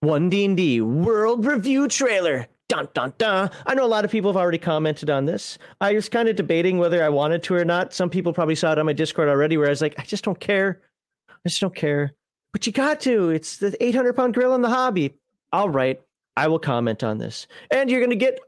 one 0.00 0.28
D 0.30 0.44
and 0.44 0.56
D 0.56 0.80
world 0.80 1.44
review 1.44 1.88
trailer. 1.88 2.46
Dun 2.68 2.88
dun 2.94 3.12
dun. 3.18 3.50
I 3.66 3.74
know 3.74 3.84
a 3.84 3.88
lot 3.88 4.04
of 4.04 4.10
people 4.10 4.30
have 4.30 4.36
already 4.36 4.58
commented 4.58 5.10
on 5.10 5.24
this. 5.24 5.58
I 5.80 5.92
was 5.92 6.08
kind 6.08 6.28
of 6.28 6.36
debating 6.36 6.78
whether 6.78 7.02
I 7.02 7.08
wanted 7.08 7.42
to 7.44 7.54
or 7.54 7.64
not. 7.64 7.92
Some 7.92 8.10
people 8.10 8.32
probably 8.32 8.54
saw 8.54 8.72
it 8.72 8.78
on 8.78 8.86
my 8.86 8.92
Discord 8.92 9.28
already, 9.28 9.56
where 9.56 9.66
I 9.66 9.70
was 9.70 9.82
like, 9.82 9.94
I 9.98 10.04
just 10.04 10.24
don't 10.24 10.38
care. 10.38 10.80
I 11.28 11.48
just 11.48 11.60
don't 11.60 11.74
care. 11.74 12.14
But 12.52 12.66
you 12.66 12.72
got 12.72 13.00
to. 13.00 13.30
It's 13.30 13.58
the 13.58 13.76
800 13.84 14.14
pound 14.14 14.34
grill 14.34 14.54
in 14.54 14.62
the 14.62 14.68
hobby. 14.68 15.14
All 15.52 15.68
right, 15.68 16.00
I 16.36 16.48
will 16.48 16.58
comment 16.58 17.02
on 17.02 17.18
this, 17.18 17.46
and 17.70 17.90
you're 17.90 18.00
gonna 18.00 18.16
get 18.16 18.38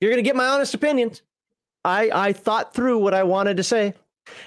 you're 0.00 0.10
gonna 0.10 0.22
get 0.22 0.36
my 0.36 0.46
honest 0.46 0.74
opinions. 0.74 1.22
I 1.84 2.10
I 2.12 2.32
thought 2.32 2.74
through 2.74 2.98
what 2.98 3.14
I 3.14 3.22
wanted 3.22 3.56
to 3.56 3.62
say. 3.62 3.94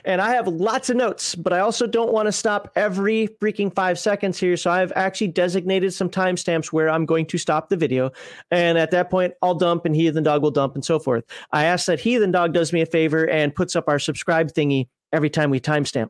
And 0.05 0.21
I 0.21 0.34
have 0.34 0.47
lots 0.47 0.89
of 0.89 0.95
notes, 0.95 1.35
but 1.35 1.53
I 1.53 1.59
also 1.59 1.88
don't 1.88 2.13
want 2.13 2.27
to 2.27 2.31
stop 2.31 2.71
every 2.75 3.27
freaking 3.41 3.73
five 3.73 3.99
seconds 3.99 4.39
here. 4.39 4.55
So 4.57 4.71
I've 4.71 4.91
actually 4.95 5.30
designated 5.30 5.93
some 5.93 6.09
timestamps 6.09 6.67
where 6.67 6.89
I'm 6.89 7.05
going 7.05 7.25
to 7.27 7.38
stop 7.38 7.69
the 7.69 7.77
video. 7.77 8.11
And 8.51 8.77
at 8.77 8.91
that 8.91 9.09
point, 9.09 9.34
I'll 9.41 9.55
dump 9.55 9.85
and 9.85 9.95
Heathen 9.95 10.23
Dog 10.23 10.41
will 10.41 10.51
dump 10.51 10.75
and 10.75 10.85
so 10.85 10.99
forth. 10.99 11.23
I 11.51 11.65
ask 11.65 11.85
that 11.88 11.99
Heathen 11.99 12.31
Dog 12.31 12.53
does 12.53 12.73
me 12.73 12.81
a 12.81 12.85
favor 12.85 13.27
and 13.30 13.53
puts 13.53 13.75
up 13.75 13.85
our 13.88 13.99
subscribe 13.99 14.51
thingy 14.51 14.88
every 15.11 15.30
time 15.30 15.49
we 15.49 15.59
timestamp 15.59 16.09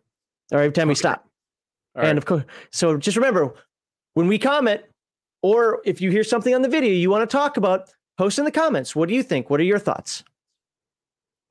or 0.51 0.59
every 0.59 0.71
time 0.71 0.83
okay. 0.83 0.89
we 0.89 0.95
stop. 0.95 1.27
All 1.95 2.01
and 2.01 2.09
right. 2.09 2.17
of 2.17 2.25
course, 2.25 2.43
so 2.71 2.97
just 2.97 3.17
remember 3.17 3.53
when 4.15 4.27
we 4.27 4.39
comment, 4.39 4.81
or 5.43 5.81
if 5.85 6.01
you 6.01 6.09
hear 6.09 6.23
something 6.23 6.55
on 6.55 6.63
the 6.63 6.69
video 6.69 6.91
you 6.91 7.11
want 7.11 7.29
to 7.29 7.31
talk 7.31 7.57
about, 7.57 7.89
post 8.17 8.39
in 8.39 8.45
the 8.45 8.51
comments. 8.51 8.95
What 8.95 9.09
do 9.09 9.13
you 9.13 9.21
think? 9.21 9.51
What 9.51 9.59
are 9.59 9.63
your 9.63 9.77
thoughts? 9.77 10.23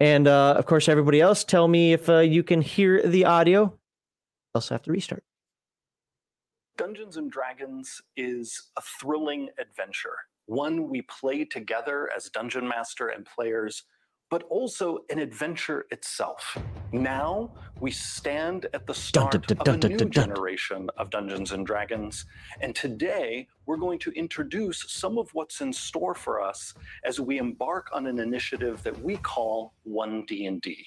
And 0.00 0.26
uh, 0.26 0.54
of 0.58 0.66
course, 0.66 0.88
everybody 0.88 1.20
else, 1.20 1.44
tell 1.44 1.68
me 1.68 1.92
if 1.92 2.08
uh, 2.08 2.18
you 2.18 2.42
can 2.42 2.60
hear 2.60 3.06
the 3.06 3.24
audio. 3.26 3.66
I 3.66 4.56
Also 4.56 4.74
have 4.74 4.82
to 4.82 4.90
restart. 4.90 5.22
Dungeons 6.76 7.18
and 7.18 7.30
Dragons 7.30 8.02
is 8.16 8.70
a 8.76 8.82
thrilling 9.00 9.50
adventure, 9.60 10.16
one 10.46 10.88
we 10.88 11.02
play 11.02 11.44
together 11.44 12.10
as 12.16 12.30
dungeon 12.30 12.66
master 12.66 13.08
and 13.08 13.26
players 13.26 13.84
but 14.32 14.44
also 14.44 15.00
an 15.10 15.18
adventure 15.18 15.84
itself. 15.90 16.56
Now 16.90 17.52
we 17.80 17.90
stand 17.90 18.66
at 18.72 18.86
the 18.86 18.94
start 18.94 19.34
of 19.34 19.68
a 19.68 19.76
new 19.76 20.06
generation 20.06 20.88
of 20.96 21.10
Dungeons 21.10 21.52
and 21.52 21.66
Dragons, 21.66 22.24
and 22.62 22.74
today 22.74 23.46
we're 23.66 23.76
going 23.76 23.98
to 23.98 24.10
introduce 24.12 24.90
some 24.90 25.18
of 25.18 25.28
what's 25.34 25.60
in 25.60 25.70
store 25.70 26.14
for 26.14 26.40
us 26.40 26.72
as 27.04 27.20
we 27.20 27.36
embark 27.36 27.90
on 27.92 28.06
an 28.06 28.18
initiative 28.18 28.82
that 28.84 28.98
we 29.02 29.18
call 29.18 29.74
One 29.82 30.24
D&D. 30.24 30.82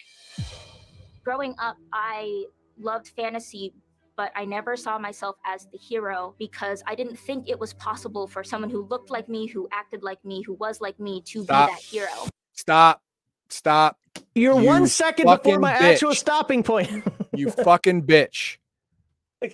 Growing 1.24 1.54
up, 1.60 1.78
I 1.94 2.46
loved 2.80 3.10
fantasy, 3.10 3.76
but 4.18 4.32
I 4.36 4.46
never 4.46 4.76
saw 4.76 4.98
myself 4.98 5.36
as 5.46 5.68
the 5.72 5.78
hero 5.78 6.34
because 6.40 6.82
I 6.88 6.96
didn't 6.96 7.20
think 7.20 7.48
it 7.48 7.60
was 7.60 7.74
possible 7.76 8.26
for 8.26 8.44
someone 8.44 8.72
who 8.72 8.88
looked 8.88 9.12
like 9.12 9.30
me, 9.30 9.46
who 9.46 9.70
acted 9.72 10.02
like 10.02 10.26
me, 10.26 10.42
who 10.42 10.54
was 10.54 10.82
like 10.82 11.00
me 11.00 11.22
to 11.28 11.44
Stop. 11.44 11.70
be 11.70 11.76
that 11.76 11.82
hero. 11.84 12.28
Stop. 12.54 13.04
Stop. 13.50 13.98
You're 14.34 14.60
you 14.60 14.66
one 14.66 14.88
second 14.88 15.26
before 15.28 15.60
my 15.60 15.74
bitch. 15.74 15.94
actual 15.94 16.16
stopping 16.16 16.64
point. 16.64 17.04
you 17.34 17.52
fucking 17.52 18.04
bitch. 18.04 18.58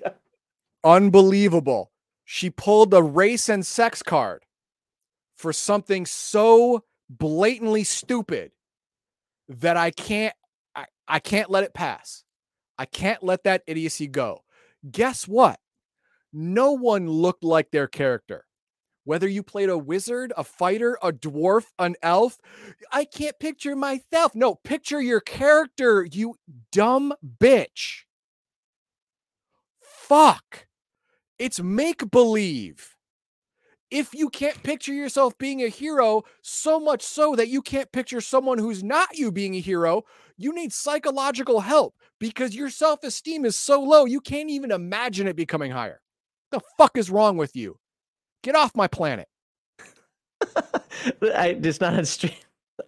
Unbelievable. 0.83 1.91
She 2.25 2.49
pulled 2.49 2.93
a 2.93 3.03
race 3.03 3.49
and 3.49 3.65
sex 3.65 4.01
card 4.01 4.43
for 5.35 5.51
something 5.51 6.05
so 6.05 6.83
blatantly 7.09 7.83
stupid 7.83 8.51
that 9.49 9.77
I 9.77 9.91
can't 9.91 10.33
I, 10.75 10.85
I 11.07 11.19
can't 11.19 11.49
let 11.49 11.63
it 11.63 11.73
pass. 11.73 12.23
I 12.77 12.85
can't 12.85 13.21
let 13.21 13.43
that 13.43 13.63
idiocy 13.67 14.07
go. 14.07 14.43
Guess 14.89 15.27
what? 15.27 15.59
No 16.33 16.71
one 16.71 17.07
looked 17.07 17.43
like 17.43 17.71
their 17.71 17.87
character 17.87 18.45
whether 19.03 19.27
you 19.27 19.43
played 19.43 19.69
a 19.69 19.77
wizard, 19.77 20.33
a 20.37 20.43
fighter, 20.43 20.97
a 21.01 21.11
dwarf, 21.11 21.65
an 21.79 21.95
elf. 22.01 22.37
I 22.91 23.05
can't 23.05 23.39
picture 23.39 23.75
myself. 23.75 24.35
No, 24.35 24.55
picture 24.55 25.01
your 25.01 25.21
character, 25.21 26.07
you 26.11 26.35
dumb 26.71 27.13
bitch. 27.39 28.01
Fuck. 29.81 30.67
It's 31.39 31.59
make 31.59 32.11
believe. 32.11 32.95
If 33.89 34.13
you 34.13 34.29
can't 34.29 34.61
picture 34.63 34.93
yourself 34.93 35.37
being 35.37 35.63
a 35.63 35.67
hero, 35.67 36.23
so 36.41 36.79
much 36.79 37.01
so 37.01 37.35
that 37.35 37.49
you 37.49 37.61
can't 37.61 37.91
picture 37.91 38.21
someone 38.21 38.57
who's 38.57 38.83
not 38.83 39.17
you 39.17 39.33
being 39.33 39.55
a 39.55 39.59
hero, 39.59 40.03
you 40.37 40.53
need 40.53 40.71
psychological 40.71 41.59
help 41.59 41.95
because 42.19 42.55
your 42.55 42.69
self 42.69 43.03
esteem 43.03 43.43
is 43.43 43.57
so 43.57 43.81
low, 43.81 44.05
you 44.05 44.21
can't 44.21 44.49
even 44.49 44.71
imagine 44.71 45.27
it 45.27 45.35
becoming 45.35 45.71
higher. 45.71 45.99
The 46.51 46.61
fuck 46.77 46.97
is 46.97 47.11
wrong 47.11 47.35
with 47.35 47.55
you? 47.55 47.80
Get 48.43 48.55
off 48.55 48.75
my 48.75 48.87
planet. 48.87 49.27
I 51.21 51.57
it's 51.61 51.79
not 51.79 51.93
on 51.93 52.05
stream. 52.05 52.33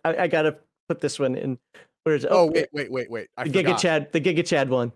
I, 0.04 0.16
I 0.24 0.28
gotta 0.28 0.58
put 0.90 1.02
this 1.02 1.20
one 1.20 1.36
in. 1.36 1.58
Where 2.04 2.16
is 2.16 2.24
it? 2.24 2.30
Oh, 2.32 2.52
wait, 2.52 2.68
wait, 2.74 2.92
wait, 2.92 3.10
wait. 3.10 3.28
I 3.38 3.48
the 3.48 3.64
Giga. 3.64 3.80
Chad, 3.80 4.12
the 4.12 4.20
Giga 4.20 4.46
Chad 4.46 4.70
one. 4.70 4.92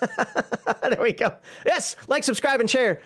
there 0.82 1.00
we 1.00 1.12
go. 1.12 1.34
Yes, 1.66 1.96
like, 2.08 2.24
subscribe, 2.24 2.60
and 2.60 2.70
share 2.70 3.02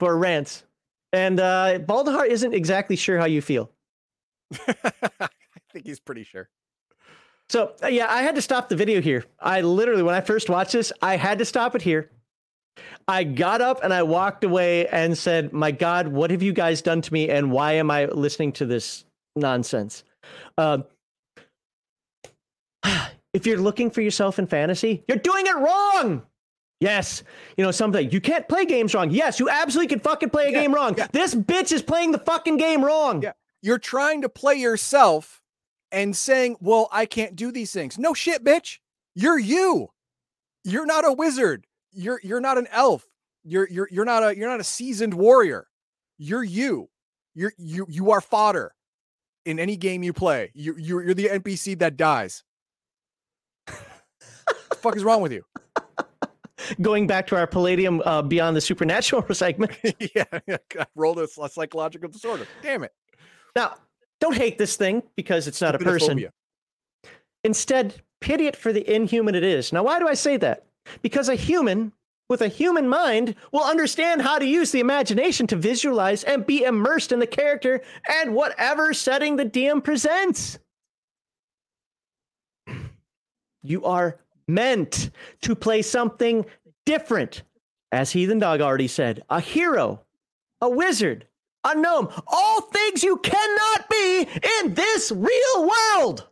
for 0.00 0.16
rants. 0.16 0.64
And 1.12 1.38
uh 1.38 1.78
Baldahar 1.78 2.26
isn't 2.26 2.52
exactly 2.52 2.96
sure 2.96 3.18
how 3.18 3.26
you 3.26 3.40
feel. 3.40 3.70
I 4.68 5.28
think 5.72 5.86
he's 5.86 6.00
pretty 6.00 6.24
sure. 6.24 6.48
So 7.48 7.74
uh, 7.82 7.86
yeah, 7.88 8.06
I 8.08 8.22
had 8.22 8.34
to 8.34 8.42
stop 8.42 8.68
the 8.68 8.76
video 8.76 9.00
here. 9.00 9.24
I 9.38 9.60
literally, 9.60 10.02
when 10.02 10.14
I 10.14 10.20
first 10.20 10.50
watched 10.50 10.72
this, 10.72 10.92
I 11.00 11.16
had 11.16 11.38
to 11.38 11.44
stop 11.44 11.74
it 11.74 11.82
here. 11.82 12.10
I 13.08 13.24
got 13.24 13.60
up 13.60 13.82
and 13.84 13.92
I 13.94 14.02
walked 14.02 14.44
away 14.44 14.86
and 14.88 15.16
said, 15.16 15.52
"My 15.52 15.70
God, 15.70 16.08
what 16.08 16.30
have 16.30 16.42
you 16.42 16.52
guys 16.52 16.82
done 16.82 17.00
to 17.02 17.12
me? 17.12 17.28
And 17.30 17.50
why 17.52 17.72
am 17.72 17.90
I 17.90 18.06
listening 18.06 18.52
to 18.54 18.66
this 18.66 19.04
nonsense?" 19.36 20.04
Um, 20.58 20.84
if 23.32 23.46
you're 23.46 23.58
looking 23.58 23.90
for 23.90 24.00
yourself 24.00 24.38
in 24.38 24.46
fantasy, 24.46 25.04
you're 25.08 25.18
doing 25.18 25.46
it 25.46 25.56
wrong. 25.56 26.22
Yes, 26.80 27.22
you 27.56 27.64
know 27.64 27.70
something. 27.70 28.10
You 28.10 28.20
can't 28.20 28.46
play 28.48 28.66
games 28.66 28.94
wrong. 28.94 29.10
Yes, 29.10 29.40
you 29.40 29.48
absolutely 29.48 29.88
can 29.88 30.00
fucking 30.00 30.28
play 30.30 30.48
a 30.48 30.50
Yeah, 30.52 30.60
game 30.60 30.74
wrong. 30.74 30.94
yeah. 30.96 31.06
This 31.10 31.34
bitch 31.34 31.72
is 31.72 31.82
playing 31.82 32.12
the 32.12 32.18
fucking 32.18 32.58
game 32.58 32.84
wrong. 32.84 33.22
Yeah. 33.22 33.32
You're 33.62 33.78
trying 33.78 34.22
to 34.22 34.28
play 34.28 34.56
yourself 34.56 35.40
and 35.90 36.14
saying, 36.14 36.56
"Well, 36.60 36.88
I 36.92 37.06
can't 37.06 37.34
do 37.34 37.50
these 37.50 37.72
things." 37.72 37.98
No 37.98 38.12
shit, 38.12 38.44
bitch. 38.44 38.78
You're 39.14 39.38
you. 39.38 39.90
You're 40.64 40.84
not 40.86 41.06
a 41.06 41.12
wizard. 41.12 41.65
You're 41.96 42.20
you're 42.22 42.40
not 42.40 42.58
an 42.58 42.68
elf. 42.70 43.06
You're 43.42 43.68
you're 43.68 43.88
you're 43.90 44.04
not 44.04 44.22
a 44.22 44.36
you're 44.36 44.48
not 44.48 44.60
a 44.60 44.64
seasoned 44.64 45.14
warrior. 45.14 45.66
You're 46.18 46.44
you. 46.44 46.88
You're 47.34 47.52
you 47.56 47.86
you 47.88 48.10
are 48.10 48.20
fodder 48.20 48.74
in 49.44 49.58
any 49.58 49.76
game 49.76 50.02
you 50.02 50.12
play. 50.12 50.50
You 50.54 50.76
you're, 50.78 51.02
you're 51.02 51.14
the 51.14 51.28
NPC 51.28 51.78
that 51.78 51.96
dies. 51.96 52.42
the 53.66 53.74
fuck 54.76 54.96
is 54.96 55.04
wrong 55.04 55.22
with 55.22 55.32
you? 55.32 55.42
Going 56.80 57.06
back 57.06 57.26
to 57.28 57.36
our 57.36 57.46
Palladium 57.46 58.02
uh, 58.04 58.22
Beyond 58.22 58.56
the 58.56 58.60
Supernatural 58.60 59.24
segment. 59.34 59.72
yeah, 60.14 60.24
yeah, 60.46 60.56
I 60.78 60.86
rolled 60.94 61.18
a, 61.18 61.28
a 61.40 61.48
psychological 61.48 62.08
disorder. 62.08 62.46
Damn 62.62 62.84
it. 62.84 62.92
Now, 63.54 63.76
don't 64.20 64.36
hate 64.36 64.58
this 64.58 64.76
thing 64.76 65.02
because 65.16 65.46
it's 65.46 65.60
not 65.60 65.74
a 65.74 65.78
person. 65.78 66.26
Instead, 67.44 68.02
pity 68.20 68.46
it 68.46 68.56
for 68.56 68.72
the 68.72 68.92
inhuman 68.92 69.34
it 69.34 69.44
is. 69.44 69.72
Now, 69.72 69.84
why 69.84 69.98
do 69.98 70.08
I 70.08 70.14
say 70.14 70.36
that? 70.38 70.66
Because 71.02 71.28
a 71.28 71.34
human 71.34 71.92
with 72.28 72.40
a 72.40 72.48
human 72.48 72.88
mind 72.88 73.36
will 73.52 73.62
understand 73.62 74.22
how 74.22 74.38
to 74.38 74.46
use 74.46 74.72
the 74.72 74.80
imagination 74.80 75.46
to 75.46 75.56
visualize 75.56 76.24
and 76.24 76.46
be 76.46 76.64
immersed 76.64 77.12
in 77.12 77.20
the 77.20 77.26
character 77.26 77.82
and 78.08 78.34
whatever 78.34 78.92
setting 78.92 79.36
the 79.36 79.44
DM 79.44 79.82
presents. 79.82 80.58
You 83.62 83.84
are 83.84 84.18
meant 84.48 85.10
to 85.42 85.54
play 85.54 85.82
something 85.82 86.46
different. 86.84 87.42
As 87.92 88.10
Heathen 88.10 88.38
Dog 88.38 88.60
already 88.60 88.88
said, 88.88 89.22
a 89.30 89.40
hero, 89.40 90.02
a 90.60 90.68
wizard, 90.68 91.26
a 91.64 91.74
gnome, 91.74 92.08
all 92.26 92.60
things 92.60 93.02
you 93.02 93.16
cannot 93.18 93.88
be 93.88 94.28
in 94.60 94.74
this 94.74 95.12
real 95.12 95.70
world. 95.70 96.26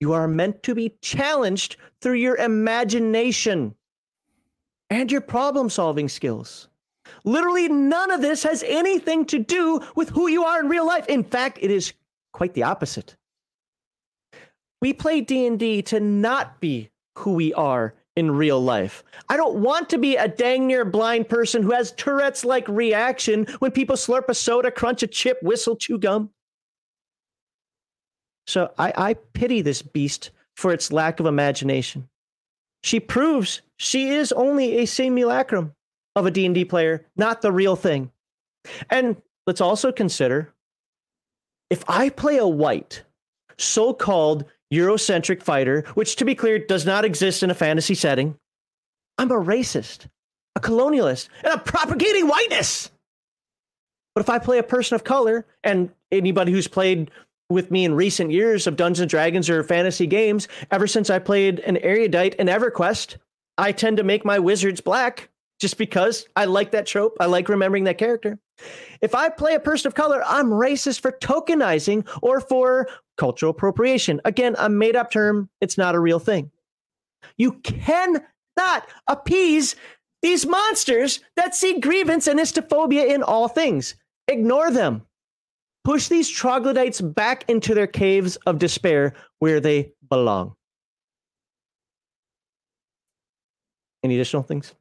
You 0.00 0.12
are 0.12 0.28
meant 0.28 0.62
to 0.64 0.74
be 0.74 0.94
challenged 1.02 1.76
through 2.00 2.14
your 2.14 2.36
imagination 2.36 3.74
and 4.90 5.10
your 5.10 5.20
problem 5.20 5.68
solving 5.70 6.08
skills. 6.08 6.68
Literally, 7.24 7.68
none 7.68 8.10
of 8.10 8.20
this 8.20 8.42
has 8.42 8.62
anything 8.66 9.24
to 9.26 9.38
do 9.38 9.80
with 9.96 10.10
who 10.10 10.28
you 10.28 10.44
are 10.44 10.60
in 10.60 10.68
real 10.68 10.86
life. 10.86 11.06
In 11.08 11.24
fact, 11.24 11.58
it 11.60 11.70
is 11.70 11.92
quite 12.32 12.54
the 12.54 12.62
opposite. 12.62 13.16
We 14.80 14.92
play 14.92 15.20
D&D 15.20 15.82
to 15.82 16.00
not 16.00 16.60
be 16.60 16.90
who 17.16 17.32
we 17.32 17.52
are 17.54 17.94
in 18.14 18.30
real 18.30 18.60
life. 18.60 19.02
I 19.28 19.36
don't 19.36 19.56
want 19.56 19.88
to 19.90 19.98
be 19.98 20.16
a 20.16 20.28
dang 20.28 20.66
near 20.66 20.84
blind 20.84 21.28
person 21.28 21.62
who 21.62 21.72
has 21.72 21.92
Tourette's 21.92 22.44
like 22.44 22.66
reaction 22.68 23.46
when 23.58 23.70
people 23.70 23.96
slurp 23.96 24.28
a 24.28 24.34
soda, 24.34 24.70
crunch 24.70 25.02
a 25.02 25.06
chip, 25.06 25.38
whistle, 25.42 25.76
chew 25.76 25.98
gum. 25.98 26.30
So 28.48 28.72
I, 28.78 28.94
I 28.96 29.14
pity 29.34 29.60
this 29.60 29.82
beast 29.82 30.30
for 30.56 30.72
its 30.72 30.90
lack 30.90 31.20
of 31.20 31.26
imagination. 31.26 32.08
She 32.82 32.98
proves 32.98 33.60
she 33.76 34.08
is 34.08 34.32
only 34.32 34.78
a 34.78 34.86
simulacrum 34.86 35.74
of 36.16 36.24
a 36.24 36.30
D&D 36.30 36.64
player, 36.64 37.04
not 37.14 37.42
the 37.42 37.52
real 37.52 37.76
thing. 37.76 38.10
And 38.88 39.20
let's 39.46 39.60
also 39.60 39.92
consider 39.92 40.54
if 41.68 41.84
I 41.88 42.08
play 42.08 42.38
a 42.38 42.48
white, 42.48 43.02
so-called 43.58 44.46
Eurocentric 44.72 45.42
fighter, 45.42 45.84
which 45.92 46.16
to 46.16 46.24
be 46.24 46.34
clear 46.34 46.58
does 46.58 46.86
not 46.86 47.04
exist 47.04 47.42
in 47.42 47.50
a 47.50 47.54
fantasy 47.54 47.94
setting, 47.94 48.34
I'm 49.18 49.30
a 49.30 49.34
racist, 49.34 50.06
a 50.56 50.60
colonialist, 50.60 51.28
and 51.44 51.52
I'm 51.52 51.60
propagating 51.60 52.26
whiteness. 52.26 52.90
But 54.14 54.22
if 54.22 54.30
I 54.30 54.38
play 54.38 54.56
a 54.56 54.62
person 54.62 54.94
of 54.94 55.04
color, 55.04 55.46
and 55.62 55.90
anybody 56.10 56.50
who's 56.50 56.66
played 56.66 57.10
with 57.50 57.70
me 57.70 57.84
in 57.84 57.94
recent 57.94 58.30
years 58.30 58.66
of 58.66 58.76
Dungeons 58.76 59.00
and 59.00 59.10
Dragons 59.10 59.48
or 59.48 59.62
fantasy 59.62 60.06
games, 60.06 60.48
ever 60.70 60.86
since 60.86 61.10
I 61.10 61.18
played 61.18 61.60
an 61.60 61.78
erudite 61.78 62.34
in 62.34 62.46
EverQuest, 62.46 63.16
I 63.56 63.72
tend 63.72 63.96
to 63.96 64.04
make 64.04 64.24
my 64.24 64.38
wizards 64.38 64.80
black 64.80 65.30
just 65.58 65.78
because 65.78 66.26
I 66.36 66.44
like 66.44 66.70
that 66.72 66.86
trope. 66.86 67.16
I 67.20 67.26
like 67.26 67.48
remembering 67.48 67.84
that 67.84 67.98
character. 67.98 68.38
If 69.00 69.14
I 69.14 69.28
play 69.28 69.54
a 69.54 69.60
person 69.60 69.88
of 69.88 69.94
color, 69.94 70.22
I'm 70.26 70.50
racist 70.50 71.00
for 71.00 71.12
tokenizing 71.12 72.06
or 72.22 72.40
for 72.40 72.88
cultural 73.16 73.50
appropriation. 73.50 74.20
Again, 74.24 74.54
a 74.58 74.68
made 74.68 74.96
up 74.96 75.10
term, 75.10 75.48
it's 75.60 75.78
not 75.78 75.94
a 75.94 76.00
real 76.00 76.18
thing. 76.18 76.50
You 77.36 77.52
cannot 77.52 78.22
appease 79.08 79.74
these 80.22 80.46
monsters 80.46 81.20
that 81.36 81.54
see 81.54 81.80
grievance 81.80 82.26
and 82.26 82.38
histophobia 82.38 83.06
in 83.06 83.22
all 83.22 83.48
things. 83.48 83.94
Ignore 84.26 84.70
them. 84.70 85.02
Push 85.88 86.08
these 86.08 86.28
troglodytes 86.28 87.00
back 87.00 87.48
into 87.48 87.74
their 87.74 87.86
caves 87.86 88.36
of 88.44 88.58
despair 88.58 89.14
where 89.38 89.58
they 89.58 89.90
belong. 90.10 90.54
Any 94.02 94.16
additional 94.16 94.42
things? 94.42 94.74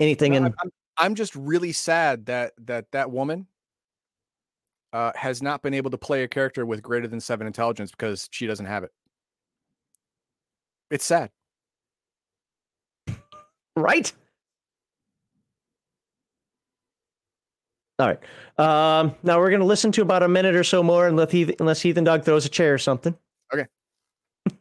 Anything 0.00 0.32
No, 0.32 0.38
in 0.38 0.44
I'm, 0.46 0.54
I'm- 0.96 1.14
just 1.14 1.36
really 1.36 1.70
sad 1.70 2.26
that 2.26 2.54
that 2.66 2.90
that 2.90 3.12
woman 3.12 3.46
uh, 4.92 5.12
has 5.14 5.42
not 5.42 5.62
been 5.62 5.74
able 5.74 5.92
to 5.92 5.98
play 5.98 6.24
a 6.24 6.28
character 6.28 6.66
with 6.66 6.82
greater 6.82 7.06
than 7.06 7.20
seven 7.20 7.46
intelligence 7.46 7.92
because 7.92 8.28
she 8.32 8.48
doesn't 8.48 8.66
have 8.66 8.82
it. 8.82 8.90
It's 10.90 11.04
sad. 11.04 11.30
right? 13.76 14.12
All 18.00 18.06
right. 18.06 18.18
Um, 18.58 19.14
now 19.22 19.38
we're 19.38 19.50
going 19.50 19.60
to 19.60 19.66
listen 19.66 19.92
to 19.92 20.00
about 20.00 20.22
a 20.22 20.28
minute 20.28 20.56
or 20.56 20.64
so 20.64 20.82
more, 20.82 21.06
unless, 21.06 21.30
Heath- 21.32 21.54
unless 21.60 21.82
Heathen 21.82 22.02
Dog 22.02 22.24
throws 22.24 22.46
a 22.46 22.48
chair 22.48 22.72
or 22.72 22.78
something. 22.78 23.14
Okay. 23.52 23.66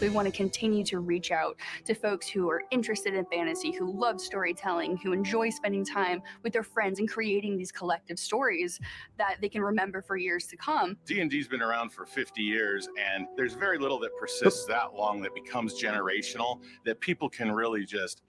we 0.00 0.08
want 0.08 0.26
to 0.26 0.32
continue 0.32 0.82
to 0.86 0.98
reach 0.98 1.30
out 1.30 1.56
to 1.84 1.94
folks 1.94 2.26
who 2.26 2.50
are 2.50 2.64
interested 2.72 3.14
in 3.14 3.24
fantasy, 3.26 3.70
who 3.70 3.96
love 3.96 4.20
storytelling, 4.20 4.96
who 4.96 5.12
enjoy 5.12 5.48
spending 5.50 5.84
time 5.84 6.22
with 6.42 6.52
their 6.52 6.64
friends 6.64 6.98
and 6.98 7.08
creating 7.08 7.56
these 7.56 7.70
collective 7.70 8.18
stories 8.18 8.80
that 9.16 9.36
they 9.40 9.48
can 9.48 9.62
remember 9.62 10.02
for 10.02 10.16
years 10.16 10.48
to 10.48 10.56
come. 10.56 10.96
D&D's 11.06 11.46
been 11.46 11.62
around 11.62 11.90
for 11.90 12.04
50 12.04 12.42
years 12.42 12.88
and 12.98 13.28
there's 13.36 13.54
very 13.54 13.78
little 13.78 14.00
that 14.00 14.10
persists 14.18 14.64
that 14.66 14.92
long 14.92 15.22
that 15.22 15.36
becomes 15.36 15.80
generational 15.80 16.62
that 16.84 16.98
people 16.98 17.28
can 17.28 17.52
really 17.52 17.84
just 17.84 18.22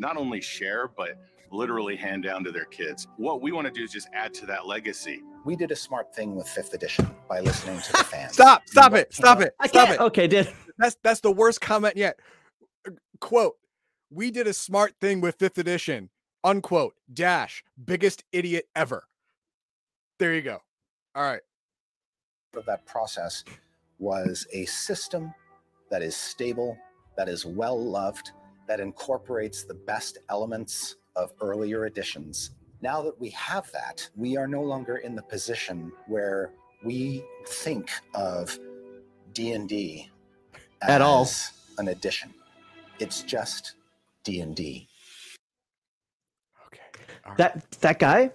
not 0.00 0.16
only 0.16 0.40
share 0.40 0.88
but 0.88 1.16
literally 1.54 1.96
hand 1.96 2.22
down 2.24 2.44
to 2.44 2.52
their 2.52 2.64
kids. 2.66 3.06
What 3.16 3.40
we 3.40 3.52
want 3.52 3.66
to 3.66 3.72
do 3.72 3.82
is 3.84 3.92
just 3.92 4.08
add 4.12 4.34
to 4.34 4.46
that 4.46 4.66
legacy. 4.66 5.22
We 5.44 5.56
did 5.56 5.70
a 5.70 5.76
smart 5.76 6.14
thing 6.14 6.34
with 6.34 6.48
fifth 6.48 6.74
edition 6.74 7.08
by 7.28 7.40
listening 7.40 7.80
to 7.80 7.92
the 7.92 7.98
fans. 8.04 8.32
Stop! 8.32 8.62
And 8.62 8.70
Stop 8.70 8.92
what 8.92 9.00
it! 9.00 9.10
came 9.10 9.16
Stop 9.24 9.38
up- 9.38 9.44
it! 9.44 9.54
I 9.60 9.66
Stop 9.68 9.88
can't. 9.88 10.00
it! 10.00 10.04
Okay, 10.04 10.26
did 10.26 10.48
That's 10.78 10.96
that's 11.02 11.20
the 11.20 11.30
worst 11.32 11.60
comment 11.60 11.96
yet. 11.96 12.18
Quote: 13.20 13.54
We 14.10 14.30
did 14.30 14.46
a 14.46 14.52
smart 14.52 14.94
thing 15.00 15.20
with 15.20 15.36
fifth 15.38 15.58
edition. 15.58 16.10
Unquote. 16.42 16.94
Dash. 17.12 17.64
Biggest 17.82 18.24
idiot 18.32 18.66
ever. 18.76 19.04
There 20.18 20.34
you 20.34 20.42
go. 20.42 20.60
All 21.14 21.22
right. 21.22 21.40
of 22.56 22.66
that 22.66 22.84
process 22.86 23.44
was 23.98 24.46
a 24.52 24.64
system 24.66 25.32
that 25.90 26.02
is 26.02 26.14
stable, 26.16 26.76
that 27.16 27.28
is 27.28 27.46
well 27.46 27.82
loved, 27.82 28.32
that 28.66 28.80
incorporates 28.80 29.64
the 29.64 29.74
best 29.74 30.18
elements 30.28 30.96
of 31.16 31.32
earlier 31.40 31.86
editions. 31.86 32.50
Now 32.80 33.02
that 33.02 33.18
we 33.18 33.30
have 33.30 33.70
that, 33.72 34.08
we 34.16 34.36
are 34.36 34.46
no 34.46 34.62
longer 34.62 34.98
in 34.98 35.14
the 35.14 35.22
position 35.22 35.90
where 36.06 36.50
we 36.84 37.24
think 37.46 37.90
of 38.14 38.58
D&D 39.32 40.10
At 40.82 41.00
all. 41.00 41.22
as 41.22 41.50
an 41.78 41.88
addition. 41.88 42.32
It's 42.98 43.22
just 43.22 43.74
D&D. 44.22 44.88
right. 47.26 47.36
That 47.38 47.70
that 47.80 47.98
guy, 47.98 48.30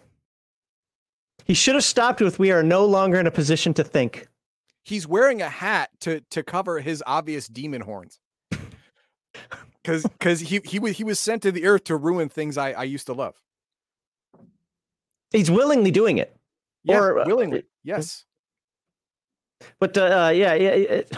he 1.45 1.53
should 1.53 1.75
have 1.75 1.83
stopped 1.83 2.21
with 2.21 2.39
"We 2.39 2.51
are 2.51 2.63
no 2.63 2.85
longer 2.85 3.19
in 3.19 3.27
a 3.27 3.31
position 3.31 3.73
to 3.75 3.83
think." 3.83 4.27
He's 4.83 5.07
wearing 5.07 5.41
a 5.41 5.49
hat 5.49 5.91
to 6.01 6.21
to 6.31 6.43
cover 6.43 6.79
his 6.79 7.03
obvious 7.05 7.47
demon 7.47 7.81
horns. 7.81 8.19
Because 9.89 10.03
because 10.03 10.39
he 10.41 10.61
he 10.63 10.77
was 10.77 10.97
he 10.97 11.03
was 11.03 11.19
sent 11.19 11.41
to 11.41 11.51
the 11.51 11.65
earth 11.65 11.85
to 11.85 11.95
ruin 11.95 12.29
things 12.29 12.57
I 12.59 12.73
I 12.73 12.83
used 12.83 13.07
to 13.07 13.13
love. 13.13 13.33
He's 15.31 15.49
willingly 15.49 15.89
doing 15.89 16.19
it. 16.19 16.35
Yeah, 16.83 16.99
Or, 16.99 17.19
uh, 17.19 17.25
willingly. 17.25 17.63
Yes. 17.83 18.25
But 19.79 19.97
uh, 19.97 20.25
uh, 20.25 20.29
yeah, 20.29 20.53
yeah. 20.53 20.69
It, 20.69 21.17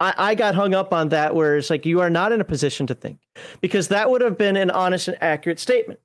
I, 0.00 0.14
I 0.18 0.34
got 0.34 0.56
hung 0.56 0.74
up 0.74 0.92
on 0.92 1.10
that 1.10 1.36
where 1.36 1.56
it's 1.56 1.70
like 1.70 1.86
you 1.86 2.00
are 2.00 2.10
not 2.10 2.32
in 2.32 2.40
a 2.40 2.44
position 2.44 2.88
to 2.88 2.94
think 2.94 3.20
because 3.60 3.86
that 3.88 4.10
would 4.10 4.20
have 4.20 4.36
been 4.36 4.56
an 4.56 4.70
honest 4.72 5.06
and 5.06 5.16
accurate 5.20 5.60
statement. 5.60 6.00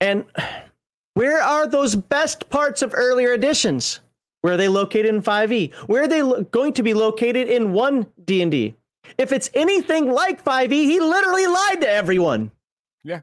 And 0.00 0.24
where 1.14 1.42
are 1.42 1.66
those 1.66 1.96
best 1.96 2.48
parts 2.48 2.80
of 2.80 2.92
earlier 2.94 3.32
editions? 3.32 4.00
Where 4.42 4.54
are 4.54 4.56
they 4.56 4.68
located 4.68 5.06
in 5.06 5.20
5e? 5.20 5.74
Where 5.88 6.04
are 6.04 6.08
they 6.08 6.22
lo- 6.22 6.42
going 6.44 6.74
to 6.74 6.82
be 6.82 6.94
located 6.94 7.48
in 7.48 7.72
one 7.72 8.06
D&D? 8.24 8.76
If 9.18 9.32
it's 9.32 9.50
anything 9.54 10.10
like 10.10 10.44
5e, 10.44 10.72
he 10.72 11.00
literally 11.00 11.46
lied 11.46 11.80
to 11.80 11.88
everyone. 11.88 12.50
Yeah. 13.02 13.20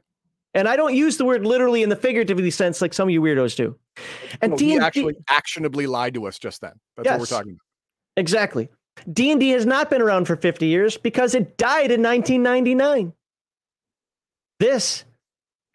And 0.54 0.68
I 0.68 0.76
don't 0.76 0.94
use 0.94 1.16
the 1.16 1.24
word 1.24 1.44
literally 1.44 1.82
in 1.82 1.88
the 1.88 1.96
figuratively 1.96 2.50
sense 2.50 2.80
like 2.80 2.94
some 2.94 3.08
of 3.08 3.12
you 3.12 3.20
weirdos 3.20 3.56
do. 3.56 3.76
And 4.40 4.52
No, 4.52 4.58
D&D 4.58 4.78
actually 4.78 5.16
actionably 5.28 5.86
lied 5.86 6.14
to 6.14 6.26
us 6.26 6.38
just 6.38 6.60
then. 6.60 6.72
That's 6.96 7.08
what 7.08 7.20
we're 7.20 7.26
talking 7.26 7.52
about. 7.52 7.60
Exactly. 8.16 8.68
D&D 9.12 9.50
has 9.50 9.66
not 9.66 9.90
been 9.90 10.02
around 10.02 10.26
for 10.26 10.36
50 10.36 10.66
years 10.66 10.96
because 10.96 11.34
it 11.34 11.56
died 11.56 11.90
in 11.90 12.02
1999. 12.02 13.12
This 14.60 15.04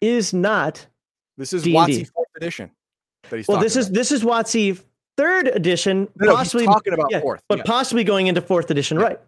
is 0.00 0.32
not 0.32 0.86
This 1.36 1.52
is 1.52 1.62
D&D. 1.62 1.76
WotC 1.76 2.10
fourth 2.12 2.28
edition. 2.36 2.70
That 3.28 3.36
he's 3.36 3.48
Well, 3.48 3.60
this 3.60 3.76
is 3.76 3.90
this 3.90 4.12
is 4.12 4.22
WotC 4.22 4.80
third 5.16 5.48
edition, 5.48 6.08
No, 6.16 6.34
possibly 6.34 6.64
talking 6.64 6.92
about 6.94 7.08
yeah, 7.10 7.20
fourth, 7.20 7.42
but 7.48 7.58
yeah. 7.58 7.64
possibly 7.64 8.04
going 8.04 8.28
into 8.28 8.40
fourth 8.40 8.70
edition, 8.70 8.98
right? 8.98 9.20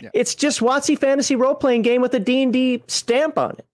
Yeah. 0.00 0.10
It's 0.14 0.34
just 0.34 0.60
WotC 0.60 0.98
fantasy 0.98 1.36
role 1.36 1.54
playing 1.54 1.82
game 1.82 2.02
with 2.02 2.14
a 2.14 2.20
D&D 2.20 2.84
stamp 2.86 3.38
on 3.38 3.52
it 3.52 3.66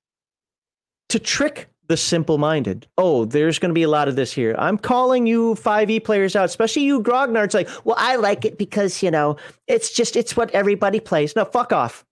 to 1.08 1.18
trick 1.18 1.68
the 1.88 1.96
simple-minded. 1.96 2.86
Oh, 2.98 3.24
there's 3.24 3.58
going 3.58 3.70
to 3.70 3.74
be 3.74 3.84
a 3.84 3.88
lot 3.88 4.08
of 4.08 4.16
this 4.16 4.32
here. 4.32 4.54
I'm 4.58 4.78
calling 4.78 5.26
you 5.26 5.54
5e 5.54 6.04
players 6.04 6.34
out, 6.34 6.46
especially 6.46 6.82
you 6.82 7.00
grognards 7.00 7.54
like, 7.54 7.68
"Well, 7.84 7.96
I 7.98 8.16
like 8.16 8.44
it 8.44 8.58
because, 8.58 9.02
you 9.02 9.10
know, 9.10 9.36
it's 9.68 9.92
just 9.92 10.16
it's 10.16 10.36
what 10.36 10.50
everybody 10.50 10.98
plays." 10.98 11.36
No, 11.36 11.44
fuck 11.44 11.72
off. 11.72 12.04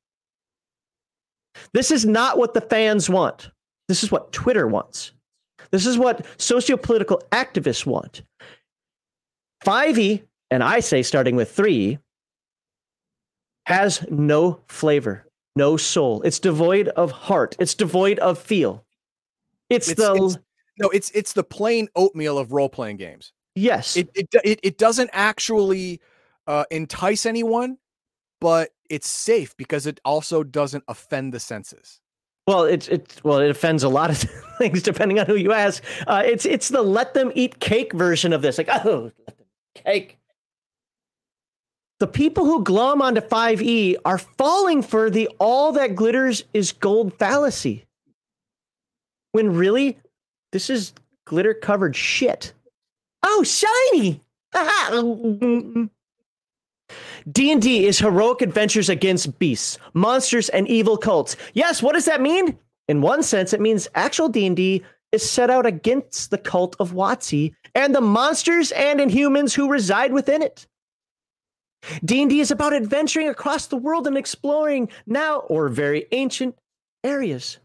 This 1.72 1.90
is 1.90 2.04
not 2.04 2.38
what 2.38 2.54
the 2.54 2.60
fans 2.60 3.08
want. 3.08 3.50
This 3.88 4.02
is 4.02 4.10
what 4.10 4.32
Twitter 4.32 4.66
wants. 4.66 5.12
This 5.70 5.86
is 5.86 5.98
what 5.98 6.24
sociopolitical 6.38 7.20
activists 7.30 7.84
want. 7.84 8.22
5e, 9.64 10.22
and 10.50 10.62
I 10.62 10.80
say 10.80 11.02
starting 11.02 11.36
with 11.36 11.54
3e, 11.54 11.98
has 13.66 14.04
no 14.10 14.60
flavor, 14.68 15.26
no 15.56 15.76
soul. 15.76 16.22
It's 16.22 16.38
devoid 16.38 16.88
of 16.88 17.10
heart. 17.10 17.56
It's 17.58 17.74
devoid 17.74 18.18
of 18.18 18.38
feel. 18.38 18.84
It's, 19.70 19.88
It's- 19.88 20.06
the 20.06 20.14
it's- 20.14 20.36
no, 20.78 20.88
it's 20.88 21.10
it's 21.12 21.32
the 21.34 21.44
plain 21.44 21.88
oatmeal 21.94 22.36
of 22.36 22.50
role 22.52 22.68
playing 22.68 22.96
games. 22.96 23.32
yes. 23.54 23.96
It 23.96 24.10
it 24.14 24.28
it, 24.44 24.60
it 24.64 24.76
doesn't 24.78 25.08
actually 25.12 26.00
uh, 26.48 26.64
entice 26.70 27.26
anyone, 27.26 27.78
but 28.40 28.70
it's 28.90 29.08
safe 29.08 29.56
because 29.56 29.86
it 29.86 30.00
also 30.04 30.42
doesn't 30.42 30.82
offend 30.88 31.32
the 31.32 31.38
senses. 31.40 32.00
Well, 32.48 32.64
it's 32.64 32.88
it's 32.88 33.22
well, 33.22 33.38
it 33.38 33.50
offends 33.50 33.84
a 33.84 33.88
lot 33.88 34.10
of 34.10 34.18
things 34.58 34.82
depending 34.82 35.20
on 35.20 35.26
who 35.26 35.36
you 35.36 35.52
ask. 35.52 35.82
Uh, 36.08 36.22
it's 36.26 36.44
it's 36.44 36.68
the 36.70 36.82
let 36.82 37.14
them 37.14 37.30
eat 37.36 37.60
cake 37.60 37.92
version 37.92 38.32
of 38.32 38.42
this. 38.42 38.58
Like, 38.58 38.68
oh, 38.84 39.12
let 39.26 39.38
them 39.38 39.46
eat 39.76 39.84
cake. 39.84 40.18
The 42.04 42.10
people 42.10 42.44
who 42.44 42.62
glom 42.62 43.00
onto 43.00 43.22
5e 43.22 43.96
are 44.04 44.18
falling 44.18 44.82
for 44.82 45.08
the 45.08 45.26
all 45.40 45.72
that 45.72 45.96
glitters 45.96 46.44
is 46.52 46.70
gold 46.70 47.14
fallacy. 47.18 47.86
When 49.32 49.54
really, 49.54 49.96
this 50.52 50.68
is 50.68 50.92
glitter 51.24 51.54
covered 51.54 51.96
shit. 51.96 52.52
Oh, 53.22 53.42
shiny! 53.42 54.20
D&D 57.32 57.86
is 57.86 58.00
heroic 58.00 58.42
adventures 58.42 58.90
against 58.90 59.38
beasts, 59.38 59.78
monsters, 59.94 60.50
and 60.50 60.68
evil 60.68 60.98
cults. 60.98 61.38
Yes, 61.54 61.82
what 61.82 61.94
does 61.94 62.04
that 62.04 62.20
mean? 62.20 62.58
In 62.86 63.00
one 63.00 63.22
sense, 63.22 63.54
it 63.54 63.62
means 63.62 63.88
actual 63.94 64.28
D&D 64.28 64.82
is 65.12 65.30
set 65.30 65.48
out 65.48 65.64
against 65.64 66.30
the 66.30 66.36
cult 66.36 66.76
of 66.78 66.92
WotC 66.92 67.54
and 67.74 67.94
the 67.94 68.02
monsters 68.02 68.72
and 68.72 69.00
inhumans 69.00 69.54
who 69.54 69.70
reside 69.70 70.12
within 70.12 70.42
it. 70.42 70.66
D&D 72.04 72.40
is 72.40 72.50
about 72.50 72.74
adventuring 72.74 73.28
across 73.28 73.66
the 73.66 73.76
world 73.76 74.06
and 74.06 74.16
exploring 74.16 74.88
now 75.06 75.38
or 75.38 75.68
very 75.68 76.06
ancient 76.12 76.56
areas. 77.02 77.58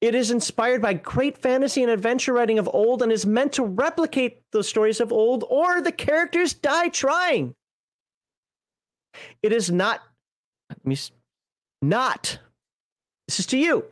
It 0.00 0.14
is 0.14 0.30
inspired 0.30 0.80
by 0.80 0.94
great 0.94 1.36
fantasy 1.36 1.82
and 1.82 1.90
adventure 1.90 2.32
writing 2.32 2.58
of 2.60 2.70
old 2.72 3.02
and 3.02 3.10
is 3.10 3.26
meant 3.26 3.54
to 3.54 3.64
replicate 3.64 4.42
those 4.52 4.68
stories 4.68 5.00
of 5.00 5.12
old, 5.12 5.44
or 5.48 5.80
the 5.80 5.90
characters 5.90 6.54
die 6.54 6.88
trying. 6.88 7.54
It 9.42 9.52
is 9.52 9.72
not, 9.72 10.00
not, 11.82 12.38
this 13.26 13.40
is 13.40 13.46
to 13.46 13.58
you. 13.58 13.86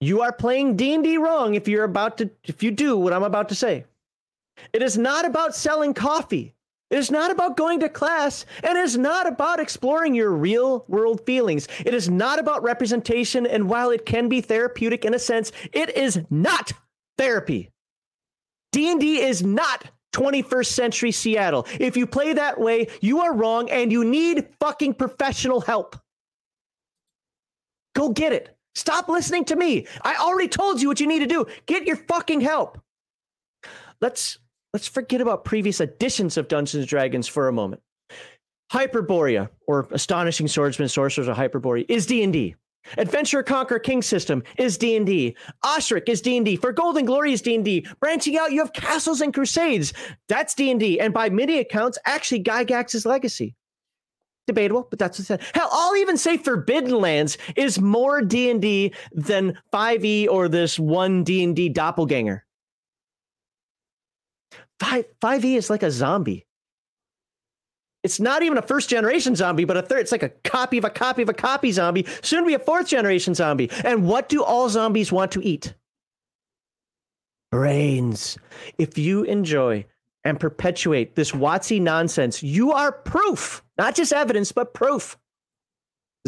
You 0.00 0.22
are 0.22 0.32
playing 0.32 0.76
D&D 0.76 1.16
wrong 1.18 1.54
if 1.54 1.68
you're 1.68 1.84
about 1.84 2.18
to, 2.18 2.30
if 2.42 2.64
you 2.64 2.72
do 2.72 2.98
what 2.98 3.12
I'm 3.12 3.22
about 3.22 3.48
to 3.50 3.54
say. 3.54 3.84
It 4.72 4.82
is 4.82 4.98
not 4.98 5.24
about 5.24 5.54
selling 5.54 5.94
coffee. 5.94 6.55
It 6.90 6.98
is 6.98 7.10
not 7.10 7.30
about 7.32 7.56
going 7.56 7.80
to 7.80 7.88
class, 7.88 8.46
and 8.62 8.78
it 8.78 8.84
is 8.84 8.96
not 8.96 9.26
about 9.26 9.58
exploring 9.58 10.14
your 10.14 10.30
real 10.30 10.84
world 10.86 11.26
feelings. 11.26 11.66
It 11.84 11.94
is 11.94 12.08
not 12.08 12.38
about 12.38 12.62
representation, 12.62 13.44
and 13.46 13.68
while 13.68 13.90
it 13.90 14.06
can 14.06 14.28
be 14.28 14.40
therapeutic 14.40 15.04
in 15.04 15.12
a 15.12 15.18
sense, 15.18 15.50
it 15.72 15.96
is 15.96 16.20
not 16.30 16.72
therapy. 17.18 17.70
D&D 18.72 19.20
is 19.20 19.42
not 19.42 19.90
21st 20.12 20.66
century 20.66 21.12
Seattle. 21.12 21.66
If 21.80 21.96
you 21.96 22.06
play 22.06 22.32
that 22.32 22.58
way, 22.60 22.86
you 23.00 23.20
are 23.20 23.34
wrong 23.34 23.68
and 23.68 23.90
you 23.90 24.04
need 24.04 24.48
fucking 24.60 24.94
professional 24.94 25.60
help. 25.60 25.96
Go 27.94 28.10
get 28.10 28.32
it. 28.32 28.56
Stop 28.74 29.08
listening 29.08 29.44
to 29.46 29.56
me. 29.56 29.86
I 30.02 30.16
already 30.16 30.48
told 30.48 30.80
you 30.80 30.88
what 30.88 31.00
you 31.00 31.06
need 31.06 31.20
to 31.20 31.26
do. 31.26 31.46
Get 31.66 31.86
your 31.86 31.96
fucking 31.96 32.42
help. 32.42 32.78
Let's 34.00 34.38
let's 34.76 34.86
forget 34.86 35.22
about 35.22 35.42
previous 35.42 35.80
editions 35.80 36.36
of 36.36 36.48
Dungeons 36.48 36.82
and 36.82 36.86
Dragons 36.86 37.26
for 37.26 37.48
a 37.48 37.52
moment. 37.52 37.80
Hyperborea, 38.70 39.48
or 39.66 39.88
Astonishing 39.90 40.48
Swordsman, 40.48 40.90
Sorcerers 40.90 41.28
of 41.28 41.34
Hyperborea, 41.38 41.86
is 41.88 42.04
D&D. 42.04 42.54
Adventurer 42.98 43.42
Conqueror 43.42 43.78
King 43.78 44.02
system 44.02 44.42
is 44.58 44.76
D&D. 44.76 45.34
OSRIC 45.64 46.10
is 46.10 46.20
D&D. 46.20 46.56
For 46.56 46.72
Golden 46.72 47.06
Glory 47.06 47.32
is 47.32 47.40
D&D. 47.40 47.86
Branching 48.00 48.36
out, 48.36 48.52
you 48.52 48.60
have 48.60 48.74
Castles 48.74 49.22
and 49.22 49.32
Crusades. 49.32 49.94
That's 50.28 50.54
D&D. 50.54 51.00
And 51.00 51.14
by 51.14 51.30
many 51.30 51.58
accounts, 51.58 51.96
actually 52.04 52.42
Gygax's 52.42 53.06
Legacy. 53.06 53.54
Debatable, 54.46 54.88
but 54.90 54.98
that's 54.98 55.18
what's 55.18 55.28
said. 55.28 55.42
Hell, 55.54 55.70
I'll 55.72 55.96
even 55.96 56.18
say 56.18 56.36
Forbidden 56.36 57.00
Lands 57.00 57.38
is 57.56 57.80
more 57.80 58.20
D&D 58.20 58.92
than 59.12 59.56
5e 59.72 60.28
or 60.28 60.50
this 60.50 60.78
one 60.78 61.24
D&D 61.24 61.70
doppelganger. 61.70 62.45
5 64.80 65.04
5e 65.20 65.56
is 65.56 65.70
like 65.70 65.82
a 65.82 65.90
zombie. 65.90 66.46
It's 68.06 68.20
not 68.20 68.44
even 68.44 68.56
a 68.56 68.62
first 68.62 68.88
generation 68.88 69.34
zombie, 69.34 69.64
but 69.64 69.76
a 69.76 69.82
third. 69.82 70.00
It's 70.00 70.12
like 70.12 70.22
a 70.22 70.28
copy 70.28 70.78
of 70.78 70.84
a 70.84 70.90
copy 70.90 71.22
of 71.22 71.28
a 71.28 71.34
copy 71.34 71.72
zombie, 71.72 72.06
soon 72.22 72.42
to 72.42 72.46
be 72.46 72.54
a 72.54 72.58
fourth 72.60 72.86
generation 72.86 73.34
zombie. 73.34 73.68
And 73.84 74.06
what 74.06 74.28
do 74.28 74.44
all 74.44 74.68
zombies 74.68 75.10
want 75.10 75.32
to 75.32 75.44
eat? 75.44 75.74
Brains. 77.50 78.38
If 78.78 78.96
you 78.96 79.24
enjoy 79.24 79.86
and 80.24 80.38
perpetuate 80.38 81.16
this 81.16 81.32
WotC 81.32 81.80
nonsense, 81.80 82.44
you 82.44 82.72
are 82.72 82.92
proof, 82.92 83.64
not 83.76 83.96
just 83.96 84.12
evidence, 84.12 84.52
but 84.52 84.72
proof. 84.72 85.18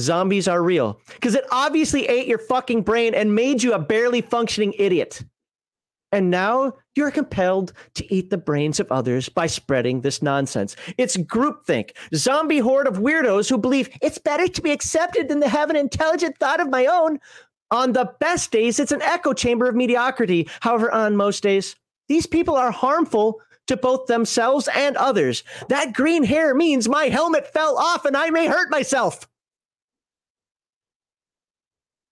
Zombies 0.00 0.48
are 0.48 0.62
real. 0.62 1.00
Because 1.14 1.36
it 1.36 1.44
obviously 1.52 2.06
ate 2.06 2.26
your 2.26 2.38
fucking 2.38 2.82
brain 2.82 3.14
and 3.14 3.36
made 3.36 3.62
you 3.62 3.72
a 3.72 3.78
barely 3.78 4.20
functioning 4.20 4.74
idiot. 4.78 5.24
And 6.10 6.30
now 6.30 6.74
you're 6.98 7.10
compelled 7.12 7.72
to 7.94 8.12
eat 8.12 8.28
the 8.28 8.36
brains 8.36 8.80
of 8.80 8.90
others 8.90 9.28
by 9.28 9.46
spreading 9.46 10.00
this 10.00 10.20
nonsense. 10.20 10.74
It's 10.98 11.16
groupthink, 11.16 11.92
zombie 12.14 12.58
horde 12.58 12.88
of 12.88 12.98
weirdos 12.98 13.48
who 13.48 13.56
believe 13.56 13.88
it's 14.02 14.18
better 14.18 14.48
to 14.48 14.60
be 14.60 14.72
accepted 14.72 15.28
than 15.28 15.40
to 15.40 15.48
have 15.48 15.70
an 15.70 15.76
intelligent 15.76 16.36
thought 16.38 16.60
of 16.60 16.68
my 16.68 16.86
own. 16.86 17.20
On 17.70 17.92
the 17.92 18.12
best 18.18 18.50
days, 18.50 18.80
it's 18.80 18.92
an 18.92 19.02
echo 19.02 19.32
chamber 19.32 19.68
of 19.68 19.76
mediocrity. 19.76 20.48
However, 20.60 20.90
on 20.90 21.16
most 21.16 21.42
days, 21.42 21.76
these 22.08 22.26
people 22.26 22.56
are 22.56 22.72
harmful 22.72 23.40
to 23.68 23.76
both 23.76 24.06
themselves 24.06 24.68
and 24.74 24.96
others. 24.96 25.44
That 25.68 25.92
green 25.92 26.24
hair 26.24 26.54
means 26.54 26.88
my 26.88 27.04
helmet 27.04 27.52
fell 27.52 27.78
off 27.78 28.06
and 28.06 28.16
I 28.16 28.30
may 28.30 28.48
hurt 28.48 28.70
myself. 28.70 29.28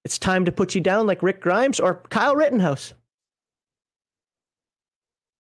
It's 0.05 0.19
time 0.19 0.45
to 0.45 0.53
put 0.53 0.77
you 0.77 0.81
down 0.81 1.09
like 1.09 1.25
Rick 1.25 1.41
Grimes 1.41 1.81
or 1.81 2.03
Kyle 2.11 2.37
Rittenhouse. 2.37 2.95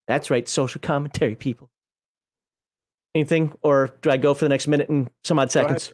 That's 0.07 0.31
right, 0.31 0.49
social 0.49 0.81
commentary, 0.81 1.35
people. 1.35 1.70
Anything, 3.15 3.53
or 3.62 3.95
do 4.03 4.11
I 4.11 4.19
go 4.19 4.35
for 4.35 4.45
the 4.45 4.49
next 4.49 4.66
minute 4.66 4.89
and 4.89 5.11
some 5.24 5.39
odd 5.39 5.51
seconds? 5.51 5.93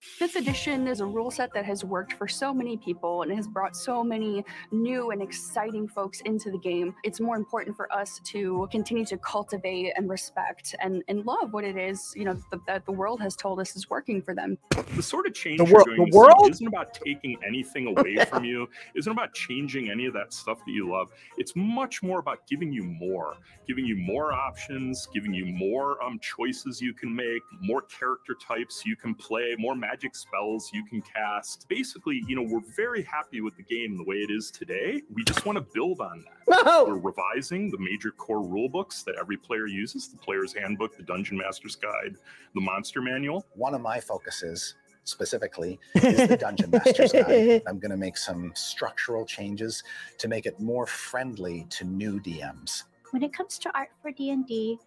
Go 0.00 0.24
ahead. 0.24 0.30
Fifth 0.30 0.36
edition 0.36 0.86
is 0.86 1.00
a 1.00 1.06
rule 1.06 1.30
set 1.30 1.52
that 1.54 1.64
has 1.64 1.84
worked 1.84 2.12
for 2.14 2.28
so 2.28 2.52
many 2.54 2.76
people 2.76 3.22
and 3.22 3.32
has 3.32 3.48
brought 3.48 3.76
so 3.76 4.02
many 4.04 4.44
new 4.70 5.10
and 5.10 5.20
exciting 5.22 5.88
folks 5.88 6.20
into 6.22 6.50
the 6.50 6.58
game. 6.58 6.94
It's 7.04 7.20
more 7.20 7.36
important 7.36 7.76
for 7.76 7.92
us 7.92 8.20
to 8.26 8.68
continue 8.70 9.04
to 9.06 9.16
cultivate 9.18 9.92
and 9.96 10.08
respect 10.08 10.74
and, 10.80 11.02
and 11.08 11.24
love 11.24 11.52
what 11.52 11.64
it 11.64 11.76
is, 11.76 12.12
you 12.16 12.24
know, 12.24 12.34
th- 12.34 12.62
that 12.66 12.84
the 12.86 12.92
world 12.92 13.20
has 13.20 13.34
told 13.36 13.58
us 13.60 13.74
is 13.76 13.90
working 13.90 14.22
for 14.22 14.34
them. 14.34 14.56
the 14.96 15.02
sort 15.02 15.26
of 15.26 15.34
change 15.34 15.58
The 15.58 15.64
you're 15.66 15.74
wor- 15.74 15.84
the 15.84 15.90
in 16.02 16.06
Steam 16.06 16.20
world? 16.20 16.50
isn't 16.50 16.66
about 16.66 16.94
taking 16.94 17.36
anything 17.46 17.86
away 17.88 18.16
from 18.30 18.44
you 18.44 18.68
isn't 18.96 19.10
about 19.10 19.34
changing 19.34 19.90
any 19.90 20.06
of 20.06 20.14
that 20.14 20.32
stuff 20.32 20.58
that 20.64 20.72
you 20.72 20.90
love 20.90 21.10
it's 21.36 21.52
much 21.56 22.02
more 22.02 22.18
about 22.20 22.46
giving 22.48 22.72
you 22.72 22.82
more 22.84 23.36
giving 23.66 23.84
you 23.84 23.96
more 23.96 24.32
options 24.32 25.08
giving 25.12 25.32
you 25.34 25.44
more 25.46 26.02
um, 26.02 26.18
choices 26.20 26.80
you 26.80 26.92
can 26.94 27.14
make 27.14 27.42
more 27.60 27.82
character 27.82 28.34
types 28.40 28.82
you 28.86 28.96
can 28.96 29.14
play 29.14 29.54
more 29.58 29.74
magic 29.88 30.14
spells 30.14 30.70
you 30.72 30.84
can 30.84 31.00
cast 31.02 31.66
basically 31.68 32.22
you 32.26 32.36
know 32.36 32.42
we're 32.42 32.60
very 32.76 33.02
happy 33.02 33.40
with 33.40 33.56
the 33.56 33.62
game 33.62 33.96
the 33.96 34.04
way 34.04 34.16
it 34.16 34.30
is 34.30 34.50
today 34.50 35.00
we 35.14 35.24
just 35.24 35.46
want 35.46 35.56
to 35.56 35.64
build 35.72 36.00
on 36.00 36.24
that 36.46 36.64
No! 36.66 36.84
we're 36.84 36.98
revising 36.98 37.70
the 37.70 37.78
major 37.78 38.10
core 38.10 38.42
rule 38.42 38.68
books 38.68 39.02
that 39.04 39.14
every 39.18 39.36
player 39.36 39.66
uses 39.66 40.08
the 40.08 40.18
player's 40.18 40.52
handbook 40.52 40.96
the 40.96 41.02
dungeon 41.02 41.38
master's 41.38 41.74
guide 41.74 42.16
the 42.54 42.60
monster 42.60 43.00
manual 43.00 43.46
One 43.54 43.74
of 43.74 43.80
my 43.80 43.98
focuses 44.00 44.74
specifically 45.04 45.80
is 45.94 46.28
the 46.28 46.36
Dungeon 46.36 46.70
Master's 46.70 47.12
Guide. 47.12 47.62
I'm 47.66 47.78
going 47.78 47.90
to 47.90 47.96
make 47.96 48.18
some 48.18 48.52
structural 48.54 49.24
changes 49.24 49.82
to 50.18 50.28
make 50.28 50.44
it 50.44 50.60
more 50.60 50.86
friendly 50.86 51.66
to 51.70 51.84
new 51.84 52.20
DMs. 52.20 52.82
When 53.12 53.22
it 53.22 53.32
comes 53.32 53.58
to 53.60 53.70
art 53.74 53.88
for 54.02 54.10
D&D, 54.10 54.78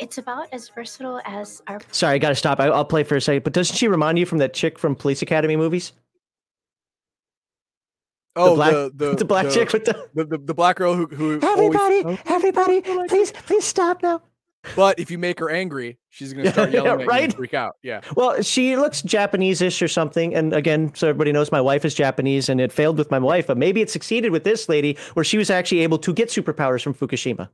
it's 0.00 0.18
about 0.18 0.48
as 0.52 0.68
versatile 0.68 1.20
as 1.24 1.62
our 1.66 1.80
Sorry, 1.92 2.14
I 2.14 2.18
got 2.18 2.30
to 2.30 2.34
stop. 2.34 2.58
I, 2.60 2.66
I'll 2.66 2.84
play 2.84 3.04
for 3.04 3.16
a 3.16 3.20
second. 3.20 3.44
But 3.44 3.52
doesn't 3.52 3.76
she 3.76 3.88
remind 3.88 4.18
you 4.18 4.26
from 4.26 4.38
that 4.38 4.54
chick 4.54 4.78
from 4.78 4.94
Police 4.96 5.22
Academy 5.22 5.56
movies? 5.56 5.92
Oh, 8.36 8.54
black- 8.54 8.72
the 8.72 8.92
the, 8.94 9.14
the 9.18 9.24
black 9.24 9.46
the, 9.46 9.52
chick 9.52 9.72
with 9.72 9.84
the 9.84 10.08
the, 10.14 10.24
the, 10.24 10.38
the 10.38 10.54
black 10.54 10.76
girl 10.76 10.94
who 10.94 11.06
who 11.06 11.40
everybody, 11.42 12.02
always, 12.02 12.18
everybody, 12.26 12.82
oh, 12.86 13.00
oh 13.02 13.06
please, 13.08 13.32
please 13.32 13.64
stop 13.64 14.02
now. 14.02 14.22
but 14.76 14.98
if 15.00 15.10
you 15.10 15.18
make 15.18 15.38
her 15.40 15.50
angry, 15.50 15.98
she's 16.10 16.32
gonna 16.32 16.52
start 16.52 16.70
Yeah, 16.70 16.82
yelling 16.84 17.00
at 17.00 17.04
you 17.04 17.08
right? 17.08 17.24
and 17.24 17.34
freak 17.34 17.54
out. 17.54 17.76
Yeah. 17.82 18.02
Well, 18.14 18.40
she 18.42 18.76
looks 18.76 19.02
Japanese-ish 19.02 19.82
or 19.82 19.88
something. 19.88 20.34
And 20.34 20.52
again, 20.52 20.92
so 20.94 21.08
everybody 21.08 21.32
knows 21.32 21.50
my 21.50 21.60
wife 21.60 21.84
is 21.84 21.94
Japanese, 21.94 22.48
and 22.48 22.60
it 22.60 22.70
failed 22.72 22.98
with 22.98 23.10
my 23.10 23.18
wife, 23.18 23.46
but 23.48 23.56
maybe 23.58 23.80
it 23.80 23.90
succeeded 23.90 24.30
with 24.32 24.44
this 24.44 24.68
lady, 24.68 24.96
where 25.14 25.24
she 25.24 25.36
was 25.38 25.50
actually 25.50 25.80
able 25.80 25.98
to 25.98 26.12
get 26.12 26.28
superpowers 26.28 26.82
from 26.82 26.94
Fukushima. 26.94 27.48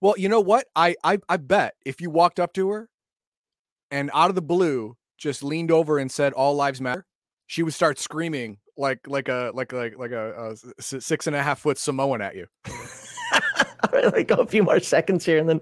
Well, 0.00 0.14
you 0.16 0.28
know 0.28 0.40
what? 0.40 0.66
I 0.76 0.94
I 1.02 1.18
I 1.28 1.36
bet 1.36 1.74
if 1.84 2.00
you 2.00 2.10
walked 2.10 2.38
up 2.40 2.52
to 2.54 2.70
her 2.70 2.88
and 3.90 4.10
out 4.14 4.28
of 4.30 4.34
the 4.34 4.42
blue 4.42 4.96
just 5.16 5.42
leaned 5.42 5.70
over 5.70 5.98
and 5.98 6.10
said 6.10 6.32
"All 6.32 6.54
lives 6.54 6.80
matter," 6.80 7.06
she 7.46 7.62
would 7.62 7.74
start 7.74 7.98
screaming 7.98 8.58
like 8.76 9.00
like 9.08 9.28
a 9.28 9.50
like 9.54 9.72
like 9.72 9.98
like 9.98 10.12
a, 10.12 10.32
a 10.32 10.50
s- 10.78 10.94
six 11.04 11.26
and 11.26 11.34
a 11.34 11.42
half 11.42 11.58
foot 11.60 11.78
Samoan 11.78 12.20
at 12.22 12.36
you. 12.36 12.46
All 12.68 13.90
right, 13.92 14.12
like 14.12 14.28
go 14.28 14.36
a 14.36 14.46
few 14.46 14.62
more 14.62 14.80
seconds 14.80 15.24
here, 15.24 15.38
and 15.38 15.48
then 15.48 15.60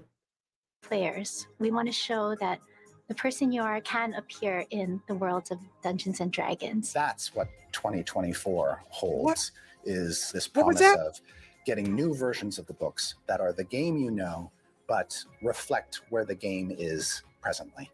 players. 0.83 1.47
We 1.59 1.71
want 1.71 1.87
to 1.87 1.91
show 1.91 2.35
that 2.35 2.59
the 3.07 3.15
person 3.15 3.51
you 3.51 3.61
are 3.61 3.81
can 3.81 4.13
appear 4.15 4.65
in 4.69 5.01
the 5.07 5.15
worlds 5.15 5.49
of 5.51 5.59
Dungeons 5.81 6.19
and 6.19 6.31
Dragons. 6.31 6.93
That's 6.93 7.33
what 7.33 7.47
2024 7.71 8.83
holds 8.89 9.51
is 9.85 10.31
this 10.33 10.49
What 10.53 10.65
was 10.67 10.77
promise 10.77 10.93
that? 10.95 10.99
of 11.07 11.21
getting 11.67 11.93
new 11.93 12.15
versions 12.15 12.57
of 12.57 12.65
the 12.65 12.73
books 12.73 13.15
that 13.27 13.41
are 13.41 13.51
the 13.51 13.63
game 13.65 13.97
you 13.97 14.09
know, 14.09 14.49
but 14.87 15.15
reflect 15.43 15.99
where 16.09 16.23
the 16.25 16.33
game 16.33 16.73
is 16.79 17.21
presently. 17.41 17.91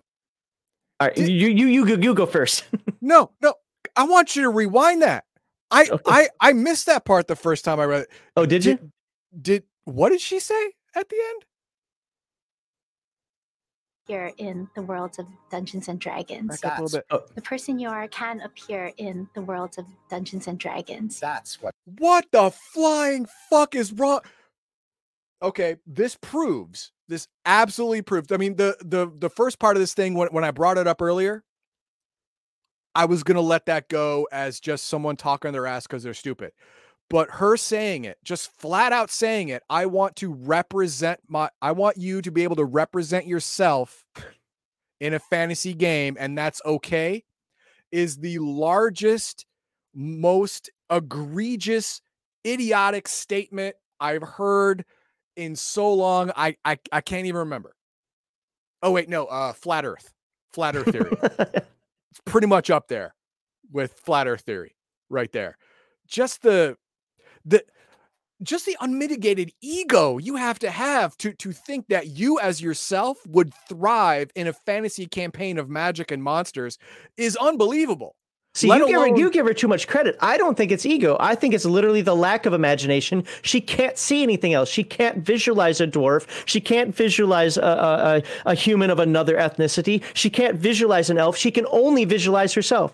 all 1.00 1.08
right, 1.08 1.16
Did- 1.16 1.28
you 1.28 1.50
you 1.50 1.66
you 1.68 1.86
go- 1.88 2.02
you 2.02 2.14
go 2.14 2.26
first. 2.28 2.64
No, 3.02 3.32
no, 3.42 3.54
I 3.98 4.06
want 4.06 4.34
you 4.38 4.44
to 4.44 4.50
rewind 4.50 5.02
that. 5.02 5.26
I 5.70 5.82
Okay. 5.92 6.02
I 6.08 6.30
I 6.40 6.54
missed 6.54 6.86
that 6.86 7.04
part 7.04 7.28
the 7.28 7.36
first 7.36 7.66
time 7.66 7.82
I 7.82 7.84
read 7.84 8.02
it. 8.04 8.10
oh, 8.38 8.46
did 8.46 8.64
you? 8.64 8.76
Did, 8.76 8.92
did 9.42 9.64
what 9.84 10.10
did 10.10 10.22
she 10.22 10.40
say 10.40 10.72
at 10.96 11.10
the 11.10 11.18
end? 11.32 11.46
Appear 14.06 14.34
in 14.38 14.70
the 14.76 14.82
worlds 14.82 15.18
of 15.18 15.28
Dungeons 15.50 15.88
and 15.88 16.00
Dragons. 16.00 16.60
Back 16.60 16.74
up 16.74 16.80
a 16.80 16.84
little 16.84 17.02
bit. 17.10 17.36
The 17.36 17.42
person 17.42 17.80
you 17.80 17.88
are 17.90 18.08
can 18.10 18.42
appear 18.42 18.92
in 18.98 19.30
the 19.34 19.42
worlds 19.42 19.78
of 19.78 19.86
Dungeons 20.10 20.48
and 20.48 20.60
Dragons. 20.60 21.20
That's 21.20 21.62
what 21.62 21.74
What 22.00 22.26
the 22.32 22.52
flying 22.52 23.28
fuck 23.50 23.76
is 23.76 23.94
wrong? 23.94 24.20
Okay, 25.42 25.78
this 25.86 26.18
proves 26.22 26.92
this 27.08 27.28
absolutely 27.46 28.02
proves. 28.02 28.32
I 28.32 28.38
mean, 28.38 28.56
the 28.56 28.78
the 28.84 29.12
the 29.16 29.30
first 29.30 29.60
part 29.60 29.76
of 29.76 29.82
this 29.82 29.94
thing 29.94 30.14
when 30.14 30.30
when 30.30 30.44
I 30.44 30.52
brought 30.52 30.78
it 30.78 30.88
up 30.88 31.02
earlier, 31.02 31.44
I 32.96 33.06
was 33.06 33.24
gonna 33.24 33.42
let 33.42 33.66
that 33.68 33.90
go 33.90 34.28
as 34.32 34.60
just 34.60 34.88
someone 34.88 35.16
talking 35.16 35.52
their 35.52 35.68
ass 35.68 35.86
because 35.86 36.04
they're 36.04 36.14
stupid. 36.14 36.54
But 37.10 37.30
her 37.32 37.58
saying 37.58 38.06
it, 38.06 38.18
just 38.24 38.52
flat 38.60 38.92
out 38.92 39.12
saying 39.12 39.50
it, 39.50 39.62
I 39.70 39.86
want 39.86 40.16
to 40.18 40.34
represent 40.34 41.20
my 41.28 41.50
I 41.62 41.72
want 41.72 41.98
you 41.98 42.22
to 42.22 42.32
be 42.32 42.44
able 42.44 42.56
to 42.56 42.66
represent 42.66 43.28
yourself 43.28 44.04
in 45.00 45.14
a 45.14 45.20
fantasy 45.20 45.74
game, 45.74 46.18
and 46.20 46.38
that's 46.38 46.62
okay, 46.66 47.24
is 47.92 48.18
the 48.18 48.40
largest, 48.40 49.46
most 49.94 50.72
egregious, 50.90 52.02
idiotic 52.48 53.08
statement 53.08 53.76
I've 54.00 54.24
heard 54.24 54.86
in 55.36 55.56
so 55.56 55.94
long. 55.94 56.32
I 56.36 56.56
I, 56.66 56.80
I 56.92 57.02
can't 57.02 57.26
even 57.26 57.40
remember. 57.40 57.76
Oh 58.82 58.92
wait, 58.92 59.10
no, 59.10 59.26
uh 59.26 59.54
flat 59.54 59.86
earth. 59.86 60.14
Flat 60.52 60.76
earth 60.76 60.92
theory. 60.92 61.12
it's 61.22 62.22
pretty 62.26 62.48
much 62.48 62.70
up 62.70 62.88
there 62.88 63.14
with 63.72 63.94
flat 63.94 64.28
earth 64.28 64.42
theory 64.42 64.76
right 65.10 65.32
there. 65.32 65.58
Just 66.08 66.44
the 66.44 66.78
the 67.46 67.64
just 68.42 68.66
the 68.66 68.76
unmitigated 68.82 69.52
ego 69.62 70.18
you 70.18 70.36
have 70.36 70.60
to 70.60 70.70
have 70.70 71.16
to 71.18 71.34
to 71.34 71.52
think 71.52 71.88
that 71.88 72.08
you 72.08 72.40
as 72.40 72.62
yourself 72.62 73.26
would 73.28 73.54
thrive 73.70 74.32
in 74.36 74.48
a 74.48 74.54
fantasy 74.54 75.06
campaign 75.06 75.58
of 75.58 75.70
magic 75.70 76.12
and 76.12 76.24
monsters 76.24 76.78
is 77.18 77.36
unbelievable. 77.38 78.16
See, 78.56 78.68
Let 78.68 78.82
you 78.82 78.88
give, 78.88 79.00
her, 79.00 79.08
you 79.08 79.32
give 79.32 79.48
her 79.48 79.54
too 79.54 79.68
much 79.68 79.88
credit. 79.88 80.16
I 80.20 80.38
don't 80.38 80.56
think 80.56 80.72
it's 80.72 80.86
ego. 80.86 81.18
I 81.20 81.34
think 81.34 81.56
it's 81.56 81.66
literally 81.66 82.02
the 82.02 82.16
lack 82.16 82.46
of 82.46 82.54
imagination. 82.54 83.24
She 83.42 83.60
can't 83.60 83.98
see 83.98 84.22
anything 84.22 84.54
else. 84.54 84.70
She 84.70 84.84
can't 84.84 85.26
visualize 85.26 85.82
a 85.82 85.88
dwarf. 85.88 86.28
She 86.46 86.62
can't 86.62 86.96
visualize 86.96 87.58
a, 87.58 88.22
a, 88.46 88.52
a 88.52 88.54
human 88.54 88.92
of 88.92 89.00
another 89.00 89.38
ethnicity. 89.38 90.04
She 90.14 90.30
can't 90.30 90.56
visualize 90.56 91.10
an 91.10 91.18
elf. 91.18 91.36
She 91.36 91.50
can 91.50 91.66
only 91.72 92.06
visualize 92.06 92.54
herself. 92.54 92.94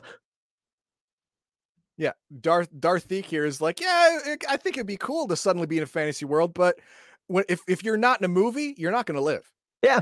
Yeah, 2.00 2.14
Darth 2.42 2.69
Darth 2.80 3.10
Theek 3.10 3.26
here 3.26 3.45
is 3.45 3.60
like, 3.61 3.82
yeah, 3.82 4.19
it- 4.26 4.45
I 4.50 4.58
think 4.58 4.78
it'd 4.78 4.88
be 4.88 4.98
cool 4.98 5.28
to 5.28 5.36
suddenly 5.36 5.68
be 5.68 5.78
in 5.78 5.84
a 5.84 5.88
fantasy 5.88 6.26
world, 6.26 6.53
but 6.53 6.80
when 7.28 7.44
if 7.50 7.61
if 7.68 7.84
you're 7.84 7.98
not 7.98 8.22
in 8.22 8.26
a 8.26 8.30
movie, 8.30 8.74
you're 8.78 8.92
not 8.94 9.06
going 9.06 9.18
to 9.18 9.22
live. 9.22 9.52
Yeah. 9.84 10.02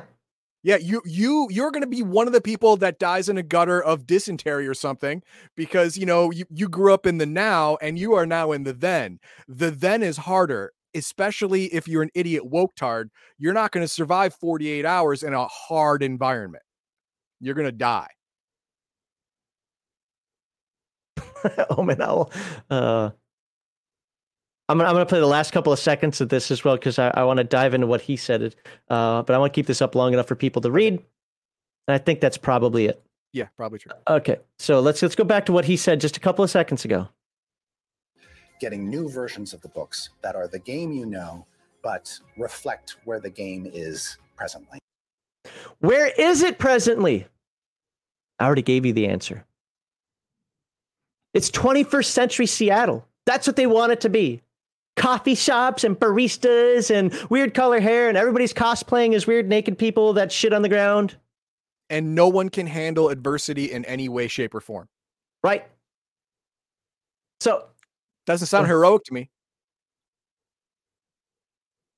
Yeah, 0.64 0.77
you 0.77 1.01
you 1.06 1.48
you're 1.50 1.72
going 1.72 1.84
to 1.84 1.88
be 1.90 2.03
one 2.03 2.27
of 2.27 2.34
the 2.34 2.42
people 2.42 2.77
that 2.77 3.00
dies 3.00 3.30
in 3.30 3.38
a 3.38 3.43
gutter 3.43 3.82
of 3.84 4.06
dysentery 4.08 4.67
or 4.67 4.74
something 4.76 5.24
because 5.56 5.98
you 5.98 6.06
know 6.06 6.32
you, 6.32 6.45
you 6.51 6.69
grew 6.69 6.93
up 6.93 7.06
in 7.08 7.17
the 7.19 7.26
now 7.26 7.77
and 7.82 7.98
you 7.98 8.14
are 8.16 8.26
now 8.26 8.51
in 8.51 8.64
the 8.64 8.74
then. 8.74 9.19
The 9.48 9.72
then 9.72 10.03
is 10.03 10.17
harder, 10.17 10.74
especially 10.95 11.66
if 11.67 11.88
you're 11.88 12.03
an 12.03 12.11
idiot 12.16 12.45
woke 12.45 12.76
tard. 12.76 13.11
You're 13.40 13.53
not 13.53 13.72
going 13.72 13.84
to 13.84 13.88
survive 13.88 14.35
48 14.35 14.85
hours 14.85 15.24
in 15.24 15.34
a 15.34 15.48
hard 15.48 16.03
environment. 16.03 16.64
You're 17.40 17.56
going 17.56 17.66
to 17.66 17.72
die. 17.72 18.09
Omen 21.72 22.01
Owl. 22.01 22.32
Uh, 22.69 23.09
I'm 24.69 24.77
gonna, 24.77 24.90
I'm 24.90 24.95
gonna 24.95 25.06
play 25.06 25.19
the 25.19 25.25
last 25.25 25.51
couple 25.51 25.72
of 25.72 25.80
seconds 25.80 26.19
of 26.19 26.30
this 26.30 26.51
as 26.51 26.64
well 26.64 26.75
because 26.75 26.99
I, 26.99 27.09
I 27.14 27.24
want 27.24 27.38
to 27.38 27.43
dive 27.43 27.74
into 27.74 27.88
what 27.88 28.01
he 28.01 28.17
said. 28.17 28.56
Uh, 28.90 29.22
but 29.24 29.33
I 29.33 29.38
want 29.38 29.53
to 29.53 29.57
keep 29.57 29.66
this 29.67 29.82
up 29.82 29.95
long 29.95 30.14
enough 30.14 30.27
for 30.27 30.35
people 30.35 30.61
to 30.61 30.72
read. 30.72 30.93
And 30.93 31.95
I 31.95 31.98
think 31.98 32.19
that's 32.19 32.38
probably 32.38 32.85
it. 32.88 33.01
Yeah, 33.33 33.48
probably 33.56 33.80
true. 33.80 33.91
Okay, 34.09 34.38
so 34.59 34.80
let's 34.80 35.01
let's 35.01 35.16
go 35.16 35.24
back 35.24 35.45
to 35.45 35.51
what 35.53 35.66
he 35.66 35.77
said 35.77 36.01
just 36.01 36.17
a 36.17 36.19
couple 36.19 36.43
of 36.43 36.49
seconds 36.49 36.83
ago. 36.85 37.07
getting 38.59 38.90
new 38.90 39.07
versions 39.07 39.53
of 39.53 39.61
the 39.61 39.67
books 39.69 40.09
that 40.22 40.35
are 40.35 40.48
the 40.48 40.59
game 40.59 40.91
you 40.91 41.06
know, 41.06 41.45
but 41.83 42.19
reflect 42.38 42.98
where 43.06 43.19
the 43.19 43.30
game 43.30 43.69
is 43.72 44.17
presently. 44.35 44.80
Where 45.80 46.07
is 46.17 46.41
it 46.41 46.57
presently? 46.57 47.27
I 48.40 48.45
already 48.45 48.64
gave 48.64 48.85
you 48.85 48.93
the 48.93 49.07
answer. 49.07 49.45
It's 51.38 51.51
21st 51.51 52.06
century 52.06 52.48
Seattle. 52.48 53.07
That's 53.27 53.45
what 53.45 53.57
they 53.57 53.67
want 53.67 53.91
it 53.91 54.01
to 54.01 54.09
be. 54.09 54.41
Coffee 54.95 55.35
shops 55.35 55.83
and 55.83 55.95
baristas 55.95 56.90
and 56.90 57.14
weird 57.30 57.53
color 57.53 57.80
hair, 57.80 58.09
and 58.09 58.17
everybody's 58.17 58.56
cosplaying 58.56 59.14
as 59.14 59.27
weird 59.27 59.48
naked 59.48 59.77
people 59.77 60.14
that 60.14 60.32
shit 60.32 60.51
on 60.51 60.64
the 60.64 60.69
ground. 60.69 61.16
And 61.91 62.16
no 62.16 62.27
one 62.27 62.49
can 62.49 62.66
handle 62.66 63.09
adversity 63.09 63.72
in 63.72 63.85
any 63.85 64.09
way, 64.09 64.27
shape, 64.27 64.56
or 64.56 64.61
form. 64.61 64.90
Right? 65.43 65.67
So 67.40 67.66
doesn't 68.25 68.48
sound 68.48 68.66
oh. 68.66 68.69
heroic 68.69 69.03
to 69.03 69.14
me. 69.14 69.30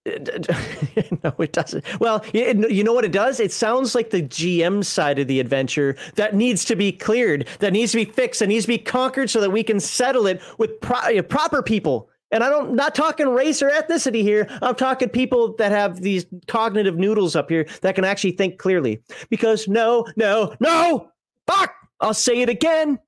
no, 1.23 1.33
it 1.39 1.51
doesn't. 1.51 1.83
Well, 1.99 2.23
you 2.33 2.83
know 2.83 2.93
what 2.93 3.05
it 3.05 3.11
does? 3.11 3.39
It 3.39 3.51
sounds 3.51 3.95
like 3.95 4.09
the 4.09 4.21
GM 4.21 4.83
side 4.83 5.19
of 5.19 5.27
the 5.27 5.39
adventure 5.39 5.95
that 6.15 6.35
needs 6.35 6.65
to 6.65 6.75
be 6.75 6.91
cleared, 6.91 7.47
that 7.59 7.73
needs 7.73 7.91
to 7.91 7.97
be 7.97 8.05
fixed, 8.05 8.39
that 8.39 8.47
needs 8.47 8.65
to 8.65 8.69
be 8.69 8.77
conquered 8.77 9.29
so 9.29 9.41
that 9.41 9.51
we 9.51 9.63
can 9.63 9.79
settle 9.79 10.27
it 10.27 10.41
with 10.57 10.79
pro- 10.81 11.21
proper 11.23 11.61
people. 11.61 12.09
And 12.31 12.43
I 12.43 12.49
don't 12.49 12.75
not 12.75 12.93
talking 12.93 13.27
race 13.29 13.61
or 13.61 13.69
ethnicity 13.69 14.21
here. 14.21 14.47
I'm 14.61 14.75
talking 14.75 15.09
people 15.09 15.55
that 15.57 15.71
have 15.71 16.01
these 16.01 16.25
cognitive 16.47 16.95
noodles 16.95 17.35
up 17.35 17.49
here 17.49 17.65
that 17.81 17.95
can 17.95 18.05
actually 18.05 18.33
think 18.33 18.59
clearly. 18.59 19.01
Because 19.29 19.67
no, 19.67 20.05
no, 20.15 20.55
no, 20.59 21.11
fuck. 21.47 21.73
I'll 22.01 22.13
say 22.13 22.41
it 22.41 22.49
again. 22.49 22.99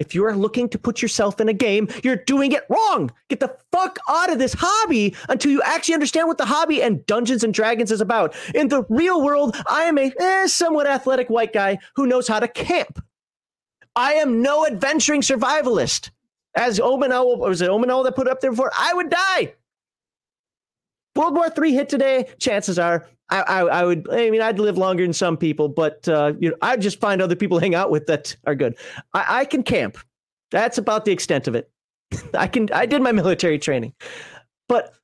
If 0.00 0.14
you 0.14 0.24
are 0.24 0.34
looking 0.34 0.68
to 0.70 0.78
put 0.78 1.02
yourself 1.02 1.40
in 1.40 1.48
a 1.48 1.52
game, 1.52 1.88
you're 2.02 2.16
doing 2.16 2.52
it 2.52 2.64
wrong. 2.70 3.12
Get 3.28 3.38
the 3.38 3.54
fuck 3.70 3.98
out 4.08 4.32
of 4.32 4.38
this 4.38 4.56
hobby 4.58 5.14
until 5.28 5.52
you 5.52 5.62
actually 5.62 5.94
understand 5.94 6.26
what 6.26 6.38
the 6.38 6.46
hobby 6.46 6.82
and 6.82 7.04
Dungeons 7.06 7.44
and 7.44 7.52
Dragons 7.52 7.92
is 7.92 8.00
about. 8.00 8.34
In 8.54 8.68
the 8.68 8.84
real 8.88 9.22
world, 9.22 9.54
I 9.68 9.82
am 9.84 9.98
a 9.98 10.10
eh, 10.18 10.46
somewhat 10.46 10.86
athletic 10.86 11.28
white 11.28 11.52
guy 11.52 11.78
who 11.96 12.06
knows 12.06 12.26
how 12.26 12.40
to 12.40 12.48
camp. 12.48 13.04
I 13.94 14.14
am 14.14 14.40
no 14.40 14.66
adventuring 14.66 15.20
survivalist. 15.20 16.10
As 16.56 16.80
Omenel, 16.80 17.38
was 17.38 17.60
it 17.60 17.68
Omenel 17.68 18.02
that 18.04 18.16
put 18.16 18.26
up 18.26 18.40
there 18.40 18.50
before? 18.50 18.72
I 18.76 18.94
would 18.94 19.10
die. 19.10 19.54
World 21.14 21.36
War 21.36 21.52
III 21.62 21.72
hit 21.72 21.88
today. 21.88 22.26
Chances 22.38 22.78
are 22.78 23.06
I, 23.30 23.40
I, 23.40 23.60
I, 23.60 23.84
would. 23.84 24.08
I 24.10 24.30
mean, 24.30 24.42
I'd 24.42 24.58
live 24.58 24.76
longer 24.76 25.04
than 25.04 25.12
some 25.12 25.36
people, 25.36 25.68
but 25.68 26.08
uh, 26.08 26.32
you 26.38 26.50
know, 26.50 26.56
I'd 26.62 26.80
just 26.80 27.00
find 27.00 27.22
other 27.22 27.36
people 27.36 27.58
to 27.58 27.64
hang 27.64 27.74
out 27.74 27.90
with 27.90 28.06
that 28.06 28.36
are 28.46 28.54
good. 28.54 28.76
I, 29.14 29.40
I 29.40 29.44
can 29.44 29.62
camp. 29.62 29.98
That's 30.50 30.78
about 30.78 31.04
the 31.04 31.12
extent 31.12 31.46
of 31.46 31.54
it. 31.54 31.70
I 32.34 32.46
can. 32.46 32.68
I 32.72 32.86
did 32.86 33.02
my 33.02 33.12
military 33.12 33.58
training, 33.58 33.94
but 34.68 34.94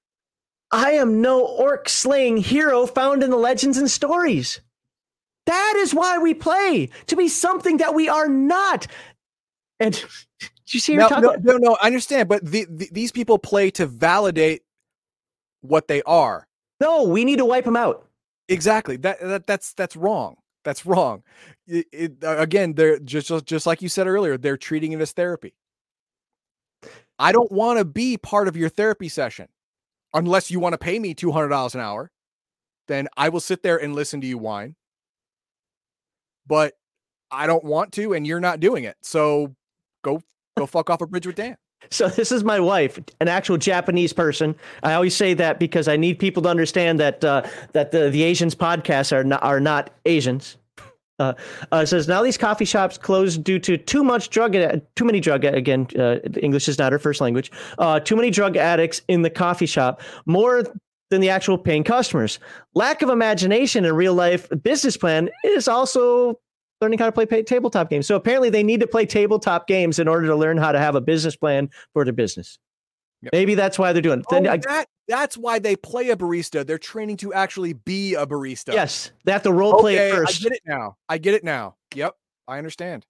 I 0.73 0.93
am 0.93 1.21
no 1.21 1.45
orc 1.45 1.89
slaying 1.89 2.37
hero 2.39 2.87
found 2.87 3.23
in 3.23 3.31
the 3.31 3.37
legends 3.37 3.79
and 3.79 3.91
stories. 3.91 4.61
That 5.47 5.75
is 5.77 5.95
why 5.95 6.19
we 6.19 6.35
play 6.35 6.91
to 7.07 7.17
be 7.17 7.29
something 7.29 7.77
that 7.77 7.95
we 7.95 8.09
are 8.09 8.29
not. 8.29 8.89
And 9.79 10.03
you 10.67 10.81
see, 10.81 10.97
no, 10.97 11.09
no, 11.09 11.37
no, 11.41 11.57
no, 11.57 11.77
I 11.81 11.87
understand, 11.87 12.29
but 12.29 12.45
the, 12.45 12.67
the, 12.69 12.89
these 12.91 13.13
people 13.13 13.39
play 13.39 13.71
to 13.73 13.87
validate 13.87 14.63
what 15.61 15.87
they 15.87 16.03
are. 16.03 16.49
No, 16.81 17.05
we 17.05 17.25
need 17.25 17.37
to 17.37 17.45
wipe 17.45 17.65
them 17.65 17.77
out. 17.77 18.06
Exactly. 18.49 18.97
That, 18.99 19.21
that 19.21 19.47
that's 19.47 19.73
that's 19.73 19.97
wrong. 19.97 20.37
That's 20.65 20.87
wrong. 20.87 21.23
It, 21.67 21.87
it, 21.93 22.13
again, 22.23 22.75
they're 22.75 22.99
just 22.99 23.31
just 23.47 23.67
like 23.67 23.83
you 23.83 23.89
said 23.89 24.07
earlier. 24.07 24.37
They're 24.39 24.57
treating 24.57 24.93
it 24.93 25.01
as 25.01 25.13
therapy. 25.13 25.55
I 27.19 27.33
don't 27.33 27.51
want 27.51 27.79
to 27.79 27.85
be 27.85 28.17
part 28.19 28.49
of 28.49 28.57
your 28.57 28.69
therapy 28.69 29.09
session 29.09 29.49
unless 30.15 30.51
you 30.51 30.61
want 30.61 30.75
to 30.75 30.79
pay 30.79 30.99
me 30.99 31.15
two 31.15 31.33
hundred 31.33 31.49
dollars 31.49 31.75
an 31.75 31.81
hour. 31.81 32.11
Then 32.89 33.09
I 33.17 33.29
will 33.31 33.41
sit 33.41 33.63
there 33.63 33.79
and 33.79 33.95
listen 33.95 34.21
to 34.21 34.27
you 34.27 34.39
whine. 34.39 34.77
But 36.47 36.75
I 37.31 37.47
don't 37.47 37.65
want 37.65 37.93
to, 37.95 38.15
and 38.15 38.27
you're 38.27 38.41
not 38.41 38.61
doing 38.61 38.85
it. 38.85 38.97
So 39.03 39.55
go 40.05 40.23
go 40.57 40.67
fuck 40.67 40.91
off 40.91 41.01
a 41.01 41.07
bridge 41.07 41.27
with 41.27 41.37
Dan. 41.37 41.57
So 41.91 42.09
this 42.21 42.33
is 42.33 42.45
my 42.45 42.61
wife, 42.61 42.99
an 43.21 43.29
actual 43.29 43.57
Japanese 43.57 44.13
person. 44.13 44.55
I 44.83 44.95
always 44.95 45.17
say 45.17 45.35
that 45.35 45.59
because 45.59 45.89
I 45.89 45.97
need 45.97 46.19
people 46.19 46.43
to 46.45 46.49
understand 46.49 47.01
that 47.01 47.25
uh, 47.25 47.43
that 47.73 47.91
the 47.91 48.11
the 48.11 48.23
Asians 48.23 48.55
podcasts 48.55 49.13
are 49.13 49.25
not 49.25 49.43
are 49.43 49.61
not 49.61 49.91
Asians. 50.05 50.57
Uh, 51.19 51.33
uh, 51.73 51.83
says 51.87 52.09
now 52.09 52.23
these 52.23 52.37
coffee 52.37 52.67
shops 52.67 52.99
closed 52.99 53.43
due 53.43 53.59
to 53.59 53.79
too 53.79 54.05
much 54.05 54.29
drug, 54.29 54.55
too 54.97 55.05
many 55.05 55.19
drug. 55.19 55.45
Again, 55.45 55.87
uh, 55.99 56.17
English 56.43 56.69
is 56.69 56.79
not 56.79 56.93
her 56.93 56.99
first 56.99 57.23
language. 57.23 57.51
Uh, 57.79 57.99
too 58.01 58.17
many 58.17 58.31
drug 58.31 58.57
addicts 58.57 59.01
in 59.09 59.23
the 59.23 59.31
coffee 59.31 59.67
shop, 59.67 60.03
more 60.27 60.65
than 61.11 61.21
the 61.21 61.31
actual 61.31 61.57
paying 61.57 61.85
customers. 61.85 62.39
Lack 62.75 63.01
of 63.01 63.09
imagination 63.09 63.85
in 63.85 63.95
real 63.95 64.15
life 64.15 64.49
business 64.63 64.97
plan 64.97 65.31
is 65.45 65.69
also 65.69 66.39
learning 66.81 66.99
how 66.99 67.07
to 67.07 67.13
play 67.13 67.43
tabletop 67.43 67.91
games. 67.91 68.07
So 68.07 68.17
apparently 68.17 68.51
they 68.51 68.63
need 68.63 68.81
to 68.81 68.87
play 68.87 69.07
tabletop 69.07 69.67
games 69.67 69.99
in 69.99 70.09
order 70.09 70.27
to 70.27 70.37
learn 70.37 70.59
how 70.59 70.73
to 70.73 70.79
have 70.79 70.95
a 70.95 71.01
business 71.01 71.37
plan 71.37 71.71
for 71.93 72.05
their 72.05 72.13
business. 72.13 72.59
Yep. 73.23 73.33
Maybe 73.33 73.55
that's 73.55 73.79
why 73.79 73.93
they're 73.93 74.03
doing 74.03 74.21
it. 74.21 74.27
Oh, 74.31 74.37
I, 74.37 74.59
that, 74.59 74.89
that's 75.09 75.39
why 75.39 75.59
they 75.59 75.75
play 75.75 76.11
a 76.11 76.17
barista. 76.17 76.67
They're 76.67 76.79
training 76.79 77.17
to 77.19 77.33
actually 77.33 77.73
be 77.73 78.15
a 78.15 78.27
barista. 78.27 78.75
Yes, 78.75 79.11
they 79.25 79.33
have 79.33 79.43
to 79.45 79.53
role 79.53 79.81
play 79.81 79.99
okay, 79.99 80.17
first. 80.17 80.41
I 80.41 80.49
get 80.49 80.53
it 80.53 80.63
now. 80.67 80.97
I 81.09 81.19
get 81.19 81.35
it 81.35 81.43
now. 81.43 81.77
Yep, 81.95 82.15
I 82.47 82.59
understand. 82.59 83.07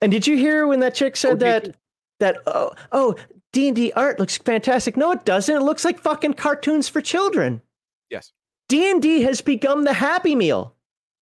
And 0.00 0.12
did 0.12 0.26
you 0.26 0.36
hear 0.36 0.66
when 0.66 0.80
that 0.80 0.94
chick 0.94 1.16
said 1.16 1.32
oh, 1.32 1.36
that 1.36 1.76
that 2.20 2.38
oh 2.46 2.72
oh 2.92 3.16
D 3.52 3.66
and 3.66 3.76
D 3.76 3.92
art 3.96 4.20
looks 4.20 4.38
fantastic? 4.38 4.96
No, 4.96 5.10
it 5.10 5.24
doesn't. 5.24 5.54
It 5.54 5.62
looks 5.62 5.84
like 5.84 5.98
fucking 5.98 6.34
cartoons 6.34 6.88
for 6.88 7.00
children. 7.00 7.60
Yes. 8.08 8.32
D 8.68 8.88
and 8.88 9.02
D 9.02 9.22
has 9.22 9.40
become 9.40 9.82
the 9.82 9.92
Happy 9.92 10.36
Meal. 10.36 10.74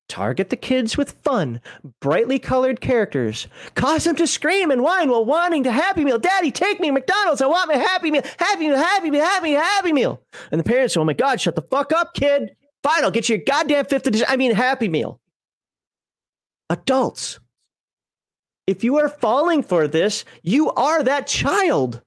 Target 0.09 0.49
the 0.49 0.57
kids 0.57 0.97
with 0.97 1.13
fun, 1.23 1.61
brightly 2.01 2.39
colored 2.39 2.81
characters. 2.81 3.47
Cause 3.75 4.05
them 4.05 4.17
to 4.17 4.27
scream 4.27 4.71
and 4.71 4.83
whine 4.83 5.11
while 5.11 5.25
wanting 5.25 5.65
to 5.65 5.71
Happy 5.71 6.03
Meal. 6.05 6.19
Daddy, 6.19 6.51
take 6.51 6.81
me 6.81 6.89
to 6.89 6.93
McDonald's. 6.93 7.43
I 7.43 7.47
want 7.47 7.69
my 7.69 7.77
Happy 7.77 8.11
Meal. 8.11 8.23
Happy 8.39 8.69
Meal, 8.69 8.77
Happy 8.77 9.11
Meal, 9.11 9.23
Happy 9.23 9.51
Meal, 9.51 9.61
Happy 9.61 9.93
Meal. 9.93 10.23
And 10.51 10.59
the 10.59 10.65
parents, 10.65 10.97
oh 10.97 11.05
my 11.05 11.13
God, 11.13 11.41
shut 11.41 11.57
the 11.57 11.63
fuck 11.63 11.93
up, 11.93 12.15
kid. 12.15 12.57
Fine, 12.83 13.05
I'll 13.05 13.11
get 13.11 13.29
you 13.29 13.37
your 13.37 13.45
goddamn 13.45 13.85
fifth 13.85 14.07
edition. 14.07 14.27
I 14.31 14.37
mean, 14.37 14.55
Happy 14.55 14.89
Meal. 14.89 15.21
Adults, 16.71 17.39
if 18.67 18.85
you 18.85 18.99
are 18.99 19.09
falling 19.09 19.63
for 19.63 19.89
this, 19.89 20.25
you 20.43 20.71
are 20.73 21.03
that 21.03 21.27
child. 21.27 22.01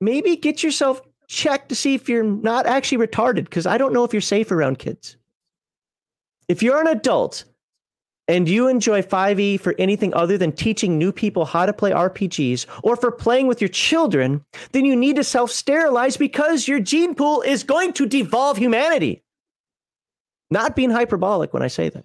Maybe 0.00 0.36
get 0.36 0.62
yourself 0.62 1.02
checked 1.28 1.68
to 1.68 1.74
see 1.76 1.94
if 1.94 2.08
you're 2.08 2.24
not 2.24 2.66
actually 2.66 3.06
retarded, 3.06 3.44
because 3.44 3.66
I 3.66 3.78
don't 3.78 3.92
know 3.92 4.02
if 4.02 4.12
you're 4.12 4.20
safe 4.20 4.50
around 4.50 4.80
kids. 4.80 5.16
If 6.50 6.64
you're 6.64 6.80
an 6.80 6.88
adult 6.88 7.44
and 8.26 8.48
you 8.48 8.66
enjoy 8.66 9.02
5e 9.02 9.60
for 9.60 9.72
anything 9.78 10.12
other 10.14 10.36
than 10.36 10.50
teaching 10.50 10.98
new 10.98 11.12
people 11.12 11.44
how 11.44 11.64
to 11.64 11.72
play 11.72 11.92
RPGs 11.92 12.66
or 12.82 12.96
for 12.96 13.12
playing 13.12 13.46
with 13.46 13.60
your 13.60 13.68
children, 13.68 14.44
then 14.72 14.84
you 14.84 14.96
need 14.96 15.14
to 15.14 15.22
self 15.22 15.52
sterilize 15.52 16.16
because 16.16 16.66
your 16.66 16.80
gene 16.80 17.14
pool 17.14 17.42
is 17.42 17.62
going 17.62 17.92
to 17.92 18.04
devolve 18.04 18.56
humanity. 18.56 19.22
Not 20.50 20.74
being 20.74 20.90
hyperbolic 20.90 21.54
when 21.54 21.62
I 21.62 21.68
say 21.68 21.88
that. 21.88 22.04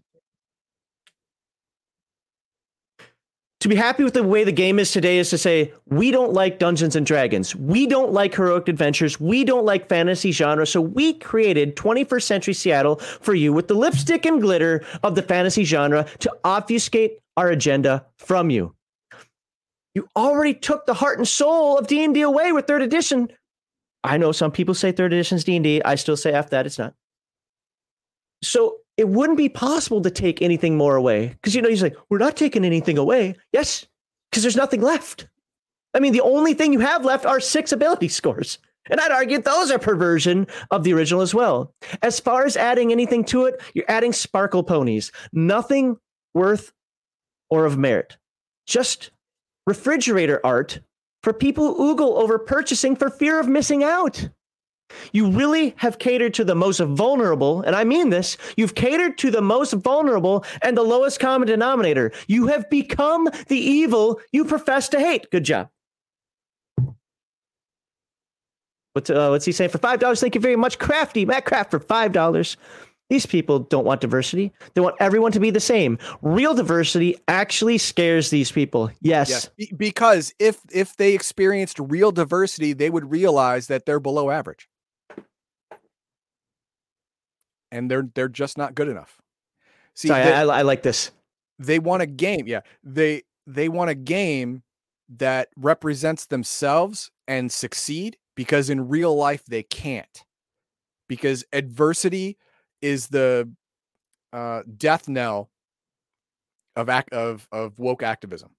To 3.66 3.70
be 3.70 3.76
happy 3.76 4.04
with 4.04 4.14
the 4.14 4.22
way 4.22 4.44
the 4.44 4.52
game 4.52 4.78
is 4.78 4.92
today 4.92 5.18
is 5.18 5.32
to 5.32 5.40
say 5.40 5.74
we 5.88 6.12
don't 6.12 6.34
like 6.34 6.60
Dungeons 6.60 6.96
and 6.96 7.04
Dragons, 7.04 7.56
we 7.56 7.88
don't 7.88 8.14
like 8.14 8.36
heroic 8.36 8.68
adventures, 8.68 9.20
we 9.20 9.44
don't 9.44 9.66
like 9.66 9.90
fantasy 9.90 10.32
genre, 10.32 10.68
so 10.68 10.80
we 10.80 11.14
created 11.14 11.76
21st 11.76 12.22
Century 12.22 12.54
Seattle 12.54 12.98
for 12.98 13.34
you 13.34 13.52
with 13.52 13.68
the 13.68 13.74
lipstick 13.74 14.24
and 14.28 14.40
glitter 14.40 14.86
of 15.02 15.16
the 15.16 15.24
fantasy 15.24 15.64
genre 15.64 16.06
to 16.20 16.32
obfuscate 16.44 17.18
our 17.38 17.50
agenda 17.50 18.06
from 18.20 18.52
you. 18.52 18.76
You 19.96 20.08
already 20.16 20.54
took 20.54 20.86
the 20.86 20.94
heart 20.94 21.18
and 21.18 21.28
soul 21.28 21.80
of 21.80 21.88
D&D 21.88 22.22
away 22.22 22.52
with 22.52 22.68
3rd 22.68 22.84
edition. 22.84 23.30
I 24.04 24.18
know 24.18 24.32
some 24.32 24.52
people 24.52 24.76
say 24.76 24.94
3rd 24.94 25.08
edition's 25.08 25.44
D&D, 25.44 25.82
I 25.84 25.96
still 25.96 26.18
say 26.18 26.34
after 26.34 26.52
that 26.52 26.68
it's 26.68 26.78
not. 26.78 26.94
So 28.44 28.78
it 28.98 29.10
wouldn't 29.10 29.38
be 29.38 29.50
possible 29.50 30.02
to 30.02 30.12
take 30.12 30.42
anything 30.42 30.78
more 30.78 30.96
away. 30.96 31.28
Because, 31.28 31.56
you 31.56 31.62
know, 31.62 31.70
he's 31.70 31.84
like, 31.84 31.96
we're 32.10 32.18
not 32.18 32.38
taking 32.38 32.66
anything 32.66 32.98
away. 32.98 33.36
Yes, 33.52 33.86
because 34.30 34.44
there's 34.44 34.56
nothing 34.56 34.82
left. 34.82 35.28
I 35.94 36.00
mean, 36.00 36.14
the 36.14 36.22
only 36.22 36.54
thing 36.54 36.74
you 36.74 36.80
have 36.80 37.06
left 37.06 37.26
are 37.26 37.40
six 37.40 37.72
ability 37.72 38.10
scores. 38.10 38.58
And 38.90 39.00
I'd 39.00 39.12
argue 39.12 39.40
those 39.40 39.72
are 39.72 39.80
perversion 39.80 40.46
of 40.70 40.84
the 40.84 40.94
original 40.94 41.22
as 41.22 41.34
well. 41.34 41.74
As 42.02 42.20
far 42.20 42.46
as 42.46 42.56
adding 42.56 42.92
anything 42.92 43.24
to 43.26 43.46
it, 43.46 43.62
you're 43.74 43.86
adding 43.88 44.14
sparkle 44.14 44.64
ponies. 44.64 45.12
Nothing 45.34 45.98
worth 46.34 46.72
or 47.50 47.66
of 47.66 47.78
merit. 47.78 48.18
Just 48.68 49.12
refrigerator 49.66 50.40
art 50.44 50.80
for 51.24 51.34
people 51.34 51.74
who 51.74 51.96
oogle 51.96 52.22
over 52.22 52.38
purchasing 52.38 52.96
for 52.96 53.10
fear 53.10 53.40
of 53.40 53.48
missing 53.48 53.84
out. 53.84 54.30
You 55.12 55.30
really 55.30 55.74
have 55.78 56.00
catered 56.00 56.34
to 56.36 56.44
the 56.44 56.56
most 56.56 56.80
vulnerable, 56.80 57.62
and 57.62 57.76
I 57.76 57.84
mean 57.84 58.10
this. 58.10 58.38
You've 58.58 58.76
catered 58.76 59.18
to 59.20 59.32
the 59.32 59.42
most 59.42 59.74
vulnerable 59.74 60.46
and 60.62 60.78
the 60.78 60.84
lowest 60.84 61.20
common 61.20 61.48
denominator. 61.48 62.12
You 62.28 62.48
have 62.48 62.70
become 62.70 63.30
the 63.48 63.58
evil 63.58 64.20
you 64.32 64.46
profess 64.46 64.90
to 64.90 65.00
hate. 65.00 65.30
Good 65.32 65.44
job. 65.44 65.70
What's, 68.94 69.10
uh, 69.10 69.28
what's 69.30 69.46
he 69.46 69.52
saying? 69.52 69.72
For 69.72 69.78
$5, 69.78 70.22
thank 70.22 70.36
you 70.36 70.42
very 70.42 70.56
much. 70.56 70.80
Crafty, 70.80 71.26
Matt 71.26 71.46
Craft 71.46 71.72
for 71.72 71.80
$5. 71.82 72.56
These 73.10 73.26
people 73.26 73.60
don't 73.60 73.86
want 73.86 74.02
diversity. 74.02 74.52
They 74.74 74.82
want 74.82 74.96
everyone 75.00 75.32
to 75.34 75.40
be 75.40 75.52
the 75.52 75.60
same. 75.60 76.00
Real 76.22 76.56
diversity 76.56 77.16
actually 77.28 77.78
scares 77.78 78.30
these 78.30 78.52
people. 78.52 78.90
Yes. 79.02 79.30
yes. 79.58 79.70
Because 79.78 80.34
if 80.40 80.60
if 80.74 80.96
they 80.96 81.14
experienced 81.14 81.78
real 81.78 82.12
diversity, 82.12 82.74
they 82.74 82.90
would 82.90 83.12
realize 83.12 83.68
that 83.68 83.86
they're 83.86 84.00
below 84.00 84.32
average 84.32 84.68
and 87.76 87.92
they're 87.92 88.08
they're 88.16 88.30
just 88.30 88.58
not 88.58 88.74
good 88.74 88.88
enough. 88.88 89.22
See, 89.94 90.08
Sorry, 90.08 90.24
they, 90.24 90.34
I, 90.34 90.44
I 90.44 90.62
like 90.64 90.84
this. 90.84 91.12
They 91.60 91.80
want 91.80 92.02
a 92.02 92.08
game. 92.08 92.48
Yeah, 92.48 92.62
they 92.84 93.24
they 93.46 93.70
want 93.70 93.90
a 93.90 93.96
game 93.96 94.64
that 95.18 95.50
represents 95.58 96.26
themselves 96.26 97.12
and 97.28 97.52
succeed 97.52 98.18
because 98.36 98.70
in 98.70 98.88
real 98.88 99.16
life 99.16 99.46
they 99.46 99.64
can't. 99.64 100.24
Because 101.08 101.44
adversity 101.54 102.38
is 102.82 103.08
the 103.08 103.52
uh, 104.34 104.64
death 104.78 105.08
knell 105.08 105.52
of 106.76 106.90
act 106.90 107.14
of 107.14 107.48
of 107.52 107.78
woke 107.78 108.04
activism. 108.04 108.52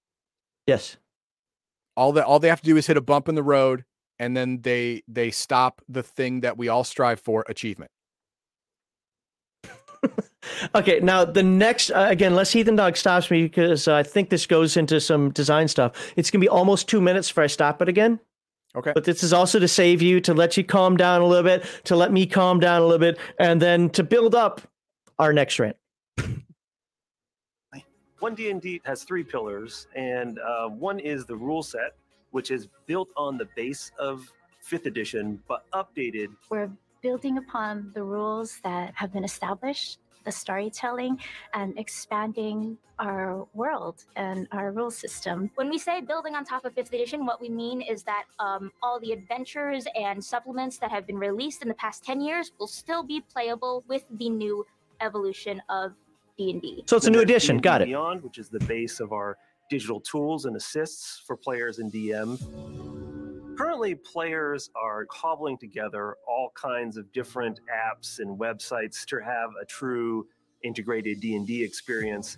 Yes. 0.65 0.97
All 1.95 2.13
that 2.13 2.25
all 2.25 2.39
they 2.39 2.49
have 2.49 2.61
to 2.61 2.69
do 2.69 2.77
is 2.77 2.87
hit 2.87 2.97
a 2.97 3.01
bump 3.01 3.27
in 3.27 3.35
the 3.35 3.43
road 3.43 3.83
and 4.19 4.35
then 4.35 4.61
they 4.61 5.03
they 5.07 5.31
stop 5.31 5.81
the 5.89 6.03
thing 6.03 6.41
that 6.41 6.57
we 6.57 6.67
all 6.67 6.83
strive 6.83 7.19
for 7.19 7.43
achievement. 7.47 7.91
Okay, 10.75 10.99
now 10.99 11.25
the 11.25 11.43
next 11.43 11.91
uh, 11.91 12.07
again, 12.09 12.31
unless 12.31 12.51
Heathen 12.51 12.75
Dog 12.75 12.97
stops 12.97 13.29
me 13.31 13.43
because 13.43 13.87
uh, 13.87 13.95
I 13.95 14.03
think 14.03 14.29
this 14.29 14.45
goes 14.45 14.77
into 14.77 14.99
some 14.99 15.31
design 15.31 15.67
stuff. 15.67 16.13
It's 16.15 16.31
gonna 16.31 16.41
be 16.41 16.49
almost 16.49 16.87
two 16.87 17.01
minutes 17.01 17.29
before 17.29 17.43
I 17.43 17.47
stop 17.47 17.81
it 17.81 17.89
again. 17.89 18.19
Okay. 18.75 18.91
But 18.93 19.05
this 19.05 19.23
is 19.23 19.33
also 19.33 19.59
to 19.59 19.67
save 19.67 20.01
you, 20.01 20.21
to 20.21 20.33
let 20.33 20.55
you 20.55 20.63
calm 20.63 20.97
down 20.97 21.21
a 21.21 21.25
little 21.25 21.43
bit, 21.43 21.65
to 21.85 21.95
let 21.95 22.11
me 22.11 22.25
calm 22.27 22.59
down 22.59 22.81
a 22.81 22.85
little 22.85 22.99
bit, 22.99 23.17
and 23.39 23.61
then 23.61 23.89
to 23.91 24.03
build 24.03 24.35
up 24.35 24.61
our 25.17 25.33
next 25.33 25.59
rant. 25.59 25.77
One 28.19 28.33
D 28.33 28.49
and 28.49 28.61
D 28.61 28.81
has 28.83 29.03
three 29.03 29.23
pillars, 29.23 29.87
and 29.95 30.39
uh, 30.39 30.69
one 30.69 30.99
is 30.99 31.25
the 31.25 31.35
rule 31.35 31.61
set, 31.61 31.95
which 32.31 32.49
is 32.49 32.67
built 32.87 33.09
on 33.15 33.37
the 33.37 33.45
base 33.55 33.91
of 33.99 34.31
fifth 34.59 34.87
edition, 34.87 35.39
but 35.47 35.69
updated. 35.71 36.27
We're 36.49 36.71
building 37.01 37.37
upon 37.37 37.91
the 37.93 38.03
rules 38.03 38.59
that 38.63 38.93
have 38.95 39.13
been 39.13 39.23
established, 39.23 39.99
the 40.27 40.31
storytelling, 40.31 41.17
and 41.53 41.79
expanding 41.79 42.77
our 42.99 43.47
world 43.53 44.03
and 44.17 44.47
our 44.51 44.71
rule 44.71 44.91
system. 44.91 45.49
When 45.55 45.69
we 45.69 45.77
say 45.77 46.01
building 46.01 46.35
on 46.35 46.43
top 46.43 46.65
of 46.65 46.73
fifth 46.73 46.93
edition, 46.93 47.25
what 47.25 47.39
we 47.39 47.49
mean 47.49 47.81
is 47.81 48.03
that 48.03 48.25
um, 48.39 48.71
all 48.83 48.99
the 48.99 49.13
adventures 49.13 49.87
and 49.95 50.23
supplements 50.23 50.77
that 50.79 50.91
have 50.91 51.07
been 51.07 51.17
released 51.17 51.61
in 51.61 51.69
the 51.69 51.75
past 51.75 52.03
10 52.03 52.19
years 52.19 52.51
will 52.59 52.67
still 52.67 53.03
be 53.03 53.21
playable 53.21 53.85
with 53.87 54.03
the 54.19 54.29
new 54.29 54.65
evolution 54.99 55.61
of 55.69 55.93
D&D. 56.37 56.83
So 56.87 56.97
it's 56.97 57.07
a 57.07 57.11
new 57.11 57.21
edition. 57.21 57.59
Got 57.59 57.81
it. 57.81 57.85
Beyond, 57.85 58.21
which 58.21 58.37
is 58.37 58.49
the 58.49 58.59
base 58.59 58.99
of 58.99 59.13
our 59.13 59.37
digital 59.69 60.01
tools 60.01 60.45
and 60.45 60.57
assists 60.57 61.23
for 61.25 61.37
players 61.37 61.79
and 61.79 61.91
DM. 61.91 63.16
Currently, 63.57 63.95
players 63.95 64.69
are 64.75 65.05
cobbling 65.07 65.57
together 65.57 66.15
all 66.27 66.51
kinds 66.53 66.95
of 66.95 67.11
different 67.11 67.59
apps 67.73 68.19
and 68.19 68.37
websites 68.37 69.03
to 69.05 69.17
have 69.17 69.49
a 69.59 69.65
true 69.65 70.27
integrated 70.63 71.19
D&D 71.21 71.63
experience. 71.63 72.37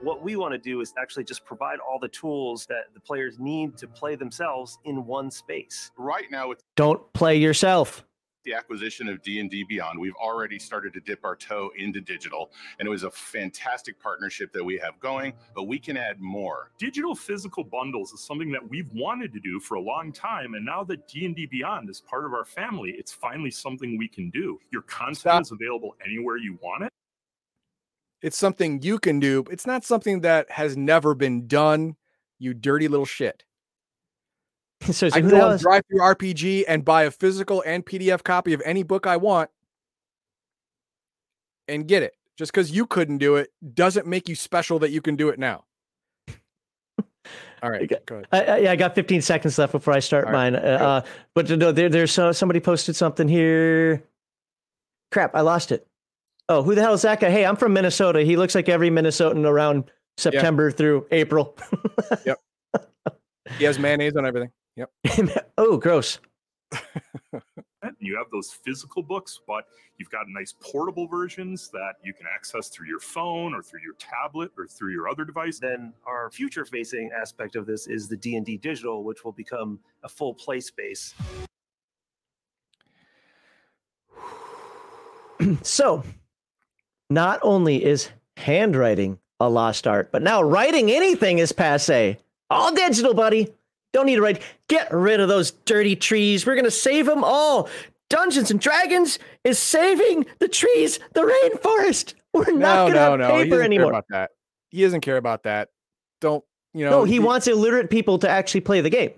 What 0.00 0.24
we 0.24 0.34
want 0.34 0.52
to 0.52 0.58
do 0.58 0.80
is 0.80 0.92
actually 0.98 1.22
just 1.22 1.44
provide 1.44 1.78
all 1.78 2.00
the 2.00 2.08
tools 2.08 2.66
that 2.66 2.92
the 2.94 3.00
players 3.00 3.38
need 3.38 3.76
to 3.76 3.86
play 3.86 4.16
themselves 4.16 4.80
in 4.84 5.06
one 5.06 5.30
space. 5.30 5.92
Right 5.96 6.28
now, 6.32 6.48
with 6.48 6.64
Don't 6.74 7.12
play 7.12 7.36
yourself. 7.36 8.04
The 8.44 8.54
acquisition 8.54 9.08
of 9.08 9.22
D&D 9.22 9.64
Beyond, 9.68 9.98
we've 9.98 10.14
already 10.14 10.58
started 10.58 10.92
to 10.94 11.00
dip 11.00 11.24
our 11.24 11.36
toe 11.36 11.70
into 11.76 12.00
digital, 12.00 12.50
and 12.78 12.86
it 12.86 12.90
was 12.90 13.02
a 13.02 13.10
fantastic 13.10 14.00
partnership 14.00 14.52
that 14.52 14.64
we 14.64 14.78
have 14.78 14.98
going, 15.00 15.32
but 15.54 15.64
we 15.64 15.78
can 15.78 15.96
add 15.96 16.20
more. 16.20 16.70
Digital 16.78 17.14
physical 17.14 17.64
bundles 17.64 18.12
is 18.12 18.20
something 18.20 18.50
that 18.52 18.68
we've 18.68 18.90
wanted 18.92 19.32
to 19.32 19.40
do 19.40 19.60
for 19.60 19.74
a 19.74 19.80
long 19.80 20.12
time, 20.12 20.54
and 20.54 20.64
now 20.64 20.82
that 20.84 21.06
D&D 21.08 21.46
Beyond 21.46 21.90
is 21.90 22.00
part 22.00 22.24
of 22.24 22.32
our 22.32 22.44
family, 22.44 22.94
it's 22.98 23.12
finally 23.12 23.50
something 23.50 23.98
we 23.98 24.08
can 24.08 24.30
do. 24.30 24.58
Your 24.72 24.82
content 24.82 25.18
Stop. 25.18 25.42
is 25.42 25.52
available 25.52 25.96
anywhere 26.04 26.36
you 26.36 26.58
want 26.62 26.84
it. 26.84 26.92
It's 28.22 28.36
something 28.36 28.82
you 28.82 28.98
can 28.98 29.18
do. 29.18 29.44
It's 29.50 29.66
not 29.66 29.84
something 29.84 30.20
that 30.20 30.50
has 30.50 30.76
never 30.76 31.14
been 31.14 31.46
done. 31.46 31.96
You 32.38 32.54
dirty 32.54 32.88
little 32.88 33.06
shit. 33.06 33.44
So, 34.86 34.92
so 34.92 35.06
I 35.08 35.20
can 35.20 35.28
go 35.28 35.36
DriveThruRPG 35.58 36.64
and 36.66 36.84
buy 36.84 37.02
a 37.02 37.10
physical 37.10 37.62
and 37.66 37.84
PDF 37.84 38.24
copy 38.24 38.54
of 38.54 38.62
any 38.64 38.82
book 38.82 39.06
I 39.06 39.18
want 39.18 39.50
and 41.68 41.86
get 41.86 42.02
it. 42.02 42.14
Just 42.38 42.50
because 42.50 42.70
you 42.70 42.86
couldn't 42.86 43.18
do 43.18 43.36
it 43.36 43.52
doesn't 43.74 44.06
make 44.06 44.26
you 44.26 44.34
special 44.34 44.78
that 44.78 44.90
you 44.90 45.02
can 45.02 45.16
do 45.16 45.28
it 45.28 45.38
now. 45.38 45.64
All 47.62 47.70
right, 47.70 47.82
Okay. 47.82 47.98
go 48.06 48.14
ahead. 48.16 48.26
I, 48.32 48.42
I, 48.42 48.56
yeah, 48.58 48.72
I 48.72 48.76
got 48.76 48.94
15 48.94 49.20
seconds 49.20 49.58
left 49.58 49.72
before 49.72 49.92
I 49.92 50.00
start 50.00 50.26
All 50.26 50.32
mine. 50.32 50.56
Uh, 50.56 50.58
uh, 50.58 51.00
but 51.34 51.50
no, 51.50 51.72
there, 51.72 51.90
there's 51.90 52.18
uh, 52.18 52.32
somebody 52.32 52.58
posted 52.60 52.96
something 52.96 53.28
here. 53.28 54.02
Crap, 55.12 55.36
I 55.36 55.42
lost 55.42 55.72
it. 55.72 55.86
Oh, 56.48 56.62
who 56.62 56.74
the 56.74 56.80
hell 56.80 56.94
is 56.94 57.02
that 57.02 57.20
guy? 57.20 57.30
Hey, 57.30 57.44
I'm 57.44 57.56
from 57.56 57.74
Minnesota. 57.74 58.22
He 58.22 58.36
looks 58.38 58.54
like 58.54 58.70
every 58.70 58.88
Minnesotan 58.88 59.44
around 59.44 59.90
September 60.16 60.70
through 60.70 61.06
April. 61.10 61.56
Yep. 62.24 62.38
He 63.58 63.64
has 63.64 63.80
mayonnaise 63.80 64.14
on 64.14 64.24
everything. 64.24 64.50
Yep. 64.80 65.52
oh, 65.58 65.76
gross. 65.76 66.18
You 67.98 68.16
have 68.16 68.26
those 68.30 68.50
physical 68.50 69.02
books, 69.02 69.40
but 69.46 69.64
you've 69.98 70.10
got 70.10 70.26
nice 70.28 70.54
portable 70.60 71.06
versions 71.06 71.70
that 71.72 71.94
you 72.04 72.12
can 72.12 72.26
access 72.32 72.68
through 72.68 72.88
your 72.88 73.00
phone 73.00 73.54
or 73.54 73.62
through 73.62 73.80
your 73.82 73.94
tablet 73.94 74.50
or 74.58 74.66
through 74.66 74.92
your 74.92 75.08
other 75.08 75.24
device. 75.24 75.58
Then 75.58 75.94
our 76.06 76.30
future 76.30 76.66
facing 76.66 77.10
aspect 77.18 77.56
of 77.56 77.64
this 77.64 77.86
is 77.86 78.06
the 78.06 78.18
D&D 78.18 78.58
digital, 78.58 79.02
which 79.02 79.24
will 79.24 79.32
become 79.32 79.80
a 80.02 80.08
full 80.08 80.34
play 80.34 80.60
space. 80.60 81.14
So, 85.62 86.04
not 87.08 87.40
only 87.42 87.82
is 87.82 88.10
handwriting 88.36 89.18
a 89.40 89.48
lost 89.48 89.86
art, 89.86 90.12
but 90.12 90.20
now 90.22 90.42
writing 90.42 90.90
anything 90.90 91.38
is 91.38 91.50
passe. 91.50 92.18
All 92.50 92.74
digital, 92.74 93.14
buddy. 93.14 93.48
Don't 93.92 94.06
need 94.06 94.16
to 94.16 94.22
write. 94.22 94.42
Get 94.68 94.92
rid 94.92 95.20
of 95.20 95.28
those 95.28 95.50
dirty 95.50 95.96
trees. 95.96 96.46
We're 96.46 96.54
going 96.54 96.64
to 96.64 96.70
save 96.70 97.06
them 97.06 97.24
all. 97.24 97.68
Dungeons 98.08 98.50
and 98.50 98.60
Dragons 98.60 99.18
is 99.44 99.58
saving 99.58 100.26
the 100.38 100.48
trees, 100.48 100.98
the 101.14 101.22
rainforest. 101.22 102.14
We're 102.32 102.52
not 102.52 102.88
No, 102.88 102.92
going 102.92 102.92
to 102.92 102.98
no, 102.98 103.10
have 103.10 103.18
no. 103.18 103.44
He 103.44 103.50
doesn't 103.50 103.72
care 103.72 103.84
about 103.88 104.04
that. 104.10 104.30
He 104.70 104.82
doesn't 104.82 105.00
care 105.00 105.16
about 105.16 105.42
that. 105.44 105.68
Don't 106.20 106.44
you 106.74 106.84
know? 106.84 106.90
no, 106.90 107.04
he 107.04 107.18
wants 107.18 107.48
illiterate 107.48 107.90
people 107.90 108.18
to 108.18 108.28
actually 108.28 108.60
play 108.60 108.80
the 108.80 108.90
game. 108.90 109.10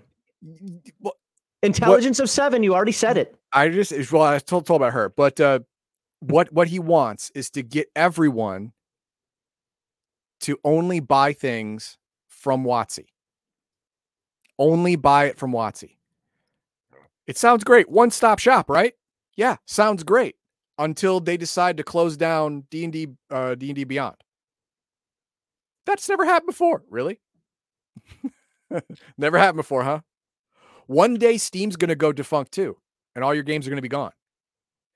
Well, 0.99 1.15
Intelligence 1.61 2.19
of 2.19 2.29
seven, 2.29 2.61
you 2.61 2.75
already 2.75 2.91
said 2.91 3.17
it. 3.17 3.35
I 3.53 3.69
just 3.69 4.11
well, 4.11 4.23
I 4.23 4.39
told, 4.39 4.65
told 4.65 4.81
about 4.81 4.93
her, 4.93 5.09
but 5.09 5.39
uh, 5.39 5.59
what 6.19 6.51
what 6.51 6.67
he 6.67 6.79
wants 6.79 7.31
is 7.35 7.49
to 7.51 7.63
get 7.63 7.87
everyone 7.95 8.73
to 10.41 10.59
only 10.65 10.99
buy 10.99 11.31
things 11.31 11.97
from 12.27 12.65
WotC. 12.65 13.05
Only 14.59 14.95
buy 14.95 15.25
it 15.25 15.37
from 15.37 15.51
WotC. 15.51 15.95
It 17.27 17.37
sounds 17.37 17.63
great. 17.63 17.89
One 17.89 18.11
stop 18.11 18.39
shop, 18.39 18.69
right? 18.69 18.93
Yeah, 19.35 19.57
sounds 19.65 20.03
great. 20.03 20.35
Until 20.77 21.19
they 21.19 21.37
decide 21.37 21.77
to 21.77 21.83
close 21.83 22.17
down 22.17 22.65
D 22.69 22.83
and 22.83 22.93
D 22.93 23.07
uh, 23.29 23.55
D 23.55 23.69
and 23.69 23.75
D 23.75 23.83
Beyond. 23.83 24.15
That's 25.85 26.07
never 26.09 26.25
happened 26.25 26.47
before, 26.47 26.83
really. 26.89 27.19
never 29.17 29.37
happened 29.37 29.57
before, 29.57 29.83
huh? 29.83 29.99
One 30.87 31.15
day 31.15 31.37
Steam's 31.37 31.75
going 31.75 31.89
to 31.89 31.95
go 31.95 32.11
defunct 32.11 32.51
too, 32.51 32.77
and 33.15 33.23
all 33.23 33.33
your 33.33 33.43
games 33.43 33.67
are 33.67 33.69
going 33.69 33.77
to 33.77 33.81
be 33.81 33.89
gone. 33.89 34.11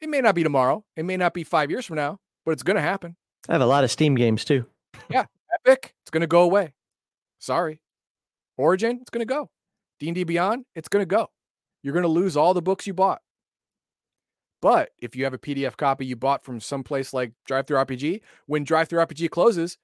It 0.01 0.09
may 0.09 0.21
not 0.21 0.35
be 0.35 0.43
tomorrow. 0.43 0.83
It 0.95 1.05
may 1.05 1.17
not 1.17 1.33
be 1.33 1.43
five 1.43 1.71
years 1.71 1.85
from 1.85 1.95
now, 1.95 2.19
but 2.45 2.51
it's 2.51 2.63
going 2.63 2.75
to 2.75 2.81
happen. 2.81 3.15
I 3.49 3.53
have 3.53 3.61
a 3.61 3.65
lot 3.65 3.83
of 3.83 3.91
Steam 3.91 4.15
games 4.15 4.45
too. 4.45 4.65
Yeah, 5.09 5.25
Epic, 5.53 5.93
it's 6.03 6.11
going 6.11 6.21
to 6.21 6.27
go 6.27 6.41
away. 6.41 6.73
Sorry. 7.39 7.81
Origin, 8.57 8.99
it's 9.01 9.09
going 9.09 9.25
to 9.25 9.33
go. 9.33 9.49
D&D 9.99 10.23
Beyond, 10.23 10.65
it's 10.75 10.89
going 10.89 11.01
to 11.01 11.07
go. 11.07 11.29
You're 11.83 11.93
going 11.93 12.03
to 12.03 12.09
lose 12.09 12.35
all 12.35 12.53
the 12.53 12.61
books 12.61 12.85
you 12.85 12.93
bought. 12.93 13.21
But 14.61 14.89
if 14.99 15.15
you 15.15 15.23
have 15.23 15.33
a 15.33 15.37
PDF 15.37 15.77
copy 15.77 16.05
you 16.05 16.15
bought 16.15 16.43
from 16.43 16.59
someplace 16.59 17.13
like 17.13 17.31
DriveThruRPG, 17.49 18.21
when 18.47 18.65
DriveThruRPG 18.65 19.29
closes, 19.29 19.77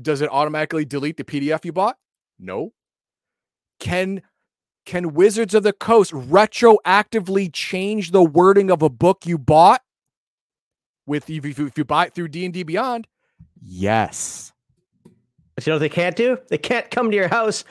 does 0.00 0.20
it 0.22 0.30
automatically 0.30 0.84
delete 0.84 1.16
the 1.16 1.24
PDF 1.24 1.64
you 1.64 1.72
bought? 1.72 1.96
No. 2.38 2.72
Can 3.78 4.22
can 4.86 5.14
Wizards 5.14 5.54
of 5.54 5.62
the 5.62 5.72
Coast 5.72 6.12
retroactively 6.12 7.50
change 7.52 8.10
the 8.10 8.22
wording 8.22 8.70
of 8.70 8.82
a 8.82 8.90
book 8.90 9.24
you 9.24 9.38
bought? 9.38 9.80
With 11.06 11.28
if 11.28 11.58
you, 11.58 11.66
if 11.66 11.78
you 11.78 11.84
buy 11.84 12.06
it 12.06 12.14
through 12.14 12.28
D&D 12.28 12.62
Beyond? 12.64 13.06
Yes. 13.60 14.52
But 15.54 15.66
you 15.66 15.70
know 15.70 15.76
what 15.76 15.80
they 15.80 15.88
can't 15.88 16.16
do? 16.16 16.38
They 16.48 16.58
can't 16.58 16.90
come 16.90 17.10
to 17.10 17.16
your 17.16 17.28
house, 17.28 17.64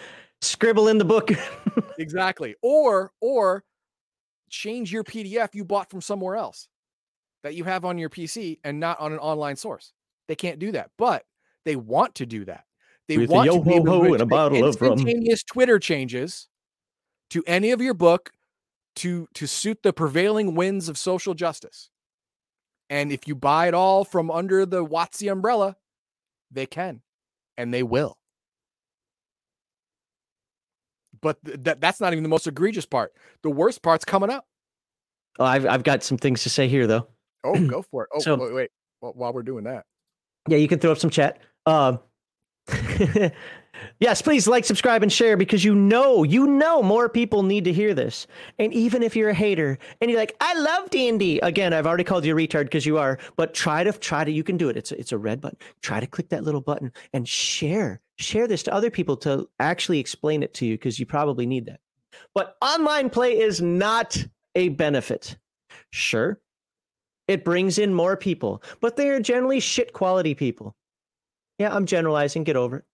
scribble 0.43 0.87
in 0.87 0.97
the 0.97 1.05
book. 1.05 1.31
exactly 1.99 2.55
or 2.61 3.11
or 3.21 3.63
change 4.49 4.91
your 4.91 5.03
pdf 5.03 5.49
you 5.53 5.63
bought 5.65 5.89
from 5.89 6.01
somewhere 6.01 6.35
else 6.35 6.67
that 7.43 7.55
you 7.55 7.63
have 7.63 7.85
on 7.85 7.97
your 7.97 8.09
pc 8.09 8.59
and 8.63 8.79
not 8.79 8.99
on 8.99 9.13
an 9.13 9.19
online 9.19 9.55
source 9.55 9.93
they 10.27 10.35
can't 10.35 10.59
do 10.59 10.71
that 10.71 10.89
but 10.97 11.23
they 11.65 11.75
want 11.75 12.15
to 12.15 12.25
do 12.25 12.45
that 12.45 12.65
they 13.07 13.17
With 13.17 13.29
a 13.29 13.33
want 13.33 13.51
to 13.51 13.61
be 13.61 13.75
able 13.75 14.03
to 14.05 14.13
and 14.13 14.21
a 14.21 14.25
bottle 14.25 14.63
of 14.63 14.81
rum. 14.81 15.05
twitter 15.47 15.79
changes 15.79 16.47
to 17.31 17.43
any 17.47 17.71
of 17.71 17.81
your 17.81 17.93
book 17.93 18.31
to 18.97 19.27
to 19.33 19.47
suit 19.47 19.79
the 19.83 19.93
prevailing 19.93 20.55
winds 20.55 20.89
of 20.89 20.97
social 20.97 21.33
justice 21.33 21.89
and 22.89 23.11
if 23.11 23.27
you 23.27 23.35
buy 23.35 23.67
it 23.67 23.73
all 23.73 24.03
from 24.03 24.29
under 24.29 24.65
the 24.65 24.85
WotC 24.85 25.31
umbrella 25.31 25.75
they 26.51 26.65
can 26.65 27.01
and 27.57 27.73
they 27.73 27.83
will 27.83 28.17
but 31.23 31.43
th- 31.43 31.57
that 31.63 31.81
that's 31.81 31.99
not 31.99 32.13
even 32.13 32.21
the 32.21 32.29
most 32.29 32.45
egregious 32.45 32.85
part. 32.85 33.13
The 33.41 33.49
worst 33.49 33.81
part's 33.81 34.05
coming 34.05 34.29
up. 34.29 34.45
Oh, 35.39 35.45
I've 35.45 35.65
I've 35.65 35.83
got 35.83 36.03
some 36.03 36.19
things 36.19 36.43
to 36.43 36.49
say 36.51 36.67
here 36.67 36.85
though. 36.85 37.07
Oh, 37.43 37.59
go 37.67 37.81
for 37.81 38.03
it. 38.03 38.09
Oh, 38.13 38.19
So- 38.19 38.35
wait, 38.35 38.53
wait. 38.53 38.69
Wh- 38.99 39.17
While 39.17 39.33
we're 39.33 39.41
doing 39.43 39.63
that, 39.63 39.85
Yeah, 40.47 40.57
you 40.57 40.67
can 40.67 40.77
throw 40.79 40.91
up 40.91 40.99
some 40.99 41.09
chat. 41.09 41.39
Um, 41.65 41.99
yes, 43.99 44.21
please 44.21 44.47
like, 44.47 44.65
subscribe, 44.65 45.03
and 45.03 45.11
share 45.11 45.35
because 45.37 45.63
you 45.63 45.75
know, 45.75 46.23
you 46.23 46.47
know, 46.47 46.81
more 46.81 47.09
people 47.09 47.43
need 47.43 47.63
to 47.65 47.73
hear 47.73 47.93
this. 47.93 48.27
And 48.59 48.73
even 48.73 49.03
if 49.03 49.15
you're 49.15 49.29
a 49.29 49.33
hater 49.33 49.77
and 50.01 50.09
you're 50.09 50.19
like, 50.19 50.35
I 50.39 50.53
love 50.59 50.89
D 50.89 51.07
and 51.09 51.19
D. 51.19 51.39
Again, 51.39 51.73
I've 51.73 51.87
already 51.87 52.03
called 52.03 52.25
you 52.25 52.37
a 52.37 52.39
retard 52.39 52.65
because 52.65 52.85
you 52.85 52.97
are. 52.97 53.17
But 53.35 53.53
try 53.53 53.83
to 53.83 53.91
try 53.93 54.23
to. 54.23 54.31
You 54.31 54.43
can 54.43 54.57
do 54.57 54.69
it. 54.69 54.77
It's 54.77 54.91
a, 54.91 54.99
it's 54.99 55.11
a 55.11 55.17
red 55.17 55.41
button. 55.41 55.57
Try 55.81 55.99
to 55.99 56.07
click 56.07 56.29
that 56.29 56.43
little 56.43 56.61
button 56.61 56.91
and 57.13 57.27
share 57.27 57.99
share 58.17 58.47
this 58.47 58.63
to 58.63 58.73
other 58.73 58.91
people 58.91 59.17
to 59.17 59.47
actually 59.59 59.99
explain 59.99 60.43
it 60.43 60.53
to 60.55 60.65
you 60.65 60.75
because 60.75 60.99
you 60.99 61.05
probably 61.05 61.45
need 61.45 61.65
that. 61.65 61.79
But 62.35 62.57
online 62.61 63.09
play 63.09 63.39
is 63.39 63.61
not 63.61 64.23
a 64.55 64.69
benefit. 64.69 65.37
Sure, 65.91 66.39
it 67.27 67.45
brings 67.45 67.79
in 67.79 67.93
more 67.93 68.17
people, 68.17 68.61
but 68.81 68.95
they 68.95 69.09
are 69.09 69.19
generally 69.19 69.59
shit 69.59 69.93
quality 69.93 70.35
people. 70.35 70.75
Yeah, 71.57 71.73
I'm 71.73 71.85
generalizing, 71.85 72.43
get 72.43 72.55
over 72.55 72.77
it. 72.77 72.85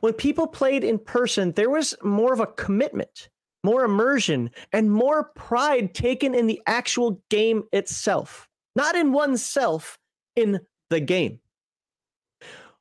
When 0.00 0.12
people 0.12 0.46
played 0.46 0.84
in 0.84 0.98
person, 0.98 1.52
there 1.52 1.70
was 1.70 1.94
more 2.02 2.32
of 2.32 2.40
a 2.40 2.46
commitment, 2.46 3.28
more 3.64 3.84
immersion, 3.84 4.50
and 4.72 4.90
more 4.90 5.24
pride 5.34 5.94
taken 5.94 6.34
in 6.34 6.46
the 6.46 6.60
actual 6.66 7.22
game 7.30 7.64
itself, 7.72 8.48
not 8.74 8.94
in 8.94 9.12
oneself, 9.12 9.98
in 10.34 10.60
the 10.90 11.00
game. 11.00 11.40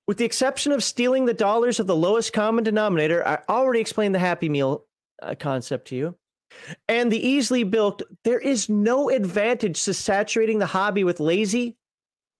With 0.07 0.17
the 0.17 0.25
exception 0.25 0.71
of 0.71 0.83
stealing 0.83 1.25
the 1.25 1.33
dollars 1.33 1.79
of 1.79 1.87
the 1.87 1.95
lowest 1.95 2.31
common 2.31 2.63
denominator, 2.63 3.27
I 3.27 3.39
already 3.49 3.79
explained 3.79 4.13
the 4.13 4.19
Happy 4.19 4.49
Meal 4.49 4.85
uh, 5.21 5.35
concept 5.39 5.87
to 5.87 5.95
you. 5.95 6.15
And 6.87 7.11
the 7.11 7.27
easily 7.27 7.63
built, 7.63 8.03
there 8.23 8.39
is 8.39 8.69
no 8.69 9.09
advantage 9.09 9.83
to 9.85 9.93
saturating 9.93 10.59
the 10.59 10.67
hobby 10.67 11.03
with 11.03 11.19
lazy, 11.19 11.75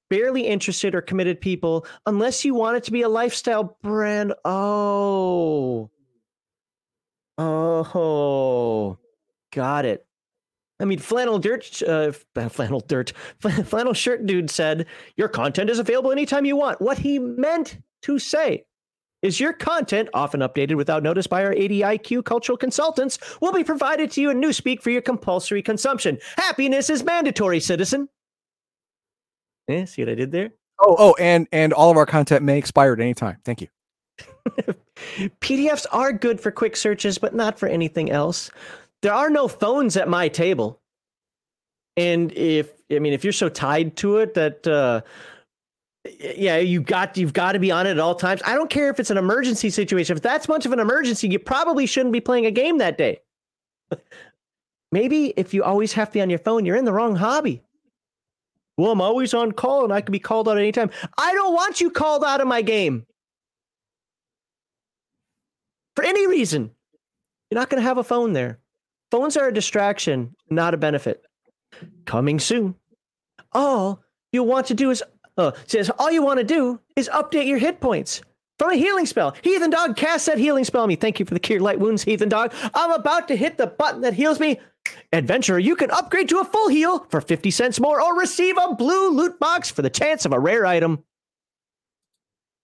barely 0.09 0.45
interested, 0.47 0.93
or 0.93 1.01
committed 1.01 1.41
people 1.41 1.87
unless 2.05 2.45
you 2.45 2.53
want 2.53 2.77
it 2.77 2.83
to 2.83 2.91
be 2.91 3.01
a 3.01 3.09
lifestyle 3.09 3.77
brand. 3.81 4.33
Oh. 4.45 5.89
Oh. 7.37 8.97
Got 9.51 9.85
it. 9.85 10.04
I 10.79 10.85
mean, 10.85 10.99
flannel 10.99 11.39
dirt, 11.39 11.81
uh, 11.83 12.11
flannel 12.49 12.81
dirt, 12.81 13.13
flannel 13.39 13.93
shirt 13.93 14.25
dude 14.25 14.49
said, 14.49 14.85
Your 15.15 15.29
content 15.29 15.69
is 15.69 15.79
available 15.79 16.11
anytime 16.11 16.45
you 16.45 16.55
want. 16.55 16.81
What 16.81 16.97
he 16.97 17.19
meant 17.19 17.77
to 18.03 18.19
say 18.19 18.65
is 19.21 19.39
your 19.39 19.53
content, 19.53 20.09
often 20.13 20.41
updated 20.41 20.75
without 20.75 21.01
notice 21.01 21.25
by 21.27 21.43
our 21.43 21.53
80 21.53 21.79
IQ 21.81 22.25
cultural 22.25 22.57
consultants, 22.57 23.17
will 23.41 23.53
be 23.53 23.63
provided 23.63 24.11
to 24.11 24.21
you 24.21 24.29
in 24.29 24.39
Newspeak 24.39 24.81
for 24.81 24.91
your 24.91 25.01
compulsory 25.01 25.63
consumption. 25.63 26.19
Happiness 26.37 26.89
is 26.89 27.03
mandatory, 27.03 27.59
citizen. 27.59 28.09
Eh, 29.67 29.85
see 29.85 30.03
what 30.03 30.09
I 30.09 30.15
did 30.15 30.31
there? 30.31 30.51
oh, 30.79 30.95
oh, 30.97 31.15
and 31.19 31.47
and 31.51 31.73
all 31.73 31.91
of 31.91 31.97
our 31.97 32.05
content 32.05 32.43
may 32.43 32.57
expire 32.57 32.93
at 32.93 32.99
any 32.99 33.13
time. 33.13 33.37
Thank 33.45 33.61
you. 33.61 33.67
PDFs 35.41 35.85
are 35.91 36.13
good 36.13 36.39
for 36.39 36.51
quick 36.51 36.75
searches, 36.75 37.17
but 37.17 37.33
not 37.33 37.59
for 37.59 37.67
anything 37.67 38.11
else. 38.11 38.51
There 39.01 39.13
are 39.13 39.29
no 39.29 39.47
phones 39.47 39.97
at 39.97 40.07
my 40.07 40.27
table. 40.27 40.81
And 41.97 42.31
if 42.33 42.71
I 42.91 42.99
mean 42.99 43.13
if 43.13 43.23
you're 43.23 43.33
so 43.33 43.49
tied 43.49 43.95
to 43.97 44.17
it 44.17 44.33
that 44.33 44.67
uh 44.67 45.01
yeah, 46.37 46.57
you 46.57 46.81
got 46.81 47.17
you've 47.17 47.33
got 47.33 47.53
to 47.53 47.59
be 47.59 47.71
on 47.71 47.87
it 47.87 47.91
at 47.91 47.99
all 47.99 48.15
times. 48.15 48.41
I 48.45 48.53
don't 48.53 48.69
care 48.69 48.89
if 48.89 48.99
it's 48.99 49.09
an 49.09 49.17
emergency 49.17 49.69
situation. 49.69 50.15
If 50.15 50.21
that's 50.21 50.47
much 50.47 50.65
of 50.65 50.73
an 50.73 50.79
emergency, 50.79 51.27
you 51.27 51.39
probably 51.39 51.85
shouldn't 51.85 52.13
be 52.13 52.21
playing 52.21 52.45
a 52.45 52.51
game 52.51 52.77
that 52.77 52.97
day. 52.97 53.21
Maybe 54.91 55.33
if 55.35 55.53
you 55.53 55.63
always 55.63 55.93
have 55.93 56.09
to 56.09 56.13
be 56.13 56.21
on 56.21 56.29
your 56.29 56.39
phone, 56.39 56.65
you're 56.65 56.75
in 56.75 56.85
the 56.85 56.93
wrong 56.93 57.15
hobby. 57.15 57.63
Well, 58.77 58.91
I'm 58.91 59.01
always 59.01 59.33
on 59.33 59.51
call 59.53 59.83
and 59.83 59.93
I 59.93 60.01
can 60.01 60.11
be 60.11 60.19
called 60.19 60.49
out 60.49 60.57
anytime. 60.57 60.91
I 61.17 61.33
don't 61.33 61.53
want 61.53 61.81
you 61.81 61.89
called 61.89 62.23
out 62.23 62.41
of 62.41 62.47
my 62.47 62.61
game 62.61 63.05
for 65.95 66.03
any 66.03 66.27
reason. 66.27 66.71
You're 67.49 67.59
not 67.59 67.69
going 67.69 67.81
to 67.81 67.87
have 67.87 67.97
a 67.97 68.03
phone 68.03 68.33
there. 68.33 68.59
Phones 69.15 69.37
are 69.37 69.47
a 69.47 69.53
distraction, 69.53 70.35
not 70.49 70.73
a 70.73 70.77
benefit. 70.77 71.23
Coming 72.03 72.37
soon. 72.37 72.75
All 73.53 74.03
you 74.33 74.43
want 74.43 74.67
to 74.67 74.73
do 74.73 74.89
is 74.89 75.01
uh, 75.37 75.53
says 75.67 75.89
all 75.97 76.11
you 76.11 76.21
want 76.21 76.39
to 76.39 76.43
do 76.43 76.81
is 76.97 77.07
update 77.13 77.47
your 77.47 77.57
hit 77.57 77.79
points 77.79 78.21
from 78.59 78.71
a 78.71 78.75
healing 78.75 79.05
spell. 79.05 79.33
Heathen 79.41 79.69
dog 79.69 79.95
cast 79.95 80.25
that 80.25 80.37
healing 80.37 80.65
spell 80.65 80.81
on 80.81 80.89
me. 80.89 80.97
Thank 80.97 81.21
you 81.21 81.25
for 81.25 81.33
the 81.33 81.39
cure 81.39 81.61
light 81.61 81.79
wounds, 81.79 82.03
heathen 82.03 82.27
dog. 82.27 82.53
I'm 82.73 82.91
about 82.91 83.29
to 83.29 83.37
hit 83.37 83.57
the 83.57 83.67
button 83.67 84.01
that 84.01 84.15
heals 84.15 84.41
me. 84.41 84.59
Adventurer, 85.13 85.59
you 85.59 85.77
can 85.77 85.91
upgrade 85.91 86.27
to 86.27 86.39
a 86.39 86.43
full 86.43 86.67
heal 86.67 87.05
for 87.07 87.21
50 87.21 87.51
cents 87.51 87.79
more 87.79 88.01
or 88.01 88.19
receive 88.19 88.57
a 88.57 88.75
blue 88.75 89.11
loot 89.11 89.39
box 89.39 89.71
for 89.71 89.81
the 89.81 89.89
chance 89.89 90.25
of 90.25 90.33
a 90.33 90.39
rare 90.41 90.65
item. 90.65 91.05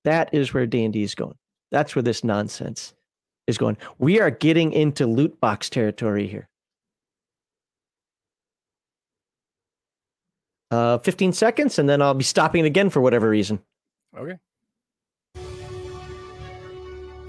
That 0.04 0.34
is 0.34 0.54
where 0.54 0.66
D&D 0.66 1.02
is 1.02 1.16
going. 1.16 1.38
That's 1.72 1.96
where 1.96 2.04
this 2.04 2.26
nonsense 2.26 2.94
is 3.48 3.58
going. 3.58 3.78
We 3.98 4.20
are 4.20 4.32
getting 4.32 4.72
into 4.74 5.06
loot 5.06 5.40
box 5.40 5.70
territory 5.70 6.28
here. 6.28 6.48
Uh, 10.70 10.98
15 11.00 11.34
seconds, 11.34 11.80
and 11.80 11.90
then 11.90 12.02
I'll 12.02 12.14
be 12.14 12.24
stopping 12.24 12.64
it 12.64 12.68
again 12.68 12.90
for 12.90 13.02
whatever 13.02 13.30
reason. 13.30 13.60
Okay. 14.18 14.38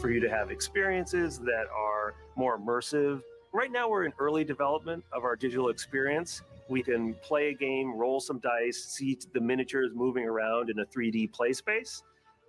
for 0.03 0.11
you 0.11 0.19
to 0.19 0.29
have 0.29 0.51
experiences 0.51 1.39
that 1.39 1.67
are 1.73 2.15
more 2.35 2.59
immersive. 2.59 3.23
Right 3.53 3.71
now, 3.71 3.89
we're 3.89 4.05
in 4.05 4.13
early 4.19 4.43
development 4.43 5.05
of 5.13 5.23
our 5.23 5.37
digital 5.37 5.69
experience. 5.69 6.43
We 6.69 6.83
can 6.83 7.15
play 7.23 7.51
a 7.51 7.55
game, 7.55 7.95
roll 7.95 8.19
some 8.19 8.41
dice, 8.41 8.85
see 8.85 9.17
the 9.33 9.41
miniatures 9.41 9.93
moving 9.95 10.25
around 10.25 10.71
in 10.71 10.81
a 10.81 10.87
3D 10.87 11.33
play 11.33 11.53
space. 11.53 12.03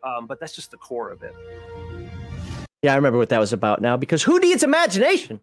Um, 0.03 0.25
but 0.25 0.40
that's 0.40 0.56
just 0.56 0.72
the 0.72 0.77
core 0.77 1.11
of 1.11 1.22
it. 1.22 1.35
Yeah, 2.83 2.91
I 2.91 2.97
remember 2.97 3.17
what 3.17 3.29
that 3.29 3.39
was 3.39 3.53
about 3.53 3.81
now 3.81 3.95
because 3.95 4.21
who 4.21 4.39
needs 4.39 4.61
imagination? 4.61 5.39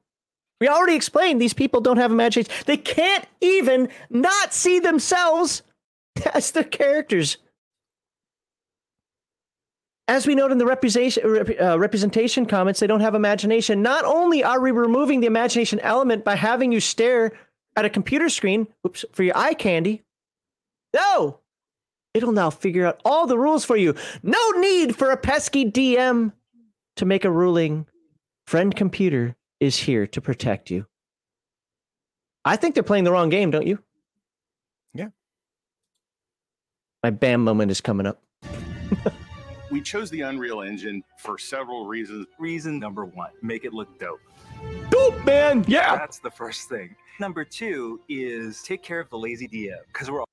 We 0.60 0.68
already 0.68 0.94
explained 0.94 1.40
these 1.40 1.54
people 1.54 1.80
don't 1.80 1.96
have 1.96 2.12
imagination. 2.12 2.52
They 2.66 2.76
can't 2.76 3.24
even 3.40 3.88
not 4.10 4.52
see 4.52 4.78
themselves 4.78 5.62
as 6.34 6.50
their 6.52 6.64
characters. 6.64 7.38
As 10.06 10.26
we 10.26 10.34
note 10.34 10.52
in 10.52 10.58
the 10.58 10.66
representation, 10.66 11.56
uh, 11.58 11.78
representation 11.78 12.44
comments, 12.44 12.80
they 12.80 12.86
don't 12.86 13.00
have 13.00 13.14
imagination. 13.14 13.80
Not 13.80 14.04
only 14.04 14.44
are 14.44 14.60
we 14.60 14.70
removing 14.70 15.20
the 15.20 15.26
imagination 15.26 15.80
element 15.80 16.24
by 16.24 16.34
having 16.34 16.72
you 16.72 16.80
stare 16.80 17.32
at 17.74 17.86
a 17.86 17.90
computer 17.90 18.28
screen 18.28 18.66
oops, 18.86 19.04
for 19.12 19.22
your 19.22 19.38
eye 19.38 19.54
candy, 19.54 20.02
no, 20.92 21.38
it'll 22.12 22.32
now 22.32 22.50
figure 22.50 22.84
out 22.84 23.00
all 23.04 23.26
the 23.26 23.38
rules 23.38 23.64
for 23.64 23.76
you. 23.76 23.94
No 24.22 24.50
need 24.50 24.94
for 24.96 25.10
a 25.10 25.16
pesky 25.16 25.64
DM 25.64 26.32
to 27.00 27.06
make 27.06 27.24
a 27.24 27.30
ruling. 27.30 27.86
Friend 28.46 28.76
computer 28.76 29.34
is 29.58 29.76
here 29.76 30.06
to 30.08 30.20
protect 30.20 30.70
you. 30.70 30.84
I 32.44 32.56
think 32.56 32.74
they're 32.74 32.84
playing 32.84 33.04
the 33.04 33.12
wrong 33.12 33.30
game, 33.30 33.50
don't 33.50 33.66
you? 33.66 33.78
Yeah. 34.92 35.08
My 37.02 37.08
BAM 37.08 37.42
moment 37.42 37.70
is 37.70 37.80
coming 37.80 38.06
up. 38.06 38.22
We 39.70 39.80
chose 39.80 40.10
the 40.10 40.22
Unreal 40.22 40.62
Engine 40.62 41.00
for 41.20 41.38
several 41.38 41.86
reasons. 41.86 42.26
Reason 42.40 42.80
number 42.80 43.04
one, 43.04 43.30
make 43.40 43.64
it 43.64 43.72
look 43.72 44.00
dope. 44.00 44.18
Dope, 44.90 45.24
man. 45.24 45.64
Yeah. 45.68 45.94
That's 45.94 46.18
the 46.18 46.32
first 46.32 46.68
thing. 46.68 46.96
Number 47.20 47.44
two 47.44 48.00
is 48.08 48.64
take 48.64 48.82
care 48.82 48.98
of 48.98 49.08
the 49.10 49.16
lazy 49.16 49.46
DM 49.46 49.78
because 49.86 50.10
we're 50.10 50.22
all 50.22 50.28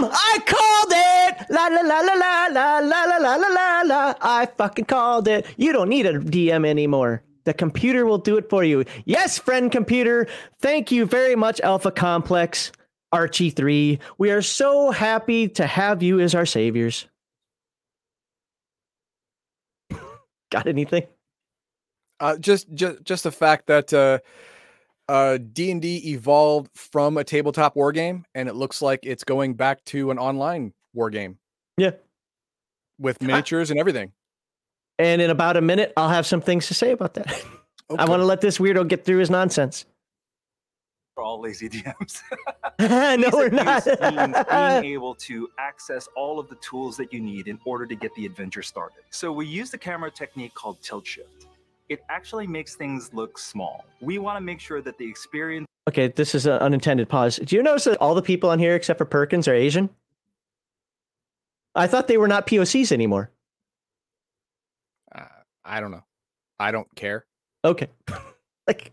I 0.00 0.38
called 0.46 0.92
it! 0.92 1.50
La 1.50 1.66
la 1.68 1.80
la 1.82 2.00
la 2.00 2.14
la 2.14 2.46
la 2.48 2.78
la 2.78 3.04
la 3.04 3.16
la 3.18 3.36
la 3.36 3.48
la 3.48 3.82
la. 3.82 4.14
I 4.20 4.46
fucking 4.46 4.86
called 4.86 5.28
it. 5.28 5.46
You 5.56 5.72
don't 5.72 5.88
need 5.88 6.06
a 6.06 6.18
DM 6.18 6.66
anymore. 6.66 7.22
The 7.44 7.54
computer 7.54 8.06
will 8.06 8.18
do 8.18 8.36
it 8.36 8.48
for 8.48 8.64
you. 8.64 8.84
Yes, 9.04 9.38
friend 9.38 9.70
computer. 9.70 10.28
Thank 10.60 10.92
you 10.92 11.06
very 11.06 11.34
much, 11.34 11.60
Alpha 11.60 11.90
Complex, 11.90 12.72
Archie 13.10 13.50
3. 13.50 13.98
We 14.18 14.30
are 14.30 14.42
so 14.42 14.90
happy 14.92 15.48
to 15.48 15.66
have 15.66 16.02
you 16.02 16.20
as 16.20 16.34
our 16.34 16.46
saviors. 16.46 17.06
Got 20.50 20.66
anything? 20.66 21.06
Uh, 22.20 22.36
just 22.36 22.72
just 22.72 23.02
just 23.02 23.24
the 23.24 23.32
fact 23.32 23.66
that 23.66 23.92
uh, 23.92 24.18
uh, 25.08 25.38
D 25.52 25.70
and 25.70 25.82
D 25.82 26.12
evolved 26.12 26.70
from 26.74 27.16
a 27.18 27.24
tabletop 27.24 27.76
war 27.76 27.92
game, 27.92 28.24
and 28.34 28.48
it 28.48 28.54
looks 28.54 28.80
like 28.82 29.00
it's 29.02 29.24
going 29.24 29.54
back 29.54 29.84
to 29.86 30.10
an 30.10 30.18
online 30.18 30.72
war 30.94 31.10
game. 31.10 31.38
Yeah. 31.76 31.92
with 32.98 33.20
miniatures 33.22 33.70
and 33.70 33.80
everything. 33.80 34.12
And 34.98 35.20
in 35.22 35.30
about 35.30 35.56
a 35.56 35.60
minute, 35.62 35.92
I'll 35.96 36.10
have 36.10 36.26
some 36.26 36.40
things 36.42 36.68
to 36.68 36.74
say 36.74 36.90
about 36.92 37.14
that. 37.14 37.44
I 37.98 38.04
want 38.04 38.20
to 38.20 38.24
let 38.26 38.40
this 38.40 38.58
weirdo 38.58 38.86
get 38.88 39.04
through 39.04 39.18
his 39.18 39.30
nonsense. 39.30 39.84
we're 41.16 41.24
all 41.24 41.40
lazy 41.40 41.68
DMs. 41.70 42.20
no, 42.78 43.30
we're 43.32 43.48
not. 43.48 43.84
use 43.86 44.00
means 44.00 44.36
being 44.82 44.94
able 44.94 45.14
to 45.16 45.48
access 45.58 46.08
all 46.16 46.38
of 46.38 46.48
the 46.48 46.56
tools 46.56 46.96
that 46.98 47.12
you 47.12 47.20
need 47.20 47.48
in 47.48 47.58
order 47.64 47.86
to 47.86 47.94
get 47.94 48.14
the 48.14 48.24
adventure 48.26 48.62
started. 48.62 49.02
So 49.10 49.32
we 49.32 49.46
use 49.46 49.70
the 49.70 49.78
camera 49.78 50.10
technique 50.10 50.54
called 50.54 50.80
tilt 50.82 51.06
shift. 51.06 51.46
It 51.92 52.02
actually 52.08 52.46
makes 52.46 52.74
things 52.74 53.10
look 53.12 53.38
small. 53.38 53.84
We 54.00 54.18
want 54.18 54.36
to 54.36 54.40
make 54.40 54.60
sure 54.60 54.80
that 54.82 54.98
the 54.98 55.08
experience 55.08 55.66
Okay, 55.88 56.08
this 56.08 56.34
is 56.34 56.46
an 56.46 56.52
unintended 56.52 57.08
pause. 57.08 57.36
Do 57.36 57.56
you 57.56 57.62
notice 57.62 57.84
that 57.84 57.98
all 57.98 58.14
the 58.14 58.22
people 58.22 58.50
on 58.50 58.58
here 58.60 58.76
except 58.76 58.98
for 58.98 59.04
Perkins 59.04 59.48
are 59.48 59.54
Asian? 59.54 59.90
I 61.74 61.88
thought 61.88 62.06
they 62.06 62.18
were 62.18 62.28
not 62.28 62.46
POCs 62.46 62.92
anymore. 62.92 63.32
Uh, 65.12 65.24
I 65.64 65.80
don't 65.80 65.90
know. 65.90 66.04
I 66.60 66.70
don't 66.70 66.86
care. 66.94 67.26
Okay. 67.64 67.88
like 68.68 68.92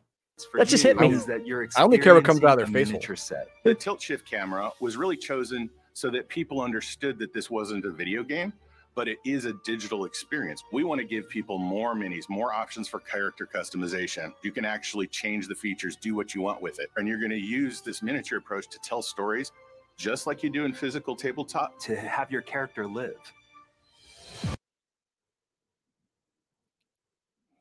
for 0.51 0.59
that 0.59 0.67
just 0.67 0.83
hit 0.83 0.99
me. 0.99 1.11
is 1.11 1.25
that 1.25 1.45
you're 1.45 1.67
I 1.75 1.83
only 1.83 1.99
care 1.99 2.15
what 2.15 2.23
comes 2.23 2.43
out 2.43 2.59
of 2.59 2.71
their 2.71 2.83
face 2.83 2.87
miniature 2.87 3.15
set. 3.15 3.49
The 3.63 3.75
tilt 3.75 4.01
shift 4.01 4.27
camera 4.27 4.71
was 4.79 4.97
really 4.97 5.17
chosen 5.17 5.69
so 5.93 6.09
that 6.09 6.27
people 6.29 6.61
understood 6.61 7.19
that 7.19 7.33
this 7.33 7.49
wasn't 7.51 7.85
a 7.85 7.91
video 7.91 8.23
game, 8.23 8.53
but 8.95 9.07
it 9.07 9.19
is 9.25 9.45
a 9.45 9.53
digital 9.65 10.05
experience. 10.05 10.63
We 10.73 10.83
want 10.83 10.99
to 10.99 11.05
give 11.07 11.29
people 11.29 11.57
more 11.57 11.95
minis, 11.95 12.29
more 12.29 12.53
options 12.53 12.87
for 12.87 12.99
character 12.99 13.47
customization. 13.53 14.33
You 14.43 14.51
can 14.51 14.65
actually 14.65 15.07
change 15.07 15.47
the 15.47 15.55
features, 15.55 15.95
do 15.95 16.15
what 16.15 16.35
you 16.35 16.41
want 16.41 16.61
with 16.61 16.79
it. 16.79 16.89
And 16.97 17.07
you're 17.07 17.19
going 17.19 17.31
to 17.31 17.37
use 17.39 17.81
this 17.81 18.01
miniature 18.03 18.39
approach 18.39 18.69
to 18.69 18.79
tell 18.83 19.01
stories 19.01 19.51
just 19.97 20.27
like 20.27 20.43
you 20.43 20.49
do 20.49 20.65
in 20.65 20.73
physical 20.73 21.15
tabletop. 21.15 21.79
to 21.81 21.95
have 21.95 22.31
your 22.31 22.41
character 22.41 22.87
live. 22.87 23.15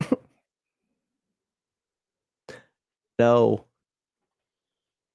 No. 3.19 3.68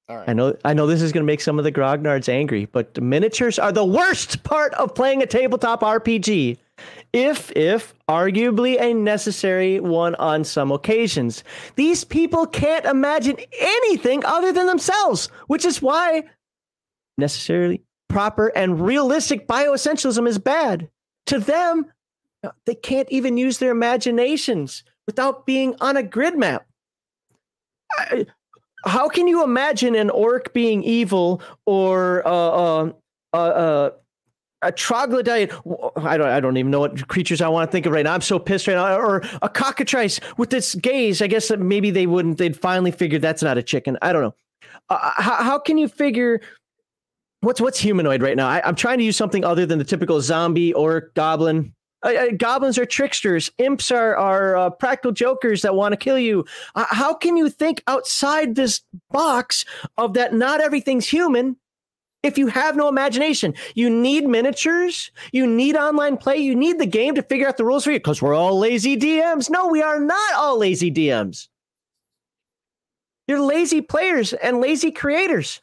All 0.09 0.17
right. 0.17 0.29
I 0.29 0.33
know 0.35 0.57
I 0.65 0.75
know 0.75 0.87
this 0.87 1.01
is 1.01 1.13
going 1.13 1.23
to 1.23 1.27
make 1.27 1.41
some 1.41 1.59
of 1.59 1.65
the 1.65 1.73
grognards 1.73 2.29
angry, 2.29 2.67
but 2.67 3.01
miniatures 3.03 3.59
are 3.59 3.73
the 3.73 3.85
worst 3.85 4.43
part 4.43 4.75
of 4.75 4.95
playing 4.95 5.23
a 5.23 5.27
tabletop 5.27 5.81
RPG. 5.81 6.59
If 7.13 7.51
if 7.53 7.95
arguably 8.09 8.79
a 8.81 8.93
necessary 8.93 9.81
one 9.81 10.15
on 10.17 10.45
some 10.45 10.71
occasions. 10.73 11.43
These 11.77 12.05
people 12.05 12.47
can't 12.47 12.85
imagine 12.85 13.37
anything 13.59 14.25
other 14.25 14.53
than 14.53 14.67
themselves, 14.67 15.29
which 15.47 15.65
is 15.65 15.81
why 15.81 16.25
necessarily 17.17 17.83
proper 18.09 18.49
and 18.49 18.81
realistic 18.81 19.49
bioessentialism 19.49 20.29
is 20.29 20.39
bad. 20.39 20.91
To 21.27 21.39
them, 21.39 21.87
they 22.67 22.75
can't 22.75 23.09
even 23.11 23.37
use 23.39 23.59
their 23.59 23.71
imaginations 23.71 24.85
without 25.07 25.47
being 25.47 25.77
on 25.81 25.97
a 25.97 26.03
grid 26.03 26.37
map. 26.37 26.67
I- 27.93 28.27
how 28.85 29.09
can 29.09 29.29
you 29.29 29.43
imagine 29.43 29.95
an 29.95 30.11
orc 30.11 30.53
being 30.53 30.83
evil 30.83 31.43
or 31.67 32.27
uh, 32.27 32.31
uh, 32.31 32.93
uh, 33.33 33.37
uh, 33.37 33.91
a 34.63 34.73
troglodyte? 34.73 35.53
I 35.97 36.17
don't, 36.17 36.29
I 36.29 36.41
don't 36.41 36.57
even 36.57 36.71
know 36.71 36.81
what 36.81 37.09
creatures 37.09 37.41
I 37.41 37.49
want 37.49 37.69
to 37.69 37.73
think 37.73 37.87
of 37.87 37.93
right 37.93 38.05
now. 38.05 38.15
I'm 38.15 38.21
so 38.21 38.39
pissed 38.39 38.67
right 38.67 38.75
now. 38.75 38.97
Or 38.97 39.23
a 39.43 39.49
cockatrice 39.49 40.21
with 40.37 40.51
this 40.51 40.75
gaze. 40.75 41.21
I 41.23 41.27
guess 41.27 41.51
maybe 41.51 41.91
they 41.91 42.07
wouldn't. 42.07 42.39
They'd 42.39 42.57
finally 42.57 42.91
figure 42.91 43.19
that's 43.19 43.43
not 43.43 43.59
a 43.59 43.63
chicken. 43.63 43.99
I 44.03 44.13
don't 44.13 44.23
know. 44.23 44.35
Uh, 44.89 45.11
how, 45.17 45.43
how 45.43 45.59
can 45.59 45.79
you 45.79 45.89
figure? 45.89 46.41
What's 47.41 47.61
what's 47.61 47.79
humanoid 47.79 48.23
right 48.23 48.37
now? 48.37 48.49
I, 48.49 48.67
I'm 48.67 48.75
trying 48.75 48.99
to 48.99 49.05
use 49.05 49.17
something 49.17 49.45
other 49.45 49.67
than 49.67 49.79
the 49.79 49.85
typical 49.85 50.21
zombie 50.21 50.73
or 50.73 51.11
goblin. 51.15 51.75
Uh, 52.05 52.09
uh, 52.09 52.27
goblins 52.37 52.79
are 52.79 52.85
tricksters. 52.85 53.51
Imps 53.59 53.91
are 53.91 54.17
are 54.17 54.57
uh, 54.57 54.71
practical 54.71 55.11
jokers 55.11 55.63
that 55.63 55.75
want 55.75 55.93
to 55.93 55.97
kill 55.97 56.19
you. 56.19 56.45
Uh, 56.75 56.85
how 56.91 57.15
can 57.15 57.37
you 57.37 57.49
think 57.49 57.83
outside 57.87 58.55
this 58.55 58.83
box 59.11 59.65
of 59.97 60.15
that? 60.15 60.35
Not 60.35 60.61
everything's 60.61 61.09
human. 61.09 61.57
If 62.23 62.39
you 62.39 62.47
have 62.47 62.75
no 62.75 62.89
imagination, 62.89 63.55
you 63.75 63.91
need 63.91 64.27
miniatures. 64.27 65.11
You 65.33 65.47
need 65.47 65.77
online 65.77 66.17
play. 66.17 66.37
You 66.37 66.55
need 66.55 66.79
the 66.79 66.87
game 66.87 67.15
to 67.17 67.23
figure 67.23 67.47
out 67.47 67.59
the 67.59 67.67
rules 67.67 67.85
for 67.85 67.91
you. 67.91 67.99
Because 67.99 68.23
we're 68.23 68.35
all 68.35 68.59
lazy 68.59 68.97
DMs. 68.97 69.51
No, 69.51 69.69
we 69.69 69.83
are 69.83 70.01
not 70.01 70.35
all 70.35 70.59
lazy 70.59 70.91
DMs. 70.91 71.49
You're 73.29 73.41
lazy 73.41 73.83
players 73.83 74.33
and 74.33 74.61
lazy 74.61 74.91
creators. 74.91 75.61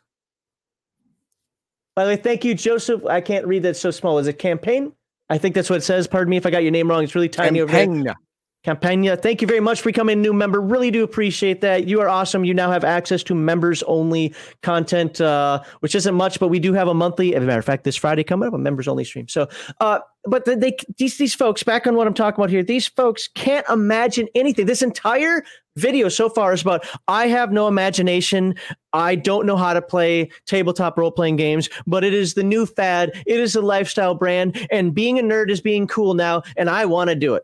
By 1.95 2.05
the 2.05 2.11
way, 2.11 2.15
thank 2.15 2.45
you, 2.45 2.53
Joseph. 2.53 3.05
I 3.05 3.21
can't 3.21 3.47
read 3.47 3.63
that 3.63 3.75
so 3.75 3.89
small. 3.89 4.19
Is 4.19 4.27
it 4.27 4.37
campaign? 4.37 4.93
I 5.31 5.37
think 5.37 5.55
that's 5.55 5.69
what 5.69 5.77
it 5.77 5.83
says. 5.83 6.07
Pardon 6.07 6.29
me 6.29 6.35
if 6.35 6.45
I 6.45 6.49
got 6.49 6.61
your 6.61 6.73
name 6.73 6.89
wrong. 6.89 7.05
It's 7.05 7.15
really 7.15 7.29
tiny 7.29 7.61
over 7.61 7.71
there. 8.03 8.15
Campagna. 8.63 9.17
Thank 9.17 9.41
you 9.41 9.47
very 9.47 9.59
much 9.59 9.81
for 9.81 9.89
becoming 9.89 10.19
a 10.19 10.21
new 10.21 10.33
member. 10.33 10.61
Really 10.61 10.91
do 10.91 11.03
appreciate 11.03 11.61
that. 11.61 11.87
You 11.87 11.99
are 12.01 12.07
awesome. 12.07 12.45
You 12.45 12.53
now 12.53 12.71
have 12.71 12.83
access 12.83 13.23
to 13.23 13.33
members 13.33 13.81
only 13.83 14.35
content, 14.61 15.19
uh, 15.19 15.63
which 15.79 15.95
isn't 15.95 16.13
much, 16.13 16.39
but 16.39 16.49
we 16.49 16.59
do 16.59 16.71
have 16.73 16.87
a 16.87 16.93
monthly. 16.93 17.35
As 17.35 17.41
a 17.41 17.45
matter 17.47 17.57
of 17.57 17.65
fact, 17.65 17.85
this 17.85 17.95
Friday 17.95 18.23
coming 18.23 18.47
up, 18.47 18.53
a 18.53 18.59
members 18.59 18.87
only 18.87 19.03
stream. 19.03 19.27
So, 19.27 19.47
uh, 19.79 19.99
but 20.25 20.45
they 20.45 20.77
these 20.99 21.17
these 21.17 21.33
folks 21.33 21.63
back 21.63 21.87
on 21.87 21.95
what 21.95 22.05
I'm 22.05 22.13
talking 22.13 22.39
about 22.39 22.51
here. 22.51 22.61
These 22.61 22.87
folks 22.87 23.27
can't 23.33 23.67
imagine 23.67 24.27
anything. 24.35 24.67
This 24.67 24.83
entire 24.83 25.43
video 25.75 26.07
so 26.09 26.29
far 26.29 26.53
is 26.53 26.61
about 26.61 26.85
I 27.07 27.27
have 27.27 27.51
no 27.51 27.67
imagination. 27.67 28.53
I 28.93 29.15
don't 29.15 29.47
know 29.47 29.57
how 29.57 29.73
to 29.73 29.81
play 29.81 30.29
tabletop 30.45 30.99
role 30.99 31.11
playing 31.11 31.37
games, 31.37 31.67
but 31.87 32.03
it 32.03 32.13
is 32.13 32.35
the 32.35 32.43
new 32.43 32.67
fad. 32.67 33.11
It 33.25 33.39
is 33.39 33.55
a 33.55 33.61
lifestyle 33.61 34.13
brand, 34.13 34.67
and 34.69 34.93
being 34.93 35.17
a 35.17 35.23
nerd 35.23 35.49
is 35.49 35.61
being 35.61 35.87
cool 35.87 36.13
now, 36.13 36.43
and 36.57 36.69
I 36.69 36.85
want 36.85 37.09
to 37.09 37.15
do 37.15 37.33
it. 37.33 37.41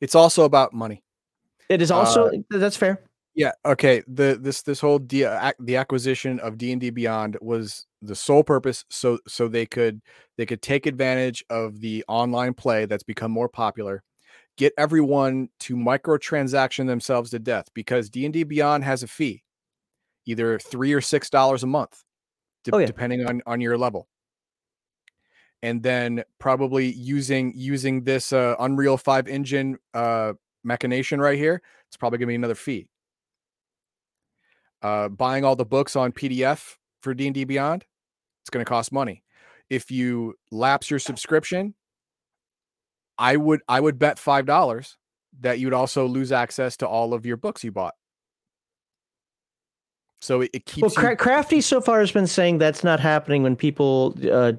It's 0.00 0.14
also 0.14 0.44
about 0.44 0.72
money. 0.72 1.02
It 1.68 1.82
is 1.82 1.90
also 1.90 2.28
Uh, 2.28 2.58
that's 2.58 2.76
fair. 2.76 3.02
Yeah. 3.34 3.52
Okay. 3.64 4.02
The 4.08 4.38
this 4.40 4.62
this 4.62 4.80
whole 4.80 4.98
de- 4.98 5.22
ac- 5.22 5.54
the 5.60 5.76
acquisition 5.76 6.40
of 6.40 6.58
D 6.58 6.72
and 6.72 6.80
D 6.80 6.90
Beyond 6.90 7.36
was 7.40 7.86
the 8.02 8.14
sole 8.16 8.42
purpose 8.42 8.84
so 8.90 9.18
so 9.28 9.48
they 9.48 9.66
could 9.66 10.00
they 10.36 10.46
could 10.46 10.62
take 10.62 10.86
advantage 10.86 11.44
of 11.50 11.80
the 11.80 12.04
online 12.08 12.54
play 12.54 12.86
that's 12.86 13.02
become 13.04 13.30
more 13.30 13.48
popular, 13.48 14.02
get 14.56 14.72
everyone 14.78 15.48
to 15.60 15.76
microtransaction 15.76 16.86
themselves 16.86 17.30
to 17.30 17.38
death 17.38 17.66
because 17.74 18.10
D 18.10 18.24
and 18.24 18.32
D 18.32 18.42
Beyond 18.44 18.82
has 18.84 19.02
a 19.02 19.06
fee, 19.06 19.44
either 20.26 20.58
three 20.58 20.92
or 20.92 21.00
six 21.00 21.30
dollars 21.30 21.62
a 21.62 21.66
month, 21.66 22.02
de- 22.64 22.74
Oh, 22.74 22.78
yeah. 22.78 22.86
depending 22.86 23.24
on 23.26 23.42
on 23.46 23.60
your 23.60 23.76
level. 23.78 24.08
And 25.62 25.82
then 25.82 26.22
probably 26.38 26.92
using 26.92 27.52
using 27.56 28.04
this 28.04 28.32
uh, 28.32 28.54
Unreal 28.60 28.96
Five 28.96 29.26
engine 29.26 29.78
uh, 29.92 30.34
machination 30.64 31.20
right 31.20 31.36
here, 31.38 31.60
it's 31.88 31.96
probably 31.96 32.18
gonna 32.18 32.28
be 32.28 32.34
another 32.36 32.54
fee 32.54 32.88
uh, 34.82 35.08
buying 35.08 35.44
all 35.44 35.56
the 35.56 35.64
books 35.64 35.96
on 35.96 36.12
PDF 36.12 36.76
for 37.02 37.14
D 37.14 37.26
and 37.26 37.34
D 37.34 37.44
Beyond, 37.44 37.84
it's 38.42 38.50
going 38.50 38.64
to 38.64 38.68
cost 38.68 38.92
money. 38.92 39.22
If 39.70 39.90
you 39.90 40.34
lapse 40.50 40.90
your 40.90 40.98
subscription, 40.98 41.74
I 43.18 43.36
would 43.36 43.60
I 43.68 43.80
would 43.80 43.98
bet 43.98 44.18
five 44.18 44.46
dollars 44.46 44.96
that 45.40 45.58
you'd 45.58 45.74
also 45.74 46.06
lose 46.06 46.32
access 46.32 46.76
to 46.78 46.88
all 46.88 47.12
of 47.14 47.26
your 47.26 47.36
books 47.36 47.62
you 47.62 47.72
bought. 47.72 47.94
So 50.20 50.40
it, 50.40 50.50
it 50.52 50.66
keeps 50.66 50.96
Well, 50.96 51.10
you- 51.10 51.16
Crafty 51.16 51.60
so 51.60 51.80
far 51.80 52.00
has 52.00 52.10
been 52.10 52.26
saying 52.26 52.58
that's 52.58 52.82
not 52.82 52.98
happening 52.98 53.42
when 53.42 53.54
people 53.56 54.16
uh, 54.30 54.54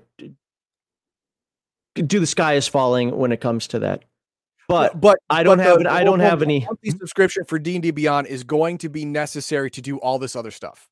do 2.07 2.19
the 2.19 2.27
sky 2.27 2.53
is 2.53 2.67
falling 2.67 3.15
when 3.17 3.31
it 3.31 3.41
comes 3.41 3.67
to 3.67 3.79
that. 3.79 4.03
But 4.67 4.99
but 5.01 5.17
I 5.29 5.41
don't 5.43 5.57
but 5.57 5.65
have 5.65 5.73
the- 5.75 5.79
an- 5.81 5.87
I 5.87 6.03
don't 6.03 6.19
have 6.19 6.41
any- 6.43 6.65
monthly 6.65 6.91
subscription 6.91 7.43
for 7.45 7.57
D 7.57 7.75
and 7.75 7.83
D 7.83 7.91
Beyond 7.91 8.27
is 8.27 8.43
going 8.43 8.77
to 8.79 8.89
be 8.89 9.03
necessary 9.05 9.71
to 9.71 9.81
do 9.81 9.97
all 9.97 10.19
this 10.19 10.35
other 10.35 10.51
stuff. 10.51 10.87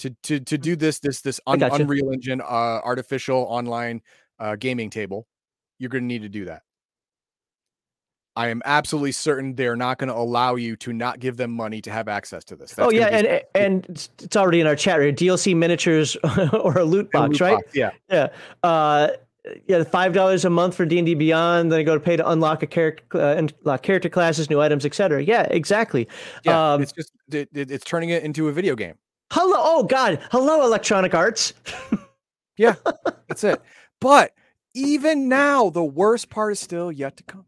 To 0.00 0.10
to 0.24 0.40
to 0.40 0.58
do 0.58 0.74
this 0.74 0.98
this 0.98 1.20
this 1.20 1.40
un- 1.46 1.58
gotcha. 1.58 1.76
Unreal 1.82 2.10
Engine 2.10 2.40
uh, 2.40 2.44
artificial 2.44 3.36
online 3.48 4.00
uh, 4.38 4.56
gaming 4.56 4.88
table, 4.90 5.26
you're 5.78 5.90
going 5.90 6.02
to 6.04 6.08
need 6.08 6.22
to 6.22 6.28
do 6.28 6.46
that. 6.46 6.62
I 8.36 8.48
am 8.48 8.62
absolutely 8.64 9.12
certain 9.12 9.54
they're 9.54 9.76
not 9.76 9.98
going 9.98 10.08
to 10.08 10.14
allow 10.16 10.56
you 10.56 10.74
to 10.76 10.92
not 10.92 11.20
give 11.20 11.36
them 11.36 11.52
money 11.52 11.80
to 11.82 11.90
have 11.92 12.08
access 12.08 12.42
to 12.46 12.56
this. 12.56 12.74
oh 12.78 12.90
yeah, 12.90 13.10
gonna 13.10 13.22
be- 13.22 13.28
and 13.28 13.42
and 13.54 13.84
it's- 13.84 14.36
already 14.36 14.60
in 14.60 14.66
our 14.66 14.74
chat 14.74 14.98
right? 14.98 15.14
DLC 15.14 15.54
miniatures 15.54 16.16
or 16.52 16.78
a 16.78 16.84
loot 16.84 17.02
and 17.02 17.10
box, 17.12 17.30
loot 17.32 17.40
right? 17.40 17.54
box, 17.64 17.76
Yeah. 17.76 17.90
Yeah. 18.10 18.28
Uh, 18.64 19.08
yeah, 19.66 19.84
five 19.84 20.12
dollars 20.12 20.44
a 20.44 20.50
month 20.50 20.74
for 20.74 20.86
D 20.86 20.98
and 20.98 21.06
D 21.06 21.14
Beyond. 21.14 21.70
Then 21.72 21.80
I 21.80 21.82
go 21.82 21.94
to 21.94 22.00
pay 22.00 22.16
to 22.16 22.28
unlock 22.28 22.62
a 22.62 22.66
character, 22.66 23.04
uh, 23.20 23.36
unlock 23.36 23.82
character 23.82 24.08
classes, 24.08 24.48
new 24.50 24.60
items, 24.60 24.84
etc. 24.86 25.22
Yeah, 25.22 25.42
exactly. 25.42 26.08
Yeah, 26.44 26.72
Um, 26.74 26.82
it's 26.82 26.92
just 26.92 27.12
it, 27.30 27.48
it- 27.52 27.70
it's 27.70 27.84
turning 27.84 28.10
it 28.10 28.22
into 28.22 28.48
a 28.48 28.52
video 28.52 28.74
game. 28.74 28.94
hello. 29.32 29.56
Oh 29.58 29.82
God. 29.82 30.20
Hello, 30.30 30.64
Electronic 30.64 31.14
Arts. 31.14 31.52
Yeah, 32.56 32.76
that's 33.28 33.42
it. 33.42 33.60
But 34.00 34.30
even 34.74 35.28
now, 35.28 35.70
the 35.70 35.82
worst 35.82 36.30
part 36.30 36.52
is 36.52 36.60
still 36.60 36.92
yet 36.92 37.16
to 37.16 37.24
come. 37.24 37.46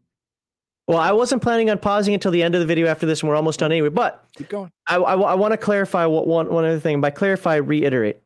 Well, 0.85 0.97
I 0.97 1.13
wasn't 1.13 1.41
planning 1.41 1.69
on 1.69 1.77
pausing 1.79 2.13
until 2.13 2.31
the 2.31 2.43
end 2.43 2.55
of 2.55 2.59
the 2.59 2.67
video 2.67 2.87
after 2.87 3.05
this, 3.05 3.21
and 3.21 3.29
we're 3.29 3.37
almost 3.37 3.59
done 3.59 3.71
anyway. 3.71 3.87
But 3.87 4.25
Keep 4.37 4.49
going. 4.49 4.69
I, 4.85 4.95
I, 4.97 5.35
want 5.35 5.53
to 5.53 5.57
clarify 5.57 6.05
what, 6.07 6.27
one, 6.27 6.49
one 6.49 6.65
other 6.65 6.81
thing. 6.81 6.99
By 6.99 7.09
clarify, 7.11 7.55
reiterate. 7.55 8.17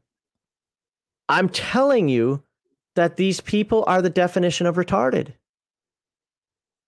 I'm 1.29 1.49
telling 1.49 2.09
you 2.09 2.41
that 2.95 3.17
these 3.17 3.41
people 3.41 3.83
are 3.87 4.01
the 4.01 4.09
definition 4.09 4.67
of 4.67 4.75
retarded. 4.75 5.33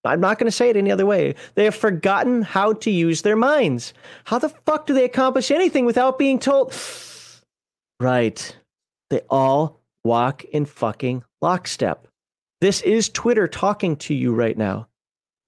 I'm 0.06 0.20
not 0.20 0.38
going 0.38 0.48
to 0.48 0.52
say 0.52 0.70
it 0.70 0.76
any 0.76 0.92
other 0.92 1.06
way. 1.06 1.36
They 1.56 1.64
have 1.64 1.76
forgotten 1.76 2.42
how 2.42 2.74
to 2.74 2.92
use 2.92 3.22
their 3.22 3.38
minds. 3.38 3.94
How 4.26 4.38
the 4.38 4.50
fuck 4.50 4.86
do 4.86 4.94
they 4.94 5.06
accomplish 5.06 5.50
anything 5.50 5.86
without 5.86 6.20
being 6.20 6.40
told? 6.40 6.74
Right. 8.00 8.58
They 9.12 9.22
all 9.30 9.80
walk 10.04 10.44
in 10.46 10.66
fucking 10.66 11.24
lockstep. 11.42 12.08
This 12.60 12.82
is 12.82 13.08
Twitter 13.08 13.48
talking 13.48 13.96
to 13.98 14.14
you 14.14 14.34
right 14.34 14.58
now. 14.58 14.88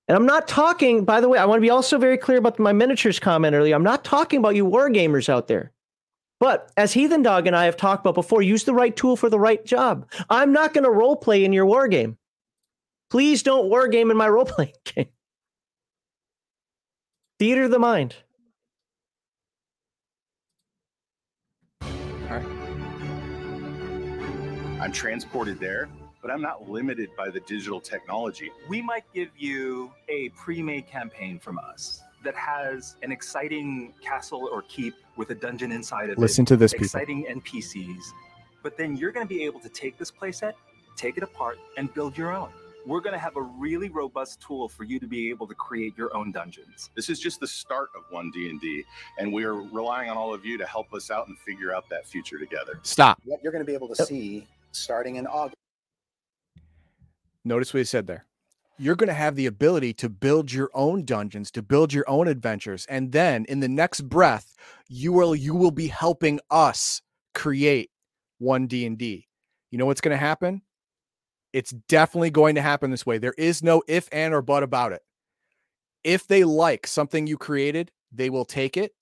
And 0.07 0.15
I'm 0.15 0.25
not 0.25 0.47
talking, 0.47 1.03
by 1.03 1.19
the 1.19 1.27
way, 1.27 1.37
I 1.39 1.45
want 1.45 1.57
to 1.57 1.65
be 1.65 1.69
also 1.69 1.97
very 1.97 2.17
clear 2.17 2.37
about 2.37 2.59
my 2.59 2.71
miniatures 2.71 3.19
comment 3.19 3.55
earlier. 3.55 3.75
I'm 3.75 3.83
not 3.83 4.05
talking 4.05 4.39
about 4.39 4.55
you 4.55 4.63
war 4.63 4.89
gamers 4.89 5.27
out 5.27 5.47
there. 5.47 5.71
But 6.39 6.71
as 6.75 6.93
Heathen 6.93 7.21
Dog 7.21 7.47
and 7.47 7.55
I 7.55 7.65
have 7.65 7.77
talked 7.77 8.05
about 8.05 8.15
before, 8.15 8.41
use 8.41 8.65
the 8.65 8.73
right 8.73 8.95
tool 8.95 9.15
for 9.15 9.29
the 9.29 9.39
right 9.39 9.63
job. 9.65 10.09
I'm 10.29 10.51
not 10.51 10.73
going 10.73 10.83
to 10.83 10.91
role 10.91 11.15
play 11.15 11.45
in 11.45 11.53
your 11.53 11.65
war 11.65 11.87
game. 11.87 12.17
Please 13.09 13.43
don't 13.43 13.69
war 13.69 13.87
game 13.87 14.11
in 14.11 14.17
my 14.17 14.27
role 14.29 14.45
playing 14.45 14.73
game. 14.83 15.07
Theater 17.39 17.63
of 17.63 17.71
the 17.71 17.79
mind. 17.79 18.15
I'm 24.81 24.91
transported 24.91 25.59
there, 25.59 25.89
but 26.21 26.29
I'm 26.29 26.41
not 26.41 26.69
limited 26.69 27.09
by 27.17 27.29
the 27.29 27.39
digital 27.39 27.79
technology. 27.79 28.51
We 28.69 28.81
might 28.81 29.05
give 29.13 29.29
you 29.35 29.91
a 30.09 30.29
pre 30.29 30.61
made 30.61 30.85
campaign 30.87 31.39
from 31.39 31.57
us 31.57 32.01
that 32.25 32.35
has 32.35 32.97
an 33.01 33.11
exciting 33.11 33.93
castle 34.01 34.49
or 34.51 34.63
keep 34.63 34.95
with 35.15 35.29
a 35.29 35.35
dungeon 35.35 35.71
inside 35.71 36.09
of 36.09 36.17
it. 36.17 36.19
Listen 36.19 36.43
to 36.45 36.57
this, 36.57 36.73
people. 36.73 36.85
Exciting 36.85 37.25
NPCs. 37.29 38.03
But 38.61 38.77
then 38.77 38.97
you're 38.97 39.11
going 39.11 39.25
to 39.25 39.33
be 39.33 39.43
able 39.43 39.59
to 39.61 39.69
take 39.69 39.97
this 39.97 40.11
playset, 40.11 40.53
take 40.97 41.17
it 41.17 41.23
apart, 41.23 41.57
and 41.77 41.93
build 41.93 42.17
your 42.17 42.35
own. 42.35 42.49
We're 42.85 42.99
going 42.99 43.13
to 43.13 43.19
have 43.19 43.35
a 43.35 43.41
really 43.41 43.89
robust 43.89 44.41
tool 44.41 44.69
for 44.69 44.83
you 44.83 44.99
to 44.99 45.07
be 45.07 45.29
able 45.29 45.47
to 45.47 45.55
create 45.55 45.97
your 45.97 46.15
own 46.15 46.31
dungeons. 46.31 46.91
This 46.95 47.09
is 47.09 47.19
just 47.19 47.39
the 47.39 47.47
start 47.47 47.89
of 47.95 48.03
one 48.11 48.29
D&D, 48.31 48.83
and 49.17 49.33
we 49.33 49.43
are 49.43 49.55
relying 49.55 50.09
on 50.09 50.17
all 50.17 50.33
of 50.33 50.45
you 50.45 50.57
to 50.59 50.65
help 50.65 50.93
us 50.93 51.09
out 51.09 51.27
and 51.27 51.37
figure 51.39 51.73
out 51.73 51.89
that 51.89 52.05
future 52.05 52.37
together. 52.37 52.79
Stop. 52.83 53.19
What 53.25 53.41
you're 53.41 53.51
going 53.51 53.63
to 53.63 53.67
be 53.67 53.73
able 53.73 53.87
to 53.87 54.05
see 54.05 54.47
starting 54.71 55.15
in 55.15 55.25
August. 55.25 55.55
Notice 57.43 57.73
what 57.73 57.79
he 57.79 57.85
said 57.85 58.05
there. 58.05 58.25
You're 58.77 58.95
going 58.95 59.07
to 59.07 59.13
have 59.13 59.35
the 59.35 59.45
ability 59.45 59.93
to 59.95 60.09
build 60.09 60.51
your 60.51 60.69
own 60.73 61.05
dungeons, 61.05 61.49
to 61.51 61.61
build 61.61 61.93
your 61.93 62.03
own 62.09 62.27
adventures, 62.27 62.85
and 62.89 63.11
then 63.11 63.45
in 63.45 63.61
the 63.61 63.69
next 63.69 64.01
breath, 64.01 64.55
you 64.89 65.13
will 65.13 65.35
you 65.35 65.55
will 65.55 65.71
be 65.71 65.87
helping 65.87 66.39
us 66.51 67.01
create 67.33 67.89
one 68.39 68.67
D 68.67 68.85
and 68.85 68.97
D. 68.97 69.27
You 69.71 69.77
know 69.77 69.85
what's 69.85 70.01
going 70.01 70.11
to 70.11 70.17
happen? 70.17 70.61
It's 71.53 71.71
definitely 71.71 72.31
going 72.31 72.55
to 72.55 72.61
happen 72.61 72.91
this 72.91 73.05
way. 73.05 73.17
There 73.17 73.35
is 73.37 73.63
no 73.63 73.81
if 73.87 74.09
and 74.11 74.33
or 74.33 74.41
but 74.41 74.61
about 74.61 74.91
it. 74.91 75.01
If 76.03 76.27
they 76.27 76.43
like 76.43 76.85
something 76.85 77.27
you 77.27 77.37
created, 77.37 77.91
they 78.11 78.29
will 78.29 78.45
take 78.45 78.75
it, 78.75 78.93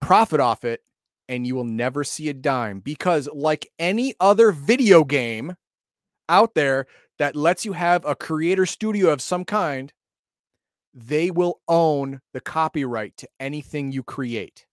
profit 0.00 0.40
off 0.40 0.64
it, 0.64 0.82
and 1.28 1.46
you 1.46 1.54
will 1.54 1.64
never 1.64 2.04
see 2.04 2.28
a 2.28 2.34
dime 2.34 2.80
because, 2.80 3.28
like 3.32 3.70
any 3.78 4.14
other 4.20 4.52
video 4.52 5.04
game 5.04 5.56
out 6.28 6.54
there 6.54 6.86
that 7.18 7.36
lets 7.36 7.64
you 7.64 7.72
have 7.72 8.04
a 8.04 8.14
creator 8.14 8.66
studio 8.66 9.10
of 9.10 9.22
some 9.22 9.44
kind, 9.44 9.92
they 10.94 11.30
will 11.30 11.60
own 11.68 12.20
the 12.32 12.40
copyright 12.40 13.16
to 13.18 13.28
anything 13.38 13.92
you 13.92 14.02
create 14.02 14.66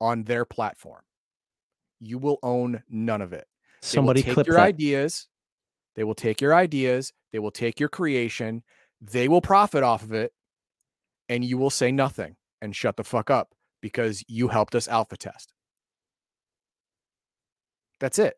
on 0.00 0.24
their 0.24 0.44
platform. 0.44 1.02
You 2.00 2.18
will 2.18 2.38
own 2.42 2.82
none 2.88 3.20
of 3.20 3.32
it. 3.32 3.46
Somebody 3.82 4.22
take 4.22 4.34
clip 4.34 4.46
your 4.46 4.56
that. 4.56 4.62
ideas. 4.62 5.28
They 5.96 6.04
will 6.04 6.14
take 6.14 6.40
your 6.40 6.54
ideas. 6.54 7.12
They 7.32 7.38
will 7.38 7.50
take 7.50 7.80
your 7.80 7.88
creation. 7.88 8.62
They 9.00 9.28
will 9.28 9.40
profit 9.40 9.82
off 9.82 10.02
of 10.02 10.12
it, 10.12 10.32
and 11.28 11.44
you 11.44 11.58
will 11.58 11.70
say 11.70 11.92
nothing 11.92 12.36
and 12.60 12.74
shut 12.74 12.96
the 12.96 13.04
fuck 13.04 13.30
up 13.30 13.52
because 13.80 14.24
you 14.28 14.48
helped 14.48 14.74
us 14.74 14.88
alpha 14.88 15.16
test. 15.16 15.52
That's 17.98 18.18
it. 18.18 18.36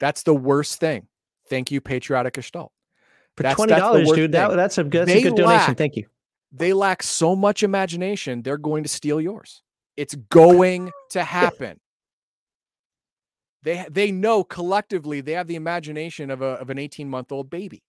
That's 0.00 0.22
the 0.24 0.34
worst 0.34 0.80
thing. 0.80 1.08
Thank 1.48 1.70
you, 1.70 1.80
Patriotic 1.80 2.34
Gestalt. 2.34 2.72
For 3.36 3.42
That's- 3.42 3.56
twenty 3.56 3.74
dollars, 3.74 4.10
dude, 4.12 4.32
that, 4.32 4.54
that's 4.56 4.78
a 4.78 4.84
good, 4.84 5.06
that's 5.06 5.20
a 5.20 5.22
good 5.22 5.36
donation. 5.36 5.74
Thank 5.74 5.96
you. 5.96 6.06
They 6.52 6.72
lack 6.72 7.02
so 7.02 7.36
much 7.36 7.62
imagination, 7.62 8.42
they're 8.42 8.56
going 8.56 8.82
to 8.82 8.88
steal 8.88 9.20
yours. 9.20 9.62
It's 9.96 10.14
going 10.14 10.90
to 11.10 11.22
happen. 11.22 11.80
They 13.62 13.84
they 13.90 14.12
know 14.12 14.44
collectively 14.44 15.20
they 15.20 15.32
have 15.32 15.48
the 15.48 15.56
imagination 15.56 16.30
of 16.30 16.40
a 16.40 16.52
of 16.60 16.70
an 16.70 16.78
18 16.78 17.08
month 17.10 17.32
old 17.32 17.50
baby. 17.50 17.82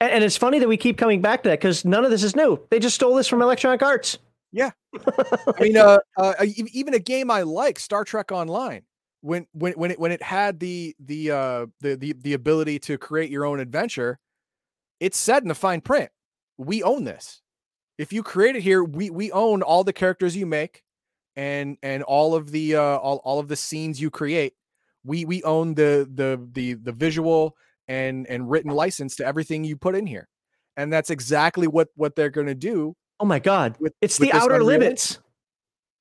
And, 0.00 0.10
and 0.12 0.24
it's 0.24 0.36
funny 0.36 0.58
that 0.58 0.68
we 0.68 0.76
keep 0.76 0.98
coming 0.98 1.22
back 1.22 1.42
to 1.44 1.48
that 1.50 1.60
because 1.60 1.84
none 1.84 2.04
of 2.04 2.10
this 2.10 2.22
is 2.22 2.36
new. 2.36 2.58
They 2.70 2.78
just 2.78 2.96
stole 2.96 3.14
this 3.14 3.28
from 3.28 3.40
Electronic 3.42 3.82
Arts. 3.82 4.18
Yeah. 4.52 4.70
I 5.06 5.60
mean, 5.62 5.76
uh, 5.76 5.98
uh, 6.18 6.34
e- 6.44 6.68
even 6.72 6.94
a 6.94 6.98
game 6.98 7.30
I 7.30 7.42
like, 7.42 7.78
Star 7.78 8.04
Trek 8.04 8.32
Online, 8.32 8.82
when 9.20 9.46
when 9.52 9.72
when 9.74 9.90
it 9.92 9.98
when 10.00 10.12
it 10.12 10.22
had 10.22 10.58
the 10.58 10.94
the 10.98 11.30
uh 11.30 11.66
the 11.80 11.94
the 11.94 12.14
the 12.14 12.32
ability 12.34 12.78
to 12.80 12.98
create 12.98 13.30
your 13.30 13.44
own 13.44 13.60
adventure, 13.60 14.18
it 15.00 15.14
said 15.14 15.42
in 15.42 15.48
the 15.48 15.54
fine 15.54 15.80
print, 15.80 16.10
we 16.58 16.82
own 16.82 17.04
this. 17.04 17.42
If 17.98 18.12
you 18.12 18.22
create 18.22 18.56
it 18.56 18.62
here, 18.62 18.84
we 18.84 19.10
we 19.10 19.32
own 19.32 19.62
all 19.62 19.84
the 19.84 19.92
characters 19.92 20.36
you 20.36 20.46
make, 20.46 20.82
and 21.34 21.76
and 21.82 22.02
all 22.02 22.34
of 22.34 22.50
the 22.50 22.76
uh 22.76 22.80
all, 22.98 23.20
all 23.24 23.38
of 23.38 23.48
the 23.48 23.56
scenes 23.56 24.00
you 24.00 24.10
create. 24.10 24.54
We 25.04 25.24
we 25.24 25.42
own 25.44 25.74
the 25.74 26.08
the 26.12 26.40
the 26.52 26.74
the 26.74 26.92
visual 26.92 27.56
and 27.88 28.26
and 28.26 28.50
written 28.50 28.70
license 28.70 29.16
to 29.16 29.26
everything 29.26 29.64
you 29.64 29.76
put 29.76 29.94
in 29.94 30.06
here, 30.06 30.28
and 30.76 30.92
that's 30.92 31.10
exactly 31.10 31.66
what 31.66 31.88
what 31.94 32.16
they're 32.16 32.30
going 32.30 32.48
to 32.48 32.54
do. 32.54 32.94
Oh 33.18 33.24
my 33.24 33.38
god, 33.38 33.76
with 33.80 33.94
it's 34.00 34.18
with 34.18 34.30
the 34.30 34.36
outer 34.36 34.56
Unreal 34.56 34.66
limits. 34.66 35.18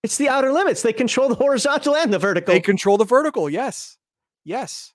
It's 0.03 0.17
the 0.17 0.29
outer 0.29 0.51
limits. 0.51 0.83
They 0.83 0.93
control 0.93 1.29
the 1.29 1.35
horizontal 1.35 1.95
and 1.95 2.13
the 2.13 2.19
vertical. 2.19 2.53
They 2.53 2.59
control 2.59 2.97
the 2.97 3.05
vertical. 3.05 3.49
Yes. 3.49 3.97
Yes. 4.43 4.93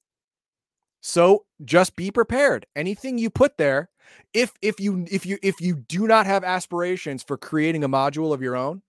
So 1.00 1.46
just 1.64 1.96
be 1.96 2.12
prepared. 2.12 2.64
Anything 2.76 3.18
you 3.18 3.28
put 3.28 3.56
there, 3.58 3.89
if 4.32 4.52
if 4.62 4.80
you 4.80 5.06
if 5.10 5.26
you 5.26 5.38
if 5.42 5.60
you 5.60 5.76
do 5.76 6.06
not 6.06 6.26
have 6.26 6.44
aspirations 6.44 7.22
for 7.22 7.36
creating 7.36 7.84
a 7.84 7.88
module 7.88 8.32
of 8.32 8.42
your 8.42 8.56
own, 8.56 8.82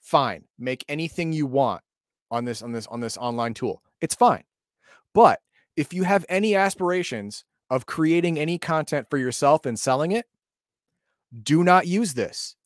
fine. 0.00 0.44
Make 0.58 0.84
anything 0.88 1.32
you 1.32 1.46
want 1.46 1.82
on 2.30 2.44
this 2.44 2.62
on 2.62 2.72
this 2.72 2.86
on 2.86 3.00
this 3.00 3.16
online 3.16 3.54
tool. 3.54 3.82
It's 4.00 4.14
fine. 4.14 4.44
But 5.14 5.40
if 5.76 5.92
you 5.92 6.04
have 6.04 6.24
any 6.28 6.54
aspirations 6.54 7.44
of 7.70 7.86
creating 7.86 8.38
any 8.38 8.58
content 8.58 9.08
for 9.10 9.18
yourself 9.18 9.66
and 9.66 9.78
selling 9.78 10.12
it, 10.12 10.26
do 11.42 11.62
not 11.62 11.86
use 11.86 12.14
this 12.14 12.56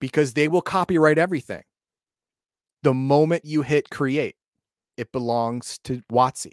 because 0.00 0.34
they 0.34 0.48
will 0.48 0.62
copyright 0.62 1.18
everything. 1.18 1.62
The 2.82 2.94
moment 2.94 3.44
you 3.44 3.62
hit 3.62 3.90
create, 3.90 4.36
it 4.96 5.12
belongs 5.12 5.78
to 5.84 6.02
WotC. 6.12 6.52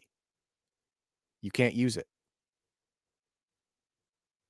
You 1.41 1.51
can't 1.51 1.73
use 1.73 1.97
it. 1.97 2.07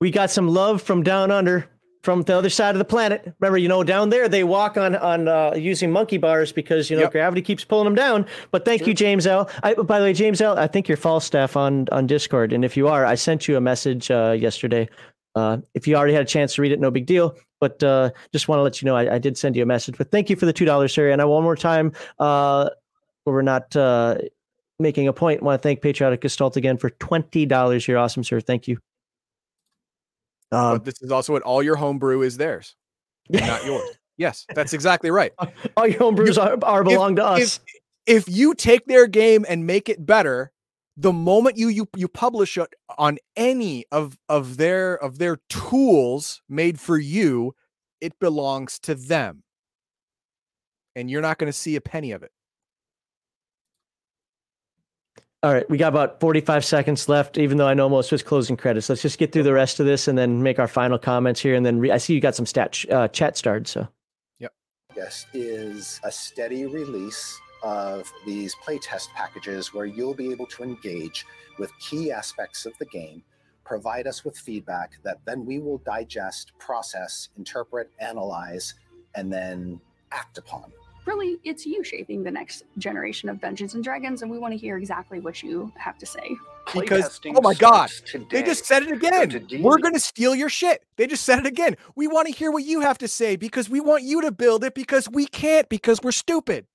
We 0.01 0.11
got 0.11 0.29
some 0.29 0.49
love 0.49 0.81
from 0.81 1.03
down 1.03 1.31
under, 1.31 1.69
from 2.03 2.23
the 2.23 2.35
other 2.35 2.49
side 2.49 2.73
of 2.75 2.79
the 2.79 2.85
planet. 2.85 3.31
Remember, 3.39 3.57
you 3.59 3.67
know, 3.69 3.83
down 3.83 4.09
there 4.09 4.27
they 4.27 4.43
walk 4.43 4.75
on 4.75 4.95
on 4.95 5.27
uh, 5.27 5.53
using 5.55 5.91
monkey 5.91 6.17
bars 6.17 6.51
because 6.51 6.89
you 6.89 6.97
know 6.97 7.03
Yep. 7.03 7.11
gravity 7.11 7.41
keeps 7.43 7.63
pulling 7.63 7.85
them 7.85 7.95
down. 7.95 8.25
But 8.49 8.65
thank 8.65 8.85
you, 8.87 8.93
James 8.93 9.25
L. 9.27 9.49
I, 9.63 9.75
by 9.75 9.99
the 9.99 10.05
way, 10.05 10.13
James 10.13 10.41
L. 10.41 10.57
I 10.57 10.67
think 10.67 10.89
you're 10.89 10.97
Falstaff 10.97 11.55
on 11.55 11.87
on 11.91 12.07
Discord, 12.07 12.51
and 12.51 12.65
if 12.65 12.75
you 12.75 12.87
are, 12.89 13.05
I 13.05 13.15
sent 13.15 13.47
you 13.47 13.55
a 13.55 13.61
message 13.61 14.11
uh, 14.11 14.35
yesterday. 14.37 14.89
Uh, 15.33 15.59
if 15.75 15.87
you 15.87 15.95
already 15.95 16.13
had 16.13 16.23
a 16.23 16.25
chance 16.25 16.55
to 16.55 16.61
read 16.61 16.73
it, 16.73 16.79
no 16.81 16.91
big 16.91 17.05
deal. 17.05 17.37
But 17.61 17.81
uh, 17.83 18.09
just 18.33 18.47
want 18.49 18.57
to 18.59 18.63
let 18.63 18.81
you 18.81 18.87
know 18.87 18.97
I, 18.97 19.15
I 19.15 19.17
did 19.19 19.37
send 19.37 19.55
you 19.55 19.63
a 19.63 19.67
message. 19.67 19.95
But 19.97 20.11
thank 20.11 20.29
you 20.29 20.35
for 20.35 20.47
the 20.47 20.51
two 20.53 20.65
dollars, 20.65 20.91
sir. 20.93 21.11
And 21.11 21.21
I 21.21 21.25
one 21.25 21.43
more 21.43 21.55
time, 21.55 21.93
uh, 22.19 22.69
we're 23.25 23.43
not 23.43 23.73
uh, 23.75 24.17
making 24.79 25.07
a 25.07 25.13
point. 25.13 25.43
Want 25.43 25.61
to 25.61 25.63
thank 25.63 25.81
Patriotic 25.81 26.21
Gestalt 26.21 26.57
again 26.57 26.77
for 26.77 26.89
twenty 26.89 27.45
dollars. 27.45 27.87
You're 27.87 27.99
awesome, 27.99 28.23
sir. 28.23 28.41
Thank 28.41 28.67
you. 28.67 28.79
Um, 30.51 30.77
but 30.77 30.85
this 30.85 31.01
is 31.01 31.11
also 31.11 31.33
what 31.33 31.43
all 31.43 31.63
your 31.63 31.75
homebrew 31.75 32.21
is 32.21 32.37
theirs, 32.37 32.75
not 33.29 33.65
yours. 33.65 33.89
Yes, 34.17 34.45
that's 34.53 34.73
exactly 34.73 35.09
right. 35.09 35.31
all 35.77 35.87
your 35.87 35.99
homebrews 35.99 36.37
are, 36.37 36.55
are 36.63 36.83
belong 36.83 37.15
to 37.15 37.23
if- 37.37 37.41
us. 37.41 37.59
If 38.05 38.27
you 38.27 38.53
take 38.53 38.85
their 38.85 39.07
game 39.07 39.45
and 39.47 39.65
make 39.65 39.89
it 39.89 40.05
better, 40.05 40.51
the 40.97 41.13
moment 41.13 41.57
you 41.57 41.69
you 41.69 41.87
you 41.95 42.07
publish 42.07 42.57
it 42.57 42.67
on 42.97 43.17
any 43.35 43.85
of 43.91 44.17
of 44.29 44.57
their 44.57 44.95
of 45.03 45.17
their 45.17 45.37
tools 45.49 46.41
made 46.49 46.79
for 46.79 46.97
you, 46.99 47.55
it 47.99 48.13
belongs 48.19 48.77
to 48.79 48.93
them. 48.95 49.43
And 50.95 51.09
you're 51.09 51.21
not 51.21 51.37
going 51.39 51.51
to 51.51 51.57
see 51.57 51.75
a 51.75 51.81
penny 51.81 52.11
of 52.11 52.21
it. 52.21 52.31
All 55.43 55.51
right, 55.51 55.67
we 55.71 55.77
got 55.79 55.87
about 55.87 56.19
45 56.19 56.63
seconds 56.63 57.09
left, 57.09 57.39
even 57.39 57.57
though 57.57 57.67
I 57.67 57.73
know 57.73 57.89
most 57.89 58.11
of 58.11 58.13
it's 58.13 58.21
closing 58.21 58.55
credits. 58.55 58.89
Let's 58.89 59.01
just 59.01 59.17
get 59.17 59.31
through 59.31 59.41
the 59.41 59.53
rest 59.53 59.79
of 59.79 59.87
this 59.87 60.07
and 60.07 60.15
then 60.15 60.43
make 60.43 60.59
our 60.59 60.67
final 60.67 60.99
comments 60.99 61.41
here. 61.41 61.55
And 61.55 61.65
then 61.65 61.79
re- 61.79 61.89
I 61.89 61.97
see 61.97 62.13
you 62.13 62.21
got 62.21 62.35
some 62.35 62.45
stat 62.45 62.73
ch- 62.73 62.87
uh, 62.89 63.07
chat 63.07 63.37
started. 63.37 63.67
So 63.67 63.87
August 64.91 65.27
is 65.33 65.99
a 66.03 66.11
steady 66.11 66.65
release 66.65 67.39
of 67.63 68.11
these 68.25 68.53
playtest 68.55 69.07
packages 69.15 69.73
where 69.73 69.85
you'll 69.85 70.13
be 70.13 70.31
able 70.31 70.45
to 70.47 70.63
engage 70.63 71.25
with 71.57 71.71
key 71.79 72.11
aspects 72.11 72.65
of 72.65 72.77
the 72.77 72.85
game, 72.85 73.23
provide 73.63 74.05
us 74.05 74.23
with 74.25 74.37
feedback 74.37 74.91
that 75.03 75.19
then 75.25 75.45
we 75.45 75.59
will 75.59 75.77
digest, 75.79 76.51
process, 76.59 77.29
interpret, 77.37 77.89
analyze, 77.99 78.75
and 79.15 79.31
then 79.31 79.79
act 80.11 80.37
upon. 80.37 80.71
Really 81.05 81.37
it's 81.43 81.65
you 81.65 81.83
shaping 81.83 82.23
the 82.23 82.31
next 82.31 82.63
generation 82.77 83.29
of 83.29 83.39
Dungeons 83.41 83.75
and 83.75 83.83
Dragons, 83.83 84.21
and 84.21 84.31
we 84.31 84.37
want 84.37 84.53
to 84.53 84.57
hear 84.57 84.77
exactly 84.77 85.19
what 85.19 85.41
you 85.43 85.71
have 85.77 85.97
to 85.99 86.05
say. 86.05 86.35
because 86.73 87.19
oh 87.35 87.41
my 87.41 87.55
god 87.55 87.89
starts 87.89 88.27
they 88.29 88.43
just 88.43 88.65
said 88.65 88.83
it 88.83 88.91
again 88.91 89.29
to 89.29 89.61
we're 89.61 89.79
going 89.79 89.95
to 89.95 89.99
steal 89.99 90.35
your 90.35 90.47
shit 90.47 90.83
they 90.95 91.07
just 91.07 91.23
said 91.23 91.39
it 91.39 91.45
again 91.47 91.75
we 91.95 92.07
want 92.07 92.27
to 92.27 92.33
hear 92.33 92.51
what 92.51 92.63
you 92.63 92.81
have 92.81 92.99
to 92.99 93.07
say 93.07 93.35
because 93.35 93.67
we 93.67 93.79
want 93.79 94.03
you 94.03 94.21
to 94.21 94.31
build 94.31 94.63
it 94.63 94.75
because 94.75 95.09
we 95.09 95.25
can't 95.25 95.67
because 95.69 95.99
we're 96.03 96.11
stupid 96.11 96.65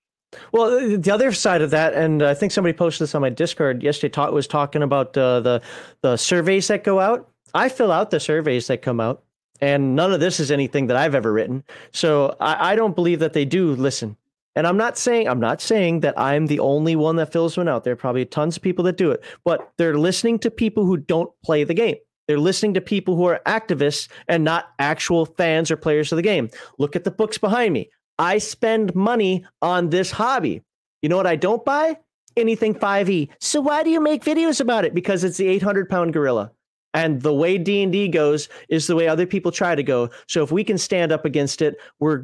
Well, 0.53 0.65
uh, 0.65 0.97
the 0.99 1.11
other 1.13 1.31
side 1.33 1.63
of 1.63 1.71
that, 1.71 1.95
and 1.95 2.21
I 2.21 2.35
think 2.35 2.51
somebody 2.53 2.73
posted 2.77 3.05
this 3.05 3.15
on 3.15 3.21
my 3.23 3.31
Discord 3.31 3.83
yesterday. 3.83 4.11
Talk, 4.13 4.33
was 4.33 4.49
talking 4.49 4.83
about 4.83 5.17
uh, 5.17 5.41
the 5.41 5.63
the 6.03 6.17
surveys 6.17 6.67
that 6.67 6.83
go 6.83 6.99
out. 6.99 7.31
I 7.55 7.69
fill 7.69 7.93
out 7.93 8.11
the 8.11 8.19
surveys 8.21 8.67
that 8.67 8.83
come 8.83 9.01
out, 9.01 9.23
and 9.61 9.97
none 9.97 10.13
of 10.13 10.21
this 10.21 10.41
is 10.41 10.51
anything 10.51 10.87
that 10.89 10.97
I've 10.97 11.15
ever 11.15 11.33
written. 11.33 11.65
So 11.93 12.37
I, 12.41 12.73
I 12.73 12.77
don't 12.77 12.95
believe 12.95 13.21
that 13.21 13.33
they 13.33 13.45
do 13.45 13.75
listen. 13.75 14.17
And 14.55 14.67
I'm 14.67 14.79
not 14.79 14.97
saying 14.97 15.29
I'm 15.29 15.41
not 15.41 15.61
saying 15.61 16.01
that 16.01 16.19
I'm 16.19 16.47
the 16.47 16.61
only 16.61 16.97
one 16.97 17.17
that 17.17 17.33
fills 17.33 17.57
one 17.57 17.69
out. 17.69 17.85
There 17.85 17.93
are 17.93 17.97
probably 17.97 18.25
tons 18.25 18.57
of 18.57 18.63
people 18.63 18.85
that 18.85 18.97
do 18.97 19.11
it, 19.11 19.23
but 19.45 19.71
they're 19.77 19.99
listening 19.99 20.39
to 20.41 20.51
people 20.51 20.87
who 20.87 20.97
don't 20.97 21.31
play 21.45 21.63
the 21.63 21.75
game. 21.75 21.97
They're 22.27 22.39
listening 22.39 22.75
to 22.75 22.81
people 22.81 23.17
who 23.17 23.27
are 23.27 23.41
activists 23.47 24.09
and 24.29 24.43
not 24.43 24.71
actual 24.79 25.27
fans 25.27 25.71
or 25.71 25.77
players 25.77 26.11
of 26.11 26.17
the 26.17 26.23
game. 26.23 26.51
Look 26.79 26.97
at 26.97 27.05
the 27.05 27.11
books 27.11 27.39
behind 27.39 27.73
me. 27.73 27.91
I 28.19 28.39
spend 28.39 28.95
money 28.95 29.45
on 29.63 29.91
this 29.91 30.11
hobby. 30.11 30.63
You 31.03 31.09
know 31.09 31.17
what 31.17 31.27
I 31.27 31.37
don't 31.37 31.65
buy? 31.65 31.99
Anything 32.37 32.75
5e. 32.75 33.29
So 33.41 33.61
why 33.61 33.83
do 33.83 33.91
you 33.91 34.01
make 34.01 34.25
videos 34.25 34.61
about 34.61 34.85
it? 34.85 34.95
Because 34.95 35.23
it's 35.23 35.37
the 35.37 35.49
800 35.49 35.89
pound 35.89 36.13
gorilla. 36.13 36.51
And 36.97 37.21
the 37.21 37.35
way 37.35 37.59
D&D 37.59 38.09
goes 38.09 38.49
is 38.71 38.87
the 38.87 38.97
way 38.97 39.07
other 39.07 39.27
people 39.27 39.53
try 39.53 39.75
to 39.75 39.83
go. 39.83 40.09
So 40.29 40.43
if 40.43 40.51
we 40.51 40.65
can 40.65 40.79
stand 40.79 41.13
up 41.13 41.27
against 41.27 41.61
it, 41.61 41.77
we're 42.01 42.23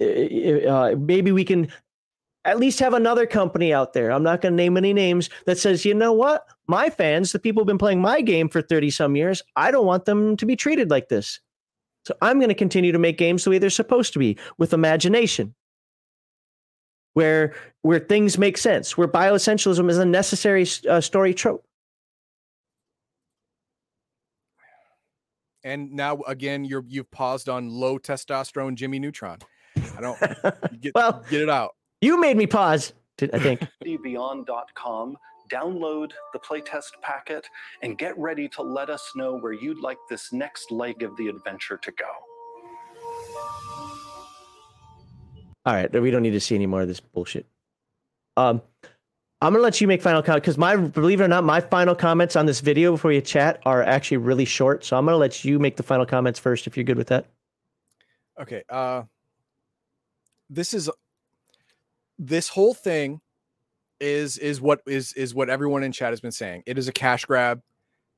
uh, 0.00 0.94
maybe 0.98 1.30
we 1.30 1.44
can 1.44 1.68
at 2.46 2.58
least 2.58 2.80
have 2.80 2.94
another 2.94 3.26
company 3.26 3.74
out 3.74 3.92
there. 3.92 4.10
I'm 4.10 4.22
not 4.22 4.40
going 4.40 4.52
to 4.52 4.56
name 4.56 4.78
any 4.78 4.94
names 4.94 5.28
that 5.44 5.58
says, 5.58 5.84
you 5.84 5.92
know 5.92 6.14
what? 6.14 6.46
My 6.66 6.88
fans, 6.88 7.32
the 7.32 7.38
people 7.38 7.60
who've 7.60 7.66
been 7.66 7.76
playing 7.76 8.00
my 8.00 8.22
game 8.22 8.48
for 8.48 8.62
30 8.62 8.88
some 8.90 9.14
years, 9.14 9.42
I 9.56 9.70
don't 9.70 9.84
want 9.84 10.06
them 10.06 10.38
to 10.38 10.46
be 10.46 10.56
treated 10.56 10.90
like 10.90 11.10
this. 11.10 11.38
So 12.06 12.14
I'm 12.22 12.38
going 12.38 12.48
to 12.48 12.54
continue 12.54 12.92
to 12.92 12.98
make 12.98 13.18
games 13.18 13.44
the 13.44 13.50
way 13.50 13.58
they're 13.58 13.68
supposed 13.68 14.14
to 14.14 14.18
be 14.18 14.38
with 14.56 14.72
imagination. 14.72 15.54
Where 17.12 17.54
where 17.82 17.98
things 17.98 18.38
make 18.38 18.56
sense, 18.56 18.96
where 18.96 19.08
bioessentialism 19.08 19.90
is 19.90 19.98
a 19.98 20.06
necessary 20.06 20.66
uh, 20.88 21.02
story 21.02 21.34
trope. 21.34 21.67
And 25.64 25.92
now 25.92 26.18
again 26.26 26.64
you're 26.64 26.84
you've 26.86 27.10
paused 27.10 27.48
on 27.48 27.68
low 27.68 27.98
testosterone 27.98 28.74
jimmy 28.74 28.98
neutron 28.98 29.38
i 29.96 30.00
don't 30.00 30.18
get, 30.80 30.94
Well- 30.94 31.24
get 31.30 31.42
it 31.42 31.50
out 31.50 31.72
You 32.00 32.20
made 32.20 32.36
me 32.36 32.46
pause. 32.46 32.92
I 33.20 33.38
think. 33.40 33.66
beyond.com, 34.04 35.16
download 35.50 36.12
the 36.32 36.38
playtest 36.38 36.92
packet, 37.02 37.44
and 37.82 37.98
get 37.98 38.16
ready 38.16 38.48
to 38.50 38.62
let 38.62 38.88
us 38.88 39.10
know 39.16 39.36
where 39.40 39.52
you'd 39.52 39.80
like 39.80 39.98
this 40.08 40.32
next 40.32 40.70
leg 40.70 41.02
of 41.02 41.16
the 41.16 41.26
adventure 41.26 41.76
to 41.78 41.90
go. 41.90 42.04
All 45.66 45.74
right, 45.74 45.92
we 46.00 46.10
don't 46.12 46.22
need 46.22 46.30
to 46.30 46.40
see 46.40 46.54
any 46.54 46.66
more 46.66 46.82
of 46.82 46.88
this 46.88 47.00
bullshit. 47.00 47.46
Um, 48.36 48.62
I'm 49.40 49.52
gonna 49.52 49.62
let 49.62 49.80
you 49.80 49.86
make 49.86 50.02
final 50.02 50.22
comment 50.22 50.42
because 50.42 50.58
my 50.58 50.74
believe 50.76 51.20
it 51.20 51.24
or 51.24 51.28
not, 51.28 51.44
my 51.44 51.60
final 51.60 51.94
comments 51.94 52.34
on 52.34 52.46
this 52.46 52.60
video 52.60 52.92
before 52.92 53.12
you 53.12 53.20
chat 53.20 53.60
are 53.64 53.82
actually 53.84 54.16
really 54.16 54.44
short. 54.44 54.84
So 54.84 54.96
I'm 54.96 55.04
gonna 55.04 55.16
let 55.16 55.44
you 55.44 55.58
make 55.58 55.76
the 55.76 55.82
final 55.84 56.04
comments 56.06 56.40
first 56.40 56.66
if 56.66 56.76
you're 56.76 56.84
good 56.84 56.98
with 56.98 57.08
that. 57.08 57.26
okay 58.40 58.62
uh 58.68 59.02
this 60.50 60.72
is 60.74 60.90
this 62.18 62.48
whole 62.48 62.74
thing 62.74 63.20
is 64.00 64.38
is 64.38 64.60
what 64.60 64.80
is 64.86 65.12
is 65.14 65.34
what 65.34 65.50
everyone 65.50 65.82
in 65.82 65.92
chat 65.92 66.10
has 66.10 66.20
been 66.20 66.32
saying 66.32 66.62
it 66.66 66.78
is 66.78 66.88
a 66.88 66.92
cash 66.92 67.24
grab 67.24 67.60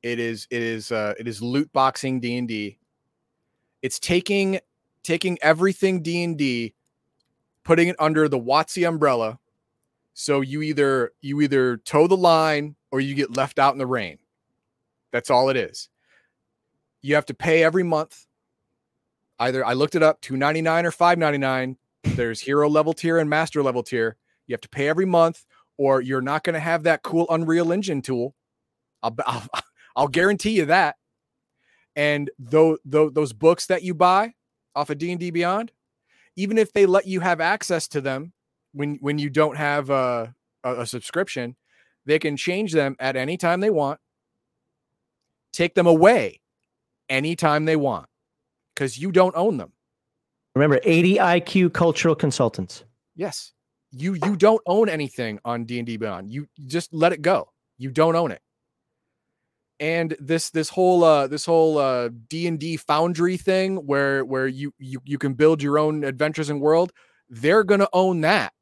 it 0.03 0.19
is 0.19 0.47
it 0.51 0.63
is 0.63 0.93
uh 0.93 1.15
it 1.19 1.27
is 1.27 1.41
loot 1.43 1.71
boxing 1.73 2.21
d&d 2.21 2.79
it's 3.83 3.99
taking 3.99 4.61
taking 5.03 5.39
everything 5.43 6.03
d&d 6.03 6.75
putting 7.65 7.89
it 7.89 7.97
under 7.99 8.29
the 8.29 8.39
WotC 8.39 8.87
umbrella 8.87 9.39
so 10.15 10.41
you 10.41 10.63
either 10.63 11.13
you 11.21 11.41
either 11.41 11.79
toe 11.79 12.07
the 12.07 12.17
line 12.17 12.77
or 12.91 13.01
you 13.01 13.15
get 13.15 13.37
left 13.37 13.59
out 13.59 13.73
in 13.73 13.79
the 13.79 13.87
rain 13.87 14.19
that's 15.13 15.31
all 15.31 15.49
it 15.49 15.57
is 15.57 15.89
you 17.03 17.15
have 17.15 17.27
to 17.27 17.35
pay 17.35 17.63
every 17.63 17.83
month 17.83 18.27
either 19.41 19.65
I 19.65 19.73
looked 19.73 19.97
it 19.97 20.03
up, 20.03 20.21
two 20.21 20.37
ninety 20.37 20.63
nine 20.63 20.87
or 20.87 20.93
five 20.93 21.19
ninety 21.19 21.39
nine. 21.39 21.77
There's 22.05 22.41
hero 22.41 22.69
level 22.69 22.93
tier 22.93 23.19
and 23.19 23.29
master 23.29 23.63
level 23.63 23.83
tier. 23.83 24.17
You 24.47 24.53
have 24.53 24.61
to 24.61 24.69
pay 24.69 24.89
every 24.89 25.07
month, 25.07 25.45
or 25.77 26.01
you're 26.01 26.21
not 26.21 26.45
going 26.45 26.55
to 26.55 26.61
have 26.61 26.85
that 26.85 27.03
cool 27.03 27.27
Unreal 27.31 27.73
Engine 27.73 28.03
tool. 28.03 28.35
I'll, 29.03 29.17
I'll 29.27 29.49
I'll 29.97 30.09
guarantee 30.09 30.51
you 30.51 30.67
that. 30.67 30.97
And 31.97 32.31
though 32.39 32.79
those 32.85 33.33
books 33.33 33.67
that 33.67 33.83
you 33.83 33.95
buy 33.95 34.35
off 34.77 34.91
of 34.91 34.99
D 34.99 35.11
and 35.11 35.19
D 35.19 35.31
Beyond, 35.31 35.73
even 36.37 36.59
if 36.59 36.73
they 36.73 36.87
let 36.87 37.07
you 37.07 37.21
have 37.21 37.41
access 37.41 37.89
to 37.89 38.01
them 38.01 38.33
when 38.73 38.99
when 39.01 39.19
you 39.19 39.31
don't 39.31 39.57
have 39.57 39.91
a, 39.91 40.35
a, 40.65 40.81
a 40.81 40.87
subscription, 40.87 41.57
they 42.07 42.19
can 42.19 42.37
change 42.37 42.73
them 42.73 42.97
at 42.99 43.17
any 43.17 43.37
time 43.37 43.61
they 43.61 43.71
want. 43.71 44.01
Take 45.53 45.75
them 45.75 45.87
away 45.87 46.41
anytime 47.09 47.65
they 47.65 47.77
want 47.77 48.07
because 48.75 48.99
you 48.99 49.13
don't 49.13 49.35
own 49.37 49.57
them. 49.57 49.73
Remember, 50.55 50.81
80 50.83 51.17
IQ 51.17 51.73
cultural 51.73 52.15
consultants. 52.15 52.85
Yes. 53.15 53.53
You 53.93 54.15
you 54.15 54.37
don't 54.37 54.63
own 54.67 54.89
anything 54.89 55.41
on 55.45 55.65
D&D 55.65 55.97
Beyond. 55.97 56.31
You 56.31 56.47
just 56.67 56.95
let 56.95 57.13
it 57.13 57.23
go. 57.23 57.51
You 57.79 57.91
don't 57.91 58.15
own 58.15 58.31
it. 58.31 58.41
And 59.81 60.15
this 60.21 60.51
this 60.51 60.69
whole 60.69 61.03
uh 61.03 61.27
this 61.27 61.45
whole 61.45 61.79
uh 61.79 62.11
D&D 62.29 62.77
Foundry 62.77 63.37
thing 63.37 63.77
where 63.79 64.25
where 64.25 64.47
you 64.47 64.73
you 64.79 65.01
you 65.05 65.19
can 65.19 65.35
build 65.35 65.63
your 65.63 65.79
own 65.79 66.05
adventures 66.05 66.51
and 66.51 66.61
world, 66.61 66.93
they're 67.29 67.65
going 67.65 67.81
to 67.81 67.89
own 67.93 68.21
that. 68.21 68.53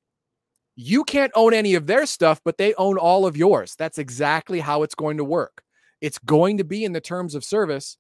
You 0.81 1.03
can't 1.03 1.33
own 1.35 1.55
any 1.55 1.75
of 1.75 1.89
their 1.89 2.07
stuff, 2.07 2.41
but 2.45 2.57
they 2.57 2.73
own 2.75 2.99
all 2.99 3.27
of 3.27 3.37
yours. 3.37 3.75
That's 3.77 3.99
exactly 3.99 4.61
how 4.61 4.85
it's 4.85 4.95
going 4.95 5.17
to 5.17 5.25
work. 5.25 5.63
It's 6.01 6.19
going 6.19 6.59
to 6.59 6.65
be 6.65 6.85
in 6.85 6.93
the 6.93 7.01
terms 7.01 7.35
of 7.35 7.43
service 7.43 7.99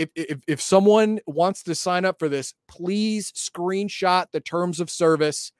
if, 0.00 0.08
if 0.14 0.38
if 0.46 0.60
someone 0.62 1.20
wants 1.26 1.62
to 1.64 1.74
sign 1.74 2.06
up 2.06 2.18
for 2.18 2.28
this, 2.28 2.54
please 2.68 3.32
screenshot 3.32 4.26
the 4.32 4.40
terms 4.40 4.80
of 4.80 4.88
service 4.90 5.52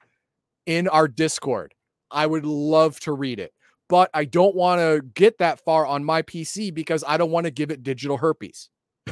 in 0.65 0.87
our 0.87 1.07
Discord. 1.07 1.75
I 2.09 2.25
would 2.25 2.45
love 2.45 2.99
to 3.01 3.13
read 3.13 3.39
it, 3.39 3.53
but 3.87 4.09
I 4.15 4.25
don't 4.25 4.55
want 4.55 4.81
to 4.81 5.01
get 5.13 5.37
that 5.37 5.63
far 5.63 5.85
on 5.85 6.03
my 6.03 6.23
PC 6.23 6.73
because 6.73 7.03
I 7.07 7.17
don't 7.17 7.29
want 7.29 7.45
to 7.45 7.51
give 7.51 7.69
it 7.69 7.83
digital 7.83 8.17
herpes. 8.17 8.69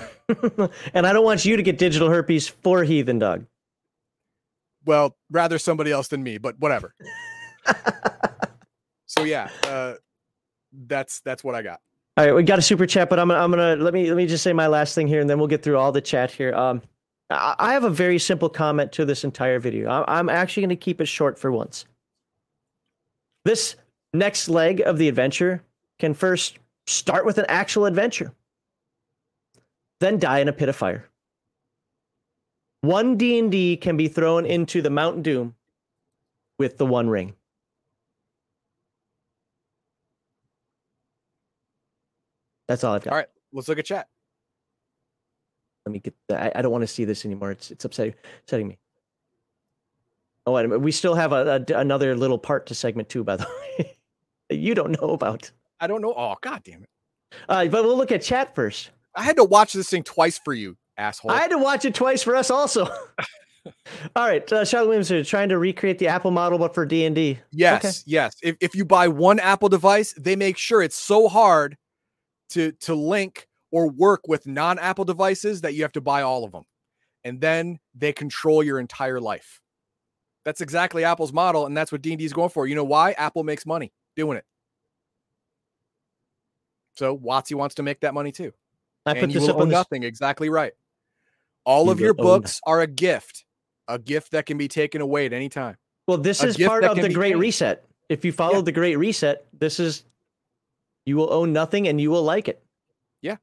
and 0.94 1.06
I 1.06 1.14
don't 1.14 1.24
want 1.24 1.45
you 1.45 1.56
to 1.58 1.64
get 1.64 1.78
digital 1.78 2.10
herpes 2.10 2.48
for 2.48 2.84
Heathen 2.84 3.19
Dog. 3.19 3.45
Well, 4.86 5.16
rather 5.30 5.60
somebody 5.60 5.92
else 5.92 6.08
than 6.08 6.24
me, 6.24 6.40
but 6.40 6.60
whatever. 6.60 6.95
so 9.06 9.23
yeah, 9.23 9.49
uh, 9.64 9.93
that's 10.88 11.19
that's 11.22 11.43
what 11.43 11.56
I 11.56 11.61
got. 11.61 11.81
All 12.17 12.25
right, 12.25 12.33
we 12.33 12.43
got 12.43 12.59
a 12.59 12.61
super 12.61 12.85
chat, 12.85 13.09
but 13.09 13.19
I'm 13.19 13.30
gonna, 13.30 13.39
I'm 13.39 13.49
gonna 13.49 13.75
let 13.77 13.93
me 13.93 14.07
let 14.07 14.17
me 14.17 14.27
just 14.27 14.43
say 14.43 14.53
my 14.53 14.67
last 14.67 14.95
thing 14.95 15.07
here, 15.07 15.22
and 15.22 15.30
then 15.30 15.39
we'll 15.39 15.48
get 15.48 15.64
through 15.64 15.77
all 15.77 15.91
the 15.91 16.01
chat 16.01 16.31
here. 16.31 16.53
Um, 16.53 16.81
I, 17.30 17.73
have 17.73 17.83
a 17.83 17.89
very 17.89 18.17
simple 18.17 18.49
comment 18.49 18.91
to 18.93 19.06
this 19.06 19.23
entire 19.23 19.59
video. 19.59 19.89
I, 19.89 20.19
I'm 20.19 20.30
actually 20.30 20.64
gonna 20.64 20.75
keep 20.75 20.99
it 20.99 21.06
short 21.06 21.39
for 21.39 21.51
once. 21.51 21.85
This 23.45 23.75
next 24.14 24.49
leg 24.49 24.81
of 24.81 24.98
the 24.98 25.07
adventure 25.07 25.64
can 25.99 26.14
first 26.14 26.57
start 26.88 27.25
with 27.25 27.38
an 27.38 27.45
actual 27.48 27.85
adventure, 27.85 28.33
then 29.99 30.19
die 30.19 30.39
in 30.39 30.48
a 30.48 30.53
pit 30.53 30.69
of 30.69 30.75
fire. 30.75 31.07
One 32.81 33.17
D 33.17 33.38
and 33.39 33.51
D 33.51 33.77
can 33.77 33.98
be 33.98 34.07
thrown 34.07 34.45
into 34.45 34.81
the 34.81 34.89
Mount 34.89 35.23
Doom 35.23 35.56
with 36.57 36.77
the 36.77 36.85
One 36.85 37.09
Ring. 37.09 37.35
That's 42.69 42.83
all 42.83 42.93
I've 42.93 43.03
got. 43.03 43.11
All 43.11 43.17
right, 43.17 43.27
let's 43.51 43.67
look 43.67 43.80
at 43.80 43.85
chat. 43.85 44.07
Let 45.85 45.91
me 45.91 45.99
get. 45.99 46.14
The, 46.27 46.39
I, 46.39 46.59
I 46.59 46.61
don't 46.61 46.72
want 46.72 46.83
to 46.83 46.88
see 46.88 47.03
this 47.03 47.25
anymore. 47.25 47.49
It's 47.49 47.72
it's 47.72 47.83
upsetting 47.83 48.14
upsetting 48.43 48.67
me. 48.67 48.77
Oh, 50.45 50.56
and 50.56 50.81
we 50.83 50.91
still 50.91 51.15
have 51.15 51.33
a, 51.33 51.65
a 51.67 51.73
another 51.73 52.15
little 52.15 52.38
part 52.38 52.67
to 52.67 52.75
segment 52.75 53.09
two, 53.09 53.23
by 53.23 53.38
the 53.38 53.48
way, 53.80 53.98
you 54.51 54.75
don't 54.75 55.01
know 55.01 55.09
about. 55.09 55.49
I 55.80 55.88
don't 55.88 56.01
know. 56.01 56.14
Oh, 56.15 56.35
god 56.41 56.61
damn 56.64 56.83
it! 56.83 56.89
Uh, 57.49 57.65
but 57.65 57.83
we'll 57.83 57.98
look 57.98 58.11
at 58.11 58.22
chat 58.22 58.53
first. 58.53 58.91
I 59.15 59.23
had 59.23 59.35
to 59.38 59.43
watch 59.43 59.73
this 59.73 59.89
thing 59.89 60.03
twice 60.03 60.38
for 60.38 60.53
you, 60.53 60.77
asshole. 60.95 61.31
I 61.31 61.39
had 61.39 61.49
to 61.49 61.57
watch 61.57 61.85
it 61.85 61.95
twice 61.95 62.22
for 62.22 62.35
us, 62.35 62.51
also. 62.51 62.85
All 64.15 64.27
right, 64.27 64.49
uh, 64.53 64.64
Charlotte 64.64 64.89
Williams 64.89 65.11
are 65.11 65.23
trying 65.23 65.49
to 65.49 65.57
recreate 65.57 65.98
the 65.98 66.07
Apple 66.07 66.30
model, 66.30 66.59
but 66.59 66.75
for 66.75 66.85
D 66.85 67.06
and 67.06 67.15
D. 67.15 67.39
Yes, 67.49 68.03
yes. 68.06 68.35
If 68.43 68.57
if 68.61 68.75
you 68.75 68.85
buy 68.85 69.07
one 69.07 69.39
Apple 69.39 69.69
device, 69.69 70.14
they 70.14 70.35
make 70.35 70.57
sure 70.57 70.83
it's 70.83 70.95
so 70.95 71.27
hard 71.27 71.75
to 72.50 72.72
to 72.72 72.95
link 72.95 73.48
or 73.72 73.90
work 73.90 74.28
with 74.28 74.48
non-Apple 74.48 75.06
devices 75.06 75.61
that 75.61 75.74
you 75.74 75.84
have 75.84 75.92
to 75.94 76.02
buy 76.02 76.22
all 76.24 76.44
of 76.44 76.52
them. 76.52 76.64
And 77.24 77.40
then 77.40 77.80
they 77.94 78.14
control 78.14 78.64
your 78.64 78.80
entire 78.80 79.19
life. 79.19 79.61
That's 80.45 80.61
exactly 80.61 81.03
Apple's 81.03 81.34
model, 81.34 81.66
and 81.66 81.76
that's 81.76 81.92
what 81.92 82.02
D&D 82.02 82.24
is 82.24 82.34
going 82.34 82.50
for. 82.50 82.66
You 82.66 82.76
know 82.76 82.84
why? 82.84 83.11
Apple 83.11 83.44
makes 83.44 83.66
money 83.66 83.92
doing 84.16 84.38
it. 84.38 84.45
So 86.95 87.18
WotC 87.18 87.56
wants 87.56 87.76
to 87.76 87.84
make 87.84 88.00
that 88.02 88.14
money 88.14 88.32
too. 88.32 88.53
I 89.06 89.11
and 89.11 89.19
put 89.19 89.34
this 89.34 89.48
up 89.48 89.58
on 89.58 89.69
nothing. 89.69 90.03
Exactly 90.03 90.50
right. 90.50 90.74
All 91.66 91.86
You 91.86 91.92
of 91.92 92.00
your 92.00 92.16
own 92.18 92.26
books 92.26 92.61
are 92.66 92.82
a 92.82 92.88
gift, 92.88 93.45
a 93.88 94.00
gift 94.00 94.32
that 94.32 94.45
can 94.45 94.58
be 94.58 94.68
taken 94.68 95.02
away 95.02 95.26
at 95.26 95.34
any 95.34 95.50
time. 95.50 95.78
Well, 96.08 96.18
this 96.18 96.42
A 96.42 96.48
is 96.48 96.58
part 96.58 96.84
of 96.84 96.98
the 96.98 97.14
Great. 97.14 97.38
Reset. 97.38 97.86
If 98.08 98.26
you 98.26 98.32
follow 98.32 98.61
the 98.61 98.72
Great 98.72 98.98
Reset, 98.98 99.45
this 99.58 99.80
is 99.80 100.03
you 101.10 101.18
will 101.18 101.34
own 101.34 101.52
nothing 101.52 101.88
and 101.88 102.00
you 102.00 102.12
will 102.12 102.24
like 102.24 102.48
it. 102.48 102.64
Yeah. 103.22 103.36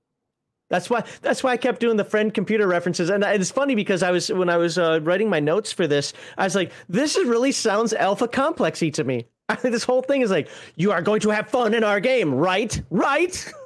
That's 0.70 0.88
why 0.88 1.04
that's 1.20 1.42
why 1.42 1.52
I 1.52 1.56
kept 1.56 1.80
doing 1.80 1.96
the 1.96 2.04
friend 2.04 2.32
computer 2.32 2.66
references. 2.66 3.10
And 3.10 3.22
it's 3.24 3.50
funny 3.50 3.74
because 3.74 4.02
I 4.02 4.10
was 4.10 4.32
when 4.32 4.48
I 4.48 4.56
was 4.56 4.78
uh, 4.78 5.00
writing 5.02 5.28
my 5.28 5.40
notes 5.40 5.72
for 5.72 5.86
this, 5.86 6.12
I 6.38 6.44
was 6.44 6.54
like, 6.54 6.72
this 6.88 7.16
is 7.16 7.26
really 7.26 7.52
sounds 7.52 7.92
alpha 7.92 8.28
complexy 8.28 8.90
to 8.92 9.04
me. 9.04 9.26
this 9.62 9.84
whole 9.84 10.02
thing 10.02 10.22
is 10.22 10.30
like, 10.30 10.48
you 10.76 10.92
are 10.92 11.02
going 11.02 11.20
to 11.20 11.30
have 11.30 11.48
fun 11.48 11.74
in 11.74 11.84
our 11.84 12.00
game, 12.00 12.34
right? 12.34 12.80
Right? 12.90 13.52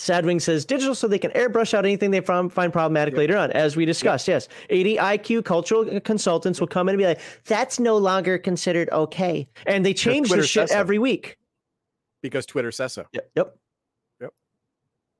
Sadwing 0.00 0.40
says 0.40 0.64
digital 0.64 0.94
so 0.94 1.06
they 1.06 1.18
can 1.18 1.30
airbrush 1.32 1.74
out 1.74 1.84
anything 1.84 2.10
they 2.10 2.20
find 2.20 2.50
problematic 2.50 3.16
later 3.16 3.36
on, 3.36 3.52
as 3.52 3.76
we 3.76 3.84
discussed. 3.84 4.26
Yes. 4.26 4.48
80 4.70 4.96
IQ 4.96 5.44
cultural 5.44 6.00
consultants 6.00 6.58
will 6.58 6.66
come 6.66 6.88
in 6.88 6.94
and 6.94 6.98
be 6.98 7.06
like, 7.06 7.20
that's 7.44 7.78
no 7.78 7.98
longer 7.98 8.38
considered 8.38 8.88
okay. 8.90 9.46
And 9.66 9.84
they 9.84 9.92
change 9.92 10.30
this 10.30 10.48
shit 10.48 10.70
every 10.70 10.98
week. 10.98 11.36
Because 12.22 12.46
Twitter 12.46 12.70
says 12.70 12.92
so. 12.92 13.06
Yep. 13.12 13.30
Yep. 13.36 13.58
Yep. 14.20 14.30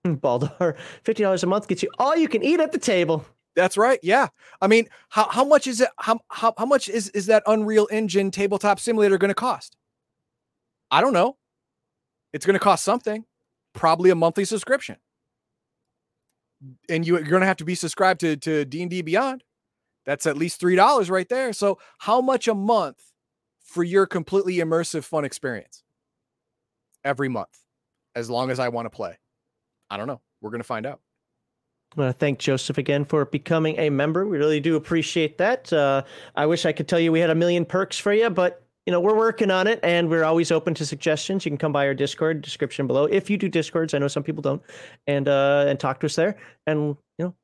Hmm, 0.05 0.15
Baldar, 0.15 0.77
$50 1.05 1.43
a 1.43 1.47
month 1.47 1.69
gets 1.69 1.83
you 1.83 1.91
all 1.99 2.17
you 2.17 2.29
can 2.29 2.43
eat 2.43 2.61
at 2.61 2.73
the 2.73 2.79
table. 2.79 3.25
That's 3.57 3.77
right. 3.77 3.99
Yeah. 4.03 4.29
I 4.61 4.69
mean, 4.69 4.87
how, 5.09 5.29
how 5.29 5.45
much 5.45 5.67
is 5.67 5.81
it? 5.81 5.89
How, 5.99 6.21
how, 6.29 6.55
how 6.57 6.67
much 6.67 6.89
is, 6.89 7.09
is 7.11 7.27
that 7.27 7.43
Unreal 7.47 7.89
Engine 7.91 8.31
tabletop 8.31 8.79
simulator 8.79 9.19
going 9.19 9.31
to 9.31 9.35
cost? 9.35 9.77
I 10.91 11.01
don't 11.01 11.13
know. 11.13 11.37
It's 12.33 12.47
going 12.47 12.55
to 12.55 12.61
cost 12.61 12.85
something, 12.85 13.25
probably 13.73 14.11
a 14.11 14.15
monthly 14.15 14.45
subscription. 14.45 14.97
And 16.89 17.07
you, 17.07 17.15
you're 17.15 17.25
going 17.29 17.41
to 17.41 17.47
have 17.47 17.57
to 17.57 17.65
be 17.65 17.75
subscribed 17.75 18.21
to, 18.21 18.37
to 18.37 18.65
D&D 18.65 19.03
Beyond. 19.03 19.43
That's 20.07 20.27
at 20.27 20.37
least 20.37 20.61
$3 20.61 21.11
right 21.11 21.29
there. 21.29 21.53
So 21.53 21.79
how 21.99 22.21
much 22.21 22.49
a 22.49 22.55
month 22.55 22.99
for 23.63 23.83
your 23.83 24.07
completely 24.07 24.57
immersive 24.57 25.05
fun 25.05 25.25
experience? 25.25 25.83
Every 27.05 27.29
month, 27.29 27.57
as 28.15 28.29
long 28.29 28.51
as 28.51 28.59
I 28.59 28.69
want 28.69 28.87
to 28.87 28.91
play. 28.91 29.19
I 29.91 29.97
don't 29.97 30.07
know. 30.07 30.21
We're 30.41 30.51
going 30.51 30.61
to 30.61 30.67
find 30.67 30.87
out. 30.87 31.01
I 31.97 32.01
want 32.01 32.15
to 32.15 32.19
thank 32.19 32.39
Joseph 32.39 32.79
again 32.79 33.05
for 33.05 33.25
becoming 33.25 33.77
a 33.79 33.91
member. 33.91 34.27
We 34.27 34.39
really 34.39 34.61
do 34.61 34.77
appreciate 34.77 35.39
that. 35.39 35.73
Uh, 35.73 36.05
I 36.37 36.47
wish 36.47 36.65
I 36.65 36.73
could 36.73 36.87
tell 36.87 37.01
you 37.01 37.11
we 37.11 37.21
had 37.21 37.31
a 37.31 37.35
million 37.35 37.65
perks 37.65 37.99
for 37.99 38.13
you, 38.13 38.31
but 38.31 38.65
you 38.87 38.93
know 38.93 39.01
we're 39.01 39.17
working 39.17 39.51
on 39.51 39.67
it, 39.67 39.81
and 39.83 40.09
we're 40.09 40.25
always 40.25 40.53
open 40.53 40.73
to 40.75 40.87
suggestions. 40.87 41.45
You 41.45 41.51
can 41.51 41.59
come 41.59 41.73
by 41.73 41.87
our 41.87 41.95
Discord 41.95 42.43
description 42.43 42.87
below 42.87 43.07
if 43.07 43.29
you 43.29 43.37
do 43.37 43.49
Discords. 43.49 43.93
I 43.93 43.99
know 43.99 44.09
some 44.09 44.23
people 44.23 44.43
don't, 44.43 44.63
and 45.09 45.29
uh, 45.29 45.65
and 45.69 45.81
talk 45.81 46.01
to 46.01 46.07
us 46.07 46.15
there, 46.15 46.37
and 46.67 46.97
you 47.19 47.25
know 47.25 47.35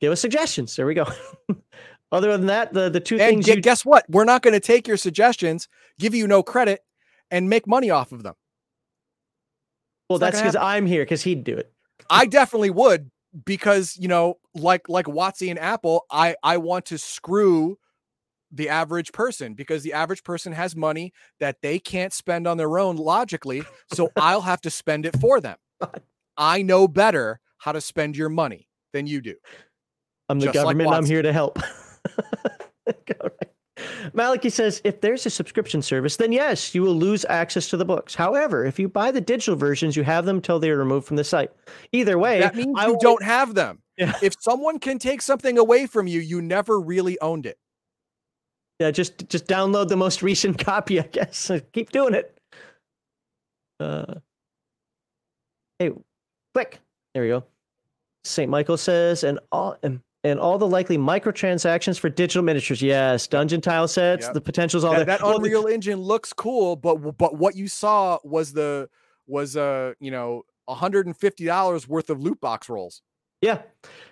give 0.00 0.12
us 0.12 0.20
suggestions. 0.20 0.76
There 0.76 0.86
we 0.86 0.94
go. 0.94 1.06
Other 2.12 2.30
than 2.36 2.46
that, 2.46 2.72
the 2.72 2.88
the 2.88 3.00
two 3.00 3.16
And 3.16 3.30
things 3.30 3.46
gu- 3.46 3.54
you 3.54 3.60
guess 3.60 3.84
what? 3.84 4.04
We're 4.08 4.24
not 4.24 4.42
going 4.42 4.54
to 4.54 4.60
take 4.60 4.86
your 4.86 4.96
suggestions, 4.96 5.66
give 5.98 6.14
you 6.14 6.28
no 6.28 6.42
credit, 6.42 6.84
and 7.32 7.48
make 7.48 7.66
money 7.66 7.90
off 7.90 8.12
of 8.12 8.22
them. 8.22 8.34
Well, 10.12 10.18
that's 10.18 10.40
because 10.40 10.56
I'm 10.56 10.86
here 10.86 11.02
because 11.02 11.22
he'd 11.22 11.44
do 11.44 11.56
it. 11.56 11.72
I 12.10 12.26
definitely 12.26 12.70
would 12.70 13.10
because 13.44 13.96
you 13.98 14.08
know, 14.08 14.34
like 14.54 14.88
like 14.88 15.06
WotC 15.06 15.48
and 15.50 15.58
Apple, 15.58 16.04
I 16.10 16.36
I 16.42 16.58
want 16.58 16.86
to 16.86 16.98
screw 16.98 17.78
the 18.50 18.68
average 18.68 19.12
person 19.12 19.54
because 19.54 19.82
the 19.82 19.94
average 19.94 20.22
person 20.22 20.52
has 20.52 20.76
money 20.76 21.12
that 21.40 21.56
they 21.62 21.78
can't 21.78 22.12
spend 22.12 22.46
on 22.46 22.58
their 22.58 22.78
own 22.78 22.96
logically, 22.96 23.62
so 23.94 24.10
I'll 24.16 24.42
have 24.42 24.60
to 24.62 24.70
spend 24.70 25.06
it 25.06 25.18
for 25.18 25.40
them. 25.40 25.56
I 26.36 26.62
know 26.62 26.86
better 26.86 27.40
how 27.58 27.72
to 27.72 27.80
spend 27.80 28.16
your 28.16 28.28
money 28.28 28.68
than 28.92 29.06
you 29.06 29.20
do. 29.20 29.34
I'm 30.28 30.38
the 30.38 30.46
Just 30.46 30.54
government. 30.54 30.88
and 30.88 30.94
I'm 30.94 31.06
here 31.06 31.22
to 31.22 31.32
help. 31.32 31.58
Malachi 34.12 34.50
says 34.50 34.80
if 34.84 35.00
there's 35.00 35.24
a 35.26 35.30
subscription 35.30 35.82
service, 35.82 36.16
then 36.16 36.32
yes, 36.32 36.74
you 36.74 36.82
will 36.82 36.94
lose 36.96 37.24
access 37.28 37.68
to 37.70 37.76
the 37.76 37.84
books. 37.84 38.14
However, 38.14 38.64
if 38.64 38.78
you 38.78 38.88
buy 38.88 39.10
the 39.10 39.20
digital 39.20 39.56
versions, 39.56 39.96
you 39.96 40.02
have 40.04 40.24
them 40.24 40.40
till 40.40 40.58
they 40.58 40.70
are 40.70 40.76
removed 40.78 41.06
from 41.06 41.16
the 41.16 41.24
site. 41.24 41.50
Either 41.92 42.18
way, 42.18 42.40
That 42.40 42.54
means 42.54 42.76
I 42.78 42.86
you 42.86 42.92
will- 42.94 43.00
don't 43.00 43.22
have 43.22 43.54
them. 43.54 43.80
Yeah. 43.98 44.14
If 44.22 44.34
someone 44.40 44.78
can 44.78 44.98
take 44.98 45.20
something 45.22 45.58
away 45.58 45.86
from 45.86 46.06
you, 46.06 46.20
you 46.20 46.40
never 46.40 46.80
really 46.80 47.20
owned 47.20 47.44
it. 47.46 47.58
Yeah, 48.80 48.90
just 48.90 49.28
just 49.28 49.46
download 49.46 49.88
the 49.88 49.96
most 49.96 50.22
recent 50.22 50.58
copy, 50.64 50.98
I 50.98 51.06
guess. 51.06 51.50
Keep 51.72 51.90
doing 51.92 52.14
it. 52.14 52.36
Uh, 53.78 54.14
hey, 55.78 55.90
click. 56.54 56.80
There 57.14 57.22
we 57.22 57.28
go. 57.28 57.44
St. 58.24 58.48
Michael 58.50 58.76
says, 58.76 59.24
and 59.24 59.38
all 59.50 59.76
and, 59.82 60.00
and 60.24 60.38
all 60.38 60.58
the 60.58 60.66
likely 60.66 60.98
microtransactions 60.98 61.98
for 61.98 62.08
digital 62.08 62.42
miniatures. 62.42 62.80
Yes, 62.80 63.26
dungeon 63.26 63.60
tile 63.60 63.88
sets. 63.88 64.26
Yep. 64.26 64.34
The 64.34 64.40
potential's 64.40 64.84
all 64.84 64.92
that, 64.92 64.98
there. 64.98 65.18
that 65.18 65.22
Well, 65.22 65.38
the- 65.38 65.46
Unreal 65.46 65.66
Engine 65.66 66.00
looks 66.00 66.32
cool, 66.32 66.76
but 66.76 66.96
but 67.18 67.36
what 67.36 67.56
you 67.56 67.68
saw 67.68 68.18
was 68.24 68.52
the 68.52 68.88
was 69.26 69.56
uh 69.56 69.94
you 70.00 70.10
know 70.10 70.44
$150 70.68 71.88
worth 71.88 72.10
of 72.10 72.20
loot 72.20 72.40
box 72.40 72.68
rolls. 72.68 73.02
Yeah. 73.40 73.62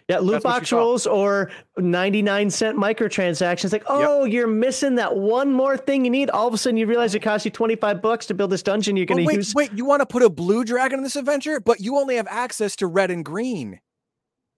Yeah, 0.09 0.19
loot 0.19 0.33
That's 0.33 0.43
box 0.43 0.73
rolls 0.73 1.07
or 1.07 1.53
99 1.79 2.51
cent 2.51 2.77
microtransactions. 2.77 3.71
Like, 3.71 3.85
oh, 3.87 4.25
you're 4.25 4.49
missing 4.49 4.97
that 4.97 5.17
one 5.17 5.53
more 5.53 5.77
thing 5.77 6.05
you 6.05 6.11
need. 6.11 6.31
All 6.31 6.49
of 6.49 6.55
a 6.55 6.59
sudden 6.59 6.77
you 6.77 6.87
realize 6.87 7.15
it 7.15 7.21
costs 7.21 7.45
you 7.45 7.53
25 7.53 8.03
bucks 8.03 8.27
to 8.27 8.35
build 8.35 8.51
this 8.51 8.65
dungeon 8.65 8.97
you're 8.97 9.07
going 9.07 9.25
to 9.25 9.35
use. 9.35 9.55
wait, 9.55 9.73
you 9.73 9.85
want 9.85 10.01
to 10.01 10.07
put 10.07 10.25
a 10.25 10.29
blue 10.29 10.65
dragon 10.65 10.99
in 10.99 11.05
this 11.05 11.15
adventure, 11.15 11.61
but 11.61 11.81
you 11.81 11.97
only 11.97 12.17
have 12.17 12.27
access 12.29 12.75
to 12.77 12.89
red 12.89 13.13
and 13.13 13.25
green. 13.25 13.79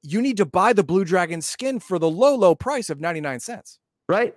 You 0.02 0.20
need 0.20 0.36
to 0.38 0.46
buy 0.46 0.72
the 0.72 0.82
blue 0.82 1.04
dragon 1.04 1.40
skin 1.42 1.78
for 1.78 1.98
the 1.98 2.10
low, 2.10 2.34
low 2.34 2.54
price 2.54 2.90
of 2.90 3.00
99 3.00 3.40
cents. 3.40 3.78
Right? 4.08 4.36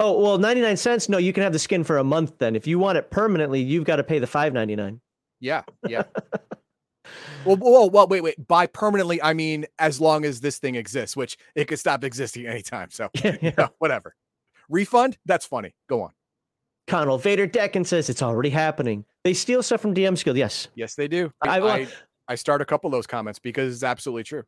Oh, 0.00 0.20
well, 0.20 0.38
99 0.38 0.76
cents. 0.76 1.08
No, 1.08 1.18
you 1.18 1.32
can 1.32 1.42
have 1.42 1.52
the 1.52 1.58
skin 1.58 1.84
for 1.84 1.98
a 1.98 2.04
month 2.04 2.38
then. 2.38 2.56
If 2.56 2.66
you 2.66 2.78
want 2.78 2.98
it 2.98 3.10
permanently, 3.10 3.60
you've 3.60 3.84
got 3.84 3.96
to 3.96 4.04
pay 4.04 4.18
the 4.18 4.26
5.99. 4.26 5.00
Yeah, 5.40 5.62
yeah. 5.86 6.04
well, 7.44 7.56
well, 7.56 7.90
well, 7.90 8.08
wait, 8.08 8.22
wait. 8.22 8.48
By 8.48 8.66
permanently, 8.66 9.22
I 9.22 9.34
mean 9.34 9.66
as 9.78 10.00
long 10.00 10.24
as 10.24 10.40
this 10.40 10.58
thing 10.58 10.74
exists, 10.74 11.16
which 11.16 11.36
it 11.54 11.66
could 11.66 11.78
stop 11.78 12.02
existing 12.02 12.46
anytime. 12.46 12.90
So, 12.90 13.10
you 13.22 13.52
know, 13.56 13.68
whatever. 13.78 14.14
Refund? 14.68 15.18
That's 15.26 15.46
funny. 15.46 15.74
Go 15.88 16.02
on. 16.02 16.10
Connell 16.86 17.18
Vader 17.18 17.46
Decken 17.46 17.86
says 17.86 18.10
it's 18.10 18.22
already 18.22 18.50
happening. 18.50 19.04
They 19.22 19.34
steal 19.34 19.62
stuff 19.62 19.80
from 19.80 19.94
DM's 19.94 20.22
Guild. 20.22 20.36
Yes. 20.36 20.68
Yes, 20.74 20.94
they 20.94 21.08
do. 21.08 21.32
I, 21.40 21.60
I, 21.60 21.88
I 22.28 22.34
start 22.34 22.60
a 22.60 22.64
couple 22.64 22.88
of 22.88 22.92
those 22.92 23.06
comments 23.06 23.38
because 23.38 23.72
it's 23.72 23.82
absolutely 23.82 24.24
true. 24.24 24.42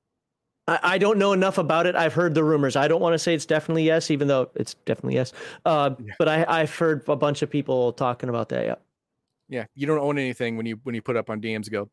I, 0.69 0.79
I 0.83 0.99
don't 0.99 1.19
know 1.19 1.33
enough 1.33 1.59
about 1.59 1.87
it. 1.87 1.95
I've 1.95 2.13
heard 2.15 2.35
the 2.35 2.43
rumors. 2.45 2.77
I 2.77 2.89
don't 2.89 3.01
want 3.01 3.15
to 3.15 3.19
say 3.19 3.35
it's 3.35 3.47
definitely 3.47 3.85
yes, 3.85 4.11
even 4.11 4.29
though 4.29 4.51
it's 4.55 4.75
definitely 4.85 5.15
yes. 5.15 5.33
Uh, 5.65 5.91
But 6.19 6.29
I, 6.29 6.45
I've 6.49 6.75
heard 6.75 7.05
a 7.09 7.17
bunch 7.17 7.43
of 7.43 7.51
people 7.51 7.93
talking 7.93 8.29
about 8.29 8.49
that. 8.51 8.65
Yeah. 8.65 8.75
Yeah, 9.49 9.67
you 9.77 9.87
don't 9.87 10.01
own 10.01 10.19
anything 10.19 10.57
when 10.57 10.67
you 10.67 10.81
when 10.83 10.95
you 10.97 11.03
put 11.03 11.17
up 11.17 11.31
on 11.31 11.41
DM's 11.41 11.69
Guild 11.69 11.89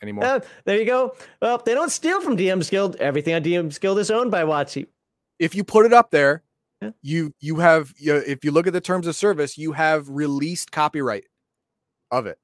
anymore. 0.00 0.24
Uh, 0.24 0.40
there 0.64 0.78
you 0.78 0.86
go. 0.86 1.14
Well, 1.42 1.60
they 1.64 1.74
don't 1.74 1.90
steal 1.90 2.22
from 2.22 2.36
DM's 2.36 2.70
Guild. 2.70 2.96
Everything 2.96 3.34
on 3.34 3.42
DM's 3.42 3.78
Guild 3.78 3.98
is 3.98 4.10
owned 4.10 4.30
by 4.30 4.42
WotC. 4.42 4.86
if 5.38 5.54
you 5.54 5.64
put 5.64 5.84
it 5.84 5.92
up 5.92 6.10
there, 6.10 6.42
you 7.02 7.34
you 7.40 7.56
have 7.58 7.92
you, 7.98 8.16
if 8.16 8.42
you 8.42 8.52
look 8.52 8.66
at 8.66 8.72
the 8.72 8.80
terms 8.80 9.06
of 9.06 9.14
service, 9.14 9.58
you 9.58 9.72
have 9.72 10.08
released 10.08 10.72
copyright 10.72 11.24
of 12.10 12.24
it. 12.24 12.38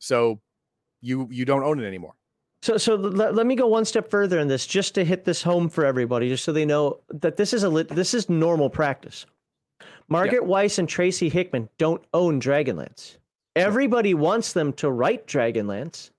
So 0.00 0.40
you 1.00 1.28
you 1.30 1.44
don't 1.44 1.62
own 1.62 1.78
it 1.80 1.86
anymore. 1.86 2.14
So, 2.64 2.78
so 2.78 2.94
let, 2.94 3.34
let 3.34 3.44
me 3.44 3.56
go 3.56 3.66
one 3.66 3.84
step 3.84 4.10
further 4.10 4.38
in 4.38 4.48
this, 4.48 4.66
just 4.66 4.94
to 4.94 5.04
hit 5.04 5.26
this 5.26 5.42
home 5.42 5.68
for 5.68 5.84
everybody, 5.84 6.30
just 6.30 6.44
so 6.44 6.50
they 6.50 6.64
know 6.64 7.00
that 7.10 7.36
this 7.36 7.52
is 7.52 7.62
a 7.62 7.68
lit, 7.68 7.88
this 7.88 8.14
is 8.14 8.30
normal 8.30 8.70
practice. 8.70 9.26
Margaret 10.08 10.44
Weis 10.44 10.78
and 10.78 10.88
Tracy 10.88 11.28
Hickman 11.28 11.68
don't 11.76 12.02
own 12.14 12.40
Dragonlance. 12.40 13.18
Everybody 13.54 14.14
wants 14.14 14.54
them 14.54 14.72
to 14.74 14.90
write 14.90 15.26
Dragonlance. 15.26 16.10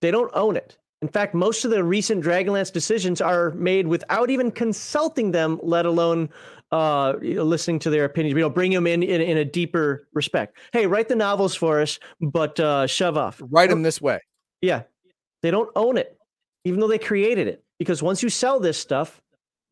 They 0.00 0.10
don't 0.10 0.32
own 0.34 0.56
it. 0.56 0.76
In 1.02 1.08
fact, 1.08 1.34
most 1.34 1.64
of 1.64 1.70
the 1.70 1.84
recent 1.84 2.24
Dragonlance 2.24 2.72
decisions 2.72 3.20
are 3.20 3.52
made 3.52 3.86
without 3.86 4.30
even 4.30 4.50
consulting 4.50 5.30
them, 5.30 5.60
let 5.62 5.86
alone 5.86 6.30
uh, 6.72 7.12
listening 7.20 7.78
to 7.78 7.90
their 7.90 8.06
opinions. 8.06 8.36
You 8.36 8.42
know, 8.42 8.50
bring 8.50 8.72
them 8.72 8.88
in, 8.88 9.04
in 9.04 9.20
in 9.20 9.36
a 9.36 9.44
deeper 9.44 10.08
respect. 10.14 10.58
Hey, 10.72 10.88
write 10.88 11.06
the 11.06 11.14
novels 11.14 11.54
for 11.54 11.80
us, 11.80 12.00
but 12.20 12.58
uh, 12.58 12.88
shove 12.88 13.16
off. 13.16 13.40
Write 13.50 13.70
them 13.70 13.84
this 13.84 14.00
way. 14.00 14.18
Yeah, 14.60 14.82
they 15.42 15.50
don't 15.50 15.70
own 15.76 15.96
it, 15.96 16.16
even 16.64 16.80
though 16.80 16.88
they 16.88 16.98
created 16.98 17.48
it. 17.48 17.62
Because 17.78 18.02
once 18.02 18.22
you 18.22 18.28
sell 18.28 18.58
this 18.60 18.78
stuff, 18.78 19.20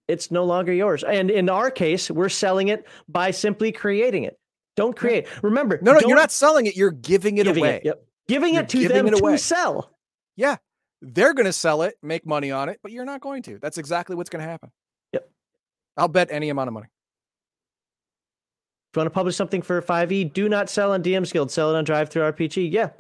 it's 0.08 0.30
no 0.30 0.44
longer 0.44 0.72
yours. 0.72 1.02
And 1.02 1.30
in 1.30 1.48
our 1.48 1.70
case, 1.70 2.10
we're 2.10 2.28
selling 2.28 2.68
it 2.68 2.86
by 3.08 3.32
simply 3.32 3.72
creating 3.72 4.24
it. 4.24 4.38
Don't 4.76 4.94
create. 4.96 5.26
Remember, 5.42 5.78
No, 5.82 5.94
no, 5.94 6.00
you're 6.06 6.16
not 6.16 6.30
selling 6.30 6.66
it. 6.66 6.76
You're 6.76 6.90
giving 6.92 7.38
it 7.38 7.44
Giving 7.44 7.64
it, 7.64 7.66
away. 7.66 7.80
yep. 7.84 8.04
Giving 8.28 8.54
You're 8.54 8.62
it 8.64 8.68
to 8.70 8.78
giving 8.78 8.96
them 8.96 9.06
it 9.08 9.16
to 9.16 9.22
away. 9.24 9.36
sell. 9.38 9.90
Yeah, 10.36 10.56
they're 11.00 11.32
going 11.34 11.46
to 11.46 11.52
sell 11.52 11.82
it, 11.82 11.96
make 12.02 12.26
money 12.26 12.50
on 12.50 12.68
it, 12.68 12.78
but 12.82 12.92
you're 12.92 13.04
not 13.04 13.20
going 13.20 13.42
to. 13.44 13.58
That's 13.60 13.78
exactly 13.78 14.14
what's 14.16 14.28
going 14.30 14.44
to 14.44 14.48
happen. 14.50 14.70
Yep. 15.12 15.28
I'll 15.96 16.08
bet 16.08 16.28
any 16.30 16.50
amount 16.50 16.68
of 16.68 16.74
money. 16.74 16.86
If 18.92 18.96
you 18.96 19.00
want 19.00 19.06
to 19.06 19.14
publish 19.14 19.36
something 19.36 19.62
for 19.62 19.80
5e, 19.80 20.32
do 20.32 20.48
not 20.48 20.68
sell 20.70 20.92
on 20.92 21.02
DM's 21.02 21.32
Guild. 21.32 21.50
Sell 21.50 21.74
it 21.74 21.78
on 21.78 21.84
DriveThruRPG. 21.86 22.70
Yeah. 22.72 22.90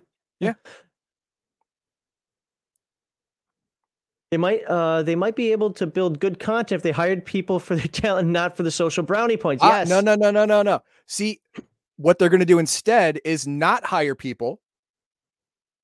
Yeah. 0.40 0.54
They 4.30 4.36
might 4.36 4.64
uh 4.64 5.02
they 5.02 5.14
might 5.14 5.36
be 5.36 5.52
able 5.52 5.72
to 5.74 5.86
build 5.86 6.18
good 6.18 6.40
content 6.40 6.72
if 6.72 6.82
they 6.82 6.90
hired 6.90 7.24
people 7.24 7.60
for 7.60 7.76
their 7.76 7.86
talent, 7.92 8.28
not 8.28 8.56
for 8.56 8.62
the 8.62 8.70
social 8.70 9.02
brownie 9.04 9.36
points. 9.36 9.62
Ah, 9.62 9.80
Yes. 9.80 9.88
no, 9.88 10.00
no, 10.00 10.14
no, 10.14 10.30
no, 10.30 10.44
no, 10.44 10.62
no. 10.62 10.80
See, 11.06 11.40
what 11.96 12.18
they're 12.18 12.28
going 12.28 12.40
to 12.40 12.46
do 12.46 12.58
instead 12.58 13.20
is 13.24 13.46
not 13.46 13.84
hire 13.84 14.14
people. 14.14 14.60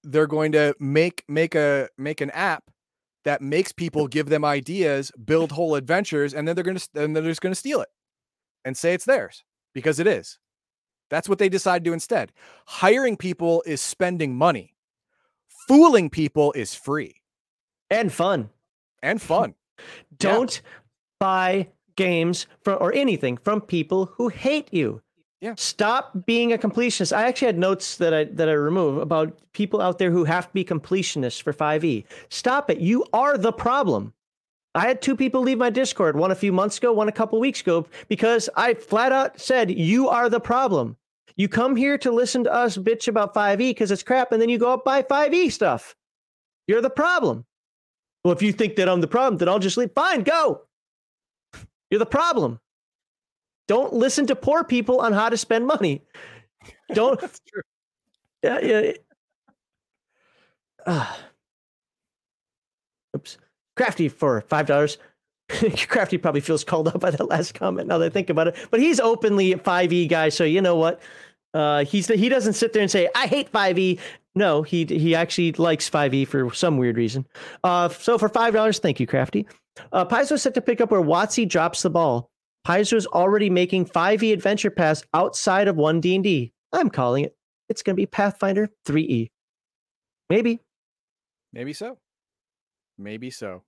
They're 0.02 0.26
going 0.26 0.52
to 0.52 0.74
make 0.80 1.24
make 1.28 1.54
a 1.54 1.88
make 1.96 2.20
an 2.20 2.30
app 2.30 2.64
that 3.24 3.40
makes 3.40 3.70
people 3.70 4.08
give 4.08 4.28
them 4.28 4.44
ideas, 4.44 5.12
build 5.24 5.52
whole 5.52 5.76
adventures, 5.76 6.34
and 6.34 6.46
then 6.46 6.56
they're 6.56 6.64
going 6.64 6.78
to 6.78 6.88
and 6.96 7.14
they're 7.14 7.22
just 7.22 7.40
going 7.40 7.52
to 7.52 7.58
steal 7.58 7.80
it 7.80 7.88
and 8.64 8.76
say 8.76 8.94
it's 8.94 9.04
theirs 9.04 9.44
because 9.72 10.00
it 10.00 10.08
is. 10.08 10.38
That's 11.10 11.28
what 11.28 11.38
they 11.38 11.48
decide 11.48 11.84
to 11.84 11.90
do 11.90 11.92
instead. 11.92 12.32
Hiring 12.66 13.16
people 13.16 13.62
is 13.66 13.80
spending 13.80 14.34
money. 14.34 14.74
Fooling 15.68 16.10
people 16.10 16.52
is 16.52 16.74
free 16.74 17.21
and 17.92 18.12
fun. 18.12 18.50
and 19.02 19.20
fun. 19.20 19.54
Don't 20.18 20.60
buy 21.20 21.68
games 21.96 22.46
from 22.62 22.78
or 22.80 22.92
anything 22.94 23.36
from 23.36 23.60
people 23.60 24.06
who 24.16 24.28
hate 24.28 24.72
you. 24.72 25.02
Yeah. 25.40 25.54
Stop 25.56 26.24
being 26.24 26.52
a 26.52 26.58
completionist. 26.58 27.14
I 27.14 27.26
actually 27.26 27.46
had 27.46 27.58
notes 27.58 27.96
that 27.96 28.14
I 28.14 28.24
that 28.24 28.48
I 28.48 28.52
remove 28.52 28.98
about 28.98 29.40
people 29.52 29.80
out 29.80 29.98
there 29.98 30.10
who 30.10 30.24
have 30.24 30.46
to 30.46 30.52
be 30.52 30.64
completionists 30.64 31.42
for 31.42 31.52
5e. 31.52 32.04
Stop 32.28 32.70
it. 32.70 32.78
You 32.78 33.04
are 33.12 33.36
the 33.36 33.52
problem. 33.52 34.12
I 34.74 34.86
had 34.86 35.02
two 35.02 35.16
people 35.16 35.42
leave 35.42 35.58
my 35.58 35.68
Discord, 35.68 36.16
one 36.16 36.30
a 36.30 36.36
few 36.36 36.52
months 36.52 36.78
ago, 36.78 36.92
one 36.92 37.08
a 37.08 37.12
couple 37.12 37.38
weeks 37.38 37.60
ago, 37.60 37.86
because 38.08 38.48
I 38.56 38.74
flat 38.74 39.12
out 39.12 39.38
said, 39.38 39.70
You 39.70 40.08
are 40.08 40.30
the 40.30 40.40
problem. 40.40 40.96
You 41.36 41.48
come 41.48 41.76
here 41.76 41.98
to 41.98 42.10
listen 42.10 42.44
to 42.44 42.52
us 42.52 42.76
bitch 42.76 43.08
about 43.08 43.34
5e 43.34 43.58
because 43.58 43.90
it's 43.90 44.02
crap, 44.02 44.32
and 44.32 44.40
then 44.40 44.48
you 44.48 44.58
go 44.58 44.72
up 44.72 44.84
buy 44.84 45.02
5e 45.02 45.50
stuff. 45.52 45.94
You're 46.66 46.80
the 46.80 46.90
problem. 46.90 47.44
Well, 48.24 48.32
if 48.32 48.42
you 48.42 48.52
think 48.52 48.76
that 48.76 48.88
I'm 48.88 49.00
the 49.00 49.08
problem, 49.08 49.38
then 49.38 49.48
I'll 49.48 49.58
just 49.58 49.76
leave. 49.76 49.92
Fine, 49.94 50.22
go. 50.22 50.62
You're 51.90 51.98
the 51.98 52.06
problem. 52.06 52.60
Don't 53.68 53.92
listen 53.92 54.26
to 54.26 54.36
poor 54.36 54.64
people 54.64 55.00
on 55.00 55.12
how 55.12 55.28
to 55.28 55.36
spend 55.36 55.66
money. 55.66 56.02
Don't. 56.92 57.20
Yeah, 58.44 58.58
yeah. 58.58 58.92
Ah. 60.84 61.16
oops. 63.14 63.38
Crafty 63.76 64.08
for 64.08 64.40
five 64.42 64.66
dollars. 64.66 64.98
Crafty 65.88 66.18
probably 66.18 66.40
feels 66.40 66.64
called 66.64 66.88
up 66.88 67.00
by 67.00 67.10
that 67.10 67.28
last 67.28 67.54
comment 67.54 67.88
now 67.88 67.98
that 67.98 68.06
I 68.06 68.10
think 68.10 68.30
about 68.30 68.48
it. 68.48 68.56
But 68.72 68.80
he's 68.80 68.98
openly 68.98 69.52
a 69.52 69.58
5e 69.58 70.08
guy, 70.08 70.28
so 70.28 70.44
you 70.44 70.60
know 70.60 70.76
what? 70.76 71.00
Uh, 71.54 71.84
he's 71.84 72.08
he 72.08 72.28
doesn't 72.28 72.54
sit 72.54 72.72
there 72.72 72.82
and 72.82 72.90
say 72.90 73.08
I 73.14 73.26
hate 73.26 73.52
5e. 73.52 74.00
No, 74.34 74.62
he 74.62 74.84
he 74.86 75.14
actually 75.14 75.52
likes 75.52 75.90
5e 75.90 76.26
for 76.26 76.52
some 76.54 76.78
weird 76.78 76.96
reason. 76.96 77.26
Uh, 77.62 77.88
so 77.88 78.16
for 78.16 78.28
five 78.28 78.54
dollars, 78.54 78.78
thank 78.78 78.98
you, 78.98 79.06
Crafty. 79.06 79.46
Uh, 79.92 80.04
Paizo 80.04 80.38
set 80.38 80.54
to 80.54 80.60
pick 80.60 80.80
up 80.80 80.90
where 80.90 81.02
WotC 81.02 81.48
drops 81.48 81.82
the 81.82 81.90
ball. 81.90 82.30
Paizo 82.66 82.94
is 82.94 83.06
already 83.06 83.50
making 83.50 83.86
5e 83.86 84.32
Adventure 84.32 84.70
Paths 84.70 85.02
outside 85.14 85.66
of 85.68 85.76
one 85.76 86.00
D 86.00 86.14
and 86.14 86.24
D. 86.24 86.52
I'm 86.72 86.90
calling 86.90 87.24
it. 87.24 87.36
It's 87.68 87.82
going 87.82 87.96
to 87.96 88.00
be 88.00 88.06
Pathfinder 88.06 88.70
3e. 88.86 89.30
Maybe. 90.30 90.60
Maybe 91.52 91.72
so. 91.72 91.98
Maybe 92.98 93.30
so. 93.30 93.62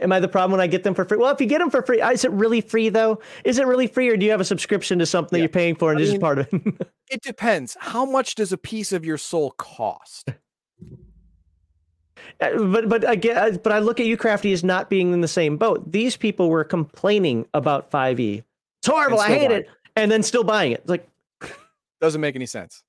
Am 0.00 0.12
I 0.12 0.20
the 0.20 0.28
problem 0.28 0.52
when 0.52 0.60
I 0.60 0.68
get 0.68 0.84
them 0.84 0.94
for 0.94 1.04
free? 1.04 1.18
Well, 1.18 1.32
if 1.32 1.40
you 1.40 1.46
get 1.46 1.58
them 1.58 1.70
for 1.70 1.82
free, 1.82 2.00
is 2.00 2.24
it 2.24 2.30
really 2.30 2.60
free 2.60 2.90
though? 2.90 3.20
Is 3.44 3.58
it 3.58 3.66
really 3.66 3.88
free, 3.88 4.08
or 4.08 4.16
do 4.16 4.24
you 4.24 4.30
have 4.30 4.40
a 4.40 4.44
subscription 4.44 5.00
to 5.00 5.06
something 5.06 5.36
that 5.36 5.40
you're 5.40 5.48
paying 5.48 5.74
for 5.74 5.90
and 5.90 5.98
I 5.98 6.02
this 6.02 6.12
is 6.12 6.18
part 6.18 6.38
of 6.38 6.48
it? 6.52 6.88
It 7.10 7.22
depends. 7.22 7.76
How 7.80 8.04
much 8.04 8.36
does 8.36 8.52
a 8.52 8.56
piece 8.58 8.92
of 8.92 9.04
your 9.04 9.18
soul 9.18 9.50
cost? 9.52 10.28
Uh, 12.40 12.62
but 12.64 12.88
but 12.88 13.10
again, 13.10 13.58
but 13.62 13.72
I 13.72 13.80
look 13.80 13.98
at 14.00 14.06
you, 14.06 14.16
Crafty, 14.16 14.52
as 14.52 14.62
not 14.62 14.88
being 14.88 15.12
in 15.12 15.20
the 15.20 15.28
same 15.28 15.56
boat. 15.56 15.90
These 15.90 16.16
people 16.16 16.48
were 16.48 16.64
complaining 16.64 17.46
about 17.54 17.90
5e. 17.90 18.42
It's 18.78 18.86
horrible. 18.88 19.18
I 19.20 19.28
hate 19.28 19.48
buying 19.48 19.60
it, 19.60 19.68
and 19.96 20.10
then 20.10 20.22
still 20.22 20.44
buying 20.44 20.72
it. 20.72 20.80
It's 20.80 20.88
like, 20.90 21.06
Doesn't 22.00 22.20
make 22.20 22.36
any 22.36 22.46
sense. 22.46 22.82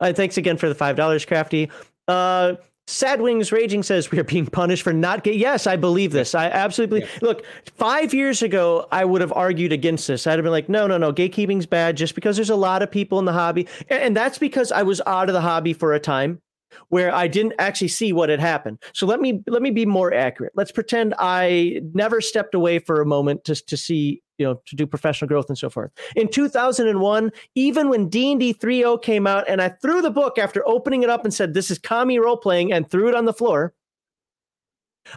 uh, 0.00 0.12
thanks 0.12 0.36
again 0.36 0.56
for 0.56 0.68
the 0.68 0.74
five 0.74 0.96
dollars, 0.96 1.24
Crafty. 1.24 1.70
Uh, 2.08 2.54
Sad 2.90 3.20
Wings 3.20 3.52
Raging 3.52 3.82
says 3.82 4.10
we 4.10 4.18
are 4.18 4.24
being 4.24 4.46
punished 4.46 4.82
for 4.82 4.92
not 4.92 5.22
get. 5.22 5.36
Yes, 5.36 5.66
I 5.66 5.76
believe 5.76 6.10
this. 6.10 6.34
I 6.34 6.46
absolutely 6.46 7.00
believe. 7.00 7.22
Look, 7.22 7.44
five 7.76 8.12
years 8.12 8.42
ago, 8.42 8.88
I 8.90 9.04
would 9.04 9.20
have 9.20 9.32
argued 9.32 9.72
against 9.72 10.08
this. 10.08 10.26
I'd 10.26 10.32
have 10.32 10.42
been 10.42 10.52
like, 10.52 10.68
no, 10.68 10.86
no, 10.86 10.98
no, 10.98 11.12
gatekeeping's 11.12 11.66
bad. 11.66 11.96
Just 11.96 12.14
because 12.14 12.36
there's 12.36 12.50
a 12.50 12.56
lot 12.56 12.82
of 12.82 12.90
people 12.90 13.20
in 13.20 13.26
the 13.26 13.32
hobby, 13.32 13.68
and, 13.88 14.02
and 14.02 14.16
that's 14.16 14.38
because 14.38 14.72
I 14.72 14.82
was 14.82 15.00
out 15.06 15.28
of 15.28 15.34
the 15.34 15.40
hobby 15.40 15.72
for 15.72 15.94
a 15.94 16.00
time 16.00 16.40
where 16.88 17.14
I 17.14 17.28
didn't 17.28 17.54
actually 17.58 17.88
see 17.88 18.12
what 18.12 18.28
had 18.28 18.40
happened. 18.40 18.78
So 18.92 19.06
let 19.06 19.20
me 19.20 19.40
let 19.46 19.62
me 19.62 19.70
be 19.70 19.86
more 19.86 20.12
accurate. 20.12 20.52
Let's 20.56 20.72
pretend 20.72 21.14
I 21.18 21.80
never 21.94 22.20
stepped 22.20 22.54
away 22.54 22.80
for 22.80 23.00
a 23.00 23.06
moment 23.06 23.44
to 23.44 23.54
to 23.54 23.76
see, 23.76 24.22
you 24.40 24.46
know, 24.46 24.60
to 24.64 24.74
do 24.74 24.86
professional 24.86 25.28
growth 25.28 25.48
and 25.48 25.58
so 25.58 25.68
forth. 25.68 25.92
In 26.16 26.26
2001, 26.26 27.30
even 27.54 27.90
when 27.90 28.08
D&D 28.08 28.54
3.0 28.54 29.02
came 29.02 29.26
out 29.26 29.44
and 29.46 29.60
I 29.60 29.68
threw 29.68 30.00
the 30.00 30.10
book 30.10 30.38
after 30.38 30.66
opening 30.66 31.02
it 31.02 31.10
up 31.10 31.24
and 31.24 31.32
said 31.32 31.52
this 31.52 31.70
is 31.70 31.78
Kami 31.78 32.18
role 32.18 32.38
playing 32.38 32.72
and 32.72 32.90
threw 32.90 33.08
it 33.08 33.14
on 33.14 33.26
the 33.26 33.34
floor, 33.34 33.74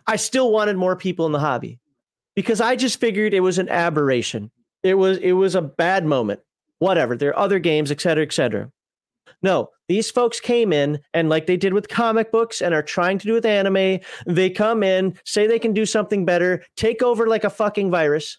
I 0.06 0.18
still 0.18 0.52
wanted 0.52 0.76
more 0.76 0.98
people 0.98 1.26
in 1.26 1.32
the 1.32 1.40
hobby 1.40 1.80
because 2.36 2.60
I 2.60 2.76
just 2.76 3.00
figured 3.00 3.34
it 3.34 3.40
was 3.40 3.58
an 3.58 3.70
aberration. 3.70 4.52
It 4.84 4.96
was 4.96 5.18
it 5.20 5.34
was 5.34 5.56
a 5.56 5.62
bad 5.62 6.06
moment. 6.06 6.42
Whatever. 6.80 7.16
There 7.16 7.30
are 7.30 7.40
other 7.40 7.60
games, 7.60 7.92
et 7.92 8.02
cetera, 8.02 8.26
et 8.26 8.34
cetera. 8.34 8.70
No, 9.42 9.70
these 9.88 10.10
folks 10.10 10.40
came 10.40 10.74
in 10.74 11.00
and, 11.14 11.30
like 11.30 11.46
they 11.46 11.58
did 11.58 11.74
with 11.74 11.90
comic 11.90 12.32
books 12.32 12.62
and 12.62 12.74
are 12.74 12.82
trying 12.82 13.18
to 13.20 13.28
do 13.28 13.34
with 13.34 13.46
anime, 13.46 14.00
they 14.26 14.50
come 14.50 14.84
in, 14.84 15.18
say 15.26 15.48
they 15.48 15.60
can 15.60 15.74
do 15.74 15.86
something 15.86 16.26
better, 16.26 16.64
take 16.78 17.02
over 17.02 17.28
like 17.28 17.44
a 17.44 17.50
fucking 17.50 17.92
virus, 17.92 18.38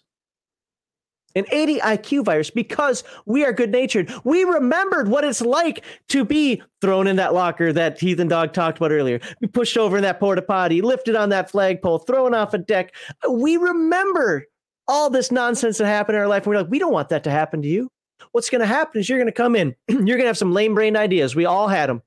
an 1.35 1.45
80 1.51 1.79
IQ 1.79 2.25
virus, 2.25 2.49
because 2.49 3.03
we 3.25 3.43
are 3.43 3.53
good 3.53 3.71
natured. 3.71 4.11
We 4.23 4.43
remembered 4.43 5.07
what 5.07 5.23
it's 5.23 5.41
like 5.41 5.83
to 6.09 6.25
be 6.25 6.61
thrown 6.81 7.07
in 7.07 7.15
that 7.17 7.33
locker 7.33 7.73
that 7.73 7.99
Heathen 7.99 8.27
Dog 8.27 8.53
talked 8.53 8.77
about 8.77 8.91
earlier, 8.91 9.19
be 9.41 9.47
pushed 9.47 9.77
over 9.77 9.97
in 9.97 10.03
that 10.03 10.19
porta 10.19 10.41
potty, 10.41 10.81
lifted 10.81 11.15
on 11.15 11.29
that 11.29 11.51
flagpole, 11.51 11.99
thrown 11.99 12.33
off 12.33 12.53
a 12.53 12.57
deck. 12.57 12.95
We 13.29 13.57
remember 13.57 14.45
all 14.87 15.09
this 15.09 15.31
nonsense 15.31 15.79
that 15.79 15.87
happened 15.87 16.15
in 16.15 16.21
our 16.21 16.27
life. 16.27 16.43
And 16.43 16.47
we're 16.47 16.61
like, 16.61 16.69
we 16.69 16.79
don't 16.79 16.93
want 16.93 17.09
that 17.09 17.23
to 17.23 17.31
happen 17.31 17.61
to 17.61 17.67
you 17.67 17.89
what's 18.31 18.49
going 18.49 18.61
to 18.61 18.67
happen 18.67 18.99
is 18.99 19.09
you're 19.09 19.17
going 19.17 19.27
to 19.27 19.31
come 19.31 19.55
in 19.55 19.75
you're 19.87 19.99
going 19.99 20.19
to 20.19 20.27
have 20.27 20.37
some 20.37 20.53
lame 20.53 20.75
brain 20.75 20.95
ideas 20.95 21.35
we 21.35 21.45
all 21.45 21.67
had 21.67 21.89
them 21.89 22.01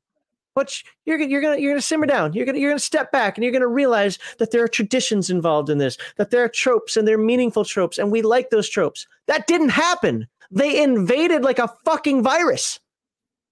but 0.54 0.74
you're, 1.04 1.18
gonna- 1.18 1.30
you're 1.30 1.40
to 1.40 1.60
you're 1.60 1.74
to 1.74 1.82
simmer 1.82 2.06
down. 2.06 2.32
You're 2.32 2.46
to 2.46 2.58
you're 2.58 2.72
to 2.72 2.78
step 2.78 3.12
back 3.12 3.36
and 3.36 3.44
you're 3.44 3.52
to 3.60 3.66
realize 3.68 4.18
that 4.38 4.50
there 4.50 4.62
are 4.62 4.68
traditions 4.68 5.30
involved 5.30 5.70
in 5.70 5.78
this 5.78 5.96
that 6.16 6.30
there 6.30 6.42
are 6.44 6.48
tropes 6.48 6.96
and 6.96 7.06
they're 7.06 7.18
meaningful 7.18 7.64
tropes 7.64 7.98
and 7.98 8.10
we 8.10 8.22
like 8.22 8.50
those 8.50 8.68
tropes. 8.68 9.06
That 9.26 9.46
didn't 9.46 9.70
happen. 9.70 10.26
They 10.50 10.82
invaded 10.82 11.42
like 11.42 11.58
a 11.58 11.72
fucking 11.84 12.22
virus. 12.22 12.80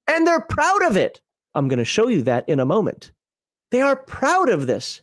And 0.09 0.27
they're 0.27 0.41
proud 0.41 0.85
of 0.85 0.97
it. 0.97 1.21
I'm 1.55 1.69
to 1.79 1.85
show 1.85 2.09
you 2.09 2.23
that 2.23 2.49
in 2.49 2.61
a 2.61 2.65
moment. 2.65 3.13
They 3.73 3.81
are 3.81 3.97
proud 3.97 4.49
of 4.49 4.67
this. 4.69 5.03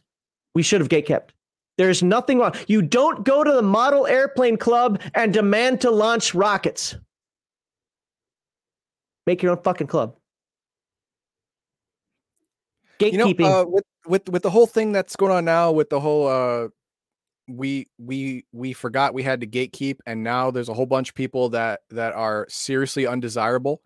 We 0.55 0.63
should 0.63 0.80
have 0.81 0.89
gate 0.89 1.05
kept 1.07 1.33
there's 1.77 2.03
nothing 2.03 2.39
wrong. 2.39 2.53
You 2.67 2.81
don't 2.81 3.23
go 3.23 3.43
to 3.43 3.51
the 3.51 3.61
model 3.61 4.05
airplane 4.05 4.57
club 4.57 5.01
and 5.15 5.33
demand 5.33 5.81
to 5.81 5.91
launch 5.91 6.35
rockets. 6.35 6.95
Make 9.25 9.41
your 9.41 9.53
own 9.53 9.63
fucking 9.63 9.88
club. 9.88 10.15
You 13.11 13.17
know, 13.17 13.45
uh, 13.45 13.65
with 13.65 13.83
with 14.07 14.30
with 14.30 14.43
the 14.43 14.49
whole 14.49 14.67
thing 14.67 14.91
that's 14.91 15.15
going 15.15 15.32
on 15.32 15.45
now, 15.45 15.72
with 15.72 15.90
the 15.90 15.99
whole 15.99 16.27
uh, 16.27 16.67
we 17.48 17.88
we 17.98 18.45
we 18.51 18.73
forgot 18.73 19.14
we 19.14 19.23
had 19.23 19.41
to 19.41 19.48
gatekeep, 19.48 19.99
and 20.06 20.23
now 20.23 20.51
there's 20.51 20.69
a 20.69 20.73
whole 20.73 20.85
bunch 20.85 21.09
of 21.09 21.15
people 21.15 21.49
that 21.49 21.82
that 21.90 22.14
are 22.14 22.45
seriously 22.49 23.06
undesirable. 23.07 23.82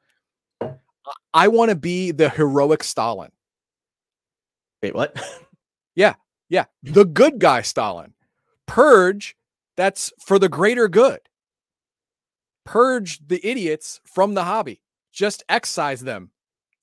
I 1.34 1.48
want 1.48 1.70
to 1.70 1.76
be 1.76 2.12
the 2.12 2.30
heroic 2.30 2.84
Stalin. 2.84 3.32
Wait, 4.82 4.94
what? 4.94 5.16
Yeah, 5.96 6.14
yeah, 6.48 6.66
the 6.84 7.06
good 7.06 7.40
guy 7.40 7.64
Stalin. 7.64 8.14
Purge. 8.68 9.36
That's 9.78 10.14
for 10.20 10.38
the 10.38 10.48
greater 10.48 10.88
good. 10.88 11.22
Purge 12.66 13.20
the 13.28 13.44
idiots 13.44 14.00
from 14.06 14.36
the 14.36 14.44
hobby. 14.44 14.84
Just 15.12 15.44
excise 15.50 16.02
them 16.02 16.30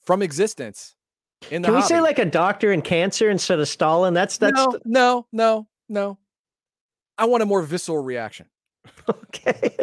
from 0.03 0.21
existence. 0.21 0.97
In 1.51 1.63
the 1.63 1.67
Can 1.69 1.75
we 1.75 1.81
hobby. 1.81 1.95
say 1.95 2.01
like 2.01 2.19
a 2.19 2.25
doctor 2.25 2.73
in 2.73 2.83
cancer 2.83 3.31
instead 3.31 3.61
of 3.61 3.69
Stalin? 3.69 4.15
That's 4.15 4.39
that's 4.39 4.59
no, 4.59 4.79
no, 4.85 5.27
no, 5.33 5.67
no. 5.89 6.19
I 7.17 7.27
want 7.27 7.43
a 7.43 7.47
more 7.47 7.63
visceral 7.63 8.03
reaction. 8.03 8.47
okay. 9.09 9.77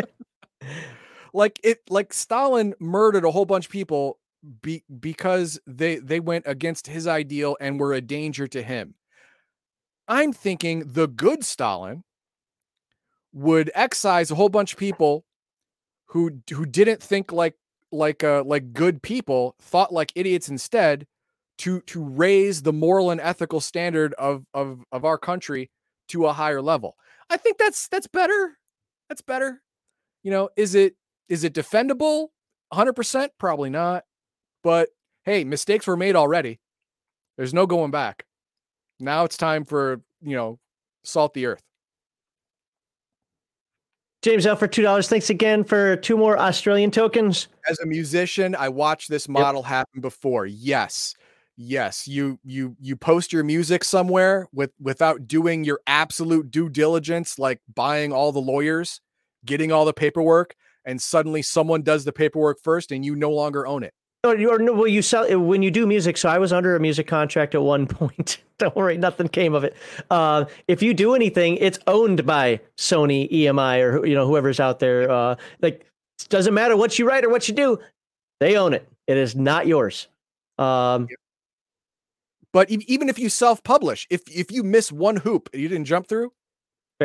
like 1.34 1.60
it, 1.64 1.82
like 1.90 2.14
Stalin 2.14 2.74
murdered 2.80 3.26
a 3.26 3.32
whole 3.32 3.46
bunch 3.46 3.66
of 3.66 3.72
people 3.72 4.20
be, 4.62 4.84
because 5.00 5.60
they 5.68 5.98
they 5.98 6.20
went 6.20 6.46
against 6.48 6.88
his 6.88 7.08
ideal 7.08 7.58
and 7.60 7.80
were 7.80 7.94
a 7.94 8.02
danger 8.02 8.48
to 8.48 8.62
him. 8.62 8.96
I'm 10.08 10.34
thinking 10.34 10.84
the 10.88 11.08
good 11.08 11.46
Stalin 11.46 12.04
would 13.34 13.72
excise 13.76 14.32
a 14.32 14.36
whole 14.36 14.50
bunch 14.50 14.74
of 14.74 14.80
people 14.80 15.26
who 16.08 16.42
who 16.52 16.66
didn't 16.66 17.02
think 17.02 17.32
like 17.32 17.56
like 17.92 18.24
uh 18.24 18.44
like 18.46 18.74
good 18.74 19.02
people, 19.02 19.56
thought 19.62 19.94
like 19.94 20.12
idiots 20.16 20.50
instead, 20.50 21.08
to 21.62 21.82
to 21.82 22.04
raise 22.04 22.64
the 22.64 22.74
moral 22.74 23.12
and 23.12 23.22
ethical 23.22 23.62
standard 23.62 24.14
of 24.16 24.46
of 24.54 24.84
of 24.92 25.06
our 25.06 25.18
country 25.18 25.70
to 26.08 26.26
a 26.26 26.34
higher 26.34 26.62
level. 26.62 26.96
I 27.30 27.38
think 27.38 27.58
that's 27.58 27.88
that's 27.88 28.08
better. 28.08 28.58
That's 29.10 29.22
better. 29.22 29.62
You 30.24 30.32
know, 30.32 30.50
is 30.58 30.76
it 30.76 30.96
is 31.30 31.44
it 31.44 31.54
defendable? 31.54 32.30
100% 32.74 33.30
probably 33.38 33.70
not. 33.70 34.04
But 34.64 34.90
hey, 35.24 35.44
mistakes 35.44 35.86
were 35.86 35.98
made 35.98 36.16
already. 36.16 36.60
There's 37.38 37.54
no 37.54 37.68
going 37.68 37.92
back. 37.92 38.26
Now 39.00 39.24
it's 39.24 39.38
time 39.38 39.66
for, 39.66 40.02
you 40.22 40.36
know, 40.36 40.60
salt 41.04 41.34
the 41.34 41.46
earth. 41.46 41.64
James 44.22 44.46
L 44.46 44.56
for 44.56 44.68
two 44.68 44.84
dollars. 44.84 45.08
Thanks 45.10 45.30
again 45.30 45.64
for 45.64 45.96
two 45.96 46.18
more 46.18 46.38
Australian 46.38 46.92
tokens. 46.92 47.48
As 47.68 47.80
a 47.80 47.86
musician, 47.86 48.56
I 48.56 48.70
watched 48.70 49.10
this 49.10 49.28
model 49.28 49.64
happen 49.64 50.02
before. 50.02 50.46
Yes. 50.46 51.16
Yes, 51.58 52.08
you 52.08 52.40
you 52.44 52.76
you 52.80 52.96
post 52.96 53.34
your 53.34 53.44
music 53.44 53.84
somewhere 53.84 54.48
with 54.54 54.72
without 54.80 55.28
doing 55.28 55.64
your 55.64 55.80
absolute 55.86 56.50
due 56.50 56.70
diligence 56.70 57.38
like 57.38 57.60
buying 57.74 58.12
all 58.12 58.32
the 58.32 58.40
lawyers, 58.40 59.02
getting 59.46 59.72
all 59.72 59.86
the 59.86 59.94
paperwork 59.94 60.56
and 60.86 61.02
suddenly 61.02 61.42
someone 61.42 61.82
does 61.82 62.06
the 62.06 62.14
paperwork 62.14 62.60
first 62.64 62.92
and 62.92 63.06
you 63.06 63.16
no 63.16 63.32
longer 63.32 63.68
own 63.68 63.84
it. 63.84 63.94
No, 64.24 64.34
you 64.34 64.56
no, 64.60 64.74
well, 64.74 64.88
you 64.88 65.02
sell 65.02 65.40
when 65.40 65.64
you 65.64 65.72
do 65.72 65.88
music. 65.88 66.16
So 66.16 66.30
I 66.30 66.38
was 66.38 66.54
under 66.54 66.76
a 66.76 66.80
music 66.80 67.08
contract 67.08 67.56
at 67.56 67.62
one 67.64 67.88
point. 67.88 68.38
Don't 68.60 68.76
worry, 68.76 68.98
nothing 68.98 69.28
came 69.28 69.56
of 69.56 69.64
it. 69.64 69.76
Uh, 70.12 70.46
if 70.68 70.84
you 70.84 70.94
do 70.94 71.16
anything, 71.16 71.58
it's 71.58 71.80
owned 71.88 72.26
by 72.26 72.60
Sony, 72.78 73.32
EMI, 73.32 73.82
or 73.82 74.06
you 74.06 74.14
know 74.14 74.28
whoever's 74.28 74.60
out 74.60 74.80
there. 74.80 75.10
Uh, 75.10 75.36
like, 75.62 75.88
doesn't 76.30 76.54
matter 76.54 76.78
what 76.78 77.00
you 77.00 77.08
write 77.08 77.26
or 77.26 77.30
what 77.30 77.48
you 77.48 77.56
do, 77.56 77.80
they 78.40 78.58
own 78.58 78.74
it. 78.74 78.88
It 79.08 79.18
is 79.18 79.36
not 79.36 79.66
yours. 79.66 80.08
Um, 80.60 81.08
But 82.54 82.70
even 82.70 83.08
if 83.08 83.18
you 83.18 83.30
self-publish, 83.30 84.08
if 84.10 84.22
if 84.28 84.52
you 84.52 84.64
miss 84.64 84.92
one 84.92 85.18
hoop 85.18 85.50
you 85.54 85.70
didn't 85.70 85.86
jump 85.86 86.08
through, 86.08 86.34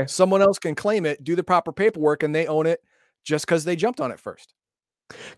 someone 0.06 0.42
else 0.42 0.58
can 0.58 0.74
claim 0.74 1.06
it, 1.06 1.22
do 1.22 1.36
the 1.36 1.44
proper 1.44 1.72
paperwork, 1.72 2.22
and 2.22 2.34
they 2.34 2.46
own 2.46 2.66
it 2.66 2.80
just 3.24 3.46
because 3.46 3.64
they 3.64 3.76
jumped 3.76 4.00
on 4.00 4.10
it 4.10 4.20
first. 4.20 4.54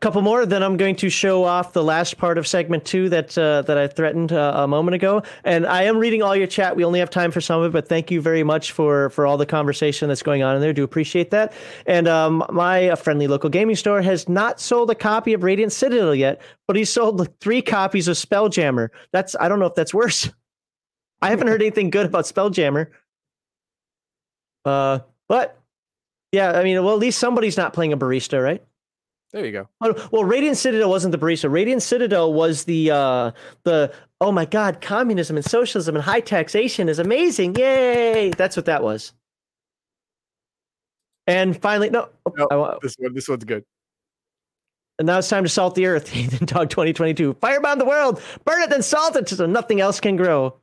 Couple 0.01 0.23
more 0.23 0.47
then 0.47 0.63
i'm 0.63 0.79
going 0.79 0.97
to 0.97 1.11
show 1.11 1.45
off 1.45 1.75
the 1.75 1.85
last 1.85 2.17
part 2.17 2.39
of 2.39 2.47
segment 2.47 2.85
two 2.87 3.11
that 3.11 3.37
uh, 3.37 3.61
that 3.63 3.77
i 3.77 3.87
threatened 3.87 4.33
uh, 4.33 4.53
a 4.57 4.67
moment 4.67 4.95
ago. 4.95 5.23
And 5.45 5.67
i 5.67 5.83
am 5.83 5.99
reading 5.99 6.23
all 6.23 6.35
your 6.35 6.47
chat. 6.47 6.75
We 6.75 6.85
only 6.85 7.01
have 7.01 7.11
time 7.11 7.31
for 7.31 7.43
some 7.43 7.61
of 7.61 7.67
it 7.67 7.73
but 7.73 7.89
thank 7.89 8.11
you 8.11 8.21
very 8.21 8.43
much 8.43 8.73
for 8.73 9.11
for 9.11 9.27
all 9.27 9.37
the 9.37 9.45
conversation 9.45 10.09
that's 10.09 10.23
going 10.23 10.43
on 10.43 10.55
in 10.57 10.63
there. 10.63 10.73
Do 10.73 10.85
appreciate 10.85 11.31
that. 11.33 11.53
And 11.87 12.09
um, 12.09 12.45
my 12.51 12.95
friendly 12.95 13.27
local 13.27 13.51
gaming 13.51 13.77
store 13.77 14.01
has 14.01 14.29
not 14.29 14.59
sold 14.59 14.91
a 14.91 14.95
copy 14.95 15.35
of 15.35 15.43
radiant 15.43 15.73
citadel 15.73 16.15
yet 16.15 16.41
but 16.67 16.77
he 16.77 16.85
sold 16.85 17.19
like, 17.19 17.39
three 17.41 17.63
copies 17.63 18.09
of 18.09 18.17
spelljammer. 18.17 18.89
That's 19.13 19.37
i 19.39 19.49
don't 19.49 19.59
know 19.59 19.67
if 19.67 19.75
that's 19.75 19.93
worse. 19.93 20.31
I 21.21 21.31
haven't 21.31 21.49
heard 21.49 21.61
anything 21.61 21.91
good 21.91 22.07
about 22.07 22.25
spelljammer. 22.25 22.87
Uh 24.65 25.01
but 25.29 25.61
yeah 26.33 26.53
i 26.53 26.65
mean 26.65 26.83
well 26.83 26.95
at 26.95 27.01
least 27.01 27.19
somebody's 27.19 27.57
not 27.57 27.73
playing 27.73 27.93
a 27.93 27.97
barista 27.97 28.43
right 28.43 28.63
There 29.33 29.45
you 29.45 29.53
go. 29.53 29.69
Oh, 29.83 30.09
well, 30.11 30.25
Radiant 30.25 30.57
Citadel 30.57 30.89
wasn't 30.89 31.13
the 31.13 31.19
barista. 31.19 31.51
Radiant 31.53 31.83
Citadel 31.83 32.33
was 32.33 32.65
the 32.65 32.91
uh 32.91 33.31
the 33.65 33.93
oh 34.21 34.33
my 34.33 34.47
god, 34.47 34.81
communism 34.81 35.37
and 35.37 35.45
socialism 35.45 35.95
and 35.97 36.05
high 36.05 36.21
taxation 36.21 36.89
is 36.89 36.99
amazing. 36.99 37.55
Yay! 37.57 38.31
That's 38.31 38.57
what 38.57 38.65
that 38.67 38.83
was. 38.83 39.13
And 41.27 41.61
finally, 41.61 41.91
no, 41.91 42.09
I 42.27 42.79
This 42.81 42.97
one, 42.99 43.13
this 43.15 43.29
one's 43.29 43.45
good. 43.45 43.65
and 44.99 45.07
now 45.07 45.19
it's 45.19 45.29
time 45.29 45.43
to 45.45 45.49
salt 45.51 45.75
the 45.75 45.85
earth. 45.87 46.09
Heathen 46.13 46.47
Dog 46.47 46.71
2022. 46.71 47.35
Firebound 47.35 47.79
the 47.79 47.85
world, 47.85 48.23
burn 48.47 48.63
it, 48.63 48.71
then 48.71 48.83
salt 48.83 49.15
it 49.15 49.29
so 49.29 49.45
nothing 49.45 49.81
else 49.81 50.01
can 50.01 50.17
grow. 50.17 50.57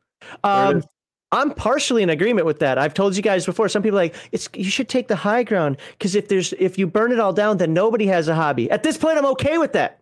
Um, 0.43 0.81
I'm 1.31 1.53
partially 1.53 2.03
in 2.03 2.09
agreement 2.09 2.45
with 2.45 2.59
that. 2.59 2.77
I've 2.77 2.93
told 2.93 3.15
you 3.15 3.23
guys 3.23 3.45
before. 3.45 3.67
Some 3.67 3.81
people 3.83 3.99
are 3.99 4.03
like 4.03 4.15
it's 4.31 4.47
you 4.53 4.69
should 4.69 4.87
take 4.87 5.07
the 5.07 5.15
high 5.15 5.43
ground 5.43 5.77
because 5.91 6.15
if 6.15 6.27
there's 6.27 6.53
if 6.53 6.77
you 6.77 6.87
burn 6.87 7.11
it 7.11 7.19
all 7.19 7.33
down, 7.33 7.57
then 7.57 7.73
nobody 7.73 8.05
has 8.07 8.27
a 8.27 8.35
hobby. 8.35 8.69
At 8.71 8.83
this 8.83 8.97
point, 8.97 9.17
I'm 9.17 9.25
okay 9.27 9.57
with 9.57 9.73
that. 9.73 9.99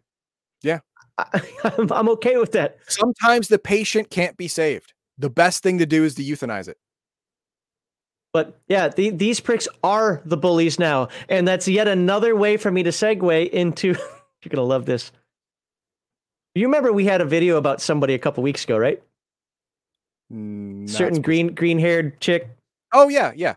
Yeah. 0.61 0.79
I'm, 1.17 1.91
I'm 1.91 2.09
okay 2.09 2.37
with 2.37 2.51
that. 2.53 2.77
Sometimes 2.87 3.47
the 3.47 3.59
patient 3.59 4.09
can't 4.09 4.35
be 4.37 4.47
saved. 4.47 4.93
The 5.17 5.29
best 5.29 5.63
thing 5.63 5.77
to 5.77 5.85
do 5.85 6.03
is 6.03 6.15
to 6.15 6.23
euthanize 6.23 6.67
it. 6.67 6.77
But 8.33 8.59
yeah, 8.67 8.87
the, 8.87 9.11
these 9.11 9.39
pricks 9.39 9.67
are 9.83 10.21
the 10.25 10.37
bullies 10.37 10.79
now, 10.79 11.09
and 11.29 11.47
that's 11.47 11.67
yet 11.67 11.87
another 11.87 12.35
way 12.35 12.57
for 12.57 12.71
me 12.71 12.81
to 12.83 12.89
segue 12.89 13.49
into. 13.51 13.89
you're 14.43 14.49
gonna 14.49 14.67
love 14.67 14.85
this. 14.85 15.11
You 16.55 16.65
remember 16.67 16.91
we 16.91 17.05
had 17.05 17.21
a 17.21 17.25
video 17.25 17.57
about 17.57 17.81
somebody 17.81 18.13
a 18.13 18.19
couple 18.19 18.43
weeks 18.43 18.63
ago, 18.63 18.77
right? 18.77 19.01
Mm, 20.33 20.89
certain 20.89 21.21
green 21.21 21.53
green 21.53 21.79
haired 21.79 22.19
chick. 22.19 22.49
Oh 22.93 23.07
yeah, 23.07 23.31
yeah. 23.35 23.55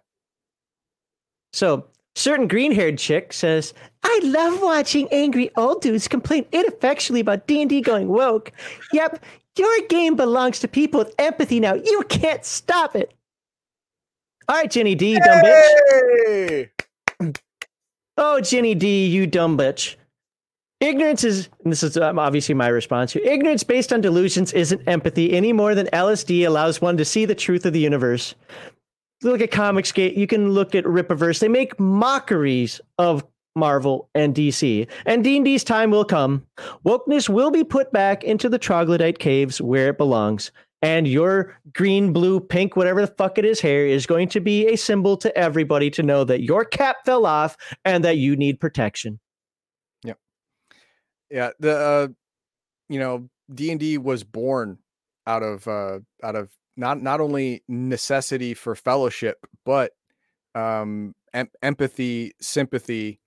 So 1.52 1.86
certain 2.14 2.48
green 2.48 2.72
haired 2.72 2.98
chick 2.98 3.32
says, 3.32 3.72
"I 4.02 4.20
love 4.22 4.60
watching 4.60 5.08
angry 5.10 5.50
old 5.56 5.80
dudes 5.80 6.08
complain 6.08 6.44
ineffectually 6.52 7.20
about 7.20 7.46
D 7.46 7.60
and 7.62 7.70
D 7.70 7.80
going 7.80 8.08
woke. 8.08 8.52
Yep, 8.92 9.24
your 9.56 9.80
game 9.88 10.16
belongs 10.16 10.60
to 10.60 10.68
people 10.68 10.98
with 10.98 11.14
empathy 11.18 11.60
now. 11.60 11.74
You 11.74 12.02
can't 12.08 12.44
stop 12.44 12.94
it." 12.94 13.12
All 14.48 14.56
right, 14.56 14.70
Jenny 14.70 14.94
D, 14.94 15.18
dumb 15.18 15.42
bitch. 15.42 16.68
Oh, 18.18 18.40
Jenny 18.40 18.74
D, 18.74 19.06
you 19.06 19.26
dumb 19.26 19.58
bitch. 19.58 19.96
Ignorance 20.80 21.24
is, 21.24 21.48
and 21.64 21.72
this 21.72 21.82
is 21.82 21.96
um, 21.96 22.18
obviously 22.18 22.54
my 22.54 22.68
response 22.68 23.12
here. 23.12 23.22
Ignorance 23.24 23.64
based 23.64 23.92
on 23.92 24.02
delusions 24.02 24.52
isn't 24.52 24.86
empathy 24.86 25.32
any 25.32 25.52
more 25.52 25.74
than 25.74 25.86
LSD 25.86 26.46
allows 26.46 26.82
one 26.82 26.98
to 26.98 27.04
see 27.04 27.24
the 27.24 27.34
truth 27.34 27.64
of 27.64 27.72
the 27.72 27.80
universe. 27.80 28.34
Look 29.22 29.40
at 29.40 29.50
Comicsgate. 29.50 30.18
You 30.18 30.26
can 30.26 30.50
look 30.50 30.74
at 30.74 30.84
Rippaverse. 30.84 31.38
They 31.38 31.48
make 31.48 31.80
mockeries 31.80 32.82
of 32.98 33.24
Marvel 33.54 34.10
and 34.14 34.34
DC. 34.34 34.86
And 35.06 35.24
D&D's 35.24 35.64
time 35.64 35.90
will 35.90 36.04
come. 36.04 36.46
Wokeness 36.84 37.30
will 37.30 37.50
be 37.50 37.64
put 37.64 37.90
back 37.90 38.22
into 38.22 38.50
the 38.50 38.58
troglodyte 38.58 39.18
caves 39.18 39.62
where 39.62 39.88
it 39.88 39.98
belongs. 39.98 40.52
And 40.82 41.08
your 41.08 41.58
green, 41.72 42.12
blue, 42.12 42.38
pink, 42.38 42.76
whatever 42.76 43.00
the 43.00 43.06
fuck 43.06 43.38
it 43.38 43.46
is 43.46 43.60
hair 43.60 43.86
is 43.86 44.04
going 44.04 44.28
to 44.28 44.40
be 44.40 44.66
a 44.66 44.76
symbol 44.76 45.16
to 45.16 45.36
everybody 45.36 45.90
to 45.92 46.02
know 46.02 46.22
that 46.24 46.42
your 46.42 46.66
cap 46.66 46.98
fell 47.06 47.24
off 47.24 47.56
and 47.86 48.04
that 48.04 48.18
you 48.18 48.36
need 48.36 48.60
protection. 48.60 49.18
Yeah, 51.30 51.50
the 51.58 51.76
uh, 51.76 52.08
you 52.88 52.98
know 52.98 53.28
D 53.52 53.70
and 53.70 53.80
D 53.80 53.98
was 53.98 54.24
born 54.24 54.78
out 55.26 55.42
of 55.42 55.66
uh, 55.68 56.00
out 56.22 56.36
of 56.36 56.50
not 56.76 57.02
not 57.02 57.20
only 57.20 57.62
necessity 57.68 58.54
for 58.54 58.74
fellowship, 58.74 59.38
but 59.64 59.92
um, 60.54 61.14
em- 61.34 61.50
empathy, 61.62 62.32
sympathy, 62.40 63.20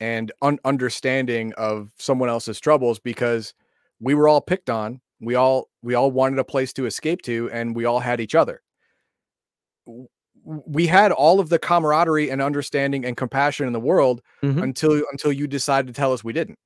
and 0.00 0.30
un- 0.42 0.58
understanding 0.64 1.52
of 1.56 1.90
someone 1.98 2.28
else's 2.28 2.60
troubles 2.60 2.98
because 2.98 3.54
we 4.00 4.14
were 4.14 4.28
all 4.28 4.40
picked 4.40 4.68
on. 4.70 5.00
We 5.20 5.34
all 5.34 5.68
we 5.82 5.94
all 5.94 6.10
wanted 6.10 6.38
a 6.38 6.44
place 6.44 6.72
to 6.74 6.86
escape 6.86 7.22
to, 7.22 7.50
and 7.50 7.74
we 7.74 7.84
all 7.86 8.00
had 8.00 8.20
each 8.20 8.34
other. 8.34 8.62
We 10.44 10.86
had 10.86 11.12
all 11.12 11.40
of 11.40 11.48
the 11.48 11.58
camaraderie 11.58 12.30
and 12.30 12.40
understanding 12.40 13.04
and 13.04 13.16
compassion 13.16 13.66
in 13.66 13.72
the 13.72 13.80
world 13.80 14.22
Mhm. 14.42 14.62
until 14.62 15.02
until 15.12 15.32
you 15.32 15.46
decided 15.46 15.88
to 15.88 15.92
tell 15.98 16.12
us 16.12 16.22
we 16.24 16.32
didn't. 16.32 16.58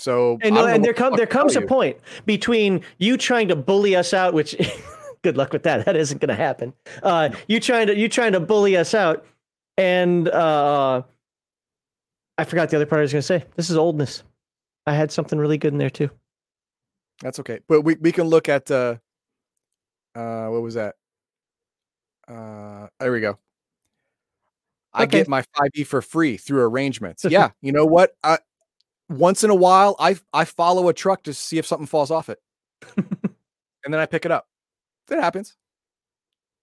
So 0.00 0.38
And, 0.42 0.54
no, 0.54 0.66
and 0.66 0.84
there 0.84 0.92
the 0.92 0.98
come 0.98 1.10
fuck 1.12 1.18
there 1.18 1.26
comes 1.26 1.56
a 1.56 1.60
you. 1.60 1.66
point 1.66 1.96
between 2.26 2.82
you 2.98 3.16
trying 3.16 3.48
to 3.48 3.56
bully 3.56 3.94
us 3.94 4.14
out, 4.14 4.32
which 4.34 4.56
good 5.22 5.36
luck 5.36 5.52
with 5.52 5.62
that. 5.64 5.84
That 5.84 5.94
isn't 5.96 6.20
going 6.20 6.30
to 6.30 6.34
happen. 6.42 6.72
Uh, 7.02 7.28
you 7.48 7.60
trying 7.60 7.86
to 7.88 7.96
you 7.96 8.08
trying 8.08 8.32
to 8.32 8.40
bully 8.40 8.76
us 8.76 8.94
out, 8.94 9.26
and 9.76 10.28
uh, 10.28 11.02
I 12.38 12.44
forgot 12.44 12.70
the 12.70 12.76
other 12.76 12.86
part 12.86 13.00
I 13.00 13.02
was 13.02 13.12
going 13.12 13.20
to 13.20 13.26
say. 13.26 13.44
This 13.56 13.68
is 13.68 13.76
oldness. 13.76 14.22
I 14.86 14.94
had 14.94 15.12
something 15.12 15.38
really 15.38 15.58
good 15.58 15.72
in 15.74 15.78
there 15.78 15.90
too. 15.90 16.10
That's 17.20 17.38
okay. 17.40 17.60
But 17.68 17.82
we, 17.82 17.96
we 17.96 18.12
can 18.12 18.24
look 18.24 18.48
at 18.48 18.70
uh 18.70 18.96
uh 20.14 20.46
what 20.48 20.62
was 20.62 20.74
that? 20.74 20.94
Uh 22.26 22.88
there 22.98 23.12
we 23.12 23.20
go. 23.20 23.38
I 24.92 25.02
Okay. 25.04 25.18
get 25.18 25.28
my 25.28 25.42
5e 25.56 25.86
for 25.86 26.00
free 26.02 26.36
through 26.38 26.62
arrangements. 26.62 27.24
yeah, 27.28 27.50
you 27.60 27.72
know 27.72 27.84
what? 27.84 28.16
I 28.24 28.38
once 29.10 29.44
in 29.44 29.50
a 29.50 29.54
while 29.54 29.96
I 29.98 30.16
I 30.32 30.44
follow 30.46 30.88
a 30.88 30.94
truck 30.94 31.24
to 31.24 31.34
see 31.34 31.58
if 31.58 31.66
something 31.66 31.86
falls 31.86 32.10
off 32.10 32.30
it. 32.30 32.40
and 32.96 33.92
then 33.92 33.96
I 33.96 34.06
pick 34.06 34.24
it 34.24 34.30
up. 34.30 34.48
That 35.08 35.22
happens. 35.22 35.56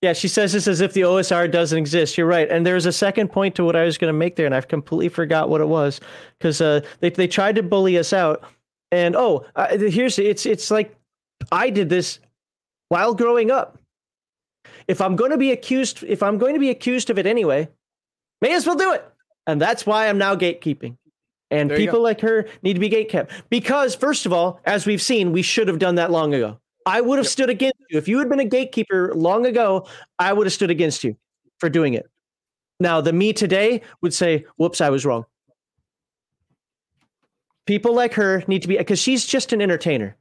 Yeah, 0.01 0.14
she 0.14 0.27
says 0.27 0.53
this 0.53 0.67
as 0.67 0.80
if 0.80 0.93
the 0.93 1.01
OSR 1.01 1.51
doesn't 1.51 1.77
exist. 1.77 2.17
You're 2.17 2.27
right. 2.27 2.50
And 2.50 2.66
there's 2.66 2.85
a 2.85 2.92
second 2.92 3.30
point 3.30 3.56
to 3.56 3.66
what 3.66 3.76
I 3.76 3.84
was 3.84 3.98
going 3.98 4.14
to 4.14 4.17
make 4.17 4.35
there, 4.35 4.45
and 4.45 4.53
I've 4.53 4.67
completely 4.67 5.09
forgot 5.09 5.50
what 5.50 5.59
it 5.59 5.67
was 5.67 6.00
because 6.38 6.61
uh, 6.61 6.82
they 7.00 7.09
they 7.09 7.27
tried 7.27 7.56
to 7.56 7.64
bully 7.64 7.98
us 7.98 8.14
out. 8.14 8.43
And 8.92 9.16
oh, 9.16 9.45
uh, 9.56 9.77
here's 9.77 10.19
it's 10.19 10.45
it's 10.45 10.72
like 10.72 10.95
I 11.51 11.69
did 11.69 11.90
this 11.90 12.19
while 12.90 13.14
growing 13.14 13.51
up. 13.51 13.80
if 14.88 15.01
I'm 15.01 15.16
going 15.16 15.32
to 15.32 15.38
be 15.38 15.51
accused, 15.51 16.03
if 16.03 16.24
I'm 16.24 16.38
going 16.38 16.53
to 16.53 16.59
be 16.59 16.69
accused 16.69 17.09
of 17.09 17.19
it 17.19 17.26
anyway, 17.26 17.67
may 18.42 18.53
as 18.53 18.66
well 18.66 18.76
do 18.76 18.93
it. 18.93 19.06
And 19.48 19.61
that's 19.61 19.85
why 19.85 20.08
I'm 20.08 20.17
now 20.17 20.35
gatekeeping. 20.35 20.98
And 21.50 21.69
There 21.69 21.77
people 21.77 22.01
like 22.01 22.19
her 22.22 22.48
need 22.61 22.74
to 22.74 22.80
be 22.80 22.90
gatekept 22.90 23.30
because, 23.50 23.95
first 23.95 24.26
of 24.26 24.34
all, 24.34 24.59
as 24.66 24.85
we've 24.85 25.01
seen, 25.01 25.32
we 25.32 25.42
should 25.42 25.67
have 25.67 25.80
done 25.80 25.95
that 25.95 26.11
long 26.11 26.34
ago. 26.34 26.59
I 26.85 27.01
would 27.01 27.17
have 27.17 27.27
stood 27.27 27.50
against 27.50 27.77
you 27.90 27.98
if 27.98 28.08
you 28.08 28.19
had 28.19 28.30
been 28.30 28.40
a 28.40 28.45
gatekeeper 28.45 29.14
long 29.14 29.45
ago. 29.45 29.88
I 30.19 30.34
would 30.34 30.45
have 30.45 30.53
stood 30.53 30.72
against 30.72 31.03
you 31.03 31.16
for 31.59 31.69
doing 31.69 31.93
it. 31.93 32.09
Now, 32.80 33.01
the 33.01 33.14
me 33.14 33.34
today 33.34 33.82
would 34.01 34.14
say, 34.14 34.45
"Whoops, 34.58 34.82
I 34.82 34.90
was 34.90 35.06
wrong." 35.06 35.26
People 37.66 37.93
like 37.93 38.14
her 38.14 38.43
need 38.48 38.61
to 38.61 38.67
be 38.67 38.77
because 38.77 39.00
she's 39.00 39.26
just 39.26 39.51
an 39.51 39.61
entertainer. 39.61 40.16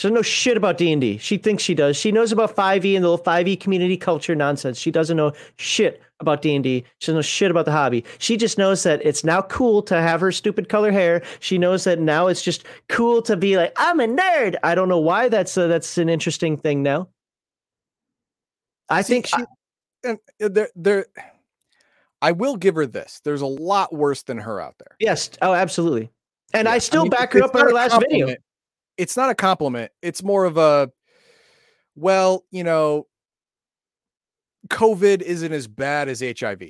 She 0.00 0.08
doesn't 0.08 0.14
know 0.14 0.22
shit 0.22 0.56
about 0.56 0.78
D 0.78 0.90
and 0.92 1.00
D. 1.02 1.18
She 1.18 1.36
thinks 1.36 1.62
she 1.62 1.74
does. 1.74 1.94
She 1.94 2.10
knows 2.10 2.32
about 2.32 2.56
5e 2.56 2.94
and 2.96 3.04
the 3.04 3.10
little 3.10 3.22
5e 3.22 3.60
community 3.60 3.98
culture 3.98 4.34
nonsense. 4.34 4.78
She 4.78 4.90
doesn't 4.90 5.14
know 5.14 5.34
shit 5.58 6.00
about 6.20 6.40
D 6.40 6.54
and 6.54 6.64
D. 6.64 6.86
She 7.00 7.08
doesn't 7.08 7.16
know 7.16 7.20
shit 7.20 7.50
about 7.50 7.66
the 7.66 7.72
hobby. 7.72 8.06
She 8.16 8.38
just 8.38 8.56
knows 8.56 8.82
that 8.84 9.04
it's 9.04 9.24
now 9.24 9.42
cool 9.42 9.82
to 9.82 10.00
have 10.00 10.22
her 10.22 10.32
stupid 10.32 10.70
color 10.70 10.90
hair. 10.90 11.20
She 11.40 11.58
knows 11.58 11.84
that 11.84 11.98
now 11.98 12.28
it's 12.28 12.40
just 12.40 12.64
cool 12.88 13.20
to 13.20 13.36
be 13.36 13.58
like, 13.58 13.74
I'm 13.76 14.00
a 14.00 14.06
nerd. 14.06 14.56
I 14.62 14.74
don't 14.74 14.88
know 14.88 14.98
why 14.98 15.28
that's 15.28 15.54
a, 15.58 15.66
that's 15.68 15.98
an 15.98 16.08
interesting 16.08 16.56
thing 16.56 16.82
now. 16.82 17.08
I 18.88 19.02
See, 19.02 19.12
think 19.12 19.26
she, 19.26 19.44
and 20.02 20.18
uh, 20.42 20.48
there, 20.48 20.70
there. 20.76 21.06
I 22.22 22.32
will 22.32 22.56
give 22.56 22.74
her 22.74 22.86
this. 22.86 23.20
There's 23.22 23.42
a 23.42 23.46
lot 23.46 23.94
worse 23.94 24.22
than 24.22 24.38
her 24.38 24.62
out 24.62 24.76
there. 24.78 24.96
yes. 24.98 25.28
Oh, 25.42 25.52
absolutely. 25.52 26.10
And 26.54 26.64
Yeah, 26.64 26.72
I 26.72 26.78
still 26.78 27.02
mean, 27.02 27.10
back 27.10 27.34
her 27.34 27.42
up 27.42 27.54
on 27.54 27.66
her 27.66 27.72
last 27.72 28.00
video. 28.00 28.34
It's 29.00 29.16
not 29.16 29.30
a 29.30 29.34
compliment. 29.34 29.90
It's 30.02 30.22
more 30.22 30.44
of 30.44 30.58
a, 30.58 30.90
well, 31.96 32.44
you 32.50 32.62
know, 32.62 33.06
COVID 34.68 35.22
isn't 35.22 35.52
as 35.52 35.66
bad 35.66 36.10
as 36.10 36.20
HIV. 36.20 36.60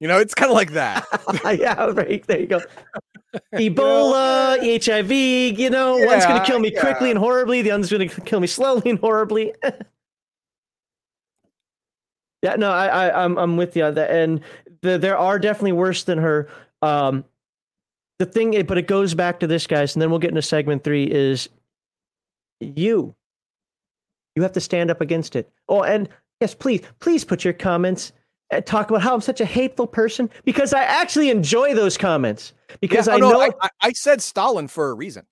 You 0.00 0.08
know, 0.08 0.18
it's 0.18 0.32
kind 0.32 0.50
of 0.50 0.54
like 0.54 0.72
that. 0.72 1.04
yeah, 1.60 1.84
right. 1.90 2.26
There 2.26 2.40
you 2.40 2.46
go. 2.46 2.62
Ebola, 3.54 4.56
HIV, 4.82 5.12
you 5.58 5.68
know, 5.68 5.98
one's 5.98 6.24
going 6.24 6.40
to 6.40 6.46
kill 6.46 6.58
me 6.58 6.70
quickly 6.70 7.10
and 7.10 7.18
horribly, 7.18 7.60
the 7.60 7.70
other's 7.70 7.90
going 7.90 8.08
to 8.08 8.20
kill 8.22 8.40
me 8.40 8.46
slowly 8.46 8.88
and 8.88 8.98
horribly. 8.98 9.52
yeah, 12.42 12.56
no, 12.56 12.70
I, 12.70 12.86
I, 12.86 13.24
I'm, 13.24 13.36
I'm 13.36 13.58
with 13.58 13.76
you 13.76 13.84
on 13.84 13.94
that. 13.94 14.10
And 14.10 14.40
the, 14.80 14.96
there 14.96 15.18
are 15.18 15.38
definitely 15.38 15.72
worse 15.72 16.04
than 16.04 16.16
her. 16.16 16.48
Um, 16.80 17.26
the 18.18 18.24
thing, 18.24 18.64
but 18.64 18.78
it 18.78 18.86
goes 18.86 19.12
back 19.12 19.40
to 19.40 19.46
this, 19.46 19.66
guys, 19.66 19.94
and 19.94 20.00
then 20.00 20.08
we'll 20.08 20.18
get 20.18 20.30
into 20.30 20.40
segment 20.40 20.82
three 20.82 21.04
is 21.04 21.50
you. 22.60 23.14
You 24.36 24.42
have 24.42 24.52
to 24.52 24.60
stand 24.60 24.90
up 24.90 25.00
against 25.00 25.36
it. 25.36 25.50
Oh, 25.68 25.82
and 25.82 26.08
yes, 26.40 26.54
please, 26.54 26.82
please 27.00 27.24
put 27.24 27.44
your 27.44 27.52
comments 27.54 28.12
and 28.50 28.64
talk 28.66 28.90
about 28.90 29.02
how 29.02 29.14
I'm 29.14 29.20
such 29.20 29.40
a 29.40 29.44
hateful 29.44 29.86
person 29.86 30.28
because 30.44 30.72
I 30.72 30.82
actually 30.82 31.30
enjoy 31.30 31.74
those 31.74 31.96
comments 31.96 32.52
because 32.80 33.06
Yeah, 33.06 33.14
oh, 33.14 33.16
I 33.16 33.18
oh, 33.18 33.20
no, 33.20 33.32
know 33.32 33.40
I, 33.42 33.50
I, 33.62 33.68
I 33.82 33.92
said 33.92 34.22
Stalin 34.22 34.68
for 34.68 34.90
a 34.90 34.94
reason. 34.94 35.24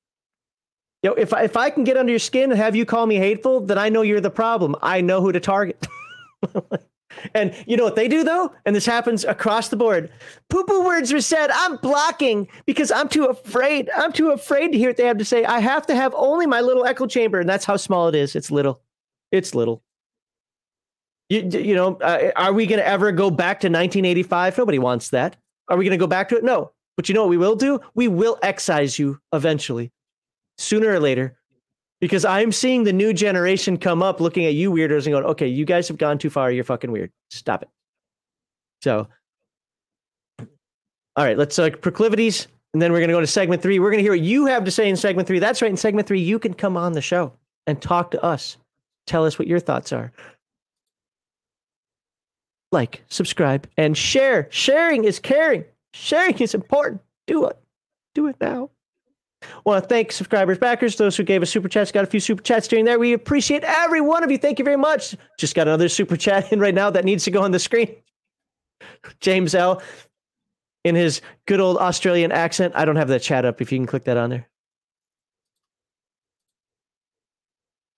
you 1.02 1.10
know, 1.10 1.16
if 1.16 1.32
I, 1.32 1.42
if 1.42 1.56
I 1.56 1.70
can 1.70 1.84
get 1.84 1.96
under 1.96 2.10
your 2.12 2.18
skin 2.20 2.50
and 2.52 2.60
have 2.60 2.76
you 2.76 2.84
call 2.86 3.06
me 3.06 3.16
hateful, 3.16 3.60
then 3.60 3.78
I 3.78 3.88
know 3.88 4.02
you're 4.02 4.20
the 4.20 4.30
problem. 4.30 4.76
I 4.82 5.00
know 5.00 5.20
who 5.20 5.32
to 5.32 5.40
target. 5.40 5.86
and 7.34 7.54
you 7.66 7.76
know 7.76 7.84
what 7.84 7.96
they 7.96 8.08
do 8.08 8.24
though? 8.24 8.52
And 8.64 8.74
this 8.74 8.86
happens 8.86 9.24
across 9.24 9.68
the 9.68 9.76
board. 9.76 10.10
Poo 10.48 10.64
poo 10.64 10.84
words 10.84 11.12
were 11.12 11.20
said. 11.20 11.50
I'm 11.52 11.76
blocking 11.76 12.48
because 12.66 12.90
I'm 12.90 13.08
too 13.08 13.26
afraid. 13.26 13.90
I'm 13.96 14.12
too 14.12 14.30
afraid 14.30 14.72
to 14.72 14.78
hear 14.78 14.90
what 14.90 14.96
they 14.96 15.06
have 15.06 15.18
to 15.18 15.24
say. 15.24 15.44
I 15.44 15.60
have 15.60 15.86
to 15.86 15.94
have 15.94 16.14
only 16.16 16.46
my 16.46 16.60
little 16.60 16.84
echo 16.84 17.06
chamber, 17.06 17.40
and 17.40 17.48
that's 17.48 17.64
how 17.64 17.76
small 17.76 18.08
it 18.08 18.14
is. 18.14 18.36
It's 18.36 18.50
little. 18.50 18.80
It's 19.30 19.54
little. 19.54 19.82
You, 21.28 21.48
you 21.48 21.74
know, 21.74 21.96
uh, 21.96 22.30
are 22.36 22.52
we 22.52 22.66
going 22.66 22.78
to 22.78 22.86
ever 22.86 23.10
go 23.10 23.30
back 23.30 23.60
to 23.60 23.68
1985? 23.68 24.58
Nobody 24.58 24.78
wants 24.78 25.08
that. 25.10 25.36
Are 25.68 25.78
we 25.78 25.84
going 25.84 25.98
to 25.98 26.02
go 26.02 26.06
back 26.06 26.28
to 26.28 26.36
it? 26.36 26.44
No. 26.44 26.72
But 26.96 27.08
you 27.08 27.14
know 27.14 27.22
what 27.22 27.30
we 27.30 27.38
will 27.38 27.56
do? 27.56 27.80
We 27.94 28.08
will 28.08 28.38
excise 28.42 28.98
you 28.98 29.18
eventually, 29.32 29.92
sooner 30.58 30.90
or 30.90 31.00
later, 31.00 31.38
because 32.02 32.24
I'm 32.24 32.50
seeing 32.50 32.82
the 32.82 32.92
new 32.92 33.12
generation 33.12 33.78
come 33.78 34.02
up 34.02 34.20
looking 34.20 34.44
at 34.44 34.54
you 34.54 34.72
weirdos 34.72 35.06
and 35.06 35.12
going, 35.12 35.24
okay, 35.24 35.46
you 35.46 35.64
guys 35.64 35.86
have 35.86 35.98
gone 35.98 36.18
too 36.18 36.30
far. 36.30 36.50
You're 36.50 36.64
fucking 36.64 36.90
weird. 36.90 37.12
Stop 37.30 37.62
it. 37.62 37.68
So, 38.82 39.06
all 40.40 41.24
right, 41.24 41.38
let's 41.38 41.56
uh, 41.60 41.70
proclivities. 41.80 42.48
And 42.74 42.82
then 42.82 42.90
we're 42.90 42.98
going 42.98 43.08
to 43.08 43.14
go 43.14 43.20
to 43.20 43.26
segment 43.26 43.62
three. 43.62 43.78
We're 43.78 43.92
going 43.92 44.00
to 44.00 44.02
hear 44.02 44.12
what 44.12 44.20
you 44.20 44.46
have 44.46 44.64
to 44.64 44.72
say 44.72 44.88
in 44.88 44.96
segment 44.96 45.28
three. 45.28 45.38
That's 45.38 45.62
right. 45.62 45.70
In 45.70 45.76
segment 45.76 46.08
three, 46.08 46.20
you 46.20 46.40
can 46.40 46.54
come 46.54 46.76
on 46.76 46.92
the 46.92 47.00
show 47.00 47.34
and 47.68 47.80
talk 47.80 48.10
to 48.10 48.24
us. 48.24 48.56
Tell 49.06 49.24
us 49.24 49.38
what 49.38 49.46
your 49.46 49.60
thoughts 49.60 49.92
are. 49.92 50.10
Like, 52.72 53.04
subscribe, 53.10 53.68
and 53.76 53.96
share. 53.96 54.48
Sharing 54.50 55.04
is 55.04 55.20
caring. 55.20 55.66
Sharing 55.94 56.36
is 56.38 56.52
important. 56.52 57.00
Do 57.28 57.46
it. 57.46 57.58
Do 58.16 58.26
it 58.26 58.36
now. 58.40 58.70
Want 59.64 59.82
to 59.82 59.88
thank 59.88 60.12
subscribers, 60.12 60.58
backers, 60.58 60.96
those 60.96 61.16
who 61.16 61.22
gave 61.22 61.42
us 61.42 61.50
super 61.50 61.68
chats. 61.68 61.92
Got 61.92 62.04
a 62.04 62.06
few 62.06 62.20
super 62.20 62.42
chats 62.42 62.68
during 62.68 62.84
there. 62.84 62.98
We 62.98 63.12
appreciate 63.12 63.64
every 63.64 64.00
one 64.00 64.22
of 64.22 64.30
you. 64.30 64.38
Thank 64.38 64.58
you 64.58 64.64
very 64.64 64.76
much. 64.76 65.16
Just 65.38 65.54
got 65.54 65.68
another 65.68 65.88
super 65.88 66.16
chat 66.16 66.52
in 66.52 66.60
right 66.60 66.74
now 66.74 66.90
that 66.90 67.04
needs 67.04 67.24
to 67.24 67.30
go 67.30 67.42
on 67.42 67.50
the 67.50 67.58
screen. 67.58 67.94
James 69.20 69.54
L. 69.54 69.82
in 70.84 70.94
his 70.94 71.20
good 71.46 71.60
old 71.60 71.78
Australian 71.78 72.32
accent. 72.32 72.72
I 72.76 72.84
don't 72.84 72.96
have 72.96 73.08
that 73.08 73.22
chat 73.22 73.44
up. 73.44 73.60
If 73.60 73.72
you 73.72 73.78
can 73.78 73.86
click 73.86 74.04
that 74.04 74.16
on 74.16 74.30
there. 74.30 74.48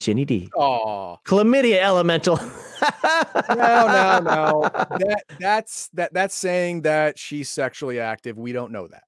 Jenny 0.01 0.27
D. 0.27 0.51
Oh, 0.55 1.19
Chlamydia 1.25 1.79
elemental. 1.81 2.37
no, 2.37 3.87
no, 3.87 4.21
no. 4.23 4.69
That 4.99 5.25
that's 5.41 5.89
that 5.95 6.13
that's 6.13 6.35
saying 6.35 6.83
that 6.83 7.19
she's 7.19 7.49
sexually 7.49 8.01
active. 8.01 8.37
We 8.37 8.53
don't 8.53 8.71
know 8.71 8.87
that. 8.89 9.05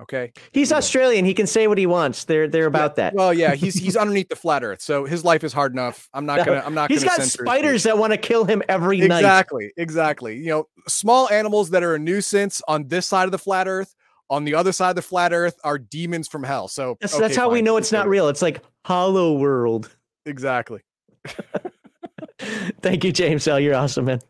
Okay. 0.00 0.32
He's 0.52 0.72
Australian. 0.72 1.24
He 1.24 1.34
can 1.34 1.46
say 1.46 1.68
what 1.68 1.78
he 1.78 1.86
wants. 1.86 2.24
They're 2.24 2.48
they're 2.48 2.66
about 2.66 2.96
that. 2.96 3.14
Well, 3.14 3.32
yeah, 3.32 3.54
he's 3.54 3.74
he's 3.84 3.96
underneath 3.96 4.28
the 4.28 4.36
flat 4.36 4.64
Earth, 4.64 4.82
so 4.82 5.04
his 5.04 5.24
life 5.24 5.44
is 5.44 5.52
hard 5.52 5.72
enough. 5.72 6.08
I'm 6.12 6.26
not 6.26 6.44
gonna. 6.44 6.62
I'm 6.64 6.74
not. 6.74 6.90
He's 6.90 7.04
gonna 7.04 7.18
got 7.18 7.26
spiders 7.26 7.84
that 7.84 7.96
want 7.96 8.12
to 8.12 8.16
kill 8.16 8.44
him 8.44 8.62
every 8.68 8.98
night. 8.98 9.18
Exactly, 9.18 9.72
exactly. 9.76 10.36
You 10.36 10.48
know, 10.48 10.68
small 10.88 11.30
animals 11.30 11.70
that 11.70 11.82
are 11.84 11.94
a 11.94 11.98
nuisance 11.98 12.60
on 12.66 12.88
this 12.88 13.06
side 13.06 13.26
of 13.26 13.32
the 13.32 13.38
flat 13.38 13.68
Earth, 13.68 13.94
on 14.30 14.44
the 14.44 14.54
other 14.54 14.72
side 14.72 14.90
of 14.90 14.96
the 14.96 15.02
flat 15.02 15.32
Earth, 15.32 15.58
are 15.62 15.78
demons 15.78 16.26
from 16.26 16.42
hell. 16.42 16.66
So 16.66 16.96
That's, 17.00 17.16
that's 17.16 17.32
okay, 17.32 17.40
how 17.40 17.50
we 17.50 17.62
know 17.62 17.76
it's 17.76 17.92
not 17.92 18.08
real. 18.08 18.28
It's 18.28 18.42
like 18.42 18.62
Hollow 18.84 19.34
World. 19.34 19.94
Exactly. 20.26 20.80
Thank 22.82 23.04
you, 23.04 23.12
James 23.12 23.46
L. 23.46 23.60
You're 23.60 23.76
awesome, 23.76 24.06
man. 24.06 24.20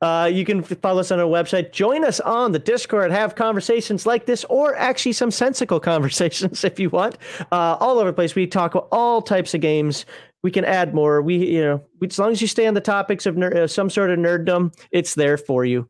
Uh, 0.00 0.30
you 0.32 0.44
can 0.44 0.62
follow 0.62 1.00
us 1.00 1.10
on 1.10 1.20
our 1.20 1.26
website. 1.26 1.72
Join 1.72 2.04
us 2.04 2.20
on 2.20 2.52
the 2.52 2.58
Discord. 2.58 3.10
Have 3.10 3.34
conversations 3.34 4.06
like 4.06 4.26
this, 4.26 4.44
or 4.44 4.74
actually 4.76 5.12
some 5.12 5.30
sensical 5.30 5.80
conversations 5.92 6.64
if 6.64 6.78
you 6.78 6.90
want. 6.90 7.18
Uh, 7.52 7.76
all 7.80 7.98
over 7.98 8.10
the 8.10 8.14
place. 8.14 8.34
We 8.34 8.46
talk 8.46 8.74
about 8.74 8.88
all 8.92 9.22
types 9.22 9.54
of 9.54 9.60
games. 9.60 10.06
We 10.42 10.50
can 10.50 10.64
add 10.64 10.94
more. 10.94 11.22
We, 11.22 11.36
you 11.36 11.62
know, 11.62 11.82
we, 12.00 12.08
as 12.08 12.18
long 12.18 12.32
as 12.32 12.42
you 12.42 12.48
stay 12.48 12.66
on 12.66 12.74
the 12.74 12.80
topics 12.80 13.24
of 13.26 13.36
ner- 13.36 13.64
uh, 13.64 13.66
some 13.66 13.88
sort 13.88 14.10
of 14.10 14.18
nerddom, 14.18 14.74
it's 14.90 15.14
there 15.14 15.38
for 15.38 15.64
you. 15.64 15.88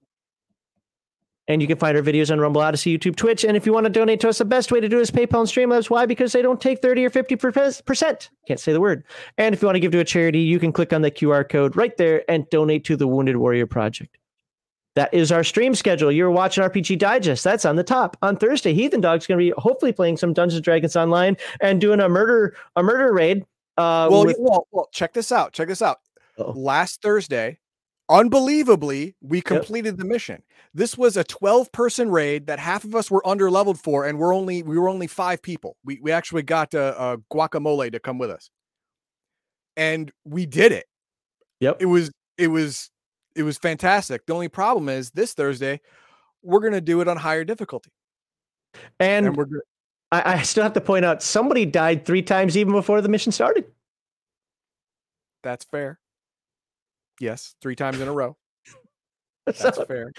And 1.46 1.60
you 1.60 1.68
can 1.68 1.76
find 1.76 1.94
our 1.94 2.02
videos 2.02 2.30
on 2.32 2.40
Rumble, 2.40 2.62
Odysee, 2.62 2.96
YouTube, 2.98 3.16
Twitch. 3.16 3.44
And 3.44 3.54
if 3.54 3.66
you 3.66 3.72
want 3.74 3.84
to 3.84 3.90
donate 3.92 4.18
to 4.20 4.30
us, 4.30 4.38
the 4.38 4.46
best 4.46 4.72
way 4.72 4.80
to 4.80 4.88
do 4.88 4.98
is 4.98 5.10
PayPal 5.10 5.40
and 5.40 5.48
Streamlabs. 5.48 5.90
Why? 5.90 6.06
Because 6.06 6.32
they 6.32 6.40
don't 6.40 6.58
take 6.60 6.80
30 6.80 7.04
or 7.04 7.10
50%. 7.10 8.28
Can't 8.48 8.60
say 8.60 8.72
the 8.72 8.80
word. 8.80 9.04
And 9.36 9.54
if 9.54 9.60
you 9.60 9.66
want 9.66 9.76
to 9.76 9.80
give 9.80 9.92
to 9.92 9.98
a 9.98 10.04
charity, 10.04 10.40
you 10.40 10.58
can 10.58 10.72
click 10.72 10.94
on 10.94 11.02
the 11.02 11.10
QR 11.10 11.46
code 11.46 11.76
right 11.76 11.94
there 11.98 12.24
and 12.30 12.48
donate 12.48 12.84
to 12.86 12.96
the 12.96 13.06
Wounded 13.06 13.36
Warrior 13.36 13.66
Project. 13.66 14.16
That 14.94 15.12
is 15.12 15.32
our 15.32 15.42
stream 15.44 15.74
schedule. 15.74 16.10
You're 16.10 16.30
watching 16.30 16.62
RPG 16.64 16.98
Digest. 16.98 17.42
That's 17.44 17.64
on 17.64 17.76
the 17.76 17.82
top. 17.84 18.16
On 18.22 18.36
Thursday, 18.36 18.72
Heathen 18.72 19.00
Dog's 19.00 19.26
going 19.26 19.38
to 19.38 19.44
be 19.44 19.52
hopefully 19.58 19.92
playing 19.92 20.16
some 20.16 20.32
Dungeons 20.32 20.56
and 20.58 20.64
Dragons 20.64 20.94
online 20.96 21.36
and 21.60 21.80
doing 21.80 22.00
a 22.00 22.08
murder 22.08 22.56
a 22.76 22.82
murder 22.82 23.12
raid. 23.12 23.42
Uh, 23.76 24.08
well, 24.10 24.24
with- 24.24 24.36
well, 24.38 24.68
well, 24.70 24.88
check 24.92 25.12
this 25.12 25.32
out. 25.32 25.52
Check 25.52 25.66
this 25.68 25.82
out. 25.82 25.98
Last 26.38 27.02
Thursday, 27.02 27.58
unbelievably, 28.14 29.16
we 29.20 29.40
completed 29.40 29.98
the 29.98 30.04
mission. 30.04 30.42
This 30.72 30.96
was 30.96 31.16
a 31.16 31.24
12 31.24 31.72
person 31.72 32.10
raid 32.10 32.46
that 32.46 32.58
half 32.58 32.84
of 32.84 32.94
us 32.94 33.10
were 33.10 33.26
under 33.26 33.50
leveled 33.50 33.80
for, 33.80 34.06
and 34.06 34.18
we're 34.18 34.34
only 34.34 34.62
we 34.62 34.78
were 34.78 34.88
only 34.88 35.06
five 35.06 35.42
people. 35.42 35.76
We 35.84 35.98
we 36.00 36.12
actually 36.12 36.42
got 36.42 36.74
uh, 36.74 36.94
uh, 36.96 37.16
guacamole 37.32 37.90
to 37.92 38.00
come 38.00 38.18
with 38.18 38.30
us, 38.30 38.50
and 39.76 40.10
we 40.24 40.46
did 40.46 40.72
it. 40.72 40.86
Yep. 41.60 41.78
It 41.80 41.86
was 41.86 42.10
it 42.38 42.48
was 42.48 42.90
it 43.34 43.42
was 43.42 43.58
fantastic. 43.58 44.24
The 44.26 44.34
only 44.34 44.48
problem 44.48 44.88
is 44.88 45.10
this 45.10 45.34
Thursday, 45.34 45.80
we're 46.42 46.60
gonna 46.60 46.80
do 46.80 47.00
it 47.00 47.08
on 47.08 47.16
higher 47.16 47.44
difficulty. 47.44 47.90
and 49.00 49.26
And 49.26 49.36
we're 49.36 49.46
good. 49.46 49.62
I, 50.12 50.34
I 50.34 50.42
still 50.42 50.62
have 50.62 50.74
to 50.74 50.80
point 50.80 51.04
out 51.04 51.22
somebody 51.22 51.66
died 51.66 52.06
three 52.06 52.22
times 52.22 52.56
even 52.56 52.72
before 52.72 53.00
the 53.00 53.08
mission 53.08 53.32
started. 53.32 53.64
That's 55.42 55.64
fair. 55.64 55.98
Yes, 57.20 57.54
three 57.60 57.76
times 57.76 58.00
in 58.00 58.08
a 58.08 58.12
row. 58.12 58.36
That's 59.46 59.60
So- 59.60 59.84
fair. 59.84 60.12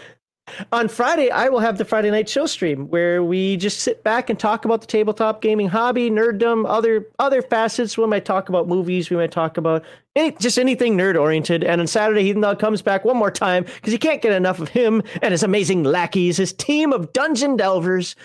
on 0.72 0.88
Friday, 0.88 1.32
I 1.32 1.50
will 1.50 1.60
have 1.60 1.80
the 1.80 1.86
Friday 1.86 2.12
night 2.12 2.30
show 2.30 2.46
stream 2.46 2.88
where 2.90 3.24
we 3.24 3.58
just 3.58 3.80
sit 3.80 4.04
back 4.04 4.30
and 4.30 4.38
talk 4.40 4.64
about 4.64 4.80
the 4.82 4.86
tabletop 4.88 5.42
gaming 5.42 5.68
hobby, 5.68 6.12
nerddom, 6.12 6.66
other 6.68 7.08
other 7.18 7.42
facets. 7.42 7.98
We 7.98 8.06
might 8.06 8.26
talk 8.26 8.48
about 8.48 8.68
movies. 8.68 9.10
We 9.10 9.18
might 9.18 9.32
talk 9.32 9.58
about 9.58 9.84
any, 10.16 10.34
just 10.34 10.60
anything 10.60 10.96
nerd 10.98 11.20
oriented. 11.20 11.64
And 11.64 11.82
on 11.82 11.88
Saturday, 11.88 12.22
Heathen 12.22 12.42
Dog 12.44 12.60
comes 12.60 12.84
back 12.84 13.04
one 13.06 13.18
more 13.18 13.32
time 13.32 13.64
because 13.64 13.92
you 13.92 13.98
can't 13.98 14.22
get 14.22 14.34
enough 14.34 14.60
of 14.60 14.70
him 14.70 15.02
and 15.24 15.32
his 15.32 15.42
amazing 15.42 15.84
lackeys, 15.84 16.38
his 16.38 16.54
team 16.54 16.94
of 16.94 17.12
dungeon 17.12 17.58
delvers, 17.58 18.16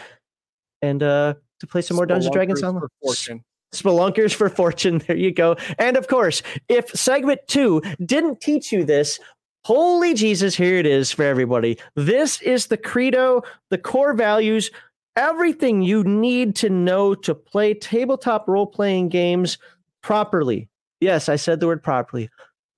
and 0.83 1.03
uh, 1.03 1.35
to 1.61 1.67
play 1.67 1.81
some 1.81 1.97
more 1.97 2.05
Dungeons 2.05 2.27
and 2.27 2.35
Dragons 2.35 2.61
Spelunkers 2.61 2.75
on 2.75 2.81
for 2.81 2.89
fortune. 3.03 3.45
Spelunkers 3.73 4.35
for 4.35 4.49
fortune. 4.49 4.99
There 5.07 5.17
you 5.17 5.33
go. 5.33 5.57
And 5.79 5.97
of 5.97 6.09
course, 6.09 6.43
if 6.69 6.91
segment 6.91 7.41
two 7.47 7.83
didn't 8.05 8.41
teach 8.41 8.73
you 8.73 8.85
this, 8.85 9.21
holy 9.65 10.15
Jesus, 10.15 10.57
here 10.57 10.77
it 10.77 10.87
is 10.87 11.13
for 11.13 11.25
everybody. 11.25 11.79
This 11.95 12.43
is 12.43 12.67
the 12.67 12.77
credo, 12.77 13.43
the 13.69 13.79
core 13.79 14.15
values, 14.15 14.71
everything 15.17 15.83
you 15.83 16.03
need 16.05 16.57
to 16.57 16.71
know 16.71 17.15
to 17.15 17.35
play 17.35 17.75
tabletop 17.75 18.49
role 18.49 18.67
playing 18.67 19.09
games 19.09 19.59
properly. 20.03 20.69
Yes, 21.01 21.29
I 21.29 21.37
said 21.37 21.61
the 21.61 21.67
word 21.67 21.83
properly. 21.83 22.29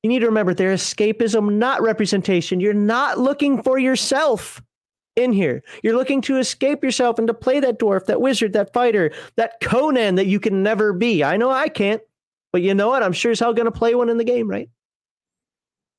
You 0.03 0.09
need 0.09 0.21
to 0.21 0.27
remember 0.27 0.53
they're 0.53 0.75
escapism, 0.75 1.55
not 1.55 1.81
representation. 1.81 2.61
You're 2.61 2.75
not 2.75 3.19
looking 3.19 3.63
for 3.63 3.79
yourself 3.79 4.61
in 5.17 5.33
here. 5.33 5.63
You're 5.83 5.97
looking 5.97 6.21
to 6.23 6.39
escape 6.39 6.83
yourself 6.83 7.19
and 7.19 7.29
to 7.29 7.35
play 7.35 7.61
that 7.61 7.79
dwarf, 7.79 8.07
that 8.07 8.21
wizard, 8.21 8.53
that 8.55 8.73
fighter, 8.73 9.13
that 9.37 9.61
Conan 9.61 10.15
that 10.17 10.27
you 10.27 10.41
can 10.41 10.63
never 10.63 10.93
be. 10.93 11.23
I 11.23 11.37
know 11.37 11.51
I 11.51 11.69
can't, 11.69 12.03
but 12.53 12.63
you 12.63 12.75
know 12.75 12.89
what? 12.89 13.03
I'm 13.03 13.13
sure 13.13 13.33
as 13.33 13.41
hell 13.41 13.55
going 13.55 13.67
to 13.67 13.73
play 13.73 13.95
one 13.95 14.09
in 14.09 14.19
the 14.19 14.25
game, 14.25 14.49
right? 14.49 14.69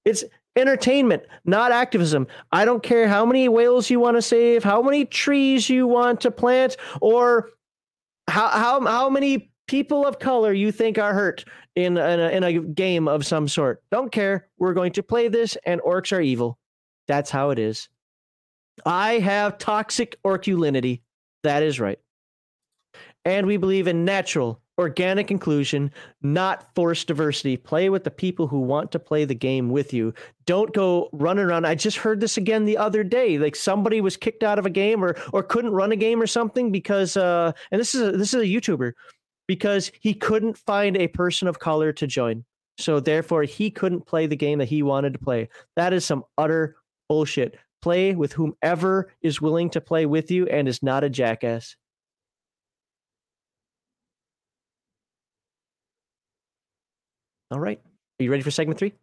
It's 0.05 0.23
entertainment, 0.55 1.23
not 1.45 1.71
activism. 1.71 2.27
I 2.51 2.65
don't 2.65 2.83
care 2.83 3.07
how 3.07 3.25
many 3.25 3.47
whales 3.49 3.89
you 3.89 3.99
want 3.99 4.17
to 4.17 4.21
save, 4.21 4.63
how 4.63 4.81
many 4.81 5.05
trees 5.05 5.69
you 5.69 5.87
want 5.87 6.21
to 6.21 6.31
plant, 6.31 6.77
or 7.01 7.49
how 8.27 8.49
how 8.49 8.81
how 8.85 9.09
many 9.09 9.51
people 9.67 10.05
of 10.05 10.19
color 10.19 10.53
you 10.53 10.71
think 10.71 10.97
are 10.97 11.13
hurt 11.13 11.45
in 11.75 11.97
in 11.97 12.19
a, 12.19 12.29
in 12.29 12.43
a 12.43 12.59
game 12.59 13.07
of 13.07 13.25
some 13.25 13.47
sort. 13.47 13.81
Don't 13.91 14.11
care. 14.11 14.47
We're 14.57 14.73
going 14.73 14.91
to 14.93 15.03
play 15.03 15.27
this, 15.27 15.57
and 15.65 15.81
orcs 15.81 16.15
are 16.15 16.21
evil. 16.21 16.59
That's 17.07 17.29
how 17.29 17.49
it 17.49 17.59
is. 17.59 17.89
I 18.85 19.19
have 19.19 19.57
toxic 19.57 20.17
orculinity. 20.23 21.01
That 21.43 21.63
is 21.63 21.79
right. 21.79 21.99
And 23.25 23.47
we 23.47 23.57
believe 23.57 23.87
in 23.87 24.03
natural, 24.03 24.61
organic 24.77 25.31
inclusion, 25.31 25.91
not 26.21 26.73
forced 26.75 27.07
diversity. 27.07 27.55
Play 27.57 27.89
with 27.89 28.03
the 28.03 28.11
people 28.11 28.47
who 28.47 28.59
want 28.59 28.91
to 28.91 28.99
play 28.99 29.23
the 29.23 29.35
game 29.35 29.69
with 29.69 29.93
you. 29.93 30.13
Don't 30.45 30.73
go 30.73 31.09
running 31.13 31.45
around. 31.45 31.65
I 31.65 31.75
just 31.75 31.97
heard 31.97 32.19
this 32.19 32.37
again 32.37 32.65
the 32.65 32.77
other 32.77 33.03
day. 33.03 33.37
Like 33.37 33.55
somebody 33.55 34.01
was 34.01 34.17
kicked 34.17 34.43
out 34.43 34.59
of 34.59 34.65
a 34.65 34.69
game 34.69 35.03
or 35.03 35.15
or 35.31 35.43
couldn't 35.43 35.71
run 35.71 35.91
a 35.91 35.97
game 35.97 36.21
or 36.21 36.27
something 36.27 36.71
because 36.71 37.15
uh 37.15 37.53
and 37.71 37.79
this 37.79 37.95
is 37.95 38.01
a, 38.01 38.11
this 38.11 38.33
is 38.33 38.41
a 38.41 38.45
YouTuber 38.45 38.93
because 39.47 39.91
he 40.01 40.13
couldn't 40.13 40.57
find 40.57 40.97
a 40.97 41.07
person 41.07 41.47
of 41.47 41.59
color 41.59 41.93
to 41.93 42.07
join. 42.07 42.43
So 42.77 42.99
therefore 42.99 43.43
he 43.43 43.69
couldn't 43.69 44.07
play 44.07 44.25
the 44.25 44.35
game 44.35 44.59
that 44.59 44.67
he 44.67 44.83
wanted 44.83 45.13
to 45.13 45.19
play. 45.19 45.49
That 45.75 45.93
is 45.93 46.03
some 46.03 46.23
utter 46.37 46.75
bullshit. 47.07 47.55
Play 47.83 48.15
with 48.15 48.31
whomever 48.31 49.11
is 49.21 49.41
willing 49.41 49.69
to 49.71 49.81
play 49.81 50.05
with 50.05 50.31
you 50.31 50.47
and 50.47 50.69
is 50.69 50.81
not 50.81 51.03
a 51.03 51.09
jackass. 51.09 51.75
All 57.51 57.59
right. 57.59 57.81
Are 58.21 58.23
you 58.23 58.31
ready 58.31 58.41
for 58.41 58.51
segment 58.51 58.79
three? 58.79 58.93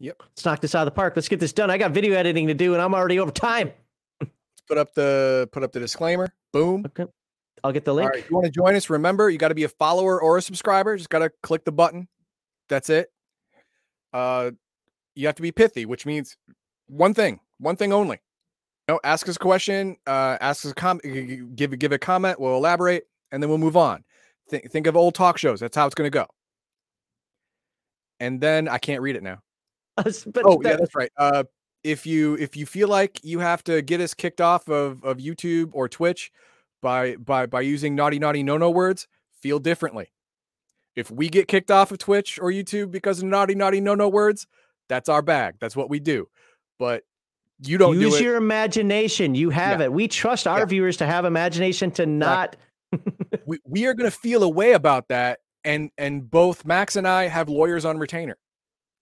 Yep. 0.00 0.16
Let's 0.20 0.44
knock 0.44 0.60
this 0.60 0.74
out 0.74 0.82
of 0.82 0.92
the 0.92 0.94
park. 0.94 1.14
Let's 1.16 1.30
get 1.30 1.40
this 1.40 1.54
done. 1.54 1.70
I 1.70 1.78
got 1.78 1.92
video 1.92 2.14
editing 2.14 2.48
to 2.48 2.54
do 2.54 2.74
and 2.74 2.82
I'm 2.82 2.94
already 2.94 3.18
over 3.18 3.30
time. 3.30 3.72
Put 4.68 4.76
up 4.76 4.92
the 4.92 5.48
put 5.50 5.62
up 5.62 5.72
the 5.72 5.80
disclaimer. 5.80 6.28
Boom. 6.52 6.84
Okay. 6.84 7.10
I'll 7.64 7.72
get 7.72 7.86
the 7.86 7.94
link. 7.94 8.10
right, 8.10 8.18
if 8.18 8.28
you 8.28 8.36
want 8.36 8.44
to 8.44 8.52
join 8.52 8.74
us, 8.74 8.90
remember 8.90 9.30
you 9.30 9.38
got 9.38 9.48
to 9.48 9.54
be 9.54 9.64
a 9.64 9.70
follower 9.70 10.20
or 10.20 10.36
a 10.36 10.42
subscriber. 10.42 10.98
Just 10.98 11.08
got 11.08 11.20
to 11.20 11.30
click 11.42 11.64
the 11.64 11.72
button. 11.72 12.08
That's 12.68 12.90
it. 12.90 13.10
Uh, 14.12 14.50
you 15.14 15.26
have 15.28 15.36
to 15.36 15.42
be 15.42 15.50
pithy, 15.50 15.86
which 15.86 16.04
means 16.04 16.36
one 16.88 17.14
thing, 17.14 17.40
one 17.58 17.76
thing 17.76 17.92
only. 17.92 18.20
No, 18.88 18.98
ask 19.04 19.28
us 19.28 19.36
a 19.36 19.38
question, 19.38 19.96
uh, 20.06 20.38
ask 20.40 20.64
us 20.64 20.72
a 20.72 20.74
comment, 20.74 21.56
give 21.56 21.78
give 21.78 21.92
a 21.92 21.98
comment. 21.98 22.40
We'll 22.40 22.56
elaborate, 22.56 23.04
and 23.30 23.42
then 23.42 23.50
we'll 23.50 23.58
move 23.58 23.76
on. 23.76 24.02
Think 24.48 24.70
think 24.70 24.86
of 24.86 24.96
old 24.96 25.14
talk 25.14 25.36
shows. 25.36 25.60
That's 25.60 25.76
how 25.76 25.86
it's 25.86 25.94
going 25.94 26.10
to 26.10 26.16
go. 26.16 26.26
And 28.18 28.40
then 28.40 28.66
I 28.66 28.78
can't 28.78 29.02
read 29.02 29.16
it 29.16 29.22
now. 29.22 29.40
but 29.96 30.42
oh 30.44 30.60
yeah, 30.64 30.76
that's 30.76 30.94
right. 30.94 31.10
Uh, 31.18 31.44
if 31.84 32.06
you 32.06 32.34
if 32.34 32.56
you 32.56 32.64
feel 32.64 32.88
like 32.88 33.20
you 33.22 33.40
have 33.40 33.62
to 33.64 33.82
get 33.82 34.00
us 34.00 34.14
kicked 34.14 34.40
off 34.40 34.68
of 34.68 35.04
of 35.04 35.18
YouTube 35.18 35.70
or 35.72 35.88
Twitch 35.88 36.32
by 36.80 37.16
by 37.16 37.46
by 37.46 37.60
using 37.60 37.94
naughty 37.94 38.18
naughty 38.18 38.42
no 38.42 38.56
no 38.56 38.70
words, 38.70 39.06
feel 39.42 39.58
differently. 39.58 40.12
If 40.96 41.10
we 41.10 41.28
get 41.28 41.46
kicked 41.46 41.70
off 41.70 41.92
of 41.92 41.98
Twitch 41.98 42.38
or 42.40 42.50
YouTube 42.50 42.90
because 42.90 43.18
of 43.18 43.26
naughty 43.26 43.54
naughty 43.54 43.80
no 43.80 43.94
no 43.94 44.08
words, 44.08 44.46
that's 44.88 45.08
our 45.08 45.22
bag. 45.22 45.56
That's 45.60 45.76
what 45.76 45.90
we 45.90 46.00
do. 46.00 46.28
But 46.78 47.04
you 47.60 47.78
don't 47.78 47.98
use 47.98 48.14
do 48.14 48.18
it. 48.18 48.22
your 48.24 48.36
imagination. 48.36 49.34
You 49.34 49.50
have 49.50 49.80
it. 49.80 49.92
We 49.92 50.08
trust 50.08 50.46
our 50.46 50.64
viewers 50.66 50.96
to 50.98 51.06
have 51.06 51.24
imagination 51.24 51.90
to 51.92 52.06
not. 52.06 52.56
we, 53.46 53.58
we 53.66 53.86
are 53.86 53.94
going 53.94 54.10
to 54.10 54.16
feel 54.16 54.42
a 54.42 54.48
way 54.48 54.72
about 54.72 55.08
that, 55.08 55.40
and 55.64 55.90
and 55.98 56.30
both 56.30 56.64
Max 56.64 56.96
and 56.96 57.06
I 57.06 57.26
have 57.28 57.48
lawyers 57.48 57.84
on 57.84 57.98
retainer. 57.98 58.36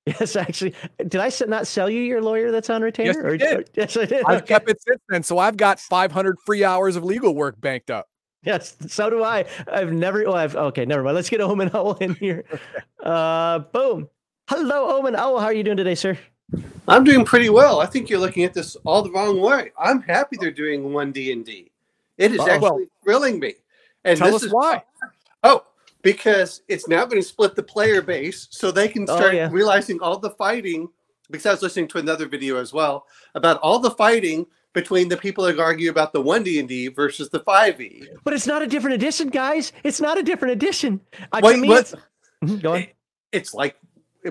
Yes, 0.07 0.37
actually, 0.37 0.73
did 0.99 1.17
I 1.17 1.31
not 1.49 1.67
sell 1.67 1.91
you 1.91 2.01
your 2.01 2.23
lawyer 2.23 2.53
that's 2.53 2.71
on 2.71 2.81
retainer? 2.81 3.09
Yes, 3.11 3.17
Or- 3.17 3.37
did. 3.37 3.57
or- 3.59 3.65
yes, 3.75 3.97
I 3.97 4.05
did. 4.05 4.25
I've 4.25 4.37
Okay. 4.43 4.47
kept 4.47 4.71
it 4.71 4.81
since 4.81 5.01
then, 5.09 5.23
so 5.25 5.37
I've 5.39 5.57
got 5.57 5.81
500 5.81 6.37
free 6.47 6.63
hours 6.63 6.95
of 6.95 7.03
legal 7.03 7.35
work 7.35 7.61
banked 7.61 7.91
up. 7.91 8.07
Yes, 8.45 8.77
so 8.87 9.11
do 9.11 9.25
I. 9.25 9.47
I've 9.67 9.93
never. 9.93 10.23
Well, 10.25 10.37
I've 10.37 10.55
okay. 10.55 10.85
Never 10.87 11.03
mind. 11.03 11.17
Let's 11.17 11.29
get 11.29 11.41
Omen 11.41 11.71
Owl 11.75 11.95
in 11.95 12.15
here. 12.15 12.45
Uh, 13.03 13.59
boom. 13.59 14.09
Hello, 14.49 14.97
Omen 14.97 15.17
Owl. 15.17 15.41
How 15.41 15.47
are 15.47 15.53
you 15.53 15.65
doing 15.65 15.77
today, 15.77 15.97
sir? 15.97 16.17
I'm 16.89 17.05
doing 17.05 17.25
pretty 17.25 17.51
well. 17.51 17.81
I 17.81 17.87
think 17.87 18.09
you're 18.09 18.21
looking 18.21 18.45
at 18.45 18.55
this 18.55 18.77
all 18.85 19.03
the 19.03 19.11
wrong 19.11 19.41
way. 19.41 19.73
I'm 19.79 20.01
happy 20.01 20.37
they're 20.41 20.51
doing 20.51 20.93
one 20.93 21.11
D 21.13 21.33
and 21.33 21.45
D. 21.45 21.71
It 22.19 22.33
is 22.33 22.41
Uh-oh. 22.41 22.49
actually 22.51 22.87
thrilling 23.05 23.39
me. 23.41 23.55
And 24.05 24.19
Tell 24.19 24.29
this 24.29 24.37
us 24.37 24.43
is 24.45 24.53
why. 24.53 24.83
Oh, 25.43 25.65
because 26.03 26.63
it's 26.69 26.87
now 26.87 27.05
going 27.05 27.21
to 27.21 27.27
split 27.27 27.57
the 27.57 27.63
player 27.63 28.01
base, 28.01 28.47
so 28.51 28.71
they 28.71 28.87
can 28.89 29.03
Oh, 29.09 29.17
start 29.17 29.35
yeah. 29.35 29.49
realizing 29.51 30.01
all 30.01 30.19
the 30.19 30.31
fighting. 30.31 30.89
Because 31.29 31.47
I 31.47 31.51
was 31.51 31.63
listening 31.63 31.89
to 31.89 31.99
another 31.99 32.27
video 32.29 32.57
as 32.57 32.73
well 32.73 33.07
about 33.35 33.59
all 33.59 33.81
the 33.81 33.91
fighting 33.91 34.47
between 34.73 35.09
the 35.09 35.17
people 35.17 35.43
that 35.45 35.59
argue 35.59 35.91
about 35.91 36.13
the 36.13 36.21
one 36.23 36.45
D 36.45 36.61
and 36.61 36.69
D 36.69 36.87
versus 36.87 37.29
the 37.31 37.41
five 37.41 37.81
E. 37.81 38.07
But 38.23 38.33
it's 38.35 38.47
not 38.47 38.63
a 38.63 38.67
different 38.69 38.95
edition, 38.95 39.29
guys. 39.29 39.73
It's 39.83 40.01
not 40.01 40.19
a 40.19 40.23
different 40.23 40.53
edition. 40.53 41.01
Uh, 41.33 41.41
Wait, 41.43 41.67
what? 41.67 41.81
it's, 41.81 41.95
Mhm, 42.45 42.63
go 42.63 42.75
on. 42.75 42.87
It's 43.33 43.53
like, 43.55 43.77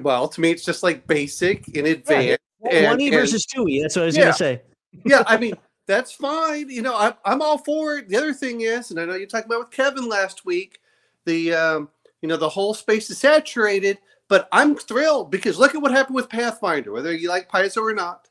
well, 0.03 0.27
to 0.27 0.41
me, 0.41 0.51
it's 0.51 0.65
just 0.65 0.83
like 0.83 1.05
basic 1.07 1.67
in 1.69 1.85
advance. 1.85 2.39
One 2.59 2.73
and- 2.73 3.01
E 3.01 3.07
and- 3.07 3.15
versus 3.15 3.45
two 3.45 3.67
E. 3.67 3.81
That's 3.81 3.95
what 3.95 4.03
I 4.03 4.05
was 4.05 4.17
Yeah. 4.17 4.23
gonna 4.23 4.33
say. 4.33 4.61
yeah, 5.05 5.23
I 5.27 5.37
mean, 5.43 5.55
that's 5.87 6.11
fine. 6.11 6.69
You 6.69 6.81
know, 6.81 6.97
I'm, 6.97 7.13
I'm 7.25 7.41
all 7.41 7.57
for 7.59 7.97
it. 7.97 8.09
The 8.09 8.17
other 8.17 8.33
thing 8.33 8.61
is, 8.61 8.91
and 8.91 8.99
I 8.99 9.05
know 9.05 9.15
you 9.15 9.27
talked 9.27 9.45
about 9.45 9.59
with 9.59 9.71
Kevin 9.71 10.07
last 10.07 10.45
week, 10.45 10.79
the 11.25 11.53
um, 11.53 11.89
you 12.21 12.29
know, 12.29 12.37
the 12.37 12.49
whole 12.49 12.73
space 12.73 13.09
is 13.09 13.17
saturated, 13.19 13.99
but 14.27 14.47
I'm 14.51 14.75
thrilled 14.75 15.29
because 15.29 15.59
look 15.59 15.75
at 15.75 15.81
what 15.81 15.91
happened 15.91 16.15
with 16.15 16.29
Pathfinder, 16.29 16.91
whether 16.91 17.13
you 17.13 17.29
like 17.29 17.49
Paizo 17.51 17.83
or 17.83 17.93
not. 17.93 18.29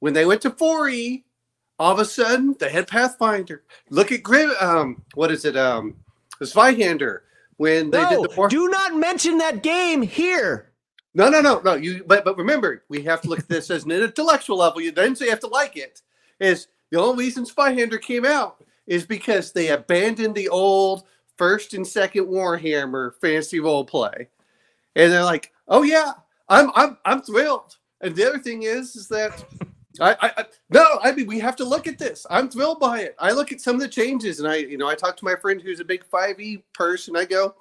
When 0.00 0.12
they 0.12 0.26
went 0.26 0.42
to 0.42 0.50
4E, 0.50 1.22
all 1.78 1.92
of 1.92 1.98
a 2.00 2.04
sudden 2.04 2.56
they 2.58 2.70
had 2.70 2.88
Pathfinder. 2.88 3.62
Look 3.88 4.12
at 4.12 4.22
Grim 4.22 4.50
um, 4.60 5.02
what 5.14 5.30
is 5.30 5.44
it? 5.44 5.56
Um 5.56 5.94
Zweihander 6.40 7.20
when 7.56 7.90
they 7.90 8.02
no, 8.02 8.10
did 8.10 8.30
the 8.30 8.34
four 8.34 8.48
do 8.48 8.68
not 8.68 8.96
mention 8.96 9.38
that 9.38 9.62
game 9.62 10.02
here. 10.02 10.71
No, 11.14 11.28
no, 11.28 11.40
no, 11.40 11.60
no. 11.60 11.74
You 11.74 12.04
but 12.06 12.24
but 12.24 12.38
remember, 12.38 12.84
we 12.88 13.02
have 13.02 13.20
to 13.22 13.28
look 13.28 13.40
at 13.40 13.48
this 13.48 13.70
as 13.70 13.84
an 13.84 13.92
intellectual 13.92 14.58
level. 14.58 14.80
You 14.80 14.92
then 14.92 15.14
say 15.14 15.26
you 15.26 15.30
have 15.30 15.40
to 15.40 15.46
like 15.48 15.76
it. 15.76 16.02
Is 16.40 16.68
the 16.90 17.00
only 17.00 17.24
reason 17.24 17.44
Zweihander 17.44 18.00
came 18.00 18.24
out 18.24 18.62
is 18.86 19.06
because 19.06 19.52
they 19.52 19.68
abandoned 19.68 20.34
the 20.34 20.48
old 20.48 21.04
first 21.36 21.74
and 21.74 21.86
second 21.86 22.26
Warhammer 22.26 23.14
fantasy 23.20 23.60
role 23.60 23.84
play, 23.84 24.28
and 24.96 25.12
they're 25.12 25.24
like, 25.24 25.52
"Oh 25.68 25.82
yeah, 25.82 26.12
I'm 26.48 26.70
I'm 26.74 26.98
I'm 27.04 27.22
thrilled." 27.22 27.76
And 28.00 28.16
the 28.16 28.26
other 28.26 28.38
thing 28.38 28.64
is, 28.64 28.96
is 28.96 29.06
that 29.08 29.44
I, 30.00 30.12
I, 30.20 30.32
I 30.38 30.44
no, 30.70 30.98
I 31.02 31.12
mean 31.12 31.26
we 31.26 31.38
have 31.40 31.56
to 31.56 31.64
look 31.64 31.86
at 31.86 31.98
this. 31.98 32.26
I'm 32.30 32.48
thrilled 32.48 32.80
by 32.80 33.00
it. 33.00 33.14
I 33.18 33.32
look 33.32 33.52
at 33.52 33.60
some 33.60 33.74
of 33.76 33.80
the 33.82 33.88
changes, 33.88 34.40
and 34.40 34.48
I 34.48 34.56
you 34.56 34.78
know 34.78 34.88
I 34.88 34.94
talk 34.94 35.16
to 35.18 35.24
my 35.24 35.36
friend 35.36 35.60
who's 35.60 35.80
a 35.80 35.84
big 35.84 36.04
five 36.04 36.40
E 36.40 36.64
person. 36.72 37.16
I 37.16 37.26
go, 37.26 37.54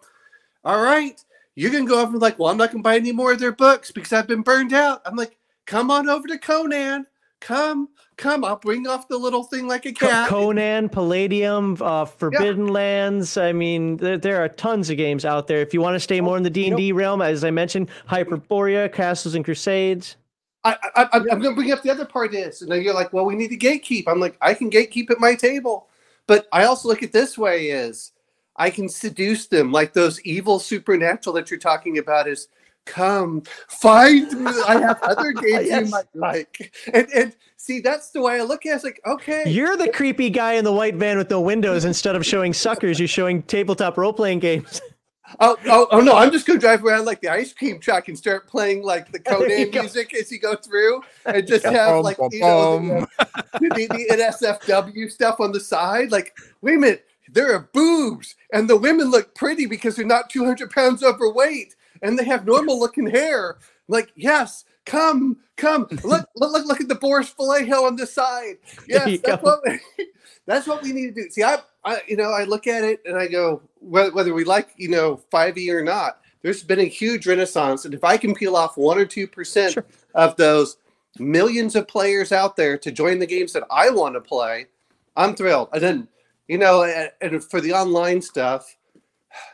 "All 0.63 0.81
right." 0.81 1.21
You 1.55 1.69
can 1.69 1.85
go 1.85 2.01
over 2.01 2.13
and 2.13 2.21
like, 2.21 2.39
well, 2.39 2.49
I'm 2.49 2.57
not 2.57 2.71
gonna 2.71 2.83
buy 2.83 2.95
any 2.95 3.11
more 3.11 3.31
of 3.33 3.39
their 3.39 3.51
books 3.51 3.91
because 3.91 4.13
I've 4.13 4.27
been 4.27 4.41
burned 4.41 4.73
out. 4.73 5.01
I'm 5.05 5.15
like, 5.15 5.37
come 5.65 5.91
on 5.91 6.09
over 6.09 6.27
to 6.27 6.37
Conan. 6.37 7.05
Come, 7.39 7.89
come. 8.17 8.45
I'll 8.45 8.57
bring 8.57 8.85
off 8.87 9.07
the 9.07 9.17
little 9.17 9.43
thing 9.43 9.67
like 9.67 9.87
a 9.87 9.91
cat. 9.91 10.29
Conan, 10.29 10.89
Palladium, 10.89 11.75
uh, 11.81 12.05
Forbidden 12.05 12.67
Lands. 12.67 13.35
I 13.35 13.51
mean, 13.51 13.97
there, 13.97 14.17
there 14.17 14.43
are 14.43 14.47
tons 14.47 14.91
of 14.91 14.97
games 14.97 15.25
out 15.25 15.47
there. 15.47 15.59
If 15.59 15.73
you 15.73 15.81
want 15.81 15.95
to 15.95 15.99
stay 15.99 16.21
more 16.21 16.37
in 16.37 16.43
the 16.43 16.51
D 16.51 16.67
and 16.67 16.77
D 16.77 16.91
realm, 16.91 17.19
as 17.19 17.43
I 17.43 17.49
mentioned, 17.49 17.89
Hyperborea, 18.07 18.93
Castles 18.93 19.33
and 19.33 19.43
Crusades. 19.43 20.17
I, 20.63 20.77
I, 20.95 21.09
I'm, 21.13 21.21
I'm 21.31 21.41
going 21.41 21.55
to 21.55 21.55
bring 21.55 21.71
up 21.71 21.81
the 21.81 21.89
other 21.89 22.05
part 22.05 22.35
is, 22.35 22.61
and 22.61 22.71
then 22.71 22.83
you're 22.83 22.93
like, 22.93 23.11
well, 23.11 23.25
we 23.25 23.35
need 23.35 23.47
to 23.47 23.57
gatekeep. 23.57 24.03
I'm 24.05 24.19
like, 24.19 24.37
I 24.39 24.53
can 24.53 24.69
gatekeep 24.69 25.09
at 25.09 25.19
my 25.19 25.33
table, 25.33 25.87
but 26.27 26.47
I 26.51 26.65
also 26.65 26.87
look 26.87 27.01
at 27.01 27.11
this 27.11 27.39
way 27.39 27.71
is 27.71 28.10
I 28.55 28.69
can 28.69 28.89
seduce 28.89 29.47
them 29.47 29.71
like 29.71 29.93
those 29.93 30.21
evil 30.21 30.59
supernatural 30.59 31.33
that 31.35 31.49
you're 31.49 31.59
talking 31.59 31.97
about 31.97 32.27
is 32.27 32.47
come 32.85 33.43
find 33.69 34.31
me. 34.33 34.51
I 34.67 34.79
have 34.79 34.99
other 35.03 35.31
games 35.33 35.67
Yes. 35.67 35.85
you 35.85 35.91
might 35.91 36.05
like. 36.15 36.73
And, 36.93 37.07
and 37.13 37.35
see, 37.57 37.79
that's 37.79 38.09
the 38.11 38.21
way 38.21 38.39
I 38.39 38.43
look 38.43 38.65
at 38.65 38.71
it. 38.71 38.75
It's 38.75 38.83
like, 38.83 38.99
okay. 39.05 39.43
You're 39.47 39.77
the 39.77 39.89
creepy 39.91 40.29
guy 40.29 40.53
in 40.53 40.65
the 40.65 40.73
white 40.73 40.95
van 40.95 41.17
with 41.17 41.29
no 41.29 41.39
windows. 41.41 41.85
Instead 41.85 42.15
of 42.15 42.25
showing 42.25 42.53
suckers, 42.53 42.99
you're 42.99 43.07
showing 43.07 43.43
tabletop 43.43 43.97
role 43.97 44.13
playing 44.13 44.39
games. 44.39 44.81
Oh, 45.39 45.55
oh, 45.67 45.87
oh 45.91 46.01
no! 46.01 46.17
I'm 46.17 46.29
just 46.29 46.45
gonna 46.45 46.59
drive 46.59 46.83
around 46.83 47.05
like 47.05 47.21
the 47.21 47.29
ice 47.29 47.53
cream 47.53 47.79
truck 47.79 48.09
and 48.09 48.17
start 48.17 48.49
playing 48.49 48.83
like 48.83 49.09
the 49.13 49.19
There 49.25 49.39
you 49.59 49.65
Conan 49.67 49.71
go. 49.71 49.79
music 49.83 50.13
as 50.13 50.29
you 50.29 50.39
go 50.39 50.57
through, 50.57 51.01
and 51.25 51.47
just 51.47 51.63
Yeah. 51.63 51.71
have 51.71 51.87
Bum, 51.87 52.03
like 52.03 52.17
bum, 52.17 52.29
you 52.33 52.39
know 52.41 53.07
the, 53.53 53.69
the, 53.69 53.87
the 53.87 54.07
NSFW 54.11 55.09
stuff 55.09 55.39
on 55.39 55.53
the 55.53 55.59
side. 55.61 56.11
Like, 56.11 56.35
wait 56.61 56.75
a 56.75 56.79
minute, 56.79 57.05
there 57.31 57.53
are 57.53 57.69
boobs, 57.73 58.35
and 58.53 58.69
the 58.69 58.77
women 58.77 59.09
look 59.09 59.33
pretty 59.35 59.65
because 59.65 59.95
they're 59.95 60.05
not 60.05 60.29
200 60.29 60.69
pounds 60.71 61.03
overweight, 61.03 61.75
and 62.01 62.17
they 62.17 62.25
have 62.25 62.45
normal 62.45 62.79
looking 62.79 63.07
hair. 63.07 63.57
Like, 63.87 64.11
yes, 64.15 64.65
come, 64.85 65.37
come, 65.57 65.87
look, 66.03 66.27
look, 66.35 66.51
look, 66.53 66.65
look 66.65 66.81
at 66.81 66.87
the 66.87 66.95
Boris 66.95 67.33
Vallejo 67.33 67.85
on 67.85 67.95
the 67.95 68.05
side. 68.05 68.57
Yes, 68.87 69.19
that's 69.23 69.43
what. 69.43 69.61
That's 70.47 70.67
what 70.67 70.81
we 70.81 70.91
need 70.91 71.15
to 71.15 71.23
do. 71.23 71.29
See, 71.29 71.43
I, 71.43 71.59
I, 71.85 72.01
you 72.07 72.17
know, 72.17 72.31
I 72.31 72.43
look 72.43 72.67
at 72.67 72.83
it 72.83 73.01
and 73.05 73.17
I 73.17 73.27
go, 73.27 73.61
whether, 73.79 74.11
whether 74.11 74.33
we 74.33 74.43
like, 74.43 74.69
you 74.75 74.89
know, 74.89 75.21
5e 75.31 75.69
or 75.69 75.83
not, 75.83 76.19
there's 76.41 76.63
been 76.63 76.79
a 76.79 76.85
huge 76.85 77.27
renaissance. 77.27 77.85
And 77.85 77.93
if 77.93 78.03
I 78.03 78.17
can 78.17 78.33
peel 78.33 78.55
off 78.55 78.77
one 78.77 78.97
or 78.97 79.05
2% 79.05 79.83
of 80.15 80.35
those 80.37 80.77
millions 81.19 81.75
of 81.75 81.87
players 81.87 82.31
out 82.31 82.55
there 82.55 82.77
to 82.79 82.91
join 82.91 83.19
the 83.19 83.27
games 83.27 83.53
that 83.53 83.63
I 83.69 83.89
want 83.89 84.15
to 84.15 84.21
play, 84.21 84.65
I'm 85.15 85.35
thrilled. 85.35 85.69
And 85.73 85.81
then, 85.81 86.07
you 86.51 86.57
know, 86.57 86.83
and, 87.21 87.41
for 87.45 87.61
the 87.61 87.71
online 87.71 88.21
stuff, 88.21 88.75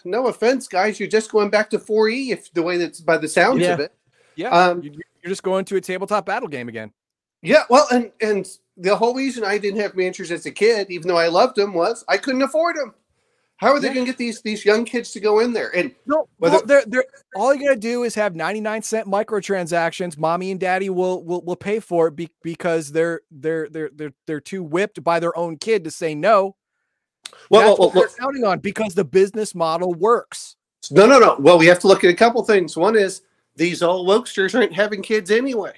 no 0.03 0.27
offense, 0.27 0.67
guys, 0.67 0.99
you're 0.99 1.07
just 1.07 1.31
going 1.31 1.51
back 1.51 1.69
to 1.69 1.77
4e 1.77 2.31
if 2.31 2.51
the 2.53 2.63
way 2.63 2.77
that's 2.77 2.99
by 2.99 3.17
the 3.19 3.27
sounds 3.27 3.61
of 3.67 3.79
it. 3.79 3.93
Yeah, 4.35 4.49
Um, 4.49 4.81
you- 4.81 4.91
you're 5.21 5.29
just 5.29 5.43
going 5.43 5.63
to 5.65 5.75
a 5.75 5.81
tabletop 5.81 6.25
battle 6.25 6.47
game 6.47 6.69
again. 6.69 6.91
Yeah, 7.43 7.63
well, 7.69 7.85
and 7.91 8.11
and 8.19 8.49
the 8.77 8.95
whole 8.95 9.13
reason 9.13 9.43
I 9.43 9.59
didn't 9.59 9.79
have 9.79 9.93
miniatures 9.95 10.31
as 10.31 10.47
a 10.47 10.51
kid, 10.51 10.87
even 10.89 11.07
though 11.07 11.17
I 11.17 11.27
loved 11.27 11.55
them, 11.55 11.71
was 11.75 12.03
I 12.07 12.17
couldn't 12.17 12.41
afford 12.41 12.75
them. 12.77 12.95
How 13.57 13.73
are 13.73 13.79
they 13.79 13.89
Yeah. 13.89 13.93
going 13.95 14.05
to 14.07 14.11
get 14.11 14.17
these 14.17 14.41
these 14.41 14.65
young 14.65 14.85
kids 14.85 15.11
to 15.11 15.19
go 15.19 15.39
in 15.39 15.53
there? 15.53 15.69
And 15.75 15.93
No, 16.07 16.27
whether 16.37 16.57
well, 16.57 16.65
they're, 16.65 16.83
they're, 16.87 17.05
all 17.35 17.53
you 17.53 17.61
gotta 17.67 17.79
do 17.79 18.03
is 18.03 18.15
have 18.15 18.35
99 18.35 18.81
cent 18.81 19.07
microtransactions. 19.07 20.17
Mommy 20.17 20.49
and 20.49 20.59
daddy 20.59 20.89
will 20.89 21.23
will, 21.23 21.41
will 21.43 21.55
pay 21.55 21.79
for 21.79 22.07
it 22.07 22.15
be, 22.15 22.29
because 22.41 22.91
they're 22.91 23.21
they're 23.29 23.69
they're 23.69 23.91
they're 23.93 24.13
they're 24.25 24.41
too 24.41 24.63
whipped 24.63 25.03
by 25.03 25.19
their 25.19 25.37
own 25.37 25.57
kid 25.57 25.83
to 25.83 25.91
say 25.91 26.15
no. 26.15 26.55
Well, 27.49 27.61
That's 27.69 27.79
well, 27.79 27.87
what 27.89 27.95
well, 27.95 28.05
they're 28.07 28.17
counting 28.17 28.43
on 28.43 28.59
because 28.59 28.93
the 28.95 29.05
business 29.05 29.53
model 29.55 29.93
works. 29.93 30.55
no, 30.91 31.05
no, 31.05 31.19
no. 31.19 31.35
Well, 31.39 31.57
we 31.57 31.65
have 31.67 31.79
to 31.79 31.87
look 31.87 32.03
at 32.03 32.09
a 32.09 32.15
couple 32.15 32.43
things. 32.43 32.75
One 32.77 32.95
is 32.97 33.21
these 33.55 33.81
old 33.81 34.07
wokesters 34.07 34.53
aren't 34.55 34.73
having 34.73 35.01
kids 35.01 35.31
anyway. 35.31 35.73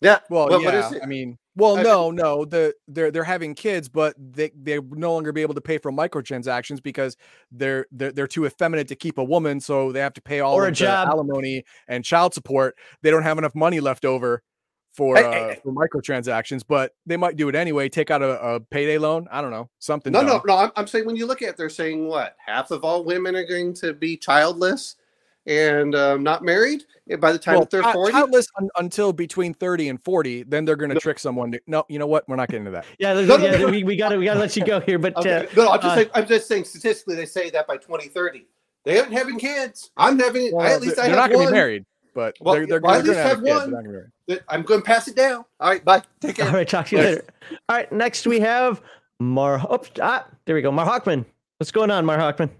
Yeah. 0.00 0.18
Well, 0.30 0.48
what- 0.48 0.60
yeah, 0.60 0.66
what 0.66 0.74
is 0.74 0.92
it? 0.92 1.02
I 1.02 1.06
mean, 1.06 1.38
well, 1.56 1.78
I- 1.78 1.82
no, 1.82 2.10
no, 2.10 2.44
the 2.44 2.74
they're 2.86 3.10
they're 3.10 3.24
having 3.24 3.54
kids, 3.54 3.88
but 3.88 4.14
they 4.18 4.50
they 4.54 4.78
no 4.78 5.14
longer 5.14 5.32
be 5.32 5.40
able 5.42 5.54
to 5.54 5.60
pay 5.62 5.78
for 5.78 5.90
microtransactions 5.90 6.82
because 6.82 7.16
they're 7.50 7.86
they're 7.90 8.12
they're 8.12 8.26
too 8.26 8.44
effeminate 8.44 8.88
to 8.88 8.94
keep 8.96 9.16
a 9.16 9.24
woman, 9.24 9.58
so 9.58 9.90
they 9.92 10.00
have 10.00 10.12
to 10.14 10.20
pay 10.22 10.40
all 10.40 10.54
Or 10.54 10.66
a 10.66 10.70
the 10.70 10.72
job. 10.76 11.08
alimony 11.08 11.64
and 11.88 12.04
child 12.04 12.34
support. 12.34 12.76
They 13.02 13.10
don't 13.10 13.22
have 13.22 13.38
enough 13.38 13.54
money 13.54 13.80
left 13.80 14.04
over 14.04 14.42
for 14.96 15.16
Hey, 15.16 15.24
uh, 15.24 15.32
hey, 15.32 15.38
hey. 15.54 15.60
for 15.62 15.72
microtransactions, 15.72 16.62
but 16.66 16.94
they 17.04 17.16
might 17.16 17.36
do 17.36 17.48
it 17.48 17.54
anyway. 17.54 17.88
Take 17.88 18.10
out 18.10 18.22
a, 18.22 18.40
a 18.54 18.60
payday 18.60 18.96
loan. 18.98 19.28
I 19.30 19.42
don't 19.42 19.50
know 19.50 19.68
something. 19.78 20.12
No, 20.12 20.22
no, 20.22 20.34
dumb. 20.38 20.42
no. 20.46 20.56
I'm, 20.56 20.70
I'm 20.74 20.86
saying 20.86 21.04
when 21.06 21.16
you 21.16 21.26
look 21.26 21.42
at, 21.42 21.50
it, 21.50 21.56
they're 21.56 21.68
saying 21.68 22.08
what 22.08 22.34
half 22.44 22.70
of 22.70 22.82
all 22.82 23.04
women 23.04 23.36
are 23.36 23.44
going 23.46 23.74
to 23.74 23.92
be 23.92 24.16
childless 24.16 24.96
and 25.46 25.94
um, 25.94 26.22
not 26.22 26.42
married 26.42 26.84
by 27.20 27.30
the 27.30 27.38
time 27.38 27.58
Well, 27.58 27.68
they're 27.70 27.82
40. 27.82 28.12
childless 28.12 28.48
un- 28.58 28.68
until 28.78 29.12
between 29.12 29.54
thirty 29.54 29.88
and 29.88 30.02
forty. 30.02 30.42
Then 30.42 30.64
they're 30.64 30.76
going 30.76 30.90
to 30.90 30.98
trick 30.98 31.18
someone. 31.18 31.52
To, 31.52 31.60
no, 31.66 31.84
you 31.88 31.98
know 31.98 32.06
what? 32.06 32.28
We're 32.28 32.36
not 32.36 32.48
getting 32.48 32.66
into 32.66 32.72
that. 32.72 32.86
Yeah, 32.98 33.12
No, 33.14 33.36
no, 33.36 33.44
yeah, 33.44 33.58
no. 33.58 33.68
we, 33.68 33.84
we 33.84 33.96
gotta 33.96 34.16
we 34.18 34.24
gotta 34.24 34.40
let 34.40 34.56
you 34.56 34.64
go 34.64 34.80
here. 34.80 34.98
But 34.98 35.16
Okay. 35.16 35.46
uh, 35.46 35.54
no, 35.56 35.68
I'm 35.70 35.80
just 35.80 35.84
uh, 35.92 35.94
saying, 35.94 36.10
I'm 36.14 36.26
just 36.26 36.48
saying 36.48 36.64
statistically 36.64 37.14
they 37.16 37.26
say 37.26 37.50
that 37.50 37.66
by 37.68 37.76
2030 37.76 38.46
they 38.84 38.98
aren't 38.98 39.12
having 39.12 39.38
kids. 39.38 39.90
I'm 39.96 40.18
having 40.18 40.52
Well, 40.54 40.66
I, 40.66 40.72
at 40.72 40.80
least 40.80 40.96
they're 40.96 41.04
I 41.04 41.08
they're 41.08 41.16
have 41.16 41.30
not 41.30 41.30
going 41.30 41.40
to 41.40 41.44
one. 41.46 41.52
be 41.52 41.58
married, 41.58 41.84
but 42.16 42.34
Well, 42.40 42.54
they're, 42.54 42.66
they're, 42.66 42.80
well, 42.80 42.94
I 42.94 43.00
they're 43.02 43.14
at 43.14 43.36
going 43.36 43.44
to 43.44 43.44
least 43.44 43.54
have, 43.54 43.60
have 43.60 43.60
kids. 43.60 43.60
One. 43.60 43.70
not 43.70 43.76
gonna 43.76 43.88
be 43.88 43.92
married. 43.92 44.10
that 44.28 44.40
I'm 44.48 44.62
going 44.62 44.80
to 44.80 44.84
pass 44.86 45.06
it 45.06 45.14
down. 45.14 45.44
All 45.60 45.68
right, 45.70 45.84
bye. 45.84 46.02
Take 46.20 46.36
care. 46.36 46.46
all 46.48 46.52
right, 46.54 46.68
talk 46.68 46.86
to 46.86 46.96
you 46.96 47.02
Yes. 47.02 47.10
later. 47.16 47.24
All 47.68 47.76
right, 47.76 47.92
next 47.92 48.26
we 48.26 48.40
have 48.40 48.82
Mar. 49.20 49.64
Oops, 49.72 49.90
ah, 50.02 50.26
there 50.46 50.56
we 50.56 50.62
go. 50.62 50.72
Mar 50.72 50.86
Hawkman. 50.86 51.24
What's 51.58 51.70
going 51.70 51.90
on, 51.90 52.04
Mar 52.06 52.18
Hawkman? 52.18 52.50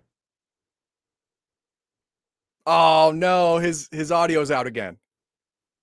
Oh 2.67 3.13
no, 3.15 3.59
his 3.59 3.89
his 3.93 4.11
audio's 4.11 4.51
out 4.51 4.67
again. 4.67 4.97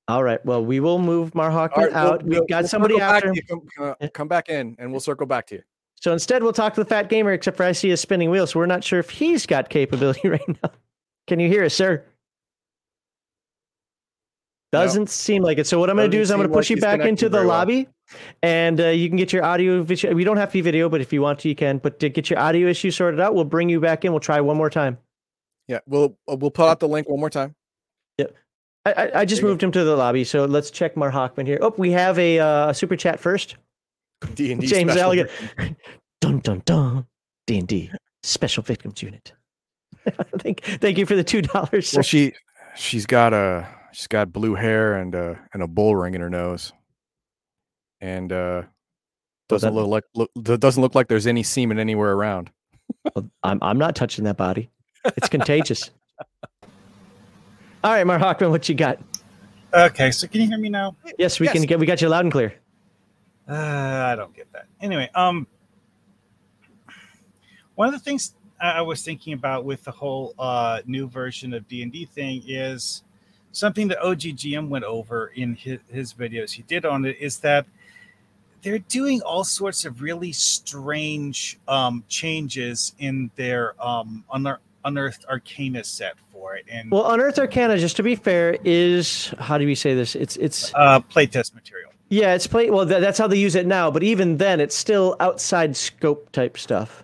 All 0.07 0.23
right, 0.23 0.43
well 0.45 0.63
we 0.65 0.79
will 0.79 0.99
move 0.99 1.33
Mar 1.33 1.49
Hawkman 1.49 1.77
All 1.77 1.83
right, 1.83 1.93
we'll- 1.93 1.97
out. 2.13 2.23
we'll- 2.23 2.39
We've 2.41 2.49
got 2.49 2.63
we'll 2.63 2.67
somebody 2.69 2.95
circle 2.95 3.07
back 3.09 3.15
after. 3.23 3.29
to 3.29 3.35
you. 3.35 3.67
Come, 3.77 3.95
uh, 4.01 4.07
come 4.13 4.27
back 4.27 4.49
in, 4.49 4.75
and 4.79 4.91
we'll 4.91 4.99
circle 4.99 5.25
back 5.25 5.47
to 5.47 5.55
you. 5.55 5.61
So 6.01 6.11
instead, 6.11 6.43
we'll 6.43 6.51
talk 6.53 6.73
to 6.73 6.83
the 6.83 6.89
fat 6.89 7.07
gamer. 7.09 7.31
Except 7.31 7.55
for 7.55 7.63
I 7.63 7.71
see 7.71 7.91
a 7.91 7.97
spinning 7.97 8.29
wheel, 8.29 8.45
so 8.47 8.59
we're 8.59 8.65
not 8.65 8.83
sure 8.83 8.99
if 8.99 9.09
he's 9.09 9.45
got 9.45 9.69
capability 9.69 10.27
right 10.29 10.47
now. 10.61 10.71
Can 11.27 11.39
you 11.39 11.47
hear 11.47 11.63
us, 11.63 11.73
sir? 11.73 12.03
Doesn't 14.73 15.09
seem 15.09 15.43
like 15.43 15.59
it. 15.59 15.67
So 15.67 15.79
what 15.79 15.89
I'm 15.89 15.95
going 15.95 16.09
to 16.09 16.17
do 16.17 16.21
is 16.21 16.31
I'm 16.31 16.39
going 16.39 16.49
to 16.49 16.53
push 16.53 16.69
like 16.69 16.77
you 16.77 16.81
back 16.81 17.01
into 17.01 17.25
the 17.29 17.37
very 17.37 17.47
well. 17.47 17.57
lobby, 17.59 17.87
and 18.41 18.81
uh, 18.81 18.87
you 18.87 19.07
can 19.07 19.17
get 19.17 19.31
your 19.31 19.43
audio. 19.43 19.81
We 19.81 20.23
don't 20.23 20.37
have 20.37 20.49
to 20.49 20.53
be 20.53 20.61
video, 20.61 20.89
but 20.89 20.99
if 20.99 21.13
you 21.13 21.21
want 21.21 21.39
to, 21.39 21.49
you 21.49 21.55
can. 21.55 21.77
But 21.77 21.99
to 21.99 22.09
get 22.09 22.29
your 22.29 22.39
audio 22.39 22.67
issue 22.67 22.91
sorted 22.91 23.19
out, 23.19 23.35
we'll 23.35 23.45
bring 23.45 23.69
you 23.69 23.79
back 23.79 24.03
in. 24.03 24.11
We'll 24.11 24.19
try 24.19 24.41
one 24.41 24.57
more 24.57 24.69
time. 24.69 24.97
Yeah, 25.67 25.79
we'll 25.85 26.17
uh, 26.29 26.35
we'll 26.35 26.51
put 26.51 26.67
out 26.67 26.79
the 26.79 26.87
link 26.87 27.07
one 27.07 27.19
more 27.19 27.29
time. 27.29 27.55
I, 28.85 28.91
I, 28.91 29.19
I 29.21 29.25
just 29.25 29.41
moved 29.41 29.63
him 29.63 29.71
to 29.71 29.83
the 29.83 29.95
lobby, 29.95 30.23
so 30.23 30.45
let's 30.45 30.69
check 30.69 30.97
Mar 30.97 31.11
Hockman 31.11 31.47
here. 31.47 31.57
Oh, 31.61 31.73
we 31.77 31.91
have 31.91 32.19
a 32.19 32.39
uh, 32.39 32.73
super 32.73 32.95
chat 32.95 33.19
first. 33.19 33.55
D 34.35 34.51
and 34.51 34.59
D 34.59 34.67
James 34.67 34.95
Elliott. 34.95 35.31
Dun 36.21 36.39
dun 36.39 36.61
dun. 36.65 37.05
D 37.47 37.59
and 37.59 37.67
D 37.67 37.91
Special 38.23 38.63
Victims 38.63 39.01
Unit. 39.01 39.33
thank, 40.39 40.63
thank 40.63 40.97
you 40.97 41.05
for 41.05 41.15
the 41.15 41.23
two 41.23 41.41
dollars. 41.41 41.93
Well, 41.93 42.03
she 42.03 42.33
she's 42.75 43.05
got 43.05 43.33
a 43.33 43.67
she's 43.93 44.07
got 44.07 44.33
blue 44.33 44.55
hair 44.55 44.95
and 44.95 45.15
a 45.15 45.39
and 45.53 45.63
a 45.63 45.67
bull 45.67 45.95
ring 45.95 46.13
in 46.15 46.21
her 46.21 46.29
nose, 46.29 46.73
and 48.01 48.31
uh 48.31 48.63
doesn't 49.49 49.73
that- 49.73 49.79
look 49.81 49.87
like 49.87 50.03
look, 50.35 50.59
doesn't 50.59 50.81
look 50.81 50.95
like 50.95 51.07
there's 51.07 51.27
any 51.27 51.43
semen 51.43 51.79
anywhere 51.79 52.11
around. 52.13 52.49
Well, 53.15 53.29
I'm 53.43 53.59
I'm 53.61 53.77
not 53.77 53.95
touching 53.95 54.25
that 54.25 54.37
body. 54.37 54.69
It's 55.17 55.27
contagious. 55.29 55.89
All 57.83 57.91
right, 57.91 58.05
Mar 58.05 58.19
Hockman, 58.19 58.49
what 58.49 58.67
you 58.69 58.75
got? 58.75 58.99
Okay, 59.73 60.11
so 60.11 60.27
can 60.27 60.41
you 60.41 60.47
hear 60.47 60.57
me 60.57 60.69
now? 60.69 60.95
Yes, 61.17 61.39
we 61.39 61.47
can 61.47 61.63
get. 61.63 61.79
We 61.79 61.85
got 61.85 62.01
you 62.01 62.07
loud 62.09 62.23
and 62.25 62.31
clear. 62.31 62.53
Uh, 63.49 63.53
I 63.55 64.15
don't 64.15 64.33
get 64.33 64.51
that. 64.53 64.67
Anyway, 64.79 65.09
um, 65.15 65.47
one 67.75 67.87
of 67.87 67.93
the 67.93 67.99
things 67.99 68.35
I 68.61 68.71
I 68.71 68.81
was 68.81 69.01
thinking 69.01 69.33
about 69.33 69.65
with 69.65 69.83
the 69.83 69.91
whole 69.91 70.33
uh, 70.39 70.81
new 70.85 71.07
version 71.09 71.53
of 71.53 71.67
D 71.67 71.83
and 71.83 71.91
D 71.91 72.05
thing 72.05 72.43
is 72.47 73.03
something 73.53 73.87
that 73.87 73.99
OGGM 73.99 74.67
went 74.67 74.83
over 74.83 75.27
in 75.35 75.55
his, 75.55 75.79
his 75.89 76.13
videos 76.13 76.51
he 76.51 76.63
did 76.63 76.85
on 76.85 77.05
it 77.05 77.15
is 77.19 77.37
that 77.39 77.65
they're 78.61 78.79
doing 78.79 79.21
all 79.21 79.43
sorts 79.45 79.85
of 79.85 80.01
really 80.01 80.31
strange 80.31 81.59
um, 81.67 82.03
changes 82.09 82.93
in 82.99 83.29
their 83.35 83.75
um, 83.81 84.23
unear- 84.33 84.59
unearthed 84.85 85.25
arcana 85.29 85.83
set 85.83 86.15
for 86.31 86.55
it 86.55 86.65
and 86.69 86.91
Well, 86.91 87.09
Unearthed 87.11 87.39
Arcana, 87.39 87.77
just 87.77 87.95
to 87.97 88.03
be 88.03 88.15
fair, 88.15 88.57
is 88.65 89.33
how 89.39 89.57
do 89.57 89.65
we 89.65 89.75
say 89.75 89.93
this? 89.95 90.15
It's 90.15 90.35
it's 90.37 90.73
uh, 90.73 90.99
playtest 90.99 91.53
material. 91.55 91.91
yeah, 92.09 92.33
it's 92.33 92.47
play. 92.47 92.69
Well, 92.69 92.85
tha- 92.85 92.99
that's 92.99 93.17
how 93.17 93.27
they 93.27 93.37
use 93.37 93.55
it 93.55 93.65
now. 93.65 93.89
But 93.91 94.03
even 94.03 94.37
then, 94.37 94.59
it's 94.59 94.75
still 94.75 95.15
outside 95.21 95.77
scope 95.77 96.31
type 96.33 96.57
stuff. 96.57 97.03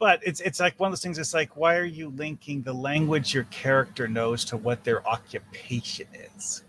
But 0.00 0.18
it's 0.24 0.40
it's 0.40 0.58
like 0.58 0.74
one 0.80 0.88
of 0.88 0.92
those 0.92 1.02
things 1.02 1.18
it's 1.18 1.32
like 1.34 1.56
why 1.56 1.76
are 1.76 1.84
you 1.84 2.08
linking 2.16 2.62
the 2.62 2.72
language 2.72 3.32
your 3.32 3.44
character 3.44 4.08
knows 4.08 4.44
to 4.46 4.56
what 4.56 4.82
their 4.82 5.06
occupation 5.06 6.06
is 6.36 6.64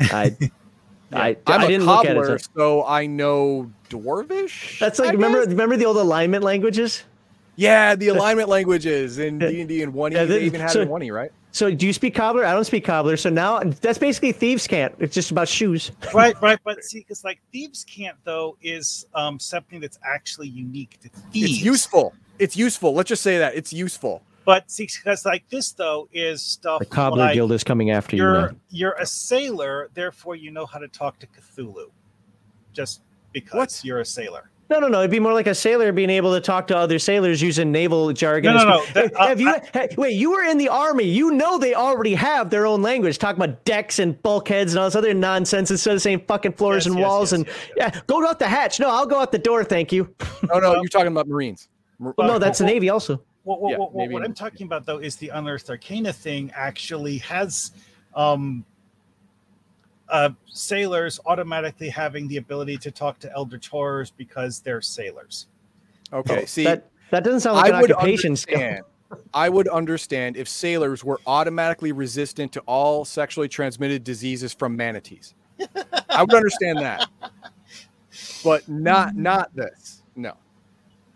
I, 0.00 0.36
I, 1.12 1.36
I'm 1.46 1.60
I 1.60 1.64
a 1.64 1.68
didn't 1.68 1.86
look 1.86 2.04
at 2.04 2.16
cobbler, 2.16 2.34
it. 2.36 2.40
so- 2.42 2.50
so 2.56 2.84
I 2.84 3.06
know 3.06 3.70
dwarvish. 3.90 4.78
That's 4.80 4.98
like 4.98 5.10
I 5.10 5.12
remember 5.12 5.40
guess? 5.40 5.48
remember 5.50 5.76
the 5.76 5.84
old 5.86 5.96
alignment 5.98 6.42
languages. 6.42 7.04
Yeah, 7.56 7.94
the 7.94 8.08
alignment 8.14 8.48
languages 8.48 9.18
in 9.20 9.38
D 9.38 9.60
and 9.60 9.68
D 9.68 9.82
and 9.82 9.94
one 9.94 10.12
E. 10.12 10.16
Yeah, 10.16 10.24
they 10.24 10.38
the- 10.40 10.44
even 10.46 10.60
had 10.60 10.70
so- 10.70 10.80
it 10.80 10.82
in 10.84 10.88
one 10.88 11.02
E, 11.04 11.10
right? 11.12 11.30
So 11.54 11.72
do 11.72 11.86
you 11.86 11.92
speak 11.92 12.16
cobbler? 12.16 12.44
I 12.44 12.52
don't 12.52 12.64
speak 12.64 12.84
cobbler. 12.84 13.16
So 13.16 13.30
now 13.30 13.60
that's 13.60 13.96
basically 13.96 14.32
thieves' 14.32 14.66
cant. 14.66 14.92
It's 14.98 15.14
just 15.14 15.30
about 15.30 15.46
shoes. 15.46 15.92
right 16.12 16.34
right 16.42 16.58
but 16.64 16.82
see 16.82 16.98
because 16.98 17.22
like 17.22 17.40
thieves' 17.52 17.84
cant 17.84 18.16
though 18.24 18.56
is 18.60 19.06
um 19.14 19.38
something 19.38 19.78
that's 19.78 19.96
actually 20.04 20.48
unique 20.48 20.98
to 21.02 21.08
thieves 21.30 21.52
It's 21.52 21.62
useful. 21.62 22.12
It's 22.40 22.56
useful. 22.56 22.92
Let's 22.92 23.08
just 23.08 23.22
say 23.22 23.38
that 23.38 23.54
it's 23.54 23.72
useful. 23.72 24.22
But 24.44 24.68
see, 24.68 24.88
because 24.92 25.24
like 25.24 25.48
this 25.48 25.70
though 25.70 26.08
is 26.12 26.42
stuff 26.42 26.80
The 26.80 26.86
Cobbler 26.86 27.26
like 27.26 27.34
Guild 27.34 27.52
is 27.52 27.62
coming 27.62 27.92
after 27.92 28.16
you. 28.16 28.24
you're 28.24 28.54
you're 28.70 28.96
a 28.98 29.06
sailor, 29.06 29.90
therefore 29.94 30.34
you 30.34 30.50
know 30.50 30.66
how 30.66 30.80
to 30.80 30.88
talk 30.88 31.20
to 31.20 31.28
Cthulhu, 31.28 31.86
just 32.72 33.00
because 33.32 33.84
you're 33.84 34.00
a 34.00 34.04
sailor. 34.04 34.50
No, 34.74 34.80
no, 34.80 34.88
no. 34.88 34.98
It'd 34.98 35.10
be 35.12 35.20
more 35.20 35.32
like 35.32 35.46
a 35.46 35.54
sailor 35.54 35.92
being 35.92 36.10
able 36.10 36.34
to 36.34 36.40
talk 36.40 36.66
to 36.66 36.76
other 36.76 36.98
sailors 36.98 37.40
using 37.40 37.70
naval 37.70 38.12
jargon. 38.12 38.54
No, 38.56 38.64
no, 38.64 38.68
no, 38.70 38.80
speak- 38.80 38.94
that- 38.94 39.16
uh, 39.16 39.28
have 39.28 39.40
you? 39.40 39.54
hey, 39.72 39.88
wait, 39.96 40.14
you 40.14 40.32
were 40.32 40.42
in 40.42 40.58
the 40.58 40.68
army. 40.68 41.04
You 41.04 41.30
know 41.30 41.58
they 41.58 41.74
already 41.74 42.14
have 42.14 42.50
their 42.50 42.66
own 42.66 42.82
language. 42.82 43.18
Talking 43.18 43.40
about 43.40 43.64
decks 43.64 44.00
and 44.00 44.20
bulkheads 44.22 44.72
and 44.72 44.80
all 44.80 44.86
this 44.86 44.96
other 44.96 45.14
nonsense 45.14 45.70
instead 45.70 45.94
of 45.94 46.02
saying 46.02 46.24
fucking 46.26 46.54
floors 46.54 46.86
and 46.86 46.98
walls 46.98 47.32
and 47.32 47.48
yeah, 47.76 48.00
go 48.08 48.26
out 48.26 48.40
the 48.40 48.48
hatch. 48.48 48.80
No, 48.80 48.90
I'll 48.90 49.06
go 49.06 49.20
out 49.20 49.30
the 49.30 49.38
door. 49.38 49.62
Thank 49.62 49.92
you. 49.92 50.12
No, 50.48 50.58
no, 50.58 50.74
you're 50.74 50.86
talking 50.88 51.06
about 51.06 51.28
Marines. 51.28 51.68
Well, 52.00 52.14
no, 52.18 52.38
that's 52.40 52.58
the 52.58 52.64
Navy 52.64 52.88
also. 52.88 53.22
What, 53.44 53.60
what, 53.60 53.70
Yeah, 53.70 53.76
what, 53.78 53.92
what, 53.92 54.10
what 54.10 54.24
I'm 54.24 54.34
talking 54.34 54.66
about 54.66 54.86
though 54.86 54.98
is 54.98 55.14
the 55.16 55.28
unearthed 55.28 55.70
arcana 55.70 56.12
thing 56.12 56.50
actually 56.56 57.18
has 57.18 57.70
um, 58.16 58.64
uh, 60.14 60.30
sailors 60.46 61.18
automatically 61.26 61.88
having 61.88 62.28
the 62.28 62.36
ability 62.36 62.78
to 62.78 62.92
talk 62.92 63.18
to 63.18 63.32
eldritch 63.32 63.66
horrors 63.66 64.12
because 64.12 64.60
they're 64.60 64.80
sailors. 64.80 65.48
Okay, 66.12 66.42
Oh, 66.42 66.44
see, 66.44 66.62
that 66.62 66.88
that 67.10 67.24
doesn't 67.24 67.40
sound 67.40 67.56
like 67.56 67.72
I 67.72 67.76
an 67.76 67.82
would 67.82 67.92
occupation 67.92 68.36
skill. 68.36 68.78
I 69.32 69.48
would 69.48 69.66
understand 69.66 70.36
if 70.36 70.48
sailors 70.48 71.02
were 71.02 71.20
automatically 71.26 71.90
resistant 71.90 72.52
to 72.52 72.60
all 72.60 73.04
sexually 73.04 73.48
transmitted 73.48 74.04
diseases 74.04 74.54
from 74.54 74.76
manatees. 74.76 75.34
I 76.08 76.22
would 76.22 76.34
understand 76.34 76.78
that, 76.78 77.08
but 78.44 78.68
not 78.68 79.16
not 79.16 79.54
this. 79.56 80.03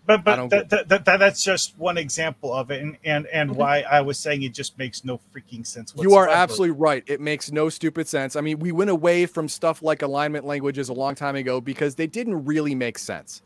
But 0.08 0.24
but 0.24 0.48
that, 0.48 0.70
that, 0.70 0.88
that, 0.88 1.04
that- 1.04 1.18
that's 1.18 1.44
just 1.44 1.78
one 1.78 1.98
example 1.98 2.52
of 2.54 2.70
it, 2.70 2.80
and 2.82 2.96
and, 3.04 3.26
and 3.26 3.54
why 3.54 3.82
I 3.82 4.00
was 4.00 4.18
saying 4.18 4.42
it 4.42 4.54
just 4.54 4.78
makes 4.78 5.04
no 5.04 5.20
freaking 5.34 5.66
sense. 5.66 5.92
You 6.00 6.14
are 6.14 6.28
absolutely 6.30 6.76
right. 6.78 7.04
It 7.06 7.20
makes 7.20 7.52
no 7.52 7.68
stupid 7.68 8.08
sense. 8.08 8.34
I 8.34 8.40
mean, 8.40 8.58
we 8.58 8.72
went 8.72 8.88
away 8.88 9.26
from 9.26 9.48
stuff 9.48 9.82
like 9.82 10.00
alignment 10.00 10.46
languages 10.46 10.88
a 10.88 10.94
long 10.94 11.14
time 11.14 11.36
ago 11.36 11.60
because 11.60 11.94
they 11.94 12.06
didn't 12.06 12.42
really 12.46 12.74
make 12.74 12.98
sense. 12.98 13.42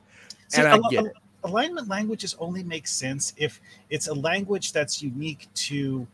See, 0.48 0.60
and 0.60 0.68
I 0.68 0.72
al- 0.76 0.82
get 0.88 1.06
it. 1.06 1.12
alignment 1.42 1.88
languages 1.88 2.36
only 2.38 2.62
make 2.62 2.86
sense 2.86 3.34
if 3.36 3.60
it's 3.90 4.06
a 4.06 4.14
language 4.14 4.72
that's 4.72 5.02
unique 5.02 5.48
to 5.54 6.06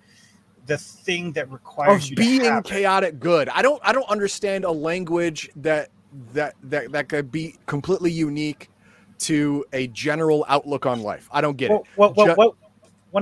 the 0.64 0.78
thing 0.78 1.30
that 1.32 1.50
requires 1.52 2.04
Of 2.04 2.10
you 2.10 2.16
being 2.16 2.44
it. 2.46 2.64
chaotic 2.64 3.20
good. 3.20 3.50
I 3.50 3.60
don't 3.60 3.82
I 3.84 3.92
don't 3.92 4.08
understand 4.08 4.64
a 4.64 4.72
language 4.72 5.50
that 5.56 5.90
that 6.32 6.54
that 6.62 6.90
that 6.92 7.08
could 7.10 7.30
be 7.30 7.56
completely 7.66 8.10
unique 8.10 8.70
to 9.18 9.64
a 9.72 9.86
general 9.88 10.44
outlook 10.48 10.86
on 10.86 11.02
life. 11.02 11.28
I 11.32 11.40
don't 11.40 11.56
get 11.56 11.70
Well, 11.70 11.80
it. 11.80 11.86
well, 11.96 12.12
well, 12.16 12.56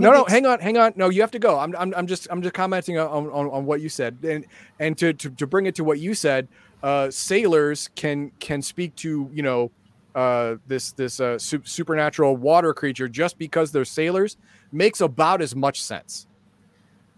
Ju- 0.01 0.07
no, 0.07 0.13
no, 0.13 0.25
hang 0.25 0.47
on, 0.47 0.59
hang 0.61 0.77
on. 0.77 0.93
No, 0.97 1.09
you 1.09 1.21
have 1.21 1.31
to 1.31 1.39
go. 1.39 1.59
I'm, 1.59 1.75
I'm, 1.77 1.95
I'm 1.97 2.07
just, 2.07 2.27
I'm 2.31 2.43
just 2.43 2.55
commenting 2.55 2.99
on, 2.99 3.29
on, 3.31 3.49
on 3.51 3.65
what 3.65 3.81
you 3.81 3.89
said, 3.89 4.19
and 4.23 4.45
and 4.81 4.99
to, 4.99 5.13
to, 5.13 5.31
to 5.31 5.47
bring 5.47 5.67
it 5.67 5.75
to 5.77 5.85
what 5.85 6.01
you 6.01 6.13
said, 6.13 6.49
uh, 6.83 7.11
sailors 7.11 7.89
can 7.95 8.33
can 8.41 8.63
speak 8.63 8.95
to 8.97 9.31
you 9.33 9.43
know, 9.43 9.71
uh, 10.15 10.57
this 10.67 10.93
this 10.93 11.21
uh, 11.21 11.39
su- 11.39 11.63
supernatural 11.65 12.37
water 12.37 12.75
creature 12.75 13.09
just 13.09 13.39
because 13.39 13.71
they're 13.71 13.85
sailors 13.85 14.37
makes 14.73 15.01
about 15.01 15.41
as 15.41 15.55
much 15.55 15.83
sense. 15.83 16.27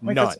None. 0.03 0.35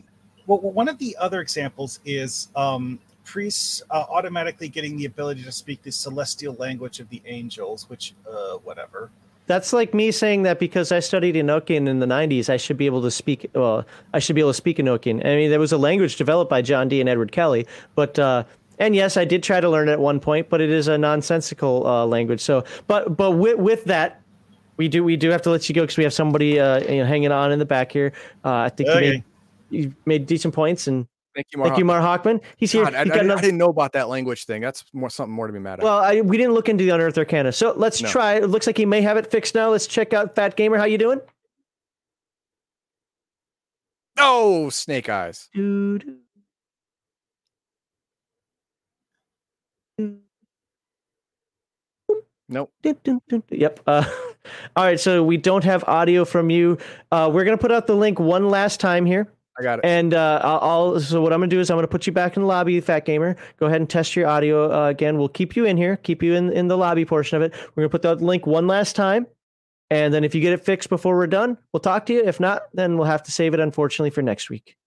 Well, 0.45 0.59
one 0.59 0.87
of 0.87 0.97
the 0.97 1.15
other 1.19 1.41
examples 1.41 1.99
is 2.05 2.49
um, 2.55 2.99
priests 3.29 3.83
uh, 3.91 4.05
automatically 4.09 4.67
getting 4.67 4.97
the 4.97 5.05
ability 5.05 5.43
to 5.43 5.51
speak 5.51 5.83
the 5.83 5.91
celestial 5.91 6.55
language 6.55 6.99
of 6.99 7.07
the 7.09 7.21
angels, 7.27 7.87
which, 7.87 8.15
uh, 8.27 8.53
whatever. 8.63 9.11
That's 9.45 9.71
like 9.71 9.93
me 9.93 10.11
saying 10.11 10.43
that 10.43 10.59
because 10.59 10.91
I 10.91 10.99
studied 10.99 11.35
Enochian 11.35 11.87
in 11.87 11.99
the 11.99 12.07
90s, 12.07 12.49
I 12.49 12.57
should 12.57 12.77
be 12.77 12.87
able 12.87 13.03
to 13.03 13.11
speak. 13.11 13.49
Well, 13.53 13.85
I 14.15 14.19
should 14.19 14.35
be 14.35 14.41
able 14.41 14.51
to 14.51 14.55
speak 14.55 14.77
Enochian. 14.77 15.23
I 15.23 15.35
mean, 15.35 15.51
there 15.51 15.59
was 15.59 15.71
a 15.71 15.77
language 15.77 16.15
developed 16.15 16.49
by 16.49 16.63
John 16.63 16.87
Dee 16.87 16.99
and 17.01 17.09
Edward 17.09 17.31
Kelly, 17.31 17.67
but 17.93 18.17
uh, 18.17 18.45
and 18.79 18.95
yes, 18.95 19.15
I 19.15 19.25
did 19.25 19.43
try 19.43 19.59
to 19.59 19.69
learn 19.69 19.89
it 19.89 19.93
at 19.93 19.99
one 19.99 20.19
point, 20.19 20.49
but 20.49 20.59
it 20.59 20.71
is 20.71 20.87
a 20.87 20.97
nonsensical 20.97 21.85
uh, 21.85 22.05
language. 22.05 22.41
So, 22.41 22.63
but 22.87 23.15
but 23.15 23.31
with, 23.31 23.57
with 23.57 23.83
that, 23.85 24.21
we 24.77 24.87
do 24.87 25.03
we 25.03 25.17
do 25.17 25.29
have 25.29 25.41
to 25.43 25.51
let 25.51 25.67
you 25.69 25.75
go 25.75 25.81
because 25.81 25.97
we 25.97 26.03
have 26.03 26.13
somebody 26.13 26.59
uh, 26.59 26.79
you 26.79 26.97
know, 26.97 27.05
hanging 27.05 27.31
on 27.31 27.51
in 27.51 27.59
the 27.59 27.65
back 27.65 27.91
here. 27.91 28.13
Uh, 28.43 28.53
I 28.53 28.69
think 28.69 28.89
you 28.89 28.95
made 28.95 29.23
you 29.69 29.95
made 30.05 30.25
decent 30.25 30.53
points, 30.53 30.87
and 30.87 31.07
Thank 31.35 31.47
you, 31.51 31.59
Mar. 31.59 31.67
thank 31.67 31.77
you, 31.77 31.85
Mar 31.85 32.01
Hockman. 32.01 32.41
He's 32.57 32.71
here. 32.71 32.83
God, 32.83 32.95
I, 32.95 33.03
He's 33.03 33.13
I 33.13 33.35
I 33.35 33.41
didn't 33.41 33.57
know 33.57 33.69
about 33.69 33.93
that 33.93 34.09
language 34.09 34.45
thing. 34.45 34.61
That's 34.61 34.83
more 34.93 35.09
something 35.09 35.33
more 35.33 35.47
to 35.47 35.53
be 35.53 35.59
mad 35.59 35.79
at. 35.79 35.83
well, 35.83 35.99
I, 35.99 36.21
we 36.21 36.37
didn't 36.37 36.53
look 36.53 36.69
into 36.69 36.83
the 36.83 36.89
unearthed 36.89 37.17
arcana, 37.17 37.51
so 37.51 37.73
let's 37.77 38.01
No. 38.01 38.09
try. 38.09 38.33
It 38.35 38.47
looks 38.49 38.65
like 38.67 38.77
he 38.77 38.85
may 38.85 39.01
have 39.01 39.15
it 39.17 39.29
fixed 39.29 39.53
now. 39.55 39.69
Let's 39.69 39.85
check 39.87 40.13
out 40.13 40.35
Fat 40.35 40.55
Gamer. 40.55 40.77
How 40.77 40.85
you 40.85 40.97
doing? 40.97 41.21
oh, 44.17 44.69
snake 44.69 45.07
eyes. 45.07 45.47
Dude. 45.53 46.17
Nope. 52.49 52.71
Yep. 53.51 53.79
Uh, 53.85 54.03
all 54.75 54.83
right. 54.83 54.99
So 54.99 55.23
we 55.23 55.37
don't 55.37 55.63
have 55.63 55.83
audio 55.87 56.25
from 56.25 56.49
you. 56.49 56.77
Uh, 57.11 57.29
we're 57.31 57.43
gonna 57.45 57.57
put 57.57 57.71
out 57.71 57.85
the 57.87 57.95
link 57.95 58.19
one 58.19 58.49
last 58.49 58.79
time 58.79 59.05
here. 59.05 59.31
I 59.59 59.63
got 59.63 59.79
it. 59.79 59.85
And 59.85 60.13
uh, 60.13 60.39
I'll, 60.43 60.59
I'll. 60.61 60.99
So 60.99 61.21
what 61.21 61.33
I'm 61.33 61.39
gonna 61.39 61.49
do 61.49 61.59
is 61.59 61.69
I'm 61.69 61.77
gonna 61.77 61.87
put 61.87 62.07
you 62.07 62.13
back 62.13 62.37
in 62.37 62.43
the 62.43 62.47
lobby, 62.47 62.79
Fat 62.79 63.05
Gamer. 63.05 63.35
Go 63.57 63.65
ahead 63.65 63.81
and 63.81 63.89
test 63.89 64.15
your 64.15 64.27
audio 64.27 64.71
uh, 64.71 64.87
again. 64.87 65.17
We'll 65.17 65.27
keep 65.27 65.55
you 65.55 65.65
in 65.65 65.75
here, 65.75 65.97
keep 65.97 66.23
you 66.23 66.33
in 66.33 66.51
in 66.53 66.69
the 66.69 66.77
lobby 66.77 67.05
portion 67.05 67.35
of 67.37 67.43
it. 67.43 67.53
We're 67.75 67.83
gonna 67.83 67.89
put 67.89 68.01
that 68.03 68.21
link 68.21 68.47
one 68.47 68.67
last 68.67 68.95
time, 68.95 69.27
and 69.89 70.13
then 70.13 70.23
if 70.23 70.33
you 70.33 70.41
get 70.41 70.53
it 70.53 70.63
fixed 70.63 70.89
before 70.89 71.15
we're 71.17 71.27
done, 71.27 71.57
we'll 71.73 71.81
talk 71.81 72.05
to 72.05 72.13
you. 72.13 72.23
If 72.23 72.39
not, 72.39 72.63
then 72.73 72.97
we'll 72.97 73.07
have 73.07 73.23
to 73.23 73.31
save 73.31 73.53
it 73.53 73.59
unfortunately 73.59 74.11
for 74.11 74.21
next 74.21 74.49
week. 74.49 74.77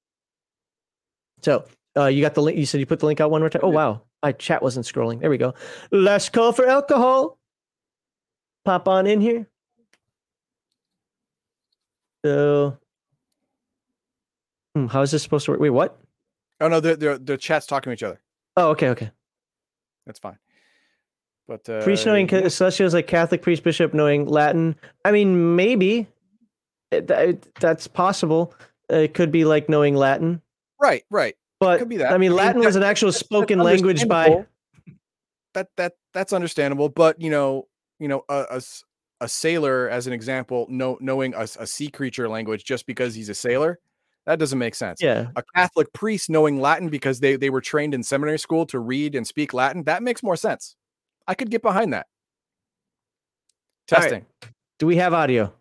So 1.43 1.67
uh, 1.97 2.07
you 2.07 2.23
got 2.23 2.35
the 2.35 2.43
link. 2.43 2.57
You 2.57 2.65
said 2.65 2.81
you 2.81 2.87
put 2.87 3.01
the 3.01 3.07
link 3.07 3.21
out 3.21 3.31
one 3.31 3.43
more 3.43 3.51
time. 3.51 3.63
Oh 3.63 3.69
wow, 3.69 4.03
my 4.23 4.33
chat 4.33 4.63
wasn't 4.63 4.87
scrolling. 4.87 5.21
There 5.21 5.31
we 5.31 5.39
go. 5.39 5.55
Last 5.91 6.33
call 6.33 6.53
for 6.53 6.67
alcohol. 6.67 7.39
Pop 8.65 8.89
on 8.89 9.07
in 9.07 9.21
here. 9.21 9.49
So, 12.25 12.79
hmm, 14.75 14.87
how 14.87 15.03
is 15.03 15.11
this 15.11 15.23
supposed 15.23 15.47
to 15.47 15.53
work? 15.53 15.61
Wait, 15.61 15.71
what? 15.71 15.99
Oh 16.61 16.69
no, 16.69 16.81
the 16.81 16.97
the 16.97 17.19
the 17.23 17.37
chat's 17.37 17.67
talking 17.67 17.91
to 17.91 17.95
each 17.95 18.03
other. 18.03 18.21
Oh, 18.57 18.71
okay, 18.71 18.89
okay. 18.91 19.11
That's 20.07 20.19
fine. 20.19 20.39
But 21.49 21.69
uh, 21.69 21.83
priest 21.83 22.07
knowing 22.07 22.29
yeah. 22.29 22.49
celestials 22.49 22.95
like 22.95 23.07
Catholic 23.07 23.43
priest 23.43 23.63
bishop 23.63 23.95
knowing 23.95 24.27
Latin. 24.27 24.77
I 25.05 25.13
mean, 25.13 25.57
maybe 25.57 26.07
It- 26.91 27.11
it- 27.11 27.55
that's 27.57 27.89
possible. 27.89 28.55
It 28.89 29.15
could 29.15 29.33
be 29.33 29.45
like 29.45 29.69
knowing 29.69 29.95
Latin, 29.97 30.43
right, 30.79 31.05
right. 31.11 31.35
but 31.59 31.79
Could 31.79 31.89
be 31.89 31.97
that. 31.99 32.09
I 32.09 32.11
mean, 32.11 32.15
I 32.15 32.19
mean, 32.19 32.33
Latin 32.35 32.63
was 32.63 32.77
an 32.77 32.83
actual 32.83 33.09
that's- 33.09 33.21
that's 33.21 33.27
spoken 33.27 33.59
language 33.59 34.07
by. 34.07 34.47
that 35.55 35.69
that 35.77 35.95
that's 36.15 36.33
understandable 36.33 36.89
but 36.89 37.21
you 37.21 37.29
know 37.31 37.69
you 37.99 38.09
know 38.09 38.25
a 38.29 38.63
a 39.21 39.29
sailor 39.29 39.89
as 39.89 40.07
an 40.07 40.13
example 40.13 40.67
know, 40.69 40.99
knowing 41.01 41.35
a, 41.35 41.43
a 41.59 41.67
sea 41.67 41.89
creature 41.89 42.29
language 42.29 42.65
just 42.65 42.87
because 42.87 43.15
he's 43.15 43.29
a 43.29 43.35
sailor 43.35 43.79
that 44.27 44.39
doesn't 44.39 44.59
make 44.59 44.75
sense 44.75 45.01
Yeah. 45.03 45.29
a 45.37 45.43
catholic 45.55 45.93
priest 45.93 46.31
knowing 46.31 46.61
latin 46.61 46.89
because 46.89 47.21
they 47.21 47.37
they 47.37 47.51
were 47.51 47.61
trained 47.61 47.95
in 47.95 48.03
seminary 48.03 48.39
school 48.39 48.67
to 48.67 48.79
read 48.79 49.15
and 49.15 49.27
speak 49.27 49.53
latin 49.53 49.85
that 49.85 50.03
makes 50.03 50.23
more 50.23 50.37
sense 50.37 50.77
i 51.27 51.35
could 51.35 51.51
get 51.51 51.63
behind 51.63 51.93
that 51.93 52.07
All 53.93 53.99
right. 53.99 54.03
testing 54.03 54.27
Do 54.79 54.87
we 54.87 54.97
have 54.97 55.13
audio? 55.15 55.53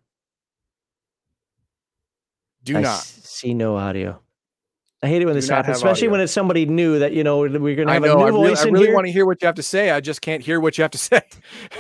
do 2.64 2.78
I 2.78 2.82
not 2.82 3.00
see 3.02 3.54
no 3.56 3.76
audio. 3.76 4.20
I 5.04 5.08
hate 5.08 5.24
it 5.24 5.26
when 5.26 5.34
Do 5.34 5.42
this 5.42 5.50
happens, 5.50 5.78
especially 5.78 6.02
audio. 6.08 6.12
when 6.12 6.22
it's 6.22 6.32
somebody 6.32 6.68
new 6.68 7.00
that 7.00 7.12
you 7.14 7.24
know 7.24 7.40
we're 7.40 7.76
gonna 7.76 7.90
I 7.90 7.96
have 7.96 8.04
know. 8.04 8.20
a 8.20 8.22
I 8.24 8.30
new 8.30 8.36
really, 8.38 8.50
voice 8.50 8.62
I 8.64 8.70
really 8.70 8.86
here. 8.86 8.94
want 8.94 9.08
to 9.08 9.12
hear 9.12 9.26
what 9.26 9.42
you 9.42 9.48
have 9.48 9.56
to 9.56 9.64
say. 9.64 9.90
I 9.90 10.00
just 10.00 10.22
can't 10.22 10.44
hear 10.44 10.60
what 10.60 10.78
you 10.78 10.84
have 10.84 10.92
to 10.92 11.00
say. 11.00 11.22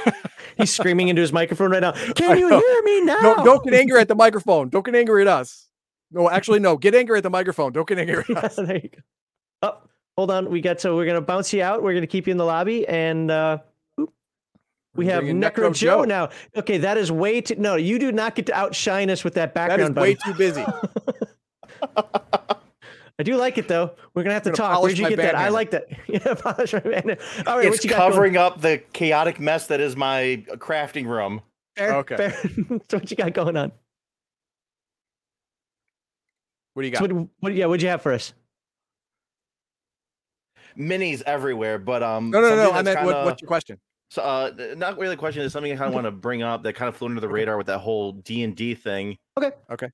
He's 0.57 0.73
screaming 0.73 1.07
into 1.09 1.21
his 1.21 1.31
microphone 1.31 1.69
right 1.69 1.81
now. 1.81 1.91
I 1.95 2.13
Can 2.13 2.35
you 2.39 2.49
hear 2.49 2.81
me 2.83 3.01
now? 3.01 3.19
No, 3.21 3.43
don't 3.45 3.63
get 3.63 3.75
angry 3.75 3.99
at 3.99 4.07
the 4.07 4.15
microphone. 4.15 4.69
Don't 4.69 4.83
get 4.83 4.95
angry 4.95 5.21
at 5.21 5.27
us. 5.27 5.67
No, 6.11 6.29
actually, 6.29 6.59
no. 6.59 6.77
Get 6.77 6.93
angry 6.95 7.17
at 7.17 7.23
the 7.23 7.29
microphone. 7.29 7.71
Don't 7.71 7.87
get 7.87 7.97
angry 7.99 8.23
at 8.35 8.43
us. 8.43 8.55
there 8.57 8.75
you 8.77 8.89
go. 8.89 8.99
Oh, 9.63 9.77
hold 10.17 10.31
on. 10.31 10.49
We 10.49 10.61
got 10.61 10.81
so 10.81 10.95
we're 10.95 11.05
gonna 11.05 11.21
bounce 11.21 11.53
you 11.53 11.61
out. 11.63 11.81
We're 11.83 11.93
gonna 11.93 12.07
keep 12.07 12.27
you 12.27 12.31
in 12.31 12.37
the 12.37 12.45
lobby, 12.45 12.87
and 12.87 13.29
uh, 13.31 13.59
oop. 13.99 14.11
we 14.95 15.05
have 15.07 15.21
bring 15.23 15.37
in 15.37 15.41
Necro, 15.41 15.69
Necro 15.69 15.73
Joe 15.75 16.01
Joe. 16.01 16.03
now. 16.03 16.29
Okay, 16.57 16.77
that 16.79 16.97
is 16.97 17.11
way 17.11 17.41
too. 17.41 17.55
No, 17.55 17.75
you 17.75 17.97
do 17.99 18.11
not 18.11 18.35
get 18.35 18.45
to 18.47 18.53
outshine 18.53 19.09
us 19.09 19.23
with 19.23 19.35
that 19.35 19.53
background. 19.53 19.95
That 19.95 20.03
is 20.05 20.17
background. 20.17 20.33
way 20.33 20.33
buddy. 20.33 20.33
too 20.33 20.37
busy. 20.37 20.65
I 23.19 23.23
do 23.23 23.35
like 23.35 23.57
it 23.59 23.67
though. 23.67 23.91
We're 24.15 24.23
gonna 24.23 24.33
have 24.33 24.43
to 24.43 24.49
gonna 24.49 24.57
talk. 24.57 24.81
Where'd 24.81 24.97
you 24.97 25.07
get 25.07 25.17
that? 25.17 25.35
I 25.35 25.49
bandana. 25.49 25.53
like 25.53 25.71
that. 25.71 25.85
yeah, 26.07 26.33
polish 26.33 26.73
my 26.73 26.79
bandana. 26.79 27.17
All 27.45 27.57
right, 27.57 27.67
it's 27.67 27.77
what 27.77 27.83
you 27.83 27.89
got 27.91 27.99
going? 27.99 28.11
covering 28.11 28.37
up 28.37 28.61
the 28.61 28.79
chaotic 28.93 29.39
mess 29.39 29.67
that 29.67 29.79
is 29.79 29.95
my 29.95 30.43
crafting 30.55 31.05
room. 31.05 31.41
Fair, 31.77 31.93
Okay. 31.97 32.17
fair. 32.17 32.31
so 32.89 32.97
what 32.97 33.09
you 33.11 33.15
got 33.17 33.31
going 33.33 33.55
on? 33.57 33.71
What 36.73 36.83
do 36.83 36.87
you 36.89 36.95
So 36.95 37.07
got? 37.07 37.11
what, 37.15 37.27
what? 37.39 37.53
Yeah, 37.53 37.65
what'd 37.65 37.81
you 37.81 37.89
have 37.89 38.01
for 38.01 38.13
us? 38.13 38.33
Minis 40.77 41.21
everywhere, 41.25 41.77
but 41.79 42.01
um. 42.03 42.31
No, 42.31 42.41
no, 42.41 42.55
no. 42.55 42.71
I 42.71 42.81
that's 42.81 42.85
meant 42.85 42.99
kinda- 42.99 43.25
what's 43.25 43.41
your 43.41 43.47
question? 43.47 43.79
So, 44.09 44.21
uh, 44.21 44.51
not 44.75 44.97
really 44.97 45.13
a 45.13 45.17
question. 45.17 45.41
It's 45.43 45.53
something 45.53 45.71
I 45.71 45.77
kind 45.77 45.87
of 45.87 45.93
want 45.93 46.05
to 46.05 46.11
bring 46.11 46.43
up 46.43 46.63
that 46.63 46.73
kind 46.73 46.89
of 46.89 46.97
flew 46.97 47.07
under 47.07 47.21
the 47.21 47.29
radar 47.29 47.55
with 47.57 47.67
that 47.67 47.77
whole 47.79 48.11
D 48.11 48.43
and 48.43 48.53
D 48.55 48.75
thing. 48.75 49.17
Okay. 49.37 49.51
Okay. 49.71 49.87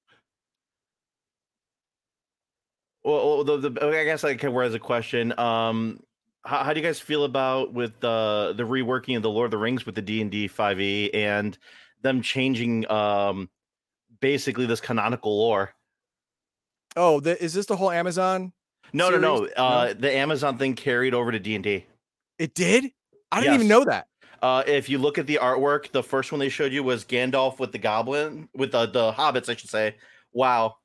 Well, 3.03 3.43
well, 3.45 3.57
the, 3.59 3.69
the 3.69 3.85
I 3.87 4.03
guess 4.05 4.23
I 4.23 4.33
can 4.35 4.53
raise 4.55 4.73
a 4.73 4.79
question. 4.79 5.37
Um, 5.39 5.99
how, 6.43 6.63
how 6.63 6.73
do 6.73 6.79
you 6.79 6.85
guys 6.85 6.99
feel 6.99 7.25
about 7.25 7.73
with 7.73 7.99
the 7.99 8.53
the 8.57 8.63
reworking 8.63 9.15
of 9.15 9.21
the 9.23 9.29
Lord 9.29 9.45
of 9.45 9.51
the 9.51 9.57
Rings 9.59 9.85
with 9.85 9.93
the 9.95 10.01
D 10.01 10.19
and 10.21 10.31
D 10.31 10.47
five 10.47 10.81
E 10.81 11.11
and 11.13 11.55
them 12.01 12.21
changing 12.21 12.89
um 12.91 13.49
basically 14.19 14.65
this 14.65 14.81
canonical 14.81 15.37
lore? 15.37 15.73
Oh, 16.97 17.19
the, 17.19 17.41
is 17.41 17.53
this 17.53 17.65
the 17.67 17.75
whole 17.77 17.91
Amazon? 17.91 18.51
No, 18.91 19.09
no, 19.09 19.17
no. 19.17 19.37
series? 19.37 19.53
Uh, 19.55 19.93
the 19.97 20.11
Amazon 20.13 20.57
thing 20.57 20.73
carried 20.73 21.13
over 21.13 21.31
to 21.31 21.39
D 21.39 21.55
and 21.55 21.63
D. 21.63 21.85
It 22.39 22.53
did. 22.53 22.85
I 23.31 23.39
didn't 23.41 23.55
even 23.55 23.67
know 23.67 23.83
that. 23.85 24.07
Uh, 24.41 24.63
if 24.67 24.89
you 24.89 24.97
look 24.97 25.17
at 25.17 25.25
the 25.27 25.39
artwork, 25.41 25.91
the 25.91 26.03
first 26.03 26.31
one 26.31 26.39
they 26.39 26.49
showed 26.49 26.71
you 26.71 26.83
was 26.83 27.03
Gandalf 27.03 27.59
with 27.59 27.71
the 27.71 27.77
goblin, 27.79 28.47
with 28.55 28.71
the, 28.71 28.85
the 28.85 29.11
hobbits, 29.11 29.49
I 29.49 29.55
should 29.55 29.69
say. 29.69 29.95
Wow. 30.31 30.75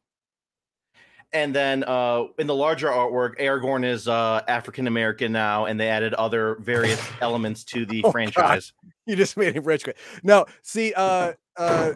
And 1.34 1.54
then 1.54 1.84
uh, 1.84 2.24
in 2.38 2.46
the 2.46 2.54
larger 2.54 2.88
artwork, 2.88 3.38
Aragorn 3.38 3.84
is 3.86 4.06
uh, 4.08 4.42
African 4.48 4.86
American 4.86 5.32
now, 5.32 5.64
and 5.66 5.78
they 5.80 5.88
added 5.88 6.12
other 6.14 6.56
various 6.60 7.00
elements 7.22 7.64
to 7.64 7.86
the 7.86 8.00
Oh, 8.00 8.02
God. 8.08 8.12
franchise. 8.12 8.72
You 9.06 9.16
just 9.16 9.36
made 9.36 9.54
him 9.54 9.64
rich 9.64 9.84
quick. 9.84 9.96
No, 10.22 10.44
see, 10.62 10.92
uh, 10.94 11.32
uh, 11.56 11.92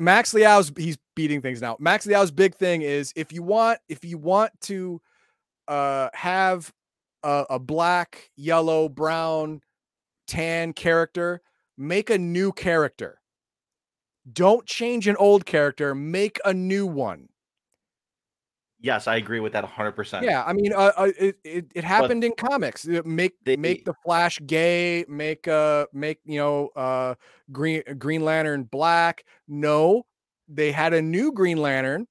Max 0.00 0.32
Liao's 0.32 0.72
he's 0.76 0.98
beating 1.14 1.42
things 1.42 1.60
now. 1.60 1.76
Max 1.78 2.06
Liao's 2.06 2.30
big 2.30 2.54
thing 2.54 2.82
is 2.82 3.12
if 3.14 3.32
you 3.32 3.42
want 3.42 3.78
if 3.88 4.04
you 4.04 4.18
want 4.18 4.52
to 4.62 5.00
uh 5.68 6.08
have 6.14 6.72
a, 7.22 7.44
a 7.50 7.58
black, 7.58 8.30
yellow, 8.36 8.88
brown, 8.88 9.60
tan 10.26 10.72
character, 10.72 11.42
make 11.76 12.10
a 12.10 12.18
new 12.18 12.52
character. 12.52 13.20
Don't 14.32 14.66
change 14.66 15.08
an 15.08 15.16
old 15.16 15.44
character, 15.44 15.94
make 15.94 16.38
a 16.44 16.54
new 16.54 16.86
one. 16.86 17.29
Yes, 18.82 19.06
I 19.06 19.16
agree 19.16 19.40
with 19.40 19.52
that 19.52 19.64
100%. 19.64 20.22
Yeah, 20.22 20.42
I 20.46 20.54
mean, 20.54 20.72
uh, 20.72 20.92
uh, 20.96 21.10
it, 21.18 21.36
it 21.44 21.66
it 21.74 21.84
happened 21.84 22.24
in 22.24 22.32
comics. 22.32 22.88
Uh, 22.88 23.02
Make 23.04 23.34
make 23.58 23.84
the 23.84 23.94
Flash 24.04 24.40
gay. 24.46 25.04
Make 25.06 25.46
uh 25.46 25.86
make 25.92 26.18
you 26.24 26.38
know 26.38 26.68
uh 26.74 27.14
Green 27.52 27.82
Green 27.98 28.24
Lantern 28.24 28.64
black. 28.64 29.24
No, 29.46 30.06
they 30.48 30.72
had 30.72 30.94
a 30.94 31.02
new 31.02 31.32
Green 31.32 31.58
Lantern 31.58 32.06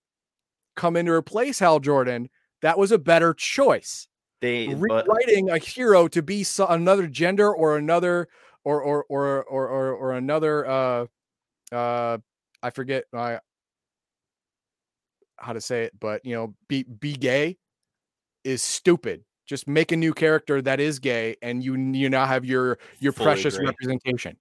come 0.75 0.95
in 0.95 1.07
to 1.07 1.11
replace 1.11 1.57
Hal 1.59 1.79
Jordan. 1.79 2.29
That 2.61 2.77
was 2.77 2.91
a 2.91 2.99
better 2.99 3.33
choice. 3.33 4.07
They 4.41 4.67
but- 4.67 5.07
Rewriting 5.07 5.49
a 5.49 5.57
hero 5.57 6.07
to 6.09 6.21
be 6.21 6.43
so, 6.43 6.67
another 6.67 7.07
gender 7.07 7.51
or 7.51 7.77
another 7.77 8.27
or 8.63 8.81
or 8.81 9.05
or 9.09 9.43
or 9.43 9.67
or, 9.67 9.91
or 9.93 10.13
another 10.13 10.67
uh 10.67 11.05
uh 11.71 12.17
I 12.61 12.69
forget 12.69 13.05
I 13.13 13.39
how 15.41 15.53
to 15.53 15.61
say 15.61 15.83
it, 15.83 15.93
but 15.99 16.25
you 16.25 16.35
know, 16.35 16.53
be 16.67 16.83
be 16.83 17.13
gay 17.13 17.57
is 18.43 18.61
stupid. 18.61 19.23
Just 19.45 19.67
make 19.67 19.91
a 19.91 19.97
new 19.97 20.13
character 20.13 20.61
that 20.61 20.79
is 20.79 20.99
gay, 20.99 21.35
and 21.41 21.63
you 21.63 21.75
you 21.75 22.09
now 22.09 22.25
have 22.25 22.45
your 22.45 22.77
your 22.99 23.11
Fully 23.11 23.25
precious 23.25 23.55
agree. 23.55 23.67
representation. 23.67 24.37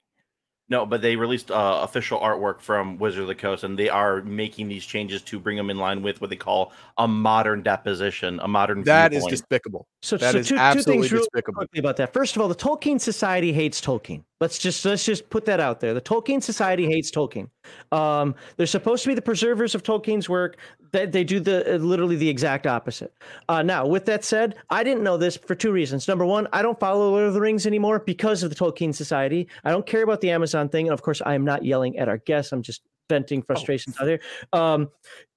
No, 0.71 0.85
but 0.85 1.01
they 1.01 1.17
released 1.17 1.51
uh, 1.51 1.81
official 1.83 2.21
artwork 2.21 2.61
from 2.61 2.99
Wizard 2.99 3.23
of 3.23 3.29
the 3.29 3.35
Coast, 3.35 3.65
and 3.65 3.79
they 3.79 3.89
are 3.89 4.21
making 4.23 4.69
these 4.69 4.85
changes 4.85 5.23
to 5.23 5.39
bring 5.41 5.57
them 5.57 5.71
in 5.71 5.79
line 5.79 6.03
with 6.03 6.21
what 6.21 6.29
they 6.29 6.37
call 6.37 6.73
a 6.99 7.09
modern 7.09 7.63
deposition, 7.63 8.39
a 8.43 8.49
modern. 8.49 8.83
That 8.83 9.15
is 9.15 9.21
viewpoint. 9.21 9.31
despicable. 9.31 9.89
So, 10.03 10.19
that 10.19 10.33
so 10.33 10.39
is 10.39 10.49
two, 10.49 10.57
two 10.57 10.83
things 10.83 11.11
real 11.11 11.23
despicable. 11.23 11.61
quickly 11.61 11.81
about 11.81 11.97
that. 11.97 12.13
First 12.13 12.37
of 12.37 12.43
all, 12.43 12.49
the 12.49 12.55
Tolkien 12.55 13.01
Society 13.01 13.51
hates 13.51 13.81
Tolkien. 13.81 14.25
Let's 14.41 14.59
just 14.59 14.85
let's 14.85 15.05
just 15.05 15.31
put 15.31 15.47
that 15.47 15.59
out 15.59 15.81
there. 15.81 15.95
The 15.95 16.01
Tolkien 16.01 16.41
Society 16.41 16.87
hates 16.87 17.11
Tolkien. 17.11 17.49
Um, 17.91 18.37
they're 18.57 18.67
supposed 18.67 19.03
to 19.03 19.09
be 19.09 19.15
the 19.15 19.23
preservers 19.23 19.75
of 19.75 19.83
Tolkien's 19.83 20.29
work. 20.29 20.59
They, 20.93 21.07
they 21.07 21.25
do 21.25 21.41
the 21.41 21.75
uh, 21.75 21.79
literally 21.79 22.15
the 22.15 22.29
exact 22.29 22.67
opposite. 22.67 23.13
Uh, 23.49 23.63
now, 23.63 23.85
with 23.87 24.05
that 24.07 24.25
said, 24.25 24.55
I 24.71 24.85
didn't 24.85 25.03
know 25.03 25.17
this 25.17 25.37
for 25.37 25.57
two 25.57 25.73
reasons. 25.73 26.07
Number 26.07 26.25
one, 26.25 26.47
I 26.53 26.63
don't 26.63 26.79
follow 26.79 27.11
Lord 27.11 27.25
of 27.25 27.35
the 27.35 27.41
Rings 27.41 27.67
anymore 27.67 27.99
because 27.99 28.45
of 28.45 28.51
the 28.51 28.57
Tolkien 28.57 28.95
Society. 28.95 29.49
I 29.65 29.73
don't 29.73 29.87
care 29.87 30.05
about 30.05 30.21
the 30.21 30.31
Amazon 30.31 30.69
thing, 30.69 30.87
and 30.87 30.95
of 30.95 31.03
course, 31.03 31.21
I 31.27 31.35
am 31.35 31.45
not 31.45 31.65
yelling 31.65 31.99
at 31.99 32.09
our 32.09 32.19
guests. 32.19 32.53
I'm 32.53 32.63
just 32.63 32.83
venting 33.09 33.43
frustrations 33.43 33.97
out 34.01 34.07
here. 34.07 34.21
Um, 34.53 34.89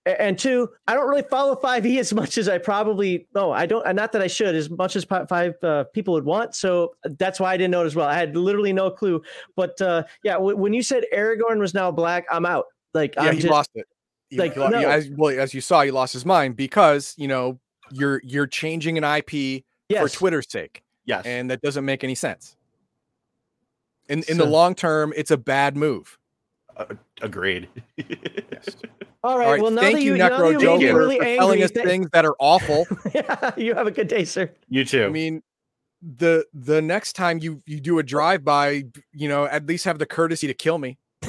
and 0.05 0.37
two, 0.37 0.69
I 0.87 0.95
don't 0.95 1.07
really 1.07 1.21
follow 1.23 1.55
5e 1.55 1.99
as 1.99 2.11
much 2.11 2.37
as 2.39 2.49
I 2.49 2.57
probably 2.57 3.27
no, 3.35 3.51
I 3.51 3.67
don't. 3.67 3.95
Not 3.95 4.11
that 4.13 4.21
I 4.21 4.27
should, 4.27 4.55
as 4.55 4.69
much 4.69 4.95
as 4.95 5.03
five 5.03 5.55
uh, 5.61 5.83
people 5.93 6.15
would 6.15 6.25
want. 6.25 6.55
So 6.55 6.93
that's 7.03 7.39
why 7.39 7.53
I 7.53 7.57
didn't 7.57 7.71
know 7.71 7.83
it 7.83 7.85
as 7.85 7.95
well. 7.95 8.07
I 8.07 8.15
had 8.15 8.35
literally 8.35 8.73
no 8.73 8.89
clue. 8.89 9.21
But 9.55 9.79
uh, 9.79 10.03
yeah, 10.23 10.33
w- 10.33 10.57
when 10.57 10.73
you 10.73 10.81
said 10.81 11.03
Aragorn 11.13 11.59
was 11.59 11.73
now 11.73 11.91
black, 11.91 12.25
I'm 12.31 12.45
out. 12.47 12.65
Like 12.93 13.13
Yeah, 13.15 13.23
I'm 13.23 13.35
he 13.35 13.41
just, 13.41 13.51
lost 13.51 13.69
it. 13.75 13.87
He- 14.29 14.37
like, 14.37 14.53
he 14.53 14.59
no. 14.59 14.89
as, 14.89 15.09
well, 15.15 15.39
as 15.39 15.53
you 15.53 15.61
saw, 15.61 15.83
he 15.83 15.91
lost 15.91 16.13
his 16.13 16.25
mind 16.25 16.55
because 16.55 17.13
you 17.17 17.27
know 17.27 17.59
you're 17.91 18.21
you're 18.23 18.47
changing 18.47 18.97
an 18.97 19.03
IP 19.03 19.63
for 19.95 20.09
Twitter's 20.09 20.49
sake. 20.49 20.83
Yes, 21.05 21.25
and 21.25 21.51
that 21.51 21.61
doesn't 21.61 21.85
make 21.85 22.03
any 22.03 22.15
sense. 22.15 22.55
In 24.09 24.23
in 24.23 24.37
the 24.37 24.45
long 24.45 24.73
term, 24.73 25.13
it's 25.15 25.31
a 25.31 25.37
bad 25.37 25.77
move. 25.77 26.17
Agreed. 27.21 27.67
All 29.23 29.37
right. 29.37 29.45
All 29.45 29.51
right, 29.51 29.61
Well, 29.61 29.71
now 29.71 29.81
thank 29.81 29.97
that 29.97 30.03
you, 30.03 30.13
you, 30.13 30.17
now 30.17 30.29
that 30.29 30.51
you 30.51 30.59
Joe, 30.59 30.77
made 30.77 30.85
me 30.85 30.91
for, 30.91 30.97
really 30.97 31.17
for 31.17 31.23
angry, 31.23 31.37
telling 31.37 31.63
us 31.63 31.71
things 31.71 32.09
that 32.11 32.25
are 32.25 32.35
awful. 32.39 32.87
yeah, 33.13 33.51
you 33.55 33.75
have 33.75 33.85
a 33.87 33.91
good 33.91 34.07
day, 34.07 34.25
sir. 34.25 34.51
You 34.67 34.83
too. 34.83 35.05
I 35.05 35.09
mean, 35.09 35.43
the 36.01 36.45
the 36.53 36.81
next 36.81 37.13
time 37.13 37.37
you 37.39 37.61
you 37.67 37.79
do 37.79 37.99
a 37.99 38.03
drive 38.03 38.43
by, 38.43 38.83
you 39.13 39.29
know, 39.29 39.45
at 39.45 39.67
least 39.67 39.85
have 39.85 39.99
the 39.99 40.07
courtesy 40.07 40.47
to 40.47 40.53
kill 40.55 40.79
me. 40.79 40.97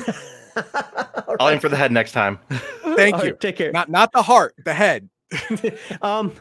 I'll 1.39 1.51
aim 1.51 1.61
for 1.61 1.69
the 1.69 1.77
head 1.77 1.93
next 1.93 2.13
time. 2.13 2.39
Thank 2.97 3.17
All 3.17 3.25
you. 3.25 3.31
right, 3.33 3.41
take 3.41 3.57
care. 3.57 3.73
Not 3.73 3.91
not 3.91 4.13
the 4.13 4.23
heart, 4.23 4.55
the 4.65 4.73
head. 4.75 5.09
um, 6.03 6.33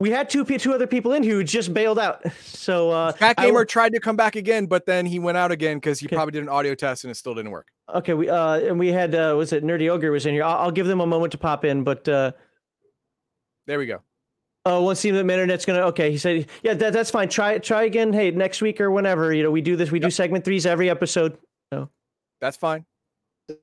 we 0.00 0.10
had 0.10 0.28
two 0.28 0.44
two 0.44 0.74
other 0.74 0.88
people 0.88 1.12
in 1.12 1.22
who 1.22 1.44
just 1.44 1.72
bailed 1.72 1.98
out. 2.00 2.24
So 2.42 2.90
uh, 2.90 3.12
Cat 3.12 3.36
Gamer 3.36 3.60
will- 3.60 3.66
tried 3.66 3.92
to 3.92 4.00
come 4.00 4.16
back 4.16 4.34
again, 4.34 4.66
but 4.66 4.84
then 4.84 5.06
he 5.06 5.20
went 5.20 5.38
out 5.38 5.52
again 5.52 5.76
because 5.76 6.00
he 6.00 6.08
probably 6.08 6.32
did 6.32 6.42
an 6.42 6.48
audio 6.48 6.74
test 6.74 7.04
and 7.04 7.10
it 7.12 7.14
still 7.14 7.34
didn't 7.34 7.52
work. 7.52 7.68
Okay, 7.94 8.14
we 8.14 8.28
uh, 8.28 8.58
and 8.60 8.78
we 8.78 8.88
had 8.88 9.14
uh, 9.14 9.34
was 9.36 9.52
it 9.52 9.64
Nerdy 9.64 9.88
Ogre 9.90 10.10
was 10.12 10.26
in 10.26 10.32
here. 10.34 10.44
I'll, 10.44 10.56
I'll 10.58 10.70
give 10.70 10.86
them 10.86 11.00
a 11.00 11.06
moment 11.06 11.32
to 11.32 11.38
pop 11.38 11.64
in, 11.64 11.84
but 11.84 12.08
uh, 12.08 12.32
There 13.66 13.78
we 13.78 13.86
go. 13.86 14.00
oh, 14.64 14.82
once 14.82 15.02
the 15.02 15.08
internet's 15.10 15.64
gonna 15.64 15.80
okay. 15.88 16.10
He 16.10 16.18
said, 16.18 16.46
yeah, 16.62 16.74
that, 16.74 16.92
that's 16.92 17.10
fine. 17.10 17.28
Try 17.28 17.58
try 17.58 17.82
again. 17.84 18.12
Hey, 18.12 18.30
next 18.30 18.62
week 18.62 18.80
or 18.80 18.90
whenever. 18.90 19.32
You 19.34 19.42
know, 19.42 19.50
we 19.50 19.60
do 19.60 19.76
this. 19.76 19.90
We 19.90 19.98
do 19.98 20.10
segment 20.10 20.44
threes 20.44 20.64
every 20.66 20.88
episode. 20.88 21.36
So 21.72 21.88
That's 22.40 22.56
fine. 22.56 22.84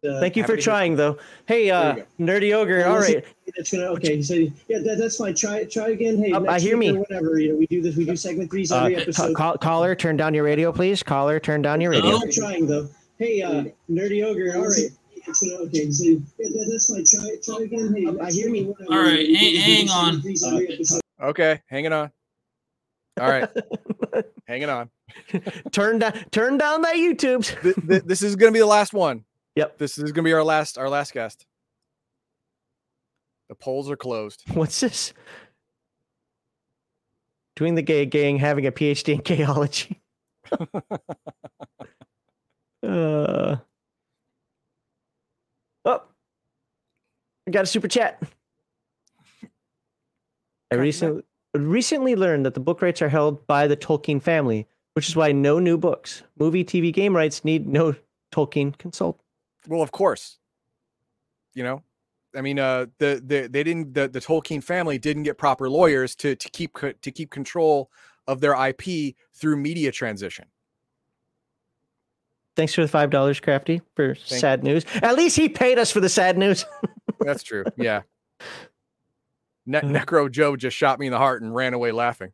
thank 0.03 0.35
you 0.35 0.43
for 0.43 0.57
trying, 0.57 0.95
though. 0.95 1.17
Hey, 1.47 1.71
uh, 1.71 1.95
Nerdy 2.19 2.53
Ogre. 2.53 2.85
All 2.85 2.99
right. 2.99 3.23
That's 3.55 3.71
gonna 3.71 3.85
okay. 3.93 4.17
He 4.17 4.21
said, 4.23 4.53
"Yeah, 4.67 4.79
that, 4.79 4.97
that's 4.99 5.17
fine. 5.17 5.33
Try 5.33 5.63
try 5.63 5.89
again. 5.89 6.17
Hey, 6.21 6.33
Uh, 6.33 6.41
I 6.41 6.43
next 6.43 6.63
hear 6.63 6.77
week 6.77 6.89
or 6.91 6.93
me. 6.93 6.99
Whatever. 6.99 7.39
You 7.39 7.53
know, 7.53 7.55
we 7.57 7.65
do 7.65 7.81
this. 7.81 7.95
We 7.95 8.05
do 8.05 8.15
segment 8.15 8.51
threes 8.51 8.71
Uh, 8.71 8.81
every 8.83 8.95
ca- 8.95 9.01
episode. 9.01 9.35
call, 9.35 9.57
caller, 9.57 9.95
turn 9.95 10.17
down 10.17 10.33
your 10.35 10.43
radio, 10.43 10.71
please. 10.71 11.01
Caller, 11.01 11.39
turn 11.39 11.61
down 11.63 11.81
your 11.81 11.91
radio. 11.91 12.17
I'm 12.17 12.29
trying 12.31 12.67
though. 12.67 12.89
Hey, 13.19 13.41
uh, 13.41 13.65
nerdy 13.89 14.23
ogre. 14.23 14.53
All 14.55 14.63
right. 14.63 14.89
It's 15.27 15.43
gonna- 15.43 15.63
Okay, 15.65 15.91
so 15.91 16.05
yeah, 16.05 16.17
that, 16.39 16.67
that's 16.71 16.87
fine. 16.91 17.03
Try 17.05 17.35
try 17.43 17.63
again. 17.65 17.93
Hey, 17.95 18.07
I 18.25 18.31
hear 18.31 18.49
me. 18.49 18.73
All 18.89 18.97
right, 18.97 19.29
hang, 19.35 19.55
hang 19.55 19.89
on. 19.89 20.23
Okay, 21.21 21.61
hanging 21.67 21.91
on. 21.93 22.11
All 23.19 23.29
right, 23.29 23.49
hanging 24.47 24.69
on. 24.69 24.89
turn 25.71 25.99
down 25.99 26.13
turn 26.31 26.57
down 26.57 26.81
that 26.83 26.95
YouTube. 26.95 27.43
Th- 27.61 27.75
th- 27.87 28.03
this 28.05 28.21
is 28.23 28.35
gonna 28.37 28.53
be 28.53 28.59
the 28.59 28.65
last 28.65 28.93
one. 28.93 29.25
Yep. 29.55 29.77
This 29.77 29.97
is 29.97 30.11
gonna 30.13 30.23
be 30.25 30.33
our 30.33 30.43
last 30.43 30.77
our 30.77 30.89
last 30.89 31.13
guest. 31.13 31.45
The 33.49 33.55
polls 33.55 33.91
are 33.91 33.97
closed. 33.97 34.43
What's 34.53 34.79
this? 34.79 35.13
Doing 37.57 37.75
the 37.75 37.81
gay 37.81 38.05
gang, 38.05 38.37
having 38.37 38.65
a 38.65 38.71
PhD 38.71 39.15
in 39.15 39.21
gayology. 39.21 39.97
uh, 42.83 43.57
oh, 45.85 46.01
I 47.47 47.51
got 47.51 47.63
a 47.63 47.67
super 47.67 47.87
chat. 47.87 48.21
I 50.71 50.75
recently 50.75 51.23
recently 51.55 52.15
learned 52.15 52.45
that 52.45 52.53
the 52.53 52.59
book 52.59 52.81
rights 52.81 53.01
are 53.01 53.09
held 53.09 53.45
by 53.47 53.67
the 53.67 53.75
Tolkien 53.75 54.21
family, 54.21 54.67
which 54.93 55.09
is 55.09 55.15
why 55.15 55.31
no 55.31 55.59
new 55.59 55.77
books, 55.77 56.23
movie, 56.37 56.63
TV, 56.63 56.93
game 56.93 57.15
rights 57.15 57.43
need 57.43 57.67
no 57.67 57.95
Tolkien 58.31 58.77
consult. 58.77 59.19
Well, 59.67 59.81
of 59.81 59.91
course. 59.91 60.37
You 61.55 61.63
know, 61.63 61.83
I 62.35 62.41
mean, 62.41 62.59
uh, 62.59 62.87
the 62.99 63.21
the 63.25 63.47
they 63.47 63.63
didn't 63.63 63.93
the, 63.93 64.07
the 64.07 64.19
Tolkien 64.19 64.63
family 64.63 64.97
didn't 64.99 65.23
get 65.23 65.37
proper 65.37 65.69
lawyers 65.69 66.15
to 66.17 66.35
to 66.35 66.49
keep 66.49 66.77
to 66.77 67.11
keep 67.11 67.31
control 67.31 67.89
of 68.27 68.41
their 68.41 68.53
IP 68.67 69.15
through 69.33 69.57
media 69.57 69.91
transition. 69.91 70.45
Thanks 72.59 72.73
for 72.73 72.81
the 72.81 72.89
five 72.89 73.09
dollars, 73.09 73.39
Crafty, 73.39 73.81
for 73.95 74.15
sad 74.15 74.65
news. 74.65 74.83
At 74.95 75.15
least 75.15 75.37
he 75.37 75.47
paid 75.47 75.79
us 75.79 75.91
for 75.91 76.01
the 76.01 76.09
sad 76.09 76.37
news. 76.37 76.65
That's 77.21 77.41
true. 77.41 77.63
Yeah. 77.77 78.01
Ne- 79.65 79.79
Necro 79.79 80.29
Joe 80.29 80.57
just 80.57 80.75
shot 80.75 80.99
me 80.99 81.05
in 81.05 81.13
the 81.13 81.17
heart 81.17 81.41
and 81.41 81.55
ran 81.55 81.73
away 81.73 81.93
laughing. 81.93 82.33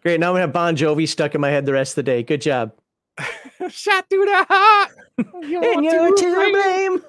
Great. 0.00 0.20
Now 0.20 0.28
I'm 0.28 0.34
gonna 0.34 0.42
have 0.42 0.52
Bon 0.52 0.76
Jovi 0.76 1.08
stuck 1.08 1.34
in 1.34 1.40
my 1.40 1.50
head 1.50 1.66
the 1.66 1.72
rest 1.72 1.92
of 1.92 1.96
the 1.96 2.02
day. 2.04 2.22
Good 2.22 2.40
job. 2.40 2.72
Shot 3.68 4.08
through 4.08 4.26
the 4.26 4.46
heart. 4.48 4.90
And 5.34 5.84
you're 5.84 6.16
to 6.16 6.50
blame. 6.52 7.04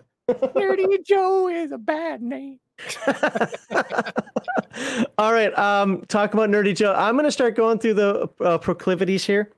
Nerdy 0.56 1.06
Joe 1.06 1.50
is 1.50 1.72
a 1.72 1.78
bad 1.78 2.24
name. 2.24 2.60
All 5.20 5.32
right. 5.32 5.58
Um, 5.58 6.04
talk 6.08 6.34
about 6.34 6.50
Nerdy 6.50 6.76
Joe. 6.76 6.94
I'm 6.94 7.14
going 7.14 7.26
to 7.26 7.32
start 7.32 7.56
going 7.56 7.80
through 7.80 7.94
the 7.94 8.30
uh, 8.42 8.58
proclivities 8.58 9.24
here. 9.26 9.52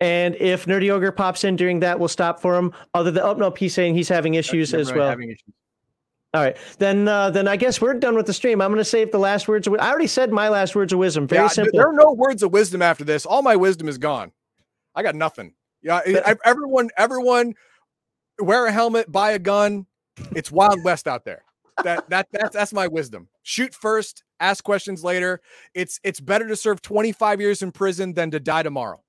And 0.00 0.34
if 0.36 0.66
Nerdy 0.66 0.90
Ogre 0.90 1.12
pops 1.12 1.44
in 1.44 1.56
during 1.56 1.80
that, 1.80 1.98
we'll 1.98 2.08
stop 2.08 2.40
for 2.40 2.56
him. 2.56 2.72
Other 2.94 3.10
than, 3.10 3.22
oh, 3.22 3.34
no, 3.34 3.50
he's 3.50 3.74
saying 3.74 3.94
he's 3.94 4.08
having 4.08 4.34
issues 4.34 4.72
as 4.74 4.92
well. 4.92 5.18
issues. 5.18 5.42
All 6.34 6.42
right. 6.42 6.56
Then 6.78 7.08
uh, 7.08 7.30
then 7.30 7.48
I 7.48 7.56
guess 7.56 7.80
we're 7.80 7.94
done 7.94 8.14
with 8.14 8.26
the 8.26 8.34
stream. 8.34 8.60
I'm 8.60 8.70
going 8.70 8.78
to 8.78 8.84
save 8.84 9.12
the 9.12 9.18
last 9.18 9.48
words. 9.48 9.66
Of, 9.66 9.74
I 9.80 9.88
already 9.88 10.06
said 10.06 10.30
my 10.30 10.48
last 10.48 10.74
words 10.74 10.92
of 10.92 10.98
wisdom. 10.98 11.26
Very 11.26 11.44
Yeah, 11.44 11.48
simple. 11.48 11.78
There 11.78 11.88
are 11.88 11.92
no 11.94 12.12
words 12.12 12.42
of 12.42 12.52
wisdom 12.52 12.82
after 12.82 13.02
this. 13.04 13.24
All 13.24 13.40
my 13.42 13.56
wisdom 13.56 13.88
is 13.88 13.96
gone. 13.96 14.32
I 14.94 15.02
got 15.02 15.14
nothing. 15.14 15.54
Yeah, 15.80 16.00
I- 16.06 16.32
I- 16.32 16.36
everyone, 16.44 16.90
everyone, 16.98 17.54
wear 18.40 18.66
a 18.66 18.72
helmet, 18.72 19.10
buy 19.10 19.32
a 19.32 19.38
gun. 19.38 19.86
It's 20.34 20.50
Wild 20.50 20.82
West 20.84 21.06
out 21.06 21.24
there. 21.24 21.44
That 21.84 22.10
that 22.10 22.26
that's 22.32 22.52
that's 22.54 22.72
my 22.72 22.88
wisdom. 22.88 23.28
Shoot 23.42 23.72
first, 23.72 24.24
ask 24.40 24.64
questions 24.64 25.04
later. 25.04 25.40
It's 25.74 26.00
it's 26.02 26.20
better 26.20 26.46
to 26.48 26.56
serve 26.56 26.82
25 26.82 27.40
years 27.40 27.62
in 27.62 27.70
prison 27.72 28.14
than 28.14 28.32
to 28.32 28.40
die 28.40 28.64
tomorrow. 28.64 29.00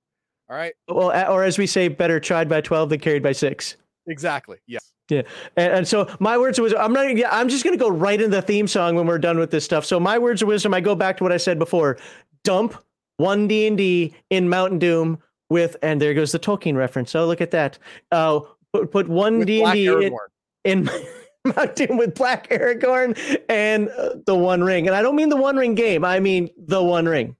All 0.49 0.57
right. 0.57 0.73
Well, 0.87 1.11
or 1.31 1.43
as 1.43 1.57
we 1.57 1.67
say, 1.67 1.87
better 1.87 2.19
tried 2.19 2.49
by 2.49 2.61
12 2.61 2.89
than 2.89 2.99
carried 2.99 3.23
by 3.23 3.33
six. 3.33 3.77
Exactly. 4.07 4.57
Yes. 4.67 4.91
Yeah, 5.09 5.23
and, 5.57 5.73
and 5.73 5.87
so 5.87 6.07
my 6.19 6.37
words 6.37 6.59
of 6.59 6.63
wisdom. 6.63 6.81
I'm 6.81 6.93
not. 6.93 7.15
Yeah, 7.17 7.29
I'm 7.31 7.49
just 7.49 7.63
going 7.63 7.75
to 7.75 7.83
go 7.83 7.89
right 7.89 8.21
into 8.21 8.35
the 8.35 8.43
theme 8.43 8.67
song 8.67 8.93
when 8.93 9.07
we're 9.07 9.17
done 9.17 9.39
with 9.39 9.49
this 9.49 9.65
stuff. 9.65 9.83
So 9.83 9.99
my 9.99 10.19
words 10.19 10.43
of 10.43 10.47
wisdom. 10.47 10.71
I 10.71 10.81
go 10.81 10.93
back 10.93 11.17
to 11.17 11.23
what 11.23 11.31
I 11.31 11.37
said 11.37 11.57
before. 11.57 11.97
Dump 12.43 12.75
one 13.17 13.47
D 13.47 13.65
and 13.65 13.75
D 13.75 14.13
in 14.29 14.49
Mountain 14.49 14.77
Doom 14.77 15.17
with, 15.49 15.75
and 15.81 16.01
there 16.01 16.13
goes 16.13 16.31
the 16.31 16.39
Tolkien 16.39 16.75
reference. 16.75 17.15
Oh, 17.15 17.25
look 17.25 17.41
at 17.41 17.51
that. 17.51 17.77
Uh, 18.11 18.41
put, 18.71 18.91
put 18.91 19.09
one 19.09 19.39
With 19.39 19.47
D&D 19.47 19.87
in, 19.87 20.17
in 20.63 20.89
Mountain 21.45 21.87
Doom 21.87 21.97
with 21.97 22.13
Black 22.15 22.49
Aragorn 22.49 23.17
and 23.49 23.89
uh, 23.89 24.15
the 24.25 24.35
One 24.35 24.63
Ring. 24.63 24.87
And 24.87 24.95
I 24.95 25.01
don't 25.01 25.15
mean 25.15 25.29
the 25.29 25.37
One 25.37 25.57
Ring 25.57 25.75
game. 25.75 26.05
I 26.05 26.19
mean 26.19 26.49
the 26.57 26.83
One 26.83 27.07
Ring. 27.07 27.35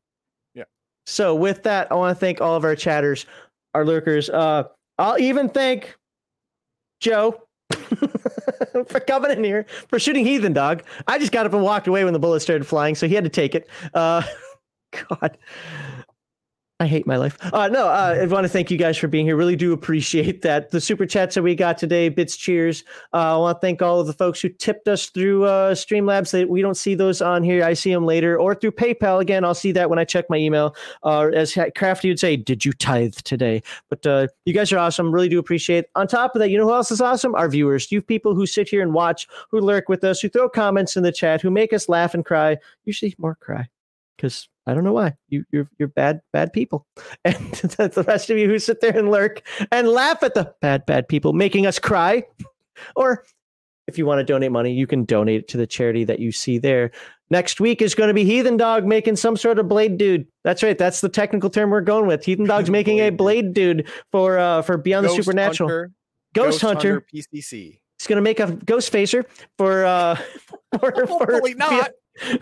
So 1.10 1.34
with 1.34 1.64
that, 1.64 1.92
I 1.92 1.96
want 1.96 2.16
to 2.16 2.20
thank 2.20 2.40
all 2.40 2.56
of 2.56 2.64
our 2.64 2.76
chatters, 2.76 3.26
our 3.74 3.84
lurkers. 3.84 4.30
Uh, 4.30 4.66
I'll 5.00 5.18
even 5.18 5.50
thank 5.50 5.98
Joe 7.00 7.42
for 8.88 9.00
coming 9.00 9.32
in 9.32 9.44
here 9.44 9.66
for 9.88 9.98
shooting 10.00 10.24
Heathen 10.24 10.54
Dog. 10.54 10.84
I 11.08 11.18
just 11.18 11.32
got 11.32 11.48
up 11.48 11.54
and 11.54 11.64
walked 11.64 11.88
away 11.88 12.04
when 12.04 12.14
the 12.14 12.20
bullets 12.20 12.44
started 12.44 12.66
flying, 12.66 12.94
so 12.94 13.08
he 13.08 13.16
had 13.16 13.24
to 13.24 13.30
take 13.30 13.56
it. 13.56 13.68
Uh, 13.94 14.22
God. 15.10 15.38
I 16.82 16.88
hate 16.88 17.06
my 17.06 17.18
life. 17.18 17.38
Uh, 17.54 17.68
no, 17.68 17.90
uh, 17.90 18.20
I 18.22 18.26
want 18.28 18.46
to 18.46 18.50
thank 18.50 18.72
you 18.72 18.78
guys 18.78 18.98
for 18.98 19.10
being 19.10 19.26
here. 19.26 19.36
Really 19.36 19.58
do 19.58 19.74
appreciate 19.74 20.42
that. 20.44 20.72
The 20.72 20.80
super 20.80 21.06
chats 21.06 21.36
that 21.36 21.44
we 21.44 21.54
got 21.54 21.78
today, 21.78 22.08
bits, 22.08 22.38
cheers. 22.38 22.86
Uh, 23.14 23.36
I 23.36 23.38
want 23.38 23.58
to 23.58 23.60
thank 23.60 23.82
all 23.82 24.00
of 24.00 24.08
the 24.08 24.14
folks 24.14 24.40
who 24.40 24.48
tipped 24.48 24.88
us 24.88 25.08
through 25.08 25.44
uh, 25.44 25.76
Streamlabs. 25.76 26.32
That 26.32 26.48
we 26.48 26.62
don't 26.62 26.78
see 26.78 26.96
those 26.96 27.22
on 27.22 27.44
here. 27.44 27.66
I 27.66 27.74
see 27.74 27.94
them 27.94 28.06
later, 28.06 28.40
or 28.40 28.56
through 28.56 28.72
PayPal. 28.72 29.20
Again, 29.20 29.44
I'll 29.44 29.54
see 29.54 29.74
that 29.74 29.90
when 29.90 30.00
I 30.00 30.06
check 30.06 30.30
my 30.30 30.38
email. 30.38 30.74
Uh, 31.04 31.28
as 31.34 31.58
Crafty 31.76 32.08
would 32.08 32.20
say, 32.20 32.38
"Did 32.38 32.64
you 32.64 32.72
tithe 32.72 33.16
today?" 33.26 33.62
But 33.90 34.08
uh, 34.08 34.28
you 34.46 34.54
guys 34.54 34.72
are 34.72 34.78
awesome. 34.78 35.12
Really 35.12 35.30
do 35.30 35.38
appreciate. 35.38 35.80
It. 35.80 35.92
On 35.96 36.08
top 36.08 36.34
of 36.34 36.40
that, 36.40 36.50
you 36.50 36.58
know 36.58 36.66
who 36.66 36.74
else 36.74 36.92
is 36.92 37.02
awesome? 37.02 37.36
Our 37.36 37.50
viewers. 37.50 37.92
You 37.92 38.02
people 38.02 38.36
who 38.36 38.46
sit 38.46 38.70
here 38.70 38.82
and 38.82 38.94
watch, 38.94 39.28
who 39.52 39.60
lurk 39.60 39.90
with 39.90 40.06
us, 40.06 40.22
who 40.22 40.30
throw 40.30 40.48
comments 40.48 40.96
in 40.96 41.04
the 41.04 41.12
chat, 41.12 41.42
who 41.42 41.52
make 41.52 41.74
us 41.74 41.90
laugh 41.90 42.14
and 42.14 42.24
cry. 42.24 42.58
Usually 42.86 43.14
more 43.18 43.36
cry 43.36 43.68
because 44.16 44.48
I 44.70 44.74
don't 44.76 44.84
know 44.84 44.94
why 44.94 45.16
you 45.30 45.46
you're 45.52 45.70
you're 45.80 45.88
bad 45.88 46.22
bad 46.32 46.54
people, 46.54 46.86
and 47.26 47.36
the 47.52 47.92
the 47.94 48.04
rest 48.04 48.30
of 48.30 48.38
you 48.38 48.48
who 48.48 48.60
sit 48.60 48.82
there 48.82 48.96
and 48.96 49.10
lurk 49.10 49.42
and 49.72 49.88
laugh 49.88 50.22
at 50.24 50.36
the 50.36 50.54
bad 50.62 50.86
bad 50.86 51.08
people 51.08 51.34
making 51.34 51.66
us 51.66 51.80
cry, 51.80 52.24
or 52.96 53.26
if 53.88 53.98
you 53.98 54.06
want 54.06 54.20
to 54.20 54.24
donate 54.24 54.52
money, 54.52 54.72
you 54.72 54.86
can 54.86 55.04
donate 55.04 55.42
it 55.42 55.48
to 55.50 55.58
the 55.58 55.66
charity 55.66 56.04
that 56.04 56.20
you 56.20 56.32
see 56.32 56.60
there. 56.60 56.92
Next 57.32 57.60
week 57.60 57.82
is 57.82 57.96
going 57.96 58.08
to 58.08 58.14
be 58.14 58.24
Heathen 58.24 58.58
Dog 58.58 58.86
making 58.86 59.16
some 59.16 59.36
sort 59.36 59.58
of 59.58 59.68
blade 59.68 59.98
dude. 59.98 60.28
That's 60.44 60.62
right. 60.62 60.78
That's 60.78 61.02
the 61.02 61.10
technical 61.10 61.50
term 61.50 61.72
we're 61.72 61.82
going 61.82 62.08
with. 62.08 62.24
Heathen 62.24 62.46
Dog's 62.46 62.70
making 62.70 63.00
a 63.00 63.10
blade 63.10 63.54
dude 63.54 63.90
for 64.12 64.38
uh 64.38 64.62
for 64.62 64.78
Beyond 64.78 65.08
the 65.08 65.10
Supernatural. 65.10 65.70
Hunter, 65.70 65.92
Ghost, 66.34 66.62
Hunter. 66.62 67.06
PCC. 67.14 67.80
He's 68.00 68.08
gonna 68.08 68.22
make 68.22 68.40
a 68.40 68.52
ghost 68.52 68.92
facer 68.92 69.26
for 69.58 69.86
uh 69.86 70.16
for, 70.80 70.92
for 70.92 71.08
Hopefully 71.08 71.56
not. 71.56 71.92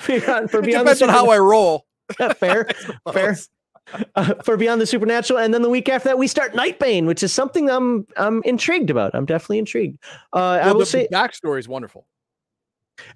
Beyond, 0.06 0.52
for 0.52 0.60
It 0.60 0.66
beyond 0.66 0.88
the 0.88 0.94
depends 0.94 1.02
on 1.02 1.10
how 1.10 1.30
I 1.30 1.40
roll. 1.40 1.87
fair, 2.36 2.70
fair. 3.14 3.38
Uh, 4.16 4.34
for 4.44 4.58
Beyond 4.58 4.82
the 4.82 4.86
Supernatural, 4.86 5.40
and 5.40 5.54
then 5.54 5.62
the 5.62 5.70
week 5.70 5.88
after 5.88 6.10
that, 6.10 6.18
we 6.18 6.28
start 6.28 6.54
Nightbane, 6.54 7.06
which 7.06 7.24
is 7.24 7.32
something 7.32 7.70
I'm 7.70 8.06
I'm 8.18 8.44
intrigued 8.44 8.90
about. 8.90 9.16
I'm 9.16 9.26
definitely 9.26 9.60
intrigued. 9.60 9.98
Uh, 10.34 10.60
I 10.62 10.72
will 10.74 10.80
the, 10.80 10.86
say, 10.86 11.08
the 11.10 11.16
backstory 11.16 11.60
is 11.60 11.70
wonderful. 11.70 12.06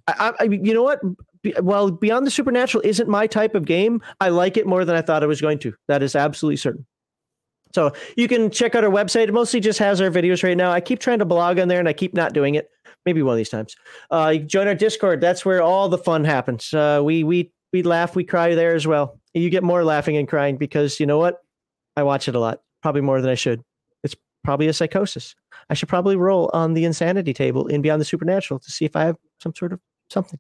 I, 0.08 0.34
I, 0.40 0.44
you 0.44 0.74
know 0.74 0.84
what? 0.84 1.02
Be- 1.42 1.56
Well, 1.62 1.92
Beyond 1.92 2.26
the 2.26 2.32
Supernatural 2.32 2.84
isn't 2.86 3.10
my 3.10 3.28
type 3.28 3.56
of 3.56 3.66
game. 3.66 4.02
I 4.22 4.30
like 4.30 4.56
it 4.58 4.66
more 4.66 4.86
than 4.86 4.96
I 4.96 5.02
thought 5.02 5.24
I 5.24 5.26
was 5.26 5.42
going 5.42 5.60
to. 5.60 5.74
That 5.88 6.04
is 6.04 6.16
absolutely 6.16 6.58
certain. 6.58 6.86
So 7.74 7.92
you 8.16 8.28
can 8.28 8.50
check 8.52 8.76
out 8.76 8.84
our 8.84 8.90
website. 8.90 9.28
It 9.28 9.34
mostly 9.34 9.60
just 9.60 9.80
has 9.80 10.02
our 10.02 10.10
videos 10.10 10.44
right 10.44 10.58
now. 10.58 10.72
I 10.72 10.82
keep 10.82 11.00
trying 11.00 11.20
to 11.20 11.26
blog 11.26 11.60
on 11.60 11.68
there, 11.68 11.80
and 11.80 11.88
I 11.88 11.94
keep 11.94 12.14
not 12.14 12.34
doing 12.34 12.56
it. 12.56 12.70
Maybe 13.06 13.24
one 13.24 13.34
of 13.34 13.38
these 13.38 13.50
times. 13.50 13.76
Uh, 14.12 14.36
join 14.36 14.68
our 14.68 14.76
Discord. 14.76 15.22
That's 15.22 15.44
where 15.44 15.62
all 15.62 15.90
the 15.90 15.98
fun 15.98 16.24
happens. 16.24 16.74
Uh, 16.74 17.02
we 17.04 17.24
we 17.24 17.52
we 17.72 17.84
laugh, 17.84 18.16
we 18.16 18.24
cry 18.24 18.56
there 18.56 18.76
as 18.76 18.86
well. 18.86 19.20
You 19.34 19.50
get 19.50 19.64
more 19.64 19.84
laughing 19.84 20.18
and 20.18 20.28
crying 20.28 20.58
because 20.58 21.00
you 21.00 21.06
know 21.06 21.18
what? 21.18 21.42
I 21.96 22.04
watch 22.04 22.28
it 22.28 22.36
a 22.36 22.40
lot, 22.40 22.62
probably 22.82 23.02
more 23.02 23.22
than 23.22 23.30
I 23.30 23.36
should. 23.36 23.64
It's 24.04 24.16
probably 24.44 24.68
a 24.68 24.74
psychosis. 24.74 25.36
I 25.70 25.74
should 25.74 25.90
probably 25.90 26.16
roll 26.16 26.50
on 26.54 26.74
the 26.74 26.86
insanity 26.86 27.34
table 27.34 27.68
in 27.68 27.82
Beyond 27.82 28.02
the 28.02 28.06
Supernatural 28.06 28.60
to 28.60 28.72
see 28.72 28.86
if 28.86 28.96
I 28.96 29.06
have 29.06 29.18
some 29.40 29.56
sort 29.56 29.74
of 29.74 29.80
something. 30.10 30.40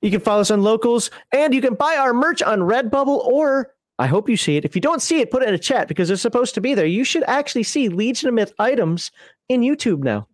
You 0.00 0.10
can 0.10 0.20
follow 0.20 0.40
us 0.40 0.50
on 0.50 0.62
locals 0.62 1.10
and 1.32 1.54
you 1.54 1.60
can 1.60 1.74
buy 1.74 1.96
our 1.96 2.12
merch 2.12 2.42
on 2.42 2.60
Redbubble 2.60 3.24
or 3.24 3.70
I 3.98 4.06
hope 4.06 4.28
you 4.28 4.36
see 4.36 4.56
it. 4.56 4.64
If 4.64 4.74
you 4.74 4.80
don't 4.80 5.02
see 5.02 5.20
it, 5.20 5.30
put 5.30 5.42
it 5.42 5.48
in 5.48 5.54
a 5.54 5.58
chat 5.58 5.86
because 5.86 6.10
it's 6.10 6.22
supposed 6.22 6.54
to 6.54 6.60
be 6.60 6.74
there. 6.74 6.86
You 6.86 7.04
should 7.04 7.22
actually 7.24 7.62
see 7.62 7.88
Legion 7.88 8.28
of 8.28 8.34
Myth 8.34 8.52
items 8.58 9.12
in 9.48 9.60
YouTube 9.60 10.02
now. 10.02 10.26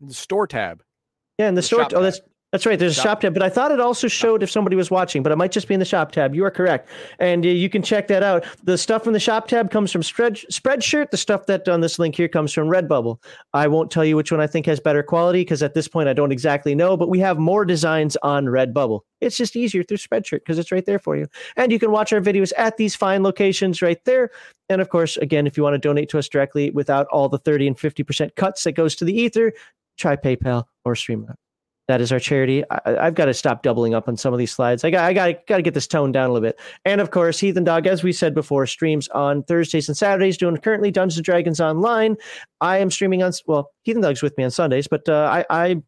The 0.00 0.12
store 0.12 0.46
tab. 0.46 0.82
Yeah, 1.38 1.48
in 1.48 1.54
the, 1.54 1.62
store. 1.62 1.80
shop 1.80 1.92
Oh, 1.94 2.02
that's 2.02 2.20
that's 2.52 2.64
right. 2.64 2.78
There's 2.78 2.92
a 2.92 2.94
Shop- 2.94 3.04
shop 3.04 3.20
tab, 3.22 3.34
but 3.34 3.42
I 3.42 3.48
thought 3.48 3.72
it 3.72 3.80
also 3.80 4.06
showed 4.06 4.42
if 4.42 4.50
somebody 4.50 4.76
was 4.76 4.90
watching, 4.90 5.22
but 5.22 5.32
it 5.32 5.36
might 5.36 5.50
just 5.50 5.66
be 5.66 5.74
in 5.74 5.80
the 5.80 5.86
shop 5.86 6.12
tab. 6.12 6.34
You 6.34 6.44
are 6.44 6.50
correct, 6.50 6.88
and 7.18 7.44
uh, 7.44 7.48
you 7.48 7.68
can 7.68 7.82
check 7.82 8.06
that 8.08 8.22
out. 8.22 8.44
The 8.62 8.78
stuff 8.78 9.02
from 9.02 9.14
the 9.14 9.20
shop 9.20 9.48
tab 9.48 9.70
comes 9.70 9.90
from 9.90 10.02
Spread 10.02 10.36
Spreadshirt. 10.50 11.10
The 11.10 11.16
stuff 11.16 11.46
that 11.46 11.68
on 11.68 11.80
this 11.80 11.98
link 11.98 12.14
here 12.14 12.28
comes 12.28 12.52
from 12.52 12.68
Redbubble. 12.68 13.20
I 13.52 13.66
won't 13.66 13.90
tell 13.90 14.04
you 14.04 14.16
which 14.16 14.30
one 14.30 14.40
I 14.40 14.46
think 14.46 14.66
has 14.66 14.78
better 14.78 15.02
quality 15.02 15.40
because 15.40 15.62
at 15.62 15.74
this 15.74 15.88
point 15.88 16.08
I 16.08 16.12
don't 16.12 16.30
exactly 16.30 16.74
know. 16.74 16.96
But 16.96 17.08
we 17.08 17.18
have 17.18 17.38
more 17.38 17.64
designs 17.64 18.16
on 18.22 18.46
Redbubble. 18.46 19.00
It's 19.20 19.36
just 19.36 19.56
easier 19.56 19.82
through 19.82 19.98
Spreadshirt 19.98 20.40
because 20.40 20.58
it's 20.58 20.70
right 20.70 20.86
there 20.86 21.00
for 21.00 21.16
you, 21.16 21.26
and 21.56 21.72
you 21.72 21.80
can 21.80 21.90
watch 21.90 22.12
our 22.12 22.20
videos 22.20 22.52
at 22.56 22.76
these 22.76 22.94
fine 22.94 23.22
locations 23.24 23.82
right 23.82 24.02
there. 24.04 24.30
And 24.68 24.80
of 24.80 24.88
course, 24.88 25.16
again, 25.16 25.46
if 25.46 25.56
you 25.56 25.62
want 25.62 25.74
to 25.74 25.78
donate 25.78 26.08
to 26.10 26.18
us 26.18 26.28
directly 26.28 26.70
without 26.70 27.06
all 27.08 27.28
the 27.28 27.38
thirty 27.38 27.66
and 27.66 27.78
fifty 27.78 28.04
percent 28.04 28.36
cuts 28.36 28.62
that 28.64 28.72
goes 28.72 28.94
to 28.96 29.04
the 29.04 29.18
ether, 29.18 29.52
try 29.98 30.14
PayPal 30.14 30.64
or 30.84 30.94
Streamlabs. 30.94 31.34
That 31.88 32.00
is 32.00 32.10
our 32.10 32.18
charity. 32.18 32.64
I, 32.70 33.06
I've 33.06 33.14
got 33.14 33.26
to 33.26 33.34
stop 33.34 33.62
doubling 33.62 33.94
up 33.94 34.08
on 34.08 34.16
some 34.16 34.32
of 34.32 34.38
these 34.38 34.50
slides. 34.50 34.82
I 34.82 34.90
got, 34.90 35.04
I 35.04 35.12
got, 35.12 35.46
got 35.46 35.56
to 35.56 35.62
get 35.62 35.74
this 35.74 35.86
tone 35.86 36.10
down 36.10 36.28
a 36.28 36.32
little 36.32 36.46
bit. 36.46 36.58
And 36.84 37.00
of 37.00 37.12
course, 37.12 37.38
Heathen 37.38 37.62
Dog, 37.62 37.86
as 37.86 38.02
we 38.02 38.12
said 38.12 38.34
before, 38.34 38.66
streams 38.66 39.06
on 39.08 39.44
Thursdays 39.44 39.88
and 39.88 39.96
Saturdays, 39.96 40.36
doing 40.36 40.56
currently 40.56 40.90
Dungeons 40.90 41.18
and 41.18 41.24
Dragons 41.24 41.60
online. 41.60 42.16
I 42.60 42.78
am 42.78 42.90
streaming 42.90 43.22
on, 43.22 43.32
well, 43.46 43.70
Heathen 43.84 44.02
Dog's 44.02 44.22
with 44.22 44.36
me 44.36 44.44
on 44.44 44.50
Sundays, 44.50 44.88
but 44.88 45.08
uh, 45.08 45.44
I, 45.50 45.64
I 45.64 45.82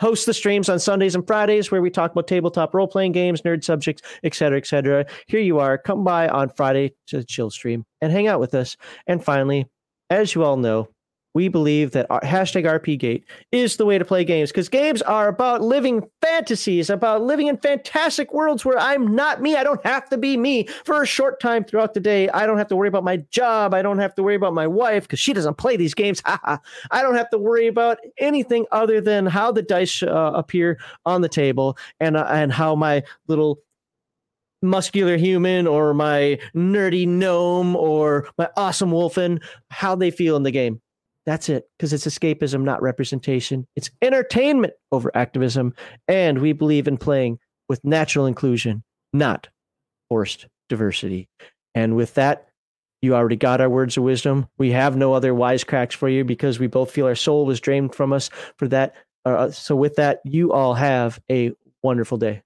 host 0.00 0.26
the 0.26 0.34
streams 0.34 0.68
on 0.68 0.78
Sundays 0.78 1.14
and 1.14 1.26
Fridays 1.26 1.70
where 1.70 1.80
we 1.80 1.90
talk 1.90 2.12
about 2.12 2.26
tabletop 2.26 2.74
role 2.74 2.88
playing 2.88 3.12
games, 3.12 3.42
nerd 3.42 3.64
subjects, 3.64 4.02
et 4.24 4.34
cetera, 4.34 4.58
et 4.58 4.66
cetera. 4.66 5.06
Here 5.26 5.40
you 5.40 5.58
are. 5.60 5.78
Come 5.78 6.04
by 6.04 6.28
on 6.28 6.50
Friday 6.50 6.94
to 7.06 7.24
chill 7.24 7.50
stream 7.50 7.86
and 8.00 8.12
hang 8.12 8.26
out 8.26 8.40
with 8.40 8.54
us. 8.54 8.76
And 9.06 9.24
finally, 9.24 9.66
as 10.10 10.34
you 10.34 10.44
all 10.44 10.56
know, 10.56 10.88
we 11.36 11.48
believe 11.48 11.90
that 11.90 12.06
our, 12.08 12.20
hashtag 12.22 12.64
RPGate 12.64 13.22
is 13.52 13.76
the 13.76 13.84
way 13.84 13.98
to 13.98 14.06
play 14.06 14.24
games 14.24 14.50
because 14.50 14.70
games 14.70 15.02
are 15.02 15.28
about 15.28 15.60
living 15.60 16.02
fantasies, 16.22 16.88
about 16.88 17.20
living 17.20 17.48
in 17.48 17.58
fantastic 17.58 18.32
worlds 18.32 18.64
where 18.64 18.78
I'm 18.78 19.14
not 19.14 19.42
me. 19.42 19.54
I 19.54 19.62
don't 19.62 19.84
have 19.84 20.08
to 20.08 20.16
be 20.16 20.38
me 20.38 20.66
for 20.86 21.02
a 21.02 21.06
short 21.06 21.38
time 21.38 21.62
throughout 21.62 21.92
the 21.92 22.00
day. 22.00 22.30
I 22.30 22.46
don't 22.46 22.56
have 22.56 22.68
to 22.68 22.76
worry 22.76 22.88
about 22.88 23.04
my 23.04 23.18
job. 23.30 23.74
I 23.74 23.82
don't 23.82 23.98
have 23.98 24.14
to 24.14 24.22
worry 24.22 24.34
about 24.34 24.54
my 24.54 24.66
wife 24.66 25.02
because 25.02 25.20
she 25.20 25.34
doesn't 25.34 25.58
play 25.58 25.76
these 25.76 25.92
games. 25.92 26.22
I 26.26 26.58
don't 26.90 27.16
have 27.16 27.28
to 27.28 27.38
worry 27.38 27.66
about 27.66 27.98
anything 28.16 28.64
other 28.72 29.02
than 29.02 29.26
how 29.26 29.52
the 29.52 29.60
dice 29.60 30.02
uh, 30.02 30.32
appear 30.34 30.80
on 31.04 31.20
the 31.20 31.28
table 31.28 31.76
and 32.00 32.16
uh, 32.16 32.26
and 32.30 32.50
how 32.50 32.74
my 32.74 33.02
little 33.28 33.58
muscular 34.62 35.18
human 35.18 35.66
or 35.66 35.92
my 35.92 36.38
nerdy 36.54 37.06
gnome 37.06 37.76
or 37.76 38.26
my 38.38 38.48
awesome 38.56 38.90
wolfen 38.90 39.38
how 39.68 39.94
they 39.94 40.10
feel 40.10 40.34
in 40.34 40.44
the 40.44 40.50
game 40.50 40.80
that's 41.26 41.48
it, 41.48 41.68
because 41.76 41.92
it's 41.92 42.06
escapism, 42.06 42.62
not 42.62 42.80
representation. 42.80 43.66
It's 43.74 43.90
entertainment 44.00 44.74
over 44.92 45.10
activism. 45.14 45.74
And 46.06 46.40
we 46.40 46.52
believe 46.52 46.86
in 46.86 46.96
playing 46.96 47.40
with 47.68 47.84
natural 47.84 48.26
inclusion, 48.26 48.84
not 49.12 49.48
forced 50.08 50.46
diversity. 50.68 51.28
And 51.74 51.96
with 51.96 52.14
that, 52.14 52.46
you 53.02 53.14
already 53.14 53.36
got 53.36 53.60
our 53.60 53.68
words 53.68 53.96
of 53.96 54.04
wisdom. 54.04 54.46
We 54.56 54.70
have 54.70 54.96
no 54.96 55.12
other 55.12 55.32
wisecracks 55.32 55.92
for 55.92 56.08
you 56.08 56.24
because 56.24 56.58
we 56.58 56.68
both 56.68 56.90
feel 56.90 57.06
our 57.06 57.14
soul 57.14 57.44
was 57.44 57.60
drained 57.60 57.94
from 57.94 58.12
us 58.12 58.30
for 58.56 58.68
that. 58.68 58.94
Uh, 59.24 59.50
so, 59.50 59.74
with 59.74 59.96
that, 59.96 60.20
you 60.24 60.52
all 60.52 60.74
have 60.74 61.20
a 61.30 61.52
wonderful 61.82 62.16
day. 62.16 62.42